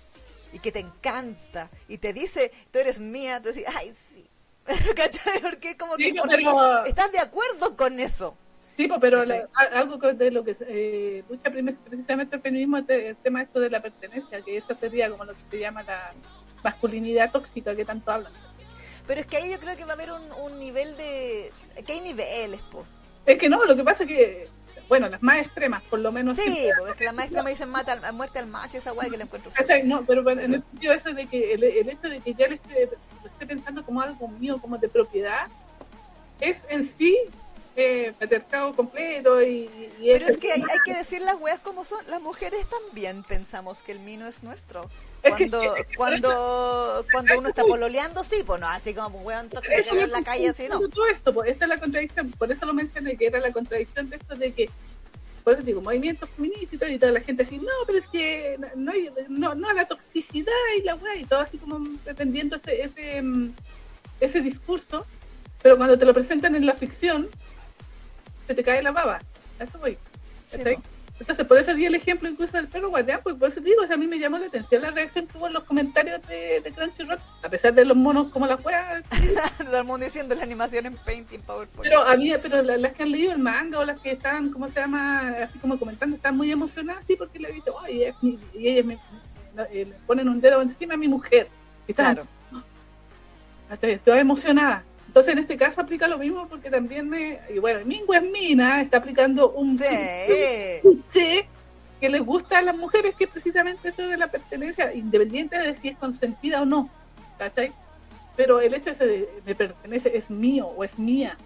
y 0.52 0.58
que 0.58 0.70
te 0.72 0.80
encanta 0.80 1.70
y 1.88 1.98
te 1.98 2.12
dice, 2.12 2.52
tú 2.70 2.78
eres 2.78 3.00
mía, 3.00 3.40
tú 3.40 3.48
decís, 3.48 3.64
ay, 3.74 3.92
sí. 4.10 4.26
¿Cachai? 4.96 5.40
Porque 5.40 5.76
como 5.76 5.96
que 5.96 6.04
Sí, 6.10 6.14
porque 6.18 6.36
pero- 6.36 6.84
estás 6.84 7.10
de 7.12 7.18
acuerdo 7.18 7.76
con 7.76 7.98
eso. 8.00 8.36
Sí, 8.76 8.88
pero 9.00 9.24
la- 9.24 9.42
algo 9.72 9.98
que- 9.98 10.12
de 10.14 10.30
lo 10.30 10.44
que 10.44 10.56
eh, 10.60 11.24
prim- 11.42 11.76
precisamente 11.84 12.36
el 12.36 12.42
feminismo 12.42 12.78
es 12.78 12.86
de- 12.86 13.08
el 13.10 13.16
tema 13.16 13.42
esto 13.42 13.60
de 13.60 13.70
la 13.70 13.82
pertenencia, 13.82 14.40
que 14.42 14.56
eso 14.56 14.74
sería 14.80 15.10
como 15.10 15.24
lo 15.24 15.34
que 15.34 15.40
se 15.50 15.58
llama 15.58 15.82
la 15.82 16.12
masculinidad 16.62 17.30
tóxica 17.32 17.74
que 17.76 17.84
tanto 17.84 18.10
hablan. 18.10 18.32
Pero 19.06 19.20
es 19.20 19.26
que 19.26 19.36
ahí 19.36 19.50
yo 19.50 19.58
creo 19.58 19.76
que 19.76 19.84
va 19.84 19.90
a 19.90 19.94
haber 19.94 20.12
un, 20.12 20.30
un 20.32 20.58
nivel 20.58 20.96
de... 20.96 21.52
que 21.84 21.92
hay 21.94 22.00
niveles, 22.00 22.60
po. 22.70 22.84
Es 23.26 23.36
que 23.38 23.48
no, 23.48 23.64
lo 23.64 23.74
que 23.76 23.82
pasa 23.84 24.04
es 24.04 24.08
que, 24.08 24.48
bueno, 24.92 25.08
las 25.08 25.22
más 25.22 25.38
extremas, 25.38 25.82
por 25.84 26.00
lo 26.00 26.12
menos. 26.12 26.36
Sí, 26.36 26.68
porque 26.76 26.90
es 26.90 26.96
que 26.98 27.04
la 27.06 27.12
maestra 27.12 27.42
me 27.42 27.48
dice 27.48 27.64
mata 27.64 27.92
al- 27.92 28.04
a 28.04 28.12
muerte 28.12 28.38
al 28.38 28.46
macho, 28.46 28.76
esa 28.76 28.92
weá 28.92 29.08
que 29.08 29.16
le 29.16 29.22
encuentro. 29.22 29.50
¿Cachai? 29.54 29.84
No, 29.84 30.04
pero 30.04 30.28
en 30.28 30.52
el 30.52 30.60
sentido 30.60 30.92
ese 30.92 31.14
de 31.14 31.26
que 31.26 31.54
el, 31.54 31.64
el 31.64 31.88
hecho 31.88 32.08
de 32.10 32.20
que 32.20 32.34
ya 32.34 32.46
le 32.46 32.56
esté, 32.56 32.90
lo 33.22 33.28
esté 33.30 33.46
pensando 33.46 33.82
como 33.86 34.02
algo 34.02 34.28
mío, 34.28 34.58
como 34.60 34.76
de 34.76 34.90
propiedad, 34.90 35.46
es 36.40 36.58
en 36.68 36.84
sí 36.84 37.16
eh, 37.74 38.12
patriarcado 38.20 38.74
completo 38.76 39.40
y, 39.40 39.70
y 39.98 40.08
Pero 40.12 40.26
es 40.26 40.36
que 40.36 40.52
hay, 40.52 40.60
hay 40.60 40.78
que 40.84 40.94
decir 40.94 41.22
las 41.22 41.40
weas 41.40 41.58
como 41.60 41.86
son. 41.86 42.04
Las 42.08 42.20
mujeres 42.20 42.66
también 42.68 43.22
pensamos 43.22 43.82
que 43.82 43.92
el 43.92 44.00
mino 44.00 44.26
es 44.26 44.42
nuestro. 44.42 44.90
Cuando, 45.22 45.62
cuando, 45.96 47.06
cuando 47.12 47.38
uno 47.38 47.48
está 47.48 47.62
pololeando, 47.62 48.24
sí, 48.24 48.42
pues 48.44 48.60
no, 48.60 48.66
así 48.68 48.92
como 48.92 49.18
un 49.18 49.26
weón 49.26 49.48
tóxico 49.48 49.74
que 49.74 49.80
Eso 49.80 49.94
ve 49.94 49.98
es 50.00 50.04
en 50.06 50.10
la 50.12 50.22
calle, 50.22 50.48
así 50.48 50.66
no. 50.68 50.80
todo 50.88 51.06
esto, 51.06 51.32
pues, 51.32 51.50
esta 51.50 51.64
es 51.64 51.68
la 51.68 51.78
contradicción, 51.78 52.30
por 52.32 52.50
eso 52.50 52.66
lo 52.66 52.74
mencioné, 52.74 53.16
que 53.16 53.26
era 53.26 53.38
la 53.38 53.52
contradicción 53.52 54.10
de 54.10 54.16
esto 54.16 54.34
de 54.34 54.52
que, 54.52 54.68
por 55.44 55.54
eso 55.54 55.62
digo, 55.62 55.80
movimientos 55.80 56.28
feministas 56.30 56.90
y 56.90 56.98
toda 56.98 57.12
la 57.12 57.20
gente 57.20 57.44
así, 57.44 57.58
no, 57.58 57.68
pero 57.86 57.98
es 57.98 58.08
que 58.08 58.58
no, 58.76 58.90
hay- 58.90 59.10
no, 59.28 59.54
no 59.54 59.72
la 59.72 59.86
toxicidad 59.86 60.52
y 60.78 60.82
la 60.82 60.96
weá, 60.96 61.14
y 61.16 61.24
todo 61.24 61.40
así 61.40 61.56
como 61.58 61.78
pretendiendo 62.04 62.56
ese, 62.56 62.82
ese, 62.82 63.22
mm, 63.22 63.52
ese 64.20 64.40
discurso, 64.40 65.06
pero 65.62 65.76
cuando 65.76 65.96
te 65.98 66.04
lo 66.04 66.12
presentan 66.14 66.56
en 66.56 66.66
la 66.66 66.74
ficción, 66.74 67.28
se 68.48 68.54
te 68.56 68.64
cae 68.64 68.82
la 68.82 68.90
baba, 68.90 69.20
a 69.60 69.64
eso 69.64 69.78
voy. 69.78 69.96
Sí. 70.50 70.60
Entonces, 71.22 71.46
por 71.46 71.56
eso 71.56 71.72
di 71.72 71.84
el 71.86 71.94
ejemplo 71.94 72.28
incluso 72.28 72.56
del 72.56 72.66
perro 72.66 72.90
guardián, 72.90 73.20
pues 73.22 73.36
por 73.36 73.48
eso 73.48 73.60
digo, 73.60 73.84
o 73.84 73.86
sea, 73.86 73.94
a 73.94 73.96
mí 73.96 74.08
me 74.08 74.18
llamó 74.18 74.38
la 74.38 74.46
atención 74.46 74.82
la 74.82 74.90
reacción 74.90 75.28
que 75.28 75.38
hubo 75.38 75.46
en 75.46 75.52
los 75.52 75.62
comentarios 75.62 76.20
de, 76.26 76.60
de 76.60 76.72
Crunchyroll, 76.72 77.20
a 77.44 77.48
pesar 77.48 77.72
de 77.74 77.84
los 77.84 77.96
monos 77.96 78.26
como 78.32 78.44
la 78.48 78.56
weá, 78.56 79.00
Todo 79.58 79.78
el 79.78 79.84
mundo 79.84 80.04
diciendo 80.04 80.34
la 80.34 80.42
animación 80.42 80.86
en 80.86 80.96
Paint 80.96 81.30
y 81.30 81.36
en 81.36 81.42
PowerPoint. 81.42 81.84
Pero 81.84 82.00
había, 82.04 82.42
pero 82.42 82.60
la- 82.60 82.76
las 82.76 82.92
que 82.94 83.04
han 83.04 83.12
leído 83.12 83.30
el 83.30 83.38
manga 83.38 83.78
o 83.78 83.84
las 83.84 84.00
que 84.00 84.10
estaban, 84.10 84.50
¿cómo 84.50 84.66
se 84.66 84.80
llama? 84.80 85.28
Así 85.44 85.60
como 85.60 85.78
comentando, 85.78 86.16
están 86.16 86.36
muy 86.36 86.50
emocionadas, 86.50 87.04
sí, 87.06 87.14
porque 87.14 87.38
le 87.38 87.50
he 87.50 87.52
dicho, 87.52 87.72
ay, 87.80 88.02
es 88.02 88.14
mi- 88.20 88.40
y 88.52 88.68
ellas 88.68 88.84
me, 88.84 88.98
eh, 89.70 89.92
ponen 90.08 90.28
un 90.28 90.40
dedo 90.40 90.60
encima 90.60 90.94
a 90.94 90.96
mi 90.96 91.06
mujer. 91.06 91.46
Y 91.86 91.92
están, 91.92 92.16
Claro. 92.16 92.28
entonces, 93.70 93.94
estoy 94.00 94.18
emocionada. 94.18 94.82
Entonces, 95.12 95.34
en 95.34 95.40
este 95.40 95.58
caso 95.58 95.82
aplica 95.82 96.08
lo 96.08 96.16
mismo 96.16 96.48
porque 96.48 96.70
también, 96.70 97.06
me, 97.06 97.38
y 97.54 97.58
bueno, 97.58 97.84
Mingo 97.84 98.14
es 98.14 98.22
Mina, 98.22 98.80
está 98.80 98.96
aplicando 98.96 99.50
un 99.50 99.76
cliché 99.76 101.46
que 102.00 102.08
les 102.08 102.22
gusta 102.22 102.56
a 102.56 102.62
las 102.62 102.74
mujeres, 102.74 103.14
que 103.14 103.24
es 103.24 103.30
precisamente 103.30 103.90
esto 103.90 104.08
de 104.08 104.16
la 104.16 104.28
pertenencia, 104.28 104.94
independiente 104.94 105.58
de 105.58 105.74
si 105.74 105.88
es 105.88 105.98
consentida 105.98 106.62
o 106.62 106.64
no, 106.64 106.88
¿cachai? 107.36 107.72
Pero 108.36 108.58
el 108.62 108.72
hecho 108.72 108.88
ese 108.88 109.04
de, 109.04 109.28
de 109.44 109.54
pertenece 109.54 110.16
es 110.16 110.30
mío 110.30 110.68
o 110.68 110.82
es 110.82 110.98
mía, 110.98 111.36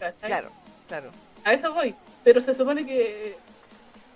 ¿cachai? 0.00 0.28
Claro, 0.28 0.48
claro. 0.88 1.10
A 1.44 1.52
eso 1.52 1.72
voy. 1.72 1.94
Pero 2.24 2.40
se 2.40 2.54
supone 2.54 2.84
que 2.84 3.36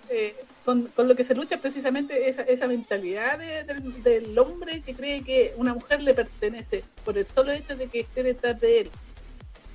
eh, 0.09 0.35
con, 0.67 0.87
con 0.89 1.07
lo 1.07 1.15
que 1.15 1.23
se 1.23 1.33
lucha 1.33 1.59
precisamente 1.61 2.27
esa, 2.27 2.41
esa 2.41 2.67
mentalidad 2.67 3.39
de- 3.39 3.63
del, 3.63 4.03
del 4.03 4.37
hombre 4.37 4.81
que 4.81 4.93
cree 4.93 5.23
que 5.23 5.53
una 5.55 5.73
mujer 5.73 6.01
le 6.03 6.13
pertenece 6.13 6.83
por 7.05 7.17
el 7.17 7.25
solo 7.25 7.53
hecho 7.53 7.77
de 7.77 7.87
que 7.87 8.01
esté 8.01 8.21
detrás 8.21 8.59
de 8.59 8.81
él. 8.81 8.91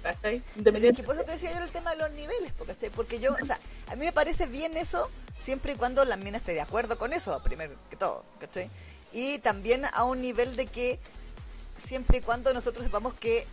¿Cachai? 0.03 0.43
Independiente. 0.55 1.03
por 1.03 1.15
eso 1.15 1.25
te 1.25 1.33
decía 1.33 1.51
yo 1.57 1.65
el 1.65 1.71
tema 1.71 1.93
de 1.93 1.97
los 1.97 2.11
niveles, 2.11 2.53
¿cachai? 2.67 2.91
porque 2.91 3.21
yo, 3.21 3.33
o 3.41 3.47
sea, 3.47 3.59
a 3.87 3.97
mí 3.97 4.05
me 4.05 4.13
parece 4.13 4.45
bien 4.45 4.77
eso 4.77 5.11
siempre 5.39 5.73
y 5.73 5.77
cuando 5.77 6.05
la 6.05 6.19
mina 6.19 6.37
esté 6.37 6.53
de 6.53 6.61
acuerdo 6.61 6.99
con 6.99 7.15
eso, 7.15 7.43
primero 7.43 7.73
que 7.89 7.97
todo, 7.97 8.23
¿cachai? 8.39 8.69
Y 9.15 9.39
también 9.39 9.87
a 9.95 10.05
un 10.05 10.21
nivel 10.21 10.57
de 10.57 10.67
que 10.67 10.99
siempre 11.79 12.19
y 12.19 12.21
cuando 12.21 12.53
nosotros 12.53 12.85
sepamos 12.85 13.15
que, 13.15 13.47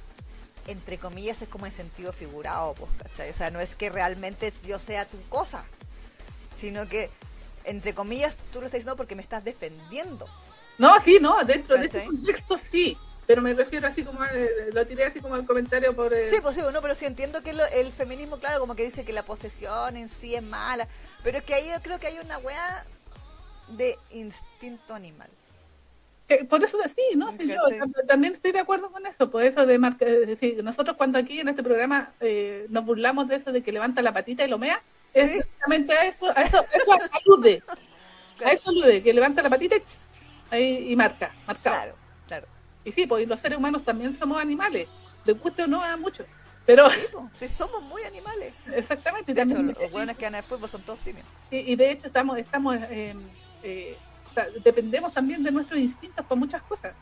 entre 0.68 0.98
comillas, 0.98 1.42
es 1.42 1.48
como 1.48 1.66
en 1.68 1.72
sentido 1.72 2.12
figurado, 2.12 2.74
pues, 2.74 2.92
¿cachai? 3.02 3.30
O 3.30 3.34
sea, 3.34 3.50
no 3.50 3.62
es 3.62 3.78
que 3.78 3.90
realmente 3.90 4.52
yo 4.68 4.78
sea 4.78 5.06
tu 5.06 5.22
cosa, 5.30 5.64
sino 6.54 6.90
que, 6.90 7.10
entre 7.70 7.94
comillas, 7.94 8.38
tú 8.52 8.60
lo 8.60 8.66
estás 8.66 8.80
diciendo 8.80 8.96
porque 8.98 9.16
me 9.16 9.22
estás 9.22 9.44
defendiendo. 9.44 10.28
No, 10.78 11.00
sí, 11.02 11.18
no, 11.22 11.44
dentro 11.44 11.78
de 11.78 11.86
ese 11.88 12.06
contexto 12.06 12.58
sí. 12.58 12.98
Pero 13.28 13.44
me 13.44 13.54
refiero 13.54 13.88
así 13.88 14.04
como, 14.04 14.22
al- 14.24 14.72
lo 14.74 14.88
tiré 14.88 15.06
así 15.06 15.20
como 15.20 15.36
al 15.36 15.46
comentario 15.46 15.96
por... 15.96 16.12
eh, 16.14 16.28
Sí, 16.28 16.38
pues 16.42 16.56
sí, 16.56 16.62
no, 16.74 16.82
pero 16.82 16.96
sí 16.96 17.06
entiendo 17.06 17.42
que 17.44 17.54
lo- 17.54 17.66
el 17.68 17.92
feminismo, 17.92 18.40
claro, 18.40 18.60
como 18.60 18.76
que 18.76 18.84
dice 18.84 19.06
que 19.06 19.14
la 19.14 19.22
posesión 19.24 19.98
en 19.98 20.10
sí 20.10 20.34
es 20.34 20.42
mala, 20.42 20.88
pero 21.24 21.38
es 21.38 21.44
que 21.44 21.54
ahí 21.54 21.70
yo 21.70 21.80
creo 21.84 22.00
que 22.00 22.08
hay 22.08 22.18
una 22.18 22.40
weá 22.40 22.86
de 23.68 24.00
instinto 24.10 24.96
animal. 24.96 25.30
Por 26.50 26.64
eso 26.64 26.78
sí, 26.96 27.18
¿no? 27.18 27.32
Sí, 27.34 27.48
yo 27.48 27.58
también 28.08 28.36
estoy 28.36 28.52
de 28.52 28.60
acuerdo 28.60 28.92
con 28.92 29.06
eso, 29.06 29.30
por 29.30 29.44
eso 29.44 29.66
de 29.66 29.78
marca, 29.80 30.06
es 30.06 30.28
decir, 30.28 30.64
nosotros 30.64 30.96
cuando 30.98 31.18
aquí 31.18 31.40
en 31.40 31.50
este 31.50 31.64
programa 31.64 32.12
eh, 32.20 32.66
nos 32.70 32.86
burlamos 32.86 33.28
de 33.28 33.36
eso 33.36 33.52
de 33.52 33.64
que 33.64 33.72
levanta 33.72 34.02
la 34.02 34.14
patita 34.14 34.46
y 34.46 34.48
lo 34.48 34.58
mea, 34.58 34.82
es 35.14 35.36
exactamente 35.36 35.94
a 35.94 36.06
eso, 36.06 36.30
a 36.36 36.42
eso, 36.42 36.60
eso 36.60 36.92
alude, 37.26 37.62
a 38.46 38.52
eso 38.52 38.70
alude, 38.70 39.02
que 39.02 39.14
levanta 39.14 39.42
la 39.42 39.50
patita 39.50 39.76
y, 40.52 40.92
y 40.92 40.96
marca, 40.96 41.32
marca. 41.48 41.72
Claro, 41.72 41.92
claro. 42.28 42.48
Y 42.84 42.92
sí, 42.92 43.08
pues 43.08 43.28
los 43.28 43.40
seres 43.40 43.58
humanos 43.58 43.84
también 43.84 44.16
somos 44.16 44.40
animales, 44.40 44.88
de 45.26 45.34
gusto 45.34 45.64
o 45.64 45.68
no 45.68 45.82
a 45.82 45.98
muchos. 45.98 46.26
Pero 46.66 46.88
sí, 47.34 47.48
somos 47.48 47.82
muy 47.82 48.04
animales. 48.04 48.54
Exactamente. 48.76 49.34
De 49.34 49.40
también, 49.40 49.72
hecho, 49.72 49.82
los 49.82 49.92
buenos 49.92 50.16
que 50.16 50.26
ganan 50.26 50.38
el 50.38 50.44
fútbol 50.44 50.70
son 50.70 50.84
todos 50.84 51.00
simios. 51.00 51.26
Y, 51.50 51.58
y 51.58 51.76
de 51.76 51.90
hecho 51.90 52.06
estamos, 52.06 52.38
estamos 52.38 52.78
eh, 52.92 53.16
dependemos 54.64 55.14
también 55.14 55.44
de 55.44 55.52
nuestros 55.52 55.80
instintos 55.80 56.26
por 56.26 56.38
muchas 56.38 56.62
cosas. 56.64 56.94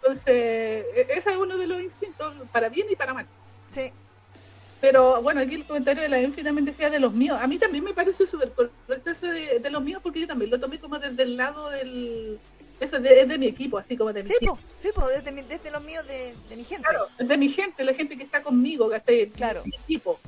Entonces, 0.00 0.26
e, 0.26 1.06
ese 1.10 1.30
es 1.30 1.36
uno 1.36 1.56
de 1.56 1.66
los 1.66 1.82
instintos, 1.82 2.34
para 2.52 2.68
bien 2.68 2.86
y 2.90 2.96
para 2.96 3.14
mal. 3.14 3.26
Sí. 3.70 3.92
Pero 4.80 5.20
bueno, 5.22 5.40
aquí 5.40 5.56
el 5.56 5.64
comentario 5.64 6.02
de 6.02 6.08
la 6.08 6.20
Enfi 6.20 6.42
también 6.42 6.64
decía 6.64 6.88
de 6.88 7.00
los 7.00 7.12
míos. 7.12 7.38
A 7.40 7.46
mí 7.46 7.58
también 7.58 7.82
me 7.82 7.92
parece 7.92 8.26
súper 8.26 8.52
correcto 8.52 9.10
eso 9.10 9.26
de, 9.26 9.58
de, 9.58 9.70
los 9.70 9.82
míos 9.82 10.00
porque 10.02 10.20
yo 10.20 10.26
también 10.26 10.50
lo 10.50 10.60
tomé 10.60 10.78
como 10.78 10.98
desde 10.98 11.22
el 11.24 11.36
lado 11.36 11.70
del... 11.70 12.38
Eso 12.78 12.98
es 12.98 13.02
de, 13.02 13.26
de 13.26 13.38
mi 13.38 13.48
equipo, 13.48 13.76
así 13.76 13.96
como 13.96 14.12
de 14.12 14.22
mi 14.22 14.28
sí, 14.28 14.36
sí, 14.76 14.90
desde, 15.24 15.42
desde 15.42 15.70
los 15.72 15.82
míos 15.82 16.06
de, 16.06 16.32
de, 16.48 16.56
mi 16.56 16.62
gente. 16.62 16.84
Claro, 16.88 17.06
de 17.18 17.36
mi 17.36 17.48
gente, 17.48 17.82
la 17.82 17.92
gente 17.92 18.16
que 18.16 18.22
está 18.22 18.40
conmigo, 18.40 18.88
que 18.88 18.96
está 18.96 19.10
en 19.10 19.30
claro. 19.30 19.62
mi 19.64 19.74
equipo. 19.74 20.20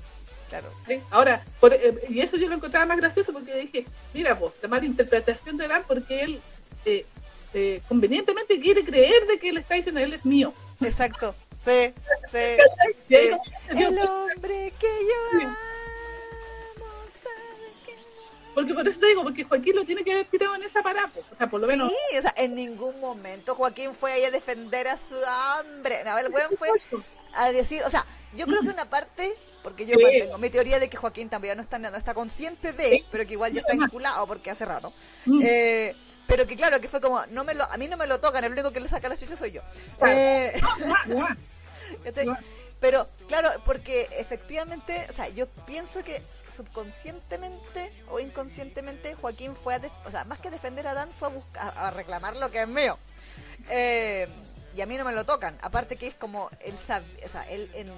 Claro. 0.51 0.69
Ahora, 1.11 1.45
por, 1.61 1.73
eh, 1.73 1.95
y 2.09 2.21
eso 2.21 2.37
yo 2.37 2.49
lo 2.49 2.57
encontraba 2.57 2.85
más 2.85 2.99
gracioso 2.99 3.33
porque 3.33 3.55
dije, 3.55 3.87
mira, 4.13 4.37
pues, 4.37 4.53
la 4.61 4.69
mala 4.69 4.85
interpretación 4.85 5.57
de 5.57 5.69
Dan 5.69 5.85
porque 5.87 6.23
él 6.23 6.41
eh, 6.85 7.07
eh, 7.55 7.81
convenientemente 7.89 8.61
quiere 8.61 8.85
creer 8.85 9.27
de 9.29 9.39
que 9.39 9.51
él 9.51 9.59
está 9.59 9.77
diciendo 9.77 10.01
él 10.01 10.13
es 10.13 10.27
mío. 10.27 10.53
Exacto. 10.81 11.37
Sí, 11.65 11.95
sí. 12.33 12.39
sí. 13.09 13.17
El 13.69 13.99
hombre 14.01 14.73
que 14.81 14.89
yo 14.89 15.41
amo 15.41 15.57
Porque 18.55 18.75
por 18.75 18.89
eso 18.89 18.99
te 18.99 19.07
digo, 19.07 19.23
porque 19.23 19.45
Joaquín 19.45 19.77
lo 19.77 19.85
tiene 19.85 20.03
que 20.03 20.13
haber 20.13 20.27
tirado 20.27 20.57
en 20.57 20.65
esa 20.65 20.83
parada, 20.83 21.13
pues, 21.15 21.27
o 21.31 21.37
sea, 21.37 21.49
por 21.49 21.61
lo 21.61 21.69
menos. 21.69 21.89
Sí, 21.91 22.19
o 22.19 22.23
sea, 22.23 22.35
en 22.37 22.57
ningún 22.57 22.99
momento 22.99 23.55
Joaquín 23.55 23.95
fue 23.95 24.13
ahí 24.13 24.25
a 24.25 24.33
defender 24.33 24.89
a 24.89 24.97
su 24.97 25.15
hombre. 25.15 26.03
No, 26.05 26.19
el 26.19 26.29
weón 26.29 26.51
fue 26.59 26.71
a 27.35 27.53
decir, 27.53 27.85
o 27.85 27.91
sea, 27.91 28.05
yo 28.35 28.47
creo 28.47 28.63
que 28.63 28.71
una 28.71 28.91
parte 28.91 29.37
porque 29.63 29.87
yo 29.87 29.99
mantengo 29.99 30.39
mi 30.39 30.51
teoría 30.51 30.79
de 30.79 30.89
que 30.89 30.97
Joaquín 30.97 31.29
también 31.29 31.57
no 31.57 31.63
está, 31.63 31.79
no 31.79 31.95
está 31.97 32.15
consciente 32.15 32.73
de, 32.73 33.05
pero 33.11 33.27
que 33.27 33.35
igual 33.35 33.53
ya 33.53 33.61
está 33.61 33.73
vinculado 33.75 34.27
porque 34.27 34.51
hace 34.51 34.65
rato. 34.65 34.93
Mm. 35.27 35.41
Eh, 35.43 35.97
pero 36.27 36.47
que 36.47 36.57
claro, 36.57 36.81
que 36.81 36.89
fue 36.89 37.01
como, 37.01 37.25
no 37.27 37.43
me 37.45 37.55
lo, 37.55 37.65
a 37.65 37.77
mí 37.77 37.89
no 37.89 37.97
me 37.97 38.07
lo 38.07 38.21
tocan, 38.21 38.45
el 38.45 38.53
único 38.53 38.71
que 38.71 38.81
le 38.81 38.89
saca 38.89 39.09
la 39.09 39.17
chucha 39.17 39.37
soy 39.37 39.51
yo. 39.51 39.63
Eh, 40.07 40.61
pero 42.81 43.09
claro, 43.27 43.51
porque 43.65 44.09
efectivamente, 44.13 45.07
o 45.11 45.13
sea, 45.13 45.29
yo 45.29 45.49
pienso 45.67 46.05
que 46.05 46.23
subconscientemente 46.53 47.93
o 48.11 48.21
inconscientemente 48.21 49.15
Joaquín 49.15 49.57
fue 49.57 49.75
a, 49.75 49.81
o 50.07 50.11
sea, 50.11 50.25
más 50.25 50.39
que 50.39 50.51
defender 50.51 50.87
a 50.87 50.95
Dan, 50.95 51.11
fue 51.11 51.29
a, 51.29 51.31
buscar, 51.33 51.75
a 51.77 51.91
reclamar 51.91 52.37
lo 52.37 52.51
que 52.51 52.63
es 52.63 52.69
mío. 52.69 52.97
Eh, 53.69 54.29
y 54.77 54.81
a 54.81 54.87
mí 54.87 54.97
no 54.97 55.05
me 55.05 55.13
lo 55.13 55.27
tocan. 55.27 55.59
Aparte 55.63 55.97
que 55.97 56.07
es 56.07 56.15
como, 56.15 56.49
él 56.61 56.75
o 56.75 57.29
sea, 57.29 57.43
él 57.49 57.71
en 57.75 57.91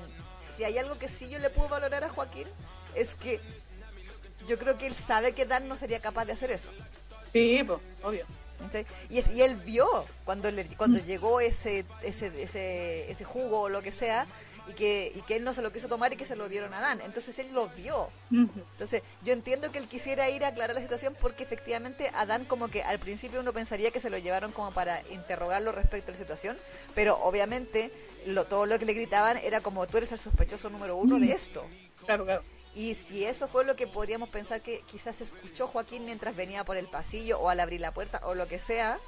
si 0.57 0.65
hay 0.65 0.79
algo 0.79 0.97
que 0.97 1.09
sí 1.09 1.29
yo 1.29 1.39
le 1.39 1.51
puedo 1.51 1.69
valorar 1.69 2.05
a 2.05 2.09
Joaquín, 2.09 2.47
es 2.95 3.15
que 3.15 3.41
yo 4.49 4.59
creo 4.59 4.77
que 4.77 4.87
él 4.87 4.95
sabe 4.95 5.33
que 5.33 5.47
Dan 5.47 5.69
no 5.69 5.77
sería 5.77 6.01
capaz 6.01 6.25
de 6.25 6.33
hacer 6.33 6.51
eso. 6.51 6.71
Sí, 7.33 7.63
pues, 7.67 7.81
obvio. 8.03 8.27
Y, 9.11 9.19
y, 9.35 9.43
él 9.43 9.57
vio 9.57 9.87
cuando 10.25 10.51
le, 10.51 10.65
cuando 10.77 11.01
mm. 11.01 11.05
llegó 11.05 11.41
ese, 11.41 11.85
ese, 12.03 12.31
ese, 12.43 13.11
ese 13.11 13.25
jugo 13.25 13.63
o 13.63 13.69
lo 13.69 13.83
que 13.83 13.91
sea, 13.91 14.27
y 14.69 14.73
que, 14.75 15.13
y 15.15 15.23
que 15.23 15.37
él 15.37 15.45
no 15.45 15.53
se 15.53 15.63
lo 15.63 15.73
quiso 15.73 15.89
tomar 15.89 16.13
y 16.13 16.17
que 16.17 16.25
se 16.25 16.37
lo 16.37 16.49
dieron 16.49 16.73
a 16.75 16.81
Dan. 16.81 17.01
Entonces 17.03 17.39
él 17.39 17.53
lo 17.53 17.69
vio. 17.69 18.09
Entonces 18.31 19.03
yo 19.23 19.33
entiendo 19.33 19.71
que 19.71 19.79
él 19.79 19.89
quisiera 19.89 20.31
ir 20.31 20.45
a 20.45 20.49
aclarar 20.49 20.75
la 20.75 20.83
situación 20.83 21.17
porque 21.21 21.43
efectivamente 21.43 22.11
a 22.15 22.27
Dan 22.27 22.45
como 22.45 22.69
que 22.69 22.83
al 22.83 22.99
principio 22.99 23.41
uno 23.41 23.53
pensaría 23.53 23.91
que 23.91 24.01
se 24.01 24.11
lo 24.11 24.19
llevaron 24.19 24.53
como 24.53 24.73
para 24.73 25.03
interrogarlo 25.11 25.73
respecto 25.73 26.11
a 26.11 26.15
la 26.15 26.19
situación, 26.19 26.59
pero 26.95 27.19
obviamente 27.23 27.93
lo, 28.27 28.45
todo 28.45 28.67
lo 28.67 28.79
que 28.79 28.87
le 28.87 28.95
gritaban 28.95 29.37
era 29.37 29.61
como 29.61 29.87
tú 29.87 29.99
eres 29.99 30.13
el 30.13 30.19
sospechoso 30.19 30.71
número 30.71 30.97
uno 30.97 31.19
de 31.19 31.33
esto. 31.33 31.67
Claro, 32.05 32.25
claro. 32.25 32.43
Y 32.75 32.95
si 32.95 33.25
eso 33.25 33.49
fue 33.49 33.65
lo 33.65 33.77
que 33.77 33.87
podríamos 33.87 34.31
pensar 34.31 34.63
que 34.63 34.81
quizás 34.91 35.21
escuchó 35.21 35.67
Joaquín 35.67 36.07
mientras 36.07 36.35
venía 36.35 36.65
por 36.65 36.79
el 36.79 36.87
pasillo 36.87 37.39
o 37.39 37.51
al 37.51 37.61
abrir 37.61 37.83
la 37.83 37.93
puerta 37.93 38.21
o 38.25 38.35
lo 38.35 38.49
que 38.49 38.59
sea, 38.59 38.99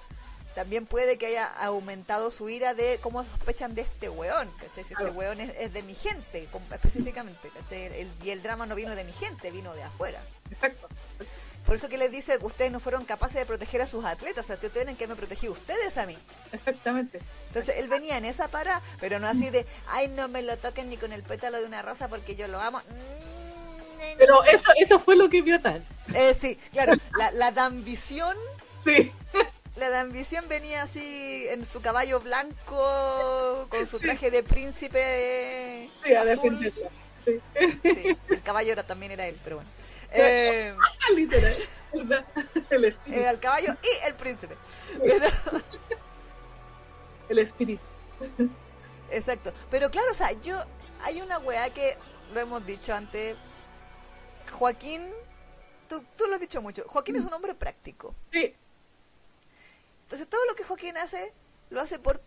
también 0.54 0.86
puede 0.86 1.18
que 1.18 1.26
haya 1.26 1.46
aumentado 1.46 2.30
su 2.30 2.48
ira 2.48 2.74
de 2.74 2.98
cómo 3.02 3.24
sospechan 3.24 3.74
de 3.74 3.82
este 3.82 4.08
weón, 4.08 4.48
¿cachai? 4.52 4.84
Si 4.84 4.94
este 4.94 5.10
weón 5.10 5.40
es, 5.40 5.72
de 5.72 5.82
mi 5.82 5.94
gente, 5.94 6.48
específicamente, 6.72 7.50
¿cachai? 7.50 8.08
y 8.22 8.30
el 8.30 8.42
drama 8.42 8.66
no 8.66 8.74
vino 8.74 8.94
de 8.94 9.04
mi 9.04 9.12
gente, 9.12 9.50
vino 9.50 9.74
de 9.74 9.82
afuera. 9.82 10.20
Exacto. 10.50 10.88
Por 11.66 11.76
eso 11.76 11.88
que 11.88 11.96
les 11.96 12.10
dice 12.10 12.38
que 12.38 12.44
ustedes 12.44 12.70
no 12.70 12.78
fueron 12.78 13.04
capaces 13.04 13.36
de 13.36 13.46
proteger 13.46 13.80
a 13.80 13.86
sus 13.86 14.04
atletas, 14.04 14.44
o 14.44 14.46
sea, 14.46 14.56
ustedes 14.56 14.74
tienen 14.74 14.96
que 14.96 15.08
me 15.08 15.16
proteger 15.16 15.50
ustedes 15.50 15.96
a 15.96 16.06
mí. 16.06 16.16
Exactamente. 16.52 17.20
Entonces 17.48 17.76
él 17.78 17.88
venía 17.88 18.18
en 18.18 18.26
esa 18.26 18.48
para, 18.48 18.82
pero 19.00 19.18
no 19.18 19.26
así 19.26 19.50
de, 19.50 19.66
ay, 19.88 20.08
no 20.08 20.28
me 20.28 20.42
lo 20.42 20.56
toquen 20.58 20.90
ni 20.90 20.98
con 20.98 21.12
el 21.12 21.22
pétalo 21.22 21.58
de 21.58 21.64
una 21.64 21.82
rosa 21.82 22.08
porque 22.08 22.36
yo 22.36 22.48
lo 22.48 22.60
amo. 22.60 22.82
Pero 24.18 24.44
eso, 24.44 24.70
eso 24.78 25.00
fue 25.00 25.16
lo 25.16 25.30
que 25.30 25.40
vio 25.40 25.60
tal. 25.60 25.82
Eh, 26.14 26.36
sí, 26.38 26.58
claro, 26.72 26.92
la, 27.18 27.50
la 27.50 27.64
ambición. 27.64 28.36
Sí 28.84 29.10
la 29.76 29.90
de 29.90 29.96
ambición 29.96 30.46
venía 30.48 30.82
así 30.82 31.46
en 31.48 31.66
su 31.66 31.80
caballo 31.80 32.20
blanco, 32.20 33.66
con 33.68 33.88
su 33.88 33.98
traje 33.98 34.30
de 34.30 34.42
príncipe. 34.42 35.90
Sí, 36.04 36.14
azul. 36.14 36.72
Sí. 37.24 37.40
sí. 37.82 38.16
el 38.28 38.42
caballo 38.42 38.72
era, 38.72 38.84
también 38.84 39.12
era 39.12 39.26
él, 39.26 39.38
pero 39.42 39.56
bueno. 39.56 39.70
Eh, 40.12 40.74
Literal, 41.14 41.56
el 42.70 42.84
espíritu. 42.84 43.24
el 43.24 43.38
caballo 43.40 43.76
y 43.82 44.06
el 44.06 44.14
príncipe. 44.14 44.56
El 47.28 47.38
espíritu. 47.38 47.82
Exacto. 49.10 49.52
Pero 49.70 49.90
claro, 49.90 50.10
o 50.10 50.14
sea, 50.14 50.32
yo. 50.42 50.62
Hay 51.02 51.20
una 51.20 51.38
weá 51.38 51.68
que 51.70 51.96
lo 52.32 52.40
hemos 52.40 52.64
dicho 52.64 52.94
antes. 52.94 53.36
Joaquín. 54.52 55.02
Tú, 55.88 56.04
tú 56.16 56.26
lo 56.28 56.34
has 56.34 56.40
dicho 56.40 56.62
mucho. 56.62 56.84
Joaquín 56.86 57.16
es 57.16 57.24
un 57.24 57.32
hombre 57.32 57.54
práctico. 57.54 58.14
Sí. 58.32 58.54
Entonces 60.04 60.28
todo 60.28 60.44
lo 60.46 60.54
que 60.54 60.64
Joaquín 60.64 60.96
hace, 60.96 61.32
lo 61.70 61.80
hace 61.80 61.98
por 61.98 62.22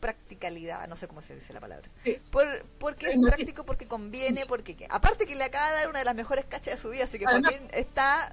practicalidad, 0.00 0.88
no 0.88 0.96
sé 0.96 1.06
cómo 1.08 1.22
se 1.22 1.34
dice 1.34 1.52
la 1.52 1.60
palabra. 1.60 1.88
Por, 2.30 2.64
porque 2.78 3.10
es 3.10 3.16
práctico, 3.22 3.64
porque 3.64 3.86
conviene, 3.86 4.44
porque 4.46 4.86
aparte 4.90 5.26
que 5.26 5.34
le 5.34 5.44
acaba 5.44 5.70
de 5.70 5.76
dar 5.76 5.88
una 5.88 6.00
de 6.00 6.04
las 6.04 6.14
mejores 6.14 6.44
cachas 6.46 6.74
de 6.74 6.80
su 6.80 6.90
vida, 6.90 7.04
así 7.04 7.18
que 7.18 7.26
Joaquín 7.26 7.60
está 7.72 8.32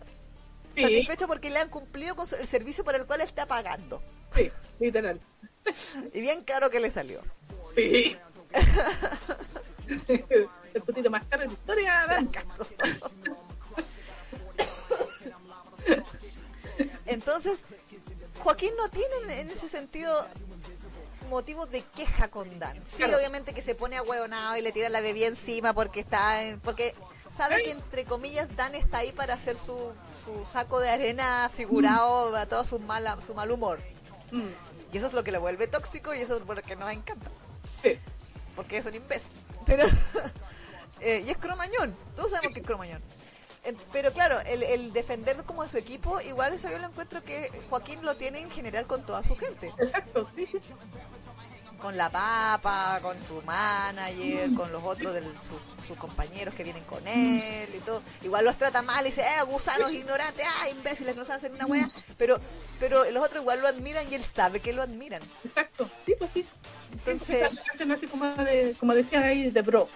satisfecho 0.76 1.28
porque 1.28 1.50
le 1.50 1.60
han 1.60 1.70
cumplido 1.70 2.16
con 2.16 2.28
el 2.40 2.48
servicio 2.48 2.84
por 2.84 2.96
el 2.96 3.06
cual 3.06 3.22
está 3.22 3.46
pagando. 3.46 4.02
Sí, 4.36 4.52
literal. 4.80 5.20
Y 6.14 6.22
bien 6.22 6.44
caro 6.44 6.70
que 6.70 6.80
le 6.80 6.90
salió. 6.90 7.22
Sí. 7.76 8.16
el 10.74 10.82
putito 10.82 11.10
más 11.10 11.26
caro 11.26 11.42
de 11.42 11.48
la 11.48 11.54
historia. 11.54 12.08
Entonces, 17.06 17.60
Joaquín 18.40 18.72
no 18.78 18.90
tiene 18.90 19.42
en 19.42 19.50
ese 19.50 19.70
sentido 19.70 20.26
motivos 21.30 21.70
de 21.70 21.82
queja 21.82 22.30
con 22.30 22.60
Dan. 22.60 22.82
Sí, 22.86 23.04
obviamente 23.04 23.54
que 23.54 23.62
se 23.62 23.76
pone 23.76 23.98
a 23.98 24.04
huevonado 24.04 24.58
y 24.58 24.62
le 24.62 24.72
tira 24.72 24.90
la 24.90 25.02
bebida 25.02 25.28
encima 25.28 25.74
porque 25.74 26.00
está 26.00 26.40
porque 26.64 26.96
sabe 27.36 27.64
que 27.64 27.72
entre 27.72 28.06
comillas 28.06 28.56
Dan 28.56 28.76
está 28.76 29.00
ahí 29.00 29.12
para 29.12 29.34
hacer 29.34 29.58
su, 29.58 29.94
su 30.24 30.46
saco 30.46 30.80
de 30.80 30.90
arena 30.90 31.50
figurado 31.54 32.36
a 32.36 32.46
todo 32.46 32.64
su 32.64 32.80
mala, 32.80 33.18
su 33.26 33.34
mal 33.34 33.52
humor. 33.52 33.80
Mm. 34.32 34.48
Y 34.94 34.98
eso 34.98 35.08
es 35.08 35.14
lo 35.14 35.24
que 35.24 35.32
le 35.32 35.38
vuelve 35.38 35.68
tóxico 35.68 36.14
y 36.14 36.22
eso 36.22 36.38
es 36.38 36.46
lo 36.46 36.56
que 36.56 36.76
nos 36.76 36.92
encanta. 36.92 37.30
Sí. 37.84 38.00
Porque 38.56 38.78
es 38.78 38.86
un 38.86 38.96
imbécil. 38.96 39.32
Pero 39.66 39.84
eh, 41.02 41.24
y 41.26 41.30
es 41.30 41.38
cromañón. 41.38 41.96
Todos 42.16 42.32
sabemos 42.32 42.54
que 42.54 42.62
es 42.62 42.66
cromañón 42.66 43.02
pero 43.92 44.14
claro, 44.14 44.40
el, 44.42 44.64
el 44.64 44.94
defender 44.94 45.44
como 45.44 45.62
a 45.62 45.68
su 45.68 45.78
equipo, 45.78 46.22
igual 46.22 46.54
eso 46.54 46.70
yo 46.70 46.78
lo 46.78 46.88
encuentro 46.88 47.24
que 47.24 47.50
Joaquín 47.70 48.04
lo 48.04 48.16
tiene 48.16 48.40
en 48.40 48.52
general 48.52 48.86
con 48.86 49.06
toda 49.06 49.24
su 49.24 49.36
gente. 49.36 49.74
Exacto, 49.78 50.30
sí, 50.36 50.48
Con 51.82 51.98
la 51.98 52.10
papa, 52.10 53.00
con 53.02 53.18
su 53.22 53.42
manager, 53.44 54.54
con 54.56 54.72
los 54.72 54.84
otros 54.84 55.14
de 55.14 55.24
sus 55.88 55.98
compañeros 55.98 56.54
que 56.54 56.64
vienen 56.64 56.84
con 56.84 57.06
él 57.08 57.70
y 57.74 57.80
todo. 57.80 58.02
Igual 58.24 58.46
los 58.46 58.58
trata 58.58 58.82
mal 58.82 59.06
y 59.06 59.10
dice, 59.10 59.22
eh, 59.22 59.44
gusanos 59.46 59.94
ignorantes, 59.94 60.46
ah, 60.62 60.70
imbéciles, 60.70 61.16
no 61.16 61.24
saben 61.26 61.38
hacer 61.38 61.52
una 61.52 61.66
wea. 61.66 61.90
Pero, 62.18 62.40
pero 62.80 63.10
los 63.12 63.24
otros 63.24 63.42
igual 63.42 63.62
lo 63.62 63.68
admiran 63.68 64.06
y 64.12 64.16
él 64.16 64.24
sabe 64.24 64.60
que 64.60 64.74
lo 64.74 64.82
admiran. 64.82 65.22
Exacto, 65.44 65.90
sí, 66.06 66.16
pues 66.18 66.32
sí. 66.34 66.46
Entonces, 66.92 67.50
hacen 67.74 67.92
así 67.92 68.08
como, 68.08 68.26
de, 68.36 68.76
como 68.80 68.94
decían 68.94 69.24
ahí, 69.24 69.50
de 69.50 69.62
bro. 69.62 69.88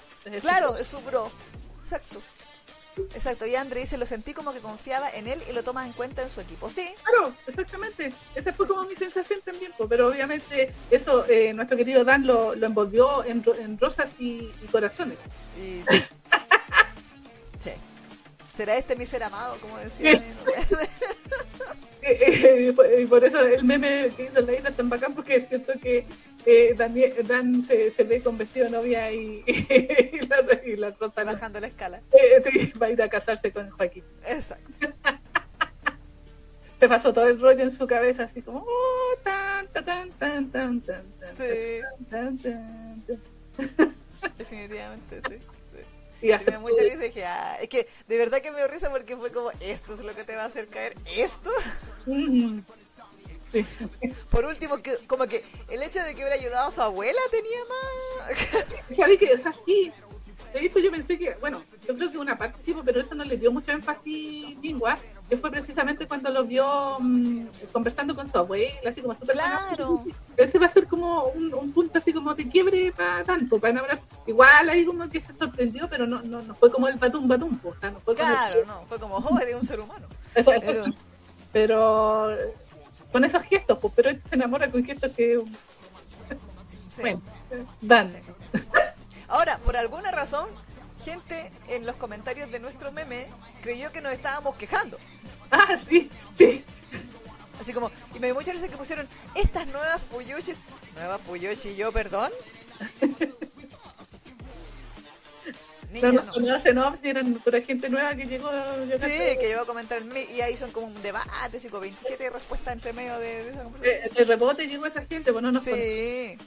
Claro, 0.42 0.76
es 0.78 0.88
su 0.88 1.00
bro. 1.02 1.32
Exacto. 1.82 2.22
Exacto, 3.14 3.46
y 3.46 3.56
Andre 3.56 3.82
dice, 3.82 3.98
lo 3.98 4.06
sentí 4.06 4.34
como 4.34 4.54
que 4.54 4.60
confiaba 4.60 5.10
en 5.10 5.28
él 5.28 5.42
y 5.50 5.54
lo 5.54 5.64
toma 5.64 5.86
en 5.86 5.94
cuenta 5.94 6.22
en 6.22 6.30
su 6.30 6.42
equipo. 6.42 6.70
Sí. 6.70 6.90
Claro, 7.04 7.34
exactamente. 7.48 8.14
Esa 8.36 8.54
fue 8.54 8.68
como 8.68 8.84
mi 8.84 8.96
sensación 8.96 9.40
también, 9.46 9.72
pues, 9.78 9.90
pero 9.90 10.08
obviamente 10.08 10.74
eso 10.90 11.26
eh, 11.28 11.54
nuestro 11.54 11.78
querido 11.78 12.04
Dan 12.04 12.28
lo, 12.28 12.56
lo 12.56 12.68
envolvió 12.68 13.24
en, 13.24 13.44
en 13.60 13.80
rosas 13.80 14.12
y, 14.20 14.52
y 14.62 14.68
corazones. 14.72 15.18
Y... 15.58 15.84
sí. 17.64 17.72
¿Será 18.56 18.76
este 18.76 18.96
mi 18.96 19.06
ser 19.06 19.24
amado, 19.24 19.58
como 19.62 19.78
decía? 19.78 20.22
y 23.00 23.06
por 23.06 23.24
eso 23.24 23.40
el 23.42 23.64
meme 23.64 24.10
que 24.16 24.24
hizo 24.24 24.42
la 24.42 24.54
isla 24.54 24.70
es 24.70 24.76
tan 24.76 24.90
bacán 24.90 25.14
porque 25.14 25.46
siento 25.48 25.74
que 25.82 26.06
eh, 26.46 26.74
Daniel, 26.76 27.14
Dan 27.28 27.66
se, 27.66 27.92
se, 27.92 28.04
ve 28.04 28.22
con 28.22 28.38
vestido 28.38 28.66
de 28.66 28.72
novia 28.72 29.12
y, 29.12 29.44
y, 29.48 30.20
la, 30.28 30.62
y 30.66 30.76
la 30.76 30.92
Rosa 30.92 31.24
bajando 31.24 31.60
la 31.60 31.68
escala 31.68 32.02
eh, 32.12 32.74
va 32.82 32.88
a 32.88 32.90
ir 32.90 33.02
a 33.02 33.10
casarse 33.10 33.52
con 33.52 33.70
Joaquín 33.70 34.04
exacto 34.26 34.72
se 36.80 36.90
pasó 36.90 37.14
todo 37.14 37.28
el 37.28 37.40
rollo 37.40 37.64
en 37.64 37.72
su 37.72 37.86
cabeza 37.86 38.24
así 38.24 38.42
como 38.42 38.66
oh, 38.68 39.16
tan, 39.24 39.68
tan, 39.68 39.86
tan, 39.86 40.12
tan, 40.12 40.52
tan, 40.52 40.82
tan, 40.82 41.04
sí. 41.38 41.82
tan, 42.10 42.38
tan, 42.38 43.04
tan. 43.06 43.22
definitivamente 44.38 45.22
sí 45.30 45.36
y 46.22 46.32
sí, 46.38 46.52
me 46.52 46.60
mucha 46.60 46.84
risa 46.84 46.98
y 46.98 47.08
dije, 47.08 47.26
ah, 47.26 47.58
es 47.60 47.68
que 47.68 47.88
de 48.08 48.18
verdad 48.18 48.42
que 48.42 48.52
me 48.52 48.58
dio 48.58 48.68
risa 48.68 48.92
porque 48.92 49.18
fue 49.18 49.32
como, 49.32 49.52
esto 49.60 49.96
es 49.96 50.02
lo 50.02 50.14
que 50.14 50.24
te 50.24 50.36
va 50.36 50.44
a 50.44 50.46
hacer 50.46 50.68
caer, 50.68 50.96
esto. 51.16 51.50
Mm. 52.06 52.60
Sí. 53.52 53.66
Por 54.30 54.46
último, 54.46 54.78
que, 54.82 54.98
como 55.08 55.28
que 55.28 55.44
el 55.70 55.84
hecho 55.84 56.02
de 56.04 56.16
que 56.16 56.22
hubiera 56.22 56.36
ayudado 56.36 56.70
a 56.70 56.72
su 56.72 56.82
abuela 56.82 57.20
tenía 57.30 57.60
más. 57.70 58.66
¿Sabes 58.96 59.20
que 59.20 59.26
es 59.26 59.46
así? 59.46 59.92
De 60.54 60.66
hecho, 60.66 60.80
yo 60.80 60.92
pensé 60.92 61.18
que, 61.18 61.34
bueno, 61.40 61.64
yo 61.88 61.96
creo 61.96 62.12
que 62.12 62.18
una 62.18 62.38
parte 62.38 62.60
sí, 62.66 62.76
pero 62.84 63.00
eso 63.00 63.16
no 63.16 63.24
le 63.24 63.38
dio 63.38 63.52
mucho 63.52 63.72
énfasis 63.72 64.58
lingua, 64.62 64.98
que 65.30 65.38
fue 65.38 65.50
precisamente 65.50 66.08
cuando 66.08 66.30
lo 66.30 66.44
vio 66.44 66.98
mmm, 67.00 67.46
conversando 67.72 68.14
con 68.14 68.30
su 68.30 68.38
abuela, 68.38 68.90
así 68.90 69.02
como 69.02 69.16
súper 69.16 69.36
Claro. 69.36 70.04
Ese 70.36 70.60
va 70.60 70.66
a 70.66 70.70
ser 70.70 70.88
como 70.88 71.26
un, 71.26 71.54
un, 71.54 71.72
punto 71.72 71.98
así 71.98 72.12
como 72.12 72.34
de 72.34 72.50
quiebre 72.50 72.92
para 72.92 73.24
tanto, 73.24 73.60
para 73.60 73.72
enamorarse. 73.72 74.04
Igual 74.28 74.70
ahí 74.70 74.86
como 74.86 75.08
que 75.08 75.22
se 75.22 75.34
sorprendió, 75.34 75.88
pero 75.90 76.06
no, 76.06 76.22
no, 76.22 76.42
no 76.42 76.56
fue 76.56 76.70
como 76.70 76.90
el 76.90 76.98
batum 76.98 77.28
batum, 77.28 77.58
o 77.64 77.74
sea, 77.80 77.92
no 77.92 78.00
fue 78.02 78.16
como 78.16 78.28
claro, 78.28 78.62
el... 78.62 78.68
no, 78.68 78.86
fue 78.88 79.00
como, 79.00 79.16
oh, 79.18 79.40
de 79.40 79.56
un 79.56 79.64
ser 79.64 79.80
humano. 79.80 80.08
Eso, 80.36 80.52
eso, 80.52 80.66
pero... 80.66 80.86
pero 81.54 82.38
con 83.12 83.24
esos 83.24 83.44
gestos, 83.44 83.80
pues, 83.80 83.94
pero 83.96 84.10
él 84.10 84.22
se 84.28 84.36
enamora 84.36 84.70
con 84.70 84.84
gestos 84.86 85.12
que. 85.14 85.42
Sí. 86.90 87.02
Bueno, 87.02 87.22
dan. 87.82 88.14
Ahora, 89.28 89.58
por 89.60 89.78
alguna 89.78 90.12
razón, 90.12 90.50
gente 91.04 91.52
en 91.68 91.86
los 91.86 91.96
comentarios 91.96 92.52
de 92.52 92.60
nuestro 92.60 92.92
meme 92.92 93.28
creyó 93.62 93.92
que 93.92 94.02
nos 94.02 94.14
estábamos 94.14 94.56
quejando. 94.56 94.98
Ah, 95.50 95.78
sí, 95.88 96.10
sí. 96.38 96.64
Así 97.60 97.74
como, 97.74 97.92
y 98.16 98.20
me 98.20 98.28
dio 98.28 98.36
mucha 98.36 98.52
risa 98.52 98.68
que 98.68 98.78
pusieron 98.78 99.08
estas 99.36 99.68
nuevas 99.68 100.02
Fuyoshis. 100.04 100.58
Nueva 100.96 101.18
Fuyoshi, 101.18 101.76
yo, 101.76 101.92
perdón. 101.92 102.32
no, 105.92 106.12
no, 106.12 106.24
no, 106.40 106.74
no, 106.74 106.98
eran 107.04 107.34
pura 107.36 107.62
gente 107.62 107.90
nueva 107.90 108.16
que 108.16 108.26
llegó. 108.26 108.50
Sí, 109.00 109.38
que 109.40 109.48
llegó 109.48 109.62
a 109.62 109.66
comentar 109.66 110.02
y 110.34 110.42
ahí 110.42 110.56
son 110.56 110.72
como 110.72 110.88
un 110.88 111.02
debate, 111.02 111.30
como 111.70 111.82
27 111.82 112.30
respuestas 112.30 112.74
entre 112.74 112.94
medio 112.94 113.18
de, 113.20 113.44
de 113.44 113.50
esa 113.50 113.64
conversación. 113.64 114.06
Eh, 114.06 114.12
de 114.16 114.24
rebote 114.26 114.68
llegó 114.68 114.86
esa 114.86 115.06
gente, 115.06 115.32
bueno, 115.32 115.52
no 115.52 115.64
sí. 115.64 116.38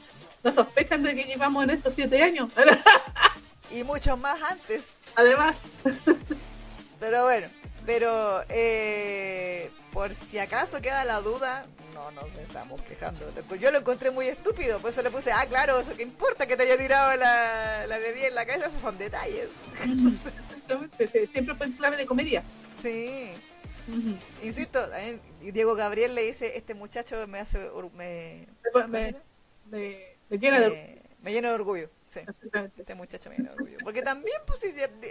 no 0.43 0.53
sospechan 0.53 1.03
de 1.03 1.15
que 1.15 1.25
llevamos 1.25 1.65
en 1.65 1.71
estos 1.71 1.95
7 1.95 2.23
años. 2.23 2.51
y 3.71 3.83
muchos 3.85 4.19
más 4.19 4.41
antes. 4.43 4.85
Además. 5.17 5.57
Pero 7.01 7.25
bueno, 7.25 7.49
pero 7.87 8.43
eh, 8.49 9.71
por 9.93 10.15
si 10.15 10.39
acaso 10.39 10.81
queda 10.81 11.05
la 11.05 11.21
duda, 11.21 11.67
no 11.93 12.11
nos 12.13 12.27
estamos 12.37 12.81
quejando. 12.83 13.27
Yo 13.61 13.71
lo 13.71 13.79
encontré 13.79 14.11
muy 14.11 14.27
estúpido, 14.27 14.79
por 14.79 14.91
eso 14.91 15.03
le 15.03 15.11
puse, 15.11 15.33
ah, 15.33 15.47
claro, 15.49 15.81
eso 15.81 15.95
que 15.97 16.03
importa 16.03 16.47
que 16.47 16.57
te 16.57 16.65
haya 16.65 16.77
tirado 16.77 17.17
la, 17.17 17.87
la 17.87 17.99
bebida 17.99 18.29
en 18.29 18.35
la 18.35 18.47
cabeza, 18.47 18.69
esos 18.69 18.81
son 18.81 18.99
detalles. 18.99 19.49
Siempre 21.33 21.55
fue 21.55 21.67
en 21.67 21.73
clave 21.73 21.97
de 21.97 22.07
comedia. 22.07 22.43
Sí. 22.83 23.31
Uh 23.87 23.93
-huh. 23.93 24.17
Insisto, 24.43 24.81
Diego 25.41 25.75
Gabriel 25.75 26.15
le 26.15 26.23
dice, 26.23 26.57
este 26.57 26.75
muchacho 26.75 27.27
me 27.27 27.41
hace... 27.41 27.59
Me, 27.95 28.47
me, 28.89 29.15
me, 29.71 30.17
me 30.31 30.39
llena 30.39 30.61
de... 30.61 31.03
Me 31.23 31.33
llena 31.33 31.49
de 31.49 31.55
orgullo, 31.55 31.91
sí. 32.15 32.21
Este 32.77 32.95
muchacho 32.95 33.31
me 33.31 33.37
llena 33.37 33.51
de 33.51 33.57
orgullo. 33.57 33.79
Porque 33.83 34.03
también, 34.03 34.37
pues, 34.47 34.65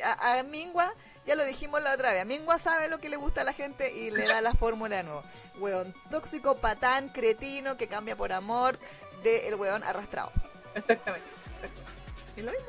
a, 0.04 0.40
a 0.40 0.44
Mingua, 0.44 0.94
ya 1.26 1.36
lo 1.36 1.46
dijimos 1.46 1.82
la 1.82 1.94
otra 1.94 2.12
vez, 2.12 2.22
a 2.22 2.26
Mingua 2.26 2.58
sabe 2.60 2.88
lo 2.88 3.00
que 3.00 3.10
le 3.10 3.18
gusta 3.18 3.42
a 3.42 3.44
la 3.44 3.54
gente 3.54 3.94
y 3.94 4.12
le 4.12 4.28
da 4.28 4.42
la 4.42 4.54
fórmula 4.54 4.98
de 4.98 5.04
nuevo. 5.04 5.24
Weón 5.60 5.94
tóxico, 6.10 6.58
patán, 6.58 7.10
cretino, 7.10 7.78
que 7.78 7.88
cambia 7.88 8.16
por 8.16 8.32
amor, 8.34 8.78
de 9.24 9.48
el 9.48 9.56
weón 9.56 9.84
arrastrado. 9.84 10.32
Exactamente. 10.76 11.28
¿Y 12.36 12.42
lo 12.42 12.52
mismo? 12.52 12.68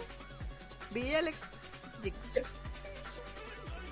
Villa 0.90 1.19
Alex, 1.19 1.40
Jinx. 2.02 2.48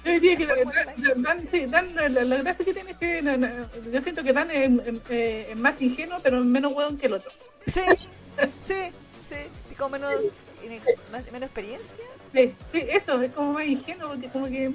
Yo 0.05 0.13
diría 0.13 0.37
que 0.37 0.47
Dan, 0.47 1.23
Dan, 1.23 1.49
sí, 1.49 1.67
Dan 1.67 1.95
la, 1.95 2.09
la, 2.09 2.37
gracia 2.39 2.65
que 2.65 2.75
tiene 2.75 2.91
es 2.91 2.97
que 2.97 3.23
no, 3.23 3.37
no, 3.37 3.49
yo 3.93 4.01
siento 4.01 4.23
que 4.23 4.33
Dan 4.33 4.51
es, 4.51 4.71
es, 5.09 5.49
es, 5.49 5.57
más 5.57 5.81
ingenuo, 5.81 6.19
pero 6.23 6.43
menos 6.43 6.73
hueón 6.73 6.99
que 6.99 7.07
el 7.07 7.15
otro. 7.15 7.31
Sí, 7.73 7.81
sí, 8.65 8.93
sí, 9.29 9.72
como 9.75 9.91
menos, 9.91 10.15
más, 11.11 11.25
menos 11.33 11.43
experiencia. 11.43 12.05
Sí, 12.33 12.55
sí, 12.73 12.85
eso, 12.89 13.21
es 13.21 13.33
como 13.33 13.53
más 13.53 13.67
ingenuo, 13.67 14.09
porque 14.09 14.29
como 14.29 14.47
que 14.47 14.73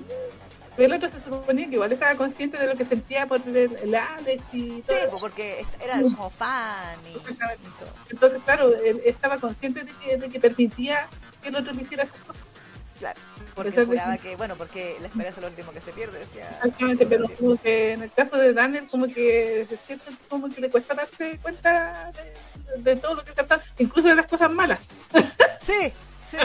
el 0.77 0.93
otro 0.93 1.09
se 1.09 1.19
suponía 1.19 1.67
que 1.67 1.73
igual 1.73 1.91
estaba 1.91 2.15
consciente 2.15 2.57
de 2.57 2.67
lo 2.67 2.75
que 2.75 2.85
sentía 2.85 3.25
por 3.27 3.41
el, 3.47 3.57
el 3.57 3.95
Alex 3.95 4.43
y 4.53 4.81
todo. 4.81 4.95
Sí, 4.95 5.17
porque 5.19 5.65
era 5.83 5.99
como 6.01 6.29
fan 6.29 6.99
y, 7.05 7.17
y 7.17 7.35
todo. 7.35 7.89
Entonces, 8.09 8.41
claro, 8.43 8.75
él 8.75 9.01
estaba 9.03 9.37
consciente 9.37 9.83
de 9.83 9.91
que, 9.91 10.17
de 10.17 10.29
que 10.29 10.39
permitía 10.39 11.07
que 11.41 11.49
el 11.49 11.55
otro 11.55 11.73
le 11.73 11.81
hiciera 11.81 12.03
esas 12.03 12.19
cosas. 12.19 12.43
Claro, 12.99 13.19
porque 13.53 13.85
juraba 13.85 14.17
que, 14.17 14.35
bueno, 14.35 14.55
porque 14.55 14.97
la 14.99 15.07
esperanza 15.07 15.39
es 15.39 15.43
lo 15.43 15.49
último 15.49 15.71
que 15.71 15.81
se 15.81 15.91
pierde, 15.91 16.19
decía. 16.19 16.49
Exactamente, 16.49 17.05
pero 17.05 17.29
como 17.29 17.55
que 17.61 17.93
en 17.93 18.03
el 18.03 18.11
caso 18.11 18.37
de 18.37 18.53
Daniel, 18.53 18.87
como 18.89 19.07
que 19.07 19.65
se 19.69 19.77
siente 19.77 20.05
como 20.27 20.49
que 20.49 20.61
le 20.61 20.69
cuesta 20.71 20.95
darse 20.95 21.37
cuenta 21.41 22.11
de, 22.75 22.81
de 22.81 22.99
todo 22.99 23.15
lo 23.15 23.23
que 23.23 23.29
está 23.29 23.45
pasando, 23.45 23.71
incluso 23.77 24.07
de 24.07 24.15
las 24.15 24.25
cosas 24.25 24.51
malas. 24.51 24.79
Sí, 25.61 25.93
sí, 26.31 26.37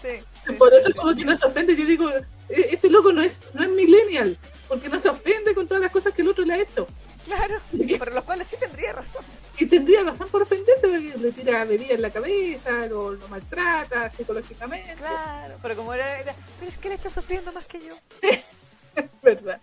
sí. 0.00 0.22
sí 0.46 0.52
Por 0.52 0.70
sí, 0.70 0.76
eso 0.80 0.88
sí. 0.88 0.94
como 0.94 1.14
que 1.14 1.24
no 1.24 1.36
se 1.36 1.46
ofende, 1.46 1.76
yo 1.76 1.84
digo, 1.84 2.10
este 2.48 2.88
loco 2.88 3.12
no 3.12 3.22
es, 3.22 3.40
no 3.52 3.64
es 3.64 3.70
millennial, 3.70 4.38
porque 4.68 4.88
no 4.88 4.98
se 4.98 5.08
ofende 5.08 5.54
con 5.54 5.66
todas 5.66 5.82
las 5.82 5.92
cosas 5.92 6.14
que 6.14 6.22
el 6.22 6.28
otro 6.28 6.44
le 6.44 6.54
ha 6.54 6.58
hecho. 6.58 6.86
Claro, 7.28 7.60
por 7.98 8.12
los 8.12 8.24
cuales 8.24 8.48
sí 8.48 8.56
tendría 8.58 8.94
razón. 8.94 9.24
Y 9.58 9.66
tendría 9.66 10.02
razón 10.02 10.28
por 10.30 10.42
ofenderse, 10.42 10.88
porque 10.88 11.14
le 11.18 11.32
tira 11.32 11.64
bebida 11.64 11.94
en 11.94 12.02
la 12.02 12.10
cabeza, 12.10 12.86
lo, 12.86 13.12
lo 13.12 13.28
maltrata 13.28 14.10
psicológicamente. 14.10 14.94
Claro, 14.94 15.56
pero 15.60 15.76
como 15.76 15.92
era, 15.92 16.20
era, 16.20 16.34
pero 16.58 16.70
es 16.70 16.78
que 16.78 16.88
él 16.88 16.94
está 16.94 17.10
sufriendo 17.10 17.52
más 17.52 17.66
que 17.66 17.80
yo. 17.84 17.94
verdad. 19.22 19.60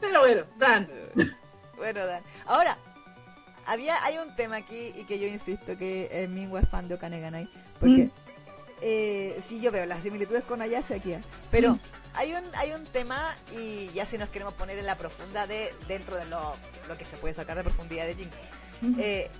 Pero 0.00 0.20
bueno, 0.20 0.44
Dan. 0.58 0.88
Bueno, 1.74 2.06
Dan. 2.06 2.22
Ahora, 2.46 2.78
había, 3.66 4.00
hay 4.04 4.16
un 4.18 4.36
tema 4.36 4.56
aquí 4.56 4.92
y 4.96 5.02
que 5.02 5.18
yo 5.18 5.26
insisto 5.26 5.76
que 5.76 6.08
eh, 6.12 6.28
Mingo 6.28 6.56
es 6.58 6.68
fan 6.68 6.86
de 6.86 6.94
Okaneganai, 6.94 7.48
porque 7.80 8.04
mm. 8.04 8.10
eh, 8.82 9.42
sí 9.48 9.60
yo 9.60 9.72
veo 9.72 9.84
las 9.86 10.00
similitudes 10.00 10.44
con 10.44 10.62
Ayase 10.62 10.94
aquí, 10.94 11.16
pero 11.50 11.72
mm. 11.72 11.80
Hay 12.14 12.34
un 12.34 12.44
hay 12.54 12.72
un 12.72 12.84
tema 12.84 13.34
y 13.56 13.90
ya 13.92 14.06
si 14.06 14.18
nos 14.18 14.28
queremos 14.28 14.54
poner 14.54 14.78
en 14.78 14.86
la 14.86 14.96
profunda 14.96 15.46
de 15.46 15.74
dentro 15.88 16.16
de 16.16 16.24
lo, 16.26 16.56
lo 16.88 16.98
que 16.98 17.04
se 17.04 17.16
puede 17.16 17.34
sacar 17.34 17.56
de 17.56 17.64
profundidad 17.64 18.06
de 18.06 18.14
Jinx. 18.14 18.38
Eh, 18.98 19.30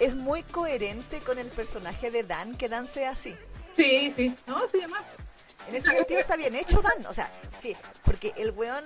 es 0.00 0.16
muy 0.16 0.42
coherente 0.42 1.20
con 1.20 1.38
el 1.38 1.46
personaje 1.48 2.10
de 2.10 2.24
Dan 2.24 2.56
que 2.56 2.68
Dan 2.68 2.86
sea 2.86 3.10
así. 3.10 3.34
Sí, 3.76 4.12
sí, 4.14 4.34
no, 4.46 4.68
se 4.68 4.78
llama. 4.78 5.02
En 5.68 5.74
ese 5.76 5.88
sentido 5.88 6.20
está 6.20 6.36
bien 6.36 6.54
hecho 6.54 6.82
Dan, 6.82 7.06
o 7.06 7.14
sea, 7.14 7.30
sí, 7.60 7.76
porque 8.04 8.32
el 8.36 8.50
weón 8.50 8.84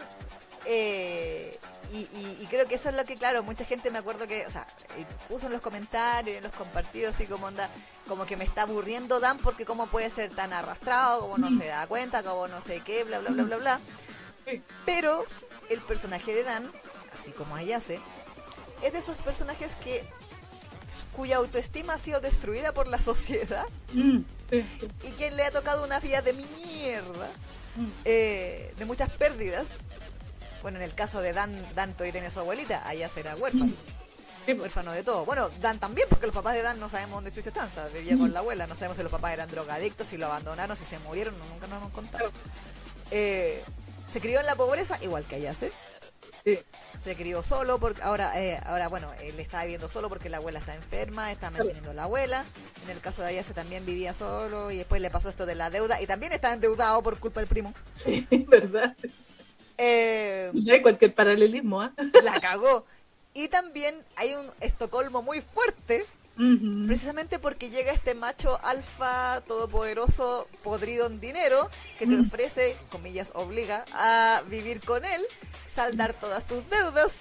eh, 0.64 1.58
y, 1.92 1.96
y, 1.96 2.38
y, 2.42 2.46
creo 2.46 2.66
que 2.66 2.74
eso 2.74 2.90
es 2.90 2.96
lo 2.96 3.04
que, 3.04 3.16
claro, 3.16 3.42
mucha 3.42 3.64
gente 3.64 3.90
me 3.90 3.98
acuerdo 3.98 4.26
que, 4.26 4.46
o 4.46 4.50
sea, 4.50 4.66
puso 5.28 5.46
en 5.46 5.52
los 5.52 5.62
comentarios, 5.62 6.36
en 6.36 6.42
los 6.42 6.52
compartidos, 6.52 7.14
así 7.14 7.26
como 7.26 7.46
onda, 7.46 7.70
como 8.06 8.26
que 8.26 8.36
me 8.36 8.44
está 8.44 8.62
aburriendo 8.62 9.20
Dan 9.20 9.38
porque 9.38 9.64
cómo 9.64 9.86
puede 9.86 10.10
ser 10.10 10.30
tan 10.30 10.52
arrastrado, 10.52 11.20
como 11.20 11.38
no 11.38 11.56
se 11.58 11.66
da 11.66 11.86
cuenta, 11.86 12.22
como 12.22 12.48
no 12.48 12.60
sé 12.62 12.80
qué, 12.80 13.04
bla, 13.04 13.18
bla, 13.20 13.30
bla, 13.30 13.44
bla, 13.44 13.56
bla. 13.56 13.80
Pero 14.84 15.24
el 15.68 15.80
personaje 15.80 16.34
de 16.34 16.42
Dan, 16.42 16.70
así 17.18 17.32
como 17.32 17.54
Ayase, 17.54 18.00
es 18.82 18.92
de 18.92 18.98
esos 18.98 19.16
personajes 19.18 19.74
que 19.76 20.04
cuya 21.12 21.36
autoestima 21.36 21.94
ha 21.94 21.98
sido 21.98 22.20
destruida 22.20 22.72
por 22.72 22.86
la 22.86 22.98
sociedad 22.98 23.66
mm, 23.92 24.18
y 24.50 25.10
que 25.18 25.30
le 25.30 25.44
ha 25.44 25.50
tocado 25.50 25.84
una 25.84 26.00
vida 26.00 26.22
de 26.22 26.32
mierda, 26.32 27.28
mm. 27.76 27.86
eh, 28.04 28.74
de 28.78 28.84
muchas 28.84 29.10
pérdidas 29.10 29.80
bueno, 30.62 30.78
en 30.78 30.84
el 30.84 30.94
caso 30.94 31.20
de 31.20 31.32
Dan, 31.32 31.62
Dan 31.74 31.92
todavía 31.92 32.12
tiene 32.12 32.30
su 32.30 32.40
abuelita, 32.40 32.86
allá 32.86 33.08
será 33.08 33.36
huérfano. 33.36 33.72
Sí. 34.46 34.52
Huérfano 34.54 34.92
de 34.92 35.02
todo. 35.02 35.24
Bueno, 35.26 35.50
Dan 35.60 35.78
también, 35.78 36.08
porque 36.08 36.26
los 36.26 36.34
papás 36.34 36.54
de 36.54 36.62
Dan 36.62 36.80
no 36.80 36.88
sabemos 36.88 37.16
dónde 37.16 37.32
chucha 37.32 37.50
están. 37.50 37.68
O 37.68 37.74
sea, 37.74 37.86
vivía 37.88 38.16
con 38.16 38.32
la 38.32 38.38
abuela, 38.40 38.66
no 38.66 38.74
sabemos 38.74 38.96
si 38.96 39.02
los 39.02 39.12
papás 39.12 39.32
eran 39.34 39.50
drogadictos, 39.50 40.06
si 40.08 40.16
lo 40.16 40.26
abandonaron, 40.26 40.76
si 40.76 40.84
se 40.86 40.98
murieron, 41.00 41.34
nunca 41.52 41.66
nos 41.66 41.82
han 41.82 41.90
contado. 41.90 42.30
eh, 43.10 43.62
se 44.10 44.20
crió 44.20 44.40
en 44.40 44.46
la 44.46 44.54
pobreza, 44.56 44.98
igual 45.02 45.24
que 45.24 45.36
Ayase. 45.36 45.70
Sí. 46.44 46.58
Se 47.02 47.14
crió 47.14 47.42
solo, 47.42 47.78
porque 47.78 48.00
ahora, 48.02 48.40
eh, 48.40 48.58
ahora 48.64 48.88
bueno, 48.88 49.12
él 49.20 49.38
estaba 49.38 49.64
viviendo 49.64 49.88
solo 49.88 50.08
porque 50.08 50.30
la 50.30 50.38
abuela 50.38 50.60
está 50.60 50.74
enferma, 50.74 51.30
está 51.30 51.50
manteniendo 51.50 51.90
a 51.90 51.94
la 51.94 52.04
abuela. 52.04 52.44
En 52.84 52.88
el 52.90 53.00
caso 53.00 53.20
de 53.20 53.28
Ayase 53.28 53.52
también 53.52 53.84
vivía 53.84 54.14
solo 54.14 54.70
y 54.70 54.78
después 54.78 55.02
le 55.02 55.10
pasó 55.10 55.28
esto 55.28 55.44
de 55.44 55.54
la 55.56 55.68
deuda 55.68 56.00
y 56.00 56.06
también 56.06 56.32
está 56.32 56.52
endeudado 56.54 57.02
por 57.02 57.18
culpa 57.18 57.40
del 57.40 57.48
primo. 57.48 57.74
Sí, 57.94 58.26
verdad. 58.48 58.96
Eh, 59.78 60.50
No 60.52 60.72
hay 60.72 60.82
cualquier 60.82 61.14
paralelismo, 61.14 61.80
¿ah? 61.80 61.92
la 62.22 62.40
cagó. 62.40 62.84
Y 63.34 63.48
también 63.48 63.94
hay 64.16 64.34
un 64.34 64.46
Estocolmo 64.60 65.22
muy 65.22 65.40
fuerte, 65.40 66.04
precisamente 66.86 67.38
porque 67.40 67.68
llega 67.70 67.90
este 67.92 68.14
macho 68.14 68.60
alfa 68.64 69.42
todopoderoso 69.46 70.46
podrido 70.62 71.06
en 71.08 71.18
dinero 71.20 71.68
que 71.98 72.06
te 72.06 72.18
ofrece, 72.18 72.76
comillas, 72.90 73.32
obliga 73.34 73.84
a 73.92 74.42
vivir 74.48 74.80
con 74.80 75.04
él, 75.04 75.20
saldar 75.72 76.12
todas 76.14 76.46
tus 76.46 76.68
deudas 76.70 77.12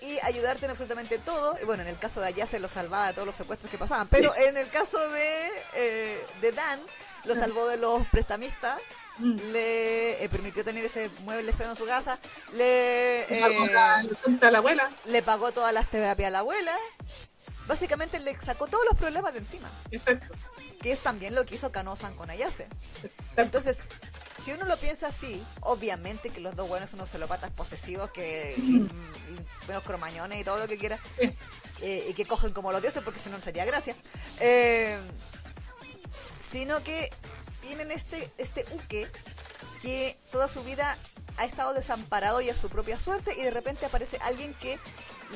y 0.00 0.18
ayudarte 0.22 0.64
en 0.64 0.70
absolutamente 0.70 1.18
todo. 1.18 1.56
Y 1.62 1.66
bueno, 1.66 1.82
en 1.82 1.90
el 1.90 1.98
caso 1.98 2.20
de 2.20 2.28
allá 2.28 2.46
se 2.46 2.58
lo 2.58 2.68
salvaba 2.68 3.08
de 3.08 3.12
todos 3.14 3.26
los 3.26 3.36
secuestros 3.36 3.70
que 3.70 3.78
pasaban, 3.78 4.08
pero 4.08 4.34
en 4.34 4.56
el 4.56 4.68
caso 4.70 4.98
de, 5.10 5.48
eh, 5.76 6.24
de 6.40 6.52
Dan, 6.52 6.80
lo 7.24 7.34
salvó 7.34 7.68
de 7.68 7.76
los 7.76 8.06
prestamistas. 8.08 8.78
Mm. 9.18 9.36
Le 9.52 10.24
eh, 10.24 10.28
permitió 10.28 10.64
tener 10.64 10.84
ese 10.84 11.10
mueble 11.22 11.52
feo 11.52 11.70
en 11.70 11.76
su 11.76 11.84
casa. 11.86 12.18
Le, 12.54 13.22
eh, 13.22 13.40
la- 13.72 14.50
la 14.50 14.58
abuela. 14.58 14.90
le 15.04 15.22
pagó 15.22 15.52
todas 15.52 15.72
las 15.72 15.88
terapias 15.90 16.28
a 16.28 16.30
la 16.30 16.38
abuela. 16.40 16.74
Básicamente 17.66 18.18
le 18.18 18.38
sacó 18.40 18.66
todos 18.66 18.84
los 18.90 18.98
problemas 18.98 19.32
de 19.34 19.38
encima, 19.40 19.70
Exacto. 19.90 20.34
que 20.80 20.90
es 20.92 20.98
también 21.00 21.34
lo 21.34 21.44
que 21.46 21.54
hizo 21.54 21.70
Kano-san 21.70 22.14
con 22.16 22.28
Ayase. 22.28 22.66
Entonces, 23.36 23.78
si 24.44 24.50
uno 24.52 24.64
lo 24.64 24.76
piensa 24.78 25.06
así, 25.06 25.40
obviamente 25.60 26.30
que 26.30 26.40
los 26.40 26.56
dos 26.56 26.68
buenos 26.68 26.90
son 26.90 26.98
unos 27.00 27.10
celopatas 27.12 27.50
posesivos 27.52 28.10
que 28.10 28.54
y, 28.58 28.78
y 28.78 28.88
unos 29.68 29.82
cromañones 29.84 30.40
y 30.40 30.44
todo 30.44 30.56
lo 30.56 30.66
que 30.66 30.76
quiera, 30.76 30.98
Sí. 31.20 31.36
eh, 31.82 32.06
y 32.08 32.14
que 32.14 32.24
cogen 32.26 32.52
como 32.52 32.72
los 32.72 32.82
dioses 32.82 33.02
porque 33.04 33.20
si 33.20 33.28
no 33.30 33.36
no 33.38 33.44
sería 33.44 33.64
gracia. 33.64 33.94
Eh, 34.40 34.98
sino 36.50 36.82
que 36.82 37.10
tienen 37.62 37.90
este, 37.90 38.30
este 38.36 38.66
uke 38.72 39.10
que 39.80 40.18
toda 40.30 40.48
su 40.48 40.62
vida 40.62 40.98
ha 41.38 41.44
estado 41.46 41.72
desamparado 41.72 42.42
y 42.42 42.50
a 42.50 42.54
su 42.54 42.68
propia 42.68 42.98
suerte 42.98 43.34
y 43.38 43.42
de 43.42 43.50
repente 43.50 43.86
aparece 43.86 44.18
alguien 44.22 44.52
que 44.54 44.78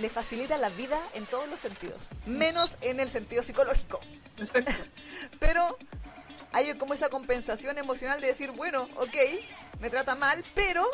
le 0.00 0.10
facilita 0.10 0.58
la 0.58 0.68
vida 0.68 0.98
en 1.14 1.24
todos 1.24 1.48
los 1.48 1.60
sentidos, 1.60 2.08
menos 2.26 2.76
en 2.82 3.00
el 3.00 3.08
sentido 3.08 3.42
psicológico. 3.42 4.00
Pero 5.40 5.78
hay 6.52 6.74
como 6.74 6.94
esa 6.94 7.08
compensación 7.08 7.78
emocional 7.78 8.20
de 8.20 8.26
decir, 8.28 8.50
bueno, 8.50 8.88
ok, 8.96 9.14
me 9.80 9.90
trata 9.90 10.14
mal, 10.14 10.42
pero 10.54 10.86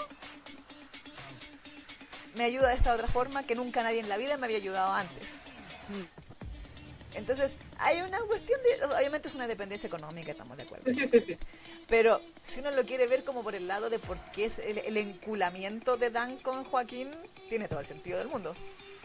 me 2.34 2.44
ayuda 2.44 2.68
de 2.70 2.74
esta 2.74 2.94
otra 2.94 3.06
forma 3.06 3.44
que 3.44 3.54
nunca 3.54 3.82
nadie 3.82 4.00
en 4.00 4.08
la 4.08 4.16
vida 4.16 4.36
me 4.38 4.46
había 4.46 4.56
ayudado 4.56 4.92
antes. 4.92 5.42
Entonces, 7.14 7.52
hay 7.78 8.00
una 8.00 8.18
cuestión 8.20 8.58
de, 8.62 8.84
obviamente 8.86 9.28
es 9.28 9.34
una 9.34 9.46
dependencia 9.46 9.86
económica, 9.86 10.30
estamos 10.32 10.56
de 10.56 10.62
acuerdo. 10.64 10.90
Sí, 10.92 11.06
sí, 11.08 11.20
sí. 11.20 11.38
Pero 11.88 12.20
si 12.42 12.60
uno 12.60 12.70
lo 12.70 12.84
quiere 12.84 13.06
ver 13.06 13.24
como 13.24 13.42
por 13.42 13.54
el 13.54 13.66
lado 13.68 13.90
de 13.90 13.98
por 13.98 14.18
qué 14.32 14.46
es 14.46 14.58
el, 14.58 14.78
el 14.78 14.96
enculamiento 14.96 15.96
de 15.96 16.10
Dan 16.10 16.38
con 16.38 16.64
Joaquín, 16.64 17.10
tiene 17.48 17.68
todo 17.68 17.80
el 17.80 17.86
sentido 17.86 18.18
del 18.18 18.28
mundo. 18.28 18.54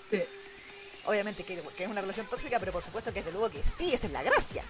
sí. 0.10 0.22
Obviamente 1.06 1.46
que, 1.46 1.62
que 1.78 1.86
es 1.86 1.90
una 1.90 2.02
relación 2.02 2.28
tóxica, 2.28 2.60
pero 2.60 2.74
por 2.74 2.84
supuesto 2.84 3.14
que 3.14 3.20
desde 3.22 3.32
luego 3.32 3.50
que 3.50 3.62
sí, 3.78 3.94
esa 3.94 4.08
es 4.08 4.12
la 4.12 4.24
gracia. 4.24 4.62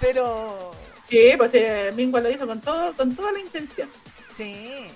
Pero 0.00 0.72
Sí, 1.08 1.30
pues 1.36 1.52
eh, 1.54 1.92
Mingua 1.94 2.20
lo 2.20 2.28
hizo 2.30 2.44
con 2.44 2.60
todo, 2.60 2.92
con 2.96 3.14
toda 3.14 3.30
la 3.30 3.38
intención. 3.38 3.88
sí, 4.36 4.88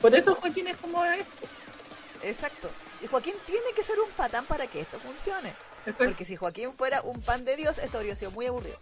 Por 0.00 0.14
eso 0.14 0.36
Joaquín 0.36 0.68
es 0.68 0.76
como 0.76 1.04
es. 1.04 1.26
exacto. 2.22 2.70
Y 3.02 3.06
Joaquín 3.08 3.34
tiene 3.46 3.66
que 3.74 3.82
ser 3.82 3.98
un 3.98 4.10
patán 4.10 4.44
para 4.46 4.66
que 4.68 4.80
esto 4.80 5.00
funcione. 5.00 5.54
Porque 5.96 6.24
si 6.24 6.36
Joaquín 6.36 6.72
fuera 6.72 7.00
un 7.02 7.20
pan 7.20 7.44
de 7.44 7.56
Dios, 7.56 7.78
esto 7.78 7.98
habría 7.98 8.16
sido 8.16 8.30
muy 8.32 8.46
aburrido. 8.46 8.76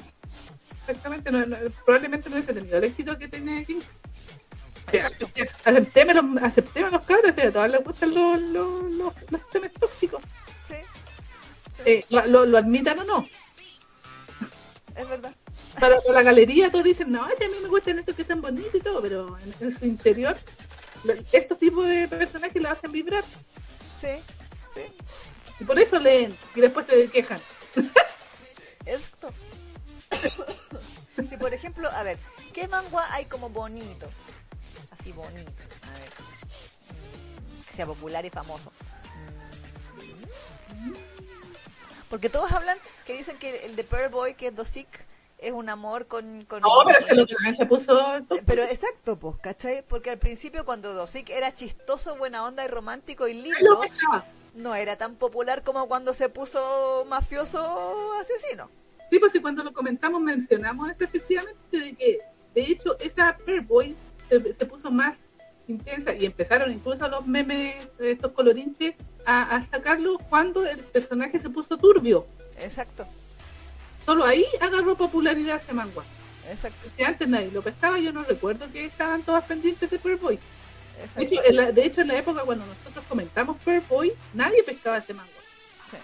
Exactamente, 0.81 1.31
no, 1.31 1.45
no- 1.47 1.57
probablemente 1.85 2.29
no 2.31 2.37
hubiese 2.37 2.53
tenido 2.55 2.79
el 2.79 2.85
éxito 2.85 3.19
que 3.19 3.29
tiene. 3.29 3.67
Aceptémoslo, 5.65 6.41
aceptemos 6.47 6.93
los 6.93 7.03
cabros, 7.03 7.31
o 7.31 7.35
sea, 7.35 7.49
a 7.49 7.53
todas 7.53 7.71
les 7.71 7.83
gustan 7.85 8.15
los, 8.15 8.41
los, 8.41 8.85
los, 8.93 9.13
los 9.31 9.41
sistemas 9.41 9.73
tóxicos. 9.79 10.23
Sí, 10.69 10.75
Eh, 11.85 12.05
lo, 12.09 12.25
lo, 12.27 12.47
lo 12.47 12.59
admitan 12.59 12.99
o 13.01 13.05
no. 13.05 13.29
es 14.97 15.09
verdad. 15.09 15.35
Para, 15.81 15.97
para 16.01 16.13
la 16.15 16.23
galería 16.23 16.71
todos 16.71 16.85
dicen, 16.85 17.11
no, 17.13 17.23
a 17.25 17.29
mí 17.29 17.35
me 17.63 17.69
gustan 17.69 17.99
esos 17.99 18.15
que 18.15 18.23
están 18.23 18.41
bonitos 18.41 18.75
y 18.77 18.81
todo, 18.81 19.03
pero 19.03 19.37
en, 19.39 19.55
en 19.61 19.77
su 19.79 19.85
interior, 19.85 20.37
estos 21.33 21.59
tipos 21.59 21.87
de 21.87 22.07
personajes 22.09 22.63
lo 22.63 22.71
hacen 22.71 22.93
vibrar. 22.93 23.25
Sí, 24.01 24.09
sí, 24.75 24.83
Y 25.59 25.65
por 25.65 25.79
eso 25.79 25.99
leen 25.99 26.37
y 26.55 26.61
después 26.61 26.87
se 26.87 27.09
quejan. 27.09 27.41
exacto. 28.85 29.31
Si 31.29 31.37
por 31.37 31.53
ejemplo, 31.55 31.89
a 31.91 32.03
ver, 32.03 32.19
¿qué 32.53 32.69
mangua 32.69 33.07
hay 33.13 33.25
como 33.25 33.49
bonito? 33.49 34.09
Así 34.91 35.13
bonito. 35.13 35.51
A 35.83 35.99
ver. 35.99 36.11
Mm, 36.91 37.63
Que 37.67 37.73
sea 37.73 37.87
popular 37.87 38.25
y 38.25 38.31
famoso. 38.31 38.71
Mm. 40.75 40.93
Porque 42.11 42.29
todos 42.29 42.53
hablan 42.53 42.79
que 43.05 43.15
dicen 43.15 43.39
que 43.39 43.67
el 43.67 43.77
de 43.77 43.85
Pearl 43.85 44.11
Boy, 44.11 44.35
que 44.35 44.49
es 44.49 44.55
Dosick, 44.55 45.07
es 45.39 45.53
un 45.53 45.69
amor 45.69 46.07
con... 46.07 46.45
con 46.45 46.63
No, 46.63 46.69
pero 46.87 47.01
se 47.01 47.15
lo 47.15 47.27
que 47.27 47.35
se 47.55 47.67
puso. 47.67 48.01
Pero 48.47 48.63
exacto, 48.63 49.17
pues, 49.17 49.37
¿cachai? 49.39 49.83
Porque 49.83 50.11
al 50.11 50.19
principio 50.19 50.65
cuando 50.65 50.95
Dosick 50.95 51.31
era 51.31 51.53
chistoso, 51.53 52.17
buena 52.17 52.45
onda 52.45 52.65
y 52.65 52.69
romántico 52.69 53.29
y 53.29 53.35
lo 53.35 53.43
lindo, 53.43 53.81
pesaba. 53.81 54.25
No 54.57 54.75
era 54.75 54.97
tan 54.97 55.15
popular 55.17 55.63
como 55.63 55.87
cuando 55.87 56.13
se 56.13 56.29
puso 56.29 57.05
mafioso 57.09 58.15
asesino. 58.15 58.71
Sí, 59.11 59.19
pues 59.19 59.33
sí, 59.33 59.41
cuando 59.41 59.63
lo 59.63 59.73
comentamos 59.73 60.21
mencionamos 60.21 60.91
eso 60.91 61.05
efectivamente, 61.05 61.79
de 61.79 61.95
que 61.95 62.19
de 62.55 62.63
hecho 62.63 62.99
esa 62.99 63.37
Boy 63.67 63.95
se, 64.29 64.55
se 64.55 64.67
puso 64.67 64.91
más 64.91 65.17
intensa 65.69 66.15
y 66.15 66.27
empezaron 66.27 66.73
incluso 66.73 67.07
los 67.09 67.27
memes 67.27 67.87
de 67.99 68.13
estos 68.13 68.33
colorinches 68.33 68.95
a, 69.25 69.57
a 69.57 69.67
sacarlo 69.67 70.19
cuando 70.31 70.65
el 70.67 70.79
personaje 70.79 71.39
se 71.39 71.51
puso 71.51 71.77
turbio. 71.77 72.27
Exacto, 72.59 73.07
Solo 74.07 74.25
ahí 74.25 74.47
agarró 74.61 74.97
popularidad 74.97 75.61
ese 75.63 75.73
manga. 75.73 76.03
exacto, 76.49 76.89
Que 76.97 77.05
antes 77.05 77.29
nadie 77.29 77.51
lo 77.51 77.61
pescaba, 77.61 77.99
yo 77.99 78.13
no 78.13 78.23
recuerdo 78.23 78.71
que 78.71 78.85
estaban 78.85 79.23
todas 79.23 79.45
pendientes 79.45 79.91
de 79.91 80.15
Boy. 80.15 80.39
De 81.17 81.23
hecho, 81.25 81.45
en 81.45 81.57
la, 81.57 81.73
de 81.73 81.85
hecho, 81.85 82.01
en 82.01 82.09
la 82.09 82.17
época 82.19 82.43
cuando 82.43 82.65
nosotros 82.67 83.05
comentamos 83.09 83.57
Boy, 83.89 84.13
nadie 84.35 84.63
pescaba 84.63 84.99
ese 84.99 85.15
manga. 85.15 85.31
Sí. 85.91 85.97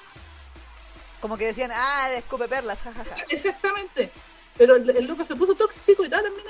Como 1.21 1.37
que 1.37 1.47
decían, 1.47 1.71
ah, 1.75 2.11
escupe 2.17 2.49
perlas, 2.49 2.81
jajaja. 2.83 3.17
Exactamente. 3.29 4.11
Pero 4.57 4.77
el, 4.77 4.91
el 4.91 5.07
loco 5.07 5.25
se 5.25 5.35
puso 5.35 5.55
tóxico 5.55 6.05
y 6.05 6.09
tal, 6.09 6.23
también. 6.23 6.47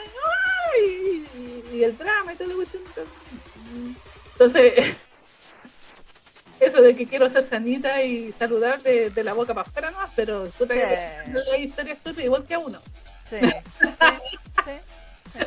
Y, 0.80 1.76
y 1.76 1.84
el 1.84 1.96
drama 1.96 2.32
y 2.32 2.36
todo 2.36 2.54
cuestión. 2.56 2.82
Entonces, 4.32 4.96
eso 6.60 6.82
de 6.82 6.96
que 6.96 7.06
quiero 7.06 7.28
ser 7.28 7.44
sanita 7.44 8.02
y 8.02 8.32
saludable 8.32 9.10
de 9.10 9.24
la 9.24 9.34
boca 9.34 9.54
para 9.54 9.68
afuera 9.68 9.90
no, 9.90 9.98
pero 10.16 10.48
tú 10.48 10.66
te 10.66 10.74
Sí. 11.24 11.32
la 11.32 11.56
historia 11.58 11.92
es 11.94 12.00
tuya 12.00 12.24
igual 12.24 12.44
que 12.44 12.54
a 12.54 12.58
uno. 12.58 12.80
Sí, 13.28 13.38
sí, 13.80 13.88
sí, 14.64 14.70
sí. 15.32 15.44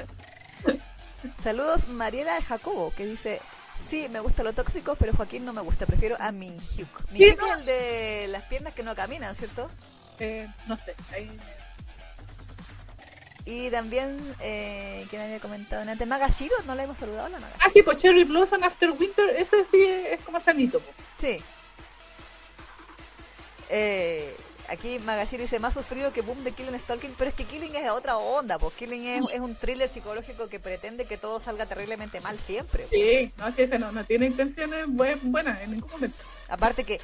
Saludos 1.43 1.87
Mariela 1.87 2.41
Jacobo, 2.41 2.93
que 2.95 3.05
dice, 3.05 3.41
sí, 3.89 4.07
me 4.09 4.19
gusta 4.19 4.43
lo 4.43 4.53
tóxico, 4.53 4.95
pero 4.95 5.13
Joaquín 5.13 5.45
no 5.45 5.53
me 5.53 5.61
gusta, 5.61 5.85
prefiero 5.85 6.15
a 6.19 6.31
mi 6.31 6.49
Hyuk. 6.75 6.87
Sí, 7.13 7.23
es 7.23 7.37
el 7.59 7.65
de 7.65 8.27
las 8.29 8.43
piernas 8.43 8.73
que 8.73 8.83
no 8.83 8.95
caminan, 8.95 9.35
¿cierto? 9.35 9.67
Eh, 10.19 10.47
no 10.67 10.77
sé, 10.77 10.95
ahí 11.13 11.29
Y 13.45 13.69
también, 13.69 14.17
eh, 14.39 15.05
¿quién 15.09 15.21
había 15.21 15.39
comentado 15.39 15.89
antes? 15.89 16.07
Magashiro, 16.07 16.55
¿no 16.65 16.73
la 16.75 16.83
hemos 16.83 16.97
saludado 16.97 17.29
la 17.29 17.39
Maga? 17.39 17.55
Ah, 17.59 17.69
sí, 17.71 17.83
pues 17.83 17.97
Cherry 17.97 18.23
Blossom 18.23 18.63
After 18.63 18.89
Winter, 18.91 19.35
ese 19.37 19.63
sí 19.65 19.83
es, 19.83 20.19
es 20.19 20.21
como 20.25 20.39
sanito. 20.39 20.79
po. 20.79 20.91
Sí. 21.17 21.41
Eh, 23.69 24.35
aquí 24.69 24.99
Magashiro 24.99 25.41
dice, 25.43 25.59
más 25.59 25.73
sufrido 25.73 26.11
que 26.13 26.21
Boom 26.21 26.43
de 26.43 26.51
Killing 26.51 26.79
Stalking, 26.79 27.13
pero 27.17 27.29
es 27.29 27.35
que 27.35 27.45
Killing 27.45 27.75
es 27.75 27.89
otra 27.89 28.17
onda, 28.17 28.57
pues 28.59 28.73
Killing 28.75 29.05
es, 29.07 29.25
es 29.33 29.39
un 29.39 29.55
thriller 29.55 29.87
psicológico 29.89 30.47
que 30.47 30.59
pretende 30.59 31.05
que 31.05 31.17
todo 31.17 31.39
salga 31.39 31.65
terriblemente 31.65 32.19
mal 32.21 32.37
siempre. 32.37 32.87
Sí, 32.91 33.31
no, 33.37 33.47
es 33.47 33.55
que 33.55 33.63
ese 33.63 33.79
no, 33.79 33.91
no 33.91 34.03
tiene 34.03 34.25
intenciones 34.27 34.87
bue- 34.87 35.19
buenas 35.21 35.61
en 35.61 35.71
ningún 35.71 35.89
momento. 35.91 36.17
Aparte 36.49 36.83
que 36.83 36.99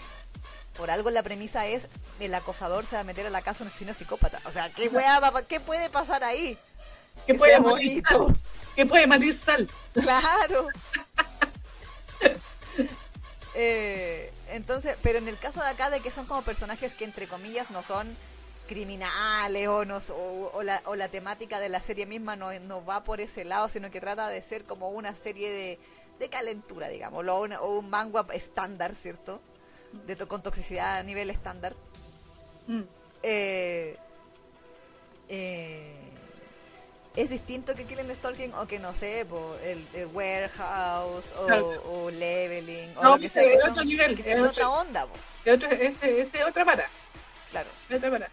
por 0.77 0.89
algo 0.91 1.09
la 1.09 1.21
premisa 1.23 1.67
es 1.67 1.87
el 2.19 2.33
acosador 2.33 2.85
se 2.85 2.95
va 2.95 3.01
a 3.01 3.03
meter 3.05 3.25
a 3.27 3.29
la 3.29 3.41
casa 3.41 3.59
de 3.59 3.63
un 3.63 3.67
asesino 3.69 3.93
psicópata. 3.93 4.39
O 4.45 4.51
sea, 4.51 4.69
¿qué, 4.69 4.87
weá 4.87 5.19
va- 5.19 5.41
¿qué 5.43 5.59
puede 5.59 5.89
pasar 5.89 6.23
ahí? 6.23 6.57
Que 7.27 7.33
puede, 7.35 7.57
sal, 7.57 8.35
que 8.75 8.85
puede 8.85 9.05
malir 9.07 9.39
sal. 9.43 9.69
Claro. 9.93 10.67
Eh, 13.53 14.31
entonces, 14.51 14.97
pero 15.01 15.17
en 15.17 15.27
el 15.27 15.37
caso 15.37 15.61
de 15.61 15.67
acá 15.67 15.89
de 15.89 15.99
que 15.99 16.11
son 16.11 16.25
como 16.25 16.41
personajes 16.41 16.95
que 16.95 17.05
entre 17.05 17.27
comillas 17.27 17.71
no 17.71 17.83
son 17.83 18.15
criminales 18.67 19.67
o, 19.67 19.83
no, 19.83 19.99
o, 20.53 20.63
la, 20.63 20.81
o 20.85 20.95
la 20.95 21.09
temática 21.09 21.59
de 21.59 21.69
la 21.69 21.81
serie 21.81 22.05
misma 22.05 22.35
no, 22.35 22.57
no 22.59 22.85
va 22.85 23.03
por 23.03 23.19
ese 23.19 23.43
lado, 23.43 23.67
sino 23.67 23.91
que 23.91 23.99
trata 23.99 24.29
de 24.29 24.41
ser 24.41 24.63
como 24.63 24.89
una 24.89 25.15
serie 25.15 25.51
de, 25.51 25.79
de 26.19 26.29
calentura, 26.29 26.87
digamos, 26.87 27.25
o, 27.27 27.41
o 27.41 27.79
un 27.79 27.89
manga 27.89 28.25
estándar, 28.33 28.95
¿cierto? 28.95 29.41
De 30.05 30.15
con 30.15 30.41
toxicidad 30.41 30.97
a 30.99 31.03
nivel 31.03 31.29
estándar. 31.29 31.75
Mm. 32.67 32.83
Eh, 33.23 33.97
eh, 35.27 35.80
es 37.15 37.29
distinto 37.29 37.75
que 37.75 37.85
Killing 37.85 38.13
Stalking 38.15 38.53
o 38.53 38.67
que 38.67 38.79
no 38.79 38.93
sé, 38.93 39.21
el, 39.21 40.07
Warehouse 40.13 41.33
o, 41.85 42.09
Leveling 42.09 42.97
o 42.97 43.03
lo 43.03 43.19
que 43.19 43.29
sea. 43.29 43.43
Es 43.43 43.65
otro 43.65 43.83
nivel. 43.83 44.15
Que 44.15 44.33
es 44.33 44.39
otra 44.39 44.69
onda. 44.69 45.07
ese, 45.45 46.21
ese 46.21 46.43
otra 46.43 46.63
para. 46.63 46.87
Claro. 47.51 47.69
Otra 47.93 48.09
para. 48.09 48.29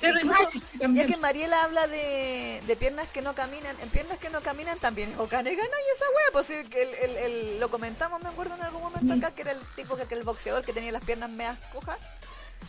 ya 0.00 1.06
que 1.06 1.16
Mariela 1.16 1.64
habla 1.64 1.86
de, 1.86 2.60
de, 2.66 2.76
piernas 2.76 3.08
que 3.08 3.22
no 3.22 3.34
caminan, 3.34 3.76
en 3.80 3.88
piernas 3.90 4.18
que 4.18 4.30
no 4.30 4.40
caminan 4.40 4.78
también 4.78 5.10
es 5.10 5.18
Okane 5.18 5.54
Gana 5.54 5.68
y 5.68 5.96
esa 5.96 6.04
wea, 6.10 6.32
pues 6.32 6.50
el, 6.50 6.72
el, 6.72 7.16
el, 7.16 7.60
lo 7.60 7.68
comentamos, 7.68 8.22
me 8.22 8.28
acuerdo 8.28 8.54
en 8.54 8.62
algún 8.62 8.82
momento 8.82 9.14
acá, 9.14 9.34
que 9.34 9.42
era 9.42 9.52
el 9.52 9.60
tipo 9.74 9.96
que, 9.96 10.06
que 10.06 10.14
el 10.14 10.22
boxeador 10.22 10.64
que 10.64 10.72
tenía 10.72 10.92
las 10.92 11.04
piernas 11.04 11.30
meas 11.30 11.58
cojas 11.72 11.98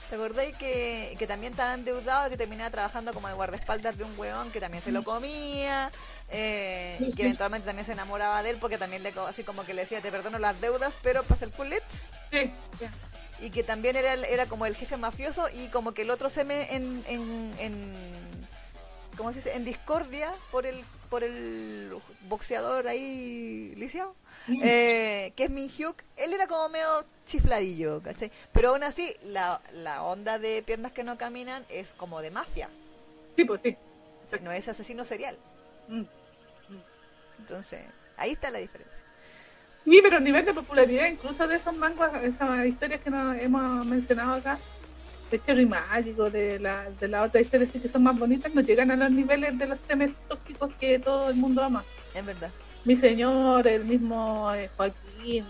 ¿Te 0.09 0.15
acordáis 0.15 0.55
que, 0.57 1.15
que 1.19 1.27
también 1.27 1.53
estaba 1.53 1.75
endeudado 1.75 2.31
que 2.31 2.37
terminaba 2.37 2.71
trabajando 2.71 3.13
como 3.13 3.27
de 3.27 3.35
guardaespaldas 3.35 3.95
de 3.95 4.03
un 4.03 4.17
weón 4.17 4.51
que 4.51 4.59
también 4.59 4.83
se 4.83 4.91
lo 4.91 5.03
comía? 5.03 5.91
Eh, 6.31 6.97
y 6.99 7.11
que 7.13 7.23
eventualmente 7.23 7.67
también 7.67 7.85
se 7.85 7.93
enamoraba 7.93 8.41
de 8.41 8.51
él 8.51 8.57
porque 8.59 8.79
también 8.79 9.03
le 9.03 9.13
así 9.27 9.43
como 9.43 9.65
que 9.65 9.73
le 9.73 9.81
decía 9.81 9.99
te 9.99 10.11
perdono 10.11 10.37
las 10.37 10.61
deudas 10.61 10.93
pero 11.01 11.23
para 11.23 11.35
hacer 11.35 11.49
culets 11.49 12.11
sí, 12.31 12.51
y 13.39 13.49
que 13.49 13.63
también 13.63 13.95
era 13.95 14.13
era 14.13 14.45
como 14.45 14.67
el 14.67 14.75
jefe 14.75 14.95
mafioso 14.95 15.49
y 15.49 15.69
como 15.69 15.93
que 15.93 16.03
el 16.03 16.11
otro 16.11 16.29
se 16.29 16.43
me 16.43 16.75
en, 16.75 17.03
en, 17.07 17.53
en 17.57 17.91
¿cómo 19.17 19.31
se 19.31 19.37
dice? 19.37 19.55
en 19.55 19.65
discordia 19.65 20.31
por 20.51 20.67
el 20.67 20.79
por 21.09 21.23
el 21.23 21.91
boxeador 22.27 22.87
ahí 22.87 23.73
lisiado 23.75 24.13
eh, 24.63 25.33
que 25.35 25.45
es 25.45 25.49
Min 25.49 25.69
Hyuk, 25.69 26.03
él 26.17 26.33
era 26.33 26.47
como 26.47 26.69
medio 26.69 27.05
chifladillo, 27.25 28.01
¿cachai? 28.01 28.31
Pero 28.51 28.69
aún 28.69 28.83
así, 28.83 29.13
la, 29.23 29.61
la 29.73 30.03
onda 30.03 30.39
de 30.39 30.63
piernas 30.63 30.91
que 30.91 31.03
no 31.03 31.17
caminan 31.17 31.65
es 31.69 31.93
como 31.93 32.21
de 32.21 32.31
mafia. 32.31 32.69
Sí, 33.35 33.45
pues 33.45 33.61
sí. 33.61 33.77
no 34.41 34.51
es 34.51 34.67
asesino 34.67 35.03
serial. 35.03 35.37
Mm, 35.87 36.01
mm. 36.01 36.07
Entonces, 37.39 37.81
ahí 38.17 38.31
está 38.31 38.51
la 38.51 38.59
diferencia. 38.59 39.03
Sí, 39.85 39.99
pero 40.03 40.17
a 40.17 40.19
nivel 40.19 40.45
de 40.45 40.53
popularidad, 40.53 41.07
incluso 41.07 41.47
de 41.47 41.55
esos 41.55 41.75
mangos, 41.75 42.09
esas 42.23 42.65
historias 42.65 43.01
que 43.01 43.09
nos 43.09 43.37
hemos 43.37 43.85
mencionado 43.85 44.33
acá, 44.33 44.59
de 45.31 45.43
Cherry 45.43 45.65
Mágico, 45.65 46.29
de 46.29 46.59
la, 46.59 46.89
de 46.89 47.07
la 47.07 47.23
otra 47.23 47.41
historia 47.41 47.67
que 47.67 47.87
son 47.87 48.03
más 48.03 48.17
bonitas, 48.17 48.53
no 48.53 48.61
llegan 48.61 48.91
a 48.91 48.95
los 48.95 49.11
niveles 49.11 49.57
de 49.57 49.67
los 49.67 49.79
temas 49.81 50.09
tóxicos 50.27 50.73
que 50.79 50.99
todo 50.99 51.29
el 51.29 51.35
mundo 51.35 51.63
ama. 51.63 51.83
Es 52.13 52.25
verdad 52.25 52.51
mi 52.85 52.95
señor, 52.95 53.67
el 53.67 53.85
mismo 53.85 54.53
eh, 54.53 54.69
Joaquín 54.75 55.45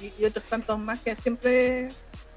eh, 0.00 0.12
y, 0.18 0.24
otros 0.24 0.44
tantos 0.44 0.78
más 0.78 1.00
que 1.00 1.16
siempre 1.16 1.88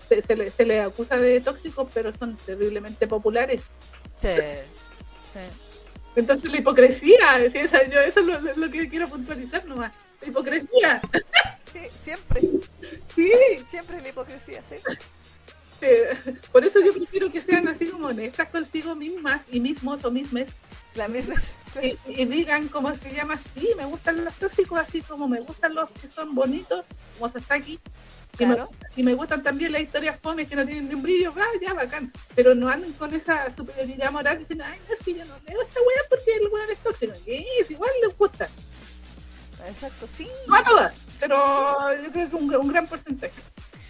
se, 0.07 0.35
le, 0.35 0.49
se 0.49 0.65
le 0.65 0.81
acusa 0.81 1.17
de 1.17 1.41
tóxicos, 1.41 1.87
pero 1.93 2.11
son 2.17 2.35
terriblemente 2.37 3.07
populares. 3.07 3.63
Sí. 4.19 4.29
Entonces 6.15 6.51
la 6.51 6.57
hipocresía, 6.57 7.39
yo 7.87 7.99
eso 8.01 8.19
es 8.19 8.57
lo, 8.57 8.69
que 8.69 8.89
quiero 8.89 9.07
puntualizar 9.07 9.65
nomás. 9.65 9.93
La 10.21 10.27
hipocresía. 10.27 11.01
Sí, 11.71 11.79
siempre. 11.97 12.41
Sí. 13.15 13.31
Siempre 13.65 14.01
la 14.01 14.09
hipocresía, 14.09 14.61
sí. 14.61 14.75
Por 16.51 16.65
eso 16.65 16.79
yo 16.79 16.93
prefiero 16.93 17.31
que 17.31 17.41
sean 17.41 17.67
así 17.67 17.87
como 17.87 18.07
honestas 18.07 18.49
consigo 18.49 18.95
mismas 18.95 19.41
y 19.51 19.59
mismos 19.59 20.03
o 20.03 20.11
mismes 20.11 20.49
la 20.95 21.07
misma. 21.07 21.35
Y, 22.07 22.25
digan 22.25 22.67
cómo 22.67 22.93
se 22.95 23.11
llama, 23.11 23.39
sí, 23.55 23.69
me 23.77 23.85
gustan 23.85 24.23
los 24.25 24.33
tóxicos 24.35 24.79
así 24.79 25.01
como 25.01 25.27
me 25.27 25.39
gustan 25.39 25.73
los 25.73 25.89
que 25.91 26.09
son 26.09 26.35
bonitos, 26.35 26.85
como 27.17 27.31
Sasaki. 27.31 27.79
Claro. 28.35 28.69
Y, 28.95 29.03
me, 29.03 29.13
gustan 29.13 29.43
también 29.43 29.71
las 29.71 29.81
historias 29.81 30.19
fome 30.21 30.45
que 30.45 30.55
no 30.55 30.65
tienen 30.65 30.89
ni 30.89 30.95
un 30.95 31.01
brillo, 31.01 31.33
ah, 31.37 31.59
ya, 31.61 31.73
bacán. 31.73 32.11
Pero 32.35 32.53
no 32.55 32.67
anden 32.67 32.91
con 32.93 33.13
esa 33.13 33.53
superioridad 33.55 34.11
moral 34.11 34.39
diciendo, 34.39 34.65
ay, 34.67 34.79
no, 34.87 34.93
es 34.93 34.99
que 34.99 35.13
yo 35.13 35.25
no 35.25 35.35
leo 35.47 35.61
esta 35.61 35.79
weá 35.79 36.01
porque 36.09 36.35
el 36.35 36.47
weón 36.47 36.71
es 36.71 36.77
tóxico. 36.79 37.13
es 37.25 37.71
igual 37.71 37.91
les 38.05 38.17
gusta. 38.17 38.49
Exacto, 39.67 40.07
sí. 40.07 40.27
No 40.47 40.55
a 40.55 40.63
todas, 40.63 40.95
pero 41.19 41.37
yo 42.01 42.11
creo 42.11 42.29
que 42.29 42.35
un, 42.35 42.55
un 42.55 42.67
gran 42.67 42.87
porcentaje. 42.87 43.41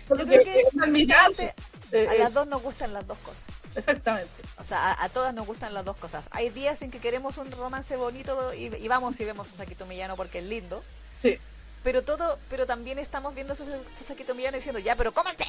Yo 0.09 0.15
creo 0.17 0.43
que, 0.43 0.43
que 0.43 1.53
a 1.93 2.13
las 2.15 2.33
dos 2.33 2.47
nos 2.47 2.61
gustan 2.61 2.93
las 2.93 3.05
dos 3.07 3.17
cosas. 3.19 3.43
Exactamente. 3.75 4.31
O 4.57 4.63
sea, 4.63 4.95
a, 5.01 5.09
todas 5.09 5.33
nos 5.33 5.45
gustan 5.45 5.73
las 5.73 5.85
dos 5.85 5.97
cosas. 5.97 6.27
Hay 6.31 6.49
días 6.49 6.81
en 6.81 6.91
que 6.91 6.99
queremos 6.99 7.37
un 7.37 7.51
romance 7.51 7.95
bonito 7.95 8.53
y, 8.53 8.87
vamos 8.87 9.19
y 9.19 9.25
vemos 9.25 9.51
a 9.53 9.57
Saquito 9.57 9.85
Millano 9.85 10.15
porque 10.15 10.39
es 10.39 10.45
lindo. 10.45 10.83
Sí. 11.21 11.37
Pero 11.83 12.03
todo, 12.03 12.37
pero 12.49 12.65
también 12.65 12.99
estamos 12.99 13.33
viendo 13.33 13.53
a 13.53 13.55
Saquito 13.55 14.35
Millano 14.35 14.57
diciendo, 14.57 14.79
ya, 14.79 14.95
pero 14.95 15.11
cómete. 15.11 15.45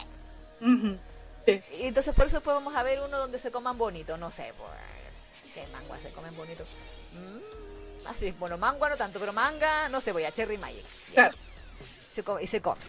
sí. 1.47 1.63
Y 1.79 1.87
entonces 1.87 2.15
por 2.15 2.27
eso 2.27 2.37
después 2.37 2.55
vamos 2.55 2.75
a 2.75 2.83
ver 2.83 3.01
uno 3.01 3.19
donde 3.19 3.39
se 3.39 3.51
coman 3.51 3.79
bonito. 3.79 4.17
No 4.17 4.31
sé, 4.31 4.53
pues, 4.57 5.53
¿qué 5.55 5.67
mangua 5.73 5.99
se 5.99 6.11
comen 6.11 6.35
bonito? 6.37 6.65
Mm, 7.13 8.09
así, 8.09 8.35
bueno, 8.39 8.57
mangua 8.57 8.89
no 8.89 8.97
tanto, 8.97 9.19
pero 9.21 9.33
manga, 9.33 9.89
no 9.89 10.01
sé, 10.01 10.13
voy 10.13 10.25
a 10.25 10.33
Cherry 10.33 10.59
Magic. 10.59 10.85
Claro. 11.13 11.37
Se 12.15 12.23
come, 12.23 12.43
y 12.43 12.47
se 12.47 12.61
come. 12.61 12.81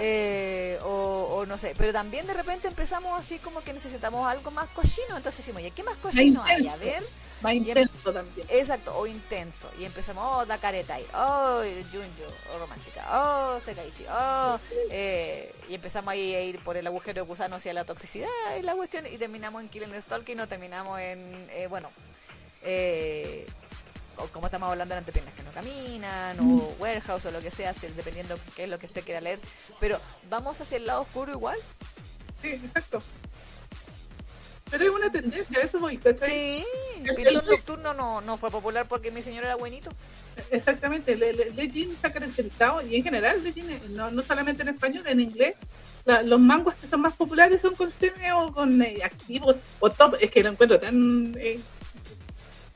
Eh, 0.00 0.78
o, 0.82 1.44
no 1.46 1.58
sé, 1.58 1.74
pero 1.76 1.92
también 1.92 2.26
de 2.26 2.32
repente 2.32 2.68
empezamos 2.68 3.18
así 3.18 3.38
como 3.38 3.60
que 3.60 3.72
necesitamos 3.72 4.26
algo 4.26 4.50
más 4.50 4.68
cochino, 4.70 5.16
entonces 5.16 5.38
decimos, 5.38 5.60
oye, 5.60 5.70
¿qué 5.70 5.82
más 5.82 5.96
cochino 5.96 6.42
hay? 6.42 6.66
A 6.68 6.76
ver. 6.76 7.02
Más 7.42 7.52
em- 7.52 7.58
intenso 7.58 8.12
también. 8.12 8.46
Exacto, 8.48 8.96
o 8.96 9.06
intenso. 9.06 9.70
Y 9.78 9.84
empezamos, 9.84 10.24
oh, 10.26 10.46
da 10.46 10.56
careta 10.58 10.94
ahí, 10.94 11.04
oh, 11.14 11.62
Junjo, 11.92 12.32
oh, 12.54 12.58
romántica, 12.58 13.06
oh, 13.12 13.60
Sekaichi, 13.60 14.06
oh, 14.10 14.58
eh, 14.90 15.54
y 15.68 15.74
empezamos 15.74 16.12
ahí 16.12 16.34
a 16.34 16.40
ir 16.42 16.60
por 16.60 16.76
el 16.76 16.86
agujero 16.86 17.22
de 17.22 17.28
gusano 17.28 17.56
hacia 17.56 17.74
la 17.74 17.84
toxicidad 17.84 18.28
y 18.58 18.62
la 18.62 18.74
cuestión, 18.74 19.06
y 19.06 19.18
terminamos 19.18 19.62
en 19.62 19.68
Killing 19.68 20.00
Stalking, 20.02 20.36
no 20.36 20.48
terminamos 20.48 20.98
en, 21.00 21.46
eh, 21.50 21.66
bueno, 21.66 21.90
eh, 22.62 23.46
como 24.32 24.46
estamos 24.46 24.70
hablando 24.70 24.94
de 24.94 24.98
antepiernas 25.00 25.34
que 25.34 25.42
no 25.42 25.52
caminan, 25.52 26.38
o 26.40 26.74
warehouse 26.78 27.26
o 27.26 27.30
lo 27.30 27.40
que 27.40 27.50
sea, 27.50 27.72
dependiendo 27.72 28.38
qué 28.56 28.64
es 28.64 28.70
lo 28.70 28.78
que 28.78 28.86
usted 28.86 29.04
quiera 29.04 29.20
leer. 29.20 29.38
Pero 29.80 30.00
vamos 30.28 30.60
hacia 30.60 30.76
el 30.76 30.86
lado 30.86 31.02
oscuro 31.02 31.32
igual. 31.32 31.58
Sí, 32.42 32.48
exacto. 32.48 33.02
Pero 34.70 34.84
es 34.84 34.90
una 34.90 35.12
tendencia, 35.12 35.60
eso 35.60 35.78
voy. 35.78 36.00
Sí, 36.26 36.64
el 37.06 37.34
nocturno 37.34 37.94
no, 37.94 38.20
no 38.20 38.36
fue 38.36 38.50
popular 38.50 38.86
porque 38.88 39.10
mi 39.10 39.22
señor 39.22 39.44
era 39.44 39.56
buenito. 39.56 39.90
Exactamente, 40.50 41.16
Legend 41.16 41.92
está 41.92 42.12
caracterizado, 42.12 42.82
y 42.82 42.96
en 42.96 43.02
general 43.02 43.44
Legend, 43.44 43.90
no, 43.90 44.10
no 44.10 44.22
solamente 44.22 44.62
en 44.62 44.70
español, 44.70 45.04
en 45.06 45.20
inglés, 45.20 45.54
los 46.24 46.40
mangos 46.40 46.74
que 46.74 46.86
son 46.86 47.02
más 47.02 47.14
populares 47.14 47.60
son 47.60 47.74
con 47.74 47.92
o 48.36 48.52
con 48.52 48.82
eh, 48.82 48.98
activos 49.04 49.56
o 49.80 49.90
top, 49.90 50.16
es 50.20 50.30
que 50.30 50.42
lo 50.42 50.50
encuentro 50.50 50.80
tan... 50.80 51.36
Eh, 51.38 51.60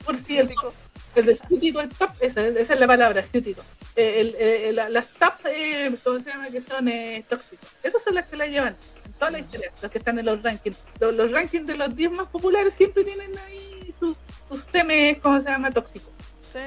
por 0.05 0.17
cierto 0.17 0.73
el 1.15 1.27
de 1.27 1.35
ciútico, 1.35 1.81
el 1.81 1.89
top, 1.89 2.11
esa, 2.21 2.47
esa 2.47 2.75
es 2.75 2.81
la 2.81 2.87
palabra, 2.87 3.23
ciútico. 3.23 3.63
El, 3.97 4.35
el, 4.37 4.77
las 4.77 5.07
top, 5.15 5.35
eh, 5.47 5.95
¿cómo 6.05 6.21
se 6.21 6.31
llama? 6.31 6.49
Que 6.49 6.61
son 6.61 6.89
eh, 6.89 7.25
tóxicos. 7.29 7.69
Esas 7.83 8.03
son 8.03 8.15
las 8.15 8.27
que 8.27 8.37
la 8.37 8.47
llevan 8.47 8.77
en 9.05 9.13
toda 9.15 9.31
la 9.31 9.39
historia, 9.41 9.73
los 9.83 9.91
que 9.91 9.99
están 9.99 10.19
en 10.19 10.27
los 10.27 10.43
rankings. 10.43 10.79
Los, 11.01 11.31
rankings 11.31 11.67
de 11.67 11.77
los 11.77 11.95
10 11.95 12.13
más 12.13 12.29
populares 12.29 12.75
siempre 12.75 13.05
tienen 13.05 13.37
ahí 13.39 13.95
sus, 13.99 14.17
sus 14.49 14.67
temas, 14.67 15.17
¿cómo 15.23 15.41
se 15.41 15.49
llama? 15.49 15.71
Tóxicos. 15.71 16.11
Sí. 16.53 16.61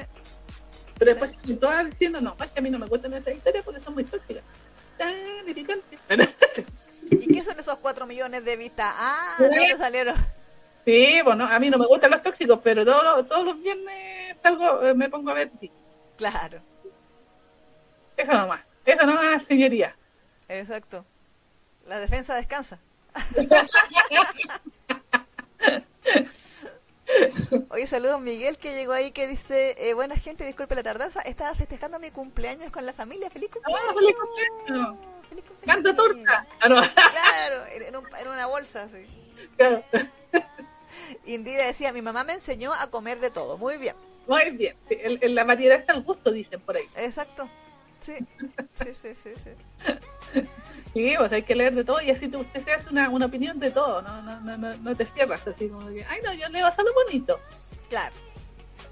Pero 0.98 1.10
después 1.10 1.32
sí. 1.44 1.54
todas 1.56 1.88
diciendo, 1.90 2.20
no, 2.20 2.36
es 2.42 2.50
que 2.50 2.58
a 2.58 2.62
mí 2.62 2.70
no 2.70 2.78
me 2.78 2.86
gustan 2.86 3.14
esas 3.14 3.34
historias 3.34 3.64
porque 3.64 3.80
son 3.80 3.94
muy 3.94 4.04
tóxicas. 4.04 4.44
Tan 4.98 5.14
irritantes. 5.48 5.98
¿Y 7.10 7.34
qué 7.34 7.42
son 7.42 7.58
esos 7.58 7.78
4 7.78 8.06
millones 8.06 8.44
de 8.44 8.56
vistas? 8.56 8.92
Ah, 8.96 9.36
¿de 9.38 9.46
dónde 9.46 9.76
salieron? 9.76 10.41
Sí, 10.84 11.22
bueno, 11.22 11.46
a 11.46 11.58
mí 11.58 11.70
no 11.70 11.78
me 11.78 11.86
gustan 11.86 12.10
los 12.10 12.22
tóxicos, 12.22 12.60
pero 12.62 12.84
todos, 12.84 13.26
todos 13.28 13.44
los 13.44 13.62
viernes 13.62 14.36
salgo, 14.42 14.82
eh, 14.82 14.94
me 14.94 15.08
pongo 15.08 15.30
a 15.30 15.34
ver. 15.34 15.50
Claro. 16.16 16.60
Eso 18.16 18.32
nomás, 18.32 18.60
eso 18.84 19.06
nomás, 19.06 19.44
señoría. 19.44 19.94
Exacto. 20.48 21.04
La 21.86 22.00
defensa 22.00 22.34
descansa. 22.34 22.80
Oye, 27.68 27.86
saludos 27.86 28.20
Miguel 28.20 28.56
que 28.56 28.74
llegó 28.74 28.92
ahí 28.92 29.12
que 29.12 29.28
dice, 29.28 29.76
eh, 29.78 29.94
buena 29.94 30.16
gente, 30.16 30.44
disculpe 30.44 30.74
la 30.74 30.82
tardanza, 30.82 31.20
estaba 31.22 31.54
festejando 31.54 31.98
mi 31.98 32.10
cumpleaños 32.10 32.70
con 32.70 32.84
la 32.86 32.92
familia, 32.92 33.30
feliz 33.30 33.50
cumpleaños. 33.50 33.88
¡Ah, 33.88 33.94
feliz 33.94 34.16
cumpleaños! 34.16 34.96
¡Feliz 35.28 35.44
cumpleaños! 35.44 35.84
¡Canta 35.84 35.96
torta! 35.96 36.46
Ah, 36.60 36.68
claro, 37.10 37.66
en, 37.72 37.94
en, 37.94 38.28
una 38.28 38.46
bolsa, 38.46 38.88
sí. 38.88 39.06
Claro. 39.56 39.82
Indira 41.26 41.66
decía, 41.66 41.92
mi 41.92 42.02
mamá 42.02 42.24
me 42.24 42.34
enseñó 42.34 42.72
a 42.72 42.90
comer 42.90 43.20
de 43.20 43.30
todo. 43.30 43.58
Muy 43.58 43.78
bien. 43.78 43.96
Muy 44.26 44.50
bien. 44.50 44.76
en, 44.88 45.34
la 45.34 45.44
variedad 45.44 45.78
está 45.78 45.92
el 45.94 46.02
gusto, 46.02 46.30
dicen 46.30 46.60
por 46.60 46.76
ahí. 46.76 46.88
Exacto. 46.96 47.48
Sí, 48.00 48.14
sí, 48.74 48.94
sí, 49.14 49.14
sí. 49.14 50.44
Sí, 50.92 51.16
o 51.20 51.28
sea, 51.28 51.36
hay 51.36 51.42
que 51.44 51.54
leer 51.54 51.74
de 51.74 51.84
todo 51.84 52.00
y 52.00 52.10
así 52.10 52.28
te, 52.28 52.36
usted 52.36 52.62
se 52.62 52.72
hace 52.72 52.88
una, 52.88 53.08
una 53.10 53.26
opinión 53.26 53.58
de 53.58 53.70
todo, 53.70 54.02
¿no? 54.02 54.22
No, 54.22 54.40
no, 54.40 54.56
no, 54.56 54.76
no 54.76 54.96
te 54.96 55.06
cierras 55.06 55.46
así 55.46 55.68
como 55.68 55.88
que, 55.88 56.04
ay, 56.04 56.20
no, 56.24 56.32
yo 56.34 56.48
leo 56.48 56.70
solo 56.72 56.92
bonito. 56.94 57.38
Claro. 57.88 58.14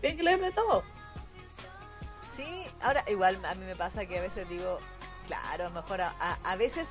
Tienes 0.01 0.17
que 0.17 0.23
leer 0.23 0.41
de 0.41 0.53
todo. 0.53 0.85
Sí, 2.33 2.65
ahora 2.83 3.05
igual 3.09 3.39
a 3.45 3.55
mí 3.55 3.65
me 3.67 3.75
pasa 3.75 4.07
que 4.07 4.19
a 4.19 4.23
veces 4.23 4.49
digo, 4.49 4.79
claro, 5.27 5.71
mejor 5.71 6.03
a, 6.03 6.15
a, 6.21 6.39
a 6.45 6.57
veces, 6.57 6.89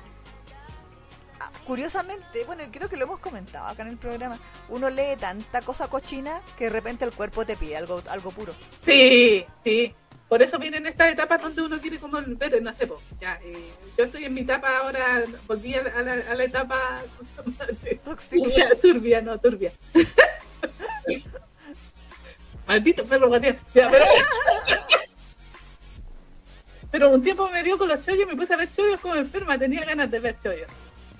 curiosamente, 1.66 2.44
bueno, 2.44 2.64
creo 2.70 2.88
que 2.88 2.96
lo 2.96 3.04
hemos 3.04 3.20
comentado 3.20 3.66
acá 3.66 3.82
en 3.82 3.88
el 3.88 3.96
programa, 3.96 4.38
uno 4.68 4.90
lee 4.90 5.16
tanta 5.18 5.62
cosa 5.62 5.88
cochina 5.88 6.40
que 6.58 6.64
de 6.64 6.70
repente 6.70 7.04
el 7.04 7.12
cuerpo 7.12 7.44
te 7.44 7.56
pide 7.56 7.76
algo, 7.76 8.02
algo 8.08 8.30
puro. 8.30 8.54
Sí, 8.82 9.44
sí. 9.64 9.94
Por 10.28 10.42
eso 10.42 10.58
vienen 10.60 10.86
estas 10.86 11.12
etapas 11.12 11.42
donde 11.42 11.62
uno 11.62 11.80
quiere 11.80 11.98
como 11.98 12.22
ver, 12.22 12.62
no 12.62 12.72
sé, 12.72 12.86
po, 12.86 13.02
ya, 13.20 13.40
eh, 13.42 13.72
yo 13.98 14.04
estoy 14.04 14.26
en 14.26 14.34
mi 14.34 14.42
etapa 14.42 14.78
ahora, 14.78 15.24
volví 15.48 15.74
a 15.74 15.82
la, 15.82 16.12
a 16.12 16.34
la 16.36 16.44
etapa 16.44 17.02
turbia, 18.30 18.70
turbia, 18.82 19.20
no, 19.22 19.38
turbia. 19.38 19.72
Maldito 22.68 23.04
perro 23.04 23.26
guardián. 23.26 23.58
Ya, 23.74 23.90
pero... 23.90 24.04
pero 26.92 27.10
un 27.10 27.22
tiempo 27.22 27.50
me 27.50 27.64
dio 27.64 27.76
con 27.76 27.88
los 27.88 28.06
chollos, 28.06 28.28
me 28.28 28.36
puse 28.36 28.54
a 28.54 28.56
ver 28.56 28.72
chollos 28.72 29.00
como 29.00 29.16
enferma, 29.16 29.58
tenía 29.58 29.84
ganas 29.84 30.08
de 30.08 30.20
ver 30.20 30.36
chollos. 30.40 30.70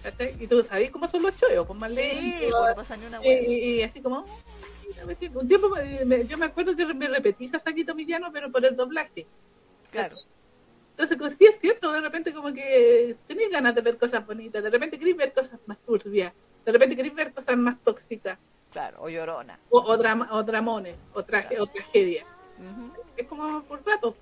¿Cachai? 0.02 0.36
Y 0.40 0.46
tú 0.46 0.62
sabes 0.62 0.90
cómo 0.90 1.06
son 1.08 1.22
los 1.22 1.36
chollos, 1.36 1.66
pues 1.66 1.78
más 1.78 1.90
Sí, 1.90 1.96
lentos, 1.96 2.68
no 2.68 2.74
pasa 2.74 2.96
ni 2.96 3.06
una 3.06 3.24
y, 3.24 3.82
así 3.82 4.00
como, 4.00 4.20
"Oh, 4.20 5.38
un 5.38 5.48
tiempo 5.48 5.68
me- 5.70 6.04
me- 6.04 6.26
yo 6.26 6.36
me 6.38 6.46
acuerdo 6.46 6.74
que 6.76 6.84
me 6.86 7.08
repetí 7.08 7.48
Saquito 7.48 7.94
Millano, 7.94 8.30
pero 8.32 8.50
por 8.50 8.64
el 8.64 8.76
doblaje. 8.76 9.26
Claro. 9.90 10.16
Entonces, 10.92 11.16
pues, 11.16 11.36
sí 11.36 11.46
es 11.46 11.58
cierto, 11.60 11.90
de 11.92 12.00
repente 12.00 12.32
como 12.32 12.52
que 12.52 13.16
tenés 13.26 13.50
ganas 13.50 13.74
de 13.74 13.80
ver 13.80 13.96
cosas 13.96 14.26
bonitas, 14.26 14.62
de 14.62 14.70
repente 14.70 14.98
querés 14.98 15.16
ver 15.16 15.32
cosas 15.32 15.58
más 15.66 15.78
turbias, 15.78 16.32
de 16.64 16.72
repente 16.72 16.94
querés 16.96 17.14
ver 17.14 17.32
cosas 17.32 17.56
más 17.56 17.80
tóxicas, 17.82 18.38
Claro, 18.70 18.98
o 19.02 19.08
llorona. 19.08 19.58
o, 19.70 19.80
o, 19.80 19.96
drama- 19.96 20.28
o 20.32 20.42
dramones, 20.42 20.96
o, 21.14 21.24
traje, 21.24 21.58
o 21.58 21.66
tragedia. 21.66 22.24
Es 23.16 23.26
como 23.26 23.62
por 23.62 23.84
rato. 23.86 24.14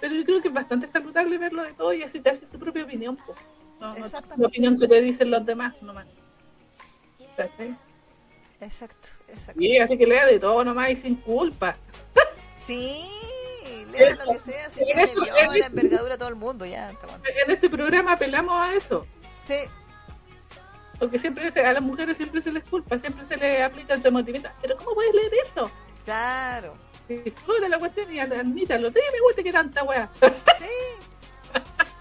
Pero 0.00 0.14
yo 0.14 0.24
creo 0.24 0.42
que 0.42 0.48
es 0.48 0.54
bastante 0.54 0.86
saludable 0.86 1.38
verlo 1.38 1.62
de 1.64 1.72
todo 1.72 1.92
y 1.94 2.02
así 2.02 2.20
te 2.20 2.30
haces 2.30 2.48
tu 2.50 2.58
propia 2.58 2.84
opinión. 2.84 3.16
po. 3.16 3.34
No, 3.80 3.88
no 3.94 3.96
Exactamente. 4.04 4.42
la 4.42 4.46
opinión 4.48 4.78
que 4.78 4.88
te 4.88 5.00
dicen 5.00 5.30
los 5.30 5.44
demás 5.44 5.74
nomás. 5.82 6.06
¿Cachai? 7.36 7.76
Exacto, 8.60 9.08
exacto. 9.28 9.60
Y 9.62 9.76
así 9.78 9.98
que 9.98 10.06
lea 10.06 10.26
de 10.26 10.38
todo 10.38 10.64
nomás 10.64 10.90
y 10.90 10.96
sin 10.96 11.16
culpa. 11.16 11.76
Sí, 12.64 13.04
lea 13.90 14.14
lo 14.24 14.32
que 14.32 14.38
sea, 14.52 14.70
si 14.70 14.80
En 14.90 14.98
eso- 15.00 15.20
dio 15.20 15.36
en 15.36 15.58
la 15.60 15.66
envergadura 15.66 16.14
a 16.14 16.18
todo 16.18 16.28
el 16.28 16.36
mundo, 16.36 16.64
ya. 16.64 16.90
En 16.90 17.50
este 17.50 17.68
programa 17.68 18.12
apelamos 18.12 18.54
a 18.54 18.74
eso. 18.74 19.06
Sí, 19.44 19.56
Porque 20.98 21.18
siempre 21.18 21.50
se- 21.52 21.60
a 21.66 21.72
las 21.74 21.82
mujeres 21.82 22.16
siempre 22.16 22.40
se 22.40 22.52
les 22.52 22.64
culpa, 22.64 22.96
siempre 22.98 23.26
se 23.26 23.36
les 23.36 23.60
aplica 23.62 23.94
el 23.94 24.02
remordimiento. 24.02 24.48
Pero 24.62 24.76
¿cómo 24.78 24.94
puedes 24.94 25.14
leer 25.14 25.32
eso? 25.44 25.70
claro. 26.04 26.74
Disfruta 27.06 27.68
la 27.68 27.78
cuestión 27.78 28.10
y 28.14 28.18
admítalo. 28.18 28.88
Sí, 28.90 28.98
me 29.12 29.20
gusta 29.20 29.42
que 29.42 29.52
tanta 29.52 29.82
weá. 29.84 30.08
Sí. 30.22 30.64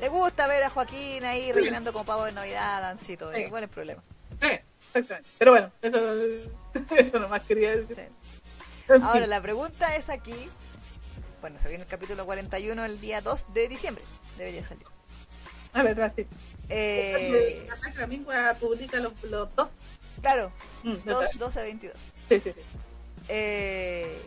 Le 0.00 0.08
gusta 0.08 0.46
ver 0.46 0.62
a 0.64 0.70
Joaquín 0.70 1.24
ahí 1.24 1.52
rellenando 1.52 1.92
como 1.92 2.04
pavo 2.04 2.24
de 2.24 2.32
Navidad, 2.32 2.82
Dancito. 2.82 3.32
Sí. 3.32 3.44
¿Cuál 3.48 3.64
es 3.64 3.68
el 3.68 3.74
problema? 3.74 4.02
Eh, 4.42 4.62
exactamente. 4.94 5.30
Pero 5.38 5.50
bueno, 5.52 5.72
eso, 5.80 5.98
eso 6.96 7.18
nomás 7.18 7.42
quería 7.44 7.76
decir. 7.76 7.96
Sí. 7.96 8.92
Ahora, 9.02 9.26
la 9.26 9.40
pregunta 9.40 9.96
es 9.96 10.08
aquí. 10.10 10.48
Bueno, 11.40 11.58
se 11.62 11.68
viene 11.68 11.84
el 11.84 11.90
capítulo 11.90 12.24
41 12.26 12.84
el 12.84 13.00
día 13.00 13.20
2 13.20 13.46
de 13.54 13.68
diciembre. 13.68 14.04
Debería 14.36 14.62
salir. 14.64 14.86
A 15.72 15.82
ver, 15.82 16.12
sí. 16.14 16.26
Eh, 16.68 17.66
La 17.96 18.06
Mingua 18.06 18.54
publica 18.58 18.98
los, 18.98 19.12
los 19.24 19.54
dos. 19.54 19.70
claro, 20.20 20.52
Mm, 20.82 20.94
2, 21.04 21.38
12 21.38 21.62
22. 21.62 21.96
Sí, 22.28 22.40
sí, 22.40 22.52
sí. 22.52 22.60
Eh, 23.28 24.20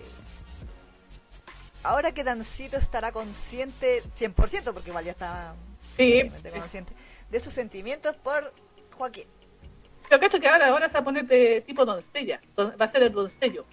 ahora 1.83 2.11
que 2.13 2.23
Dancito 2.23 2.77
estará 2.77 3.11
consciente 3.11 4.03
100%, 4.17 4.73
porque 4.73 4.89
igual 4.89 5.05
ya 5.05 5.11
está 5.11 5.53
Sí, 5.95 6.29
consciente, 6.53 6.93
de 7.29 7.39
sus 7.39 7.53
sentimientos 7.53 8.15
por 8.17 8.53
Joaquín. 8.97 9.27
yo 10.09 10.19
cacho 10.19 10.39
que 10.39 10.47
ahora, 10.47 10.67
ahora 10.67 10.87
se 10.87 10.93
va 10.93 10.99
a 11.01 11.03
poner 11.03 11.25
de 11.25 11.61
tipo 11.61 11.85
doncella. 11.85 12.41
Don- 12.55 12.73
Va 12.79 12.85
a 12.85 12.89
ser 12.89 13.03
el 13.03 13.11
doncello. 13.11 13.65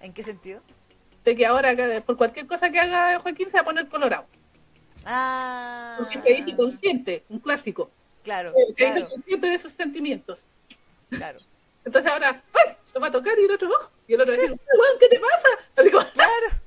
¿En 0.00 0.12
qué 0.12 0.22
sentido? 0.22 0.60
De 1.24 1.34
que 1.36 1.46
ahora, 1.46 1.74
por 2.04 2.16
cualquier 2.16 2.46
cosa 2.46 2.70
que 2.70 2.78
haga 2.80 3.18
Joaquín, 3.20 3.48
se 3.48 3.56
va 3.56 3.60
a 3.62 3.64
poner 3.64 3.88
colorado. 3.88 4.26
Ah, 5.06 5.96
Porque 5.98 6.18
se 6.20 6.32
hizo 6.32 6.56
consciente, 6.56 7.24
un 7.28 7.38
clásico. 7.38 7.90
claro, 8.22 8.52
Se 8.68 8.74
claro, 8.74 9.00
hizo 9.00 9.08
consciente 9.10 9.46
de 9.48 9.58
sus 9.58 9.72
sentimientos. 9.72 10.38
claro, 11.10 11.38
Entonces 11.84 12.10
ahora, 12.10 12.42
¡ay! 12.54 12.76
Lo 12.94 13.00
va 13.00 13.08
a 13.08 13.12
tocar 13.12 13.38
y 13.38 13.44
el 13.44 13.50
otro, 13.50 13.68
¡oh! 13.70 13.90
Y 14.08 14.14
el 14.14 14.20
otro 14.22 14.34
"Weón, 14.34 14.48
¿qué 15.00 15.08
te 15.08 15.18
pasa? 15.20 15.48
Así 15.76 15.90
como, 15.90 16.06
claro. 16.12 16.63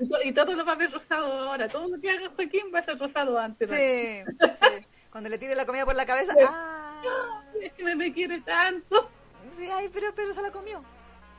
Y, 0.00 0.08
to- 0.08 0.22
y 0.24 0.32
todo 0.32 0.54
lo 0.54 0.64
va 0.64 0.72
a 0.72 0.76
ver 0.76 0.90
rosado 0.92 1.32
ahora. 1.32 1.68
Todo 1.68 1.88
lo 1.88 2.00
que 2.00 2.10
haga 2.10 2.30
Joaquín 2.34 2.66
va 2.74 2.78
a 2.80 2.82
ser 2.82 2.98
rosado 2.98 3.38
antes. 3.38 3.70
Sí, 3.70 4.22
sí. 4.54 4.86
Cuando 5.10 5.28
le 5.30 5.38
tire 5.38 5.54
la 5.54 5.64
comida 5.66 5.84
por 5.84 5.94
la 5.94 6.04
cabeza, 6.06 6.34
ah, 6.48 7.42
Es 7.62 7.72
que 7.72 7.82
me, 7.84 7.94
me 7.96 8.12
quiere 8.12 8.40
tanto. 8.42 9.08
sí, 9.52 9.68
ay, 9.72 9.88
pero, 9.92 10.14
pero 10.14 10.32
se 10.34 10.42
la 10.42 10.50
comió. 10.50 10.82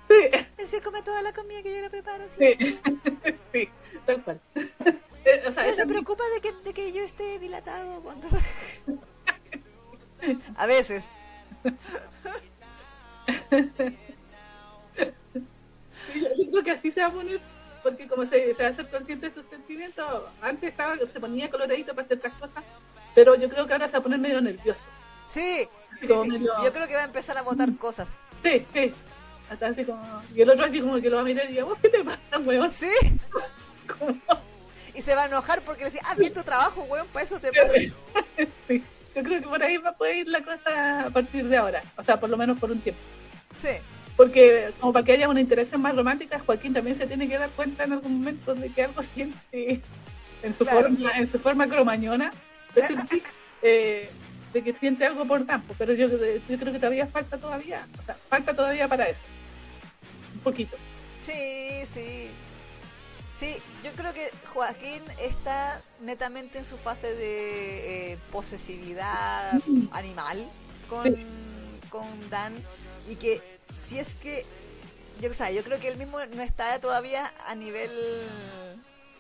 Sí, 0.08 0.16
Él 0.58 0.68
se 0.68 0.82
come 0.82 1.02
toda 1.02 1.22
la 1.22 1.34
comida 1.34 1.62
que 1.62 1.76
yo 1.76 1.82
le 1.82 1.90
preparo. 1.90 2.24
sí, 2.30 2.56
Sí. 3.52 3.70
tal 4.06 4.24
cual. 4.24 4.40
Eh, 4.56 5.44
O 5.48 5.52
sea, 5.52 5.74
se 5.74 5.86
mi- 5.86 5.92
preocupa 5.92 6.24
de 6.34 6.42
que, 6.42 6.52
de 6.54 6.74
que 6.74 6.92
yo 6.94 7.04
esté 7.04 7.38
dilatado 7.40 8.00
cuando... 8.02 8.28
A 10.56 10.66
veces. 10.66 11.06
Yo 16.16 16.52
creo 16.52 16.64
que 16.64 16.72
así 16.72 16.92
se 16.92 17.02
va 17.02 17.08
a 17.08 17.12
poner, 17.12 17.40
porque 17.90 18.08
como 18.08 18.26
se, 18.26 18.54
se 18.56 18.64
va 18.64 18.70
a 18.70 18.74
ser 18.74 18.88
consciente 18.90 19.28
de 19.30 19.34
sus 19.34 19.46
sentimientos, 19.46 20.24
antes 20.42 20.72
estaba, 20.72 20.98
se 20.98 21.20
ponía 21.20 21.50
coloradito 21.50 21.94
para 21.94 22.06
hacer 22.06 22.18
otras 22.18 22.34
cosas, 22.34 22.64
pero 23.16 23.36
yo 23.36 23.48
creo 23.50 23.66
que 23.66 23.74
ahora 23.74 23.88
se 23.88 23.94
va 23.94 24.00
a 24.00 24.04
poner 24.04 24.20
medio 24.20 24.42
nervioso. 24.42 24.82
Sí, 25.30 25.68
sí, 26.02 26.08
Como 26.08 26.24
sí. 26.24 26.30
medio- 26.32 26.52
Yo 26.64 26.74
creo 26.74 26.88
que 26.88 26.96
va 26.96 27.02
a 27.02 27.06
empezar 27.06 27.38
a 27.38 27.42
botar 27.44 27.74
cosas. 27.78 28.18
Sí, 28.44 28.66
sí. 28.74 28.94
Hasta 29.50 29.68
así 29.68 29.86
como, 29.86 30.22
y 30.36 30.42
el 30.42 30.50
otro 30.50 30.66
así 30.66 30.82
como 30.82 31.00
que 31.00 31.10
lo 31.10 31.16
va 31.16 31.22
a 31.22 31.26
mirar 31.26 31.46
y 31.46 31.54
diga, 31.54 31.64
"¿Vos 31.64 31.78
¿qué 31.82 31.88
te 31.90 32.04
pasa, 32.04 32.40
weón? 32.44 32.70
Sí. 32.70 32.92
Como- 33.98 34.18
Y 34.94 35.02
se 35.02 35.16
va 35.16 35.24
a 35.24 35.26
enojar 35.28 35.62
porque 35.62 35.86
le 35.86 35.92
dice, 35.92 36.04
ah, 36.06 36.16
bien 36.16 36.34
tu 36.34 36.44
trabajo, 36.44 36.84
weón, 36.84 37.08
para 37.08 37.24
eso 37.26 37.40
te. 37.40 37.50
Sí, 38.68 38.84
yo 39.16 39.24
creo 39.24 39.42
que 39.42 39.48
por 39.48 39.64
ahí 39.64 39.78
va 39.78 39.92
a 39.92 39.94
poder 39.98 40.18
ir 40.18 40.28
la 40.28 40.44
cosa 40.44 41.06
a 41.06 41.10
partir 41.10 41.48
de 41.48 41.56
ahora, 41.58 41.82
o 41.96 42.04
sea, 42.04 42.20
por 42.20 42.30
lo 42.30 42.36
menos 42.38 42.60
por 42.60 42.70
un 42.72 42.82
tiempo. 42.82 43.00
Sí, 43.58 43.70
Porque 44.18 44.72
como 44.80 44.92
para 44.94 45.06
que 45.06 45.12
haya 45.14 45.30
una 45.30 45.40
interacción 45.40 45.82
más 45.82 45.96
romántica, 45.96 46.40
Joaquín 46.40 46.74
también 46.74 46.98
se 46.98 47.06
tiene 47.06 47.30
que 47.30 47.38
dar 47.38 47.52
cuenta 47.52 47.84
en 47.84 47.94
algún 47.94 48.18
momento 48.18 48.56
de 48.56 48.70
que 48.72 48.84
algo 48.84 49.04
siente 49.04 49.82
en 50.44 50.54
su 50.58 50.66
Claro. 50.66 50.82
forma, 50.90 51.12
en 51.18 51.28
su 51.28 51.40
forma 51.40 51.68
cromañona, 51.70 52.34
de, 52.74 52.84
sentir, 52.84 53.24
eh, 53.62 54.10
de 54.54 54.64
que 54.64 54.74
siente 54.74 55.06
algo 55.06 55.26
por 55.26 55.46
campo, 55.46 55.76
pero 55.78 55.94
yo, 55.94 56.08
yo 56.08 56.58
creo 56.58 56.74
que 56.74 56.80
todavía 56.80 57.06
falta 57.08 57.38
todavía, 57.38 57.88
o 58.02 58.06
sea, 58.06 58.18
falta 58.28 58.56
todavía 58.56 58.88
para 58.88 59.08
eso. 59.08 59.22
Un 60.34 60.40
poquito. 60.42 60.76
sí, 61.22 61.84
sí. 61.86 62.28
Sí, 63.38 63.56
yo 63.84 63.92
creo 63.92 64.16
que 64.16 64.32
Joaquín 64.52 65.04
está 65.22 65.80
netamente 66.02 66.58
en 66.58 66.66
su 66.66 66.76
fase 66.76 67.14
de 67.14 68.14
eh, 68.14 68.18
posesividad 68.32 69.62
animal 69.92 70.50
con, 70.90 71.16
con 71.92 72.30
Dan 72.32 72.56
y 73.08 73.16
que 73.16 73.40
si 73.88 74.00
es 74.00 74.16
que 74.16 74.46
yo, 75.22 75.30
o 75.32 75.34
sea, 75.34 75.52
yo 75.52 75.64
creo 75.64 75.80
que 75.80 75.88
él 75.88 75.98
mismo 75.98 76.20
no 76.26 76.42
está 76.44 76.80
todavía 76.80 77.32
a 77.48 77.56
nivel 77.56 77.90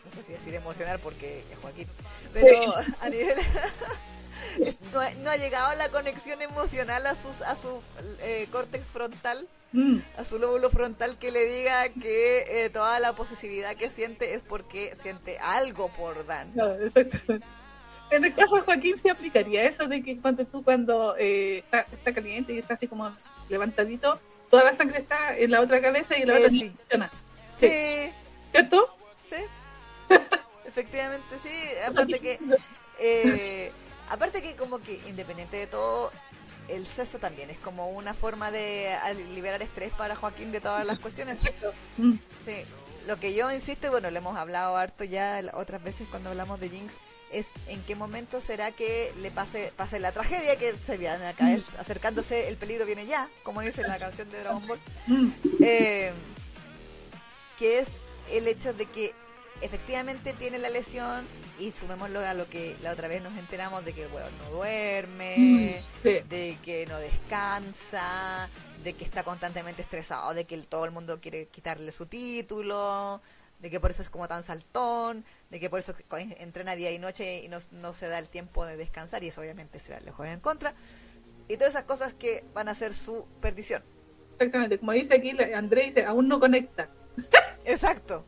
no 0.05 0.11
sé 0.11 0.23
si 0.25 0.33
decir 0.33 0.53
emocional 0.53 0.99
porque 0.99 1.43
es 1.51 1.57
Joaquín, 1.59 1.87
pero 2.33 2.73
a 3.01 3.09
nivel 3.09 3.35
no, 4.93 4.99
ha- 4.99 5.11
no 5.15 5.29
ha 5.29 5.37
llegado 5.37 5.75
la 5.75 5.89
conexión 5.89 6.41
emocional 6.41 7.05
a 7.07 7.15
sus 7.15 7.41
a 7.41 7.55
su 7.55 7.81
eh, 8.21 8.47
córtex 8.51 8.85
frontal 8.87 9.47
Mm, 9.73 9.97
a 10.17 10.23
su 10.23 10.39
lóbulo 10.39 10.69
frontal 10.69 11.17
que 11.17 11.29
le 11.29 11.45
diga 11.45 11.89
que 11.89 12.63
eh, 12.65 12.69
toda 12.69 13.01
la 13.01 13.11
posesividad 13.11 13.75
que 13.75 13.89
siente 13.89 14.33
es 14.33 14.41
porque 14.41 14.95
siente 15.01 15.37
algo 15.39 15.89
por 15.89 16.25
Dan. 16.25 16.53
claro, 16.53 16.85
exactamente. 16.85 17.45
En 18.09 18.23
el 18.23 18.33
caso 18.33 18.55
de 18.55 18.61
Joaquín 18.61 18.97
se 18.97 19.09
aplicaría 19.09 19.65
eso 19.65 19.85
de 19.85 20.01
que 20.01 20.17
cuando 20.21 20.45
tú 20.45 20.63
cuando 20.63 21.17
eh, 21.19 21.57
está, 21.57 21.81
está 21.81 22.13
caliente 22.13 22.53
y 22.53 22.59
está 22.59 22.75
así 22.75 22.87
como 22.87 23.13
levantadito, 23.49 24.21
toda 24.49 24.63
la 24.63 24.73
sangre 24.75 24.99
está 24.99 25.37
en 25.37 25.51
la 25.51 25.61
otra 25.61 25.81
cabeza 25.81 26.17
y 26.17 26.25
la 26.25 26.33
Eh, 26.35 26.37
otra 26.37 26.49
sí. 26.49 26.63
no 26.69 26.77
funciona. 26.77 27.11
Sí, 27.59 28.11
¿Cierto? 28.51 28.95
sí. 29.29 29.35
Efectivamente, 30.67 31.35
sí. 31.41 31.49
Aparte 31.87 32.19
que, 32.19 32.39
eh, 32.99 33.71
aparte 34.09 34.41
que 34.41 34.55
como 34.55 34.79
que 34.79 34.99
independiente 35.07 35.57
de 35.57 35.67
todo, 35.67 36.11
el 36.67 36.85
sexo 36.85 37.17
también 37.19 37.49
es 37.49 37.57
como 37.59 37.89
una 37.89 38.13
forma 38.13 38.51
de 38.51 38.95
liberar 39.33 39.61
estrés 39.63 39.91
para 39.93 40.15
Joaquín 40.15 40.51
de 40.51 40.61
todas 40.61 40.85
las 40.85 40.99
cuestiones. 40.99 41.39
Mm, 41.97 42.13
Sí, 42.43 42.63
lo 43.07 43.17
que 43.19 43.33
yo 43.33 43.51
insisto, 43.51 43.87
y 43.87 43.89
bueno, 43.89 44.09
le 44.11 44.17
hemos 44.19 44.37
hablado 44.37 44.75
harto 44.75 45.03
ya 45.03 45.41
otras 45.53 45.81
veces 45.83 46.07
cuando 46.11 46.29
hablamos 46.29 46.59
de 46.59 46.69
Jinx, 46.69 46.93
es 47.31 47.45
en 47.67 47.81
qué 47.83 47.95
momento 47.95 48.39
será 48.39 48.71
que 48.71 49.13
le 49.17 49.31
pase, 49.31 49.73
pase 49.75 49.99
la 49.99 50.11
tragedia, 50.11 50.57
que 50.57 50.75
se 50.77 50.97
viene 50.97 51.25
acá, 51.27 51.45
mm. 51.45 51.79
acercándose, 51.79 52.47
el 52.47 52.57
peligro 52.57 52.85
viene 52.85 53.05
ya, 53.05 53.29
como 53.43 53.61
dice 53.61 53.81
la 53.83 53.99
canción 53.99 54.29
de 54.29 54.39
Dragon 54.39 54.65
Ball, 54.65 54.79
mm. 55.07 55.29
eh, 55.61 56.11
que 57.59 57.79
es 57.79 57.87
el 58.31 58.47
hecho 58.47 58.73
de 58.73 58.85
que 58.85 59.13
efectivamente 59.61 60.33
tiene 60.33 60.59
la 60.59 60.69
lesión 60.69 61.25
y 61.59 61.71
sumémoslo 61.71 62.19
a 62.19 62.33
lo 62.33 62.47
que 62.47 62.77
la 62.81 62.91
otra 62.91 63.07
vez 63.07 63.21
nos 63.23 63.35
enteramos 63.37 63.83
de 63.83 63.93
que 63.93 64.03
el 64.03 64.11
weón 64.11 64.31
no 64.43 64.51
duerme, 64.51 65.35
mm, 65.37 66.07
de 66.29 66.57
que 66.63 66.85
no 66.85 66.99
descansa, 66.99 68.49
de 68.83 68.93
que 68.93 69.03
está 69.03 69.23
constantemente 69.23 69.81
estresado, 69.81 70.33
de 70.33 70.45
que 70.45 70.57
todo 70.59 70.85
el 70.85 70.91
mundo 70.91 71.19
quiere 71.19 71.47
quitarle 71.47 71.91
su 71.91 72.05
título, 72.05 73.21
de 73.59 73.69
que 73.69 73.79
por 73.79 73.91
eso 73.91 74.01
es 74.01 74.09
como 74.09 74.27
tan 74.27 74.43
saltón, 74.43 75.25
de 75.49 75.59
que 75.59 75.69
por 75.69 75.79
eso 75.79 75.93
entrena 76.09 76.75
día 76.75 76.91
y 76.91 76.99
noche 76.99 77.43
y 77.43 77.49
no, 77.49 77.93
se 77.93 78.07
da 78.07 78.19
el 78.19 78.29
tiempo 78.29 78.65
de 78.65 78.77
descansar 78.77 79.23
y 79.23 79.27
eso 79.27 79.41
obviamente 79.41 79.79
se 79.79 79.99
le 80.01 80.11
juega 80.11 80.33
en 80.33 80.39
contra. 80.39 80.73
Y 81.47 81.55
todas 81.55 81.69
esas 81.69 81.85
cosas 81.85 82.13
que 82.13 82.43
van 82.53 82.67
a 82.67 82.75
ser 82.75 82.93
su 82.93 83.27
perdición. 83.41 83.83
Exactamente, 84.33 84.77
como 84.77 84.91
dice 84.91 85.15
aquí 85.15 85.31
Andrés, 85.53 85.95
dice, 85.95 86.05
aún 86.05 86.27
no 86.27 86.39
conecta. 86.39 86.89
Exacto. 87.65 88.25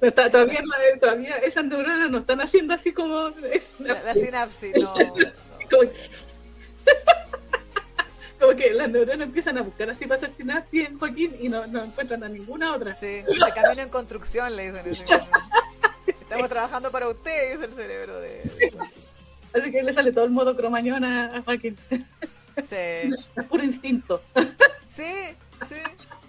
todavía, 0.00 0.60
todavía, 1.00 1.38
esas 1.38 1.64
neuronas 1.64 2.10
no 2.10 2.18
están 2.18 2.40
haciendo 2.40 2.74
así 2.74 2.92
como... 2.92 3.32
La, 3.78 4.14
sinapsis, 4.14 4.76
no. 4.76 4.94
como, 8.38 8.56
que, 8.56 8.74
las 8.74 8.90
neuronas 8.90 9.28
empiezan 9.28 9.58
a 9.58 9.62
buscar 9.62 9.90
así 9.90 10.04
para 10.04 10.16
hacer 10.16 10.30
sinapsis 10.30 10.88
en 10.88 10.98
Joaquín 10.98 11.36
y 11.40 11.48
no, 11.48 11.66
no 11.66 11.84
encuentran 11.84 12.22
a 12.22 12.28
ninguna 12.28 12.74
otra. 12.74 12.94
Sí, 12.94 13.24
el 13.26 13.54
camino 13.54 13.82
en 13.82 13.88
construcción 13.88 14.54
le 14.54 14.72
dicen. 14.82 15.06
Estamos 16.30 16.48
trabajando 16.48 16.92
para 16.92 17.08
usted, 17.08 17.54
dice 17.54 17.64
el 17.64 17.74
cerebro 17.74 18.20
de... 18.20 18.72
Así 19.52 19.72
que 19.72 19.82
le 19.82 19.92
sale 19.92 20.12
todo 20.12 20.26
el 20.26 20.30
modo 20.30 20.56
cromañón 20.56 21.02
a, 21.02 21.42
Joaquín. 21.42 21.76
Sí. 22.68 22.76
Es 22.76 23.44
puro 23.48 23.64
instinto. 23.64 24.22
Sí, 24.88 25.12
sí, 25.68 25.74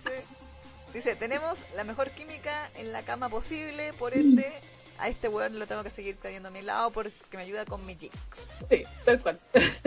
sí. 0.03 0.09
Dice, 0.91 1.15
tenemos 1.15 1.67
la 1.75 1.83
mejor 1.83 2.09
química 2.09 2.71
en 2.77 2.91
la 2.91 3.03
cama 3.03 3.29
posible, 3.29 3.93
por 3.93 4.15
ende, 4.15 4.51
a 4.97 5.07
este 5.07 5.27
weón 5.27 5.59
lo 5.59 5.67
tengo 5.67 5.83
que 5.83 5.91
seguir 5.91 6.17
teniendo 6.17 6.49
a 6.49 6.51
mi 6.51 6.63
lado 6.63 6.89
porque 6.89 7.13
me 7.33 7.43
ayuda 7.43 7.65
con 7.65 7.85
mi 7.85 7.95
jigs. 7.95 8.17
Sí, 8.71 8.83
tal 9.05 9.21
cual. 9.21 9.39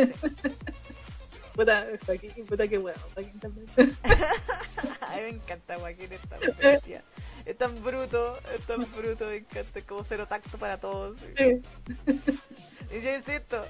Puta, 1.56 1.86
Joaquín, 2.06 2.46
puta 2.46 2.68
que 2.68 2.78
weón, 2.78 2.98
Joaquín 3.14 3.40
también. 3.40 3.66
A 3.76 5.16
mí 5.16 5.22
me 5.22 5.28
encanta 5.28 5.78
Joaquín, 5.78 6.12
esta 6.12 6.36
bestia. 6.38 7.02
Es 7.44 7.58
tan 7.58 7.82
bruto, 7.82 8.38
es 8.54 8.66
tan 8.66 8.80
bruto, 8.92 9.26
me 9.26 9.36
encanta, 9.36 9.78
es 9.78 9.84
como 9.84 10.02
cero 10.02 10.26
tacto 10.26 10.56
para 10.58 10.78
todos. 10.78 11.18
Sí. 11.36 11.62
Y 12.94 13.00
yo 13.00 13.16
insisto, 13.16 13.66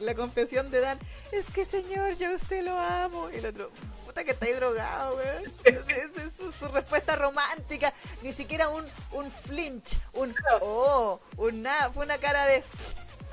la 0.00 0.14
confesión 0.14 0.70
de 0.70 0.80
Dan, 0.80 0.98
es 1.30 1.46
que 1.50 1.64
señor, 1.64 2.16
yo 2.16 2.30
a 2.30 2.34
usted 2.34 2.64
lo 2.64 2.76
amo. 2.76 3.30
Y 3.30 3.36
el 3.36 3.46
otro, 3.46 3.70
puta 4.04 4.24
que 4.24 4.32
está 4.32 4.46
ahí 4.46 4.54
drogado, 4.54 5.16
weón. 5.16 5.44
Es, 5.64 6.56
su, 6.58 6.68
respuesta 6.68 7.14
romántica, 7.14 7.92
ni 8.22 8.32
siquiera 8.32 8.68
un, 8.70 8.84
un 9.12 9.30
flinch, 9.30 9.98
un 10.14 10.34
oh, 10.60 11.20
un 11.36 11.62
nada, 11.62 11.90
fue 11.92 12.04
una 12.04 12.18
cara 12.18 12.46
de... 12.46 12.64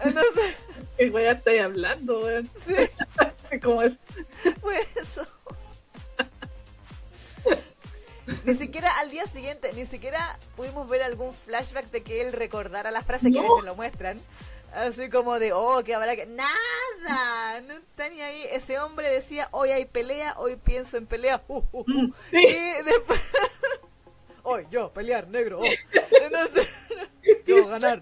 No 0.06 0.22
sé. 0.22 0.56
¿Qué 0.98 1.10
weón 1.10 1.36
estoy 1.36 1.58
hablando, 1.58 2.20
weón? 2.20 2.50
Sí. 2.64 2.76
¿Cómo 3.64 3.82
es? 3.82 3.94
Fue 4.60 4.80
eso. 4.96 5.26
Ni 8.46 8.56
siquiera 8.56 8.90
al 9.00 9.10
día 9.10 9.26
siguiente, 9.26 9.74
ni 9.74 9.86
siquiera 9.86 10.40
pudimos 10.56 10.88
ver 10.88 11.02
algún 11.04 11.34
flashback 11.34 11.90
de 11.92 12.04
que 12.04 12.22
él 12.22 12.34
recordara 12.34 12.92
las 12.92 13.06
frases 13.06 13.32
que 13.32 13.40
a 13.40 13.42
veces 13.42 13.66
lo 13.66 13.76
muestran. 13.76 14.20
Así 14.74 15.10
como 15.10 15.38
de, 15.38 15.52
oh, 15.52 15.84
que 15.84 15.94
habrá 15.94 16.16
que... 16.16 16.26
Nada, 16.26 17.62
no 17.62 17.74
está 17.74 18.10
ni 18.10 18.22
ahí. 18.22 18.42
Ese 18.52 18.80
hombre 18.80 19.10
decía, 19.10 19.50
hoy 19.52 19.70
hay 19.72 19.84
pelea, 19.86 20.36
hoy 20.38 20.56
pienso 20.56 20.98
en 20.98 21.08
pelea. 21.08 21.44
Uh, 21.48 21.58
uh, 21.72 21.80
uh. 21.80 21.84
Mm, 21.88 22.14
y 22.32 22.84
después... 22.86 23.22
hoy 24.44 24.68
yo, 24.72 24.94
pelear, 24.94 25.28
negro. 25.28 25.60
Oh. 25.60 25.66
Entonces, 26.22 26.68
yo 27.46 27.68
ganar. 27.68 28.02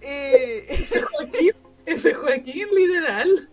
Y... 0.00 0.72
Ese 0.72 1.02
Joaquín, 1.02 1.50
ese 1.84 2.14
Joaquín 2.14 2.68
literal. 2.74 3.50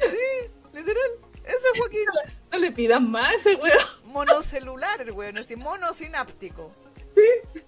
Sí, 0.00 0.50
literal. 0.74 1.10
Ese 1.44 1.78
Joaquín. 1.78 2.06
No 2.54 2.60
le 2.60 2.70
pidan 2.70 3.10
más 3.10 3.34
ese 3.34 3.56
weón. 3.56 3.78
Monocelular 4.04 5.00
el 5.00 5.10
weón, 5.10 5.38
así 5.38 5.56
monosináptico. 5.56 6.70
Sí. 7.12 7.60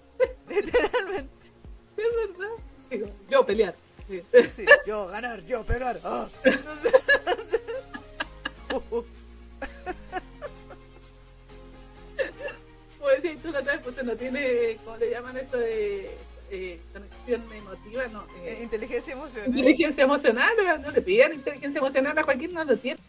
Literalmente. 0.47 1.47
Es 1.97 2.05
verdad. 2.15 3.11
yo 3.29 3.45
pelear. 3.45 3.75
Sí. 4.07 4.23
yo 4.85 5.07
ganar, 5.07 5.43
yo 5.45 5.65
pegar. 5.65 5.99
Ah. 6.05 6.29
Pues 12.99 13.21
sí, 13.21 13.37
tú 13.41 13.51
la 13.51 13.61
vez 13.61 13.79
pues 13.83 14.03
no 14.03 14.15
tiene, 14.15 14.77
¿cómo 14.83 14.97
le 14.97 15.09
llaman 15.09 15.37
esto 15.37 15.57
de 15.57 16.11
eh, 16.49 16.79
conexión 16.93 17.43
emotiva? 17.53 18.07
No, 18.07 18.25
eh, 18.43 18.59
inteligencia 18.63 19.13
emocional. 19.13 19.49
Inteligencia 19.49 20.03
emocional, 20.03 20.53
no 20.81 20.91
le 20.91 21.01
piden 21.01 21.33
inteligencia 21.33 21.79
emocional 21.79 22.17
a 22.17 22.23
Joaquín, 22.23 22.53
no 22.53 22.63
lo 22.63 22.77
tiene. 22.77 22.99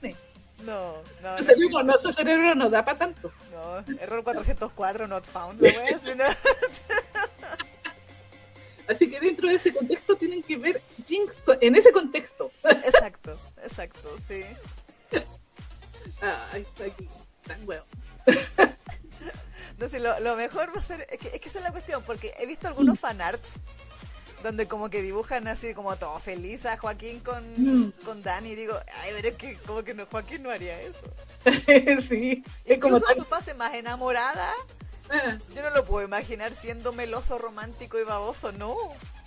No, 0.64 0.94
no. 1.22 1.38
Su 1.38 1.44
cerebro, 1.44 1.82
no, 1.84 1.98
su 1.98 2.12
cerebro 2.12 2.54
no 2.54 2.68
da 2.68 2.84
para 2.84 2.98
tanto. 2.98 3.32
No, 3.52 3.78
error 4.00 4.24
404, 4.24 5.06
not 5.06 5.24
found. 5.24 5.60
No 5.60 5.72
voy 5.72 5.88
a 5.88 5.94
decir 5.94 6.16
nada. 6.16 6.36
Así 8.88 9.10
que 9.10 9.20
dentro 9.20 9.48
de 9.48 9.54
ese 9.54 9.72
contexto 9.72 10.16
tienen 10.16 10.42
que 10.42 10.56
ver 10.56 10.82
Jinx 11.06 11.36
en 11.60 11.76
ese 11.76 11.92
contexto. 11.92 12.50
Exacto, 12.64 13.38
exacto, 13.62 14.08
sí. 14.26 14.42
Ah, 16.22 16.48
está 16.54 16.84
aquí, 16.84 17.08
tan 17.46 17.68
huevo. 17.68 17.84
Entonces, 19.70 20.02
lo, 20.02 20.18
lo, 20.20 20.36
mejor 20.36 20.74
va 20.74 20.80
a 20.80 20.82
ser. 20.82 21.06
Es 21.10 21.18
que, 21.18 21.28
es 21.28 21.40
que 21.40 21.48
esa 21.48 21.58
es 21.58 21.64
la 21.64 21.70
cuestión, 21.70 22.02
porque 22.02 22.34
he 22.38 22.46
visto 22.46 22.66
algunos 22.66 22.98
fanarts 23.00 23.52
donde 24.42 24.66
como 24.66 24.90
que 24.90 25.02
dibujan 25.02 25.48
así 25.48 25.74
como 25.74 25.96
todo 25.96 26.18
feliz 26.18 26.64
a 26.66 26.76
Joaquín 26.76 27.20
con, 27.20 27.44
mm. 27.56 27.92
con 28.04 28.22
Dani 28.22 28.54
digo, 28.54 28.78
ay, 29.02 29.10
pero 29.14 29.28
es 29.28 29.34
que 29.34 29.56
como 29.58 29.82
que 29.82 29.94
no, 29.94 30.06
Joaquín 30.06 30.42
no 30.42 30.50
haría 30.50 30.80
eso. 30.80 31.04
sí. 32.08 32.44
Es 32.64 32.78
como 32.78 32.98
su 32.98 33.24
fase 33.24 33.54
más 33.54 33.74
enamorada 33.74 34.52
Ah. 35.10 35.38
Yo 35.54 35.62
no 35.62 35.70
lo 35.70 35.84
puedo 35.84 36.06
imaginar 36.06 36.52
siendo 36.54 36.92
meloso, 36.92 37.38
romántico 37.38 37.98
y 37.98 38.04
baboso, 38.04 38.52
no. 38.52 38.76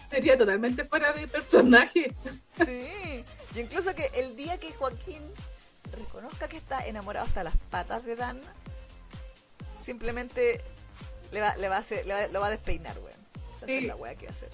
Sería 0.09 0.37
totalmente 0.37 0.85
fuera 0.85 1.13
de 1.13 1.27
personaje. 1.27 2.13
Sí, 2.65 3.23
y 3.55 3.59
incluso 3.59 3.95
que 3.95 4.11
el 4.13 4.35
día 4.35 4.59
que 4.59 4.71
Joaquín 4.73 5.23
reconozca 5.97 6.47
que 6.47 6.57
está 6.57 6.85
enamorado 6.85 7.25
hasta 7.25 7.43
las 7.43 7.57
patas 7.57 8.05
de 8.05 8.15
Dan, 8.15 8.39
simplemente 9.83 10.61
le 11.31 11.41
va, 11.41 11.55
le 11.55 11.69
va 11.69 11.77
a 11.77 11.79
hacer, 11.79 12.05
le 12.05 12.13
va, 12.13 12.27
lo 12.27 12.39
va 12.39 12.47
a 12.47 12.51
despeinar, 12.51 12.99
weón. 12.99 13.19
Esa 13.57 13.65
es 13.65 13.83
la 13.85 13.95
weá 13.95 14.13
que 14.15 14.27
va 14.27 14.31
a 14.31 14.35
hacer. 14.35 14.49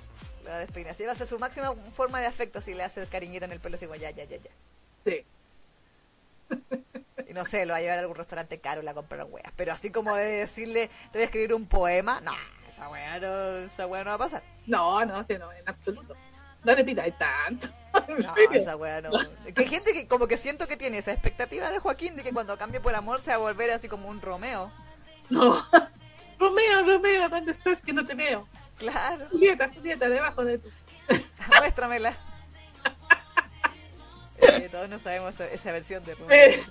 Le 0.47 0.51
va 0.51 0.57
a 0.57 0.61
despeinar. 0.61 0.95
Si 0.95 1.03
va 1.03 1.11
a 1.11 1.15
ser 1.15 1.27
su 1.27 1.37
máxima 1.37 1.73
forma 1.93 2.21
de 2.21 2.27
afecto 2.27 2.61
si 2.61 2.73
le 2.73 2.83
hace 2.83 3.05
cariñito 3.07 3.43
en 3.45 3.51
el 3.51 3.59
pelo, 3.59 3.75
así 3.75 3.85
como 3.85 3.97
ya, 3.97 4.11
ya, 4.11 4.23
ya, 4.23 4.37
ya. 4.37 4.51
Sí. 5.05 5.25
Y 7.27 7.33
no 7.33 7.43
sé, 7.43 7.65
lo 7.65 7.73
va 7.73 7.79
a 7.79 7.81
llevar 7.81 7.97
a 7.97 8.01
algún 8.01 8.15
restaurante 8.15 8.59
caro 8.59 8.81
y 8.81 8.85
la 8.85 8.93
comprar 8.93 9.25
weas. 9.29 9.51
Pero 9.57 9.73
así 9.73 9.91
como 9.91 10.15
de 10.15 10.23
decirle, 10.23 10.89
te 11.11 11.17
voy 11.17 11.23
a 11.23 11.25
escribir 11.25 11.53
un 11.53 11.65
poema, 11.65 12.21
no, 12.21 12.31
esa 12.65 12.89
wea 12.89 13.19
no, 13.19 13.57
esa 13.57 13.85
wea 13.87 14.03
no 14.05 14.11
va 14.11 14.15
a 14.15 14.19
pasar. 14.19 14.43
No, 14.65 15.03
no, 15.03 15.25
no, 15.27 15.51
en 15.51 15.67
absoluto. 15.67 16.15
No 16.63 16.73
le 16.73 16.83
pidáis 16.83 17.17
tanto. 17.17 17.67
No, 18.07 18.35
esa 18.53 18.77
wea 18.77 19.01
no. 19.01 19.09
Que 19.55 19.63
hay 19.63 19.67
gente 19.67 19.91
que 19.91 20.07
como 20.07 20.27
que 20.27 20.37
siento 20.37 20.67
que 20.67 20.77
tiene 20.77 20.99
esa 20.99 21.11
expectativa 21.11 21.71
de 21.71 21.79
Joaquín 21.79 22.15
de 22.15 22.21
que 22.21 22.31
cuando 22.31 22.55
cambie 22.55 22.79
por 22.79 22.93
amor 22.93 23.21
se 23.21 23.31
va 23.31 23.35
a 23.35 23.39
volver 23.39 23.71
así 23.71 23.89
como 23.89 24.07
un 24.07 24.21
Romeo. 24.21 24.71
No. 25.31 25.65
Romeo, 26.39 26.83
Romeo, 26.85 27.27
¿dónde 27.27 27.53
estás 27.53 27.81
que 27.81 27.93
no 27.93 28.05
te 28.05 28.13
veo? 28.13 28.47
Claro. 28.77 29.27
Julieta, 29.31 29.69
Julieta, 29.73 30.09
debajo 30.09 30.45
de 30.45 30.57
ti. 30.59 30.69
Muéstramela. 31.59 32.15
Eh, 34.39 34.69
todos 34.69 34.87
no 34.87 34.99
sabemos 34.99 35.39
esa 35.39 35.71
versión 35.71 36.05
de 36.05 36.13
Romeo. 36.13 36.63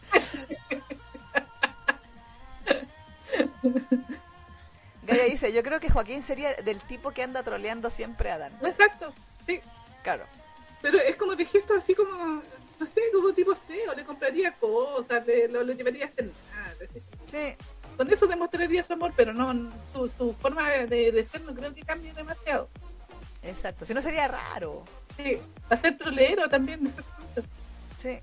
Gaia 5.02 5.24
dice, 5.24 5.52
yo 5.52 5.64
creo 5.64 5.80
que 5.80 5.90
Joaquín 5.90 6.22
sería 6.22 6.54
del 6.54 6.80
tipo 6.82 7.10
que 7.10 7.24
anda 7.24 7.42
troleando 7.42 7.90
siempre 7.90 8.30
a 8.30 8.38
Dan. 8.38 8.52
Exacto, 8.64 9.12
sí. 9.46 9.60
Claro. 10.02 10.24
Pero 10.82 10.98
es 11.00 11.16
como 11.16 11.34
dijiste 11.34 11.74
así 11.74 11.94
como, 11.94 12.42
no 12.78 12.86
sé, 12.86 13.00
como 13.12 13.32
tipo 13.32 13.54
CEO, 13.54 13.94
le 13.94 14.04
compraría 14.04 14.52
cosas, 14.52 15.24
lo, 15.50 15.62
llevaría 15.64 16.06
a 16.06 16.08
cenar. 16.08 16.34
Sí. 17.26 17.56
Con 17.96 18.12
eso 18.12 18.26
demostraría 18.26 18.82
su 18.82 18.92
amor, 18.92 19.12
pero 19.16 19.32
no, 19.32 19.70
su, 19.92 20.08
su 20.08 20.32
forma 20.34 20.70
de, 20.70 21.26
ser 21.30 21.40
no 21.42 21.54
creo 21.54 21.74
que 21.74 21.82
cambie 21.82 22.12
demasiado. 22.12 22.68
Exacto, 23.42 23.84
si 23.84 23.94
no 23.94 24.02
sería 24.02 24.28
raro. 24.28 24.84
Sí, 25.16 25.38
hacer 25.70 25.96
trolero 25.96 26.48
también, 26.48 26.80
Sí. 27.98 28.18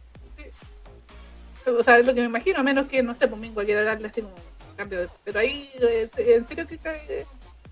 O 1.65 1.83
sea, 1.83 1.97
es 1.97 2.05
lo 2.05 2.13
que 2.13 2.19
me 2.19 2.27
imagino, 2.27 2.59
a 2.59 2.63
menos 2.63 2.87
que, 2.87 3.01
no 3.01 3.15
sé, 3.15 3.27
pues 3.27 3.65
quiera 3.65 3.83
darle 3.83 4.07
así 4.07 4.21
como 4.21 4.35
cambio. 4.75 5.05
Pero 5.23 5.39
ahí, 5.39 5.69
eh, 5.79 6.09
en 6.17 6.47
serio 6.47 6.67
que 6.67 6.79
eh, 6.85 7.25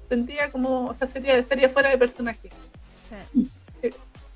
sentía 0.08 0.50
como, 0.50 0.88
o 0.88 0.94
sea, 0.94 1.08
sería, 1.08 1.38
estaría 1.38 1.70
fuera 1.70 1.90
de 1.90 1.98
personaje. 1.98 2.50
Sí. 3.10 3.90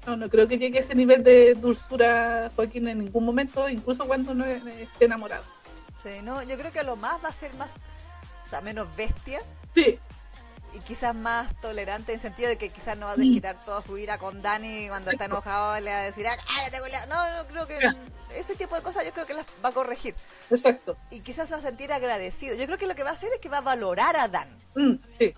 No, 0.05 0.15
no 0.15 0.29
creo 0.29 0.47
que 0.47 0.57
llegue 0.57 0.77
a 0.77 0.81
ese 0.81 0.93
nivel 0.93 1.23
de 1.23 1.55
dulzura 1.55 2.51
Joaquín 2.55 2.87
en 2.87 2.99
ningún 2.99 3.25
momento, 3.25 3.67
incluso 3.69 4.05
cuando 4.05 4.35
no 4.35 4.45
esté 4.45 5.05
enamorado. 5.05 5.43
Sí, 6.05 6.21
no, 6.21 6.43
yo 6.43 6.55
creo 6.55 6.71
que 6.71 6.83
lo 6.83 6.95
más 6.95 7.23
va 7.23 7.29
a 7.29 7.33
ser 7.33 7.51
más, 7.55 7.73
o 8.45 8.47
sea, 8.47 8.61
menos 8.61 8.95
bestia. 8.95 9.41
Sí. 9.73 9.99
Y 10.73 10.79
quizás 10.79 11.15
más 11.15 11.59
tolerante 11.61 12.13
en 12.13 12.19
sentido 12.19 12.47
de 12.47 12.57
que 12.57 12.69
quizás 12.69 12.95
no 12.95 13.07
va 13.07 13.13
a 13.13 13.15
desquitar 13.15 13.59
toda 13.65 13.81
su 13.81 13.97
ira 13.97 14.19
con 14.19 14.43
Dani 14.43 14.87
cuando 14.87 15.09
está 15.09 15.25
enojado 15.25 15.79
le 15.79 15.89
va 15.89 15.99
a 15.99 16.03
decir, 16.03 16.27
ah, 16.27 16.35
no, 17.07 17.37
no 17.37 17.47
creo 17.47 17.65
que 17.65 17.79
ese 18.35 18.55
tipo 18.55 18.75
de 18.75 18.83
cosas 18.83 19.03
yo 19.03 19.13
creo 19.13 19.25
que 19.25 19.33
las 19.33 19.47
va 19.63 19.69
a 19.69 19.71
corregir. 19.71 20.13
Exacto. 20.51 20.95
Y 21.09 21.21
quizás 21.21 21.47
se 21.47 21.55
va 21.55 21.59
a 21.59 21.61
sentir 21.61 21.91
agradecido. 21.91 22.55
Yo 22.55 22.65
creo 22.67 22.77
que 22.77 22.87
lo 22.87 22.93
que 22.93 23.03
va 23.03 23.11
a 23.11 23.13
hacer 23.13 23.31
es 23.33 23.39
que 23.39 23.49
va 23.49 23.59
a 23.59 23.61
valorar 23.61 24.15
a 24.15 24.27
Dan. 24.27 24.49
Mm, 24.75 24.95
sí 25.17 25.33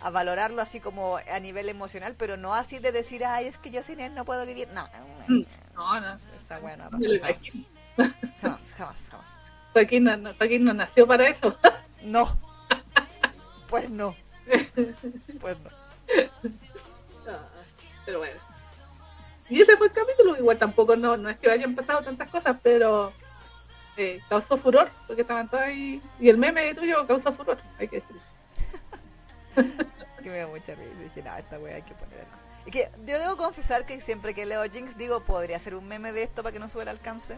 a 0.00 0.10
valorarlo 0.10 0.62
así 0.62 0.80
como 0.80 1.16
a 1.16 1.40
nivel 1.40 1.68
emocional, 1.68 2.14
pero 2.16 2.36
no 2.36 2.54
así 2.54 2.78
de 2.78 2.92
decir, 2.92 3.24
ay, 3.24 3.46
es 3.46 3.58
que 3.58 3.70
yo 3.70 3.82
sin 3.82 4.00
él 4.00 4.14
no 4.14 4.24
puedo 4.24 4.46
vivir. 4.46 4.68
No, 4.68 4.86
no, 4.88 5.00
no. 5.28 5.44
no. 5.74 6.14
Esa 6.14 6.58
buena. 6.60 6.88
Jamás, 6.88 8.62
jamás, 8.76 8.98
jamás. 9.07 9.07
Joaquín 9.78 10.04
no, 10.04 10.16
no, 10.16 10.32
no 10.32 10.74
nació 10.74 11.06
para 11.06 11.28
eso. 11.28 11.56
No. 12.00 12.38
Pues 13.68 13.90
no. 13.90 14.14
Pues 15.40 15.58
no. 15.58 15.70
Ah, 17.28 17.44
pero 18.06 18.18
bueno. 18.18 18.40
Y 19.50 19.60
ese 19.60 19.76
fue 19.76 19.88
el 19.88 19.92
capítulo. 19.92 20.36
Igual 20.36 20.58
tampoco 20.58 20.94
no, 20.94 21.16
no 21.16 21.28
es 21.28 21.38
que 21.38 21.50
hayan 21.50 21.74
pasado 21.74 22.02
tantas 22.02 22.30
cosas, 22.30 22.56
pero 22.62 23.12
eh, 23.96 24.20
causó 24.28 24.56
furor, 24.56 24.88
porque 25.06 25.22
estaban 25.22 25.48
todos 25.48 25.64
ahí. 25.64 26.00
Y 26.20 26.28
el 26.28 26.38
meme 26.38 26.72
tuyo 26.74 27.04
causó 27.06 27.32
furor, 27.32 27.58
hay 27.78 27.88
que 27.88 27.96
decirlo. 27.96 28.22
que 30.22 30.30
me 30.30 30.38
da 30.38 30.46
mucha 30.46 30.74
risa. 30.74 30.94
Dije, 31.02 31.22
no, 31.22 31.36
esta 31.36 31.58
wea 31.58 31.76
hay 31.76 31.82
que 31.82 31.94
ponerla. 31.94 32.38
Y 32.64 32.70
que 32.70 32.90
yo 33.04 33.18
debo 33.18 33.36
confesar 33.36 33.86
que 33.86 34.00
siempre 34.00 34.34
que 34.34 34.46
leo 34.46 34.62
Jinx 34.70 34.96
digo, 34.96 35.24
podría 35.24 35.58
ser 35.58 35.74
un 35.74 35.88
meme 35.88 36.12
de 36.12 36.22
esto 36.22 36.42
para 36.42 36.52
que 36.52 36.60
no 36.60 36.68
suba 36.68 36.82
el 36.82 36.88
alcance. 36.88 37.36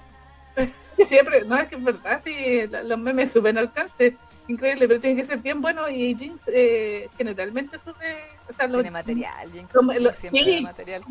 Siempre, 1.09 1.45
no, 1.45 1.59
es 1.59 1.69
que 1.69 1.77
es 1.77 1.85
verdad, 1.85 2.21
sí, 2.25 2.67
los 2.85 2.99
memes 2.99 3.33
suben 3.33 3.59
alcance. 3.59 4.17
Increíble, 4.49 4.89
pero 4.89 5.01
tiene 5.01 5.21
que 5.21 5.27
ser 5.27 5.39
bien 5.39 5.61
bueno 5.61 5.89
y 5.89 6.15
Jinx 6.17 6.43
eh, 6.49 7.09
generalmente 7.17 7.79
sube. 7.79 8.25
O 8.49 8.53
sea, 8.53 8.69
tiene 8.69 8.91
material, 8.91 9.53
Jinx. 9.53 9.75
Lo, 9.75 10.13
siempre 10.15 10.43
sí, 10.43 10.61
material. 10.61 11.05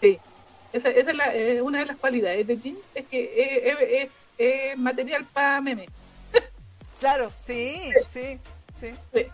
Sí, 0.00 0.18
esa, 0.72 0.90
esa 0.90 1.10
es 1.10 1.16
la, 1.16 1.34
eh, 1.34 1.60
una 1.60 1.80
de 1.80 1.86
las 1.86 1.96
cualidades 1.96 2.46
de 2.46 2.56
Jinx, 2.56 2.80
es 2.94 3.06
que 3.06 4.10
es 4.38 4.78
material 4.78 5.24
para 5.32 5.60
meme. 5.60 5.86
Claro, 7.00 7.32
sí, 7.40 7.92
sí, 8.10 8.38
sí. 8.78 8.94
sí. 9.12 9.26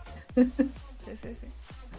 Sí, 1.05 1.15
sí, 1.15 1.33
sí. 1.33 1.47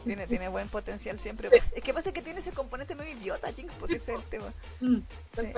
Tiene, 0.05 0.27
tiene 0.27 0.49
buen 0.49 0.69
potencial 0.69 1.19
siempre. 1.19 1.49
Es 1.75 1.83
que 1.83 1.95
pasa 1.95 2.13
que 2.13 2.23
tiene 2.23 2.41
ese 2.41 2.53
componente 2.53 2.95
medio 2.95 3.13
idiota, 3.13 3.53
Jinx, 3.53 3.75
pues 3.75 3.93
ese 3.93 4.15
es 4.15 4.21
el 4.21 4.27
tema. 4.27 4.53
Mm, 4.81 4.99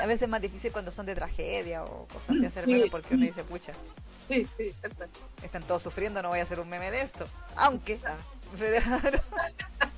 a 0.01 0.07
veces 0.07 0.23
es 0.23 0.29
más 0.29 0.41
difícil 0.41 0.73
cuando 0.73 0.91
son 0.91 1.07
de 1.07 1.15
tragedia 1.15 1.85
o 1.85 2.07
cosas 2.07 2.31
así 2.31 2.47
hacer 2.47 2.67
meme 2.67 2.87
porque 2.91 3.15
uno 3.15 3.25
dice, 3.25 3.45
pucha. 3.45 3.73
Sí, 4.29 4.47
sí, 4.57 4.75
Están 5.43 5.63
todos 5.65 5.83
sufriendo, 5.83 6.23
no 6.23 6.31
voy 6.31 6.41
a 6.41 6.43
hacer 6.43 6.61
un 6.61 6.69
meme 6.69 6.91
de 6.91 7.03
esto. 7.03 7.27
Aunque. 7.57 7.99
Ah, 9.81 9.89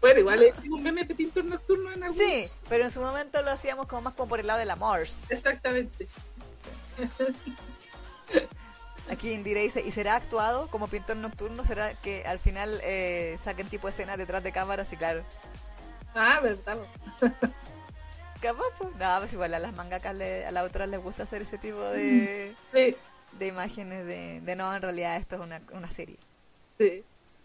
bueno, 0.00 0.20
igual 0.20 0.42
es 0.42 0.56
un 0.58 0.82
meme 0.82 1.04
de 1.04 1.14
pintor 1.14 1.44
nocturno 1.44 1.92
en 1.92 2.04
algún 2.04 2.18
Sí, 2.18 2.46
pero 2.68 2.84
en 2.84 2.90
su 2.90 3.00
momento 3.00 3.42
lo 3.42 3.50
hacíamos 3.50 3.86
como 3.86 4.02
más 4.02 4.14
como 4.14 4.28
por 4.28 4.40
el 4.40 4.46
lado 4.46 4.60
de 4.60 4.64
la 4.64 4.76
Mars. 4.76 5.30
Exactamente. 5.30 6.08
Aquí 9.10 9.32
Indira 9.32 9.60
dice, 9.60 9.80
¿y 9.80 9.90
será 9.90 10.16
actuado 10.16 10.68
como 10.68 10.88
pintor 10.88 11.16
nocturno? 11.16 11.64
¿Será 11.64 11.94
que 11.94 12.24
al 12.26 12.38
final 12.38 12.80
eh, 12.82 13.38
saquen 13.42 13.68
tipo 13.68 13.88
escena 13.88 14.16
detrás 14.16 14.42
de 14.42 14.52
cámaras? 14.52 14.92
Y 14.92 14.96
claro. 14.96 15.24
Ah, 16.14 16.40
verdad. 16.42 16.78
Capaz, 18.40 18.64
pues. 18.78 18.94
No, 18.96 19.18
pues 19.18 19.32
igual 19.32 19.54
a 19.54 19.58
las 19.58 19.74
mangakas, 19.74 20.12
a 20.12 20.52
las 20.52 20.62
autoras 20.62 20.88
les 20.88 21.02
gusta 21.02 21.24
hacer 21.24 21.42
ese 21.42 21.58
tipo 21.58 21.80
de, 21.80 22.54
de 23.38 23.46
imágenes 23.46 24.06
de, 24.06 24.40
de, 24.40 24.56
no, 24.56 24.74
en 24.74 24.82
realidad 24.82 25.16
esto 25.16 25.36
es 25.36 25.42
una, 25.42 25.60
una 25.72 25.90
serie. 25.90 26.18
Sí, 26.78 27.02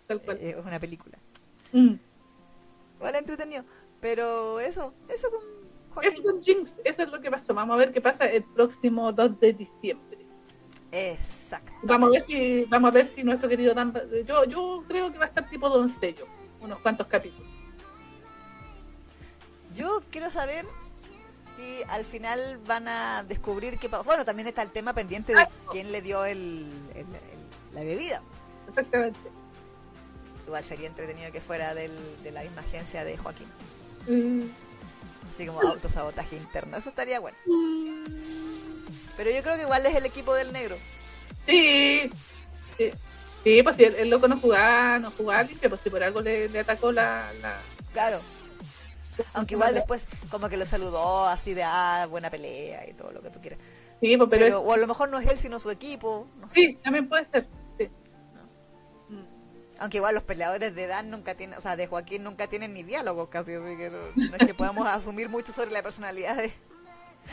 tal 0.08 0.22
cual. 0.22 0.38
Eh, 0.38 0.56
es 0.58 0.66
una 0.66 0.80
película. 0.80 1.18
Mm. 1.72 1.96
Igual 2.98 3.16
entretenido. 3.16 3.64
Pero 4.02 4.60
eso, 4.60 4.94
eso 5.08 5.30
con 5.32 6.04
Eso 6.04 6.22
con 6.22 6.44
Jinx, 6.44 6.74
eso 6.84 7.04
es 7.04 7.10
lo 7.10 7.22
que 7.22 7.32
pasó. 7.32 7.54
Vamos 7.54 7.76
a 7.76 7.78
ver 7.78 7.94
qué 7.94 8.02
pasa 8.02 8.26
el 8.26 8.44
próximo 8.44 9.12
2 9.12 9.40
de 9.40 9.54
diciembre. 9.54 10.23
Exacto. 10.94 11.74
Vamos 11.82 12.10
a 12.10 12.12
ver 12.14 12.22
si, 12.22 12.66
vamos 12.66 12.90
a 12.90 12.94
ver 12.94 13.06
si 13.08 13.24
nuestro 13.24 13.50
querido 13.50 13.74
Dan, 13.74 13.94
yo, 14.28 14.46
yo 14.46 14.84
creo 14.88 15.12
que 15.12 15.18
va 15.18 15.26
a 15.26 15.28
estar 15.28 15.50
tipo 15.50 15.68
doncello, 15.68 16.28
unos 16.62 16.80
cuantos 16.80 17.08
capítulos. 17.08 17.48
Yo 19.74 20.04
quiero 20.12 20.30
saber 20.30 20.68
si 21.56 21.82
al 21.90 22.06
final 22.06 22.60
van 22.68 22.88
a 22.88 23.24
descubrir 23.24 23.80
que 23.80 23.88
bueno 23.88 24.24
también 24.24 24.48
está 24.48 24.62
el 24.62 24.72
tema 24.72 24.94
pendiente 24.94 25.34
de 25.34 25.46
quién 25.72 25.92
le 25.92 26.04
dio 26.04 26.26
el, 26.26 26.68
la 27.74 27.84
bebida. 27.84 28.22
Exactamente. 28.70 29.20
Igual 30.46 30.64
sería 30.64 30.88
entretenido 30.88 31.32
que 31.32 31.42
fuera 31.42 31.74
del, 31.74 31.92
de 32.22 32.32
la 32.32 32.44
misma 32.44 32.62
agencia 32.62 33.04
de 33.04 33.18
Joaquín. 33.18 33.48
Mm. 34.08 34.44
Así 35.34 35.48
como 35.48 35.60
autosabotaje 35.62 36.36
interno, 36.36 36.78
eso 36.78 36.90
estaría 36.90 37.20
bueno. 37.20 37.38
Mm. 37.48 38.63
Pero 39.18 39.30
yo 39.32 39.44
creo 39.44 39.56
que 39.56 39.64
igual 39.64 39.86
es 39.86 39.96
el 39.96 40.06
equipo 40.06 40.34
del 40.34 40.52
negro. 40.52 40.76
Sí, 41.46 42.10
sí, 43.44 43.64
pues 43.64 43.76
si 43.76 43.84
el, 43.84 44.10
loco 44.10 44.28
no 44.28 44.38
jugaba, 44.38 45.00
no 45.00 45.12
jugaba 45.12 45.44
limpio, 45.44 45.70
pues 45.70 45.82
si 45.82 45.90
por 45.90 46.04
algo 46.04 46.22
le, 46.22 46.60
atacó 46.60 46.92
la, 46.92 47.30
Claro. 47.92 48.18
Aunque 49.34 49.54
igual 49.54 49.76
después 49.76 50.08
como 50.32 50.50
que 50.50 50.58
lo 50.58 50.66
saludó 50.66 51.28
así 51.28 51.54
de, 51.54 51.64
ah, 51.64 52.08
buena 52.10 52.32
pelea 52.32 52.90
y 52.90 52.94
todo 52.94 53.12
lo 53.12 53.22
que 53.22 53.30
tú 53.30 53.40
quieras. 53.40 53.60
Sí, 54.02 54.18
pues, 54.18 54.30
pero, 54.30 54.62
O 54.62 54.74
a 54.74 54.78
lo 54.78 54.88
mejor 54.88 55.10
no 55.10 55.20
es 55.20 55.28
él, 55.28 55.38
sino 55.38 55.60
su 55.60 55.70
equipo. 55.70 56.28
sí, 56.50 56.68
también 56.84 57.08
puede 57.08 57.26
ser. 57.26 57.48
Sí. 57.78 57.90
Mm. 59.10 59.24
Aunque 59.80 59.98
igual 59.98 60.16
los 60.16 60.24
peleadores 60.24 60.74
de 60.74 60.88
Dan 60.88 61.12
nunca 61.12 61.36
tienen, 61.36 61.58
o 61.58 61.62
sea, 61.62 61.76
de 61.76 61.88
Joaquín 61.88 62.24
nunca 62.24 62.48
tienen 62.48 62.74
ni 62.74 62.84
diálogos 62.84 63.30
casi, 63.30 63.54
así 63.54 63.78
que 63.78 63.92
no, 63.92 64.36
es 64.36 64.48
que 64.48 64.54
podamos 64.54 64.88
asumir 64.90 65.30
mucho 65.30 65.54
sobre 65.54 65.72
la 65.72 65.84
personalidad 65.84 66.38
de, 66.38 66.54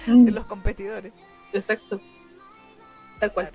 mm. 0.07 0.25
de 0.27 0.31
los 0.33 0.47
competidores. 0.47 1.15
Exacto. 1.53 2.01
Tal 3.19 3.33
cual. 3.33 3.51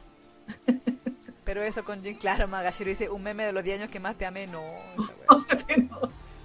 Pero 1.43 1.63
eso 1.63 1.85
con 1.85 2.03
Jim, 2.03 2.17
claro, 2.17 2.47
Magashiro 2.47 2.89
dice, 2.89 3.09
un 3.09 3.21
meme 3.21 3.45
de 3.45 3.51
los 3.51 3.63
10 3.63 3.79
años 3.79 3.91
que 3.91 3.99
más 3.99 4.17
te 4.17 4.25
amé, 4.25 4.47
no. 4.47 4.63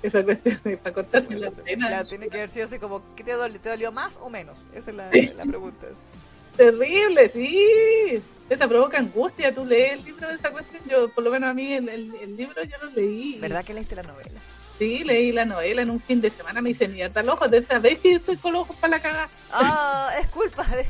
Esa 0.02 0.22
cuestión 0.24 0.60
es 0.64 0.78
para 0.78 0.94
cortarse 0.94 1.34
la 1.34 1.50
pena. 1.50 1.86
Claro, 1.88 2.08
tiene 2.08 2.28
que 2.28 2.36
haber 2.36 2.50
sido 2.50 2.66
así 2.66 2.78
como, 2.78 3.02
¿qué 3.14 3.24
te 3.24 3.32
dolió? 3.32 3.58
¿Te 3.58 3.70
dolió 3.70 3.92
más 3.92 4.18
o 4.22 4.28
menos? 4.28 4.58
Esa 4.74 4.90
es 4.90 4.96
la, 4.96 5.10
la 5.36 5.44
pregunta. 5.44 5.86
Terrible, 6.56 7.30
sí. 7.32 8.22
Esa 8.50 8.68
provoca 8.68 8.98
angustia. 8.98 9.54
Tú 9.54 9.64
lees 9.64 9.94
el 9.94 10.04
libro 10.04 10.28
de 10.28 10.34
esa 10.34 10.50
cuestión. 10.50 10.82
Yo, 10.86 11.08
por 11.08 11.24
lo 11.24 11.30
menos 11.30 11.48
a 11.48 11.54
mí, 11.54 11.72
el, 11.72 11.88
el, 11.88 12.36
libro 12.36 12.62
yo 12.62 12.76
lo 12.82 12.90
leí. 12.90 13.38
¿Verdad 13.40 13.64
que 13.64 13.72
leíste 13.72 13.94
la 13.94 14.02
novela? 14.02 14.38
Sí, 14.78 15.04
leí 15.04 15.32
la 15.32 15.46
novela 15.46 15.80
en 15.80 15.88
un 15.88 16.00
fin 16.00 16.20
de 16.20 16.28
semana. 16.28 16.60
Me 16.60 16.70
dice, 16.70 16.88
mierda, 16.88 17.22
los 17.22 17.36
ojos 17.36 17.50
de 17.50 17.58
esa 17.58 17.78
vez 17.78 17.98
que 18.00 18.16
estoy 18.16 18.36
con 18.36 18.52
los 18.52 18.62
ojos 18.62 18.76
para 18.76 18.96
la 18.96 19.02
cagada. 19.02 19.28
Ah, 19.52 20.10
es 20.20 20.26
culpa 20.28 20.64
de 20.64 20.86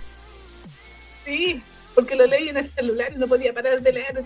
Sí, 1.31 1.63
porque 1.95 2.17
lo 2.17 2.27
leí 2.27 2.49
en 2.49 2.57
el 2.57 2.69
celular 2.69 3.13
y 3.15 3.17
no 3.17 3.29
podía 3.29 3.53
parar 3.53 3.81
de 3.81 3.93
leer. 3.93 4.25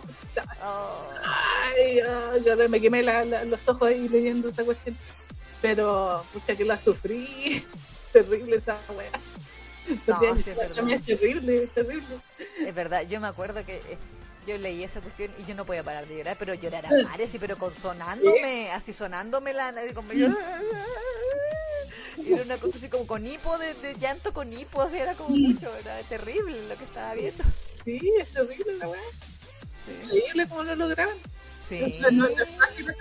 Oh. 0.63 1.11
Ay, 1.23 2.01
yo 2.45 2.69
me 2.69 2.81
quemé 2.81 3.03
los 3.03 3.69
ojos 3.69 3.89
ahí 3.89 4.09
leyendo 4.09 4.49
esa 4.49 4.65
cuestión. 4.65 4.97
Pero, 5.61 6.25
pucha, 6.33 6.57
que 6.57 6.65
la 6.65 6.79
sufrí. 6.79 7.63
terrible 8.13 8.57
esa 8.57 8.79
weá. 8.97 9.11
No, 10.07 10.37
sí, 10.37 10.51
es, 10.51 10.57
verdad. 10.57 10.91
es 10.91 11.05
terrible, 11.05 11.65
es 11.65 11.71
terrible. 11.73 12.17
Es 12.65 12.75
verdad, 12.75 13.03
yo 13.07 13.21
me 13.21 13.27
acuerdo 13.27 13.67
que 13.67 13.77
eh, 13.77 13.99
yo 14.47 14.57
leí 14.57 14.83
esa 14.83 15.03
cuestión 15.03 15.31
y 15.37 15.45
yo 15.45 15.55
no 15.55 15.67
podía 15.67 15.83
parar 15.83 16.07
de 16.07 16.17
llorar, 16.17 16.37
pero 16.39 16.55
llorar 16.55 16.87
a 16.87 16.91
mares, 17.09 17.31
pero 17.39 17.59
con 17.59 17.75
sonándome, 17.75 18.71
así 18.71 18.95
sonándome 18.95 19.53
la... 19.53 19.75
Como 19.95 20.13
yo, 20.15 20.29
era 22.27 22.43
una 22.43 22.57
cosa 22.57 22.79
así 22.79 22.89
como 22.89 23.07
con 23.07 23.27
hipo, 23.27 23.57
de, 23.59 23.97
llanto 23.99 24.33
con 24.33 24.53
hipo, 24.53 24.83
así 24.83 24.97
era 24.97 25.15
como 25.15 25.37
mucho, 25.37 25.75
era 25.77 25.99
terrible 26.03 26.69
lo 26.69 26.77
que 26.77 26.85
estaba 26.85 27.15
viendo. 27.15 27.45
Sí, 27.85 28.01
es 28.21 28.29
terrible 28.33 28.77
la 28.79 28.89
weá. 28.89 29.01
Increíble 30.03 30.49
cómo 30.49 30.63
lo 30.65 30.75
lograron. 30.75 31.17
Sí. 31.69 31.83
O 31.83 31.89
sea, 31.89 32.11
no, 32.11 32.27
es 32.27 32.49
fácil 32.59 32.95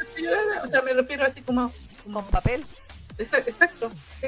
o 0.64 0.68
sea, 0.68 0.82
me 0.82 0.94
refiero 0.94 1.26
así 1.26 1.42
como... 1.42 1.72
Con 2.12 2.26
papel. 2.26 2.66
Exacto, 3.18 3.92
sí. 4.20 4.28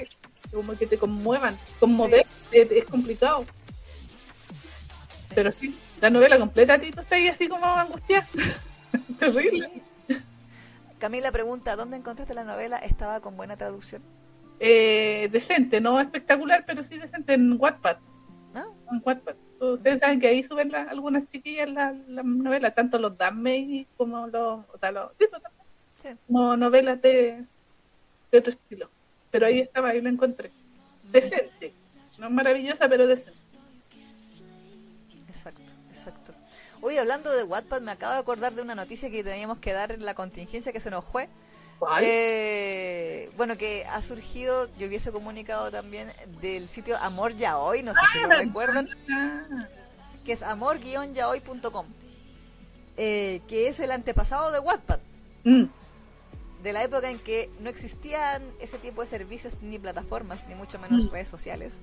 como 0.54 0.78
que 0.78 0.88
te 0.88 0.98
conmuevan. 0.98 1.58
Conmover 1.80 2.26
es, 2.52 2.86
complicado. 2.86 3.46
Pero 5.34 5.52
sí, 5.52 5.78
la 6.00 6.10
novela 6.10 6.38
completa, 6.38 6.80
ti 6.80 6.92
tú 6.92 7.02
estás 7.02 7.12
ahí 7.14 7.28
así 7.28 7.50
como 7.50 7.66
angustiada. 7.66 8.28
terrible. 9.20 9.70
Camila 11.00 11.32
pregunta, 11.32 11.76
¿dónde 11.76 11.98
encontraste 11.98 12.34
la 12.34 12.46
novela? 12.46 12.78
¿Estaba 12.78 13.20
con 13.20 13.36
buena 13.36 13.58
traducción? 13.58 14.02
Eh, 14.60 15.30
decente, 15.32 15.82
no 15.82 16.00
espectacular, 16.00 16.64
pero 16.66 16.84
sí 16.84 16.98
decente 16.98 17.34
en 17.34 17.60
Wattpad. 17.60 17.98
¿No? 18.54 18.76
En 18.92 19.02
Wattpad. 19.04 19.36
Ustedes 19.60 20.00
saben 20.00 20.20
que 20.20 20.28
ahí 20.28 20.44
suben 20.44 20.74
algunas 20.76 21.28
chiquillas 21.30 21.70
las 21.70 21.96
la 22.08 22.24
novelas, 22.24 22.76
tanto 22.76 23.00
los 23.00 23.18
Damei 23.18 23.88
como 23.98 24.28
los, 24.28 24.66
o 24.74 24.78
sea, 24.80 24.92
los 24.92 25.12
sí. 25.98 26.10
como 26.28 26.56
novelas 26.58 27.02
de, 27.02 27.44
de 28.32 28.38
otro 28.38 28.52
estilo. 28.52 28.90
Pero 29.32 29.48
ahí 29.48 29.60
estaba, 29.60 29.90
ahí 29.90 30.02
lo 30.02 30.10
encontré. 30.10 30.52
Decente. 31.12 31.74
No 32.18 32.30
maravillosa, 32.30 32.88
pero 32.88 33.08
decente. 33.08 33.40
Exacto, 35.28 35.72
exacto. 35.90 36.34
Hoy 36.82 36.98
hablando 36.98 37.32
de 37.32 37.44
Wattpad, 37.44 37.82
me 37.82 37.92
acabo 37.92 38.14
de 38.14 38.20
acordar 38.20 38.54
de 38.54 38.62
una 38.62 38.76
noticia 38.76 39.10
que 39.10 39.24
teníamos 39.24 39.58
que 39.60 39.74
dar 39.74 39.92
en 39.92 40.06
la 40.06 40.14
contingencia 40.14 40.72
que 40.72 40.80
se 40.80 40.90
nos 40.90 41.04
fue. 41.04 41.30
Eh, 42.02 43.30
bueno, 43.38 43.58
que 43.58 43.86
ha 43.86 44.02
surgido, 44.02 44.70
yo 44.78 44.88
hubiese 44.88 45.12
comunicado 45.12 45.72
también 45.72 46.12
del 46.42 46.68
sitio 46.68 46.98
Amor 46.98 47.36
Yaoi, 47.36 47.84
no 47.84 47.94
sé 47.94 48.00
si 48.14 48.20
lo 48.20 48.32
ah, 48.32 48.36
recuerdan, 48.36 48.90
que 50.26 50.34
es 50.34 50.42
amor-yaoi.com, 50.42 51.86
eh, 52.98 53.42
que 53.48 53.68
es 53.68 53.80
el 53.80 53.92
antepasado 53.92 54.52
de 54.52 54.60
Wattpad. 54.60 55.00
Mm. 55.44 55.66
De 56.64 56.74
la 56.74 56.82
época 56.84 57.12
en 57.12 57.20
que 57.20 57.52
no 57.60 57.70
existían 57.70 58.42
ese 58.60 58.80
tipo 58.80 59.02
de 59.02 59.08
servicios 59.08 59.58
ni 59.62 59.78
plataformas, 59.78 60.44
ni 60.48 60.56
mucho 60.56 60.80
menos 60.80 61.04
mm. 61.04 61.10
redes 61.12 61.28
sociales 61.28 61.74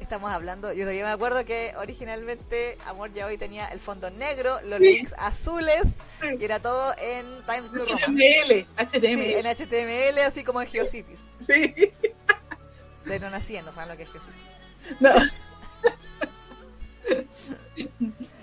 estamos 0.00 0.32
hablando, 0.32 0.72
yo 0.72 0.80
todavía 0.80 1.04
me 1.04 1.10
acuerdo 1.10 1.44
que 1.44 1.72
originalmente 1.76 2.78
Amor 2.86 3.12
Ya 3.12 3.26
Hoy 3.26 3.38
tenía 3.38 3.68
el 3.68 3.80
fondo 3.80 4.10
negro, 4.10 4.60
los 4.62 4.80
links 4.80 5.14
azules, 5.18 5.82
y 6.38 6.44
era 6.44 6.60
todo 6.60 6.94
en 6.98 7.24
Times 7.46 7.72
New 7.72 7.84
Roman. 7.84 8.16
HTML, 8.16 8.66
HTML. 8.76 9.46
en 9.46 9.46
HTML, 9.46 10.18
así 10.26 10.44
como 10.44 10.60
en 10.62 10.68
Geocities. 10.68 11.20
Sí. 11.46 11.74
De 13.04 13.18
no 13.20 13.30
nacían, 13.30 13.64
no 13.64 13.72
saben 13.72 13.88
lo 13.90 13.96
que 13.96 14.04
es 14.04 14.10
Geocities. 14.10 14.46
No. 15.00 15.12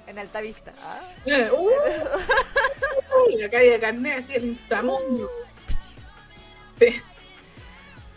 en 0.07 0.19
Altavista. 0.19 0.73
¿ah? 0.83 1.01
Eh, 1.25 1.49
uh, 1.51 1.69
la 3.37 3.49
calle 3.49 3.71
de 3.71 3.79
carnet, 3.79 4.23
así 4.23 4.33
el 4.33 4.45
inframundo. 4.45 5.29
Sí. 6.79 7.01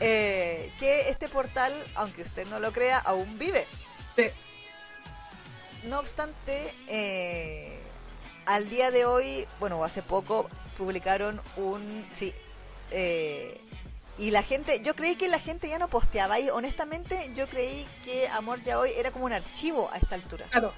Eh, 0.04 0.72
que 0.80 1.10
este 1.10 1.28
portal, 1.28 1.72
aunque 1.94 2.22
usted 2.22 2.46
no 2.48 2.58
lo 2.58 2.72
crea, 2.72 2.98
aún 2.98 3.38
vive. 3.38 3.66
Sí. 4.16 4.24
No 5.84 6.00
obstante, 6.00 6.74
eh, 6.88 7.78
al 8.46 8.68
día 8.68 8.90
de 8.90 9.04
hoy, 9.04 9.46
bueno, 9.60 9.82
hace 9.84 10.02
poco 10.02 10.48
publicaron 10.76 11.40
un, 11.56 12.04
sí, 12.12 12.34
eh, 12.90 13.60
y 14.18 14.30
la 14.30 14.42
gente, 14.42 14.80
yo 14.82 14.94
creí 14.94 15.14
que 15.14 15.28
la 15.28 15.38
gente 15.38 15.68
ya 15.68 15.78
no 15.78 15.88
posteaba 15.88 16.38
y 16.38 16.50
honestamente 16.50 17.30
yo 17.34 17.48
creí 17.48 17.86
que 18.04 18.28
Amor 18.28 18.62
Ya 18.62 18.78
Hoy 18.78 18.90
era 18.96 19.10
como 19.10 19.24
un 19.24 19.32
archivo 19.32 19.88
a 19.92 19.96
esta 19.96 20.16
altura. 20.16 20.46
Claro. 20.50 20.72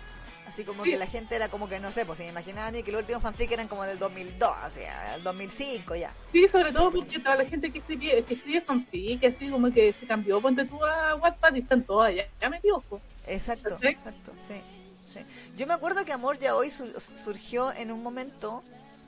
Así 0.54 0.62
como 0.62 0.84
que 0.84 0.96
la 0.96 1.08
gente 1.08 1.34
era 1.34 1.48
como 1.48 1.68
que, 1.68 1.80
no 1.80 1.90
sé, 1.90 2.06
pues 2.06 2.18
se 2.18 2.22
me 2.22 2.30
imaginaba 2.30 2.68
a 2.68 2.70
mí 2.70 2.84
que 2.84 2.92
los 2.92 3.00
últimos 3.00 3.20
fanfic 3.20 3.50
eran 3.50 3.66
como 3.66 3.82
del 3.82 3.98
2002, 3.98 4.48
o 4.48 4.70
sea, 4.70 5.16
el 5.16 5.22
2005 5.24 5.96
ya. 5.96 6.14
Sí, 6.30 6.46
sobre 6.46 6.72
todo 6.72 6.92
porque 6.92 7.18
toda 7.18 7.34
la 7.34 7.44
gente 7.44 7.72
que 7.72 7.80
escribe, 7.80 8.22
que 8.22 8.34
escribe 8.34 8.60
fanfic, 8.60 9.24
así 9.24 9.50
como 9.50 9.72
que 9.72 9.92
se 9.92 10.06
cambió, 10.06 10.40
ponte 10.40 10.64
tú 10.64 10.78
a 10.84 11.16
Wattpad 11.16 11.54
y 11.56 11.58
están 11.58 11.82
todas 11.82 12.10
allá, 12.10 12.28
ya 12.40 12.48
me 12.48 12.58
equivoco. 12.58 13.00
Exacto, 13.26 13.76
exacto, 13.82 14.30
sí, 14.46 14.54
sí. 14.94 15.18
Yo 15.56 15.66
me 15.66 15.74
acuerdo 15.74 16.04
que 16.04 16.12
Amor 16.12 16.38
ya 16.38 16.54
hoy 16.54 16.70
surgió 16.70 17.72
en 17.72 17.90
un 17.90 18.04
momento, 18.04 18.62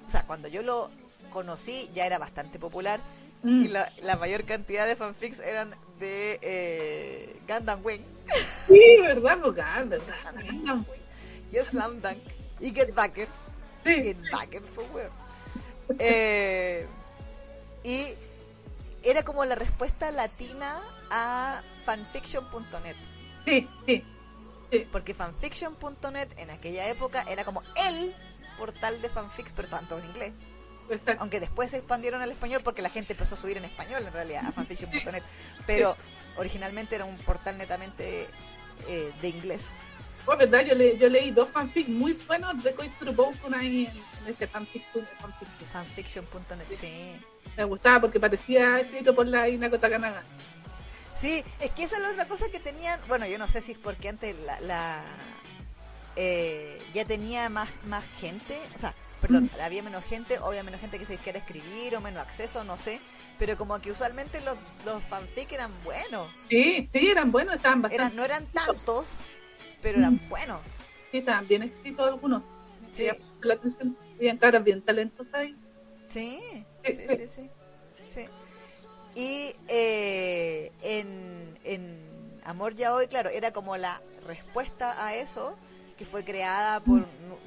o 0.05 0.10
sea, 0.10 0.25
cuando 0.25 0.49
yo 0.49 0.62
lo 0.62 0.91
conocí 1.31 1.89
ya 1.94 2.07
era 2.07 2.18
bastante 2.18 2.58
popular 2.58 2.99
mm. 3.44 3.66
y 3.66 3.68
la, 3.68 3.89
la, 4.02 4.16
mayor 4.16 4.42
cantidad 4.47 4.84
de 4.84 4.97
fanfics 4.97 5.39
eran 5.39 5.76
de 6.00 6.41
eh, 6.42 7.36
Gundam 7.47 7.84
Wing. 7.84 8.00
Sí, 8.66 8.97
verdad, 9.00 9.39
pues. 9.41 10.44
Gundam 10.50 10.84
Wing 10.91 10.95
y 11.52 11.57
Slam 11.57 12.00
Dunk 12.00 12.23
y 12.60 12.70
Get 12.73 12.94
Back 12.94 13.15
Get 13.84 14.18
Back 14.33 14.62
for 14.75 14.84
where. 14.92 15.10
Eh, 15.99 16.86
y 17.84 18.15
era 19.05 19.25
como 19.25 19.44
la 19.44 19.55
respuesta 19.55 20.10
latina 20.10 20.83
a 21.10 21.62
fanfiction.net. 21.84 22.97
Sí, 23.44 23.68
sí, 23.86 24.05
sí. 24.70 24.89
Porque 24.91 25.15
fanfiction.net 25.15 26.28
en 26.39 26.50
aquella 26.50 26.89
época 26.89 27.25
era 27.28 27.44
como 27.44 27.62
el 27.89 28.15
portal 28.58 29.00
de 29.00 29.08
fanfics, 29.08 29.52
pero 29.52 29.68
tanto 29.68 29.99
en 29.99 30.07
inglés. 30.07 30.33
Aunque 31.18 31.41
después 31.41 31.70
se 31.70 31.78
expandieron 31.78 32.23
al 32.23 32.31
español 32.31 32.62
porque 32.65 32.83
la 32.83 32.91
gente 32.91 33.12
empezó 33.12 33.34
a 33.34 33.39
subir 33.39 33.57
en 33.57 33.65
español 33.65 34.05
en 34.05 34.12
realidad 34.12 34.47
a 34.47 34.52
fanfiction.net. 34.52 35.23
Pero 35.66 35.94
originalmente 36.36 36.97
era 36.97 37.05
un 37.05 37.16
portal 37.18 37.58
netamente 37.58 38.28
eh, 38.89 39.12
de 39.20 39.28
inglés. 39.28 39.66
Oh, 40.26 40.36
verdad, 40.36 40.64
yo, 40.64 40.74
le, 40.74 40.98
yo 40.98 41.08
leí 41.08 41.30
dos 41.30 41.48
fanfics 41.50 41.88
muy 41.88 42.12
buenos 42.26 42.62
de 42.62 42.74
Coins 42.74 42.92
con 43.40 43.55
ahí 43.55 43.86
en, 43.86 44.32
ese 44.32 44.46
fanfic. 44.46 44.82
Fanfiction.net, 45.72 46.76
sí. 46.78 47.14
Me 47.56 47.64
gustaba 47.64 48.02
porque 48.02 48.18
parecía 48.18 48.80
escrito 48.80 49.14
por 49.14 49.26
la 49.26 49.48
Inako 49.48 49.78
Takanaga. 49.78 50.24
Sí, 51.14 51.42
es 51.60 51.70
que 51.70 51.84
esa 51.84 51.96
es 51.96 52.02
la 52.02 52.10
otra 52.10 52.28
cosa 52.28 52.50
que 52.50 52.60
tenían. 52.60 53.00
Bueno, 53.08 53.26
yo 53.26 53.38
no 53.38 53.48
sé 53.48 53.60
si 53.60 53.72
es 53.72 53.78
porque 53.78 54.08
antes 54.08 54.36
la, 54.40 54.60
la 54.60 55.05
eh, 56.16 56.78
ya 56.92 57.05
tenía 57.05 57.48
más, 57.48 57.68
más 57.86 58.05
gente, 58.20 58.58
o 58.74 58.78
sea, 58.78 58.94
perdón, 59.20 59.48
había 59.62 59.82
menos 59.82 60.05
gente, 60.05 60.38
o 60.38 60.46
había 60.48 60.62
menos 60.62 60.80
gente 60.80 60.98
que 60.98 61.05
se 61.05 61.18
quiera 61.18 61.38
escribir 61.38 61.96
o 61.96 62.00
menos 62.00 62.22
acceso, 62.22 62.64
no 62.64 62.76
sé, 62.76 63.00
pero 63.38 63.56
como 63.56 63.78
que 63.80 63.90
usualmente 63.90 64.40
los, 64.40 64.58
los 64.84 65.05
fanfic 65.05 65.52
eran 65.52 65.72
buenos. 65.84 66.30
Sí, 66.48 66.88
sí, 66.92 67.08
eran 67.08 67.32
buenos, 67.32 67.56
estaban 67.56 67.82
bastante. 67.82 68.16
no 68.16 68.24
eran 68.24 68.46
tantos, 68.46 69.08
pero 69.82 69.98
eran 69.98 70.20
buenos. 70.28 70.60
Sí, 71.10 71.18
estaban 71.18 71.46
bien 71.46 71.62
escritos 71.62 72.06
algunos. 72.06 72.42
Sí. 72.92 73.06
La 73.42 73.55
atención, 73.55 73.96
bien 74.18 74.38
caras, 74.38 74.64
bien 74.64 74.82
talentos 74.82 75.26
ahí. 75.32 75.56
Sí, 76.08 76.40
sí, 76.84 76.98
sí, 77.06 77.50
sí. 78.08 78.26
Y 79.14 79.55
eh, 79.68 80.72
en, 80.82 81.58
en 81.64 82.40
Amor 82.44 82.74
Ya 82.74 82.94
Hoy, 82.94 83.06
claro, 83.06 83.30
era 83.30 83.50
como 83.50 83.76
la 83.78 84.02
respuesta 84.26 85.06
a 85.06 85.14
eso, 85.14 85.56
que 85.96 86.05
fue 86.05 86.22
creada 86.22 86.80
por, 86.80 87.06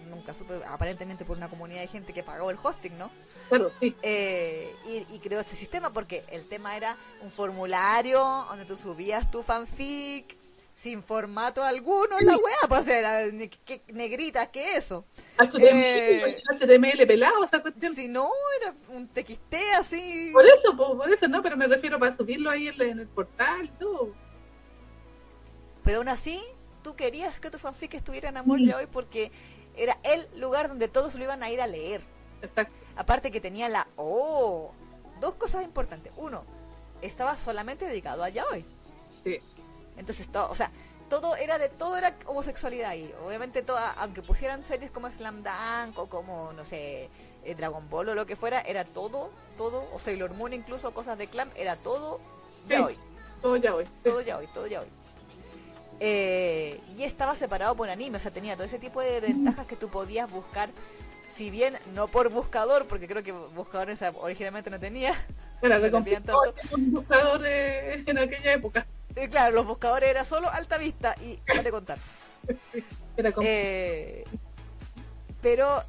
nunca 0.10 0.34
supe, 0.34 0.62
aparentemente 0.68 1.26
por 1.26 1.38
una 1.38 1.48
comunidad 1.48 1.82
de 1.82 1.88
gente 1.88 2.12
que 2.12 2.24
pagó 2.24 2.50
el 2.50 2.58
hosting, 2.62 2.98
¿no? 2.98 3.12
Claro, 3.50 3.72
sí. 3.80 3.96
Eh, 4.02 4.76
y, 4.86 5.16
y, 5.16 5.20
creó 5.20 5.40
ese 5.42 5.56
sistema 5.56 5.94
porque 5.94 6.24
el 6.32 6.48
tema 6.48 6.76
era 6.76 6.98
un 7.22 7.30
formulario 7.30 8.20
donde 8.50 8.66
tú 8.66 8.76
subías 8.76 9.30
tu 9.30 9.44
fanfic, 9.44 10.39
sin 10.80 11.04
formato 11.04 11.62
alguno 11.62 12.18
la 12.22 12.38
weá, 12.38 12.68
pues 12.70 12.88
era 12.88 13.26
negrita 13.94 14.50
que 14.50 14.78
eso. 14.78 15.06
HTML, 15.38 15.62
eh, 15.62 16.42
HTML 16.48 17.06
pelado 17.06 17.44
esa 17.44 17.62
cuestión. 17.62 17.94
Si 17.96 18.08
no, 18.08 18.30
era 18.62 18.74
un 18.88 19.10
TXT 19.10 19.56
así. 19.78 20.30
Por 20.32 20.46
eso, 20.46 20.78
por 20.78 21.12
eso 21.12 21.28
no, 21.28 21.44
pero 21.44 21.58
me 21.58 21.68
refiero 21.68 22.00
para 22.00 22.16
subirlo 22.16 22.50
ahí 22.50 22.70
en, 22.70 23.00
el 23.00 23.08
portal 23.08 23.66
y 23.66 23.78
todo. 23.78 24.14
Pero 25.84 25.98
aún 25.98 26.08
así, 26.08 26.42
tú 26.82 26.96
querías 26.96 27.42
que 27.42 27.52
tu 27.52 27.58
fanfic 27.58 27.96
estuviera 27.96 28.30
en 28.30 28.38
Amor 28.38 28.62
de 28.62 28.74
hoy 28.74 28.88
porque 28.90 29.34
era 29.76 29.98
el 30.06 30.30
lugar 30.40 30.70
donde 30.70 30.88
todos 30.88 31.16
lo 31.16 31.24
iban 31.26 31.44
a 31.44 31.50
ir 31.50 31.60
a 31.60 31.68
leer. 31.68 32.02
Exacto. 32.42 32.74
Aparte 32.96 33.32
que 33.32 33.42
tenía 33.42 33.68
la 33.68 33.86
oh, 33.98 34.72
dos 35.20 35.34
cosas 35.34 35.66
importantes. 35.66 36.14
Uno, 36.16 36.46
estaba 37.02 37.36
solamente 37.38 37.86
dedicado 37.86 38.24
a 38.24 38.30
Yaoi. 38.30 38.64
Sí. 39.26 39.40
Entonces, 40.00 40.28
todo, 40.30 40.50
o 40.50 40.56
sea, 40.56 40.72
todo 41.10 41.36
era 41.36 41.58
de 41.58 41.70
todo 41.70 41.98
era 41.98 42.16
homosexualidad 42.26 42.94
y 42.96 43.12
obviamente 43.26 43.62
toda, 43.62 43.92
aunque 43.94 44.22
pusieran 44.22 44.64
series 44.64 44.92
como 44.92 45.12
Slam 45.12 45.44
Dunk 45.44 45.98
o 45.98 46.08
como 46.08 46.54
no 46.54 46.64
sé 46.64 47.10
eh, 47.44 47.56
Dragon 47.56 47.90
Ball 47.90 48.10
o 48.10 48.16
lo 48.16 48.26
que 48.26 48.36
fuera 48.36 48.62
era 48.62 48.86
todo 48.86 49.32
todo 49.58 49.90
o 49.94 50.00
Sailor 50.00 50.34
Moon 50.36 50.54
incluso 50.54 50.94
cosas 50.94 51.18
de 51.18 51.28
clan 51.28 51.50
era 51.56 51.76
todo 51.76 52.22
ya 52.68 52.86
hoy. 52.86 52.96
Todo 53.42 53.58
ya 53.58 53.74
hoy. 53.74 53.86
Todo 54.04 54.22
ya 54.22 54.38
hoy 54.38 54.48
todo 54.54 54.68
ya 54.68 54.82
hoy. 54.82 54.88
Eh, 56.00 56.80
y 56.96 57.04
estaba 57.04 57.36
separado 57.36 57.76
por 57.76 57.90
anime 57.90 58.18
o 58.18 58.20
sea 58.20 58.32
tenía 58.32 58.56
todo 58.56 58.66
ese 58.66 58.80
tipo 58.80 59.02
de 59.02 59.20
ventajas 59.20 59.66
que 59.66 59.76
tú 59.76 59.90
podías 59.90 60.30
buscar 60.30 60.70
si 61.26 61.50
bien 61.50 61.78
no 61.94 62.08
por 62.08 62.30
buscador 62.30 62.88
porque 62.88 63.08
creo 63.08 63.24
que 63.24 63.32
buscador 63.32 63.90
originalmente 64.22 64.70
no 64.70 64.80
tenía. 64.80 65.14
Era 65.62 65.78
un 66.72 66.92
buscador 66.92 67.42
eh, 67.46 68.04
en 68.06 68.18
aquella 68.18 68.54
época 68.54 68.86
claro, 69.28 69.56
los 69.56 69.66
buscadores 69.66 70.10
era 70.10 70.24
solo 70.24 70.50
alta 70.50 70.78
vista 70.78 71.16
y 71.22 71.40
de 71.62 71.72
contar. 71.72 71.98
eh, 73.42 74.24
pero 75.42 75.84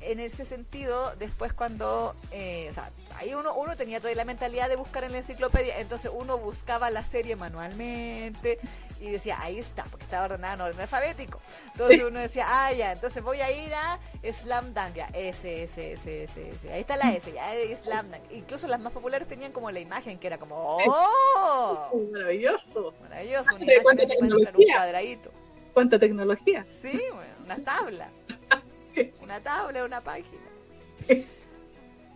en 0.00 0.20
ese 0.20 0.44
sentido, 0.44 1.14
después 1.16 1.52
cuando, 1.52 2.14
eh, 2.30 2.68
o 2.70 2.72
sea, 2.72 2.90
ahí 3.20 3.34
uno, 3.34 3.54
uno 3.54 3.76
tenía 3.76 4.00
toda 4.00 4.14
la 4.14 4.24
mentalidad 4.24 4.68
de 4.68 4.76
buscar 4.76 5.04
en 5.04 5.12
la 5.12 5.18
enciclopedia, 5.18 5.78
entonces 5.78 6.10
uno 6.14 6.38
buscaba 6.38 6.90
la 6.90 7.04
serie 7.04 7.36
manualmente 7.36 8.58
y 8.98 9.10
decía, 9.10 9.36
ahí 9.40 9.58
está, 9.58 9.84
porque 9.84 10.04
estaba 10.04 10.24
ordenada 10.24 10.54
en 10.54 10.60
orden 10.62 10.80
alfabético. 10.80 11.40
Entonces 11.72 12.02
uno 12.02 12.18
decía, 12.18 12.46
ah, 12.48 12.72
ya, 12.72 12.92
entonces 12.92 13.22
voy 13.22 13.40
a 13.40 13.50
ir 13.50 13.72
a 13.74 13.98
Slam 14.32 14.72
Dunk, 14.72 14.94
ya, 14.94 15.10
S, 15.12 15.62
S, 15.64 15.92
S, 15.92 16.22
S, 16.24 16.48
S, 16.48 16.72
ahí 16.72 16.80
está 16.80 16.96
la 16.96 17.12
S, 17.12 17.30
ya, 17.30 17.44
Slam 17.82 18.10
Dunk. 18.10 18.22
Incluso 18.30 18.66
las 18.68 18.80
más 18.80 18.92
populares 18.92 19.28
tenían 19.28 19.52
como 19.52 19.70
la 19.70 19.80
imagen 19.80 20.18
que 20.18 20.26
era 20.26 20.38
como, 20.38 20.78
¡oh! 20.86 22.08
Maravilloso. 22.12 22.94
Maravilloso, 23.02 23.50
una 23.54 23.74
imagen 23.74 24.08
que 24.08 24.16
se 24.16 24.34
un 24.34 24.66
cuadradito. 24.72 25.30
¿Cuánta 25.74 25.98
tecnología? 25.98 26.66
Sí, 26.70 27.00
bueno, 27.14 27.32
una 27.44 27.58
tabla. 27.58 28.08
Una 29.22 29.38
tabla, 29.38 29.84
una 29.84 30.00
página. 30.00 30.42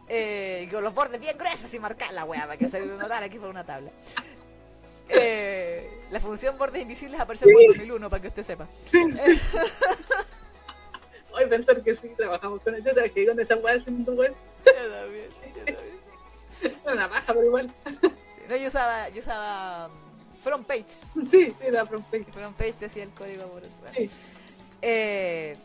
Eh, 0.08 0.68
con 0.70 0.84
los 0.84 0.94
bordes 0.94 1.20
bien 1.20 1.36
gruesos 1.39 1.73
y 1.73 1.78
marcar 1.78 2.12
la 2.12 2.24
weá 2.24 2.42
para 2.42 2.58
que 2.58 2.68
se 2.68 2.78
notara 2.81 3.26
aquí 3.26 3.39
por 3.39 3.49
una 3.49 3.65
tabla. 3.65 3.91
Eh, 5.08 6.05
la 6.10 6.20
función 6.20 6.58
bordes 6.58 6.83
invisibles 6.83 7.20
apareció 7.20 7.49
en 7.49 7.66
2001 7.68 8.10
para 8.10 8.23
que 8.23 8.28
usted 8.28 8.44
sepa. 8.44 8.68
Hoy 11.33 11.47
pensar 11.47 11.83
que 11.83 11.97
sí, 11.97 12.08
trabajamos 12.16 12.60
con 12.62 12.74
ellos, 12.74 12.94
que 13.12 13.26
con 13.26 13.41
esta 13.41 13.57
weá 13.57 13.74
haciendo 13.76 14.12
web. 14.16 14.34
Yo 14.65 14.73
también, 14.73 15.28
yo 15.31 15.65
también. 15.65 16.00
Es 16.62 16.86
una 16.86 17.08
baja, 17.08 17.33
pero 17.33 17.44
igual. 17.44 17.73
No, 18.49 18.57
yo 18.57 18.68
usaba, 18.68 19.08
yo 19.08 19.20
usaba 19.20 19.89
um, 19.89 19.92
front 20.42 20.66
page. 20.66 20.86
Sí, 21.31 21.55
sí, 21.58 21.70
la 21.70 21.86
front 21.86 22.07
page. 22.07 22.24
Front 22.33 22.57
page 22.57 22.74
decía 22.81 23.02
el 23.02 23.10
código 23.10 23.44
por 23.44 23.62
bueno. 23.62 23.97
Sí. 23.97 24.10
Eh, 24.83 25.57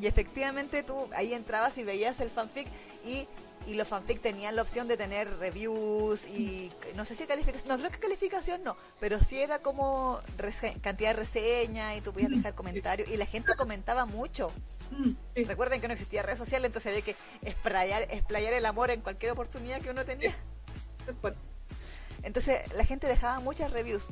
y 0.00 0.06
efectivamente 0.06 0.82
tú 0.82 1.08
ahí 1.14 1.34
entrabas 1.34 1.76
y 1.78 1.84
veías 1.84 2.20
el 2.20 2.30
fanfic 2.30 2.68
y, 3.04 3.26
y 3.68 3.74
los 3.74 3.86
fanfic 3.86 4.22
tenían 4.22 4.56
la 4.56 4.62
opción 4.62 4.88
de 4.88 4.96
tener 4.96 5.28
reviews 5.38 6.26
y 6.26 6.72
no 6.96 7.04
sé 7.04 7.14
si 7.14 7.26
calificación, 7.26 7.68
no 7.68 7.76
creo 7.76 7.90
que 7.90 7.98
calificación 7.98 8.64
no, 8.64 8.76
pero 8.98 9.20
sí 9.20 9.40
era 9.40 9.58
como 9.58 10.20
cantidad 10.80 11.10
de 11.10 11.12
reseñas 11.12 11.98
y 11.98 12.00
tú 12.00 12.14
podías 12.14 12.30
dejar 12.30 12.54
comentarios 12.54 13.10
y 13.10 13.18
la 13.18 13.26
gente 13.26 13.52
comentaba 13.56 14.06
mucho. 14.06 14.50
Sí. 15.34 15.44
Recuerden 15.44 15.82
que 15.82 15.88
no 15.88 15.92
existía 15.92 16.22
red 16.22 16.38
social, 16.38 16.64
entonces 16.64 16.90
había 16.90 17.02
que 17.02 17.14
explayar, 17.42 18.02
explayar 18.10 18.54
el 18.54 18.64
amor 18.64 18.90
en 18.90 19.02
cualquier 19.02 19.32
oportunidad 19.32 19.82
que 19.82 19.90
uno 19.90 20.06
tenía. 20.06 20.34
Entonces 22.22 22.72
la 22.72 22.86
gente 22.86 23.06
dejaba 23.06 23.38
muchas 23.40 23.70
reviews. 23.70 24.06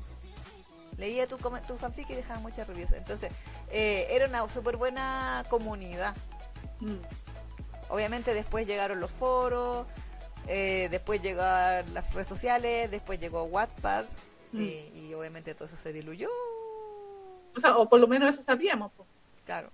Leía 0.99 1.27
tu, 1.27 1.39
tu 1.39 1.79
fanfic 1.79 2.11
y 2.11 2.15
dejaba 2.15 2.41
muchas 2.41 2.67
reviews. 2.69 2.93
Entonces 2.93 3.31
eh, 3.71 4.07
era 4.11 4.27
una 4.27 4.47
súper 4.51 4.77
buena 4.77 5.47
comunidad. 5.49 6.15
Mm. 6.81 6.97
Obviamente 7.89 8.35
después 8.35 8.67
llegaron 8.67 9.01
los 9.01 9.11
foros, 9.11 9.87
eh, 10.49 10.89
después 10.91 11.21
llegaron 11.21 11.93
las 11.95 12.13
redes 12.15 12.29
sociales, 12.29 12.91
después 12.91 13.19
llegó 13.21 13.45
Wattpad 13.45 14.07
Mm. 14.53 14.63
y, 14.63 15.09
y 15.09 15.15
obviamente 15.15 15.55
todo 15.55 15.67
eso 15.67 15.77
se 15.77 15.93
diluyó. 15.93 16.29
O 17.57 17.61
sea, 17.61 17.77
o 17.77 17.89
por 17.89 18.01
lo 18.01 18.07
menos 18.07 18.35
eso 18.35 18.43
sabíamos. 18.45 18.93
Claro. 19.45 19.71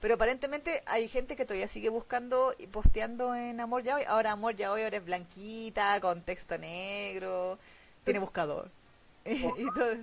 Pero 0.00 0.14
aparentemente 0.14 0.82
hay 0.86 1.08
gente 1.08 1.34
que 1.34 1.44
todavía 1.44 1.66
sigue 1.66 1.88
buscando 1.88 2.54
y 2.56 2.68
posteando 2.68 3.34
en 3.34 3.58
Amor 3.60 3.82
Ya 3.82 3.96
Hoy. 3.96 4.04
Ahora 4.06 4.32
Amor 4.32 4.54
Ya 4.54 4.70
Hoy 4.70 4.82
ahora 4.82 4.98
es 4.98 5.04
blanquita, 5.04 6.00
con 6.00 6.22
texto 6.22 6.56
negro, 6.58 7.58
tiene 8.04 8.20
buscador. 8.20 8.70
y 9.24 9.42
todo. 9.74 9.94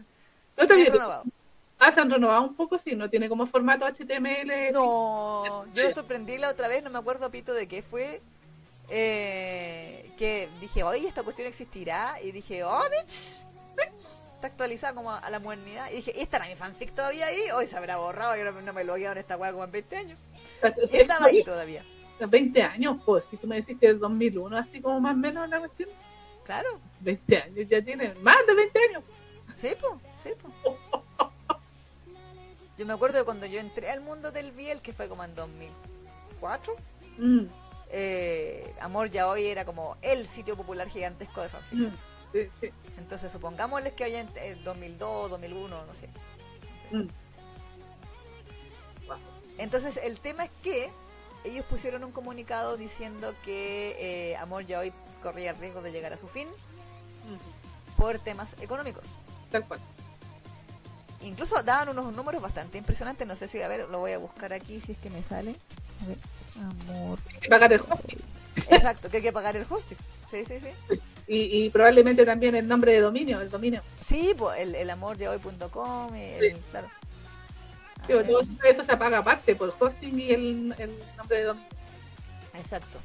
No 0.57 0.67
Bien. 0.75 0.93
Ah, 1.77 1.91
se 1.91 1.99
han 1.99 2.09
renovado 2.09 2.43
un 2.43 2.55
poco, 2.55 2.77
sí, 2.77 2.95
no 2.95 3.09
tiene 3.09 3.27
como 3.27 3.45
formato 3.47 3.85
HTML. 3.85 4.71
No, 4.71 5.65
yo 5.73 5.83
me 5.83 5.91
sorprendí 5.91 6.37
la 6.37 6.49
otra 6.49 6.67
vez, 6.67 6.83
no 6.83 6.89
me 6.89 6.99
acuerdo 6.99 7.29
pito 7.29 7.53
de 7.53 7.67
qué 7.67 7.81
fue. 7.81 8.21
eh, 8.89 10.11
que 10.17 10.49
dije, 10.61 10.83
oye, 10.83 11.07
esta 11.07 11.23
cuestión 11.23 11.47
existirá. 11.47 12.15
Y 12.23 12.31
dije, 12.31 12.63
oh, 12.63 12.81
bitch, 12.89 13.45
está 14.35 14.47
actualizada 14.47 14.93
como 14.93 15.11
a 15.11 15.29
la 15.29 15.39
modernidad. 15.39 15.89
Y 15.91 15.97
dije, 15.97 16.13
¿y 16.15 16.21
estará 16.21 16.47
mi 16.47 16.55
fanfic 16.55 16.93
todavía 16.93 17.27
ahí? 17.27 17.51
Hoy 17.53 17.67
se 17.67 17.77
habrá 17.77 17.97
borrado, 17.97 18.35
yo 18.37 18.45
no, 18.45 18.61
no 18.61 18.73
me 18.73 18.83
lo 18.83 18.95
en 18.95 19.17
esta 19.17 19.37
weá 19.37 19.51
como 19.51 19.63
en 19.63 19.71
20 19.71 19.97
años. 19.97 20.19
Y 20.91 20.97
estaba 20.97 21.25
ahí 21.25 21.41
todavía. 21.43 21.85
20 22.19 22.63
años, 22.63 22.97
pues, 23.05 23.25
si 23.25 23.35
tú 23.37 23.47
me 23.47 23.57
decís 23.57 23.77
que 23.77 23.89
es 23.89 23.99
2001, 23.99 24.57
así 24.57 24.81
como 24.81 25.01
más 25.01 25.15
o 25.15 25.17
menos 25.17 25.49
la 25.49 25.59
cuestión, 25.59 25.89
Claro, 26.45 26.79
20 27.01 27.37
años, 27.37 27.67
ya 27.67 27.81
tiene 27.83 28.13
más 28.21 28.37
de 28.47 28.53
20 28.53 28.79
años. 28.79 29.03
sí, 29.55 29.69
po, 29.81 29.99
sí, 30.23 30.29
po. 30.63 30.77
Yo 32.77 32.85
me 32.85 32.93
acuerdo 32.93 33.19
de 33.19 33.23
cuando 33.23 33.45
yo 33.45 33.59
entré 33.59 33.89
al 33.89 34.01
mundo 34.01 34.31
del 34.31 34.51
Biel, 34.51 34.81
que 34.81 34.93
fue 34.93 35.07
como 35.07 35.23
en 35.23 35.33
2004. 35.35 36.75
Mm, 37.17 37.45
Eh, 37.91 38.73
Amor 38.81 39.09
ya 39.11 39.27
hoy 39.29 39.45
era 39.45 39.63
como 39.63 39.95
el 40.01 40.27
sitio 40.27 40.57
popular 40.57 40.89
gigantesco 40.89 41.41
de 41.41 41.49
fanfics. 41.49 41.81
mm, 41.93 41.97
sí, 42.33 42.49
sí. 42.59 42.69
Entonces 42.97 43.31
supongámosles 43.31 43.93
que 43.93 44.03
haya 44.03 44.19
en 44.21 44.29
eh, 44.35 44.57
2002, 44.63 45.29
2001, 45.29 45.85
no 45.85 45.93
sé. 45.95 46.09
Mm. 46.91 47.07
Entonces 49.57 49.97
el 50.03 50.19
tema 50.19 50.45
es 50.45 50.51
que 50.63 50.89
ellos 51.45 51.63
pusieron 51.69 52.03
un 52.03 52.11
comunicado 52.11 52.75
diciendo 52.75 53.33
que 53.45 53.95
eh, 54.31 54.35
Amor 54.37 54.65
ya 54.65 54.79
hoy 54.79 54.91
corría 55.23 55.51
el 55.51 55.57
riesgo 55.57 55.81
de 55.81 55.91
llegar 55.91 56.11
a 56.13 56.17
su 56.17 56.27
fin 56.27 56.47
Mm, 57.27 57.97
por 57.99 58.19
temas 58.19 58.53
económicos. 58.61 59.05
Tal 59.51 59.65
cual. 59.67 59.79
Incluso 61.25 61.61
daban 61.63 61.89
unos 61.89 62.13
números 62.13 62.41
bastante 62.41 62.77
impresionantes. 62.77 63.27
No 63.27 63.35
sé 63.35 63.47
si, 63.47 63.61
a 63.61 63.67
ver, 63.67 63.87
lo 63.89 63.99
voy 63.99 64.11
a 64.13 64.17
buscar 64.17 64.53
aquí 64.53 64.79
si 64.79 64.93
es 64.93 64.97
que 64.97 65.09
me 65.09 65.23
sale. 65.23 65.55
A 66.03 66.07
ver, 66.07 66.17
Amor. 66.63 67.19
Hay 67.33 67.39
que 67.39 67.49
pagar 67.49 67.73
el 67.73 67.81
hosting. 67.81 68.19
Exacto, 68.69 69.09
que 69.09 69.17
hay 69.17 69.23
que 69.23 69.33
pagar 69.33 69.57
el 69.57 69.65
hosting. 69.69 69.97
Sí, 70.31 70.45
sí, 70.45 70.55
sí. 70.59 70.99
Y, 71.27 71.65
y 71.65 71.69
probablemente 71.69 72.25
también 72.25 72.55
el 72.55 72.67
nombre 72.67 72.93
de 72.93 72.99
dominio, 73.01 73.41
el 73.41 73.49
dominio. 73.49 73.81
Sí, 74.05 74.33
pues 74.37 74.59
el, 74.59 74.75
el 74.75 74.89
amoryahoy.com, 74.89 76.11
Sí. 76.39 76.55
claro. 76.71 76.87
Sí, 78.05 78.13
ver, 78.13 78.27
todo 78.27 78.41
eso, 78.41 78.83
se 78.83 78.97
paga 78.97 79.17
aparte 79.17 79.55
por 79.55 79.75
hosting 79.79 80.19
y 80.19 80.29
el, 80.31 80.75
el 80.77 80.95
nombre 81.17 81.37
de 81.39 81.43
dominio. 81.45 81.69
Exacto. 82.53 82.99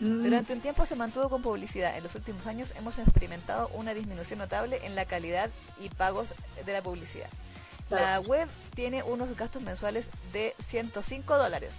Mm, 0.00 0.22
Durante 0.24 0.52
un 0.52 0.60
tiempo 0.60 0.86
se 0.86 0.96
mantuvo 0.96 1.28
con 1.28 1.42
publicidad. 1.42 1.96
En 1.96 2.02
los 2.02 2.14
últimos 2.14 2.46
años 2.46 2.72
hemos 2.76 2.98
experimentado 2.98 3.68
una 3.74 3.94
disminución 3.94 4.38
notable 4.38 4.84
en 4.84 4.94
la 4.94 5.04
calidad 5.04 5.50
y 5.80 5.88
pagos 5.88 6.34
de 6.64 6.72
la 6.72 6.82
publicidad. 6.82 7.28
La 7.90 8.18
web 8.20 8.48
tiene 8.74 9.02
unos 9.02 9.36
gastos 9.36 9.62
mensuales 9.62 10.08
de 10.32 10.54
105 10.66 11.36
dólares. 11.36 11.76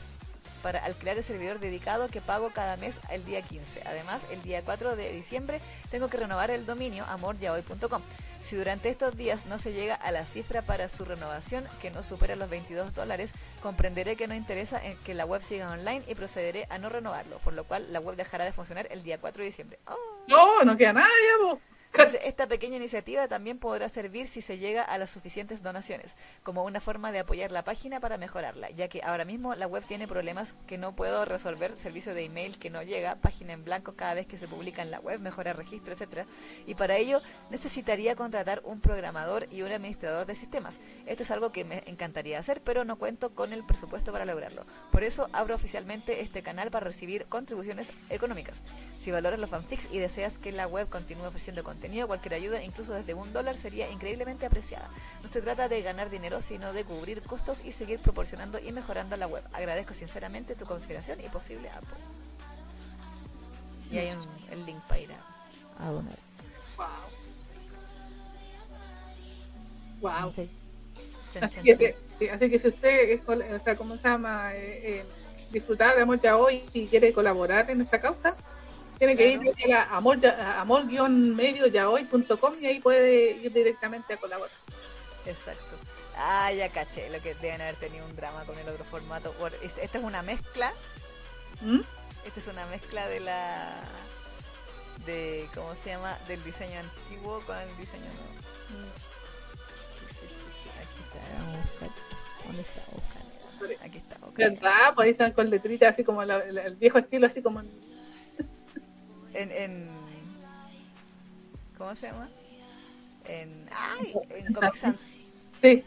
Para 0.65 0.79
alquilar 0.79 1.15
el 1.15 1.23
servidor 1.23 1.59
dedicado 1.59 2.07
que 2.07 2.21
pago 2.21 2.49
cada 2.49 2.75
mes 2.75 2.99
el 3.11 3.23
día 3.23 3.43
15. 3.43 3.83
Además, 3.85 4.25
el 4.31 4.41
día 4.41 4.63
4 4.65 4.95
de 4.95 5.13
diciembre 5.13 5.61
tengo 5.91 6.07
que 6.07 6.17
renovar 6.17 6.49
el 6.49 6.65
dominio 6.65 7.05
amoryahoy.com. 7.05 8.01
Si 8.41 8.55
durante 8.55 8.89
estos 8.89 9.15
días 9.15 9.45
no 9.45 9.59
se 9.59 9.73
llega 9.73 9.93
a 9.93 10.09
la 10.09 10.25
cifra 10.25 10.63
para 10.63 10.89
su 10.89 11.05
renovación, 11.05 11.65
que 11.83 11.91
no 11.91 12.01
supera 12.01 12.35
los 12.35 12.49
22 12.49 12.95
dólares, 12.95 13.31
comprenderé 13.61 14.15
que 14.15 14.25
no 14.25 14.33
interesa 14.33 14.83
en 14.83 14.97
que 15.03 15.13
la 15.13 15.25
web 15.25 15.43
siga 15.43 15.69
online 15.69 16.01
y 16.07 16.15
procederé 16.15 16.65
a 16.71 16.79
no 16.79 16.89
renovarlo, 16.89 17.37
por 17.43 17.53
lo 17.53 17.65
cual 17.65 17.85
la 17.93 17.99
web 17.99 18.15
dejará 18.15 18.43
de 18.43 18.51
funcionar 18.51 18.87
el 18.89 19.03
día 19.03 19.19
4 19.19 19.43
de 19.43 19.45
diciembre. 19.45 19.77
Oh. 19.85 19.95
No, 20.27 20.63
no 20.63 20.75
queda 20.75 20.93
nada 20.93 21.07
ya, 21.07 21.59
esta 22.25 22.47
pequeña 22.47 22.75
iniciativa 22.75 23.27
también 23.27 23.57
podrá 23.59 23.87
servir 23.87 24.27
si 24.27 24.41
se 24.41 24.57
llega 24.57 24.81
a 24.81 24.97
las 24.97 25.09
suficientes 25.09 25.63
donaciones, 25.63 26.15
como 26.43 26.65
una 26.65 26.81
forma 26.81 27.11
de 27.11 27.19
apoyar 27.19 27.51
la 27.51 27.63
página 27.63 28.01
para 28.01 28.17
mejorarla, 28.17 28.69
ya 28.71 28.89
que 28.89 29.01
ahora 29.03 29.23
mismo 29.23 29.55
la 29.55 29.67
web 29.67 29.85
tiene 29.87 30.07
problemas 30.07 30.55
que 30.67 30.77
no 30.77 30.95
puedo 30.95 31.23
resolver, 31.23 31.77
servicio 31.77 32.13
de 32.13 32.25
email 32.25 32.59
que 32.59 32.69
no 32.69 32.83
llega, 32.83 33.15
página 33.15 33.53
en 33.53 33.63
blanco 33.63 33.93
cada 33.95 34.15
vez 34.15 34.27
que 34.27 34.37
se 34.37 34.47
publica 34.47 34.81
en 34.81 34.91
la 34.91 34.99
web, 34.99 35.21
mejora 35.21 35.53
registro, 35.53 35.93
etcétera, 35.93 36.25
y 36.65 36.75
para 36.75 36.97
ello 36.97 37.21
necesitaría 37.49 38.15
contratar 38.15 38.61
un 38.65 38.81
programador 38.81 39.47
y 39.49 39.61
un 39.61 39.71
administrador 39.71 40.25
de 40.25 40.35
sistemas. 40.35 40.79
Esto 41.05 41.23
es 41.23 41.31
algo 41.31 41.51
que 41.51 41.63
me 41.63 41.83
encantaría 41.85 42.39
hacer, 42.39 42.61
pero 42.61 42.83
no 42.83 42.97
cuento 42.97 43.33
con 43.33 43.53
el 43.53 43.65
presupuesto 43.65 44.11
para 44.11 44.25
lograrlo. 44.25 44.65
Por 44.91 45.03
eso 45.03 45.29
abro 45.31 45.55
oficialmente 45.55 46.21
este 46.21 46.43
canal 46.43 46.71
para 46.71 46.85
recibir 46.85 47.25
contribuciones 47.27 47.91
económicas. 48.09 48.61
Si 49.01 49.11
valoras 49.11 49.39
los 49.39 49.49
fanfics 49.49 49.87
y 49.91 49.99
deseas 49.99 50.37
que 50.37 50.51
la 50.51 50.67
web 50.67 50.89
continúe 50.89 51.27
ofreciendo 51.27 51.63
contenido 51.63 51.84
cualquier 52.07 52.35
ayuda, 52.35 52.63
incluso 52.63 52.93
desde 52.93 53.13
un 53.13 53.31
dólar, 53.33 53.57
sería 53.57 53.89
increíblemente 53.89 54.45
apreciada. 54.45 54.89
No 55.23 55.29
se 55.29 55.41
trata 55.41 55.67
de 55.67 55.81
ganar 55.81 56.09
dinero, 56.09 56.41
sino 56.41 56.73
de 56.73 56.83
cubrir 56.83 57.21
costos 57.21 57.63
y 57.63 57.71
seguir 57.71 57.99
proporcionando 57.99 58.59
y 58.59 58.71
mejorando 58.71 59.17
la 59.17 59.27
web. 59.27 59.43
Agradezco 59.53 59.93
sinceramente 59.93 60.55
tu 60.55 60.65
consideración 60.65 61.21
y 61.21 61.29
posible 61.29 61.69
apoyo. 61.69 62.03
Y 63.91 63.97
hay 63.97 64.09
un, 64.11 64.51
el 64.51 64.65
link 64.65 64.81
para 64.87 64.99
ir 64.99 65.09
a, 65.79 65.89
donar. 65.89 66.17
Wow. 66.77 66.87
Wow. 70.01 70.33
Así, 71.41 71.61
que, 71.61 72.29
así, 72.29 72.49
que, 72.49 72.59
si 72.59 72.67
usted, 72.67 73.19
o 73.27 73.63
sea, 73.63 73.75
¿cómo 73.75 73.97
se 73.97 74.03
llama? 74.03 74.55
Eh, 74.55 74.99
eh, 74.99 75.05
disfrutar 75.51 75.95
de 75.95 76.01
Amor 76.01 76.21
Ya 76.21 76.37
Hoy 76.37 76.63
y 76.73 76.87
quiere 76.87 77.13
colaborar 77.13 77.69
en 77.69 77.81
esta 77.81 77.99
causa, 77.99 78.35
tiene 78.97 79.17
que 79.17 79.29
ir 79.29 79.41
a 79.73 79.97
amor-medio-yahoy.com 79.97 82.53
y 82.61 82.65
ahí 82.65 82.79
puede 82.79 83.31
ir 83.31 83.51
directamente 83.51 84.13
a 84.13 84.17
colaborar. 84.17 84.55
Exacto. 85.25 85.75
Ah, 86.17 86.49
ya 86.53 86.69
caché 86.69 87.09
lo 87.09 87.21
que 87.21 87.33
deben 87.35 87.61
haber 87.61 87.75
tenido 87.75 88.05
un 88.05 88.15
drama 88.15 88.45
con 88.45 88.57
el 88.57 88.69
otro 88.69 88.85
formato. 88.85 89.35
Esta 89.61 89.97
es 89.97 90.03
una 90.03 90.21
mezcla. 90.21 90.71
¿Mm? 91.61 91.81
Esta 92.25 92.39
es 92.39 92.47
una 92.47 92.65
mezcla 92.67 93.05
de 93.07 93.19
la. 93.19 93.83
de. 95.05 95.49
¿Cómo 95.53 95.75
se 95.75 95.89
llama? 95.89 96.17
Del 96.27 96.41
diseño 96.43 96.79
antiguo 96.79 97.43
con 97.45 97.57
el 97.57 97.77
diseño 97.77 98.05
nuevo. 98.05 98.23
¿Dónde 102.45 102.61
está 102.61 102.81
Aquí 103.83 103.97
está. 103.97 104.17
¿Verdad? 104.35 104.93
Pues 104.93 105.05
ahí 105.05 105.11
están 105.11 105.33
con 105.33 105.49
letritas 105.49 105.93
así 105.93 106.03
como 106.03 106.21
el 106.21 106.75
viejo 106.75 106.99
estilo, 106.99 107.25
así 107.27 107.41
como 107.41 107.61
en, 109.35 109.51
en 109.51 109.89
¿cómo 111.77 111.95
se 111.95 112.07
llama? 112.07 112.27
En, 113.25 113.67
ay, 113.71 114.07
en 114.29 114.53
Comic 114.53 114.73
Sans. 114.75 115.01
Sí. 115.61 115.83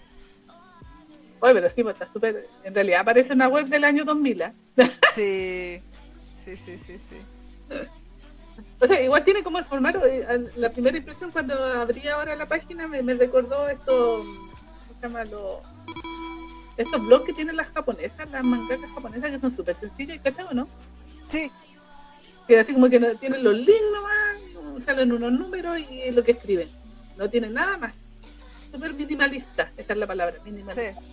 Oye, 1.40 1.54
pero 1.54 1.70
sí, 1.70 1.82
pues 1.82 1.94
está 1.94 2.12
súper. 2.12 2.48
En 2.64 2.74
realidad 2.74 3.00
aparece 3.00 3.32
una 3.32 3.48
web 3.48 3.66
del 3.66 3.84
año 3.84 4.04
2000, 4.04 4.42
¿eh? 4.42 4.52
Sí, 5.14 5.80
sí, 6.44 6.56
sí, 6.56 6.78
sí, 6.78 6.98
sí. 6.98 7.16
O 8.80 8.86
sea, 8.86 9.02
igual 9.02 9.24
tiene 9.24 9.42
como 9.42 9.58
el 9.58 9.64
formato. 9.64 10.04
Eh, 10.04 10.48
la 10.56 10.70
primera 10.70 10.98
impresión 10.98 11.30
cuando 11.30 11.54
abrí 11.54 12.06
ahora 12.08 12.34
la 12.34 12.46
página 12.46 12.88
me, 12.88 13.02
me 13.02 13.14
recordó 13.14 13.68
esto. 13.68 14.24
¿Cómo 14.24 15.00
se 15.00 15.06
llama? 15.06 15.24
Lo, 15.24 15.62
estos 16.76 17.04
blogs 17.06 17.26
que 17.26 17.32
tienen 17.32 17.56
las 17.56 17.68
japonesas, 17.68 18.30
las 18.30 18.44
mangakas 18.44 18.90
japonesas 18.94 19.30
que 19.32 19.40
son 19.40 19.52
súper 19.52 19.76
sencillas, 19.76 20.20
¿cachai 20.22 20.46
o 20.46 20.54
no? 20.54 20.68
Sí, 21.28 21.50
que 22.48 22.58
así 22.58 22.72
como 22.72 22.88
que 22.88 22.98
no, 22.98 23.14
tienen 23.16 23.44
los 23.44 23.54
links 23.54 23.92
nomás, 23.92 24.84
salen 24.84 25.12
unos 25.12 25.32
números 25.32 25.78
y 25.78 26.10
lo 26.10 26.24
que 26.24 26.32
escriben. 26.32 26.70
No 27.16 27.28
tienen 27.28 27.52
nada 27.52 27.76
más. 27.76 27.94
Súper 28.72 28.94
minimalista, 28.94 29.70
esa 29.76 29.92
es 29.92 29.98
la 29.98 30.06
palabra, 30.06 30.36
minimalista. 30.44 31.00
Sí. 31.00 31.06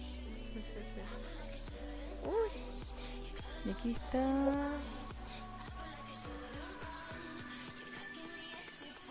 Sí, 0.53 0.63
sí, 0.63 2.29
Uy. 2.29 3.69
Y 3.69 3.71
aquí 3.71 3.89
está. 3.91 4.25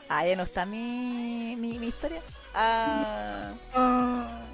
Ah, 0.08 0.26
ya 0.26 0.36
no 0.36 0.44
está 0.44 0.64
mi, 0.64 1.56
mi, 1.58 1.78
mi 1.78 1.88
historia. 1.88 2.22
Ah, 2.54 3.52
ah. 3.74 4.46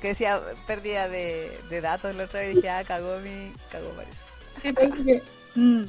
Que 0.00 0.08
decía 0.08 0.40
pérdida 0.66 1.08
de, 1.08 1.56
de 1.70 1.80
datos 1.80 2.14
la 2.16 2.24
otra 2.24 2.40
vez 2.40 2.52
y 2.52 2.56
dije, 2.56 2.70
ah, 2.70 2.82
cagó 2.84 3.18
mi. 3.20 3.52
cagó 3.70 3.90
parece. 3.90 4.22
Sí, 4.62 4.72
parece 4.72 5.04
que. 5.04 5.22
Mm. 5.54 5.84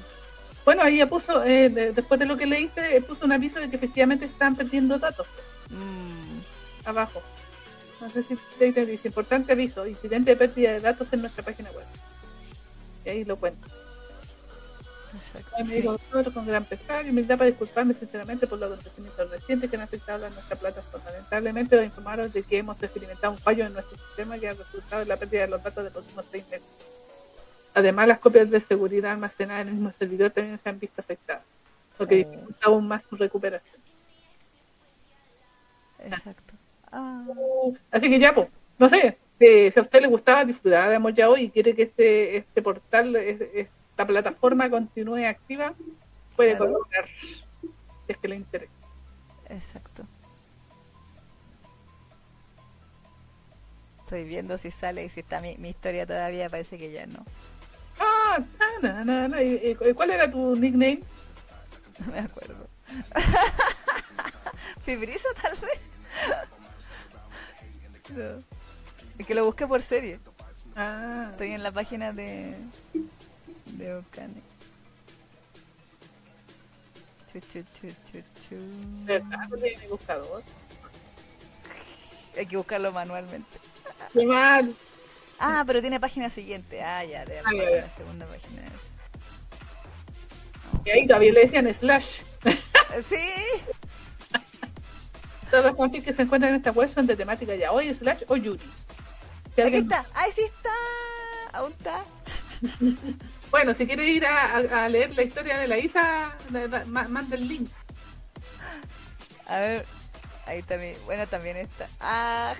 Bueno, 0.66 0.82
ahí 0.84 0.98
ya 0.98 1.08
puso, 1.08 1.44
eh, 1.44 1.70
después 1.70 2.20
de 2.20 2.26
lo 2.26 2.38
que 2.38 2.46
leíste, 2.46 3.02
puso 3.02 3.26
un 3.26 3.34
aviso 3.34 3.60
de 3.60 3.70
que 3.70 3.76
efectivamente 3.76 4.26
están 4.26 4.56
perdiendo 4.56 4.98
datos. 4.98 5.28
Mm. 5.70 6.88
Abajo. 6.88 7.22
No 8.00 8.10
sé 8.10 8.24
si 8.24 8.38
te 8.58 8.86
dice, 8.86 9.08
importante 9.08 9.54
aviso, 9.54 9.88
incidente 9.88 10.32
de 10.32 10.38
pérdida 10.38 10.74
de 10.74 10.80
datos 10.82 11.08
en 11.12 11.22
nuestra 11.22 11.44
página 11.44 11.72
web. 11.72 11.86
Y 13.06 13.10
ahí 13.10 13.26
lo 13.26 13.38
cuento. 13.38 13.68
Exacto. 15.16 15.64
Me 15.66 15.76
digo, 15.76 15.98
con 16.34 16.46
gran 16.46 16.66
pesar 16.66 17.06
y 17.06 17.12
humildad 17.12 17.38
para 17.38 17.50
disculparme 17.50 17.94
sinceramente 17.94 18.48
por 18.48 18.60
los 18.60 18.72
acontecimientos 18.72 19.30
recientes 19.30 19.70
que 19.70 19.76
han 19.76 19.84
afectado 19.84 20.26
a 20.26 20.30
nuestra 20.30 20.58
plataforma. 20.58 21.12
Lamentablemente, 21.12 21.76
lo 21.76 21.84
informaron 21.84 22.32
de 22.32 22.44
que 22.44 22.58
hemos 22.58 22.82
experimentado 22.82 23.34
un 23.34 23.40
fallo 23.40 23.66
en 23.66 23.74
nuestro 23.74 23.98
sistema 23.98 24.38
que 24.40 24.50
ha 24.50 24.54
resultado 24.54 25.02
en 25.04 25.08
la 25.08 25.18
pérdida 25.18 25.42
de 25.42 25.48
los 25.50 25.64
datos 25.64 25.84
de 25.84 25.90
los 25.92 26.04
últimos 26.04 26.26
seis 26.32 26.46
meses. 26.50 26.68
Además, 27.74 28.08
las 28.08 28.20
copias 28.20 28.50
de 28.50 28.60
seguridad 28.60 29.12
almacenadas 29.12 29.64
en 29.64 29.68
el 29.70 29.74
mismo 29.74 29.92
servidor 29.98 30.32
también 30.32 30.60
se 30.60 30.70
han 30.70 30.80
visto 30.80 31.02
afectadas, 31.02 31.44
lo 31.98 32.08
que 32.08 32.16
dificulta 32.16 32.68
aún 32.68 32.88
más 32.88 33.04
su 33.04 33.16
recuperación. 33.16 33.82
Exacto. 36.06 36.54
Ah. 36.92 37.26
Así 37.92 38.10
que 38.10 38.20
ya, 38.20 38.36
pues, 38.36 38.48
no 38.78 38.90
sé, 38.90 39.18
si 39.40 39.80
a 39.80 39.82
usted 39.82 40.02
le 40.02 40.08
gustaba 40.08 40.46
disfrutar 40.46 40.90
de 40.90 40.96
Amor 40.96 41.14
Ya 41.14 41.30
Hoy 41.30 41.44
y 41.44 41.50
quiere 41.50 41.76
que 41.76 41.84
este, 41.84 42.38
este 42.38 42.62
portal, 42.62 43.16
esta 43.16 44.06
plataforma 44.06 44.70
continúe 44.70 45.26
activa, 45.28 45.74
puede 46.36 46.58
colaborar, 46.58 47.08
si 47.18 47.72
es 48.08 48.18
que 48.18 48.28
le 48.28 48.36
interesa. 48.36 48.72
Exacto. 49.50 50.04
Estoy 54.00 54.26
viendo 54.26 54.58
si 54.58 54.70
sale 54.70 55.06
y 55.06 55.10
si 55.10 55.22
está 55.22 55.42
mi, 55.42 55.58
mi 55.58 55.70
historia 55.70 56.06
todavía, 56.06 56.50
parece 56.50 56.78
que 56.78 56.92
ya 56.92 57.08
no. 57.08 57.26
Ah, 58.00 58.40
¿Cuál 59.96 60.12
era 60.12 60.30
tu 60.30 60.56
nickname? 60.56 61.02
No 62.00 62.12
me 62.12 62.20
acuerdo. 62.20 62.68
¿Fibrizo 64.86 65.28
tal 65.42 65.58
vez? 65.58 65.80
Es 69.18 69.26
que 69.26 69.36
lo 69.36 69.46
busqué 69.46 69.68
por 69.68 69.82
serie. 69.82 70.20
Ah. 70.76 71.30
Estoy 71.32 71.52
en 71.52 71.64
la 71.64 71.72
página 71.72 72.12
de 72.12 72.56
de 73.78 73.96
Ocane. 73.96 74.42
Chu, 77.32 77.40
chu, 77.40 77.64
chu, 77.74 77.88
chu, 78.12 78.20
chu. 78.48 78.56
¿Verdad? 79.06 79.48
¿No 79.50 79.58
tiene 79.58 79.88
buscador? 79.88 80.44
Hay 82.38 82.46
que 82.46 82.58
buscarlo 82.58 82.92
manualmente. 82.92 83.60
¡Qué 84.14 84.26
mal! 84.26 84.76
Ah, 85.40 85.64
pero 85.66 85.82
tiene 85.82 86.00
página 86.00 86.30
siguiente. 86.30 86.82
Ah, 86.82 87.04
ya, 87.04 87.26
de 87.26 87.42
la, 87.42 87.50
ah, 87.86 87.90
segunda 87.96 88.26
página 88.26 88.64
es. 88.66 88.94
Y 90.86 90.90
ahí 90.90 91.08
todavía 91.08 91.34
le 91.34 91.42
decían 91.42 91.74
slash. 91.74 92.22
sí. 93.10 93.30
Todos 95.50 95.66
los 95.66 95.78
fanfics 95.78 96.06
que 96.06 96.14
se 96.14 96.24
encuentran 96.24 96.54
en 96.54 96.58
esta 96.58 96.72
web 96.72 96.92
son 96.92 97.06
de 97.06 97.16
temática 97.16 97.56
ya, 97.56 97.72
hoy 97.72 97.94
slash 97.94 98.24
o 98.28 98.36
Yuri. 98.36 98.66
Aquí 99.52 99.76
está, 99.76 100.04
ahí 100.16 100.32
sí 100.36 100.42
está. 100.42 101.58
Aún 101.58 101.72
está. 101.72 102.04
bueno, 103.52 103.74
si 103.74 103.86
quieres 103.86 104.08
ir 104.08 104.26
a, 104.26 104.90
leer 104.90 105.14
la 105.14 105.24
historia 105.24 105.58
de 105.60 105.68
la 105.68 105.78
Isa, 105.78 106.36
manda 106.88 107.36
el 107.36 107.48
link. 107.48 107.70
A 109.46 109.60
ver, 109.60 109.86
ahí 110.48 110.64
también, 110.64 110.96
bueno, 111.06 111.28
también 111.28 111.58
está. 111.58 111.88
Ah, 112.00 112.56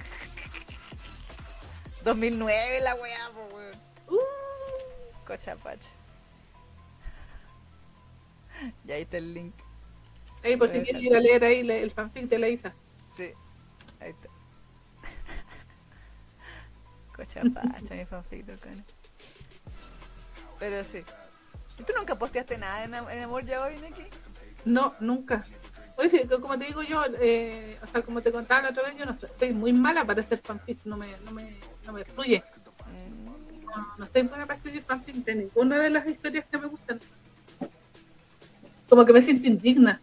2009 2.04 2.82
la 2.82 2.96
weá, 2.96 3.30
po, 3.34 3.56
weón. 3.56 3.76
Uh, 4.10 5.26
cochapacha. 5.26 5.90
Y 8.86 8.92
ahí 8.92 9.02
está 9.02 9.18
el 9.18 9.34
link. 9.34 9.54
Ahí, 10.44 10.58
por 10.58 10.70
si 10.70 10.82
quieres 10.82 11.02
ir 11.02 11.16
a 11.16 11.20
leer 11.20 11.44
ahí 11.44 11.70
el 11.70 11.92
fanfic 11.92 12.28
de 12.28 12.40
la 12.40 12.50
Isa. 12.50 12.74
Sí, 13.16 13.32
ahí 14.00 14.12
está. 14.12 14.30
Cochapacha, 17.16 17.96
mi 17.96 18.06
fanfic 18.06 18.46
de 18.46 18.58
Pero 20.60 20.84
sí. 20.84 21.04
¿Y 21.80 21.84
tú 21.84 21.94
nunca 21.96 22.16
posteaste 22.16 22.58
nada 22.58 22.84
en, 22.84 22.94
en 22.94 23.24
Amor 23.24 23.46
Ya 23.46 23.64
Hoy, 23.64 23.78
Neki? 23.80 24.04
No, 24.66 24.94
nunca. 25.00 25.44
Oye, 25.98 26.10
sí, 26.10 26.22
como 26.42 26.58
te 26.58 26.66
digo 26.66 26.84
yo, 26.84 27.04
eh, 27.20 27.78
o 27.82 27.88
sea, 27.88 28.02
como 28.02 28.22
te 28.22 28.32
contaba 28.32 28.64
la 28.64 28.70
otra 28.70 28.84
vez, 28.84 28.98
yo 28.98 29.06
no 29.06 29.14
estoy 29.14 29.54
muy 29.54 29.74
mala 29.74 30.06
para 30.06 30.22
hacer 30.22 30.40
fanfic, 30.40 30.80
no 30.86 30.98
me, 30.98 31.08
no 31.24 31.32
me, 31.32 31.54
no 31.86 31.94
me 31.94 32.06
fluye. 32.06 32.44
No, 33.66 33.94
no 33.98 34.06
estoy 34.06 34.22
buena 34.24 34.46
para 34.46 34.58
escribir 34.58 34.84
fanfic 34.84 35.16
de 35.26 35.36
ninguna 35.36 35.80
de 35.80 35.90
las 35.90 36.08
historias 36.08 36.46
que 36.50 36.58
me 36.58 36.68
gustan. 36.68 37.00
Como 38.90 39.06
que 39.06 39.14
me 39.14 39.22
siento 39.22 39.48
indigna. 39.48 40.00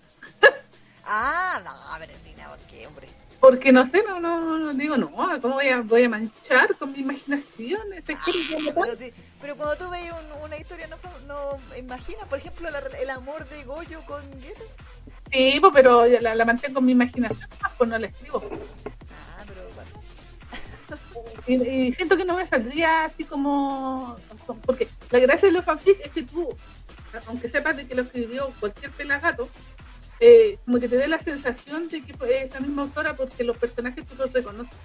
Ah, 1.05 1.60
no, 1.65 1.73
Valentina, 1.99 2.49
¿por 2.49 2.59
qué, 2.67 2.86
hombre? 2.86 3.09
Porque 3.41 3.73
no 3.73 3.86
sé, 3.86 4.02
no, 4.07 4.20
no, 4.20 4.59
no 4.59 4.73
digo, 4.75 4.97
no, 4.97 5.10
¿cómo 5.41 5.55
voy 5.55 5.68
a, 5.68 5.81
voy 5.81 6.05
a 6.05 6.09
manchar 6.09 6.75
con 6.76 6.92
mi 6.92 6.99
imaginación 6.99 7.81
esta 7.94 8.12
historia 8.12 8.42
que 8.49 8.62
me 8.62 8.73
Pero, 8.73 8.86
pasa? 8.86 8.97
sí, 8.97 9.12
pero 9.41 9.57
cuando 9.57 9.76
tú 9.76 9.91
veis 9.91 10.12
un- 10.12 10.42
una 10.42 10.57
historia, 10.59 10.86
no, 10.89 10.97
no 11.26 11.76
imaginas, 11.76 12.26
por 12.28 12.39
ejemplo, 12.39 12.68
la- 12.70 12.81
el 13.00 13.10
amor 13.10 13.49
de 13.49 13.65
Goyo 13.65 14.02
con 14.07 14.23
Guetta. 14.41 14.60
Sí, 15.33 15.59
pues, 15.60 15.73
pero 15.75 16.07
la, 16.07 16.34
la 16.34 16.44
mantengo 16.44 16.81
en 16.81 16.86
mi 16.86 16.92
imaginación, 16.92 17.49
pues 17.78 17.89
no 17.89 17.99
la 17.99 18.07
escribo. 18.09 18.42
Y, 21.51 21.93
siento 21.93 22.17
que 22.17 22.25
no 22.25 22.37
me 22.37 22.47
saldría 22.47 23.05
así 23.05 23.25
como... 23.25 24.17
Porque 24.65 24.89
la 25.11 25.19
gracia 25.19 25.49
de 25.49 25.53
los 25.53 25.65
fanfic 25.65 26.01
es 26.05 26.12
que 26.12 26.23
tú, 26.23 26.49
aunque 27.27 27.49
sepas 27.49 27.77
de 27.77 27.87
que 27.87 27.95
lo 27.95 28.03
escribió 28.03 28.53
cualquier 28.61 28.91
pelagato, 28.93 29.49
eh, 30.20 30.59
como 30.65 30.79
que 30.79 30.89
te 30.89 30.97
dé 30.97 31.09
la 31.09 31.19
sensación 31.19 31.89
de 31.89 32.03
que 32.03 32.15
fue 32.15 32.49
la 32.53 32.61
misma 32.61 32.83
autora 32.83 33.15
porque 33.15 33.43
los 33.43 33.57
personajes 33.57 34.07
tú 34.07 34.15
los 34.17 34.33
reconoces. 34.33 34.77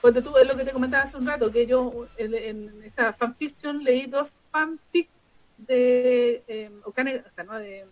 Porque 0.00 0.22
tú, 0.22 0.36
es 0.36 0.46
lo 0.46 0.56
que 0.56 0.64
te 0.64 0.72
comentaba 0.72 1.04
hace 1.04 1.16
un 1.16 1.26
rato, 1.26 1.50
que 1.50 1.66
yo 1.66 2.06
en, 2.16 2.34
en 2.34 2.82
esta 2.84 3.12
fanfiction 3.14 3.82
leí 3.82 4.06
dos 4.06 4.28
fanfics 4.52 5.10
de 5.58 6.44
eh, 6.46 6.70
Okane, 6.84 7.16
o 7.16 7.34
sea, 7.34 7.44
¿no? 7.44 7.54
de, 7.54 7.86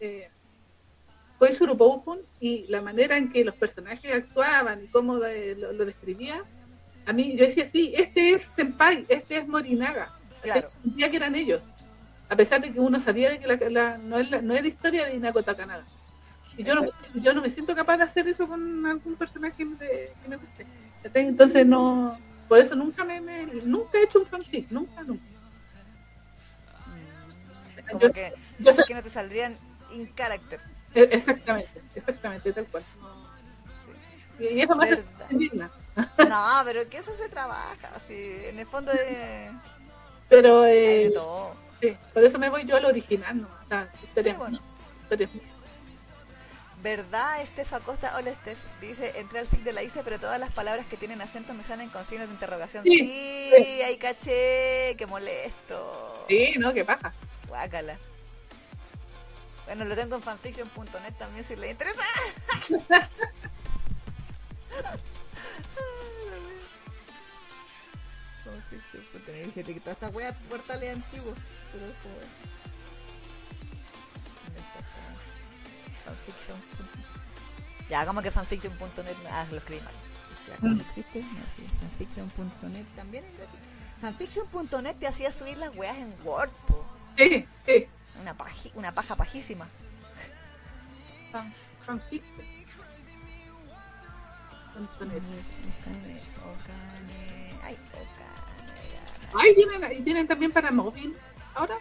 de 0.00 0.28
Koizuru 1.38 1.76
y 2.40 2.66
la 2.68 2.82
manera 2.82 3.16
en 3.16 3.30
que 3.30 3.44
los 3.44 3.54
personajes 3.54 4.12
actuaban 4.12 4.84
y 4.84 4.88
cómo 4.88 5.16
lo, 5.16 5.72
lo 5.72 5.84
describía, 5.84 6.42
a 7.06 7.12
mí 7.12 7.36
yo 7.36 7.44
decía, 7.46 7.66
sí, 7.68 7.92
este 7.96 8.32
es 8.34 8.50
Senpai, 8.56 9.06
este 9.08 9.38
es 9.38 9.48
Morinaga. 9.48 10.08
Claro. 10.42 10.66
Sentía 10.68 11.10
que 11.10 11.16
eran 11.16 11.34
ellos. 11.34 11.64
A 12.28 12.36
pesar 12.36 12.60
de 12.60 12.72
que 12.72 12.80
uno 12.80 13.00
sabía 13.00 13.30
de 13.30 13.38
que 13.38 13.46
la, 13.46 13.56
la- 13.70 13.98
no, 13.98 14.18
es 14.18 14.30
la, 14.30 14.42
no 14.42 14.54
es 14.54 14.62
la 14.62 14.68
historia 14.68 15.06
de 15.06 15.14
Inako 15.16 15.42
Takanaga. 15.42 15.84
Y 16.56 16.64
yo 16.64 16.74
no, 16.74 16.82
me- 16.82 17.20
yo 17.20 17.32
no 17.34 17.40
me 17.42 17.50
siento 17.50 17.74
capaz 17.74 17.98
de 17.98 18.04
hacer 18.04 18.26
eso 18.28 18.46
con 18.48 18.84
algún 18.86 19.14
personaje 19.16 19.64
de- 19.64 20.10
que 20.22 20.28
me 20.28 20.36
guste. 20.36 20.66
Entonces 21.14 21.64
no, 21.66 22.18
por 22.48 22.58
eso 22.58 22.74
nunca 22.74 23.04
me, 23.04 23.20
me- 23.20 23.46
nunca 23.64 23.98
he 23.98 24.04
hecho 24.04 24.18
un 24.20 24.26
fanfic, 24.26 24.70
nunca, 24.70 25.02
nunca. 25.04 25.22
Como 27.88 28.00
Yo- 28.00 28.12
que, 28.12 28.32
yo 28.58 28.64
cosas 28.64 28.76
sé- 28.76 28.84
que 28.88 28.94
no 28.94 29.02
te 29.02 29.10
saldrían 29.10 29.56
in 29.94 30.12
character. 30.14 30.58
E- 30.94 31.08
Exactamente, 31.12 31.82
exactamente, 31.94 32.52
tal 32.52 32.66
cual. 32.66 32.82
Y 34.40 34.44
y 34.46 34.60
eso 34.62 34.74
me 34.76 34.84
hace 34.90 35.04
indigna. 35.30 35.70
No, 36.28 36.62
pero 36.64 36.88
que 36.88 36.98
eso 36.98 37.14
se 37.16 37.28
trabaja, 37.28 37.90
así, 37.94 38.38
en 38.44 38.58
el 38.58 38.66
fondo 38.66 38.92
de, 38.92 39.50
Pero 40.28 40.64
eh, 40.66 41.10
sí, 41.80 41.96
por 42.12 42.22
eso 42.24 42.38
me 42.38 42.48
voy 42.50 42.66
yo 42.66 42.76
al 42.76 42.84
original, 42.86 43.40
¿no? 43.42 43.48
O 43.48 43.68
sea, 43.68 43.88
historias, 44.02 44.36
Sí, 44.36 44.42
bueno. 44.42 44.60
historias- 45.02 45.30
¿Verdad, 46.82 47.40
Estef 47.40 47.72
Acosta? 47.72 48.14
Hola, 48.16 48.30
Estef. 48.30 48.58
Dice, 48.80 49.18
entré 49.18 49.40
al 49.40 49.46
fic 49.48 49.60
de 49.60 49.72
la 49.72 49.82
ICE, 49.82 50.02
pero 50.04 50.20
todas 50.20 50.38
las 50.38 50.52
palabras 50.52 50.86
que 50.86 50.96
tienen 50.96 51.20
acento 51.22 51.52
me 51.54 51.64
salen 51.64 51.88
con 51.88 52.04
signos 52.04 52.28
de 52.28 52.34
interrogación. 52.34 52.84
Sí, 52.84 52.98
Sí, 52.98 53.64
sí. 53.64 53.82
ahí 53.82 53.96
caché, 53.96 54.94
qué 54.96 55.06
molesto. 55.08 56.24
Sí, 56.28 56.52
¿no? 56.58 56.72
¿Qué 56.74 56.84
pasa? 56.84 57.12
Guácala. 57.48 57.96
Bueno, 59.64 59.84
lo 59.86 59.96
tengo 59.96 60.16
en 60.16 60.22
fanfiction.net 60.22 61.14
también 61.18 61.44
si 61.44 61.56
le 61.56 61.70
interesa. 61.70 62.04
Fanfiction.net, 68.70 69.44
dice 69.46 69.64
que 69.64 69.80
toda 69.80 69.92
esta 69.92 70.08
wea 70.08 70.32
portales 70.48 70.94
antiguos. 70.94 71.36
Pero 71.72 71.86
es 71.86 71.94
como. 72.02 72.14
Fanfiction. 76.04 76.58
Ya, 77.88 78.06
como 78.06 78.22
que 78.22 78.30
fanfiction.net. 78.30 79.16
Ah, 79.30 79.46
lo 79.50 79.56
escribí 79.58 79.80
mal. 79.82 79.94
Ya, 80.48 80.56
¿cómo 80.56 80.80
existe? 80.80 81.20
No, 81.22 81.40
sí, 81.56 81.66
fanfiction.net 81.80 82.86
también 82.96 83.24
es 83.24 83.36
gratis. 83.36 83.60
Fanfiction.net 84.00 84.96
te 84.96 85.06
hacía 85.06 85.32
subir 85.32 85.56
las 85.58 85.74
weas 85.76 85.96
en 85.96 86.14
Word, 86.24 86.50
po. 86.68 86.84
Sí, 87.16 87.46
sí. 87.64 87.86
Una, 88.20 88.36
paji- 88.36 88.72
una 88.74 88.92
paja 88.92 89.16
pajísima. 89.16 89.66
Fan- 91.32 91.52
fanfic. 91.84 92.22
Punto 94.74 95.04
net. 95.06 95.22
Okane, 95.22 96.20
Okane. 96.44 97.60
Ay, 97.64 97.74
Okane. 97.92 98.25
Ay, 99.38 99.54
tienen, 99.54 99.92
y 99.92 100.02
tienen 100.02 100.26
también 100.26 100.52
para 100.52 100.70
móvil 100.70 101.16
ahora. 101.54 101.76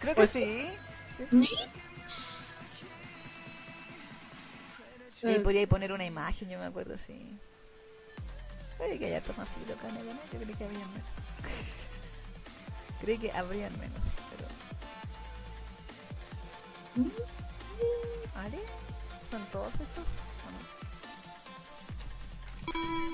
Creo 0.00 0.14
que 0.14 0.20
Pues- 0.20 0.30
sí. 0.30 0.70
Sí, 1.16 1.26
sí. 1.30 1.48
¿Sí? 5.20 5.28
Y 5.30 5.38
podría 5.38 5.66
poner 5.66 5.92
una 5.92 6.04
imagen, 6.04 6.50
yo 6.50 6.58
me 6.58 6.66
acuerdo, 6.66 6.96
sí. 6.98 7.38
Puede 8.76 8.98
que 8.98 9.06
haya 9.06 9.18
acá 9.18 9.32
en 9.36 9.70
el 9.70 9.76
canal, 9.78 10.20
yo 10.32 10.38
creí 10.40 10.54
que 10.54 10.64
habría 10.64 10.78
menos. 10.86 11.08
creí 13.00 13.18
que 13.18 13.32
habrían 13.32 13.72
menos, 13.78 14.00
pero. 14.30 14.48
¿Ale? 18.40 18.58
¿Son 19.30 19.44
todos 19.52 19.72
estos? 19.74 20.04
¿O 20.44 20.50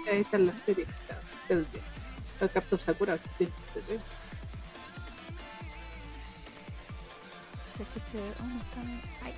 no? 0.07 0.11
Ahí 0.11 0.21
están 0.23 0.47
las 0.47 0.57
series. 0.65 0.89
El, 1.49 1.67
el 2.41 2.51
Captain 2.51 2.81
Sakura. 2.81 3.19
sí, 3.39 3.47
sí, 3.47 3.81
sí. 3.89 4.01
¿dónde 8.39 8.65
están? 8.65 9.03
Ay. 9.23 9.35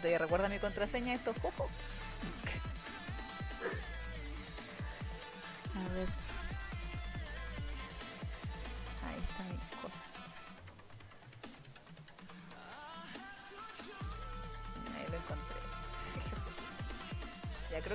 Todavía 0.00 0.18
recuerda 0.18 0.48
mi 0.48 0.58
contraseña 0.58 1.14
estos 1.14 1.36
jojos. 1.38 1.70
A 5.74 5.92
ver. 5.92 6.08
Ahí 9.06 9.18
está 9.28 9.69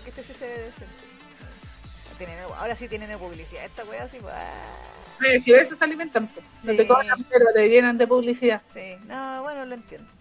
creo 0.01 0.03
que 0.03 0.09
este 0.22 0.24
sí 0.24 0.33
se 0.38 0.45
ve 0.45 0.61
decente. 0.64 0.93
Ahora 2.57 2.75
sí 2.75 2.88
tienen 2.88 3.17
publicidad 3.19 3.65
esta 3.65 3.83
wea 3.85 4.03
así, 4.03 4.17
pues. 4.19 4.33
ah. 4.35 5.41
Si 5.43 5.51
de 5.51 5.61
eso 5.61 5.75
se 5.75 5.83
alimentan, 5.83 6.27
pues. 6.27 6.45
no 6.64 6.72
Sí. 6.72 6.77
te 6.77 6.88
cobran, 6.88 7.24
pero 7.30 7.45
te 7.53 7.67
llenan 7.69 7.98
de 7.98 8.07
publicidad. 8.07 8.61
Sí, 8.74 8.95
no, 9.06 9.41
bueno, 9.43 9.65
lo 9.65 9.75
entiendo. 9.75 10.11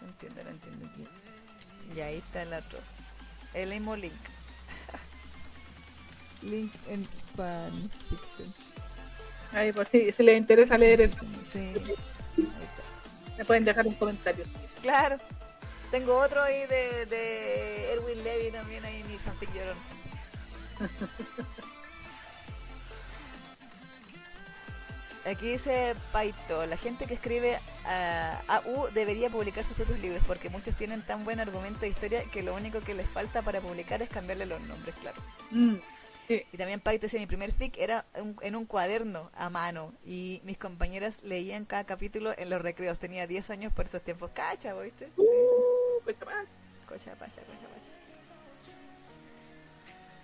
Lo 0.00 0.06
entiendo, 0.08 0.42
lo 0.44 0.50
entiendo. 0.50 0.88
Y 1.94 2.00
ahí 2.00 2.18
está 2.18 2.42
el 2.42 2.52
otro. 2.54 2.78
El 3.54 3.70
mismo 3.70 3.96
link. 3.96 4.12
Link 6.42 6.72
en 6.88 7.08
fanfiction. 7.36 8.54
Ahí, 9.52 9.72
por 9.72 9.86
si, 9.88 10.12
si 10.12 10.22
les 10.22 10.36
interesa 10.38 10.76
leer, 10.76 11.02
el- 11.02 11.12
Sí. 11.52 11.72
me 13.38 13.44
pueden 13.44 13.64
dejar 13.64 13.86
un 13.86 13.94
comentario. 13.94 14.44
Claro. 14.82 15.16
Tengo 15.96 16.18
otro 16.18 16.42
ahí 16.42 16.66
de, 16.66 17.06
de 17.06 17.92
Erwin 17.94 18.22
Levy 18.22 18.50
también 18.50 18.84
ahí 18.84 19.02
mi 19.04 19.16
fanfic 19.16 19.48
llorón. 19.54 19.78
Aquí 25.24 25.52
dice 25.52 25.94
Paito, 26.12 26.66
la 26.66 26.76
gente 26.76 27.06
que 27.06 27.14
escribe 27.14 27.58
a 27.86 28.42
AU 28.46 28.88
debería 28.92 29.30
publicar 29.30 29.64
sus 29.64 29.72
propios 29.72 29.98
libros 30.00 30.22
porque 30.26 30.50
muchos 30.50 30.76
tienen 30.76 31.00
tan 31.00 31.24
buen 31.24 31.40
argumento 31.40 31.80
de 31.80 31.88
historia 31.88 32.22
que 32.30 32.42
lo 32.42 32.54
único 32.54 32.80
que 32.80 32.92
les 32.92 33.08
falta 33.08 33.40
para 33.40 33.62
publicar 33.62 34.02
es 34.02 34.10
cambiarle 34.10 34.44
los 34.44 34.60
nombres, 34.60 34.94
claro. 35.00 35.20
Mm, 35.50 35.76
sí. 36.28 36.42
Y 36.52 36.56
también 36.58 36.78
Paito 36.80 37.06
decía, 37.06 37.18
mi 37.20 37.26
primer 37.26 37.52
fic 37.52 37.76
era 37.78 38.04
un- 38.16 38.36
en 38.42 38.54
un 38.54 38.66
cuaderno 38.66 39.30
a 39.34 39.48
mano 39.48 39.94
y 40.04 40.42
mis 40.44 40.58
compañeras 40.58 41.14
leían 41.22 41.64
cada 41.64 41.84
capítulo 41.84 42.32
en 42.36 42.50
los 42.50 42.60
recreos. 42.60 42.98
Tenía 42.98 43.26
10 43.26 43.48
años 43.48 43.72
por 43.72 43.86
esos 43.86 44.02
tiempos. 44.02 44.30
Cacha, 44.34 44.74
¿viste? 44.74 45.08
Uh, 45.16 45.65
Cocha, 46.06 46.24
pacha, 46.24 47.14
cocha, 47.16 47.16
pacha. 47.16 47.40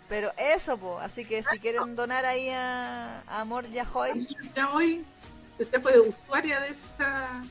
Pero 0.08 0.32
eso, 0.38 0.76
po. 0.78 0.98
Así 0.98 1.24
que 1.24 1.42
si 1.42 1.58
quieren 1.58 1.96
donar 1.96 2.24
ahí 2.24 2.48
a, 2.50 3.20
a 3.26 3.40
Amor 3.40 3.68
Yahoy, 3.70 4.26
Ya 4.54 4.70
hoy, 4.72 5.04
si 5.56 5.62
usted 5.64 5.82
fue 5.82 5.98
usuaria 6.00 6.60
de 6.60 6.68
esta 6.68 7.42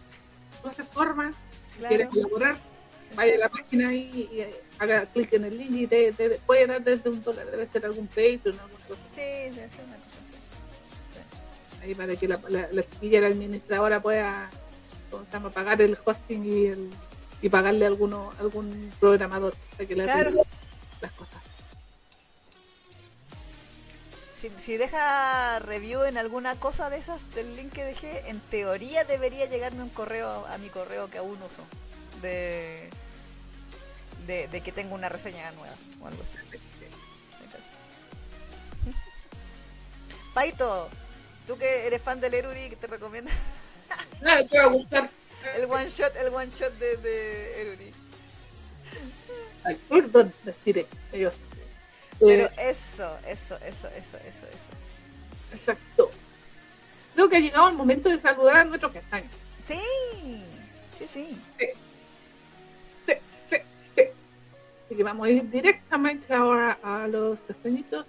plataforma, 0.61 1.33
Claro. 1.77 1.95
quiere 1.95 2.07
colaborar, 2.09 2.57
vaya 3.15 3.33
a 3.35 3.37
la 3.39 3.49
página 3.49 3.87
ahí 3.89 4.29
y 4.31 4.41
eh, 4.41 4.61
haga 4.77 5.05
clic 5.07 5.33
en 5.33 5.45
el 5.45 5.57
link 5.57 5.71
y 5.71 5.87
te, 5.87 6.11
te- 6.11 6.29
puede 6.45 6.67
dar 6.67 6.83
desde 6.83 7.09
un 7.09 7.23
dólar, 7.23 7.49
debe 7.49 7.65
ser 7.67 7.85
algún 7.85 8.07
Patreon, 8.07 8.59
algún 8.59 8.79
cosa. 8.87 8.99
Sí, 9.15 9.21
sí, 9.53 9.53
sí, 9.53 9.81
una 9.87 9.95
cosa 9.97 10.17
ahí 11.83 11.95
para 11.95 12.15
que 12.15 12.27
la, 12.27 12.39
la, 12.49 12.67
la 12.71 12.85
chiquilla, 12.85 13.21
la 13.21 13.27
administradora 13.27 14.01
pueda 14.01 14.49
¿cómo 15.09 15.25
se 15.25 15.31
llama? 15.31 15.49
pagar 15.49 15.81
el 15.81 15.97
hosting 16.05 16.45
y 16.45 16.65
el 16.67 16.89
y 17.41 17.49
pagarle 17.49 17.85
a 17.85 17.87
alguno, 17.87 18.31
algún 18.39 18.91
programador 18.99 19.55
para 19.71 19.85
que 19.87 19.95
le 19.95 20.03
Claro. 20.03 20.29
las 21.01 21.11
cosas. 21.13 21.41
Si, 24.39 24.51
si 24.57 24.77
deja 24.77 25.59
review 25.59 26.03
en 26.03 26.17
alguna 26.17 26.55
cosa 26.55 26.89
de 26.89 26.97
esas 26.97 27.29
del 27.35 27.55
link 27.55 27.73
que 27.73 27.83
dejé, 27.83 28.29
en 28.29 28.39
teoría 28.39 29.03
debería 29.03 29.45
llegarme 29.45 29.83
un 29.83 29.89
correo 29.89 30.45
a 30.47 30.57
mi 30.57 30.69
correo 30.69 31.09
que 31.09 31.17
aún 31.19 31.37
uso. 31.37 31.63
De, 32.21 32.89
de, 34.27 34.47
de 34.47 34.61
que 34.61 34.71
tengo 34.71 34.93
una 34.95 35.09
reseña 35.09 35.51
nueva 35.51 35.73
o 36.01 36.07
algo 36.07 36.21
así. 36.23 36.37
Paito, 40.33 40.89
tú 41.45 41.57
que 41.57 41.87
eres 41.87 42.01
fan 42.01 42.21
del 42.21 42.33
Eruri, 42.33 42.69
que 42.69 42.75
te 42.77 42.87
recomiendo 42.87 43.29
Ah, 44.25 44.39
te 44.49 44.57
va 44.59 44.63
a 44.65 44.67
gustar. 44.67 45.09
El 45.57 45.65
one 45.65 45.89
shot, 45.89 46.15
el 46.15 46.33
one 46.33 46.49
shot 46.51 46.73
de, 46.77 46.97
de 46.97 47.61
Eruri. 47.61 47.93
Les 50.45 50.55
tiré. 50.63 50.87
Ellos. 51.11 51.37
Pero 52.19 52.45
Eh, 52.45 52.51
eso, 52.57 53.17
eso, 53.27 53.55
eso, 53.65 53.87
eso, 53.87 54.17
eso, 54.17 54.47
eso. 54.47 54.67
exacto. 55.53 56.11
Creo 57.13 57.29
que 57.29 57.37
ha 57.37 57.39
llegado 57.39 57.69
el 57.69 57.75
momento 57.75 58.09
de 58.09 58.19
saludar 58.19 58.57
a 58.57 58.65
nuestros 58.65 58.91
castaños. 58.93 59.31
Sí, 59.67 59.79
sí, 60.97 61.07
sí. 61.13 61.41
Sí, 61.59 63.13
sí, 63.49 63.57
sí. 63.95 64.01
Así 64.85 64.95
que 64.95 65.03
vamos 65.03 65.27
a 65.27 65.29
ir 65.31 65.49
directamente 65.49 66.33
ahora 66.33 66.77
a 66.83 67.07
los 67.07 67.39
castañitos. 67.41 68.05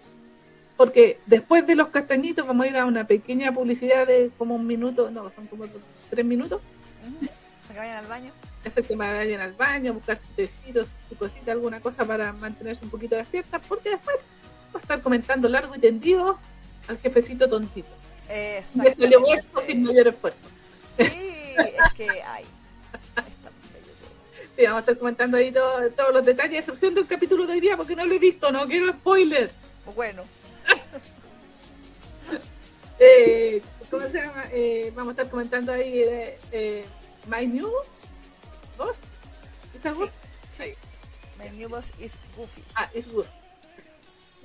Porque 0.77 1.19
después 1.27 1.67
de 1.67 1.75
los 1.77 1.89
castañitos 1.89 2.47
vamos 2.47 2.67
a 2.67 2.69
ir 2.69 2.77
a 2.77 2.86
una 2.86 3.07
pequeña 3.07 3.52
publicidad 3.52 4.07
de 4.07 4.31
como 4.39 4.55
un 4.57 4.67
minuto, 4.67 5.11
no, 5.11 5.31
son 5.35 5.47
como 5.47 5.65
tres 6.11 6.25
minutos. 6.25 6.61
Ujú. 7.02 7.28
Para 7.68 7.74
que 7.74 7.78
vayan 7.81 7.97
al 7.98 8.06
baño. 8.06 8.32
Ese 8.64 8.82
que 8.82 8.97
vayan 8.97 9.40
al 9.40 9.52
baño, 9.55 9.94
buscar 9.94 10.18
sus 10.18 10.28
tecitos, 10.36 10.89
su 11.08 11.16
cosita, 11.16 11.52
alguna 11.52 11.81
cosa 11.81 12.05
para 12.05 12.32
mantenerse 12.32 12.84
un 12.84 12.90
poquito 12.90 13.16
despierta. 13.16 13.58
Porque 13.58 13.90
después 13.90 14.16
vamos 14.66 14.74
a 14.74 14.78
estar 14.78 15.02
comentando 15.02 15.48
largo 15.48 15.74
y 15.74 15.78
tendido 15.78 16.39
al 16.89 16.98
jefecito 16.98 17.48
tontito. 17.48 17.89
Que 18.28 18.62
se 18.94 19.08
le 19.08 19.16
sin 19.66 19.84
mayor 19.84 20.08
esfuerzo. 20.08 20.39
Sí, 20.97 21.02
es 21.05 21.94
que 21.97 22.08
ay. 22.08 22.44
Está 23.05 23.22
bello 23.22 23.92
todo. 24.00 24.10
Sí, 24.56 24.62
vamos 24.64 24.76
a 24.76 24.81
estar 24.81 24.98
comentando 24.98 25.36
ahí 25.36 25.52
todo- 25.52 25.90
todos 25.90 26.14
los 26.14 26.24
detalles, 26.24 26.56
a 26.56 26.58
excepción 26.60 26.94
del 26.94 27.06
capítulo 27.06 27.47
de 27.47 27.55
hoy 27.55 27.60
día, 27.60 27.76
porque 27.76 27.97
no 27.97 28.06
lo 28.06 28.14
he 28.14 28.18
visto, 28.18 28.50
no 28.52 28.66
quiero 28.66 28.90
spoiler. 28.92 29.50
Bueno, 29.94 30.22
Eh, 32.98 33.60
¿Cómo 33.93 34.09
se 34.09 34.15
llama? 34.23 34.45
Eh, 34.51 34.91
vamos 34.97 35.11
a 35.11 35.12
estar 35.12 35.31
comentando 35.31 35.71
ahí 35.73 36.01
eh, 36.01 36.39
eh, 36.51 36.85
My 37.29 37.47
New 37.47 37.71
Boss. 38.79 38.97
¿Esta 39.75 39.93
voz? 39.93 40.25
sí. 40.57 40.65
My 41.39 41.51
new 41.57 41.69
boss 41.69 41.93
is 41.99 42.15
Goofy. 42.37 42.62
Ah, 42.75 42.89
es 42.95 43.07
good. 43.12 43.27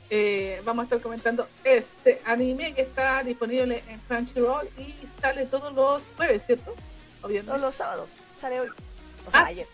Eh, 0.09 0.61
vamos 0.65 0.83
a 0.83 0.85
estar 0.85 1.01
comentando 1.01 1.47
este 1.63 2.21
anime 2.25 2.73
que 2.75 2.81
está 2.81 3.23
disponible 3.23 3.83
en 3.87 3.99
Crunchyroll 4.01 4.67
y 4.77 4.95
sale 5.21 5.45
todos 5.45 5.73
los 5.73 6.01
jueves, 6.17 6.45
¿cierto? 6.45 6.75
Obviamente. 7.21 7.47
Todos 7.49 7.61
los 7.61 7.75
sábados. 7.75 8.09
Sale 8.41 8.59
hoy. 8.61 8.69
O 9.25 9.31
sea, 9.31 9.41
Ah. 9.41 9.45
ayer. 9.47 9.67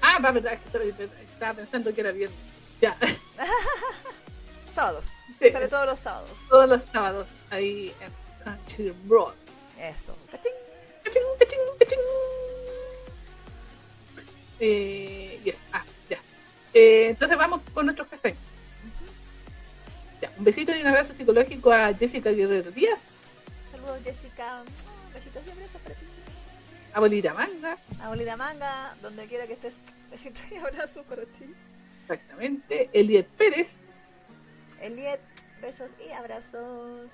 Ah, 0.00 0.18
va, 0.18 0.30
verdad, 0.32 0.54
estaba, 0.54 0.84
estaba 0.84 1.54
pensando 1.54 1.94
que 1.94 2.00
era 2.00 2.12
viernes. 2.12 2.38
Ya, 2.80 2.96
Sábados. 4.74 5.04
Sí. 5.38 5.50
Sale 5.50 5.68
todos 5.68 5.86
los 5.86 5.98
sábados. 6.00 6.30
todos 6.48 6.68
los 6.68 6.82
sábados 6.84 7.26
ahí 7.50 7.92
en 8.00 8.25
Crunchyroll. 8.54 9.34
Eso. 9.80 10.16
¿Cachín? 10.30 10.52
Cachín, 11.04 11.22
cachín, 11.38 11.58
cachín. 11.78 11.98
Eh, 14.60 15.40
yes. 15.44 15.56
Ah, 15.72 15.84
ya. 16.08 16.18
Eh, 16.72 17.08
entonces 17.10 17.36
vamos 17.36 17.60
con 17.74 17.84
nuestros 17.86 18.08
castaños. 18.08 18.38
Ya, 20.20 20.32
un 20.38 20.44
besito 20.44 20.74
y 20.74 20.80
un 20.80 20.86
abrazo 20.86 21.12
psicológico 21.12 21.70
a 21.72 21.92
Jessica 21.92 22.30
Guerrero 22.30 22.70
Díaz, 22.70 23.00
Saludos, 23.70 23.98
Jessica. 24.02 24.62
Besitos 25.12 25.42
y 25.46 25.50
abrazos 25.50 25.80
para 25.82 25.94
ti. 25.94 26.06
a 26.94 27.00
Bolita 27.00 27.34
Manga, 27.34 27.78
Abuelita 28.00 28.36
Manga, 28.36 28.96
donde 29.02 29.26
quiera 29.26 29.46
que 29.46 29.52
estés. 29.54 29.76
Besitos 30.10 30.42
y 30.50 30.56
abrazos 30.56 31.04
para 31.06 31.22
ti. 31.22 31.52
exactamente, 32.02 32.88
Eliet 32.94 33.26
Pérez, 33.36 33.72
Eliet, 34.80 35.20
besos 35.60 35.90
y 36.06 36.12
abrazos. 36.12 37.12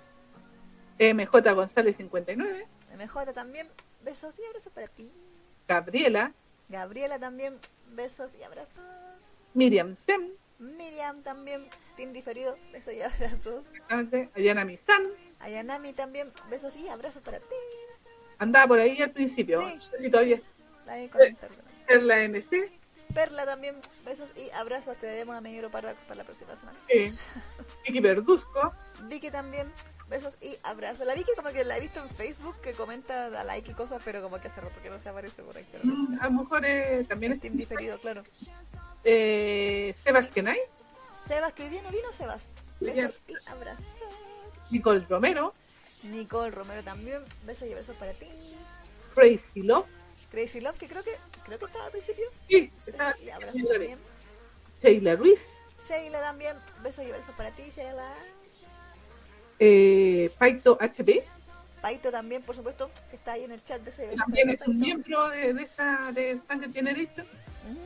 MJ 0.99 1.55
González 1.55 1.97
59, 1.97 2.67
MJ 2.97 3.33
también, 3.33 3.69
besos 4.03 4.39
y 4.39 4.45
abrazos 4.45 4.73
para 4.73 4.89
ti. 4.89 5.11
Gabriela, 5.69 6.33
Gabriela 6.69 7.19
también, 7.19 7.59
besos 7.89 8.33
y 8.39 8.43
abrazos. 8.43 8.75
Miriam 9.55 9.95
Sem, 9.97 10.31
Miriam 10.59 11.23
también, 11.23 11.69
Team 11.97 12.13
Diferido, 12.13 12.57
besos 12.73 12.95
y 12.95 13.03
abrazos. 13.03 13.65
entonces, 13.75 14.29
Ayana 14.35 14.65
Misan, 14.65 15.03
Ayanami 15.41 15.93
también, 15.93 16.31
besos 16.51 16.77
y 16.77 16.89
abrazos 16.89 17.23
para 17.23 17.39
ti. 17.41 17.55
andaba 18.39 18.67
por 18.69 18.81
ahí 18.81 19.01
al 19.03 19.11
principio, 19.11 19.61
Sí. 19.79 20.11
todavía 20.11 20.37
es 20.37 20.55
La 20.87 20.95
de 20.95 21.09
comentar. 21.11 21.51
la 22.03 22.23
NC, 22.25 22.71
Perla 23.15 23.45
también, 23.45 23.77
besos 24.07 24.33
y 24.37 24.49
abrazos. 24.53 24.97
Te 24.97 25.07
debemos 25.07 25.37
a 25.37 25.43
Meñero 25.43 25.71
Paradox 25.71 26.03
para 26.05 26.17
la 26.17 26.25
próxima 26.25 26.57
semana. 26.57 26.79
Sí. 26.89 27.29
Vicky 27.87 28.01
Verduzco, 28.01 28.73
Vicky 29.03 29.31
también, 29.31 29.71
besos 30.13 30.37
y 30.43 30.57
abrazos. 30.63 31.07
La 31.07 31.15
Vicky 31.15 31.33
como 31.35 31.49
que 31.51 31.65
la 31.65 31.79
he 31.79 31.81
visto 31.81 32.01
en 32.01 32.09
Facebook 32.11 32.55
que 32.61 32.75
comenta, 32.75 33.31
da 33.31 33.43
like 33.45 33.71
y 33.71 33.75
cosas, 33.75 34.01
pero 34.05 34.23
como 34.23 34.39
que 34.41 34.49
hace 34.49 34.61
rato 34.61 34.81
que 34.83 34.91
no 34.91 34.99
se 34.99 35.09
aparece 35.09 35.43
por 35.43 35.57
no 35.57 35.95
mm, 35.95 36.19
a 36.21 36.25
lo 36.27 36.33
mejor 36.33 36.65
eh, 36.65 37.05
también 37.09 37.33
es 37.33 37.41
team 37.41 37.57
diferido, 37.57 37.99
claro. 37.99 38.23
eh, 39.05 39.95
Sebas 40.05 40.31
Kenay, 40.31 40.59
Sebas, 41.27 41.53
que 41.55 41.65
hoy 41.65 41.71
día 41.71 41.83
no 41.83 41.91
vino, 41.91 42.13
Sebas. 42.13 42.47
Besos 42.79 43.23
y 43.27 43.35
abrazos. 43.49 43.87
Nicole 44.71 45.05
Romero, 45.09 45.55
Nicole 46.03 46.51
Romero 46.51 46.83
también, 46.83 47.23
besos 47.47 47.69
y 47.69 47.73
abrazos 47.73 47.97
para 47.97 48.13
ti. 48.13 48.27
Crazy 49.15 49.63
Love, 49.63 49.87
Crazy 50.31 50.61
Love, 50.61 50.77
que 50.77 50.89
creo 50.89 51.03
que 51.03 51.17
creo 51.45 51.59
que 51.59 51.65
estaba 51.65 51.87
al 51.87 51.91
principio. 51.91 52.27
sí, 52.49 52.71
estaba 52.87 53.15
Besos. 53.41 53.99
Sheila 54.83 55.17
Ruiz, 55.17 55.47
Sheila 55.89 56.21
también, 56.21 56.57
besos 56.83 57.05
y 57.05 57.11
abrazos 57.11 57.35
para 57.35 57.51
ti, 57.53 57.63
Sheila. 57.75 58.15
Eh, 59.59 60.31
Paito 60.39 60.79
HB, 60.81 61.23
Paito 61.83 62.13
también, 62.13 62.43
por 62.43 62.55
supuesto, 62.55 62.91
que 63.11 63.17
está 63.17 63.33
ahí 63.33 63.45
en 63.45 63.53
el 63.53 63.63
chat. 63.63 63.81
Y 63.87 63.91
abrazos 63.91 64.17
también 64.17 64.51
es 64.51 64.63
un 64.63 64.77
miembro 64.79 65.29
de, 65.31 65.53
de 65.53 65.63
esta 65.63 66.13
de 66.13 66.41
Sangre 66.47 66.73
Generation. 66.73 67.27
Ujú. 67.27 67.81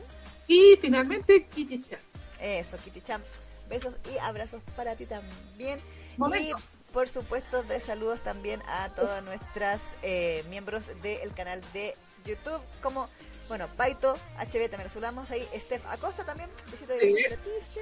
Y 0.47 0.77
finalmente 0.79 1.45
Kitty 1.47 1.81
Chan. 1.81 1.99
Eso, 2.39 2.77
Kitty 2.77 3.01
Champ. 3.01 3.25
Besos 3.67 3.97
y 4.13 4.17
abrazos 4.19 4.61
para 4.75 4.95
ti 4.95 5.05
también. 5.07 5.79
Momento. 6.15 6.47
Y 6.47 6.93
por 6.93 7.09
supuesto, 7.09 7.63
de 7.63 7.79
saludos 7.79 8.21
también 8.21 8.61
a 8.67 8.89
todas 8.89 9.23
nuestras 9.23 9.81
eh, 10.03 10.43
miembros 10.49 10.85
del 11.01 11.33
canal 11.33 11.61
de 11.73 11.95
YouTube, 12.25 12.61
como, 12.81 13.09
bueno, 13.49 13.67
Paito, 13.75 14.15
HB 14.37 14.69
también 14.69 14.83
lo 14.83 14.89
saludamos 14.89 15.29
ahí, 15.31 15.47
Steph 15.55 15.85
Acosta 15.87 16.23
también, 16.23 16.49
besito 16.71 16.93
de 16.93 16.99
Sí. 16.99 17.81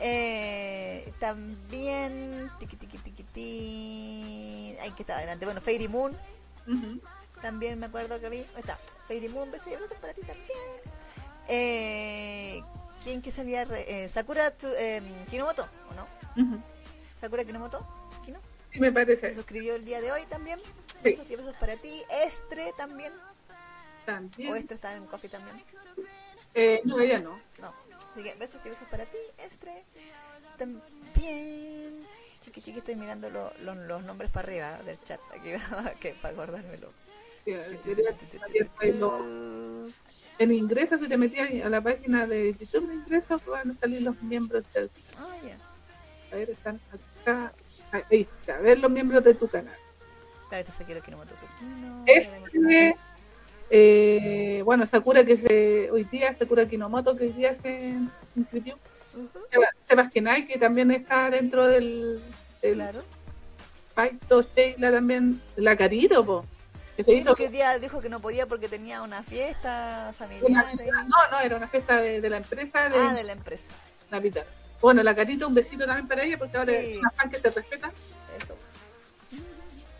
Eh, 0.00 1.12
también, 1.18 2.50
tiki 2.58 2.76
tiki 2.76 2.98
tiki 2.98 3.22
ti, 3.24 4.76
ay, 4.80 4.90
que 4.92 5.02
está 5.02 5.16
adelante, 5.18 5.44
bueno, 5.44 5.60
Fairy 5.60 5.88
Moon, 5.88 6.16
también 7.42 7.78
me 7.78 7.86
acuerdo 7.86 8.18
que 8.20 8.28
vi. 8.28 8.38
Ahí 8.38 8.60
está. 8.60 8.78
Fairy 9.08 9.28
Moon, 9.28 9.50
besos 9.50 9.68
y 9.68 9.74
abrazos 9.74 9.96
para 9.98 10.14
ti 10.14 10.22
también. 10.22 10.48
Eh, 11.48 12.62
¿Quién 13.02 13.22
que 13.22 13.30
se 13.30 13.42
re- 13.64 14.04
eh, 14.04 14.08
Sakura 14.08 14.50
tu- 14.52 14.72
eh, 14.78 15.02
Kinomoto, 15.30 15.66
¿o 15.90 15.94
no? 15.94 16.06
Sakura 17.20 17.44
Kinomoto, 17.44 17.86
Kino, 18.24 18.38
Sí, 18.72 18.78
me 18.78 18.88
se 18.88 18.92
parece. 18.92 19.34
suscribió 19.34 19.74
el 19.74 19.84
día 19.84 20.00
de 20.00 20.12
hoy 20.12 20.22
también. 20.26 20.60
Sí. 20.60 20.98
Besos 21.02 21.30
y 21.30 21.36
besos 21.36 21.54
para 21.56 21.76
ti. 21.76 22.02
Estre 22.24 22.72
también. 22.76 23.12
También. 24.06 24.52
O 24.52 24.56
Estre 24.56 24.74
está 24.76 24.94
en 24.94 25.06
coffee 25.06 25.28
también. 25.30 25.62
Eh, 26.54 26.80
no, 26.84 27.00
ella 27.00 27.18
no. 27.18 27.38
No. 27.58 27.72
Así 28.12 28.22
que 28.22 28.34
besos 28.34 28.60
y 28.64 28.68
besos 28.68 28.88
para 28.90 29.04
ti, 29.04 29.18
Estre. 29.38 29.84
También. 30.58 32.06
Chiqui 32.40 32.60
chiqui, 32.60 32.78
estoy 32.78 32.96
mirando 32.96 33.28
lo- 33.30 33.52
lo- 33.62 33.74
los 33.74 34.02
nombres 34.02 34.30
para 34.30 34.48
arriba 34.48 34.78
del 34.84 34.98
chat. 35.04 35.20
Aquí, 35.32 35.50
que, 36.00 36.14
para 36.14 36.34
acordármelo. 36.34 36.88
En 40.38 40.52
ingreso, 40.52 40.96
si 40.98 41.06
te 41.08 41.16
metías 41.16 41.64
a 41.64 41.68
la 41.68 41.80
página 41.80 42.26
de 42.26 42.54
YouTube 42.58 42.88
de 42.88 42.94
ingresos, 42.94 43.44
van 43.44 43.70
a 43.70 43.74
salir 43.74 44.02
los 44.02 44.20
miembros 44.22 44.64
del 44.72 44.90
Ah, 45.18 45.36
ya. 45.46 45.56
A 46.32 46.36
ver, 46.36 46.50
están 46.50 46.80
acá. 47.22 47.52
Ahí 47.92 48.22
está, 48.22 48.56
a 48.56 48.60
ver 48.60 48.78
los 48.78 48.90
miembros 48.90 49.22
de 49.24 49.34
tu 49.34 49.48
canal. 49.48 49.76
Este, 52.06 52.58
una- 52.58 52.94
Eh, 53.70 54.62
bueno, 54.64 54.84
Sakura 54.86 55.24
que 55.24 55.36
se 55.36 55.90
hoy 55.92 56.04
día, 56.04 56.34
Sakura 56.34 56.66
Kinomoto 56.66 57.16
que 57.16 57.24
hoy 57.24 57.32
día 57.32 57.54
se, 57.54 57.78
se 58.32 58.40
inscribió. 58.40 58.76
Sebastián 59.88 60.46
que 60.46 60.58
también 60.58 60.90
está 60.90 61.30
dentro 61.30 61.66
del, 61.66 62.20
del 62.62 62.74
Claro. 62.74 63.00
Paito, 63.94 64.42
Sheila 64.42 64.90
también, 64.92 65.40
la 65.56 65.76
Carito, 65.76 66.24
po, 66.24 66.44
que 66.96 67.04
se 67.04 67.12
Sí, 67.12 67.18
hizo 67.18 67.34
que 67.34 67.44
hoy 67.44 67.48
día 67.48 67.78
dijo 67.78 68.00
que 68.00 68.08
no 68.08 68.20
podía 68.20 68.46
porque 68.46 68.68
tenía 68.68 69.02
una 69.02 69.22
fiesta 69.22 70.04
una- 70.04 70.12
familiar. 70.12 70.66
no, 71.08 71.30
no, 71.30 71.40
era 71.40 71.56
una 71.56 71.66
fiesta 71.68 72.00
de, 72.00 72.20
de 72.20 72.28
la 72.30 72.36
empresa 72.38 72.88
de 72.88 72.96
Ah, 72.96 73.12
de 73.14 73.24
la 73.24 73.32
empresa. 73.32 73.72
Navidad. 74.10 74.46
Bueno, 74.80 75.02
la 75.02 75.14
Carito, 75.14 75.46
un 75.46 75.54
besito 75.54 75.84
también 75.86 76.08
para 76.08 76.24
ella, 76.24 76.38
porque 76.38 76.56
ahora 76.56 76.72
Sí. 76.80 76.92
es 76.92 76.98
una 77.00 77.10
fan 77.10 77.30
que 77.30 77.36
se 77.38 77.50
respeta. 77.50 77.92
Eso. 78.40 78.56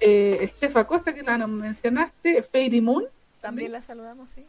Eh, 0.01 0.39
Estefa 0.41 0.87
Costa, 0.87 1.13
que 1.13 1.23
la 1.23 1.47
mencionaste, 1.47 2.43
Fairy 2.43 2.81
Moon 2.81 3.05
También 3.41 3.73
la 3.73 3.83
saludamos, 3.83 4.31
sí. 4.31 4.47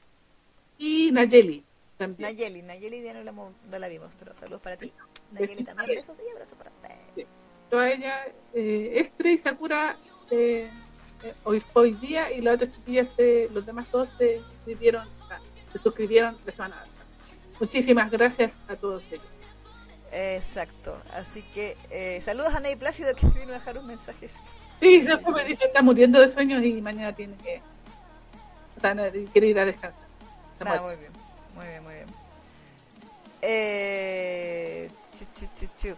y 0.78 1.12
Nayeli. 1.12 1.64
También. 1.98 2.30
Nayeli, 2.36 2.62
Nayeli 2.64 3.04
ya 3.04 3.14
no 3.14 3.24
la, 3.24 3.32
no 3.32 3.54
la 3.80 3.88
vimos, 3.88 4.14
pero 4.18 4.36
saludos 4.36 4.62
para 4.62 4.78
ti. 4.78 4.92
Nayeli 5.32 5.64
también, 5.64 6.00
besos 6.00 6.20
y 6.26 6.30
abrazos 6.32 6.58
para 6.58 6.72
ti. 7.16 7.26
Yo 7.72 7.80
a 7.80 7.90
ella, 7.90 8.26
eh, 8.54 8.94
Estre 8.96 9.34
y 9.34 9.38
Sakura, 9.38 9.98
eh, 10.30 10.70
eh, 11.24 11.34
hoy 11.44 11.64
hoy 11.74 11.94
día, 11.94 12.32
y 12.32 12.42
las 12.42 12.56
otras 12.56 12.74
chiquillas, 12.76 13.10
se- 13.16 13.48
los 13.52 13.66
demás 13.66 13.88
todos 13.92 14.10
se 14.18 14.38
inscribieron, 14.38 15.08
o 15.22 15.28
sea, 15.28 15.40
se 15.72 15.78
suscribieron 15.80 16.38
la 16.46 16.52
semana. 16.52 16.86
Muchísimas 17.60 18.10
gracias 18.12 18.58
a 18.68 18.76
todos 18.76 19.04
ellos. 19.12 19.26
Exacto. 20.12 21.02
Así 21.14 21.42
que 21.54 21.78
eh, 21.90 22.20
saludos 22.22 22.54
a 22.56 22.60
Ney 22.60 22.76
Plácido 22.76 23.16
que 23.16 23.28
vino 23.28 23.52
a 23.52 23.60
dejar 23.60 23.78
un 23.78 23.88
mensaje. 23.88 24.28
Sí, 24.82 25.02
se 25.02 25.18
fue, 25.20 25.32
me 25.34 25.46
dice, 25.46 25.66
está 25.68 25.82
muriendo 25.82 26.20
de 26.20 26.28
sueños 26.30 26.64
y 26.66 26.82
mañana 26.82 27.16
tiene 27.16 27.38
que, 27.38 27.62
no, 28.82 29.04
quiere 29.32 29.48
ir 29.48 29.60
a 29.60 29.66
descansar. 29.66 30.00
Ah, 30.60 30.66
muere. 30.66 30.82
muy 30.82 30.98
bien, 30.98 31.12
muy 31.56 31.66
bien, 31.66 31.84
muy 31.84 31.94
bien. 31.94 32.06
Eh, 33.42 34.90
chu, 35.18 35.48
chu, 35.60 35.68
chu. 35.82 35.96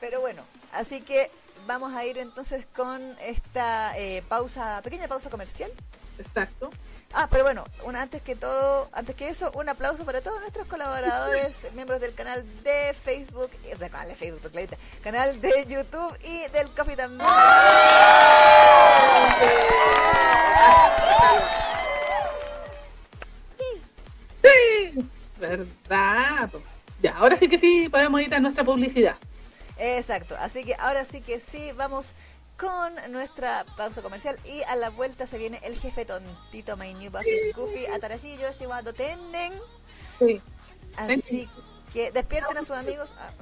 Pero 0.00 0.20
bueno, 0.20 0.42
así 0.72 1.02
que 1.02 1.30
vamos 1.66 1.94
a 1.94 2.04
ir 2.04 2.18
entonces 2.18 2.66
con 2.74 3.16
esta 3.20 3.96
eh, 3.98 4.22
pausa, 4.28 4.80
pequeña 4.82 5.08
pausa 5.08 5.30
comercial. 5.30 5.70
Exacto. 6.18 6.70
Ah, 7.12 7.26
pero 7.28 7.42
bueno, 7.42 7.64
una, 7.84 8.02
antes 8.02 8.22
que 8.22 8.36
todo, 8.36 8.88
antes 8.92 9.16
que 9.16 9.28
eso, 9.28 9.50
un 9.54 9.68
aplauso 9.68 10.04
para 10.04 10.20
todos 10.20 10.40
nuestros 10.40 10.66
colaboradores, 10.68 11.66
miembros 11.74 12.00
del 12.00 12.14
canal 12.14 12.46
de 12.62 12.94
Facebook, 12.94 13.50
eh, 13.64 13.74
del 13.76 13.90
canal 13.90 14.08
de 14.08 14.14
Facebook, 14.14 14.50
clarita, 14.52 14.76
canal 15.02 15.40
de 15.40 15.66
YouTube 15.66 16.16
y 16.22 16.48
del 16.50 16.70
Coffee 16.72 16.96
también. 16.96 17.28
Sí, 24.42 25.08
verdad. 25.38 26.50
Ya, 27.02 27.16
ahora 27.16 27.36
sí 27.36 27.48
que 27.48 27.58
sí 27.58 27.88
podemos 27.88 28.20
ir 28.20 28.34
a 28.34 28.40
nuestra 28.40 28.64
publicidad. 28.64 29.16
Exacto, 29.78 30.36
así 30.38 30.64
que 30.64 30.74
ahora 30.74 31.04
sí 31.04 31.22
que 31.22 31.40
sí, 31.40 31.72
vamos 31.74 32.14
con 32.58 32.94
nuestra 33.10 33.64
pausa 33.76 34.02
comercial 34.02 34.38
y 34.44 34.62
a 34.64 34.76
la 34.76 34.90
vuelta 34.90 35.26
se 35.26 35.38
viene 35.38 35.58
el 35.64 35.78
jefe 35.78 36.04
tontito 36.04 36.76
My 36.76 36.92
New 36.92 37.10
Boss 37.10 37.24
Goofy 37.56 37.86
Atarashi 37.86 38.36
Yoshiwado 38.36 38.92
Tenden. 38.92 39.54
Sí. 40.18 40.42
Así 40.96 41.48
que 41.94 42.12
despierten 42.12 42.58
a 42.58 42.60
sus 42.60 42.72
amigos. 42.72 43.14
Ah, 43.18 43.32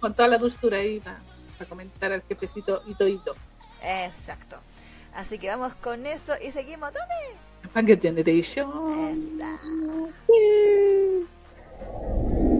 con 0.00 0.14
toda 0.14 0.28
la 0.28 0.38
dulzura 0.38 0.78
ahí 0.78 1.00
para, 1.00 1.18
para 1.58 1.68
comentar 1.68 2.12
al 2.12 2.22
jefecito 2.22 2.84
Ito 2.86 3.08
Ito. 3.08 3.34
Exacto. 3.82 4.60
Así 5.16 5.38
que 5.38 5.48
vamos 5.48 5.74
con 5.76 6.06
eso 6.06 6.34
y 6.46 6.50
seguimos. 6.50 6.92
¿Dónde? 6.92 7.14
Funk 7.72 7.98
Generation. 8.00 9.08
Esta. 9.08 9.56
Yeah. 10.28 12.55